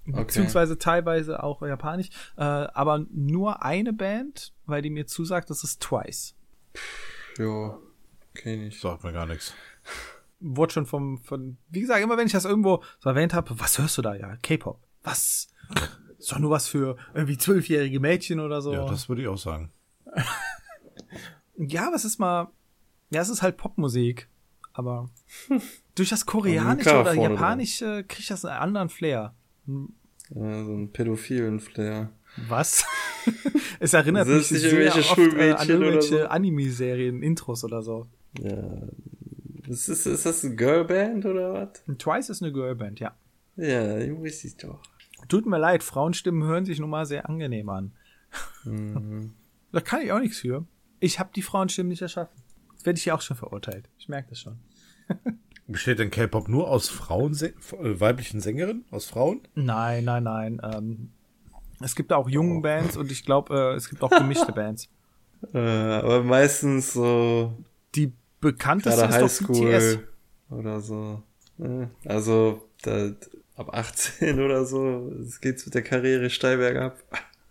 Okay. 0.07 0.25
Beziehungsweise 0.25 0.79
teilweise 0.79 1.43
auch 1.43 1.63
japanisch. 1.63 2.11
Äh, 2.37 2.43
aber 2.43 3.07
nur 3.11 3.63
eine 3.63 3.93
Band, 3.93 4.53
weil 4.67 4.83
die 4.83 4.91
mir 4.91 5.07
zusagt, 5.07 5.51
das 5.51 5.65
ist 5.65 5.81
Twice. 5.81 6.35
Ja, 7.39 7.79
kenn 8.35 8.67
ich. 8.67 8.81
Sagt 8.81 9.05
mir 9.05 9.13
gar 9.13 9.27
nichts 9.27 9.55
wurde 10.45 10.73
schon 10.73 10.87
vom, 10.87 11.19
von, 11.19 11.57
wie 11.71 11.81
gesagt, 11.81 12.03
immer 12.03 12.17
wenn 12.17 12.27
ich 12.27 12.33
das 12.33 12.45
irgendwo 12.45 12.83
so 13.01 13.09
erwähnt 13.09 13.35
habe, 13.35 13.59
was 13.59 13.79
hörst 13.79 13.97
du 13.99 14.03
da? 14.03 14.15
Ja, 14.15 14.37
K-Pop. 14.37 14.79
Was? 15.03 15.49
Ist 16.19 16.33
doch 16.33 16.39
nur 16.39 16.51
was 16.51 16.69
für 16.69 16.97
irgendwie 17.15 17.39
zwölfjährige 17.39 18.01
Mädchen 18.01 18.41
oder 18.41 18.61
so. 18.61 18.73
Ja, 18.73 18.87
das 18.87 19.09
würde 19.09 19.23
ich 19.23 19.29
auch 19.29 19.39
sagen. 19.39 19.73
ja, 21.57 21.91
was 21.93 22.05
ist 22.05 22.19
mal, 22.19 22.49
ja, 23.11 23.23
es 23.23 23.29
ist 23.29 23.43
halt 23.43 23.57
Popmusik, 23.57 24.29
aber 24.73 25.11
durch 25.95 26.11
das 26.11 26.27
Koreanische 26.27 27.01
oder 27.01 27.15
Japanische 27.15 28.05
kriegt 28.05 28.31
das 28.31 28.45
einen 28.45 28.59
anderen 28.59 28.89
Flair. 28.91 29.35
Ja, 29.67 30.65
so 30.65 30.73
einen 30.73 30.93
pädophilen 30.93 31.61
Flair. 31.61 32.11
Was? 32.49 32.85
es 33.81 33.93
erinnert 33.93 34.29
mich 34.29 34.49
sehr 34.49 34.97
oft 34.97 35.19
äh, 35.19 35.53
an 35.53 35.69
irgendwelche 35.69 36.19
so? 36.19 36.27
Anime-Serien, 36.27 37.23
Intros 37.23 37.65
oder 37.65 37.83
so. 37.83 38.07
Ja, 38.41 38.89
ist, 39.69 39.89
ist, 39.89 40.07
ist 40.07 40.27
das 40.27 40.45
eine 40.45 40.57
Girlband 40.57 41.25
oder 41.25 41.55
was? 41.55 41.99
Twice 41.99 42.31
ist 42.31 42.43
eine 42.43 42.53
Girlband, 42.53 43.01
ja. 43.01 43.17
Ja, 43.57 43.99
ich 43.99 44.15
wusste 44.15 44.49
ich 44.49 44.57
doch. 44.57 44.81
Tut 45.29 45.47
mir 45.47 45.59
leid, 45.59 45.83
Frauenstimmen 45.83 46.43
hören 46.43 46.65
sich 46.65 46.81
nun 46.81 46.91
mal 46.91 47.07
sehr 47.07 47.29
angenehm 47.29 47.69
an. 47.69 47.93
Mhm. 48.65 49.33
da 49.73 49.81
kann 49.81 50.03
ich 50.03 50.13
auch 50.13 50.19
nichts 50.19 50.39
für. 50.39 50.67
Ich 51.01 51.19
habe 51.19 51.31
die 51.35 51.43
Frauenstimmen 51.43 51.89
nicht 51.89 52.03
erschaffen. 52.03 52.43
Werde 52.83 52.99
ich 52.99 53.05
ja 53.07 53.15
auch 53.15 53.23
schon 53.23 53.37
verurteilt. 53.37 53.89
Ich 53.99 54.09
merke 54.09 54.31
das 54.31 54.41
schon. 54.41 54.59
Besteht 55.67 55.99
denn 55.99 56.11
K-Pop 56.11 56.49
nur 56.49 56.69
aus 56.69 56.89
Frauen, 56.89 57.35
äh, 57.35 57.53
weiblichen 58.01 58.41
Sängerinnen? 58.41 58.85
Aus 58.91 59.07
Frauen? 59.07 59.41
Nein, 59.55 60.05
nein, 60.05 60.25
nein. 60.25 60.61
Ähm, 60.63 61.11
es 61.81 61.95
gibt 61.95 62.13
auch 62.13 62.29
jungen 62.29 62.59
oh. 62.59 62.63
Bands 62.63 62.97
und 62.97 63.11
ich 63.11 63.25
glaube, 63.25 63.55
äh, 63.55 63.75
es 63.75 63.89
gibt 63.89 64.03
auch 64.03 64.11
gemischte 64.11 64.53
Bands. 64.55 64.89
Äh, 65.53 65.59
aber 65.59 66.23
meistens 66.23 66.93
so. 66.93 67.57
Die 67.95 68.13
bekannteste 68.41 69.05
ist 69.05 69.13
Highschool 69.13 69.47
doch 69.47 69.71
BTS. 69.71 69.99
Oder 70.51 70.81
so. 70.81 71.23
Also, 72.05 72.69
da, 72.83 73.13
ab 73.57 73.75
18 73.75 74.41
oder 74.45 74.65
so 74.67 75.13
geht's 75.41 75.65
mit 75.65 75.75
der 75.75 75.83
Karriere 75.83 76.29
steil 76.29 76.59
bergab. 76.59 77.03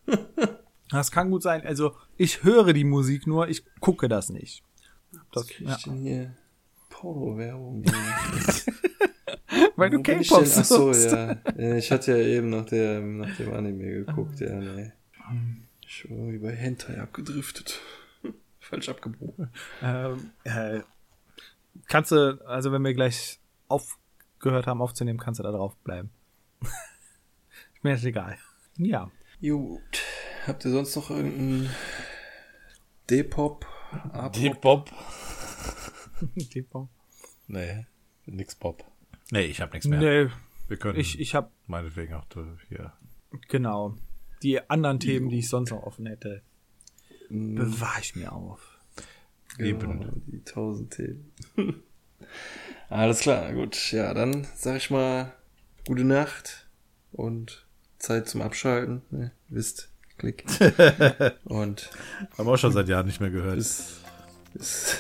das 0.90 1.11
kann 1.11 1.32
gut 1.32 1.42
sein. 1.42 1.66
Also, 1.66 1.95
ich 2.16 2.43
höre 2.43 2.74
die 2.74 2.83
Musik 2.83 3.25
nur, 3.25 3.48
ich 3.48 3.64
gucke 3.80 4.08
das 4.08 4.30
nicht. 4.30 4.64
Das, 5.11 5.24
Was 5.33 5.48
krieg 5.48 5.61
ich 5.61 5.67
ja. 5.67 5.77
denn 5.85 5.98
hier? 5.98 6.35
Porno-Werbung. 7.03 7.83
Weil 9.75 9.90
du 9.90 10.01
K-Pop 10.01 10.43
Ach 10.43 10.65
so, 10.65 10.93
ja. 10.93 11.35
ja. 11.57 11.75
Ich 11.75 11.91
hatte 11.91 12.17
ja 12.17 12.25
eben 12.25 12.49
nach, 12.49 12.65
der, 12.65 13.01
nach 13.01 13.35
dem 13.35 13.53
Anime 13.53 14.06
geguckt, 14.06 14.40
ja, 14.40 14.56
nee. 14.56 14.93
Ich 15.82 16.09
war 16.09 16.17
irgendwie 16.17 16.38
bei 16.38 16.56
Hentai 16.56 17.01
abgedriftet 17.01 17.82
falsch 18.59 18.88
abgebogen. 18.88 19.49
Ähm, 19.82 20.32
äh, 20.45 20.80
kannst 21.88 22.11
du, 22.11 22.41
also 22.48 22.72
wenn 22.72 22.83
wir 22.83 22.93
gleich 22.93 23.40
aufgehört 23.67 24.65
haben 24.65 24.82
aufzunehmen, 24.82 25.19
kannst 25.19 25.40
du 25.40 25.43
da 25.43 25.51
drauf 25.51 25.75
bleiben. 25.83 26.09
Mir 27.82 27.95
ist 27.95 28.06
egal. 28.06 28.38
Ja. 28.77 29.11
Gut. 29.41 30.01
Habt 30.48 30.64
ihr 30.64 30.72
sonst 30.72 30.95
noch 30.95 31.09
irgendeinen 31.09 31.69
D-Pop? 33.09 33.65
D-Pop? 34.35 34.90
D-Pop? 36.35 36.89
Nee, 37.47 37.85
nix 38.25 38.55
Pop. 38.55 38.83
Nee, 39.31 39.45
ich 39.45 39.61
hab 39.61 39.73
nichts 39.73 39.87
mehr. 39.87 39.99
Nee. 39.99 40.31
Wir 40.67 40.77
können 40.77 40.97
ich, 40.99 41.19
ich 41.19 41.35
hab 41.35 41.51
meinetwegen 41.67 42.13
auch 42.13 42.25
hier. 42.69 42.93
Genau. 43.49 43.95
Die 44.41 44.69
anderen 44.69 44.99
Themen, 44.99 45.29
die 45.29 45.39
ich 45.39 45.49
sonst 45.49 45.71
noch 45.71 45.83
offen 45.83 46.05
hätte, 46.05 46.41
Mhm. 47.29 47.55
bewahre 47.55 47.99
ich 48.01 48.15
mir 48.15 48.31
auf. 48.31 48.79
Genau, 49.57 49.69
Eben. 49.69 50.23
Die 50.27 50.43
tausend 50.43 50.93
Themen. 50.93 51.31
Alles 52.89 53.19
klar, 53.19 53.51
gut. 53.53 53.91
Ja, 53.91 54.13
dann 54.13 54.47
sag 54.55 54.77
ich 54.77 54.89
mal 54.89 55.33
gute 55.87 56.03
Nacht 56.03 56.67
und 57.11 57.65
Zeit 57.97 58.27
zum 58.29 58.41
Abschalten. 58.41 59.01
Ne, 59.11 59.31
wisst, 59.49 59.89
klick. 60.17 60.45
und 61.45 61.89
haben 62.37 62.47
wir 62.47 62.53
auch 62.53 62.57
schon 62.57 62.71
seit 62.73 62.87
Jahren 62.87 63.07
nicht 63.07 63.19
mehr 63.19 63.31
gehört. 63.31 63.55
Bis, 63.57 64.01
bis, 64.53 64.97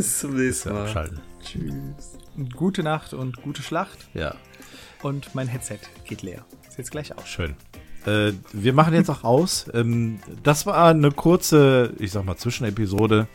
bis 0.00 0.20
zum 0.20 0.34
nächsten 0.34 0.72
Mal. 0.72 0.84
Abschalten. 0.84 1.20
Tschüss. 1.42 2.16
Gute 2.56 2.82
Nacht 2.82 3.12
und 3.12 3.42
gute 3.42 3.60
Schlacht. 3.60 4.08
Ja. 4.14 4.34
Und 5.02 5.34
mein 5.34 5.46
Headset 5.46 5.80
geht 6.06 6.22
leer. 6.22 6.42
Ist 6.66 6.78
jetzt 6.78 6.90
gleich 6.90 7.14
aus. 7.14 7.28
Schön. 7.28 7.54
Äh, 8.06 8.32
wir 8.54 8.72
machen 8.72 8.94
jetzt 8.94 9.10
auch 9.10 9.24
aus. 9.24 9.66
Ähm, 9.74 10.20
das 10.42 10.64
war 10.64 10.88
eine 10.88 11.10
kurze, 11.10 11.92
ich 11.98 12.12
sag 12.12 12.24
mal, 12.24 12.36
Zwischenepisode 12.36 13.28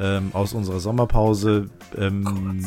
ähm, 0.00 0.30
aus 0.32 0.54
unserer 0.54 0.80
Sommerpause. 0.80 1.70
Ähm, 1.96 2.64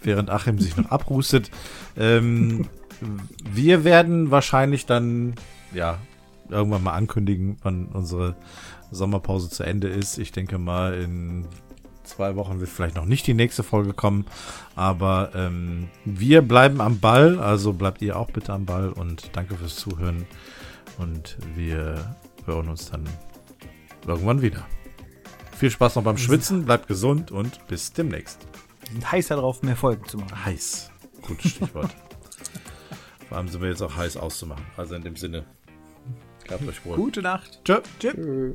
während 0.00 0.30
Achim 0.30 0.60
sich 0.60 0.76
noch 0.76 0.92
abrustet. 0.92 1.50
Ähm, 1.96 2.68
wir 3.52 3.82
werden 3.82 4.30
wahrscheinlich 4.30 4.86
dann, 4.86 5.34
ja, 5.74 5.98
irgendwann 6.48 6.84
mal 6.84 6.94
ankündigen, 6.94 7.56
wann 7.62 7.86
unsere 7.86 8.36
Sommerpause 8.90 9.50
zu 9.50 9.62
Ende 9.62 9.88
ist. 9.88 10.18
Ich 10.18 10.32
denke 10.32 10.58
mal, 10.58 10.94
in 10.94 11.46
zwei 12.04 12.36
Wochen 12.36 12.60
wird 12.60 12.70
vielleicht 12.70 12.96
noch 12.96 13.04
nicht 13.04 13.26
die 13.26 13.34
nächste 13.34 13.62
Folge 13.62 13.92
kommen. 13.92 14.26
Aber 14.74 15.30
ähm, 15.34 15.88
wir 16.04 16.42
bleiben 16.42 16.80
am 16.80 16.98
Ball, 16.98 17.38
also 17.38 17.72
bleibt 17.72 18.02
ihr 18.02 18.18
auch 18.18 18.30
bitte 18.30 18.52
am 18.52 18.64
Ball 18.64 18.90
und 18.90 19.30
danke 19.34 19.56
fürs 19.56 19.76
Zuhören. 19.76 20.26
Und 20.98 21.38
wir 21.54 22.16
hören 22.46 22.68
uns 22.68 22.90
dann 22.90 23.08
irgendwann 24.06 24.42
wieder. 24.42 24.66
Viel 25.56 25.70
Spaß 25.70 25.96
noch 25.96 26.04
beim 26.04 26.18
Schwitzen, 26.18 26.64
bleibt 26.64 26.86
gesund 26.86 27.30
und 27.30 27.66
bis 27.66 27.92
demnächst. 27.92 28.46
Wir 28.82 28.92
sind 28.92 29.12
heiß 29.12 29.28
darauf, 29.28 29.62
mehr 29.62 29.76
Folgen 29.76 30.04
zu 30.06 30.18
machen. 30.18 30.44
Heiß. 30.44 30.90
Gutes 31.22 31.52
Stichwort. 31.52 31.94
Vor 33.28 33.36
allem 33.36 33.48
sind 33.48 33.60
wir 33.60 33.68
jetzt 33.68 33.82
auch 33.82 33.94
heiß 33.94 34.16
auszumachen. 34.16 34.64
Also 34.76 34.94
in 34.94 35.02
dem 35.02 35.16
Sinne. 35.16 35.44
Gehabt 36.44 36.66
euch 36.66 36.84
wohl. 36.86 36.96
Gute 36.96 37.20
Nacht. 37.20 37.60
Tschö. 37.64 37.80
Tschüss. 37.98 38.14
Tschö. 38.14 38.54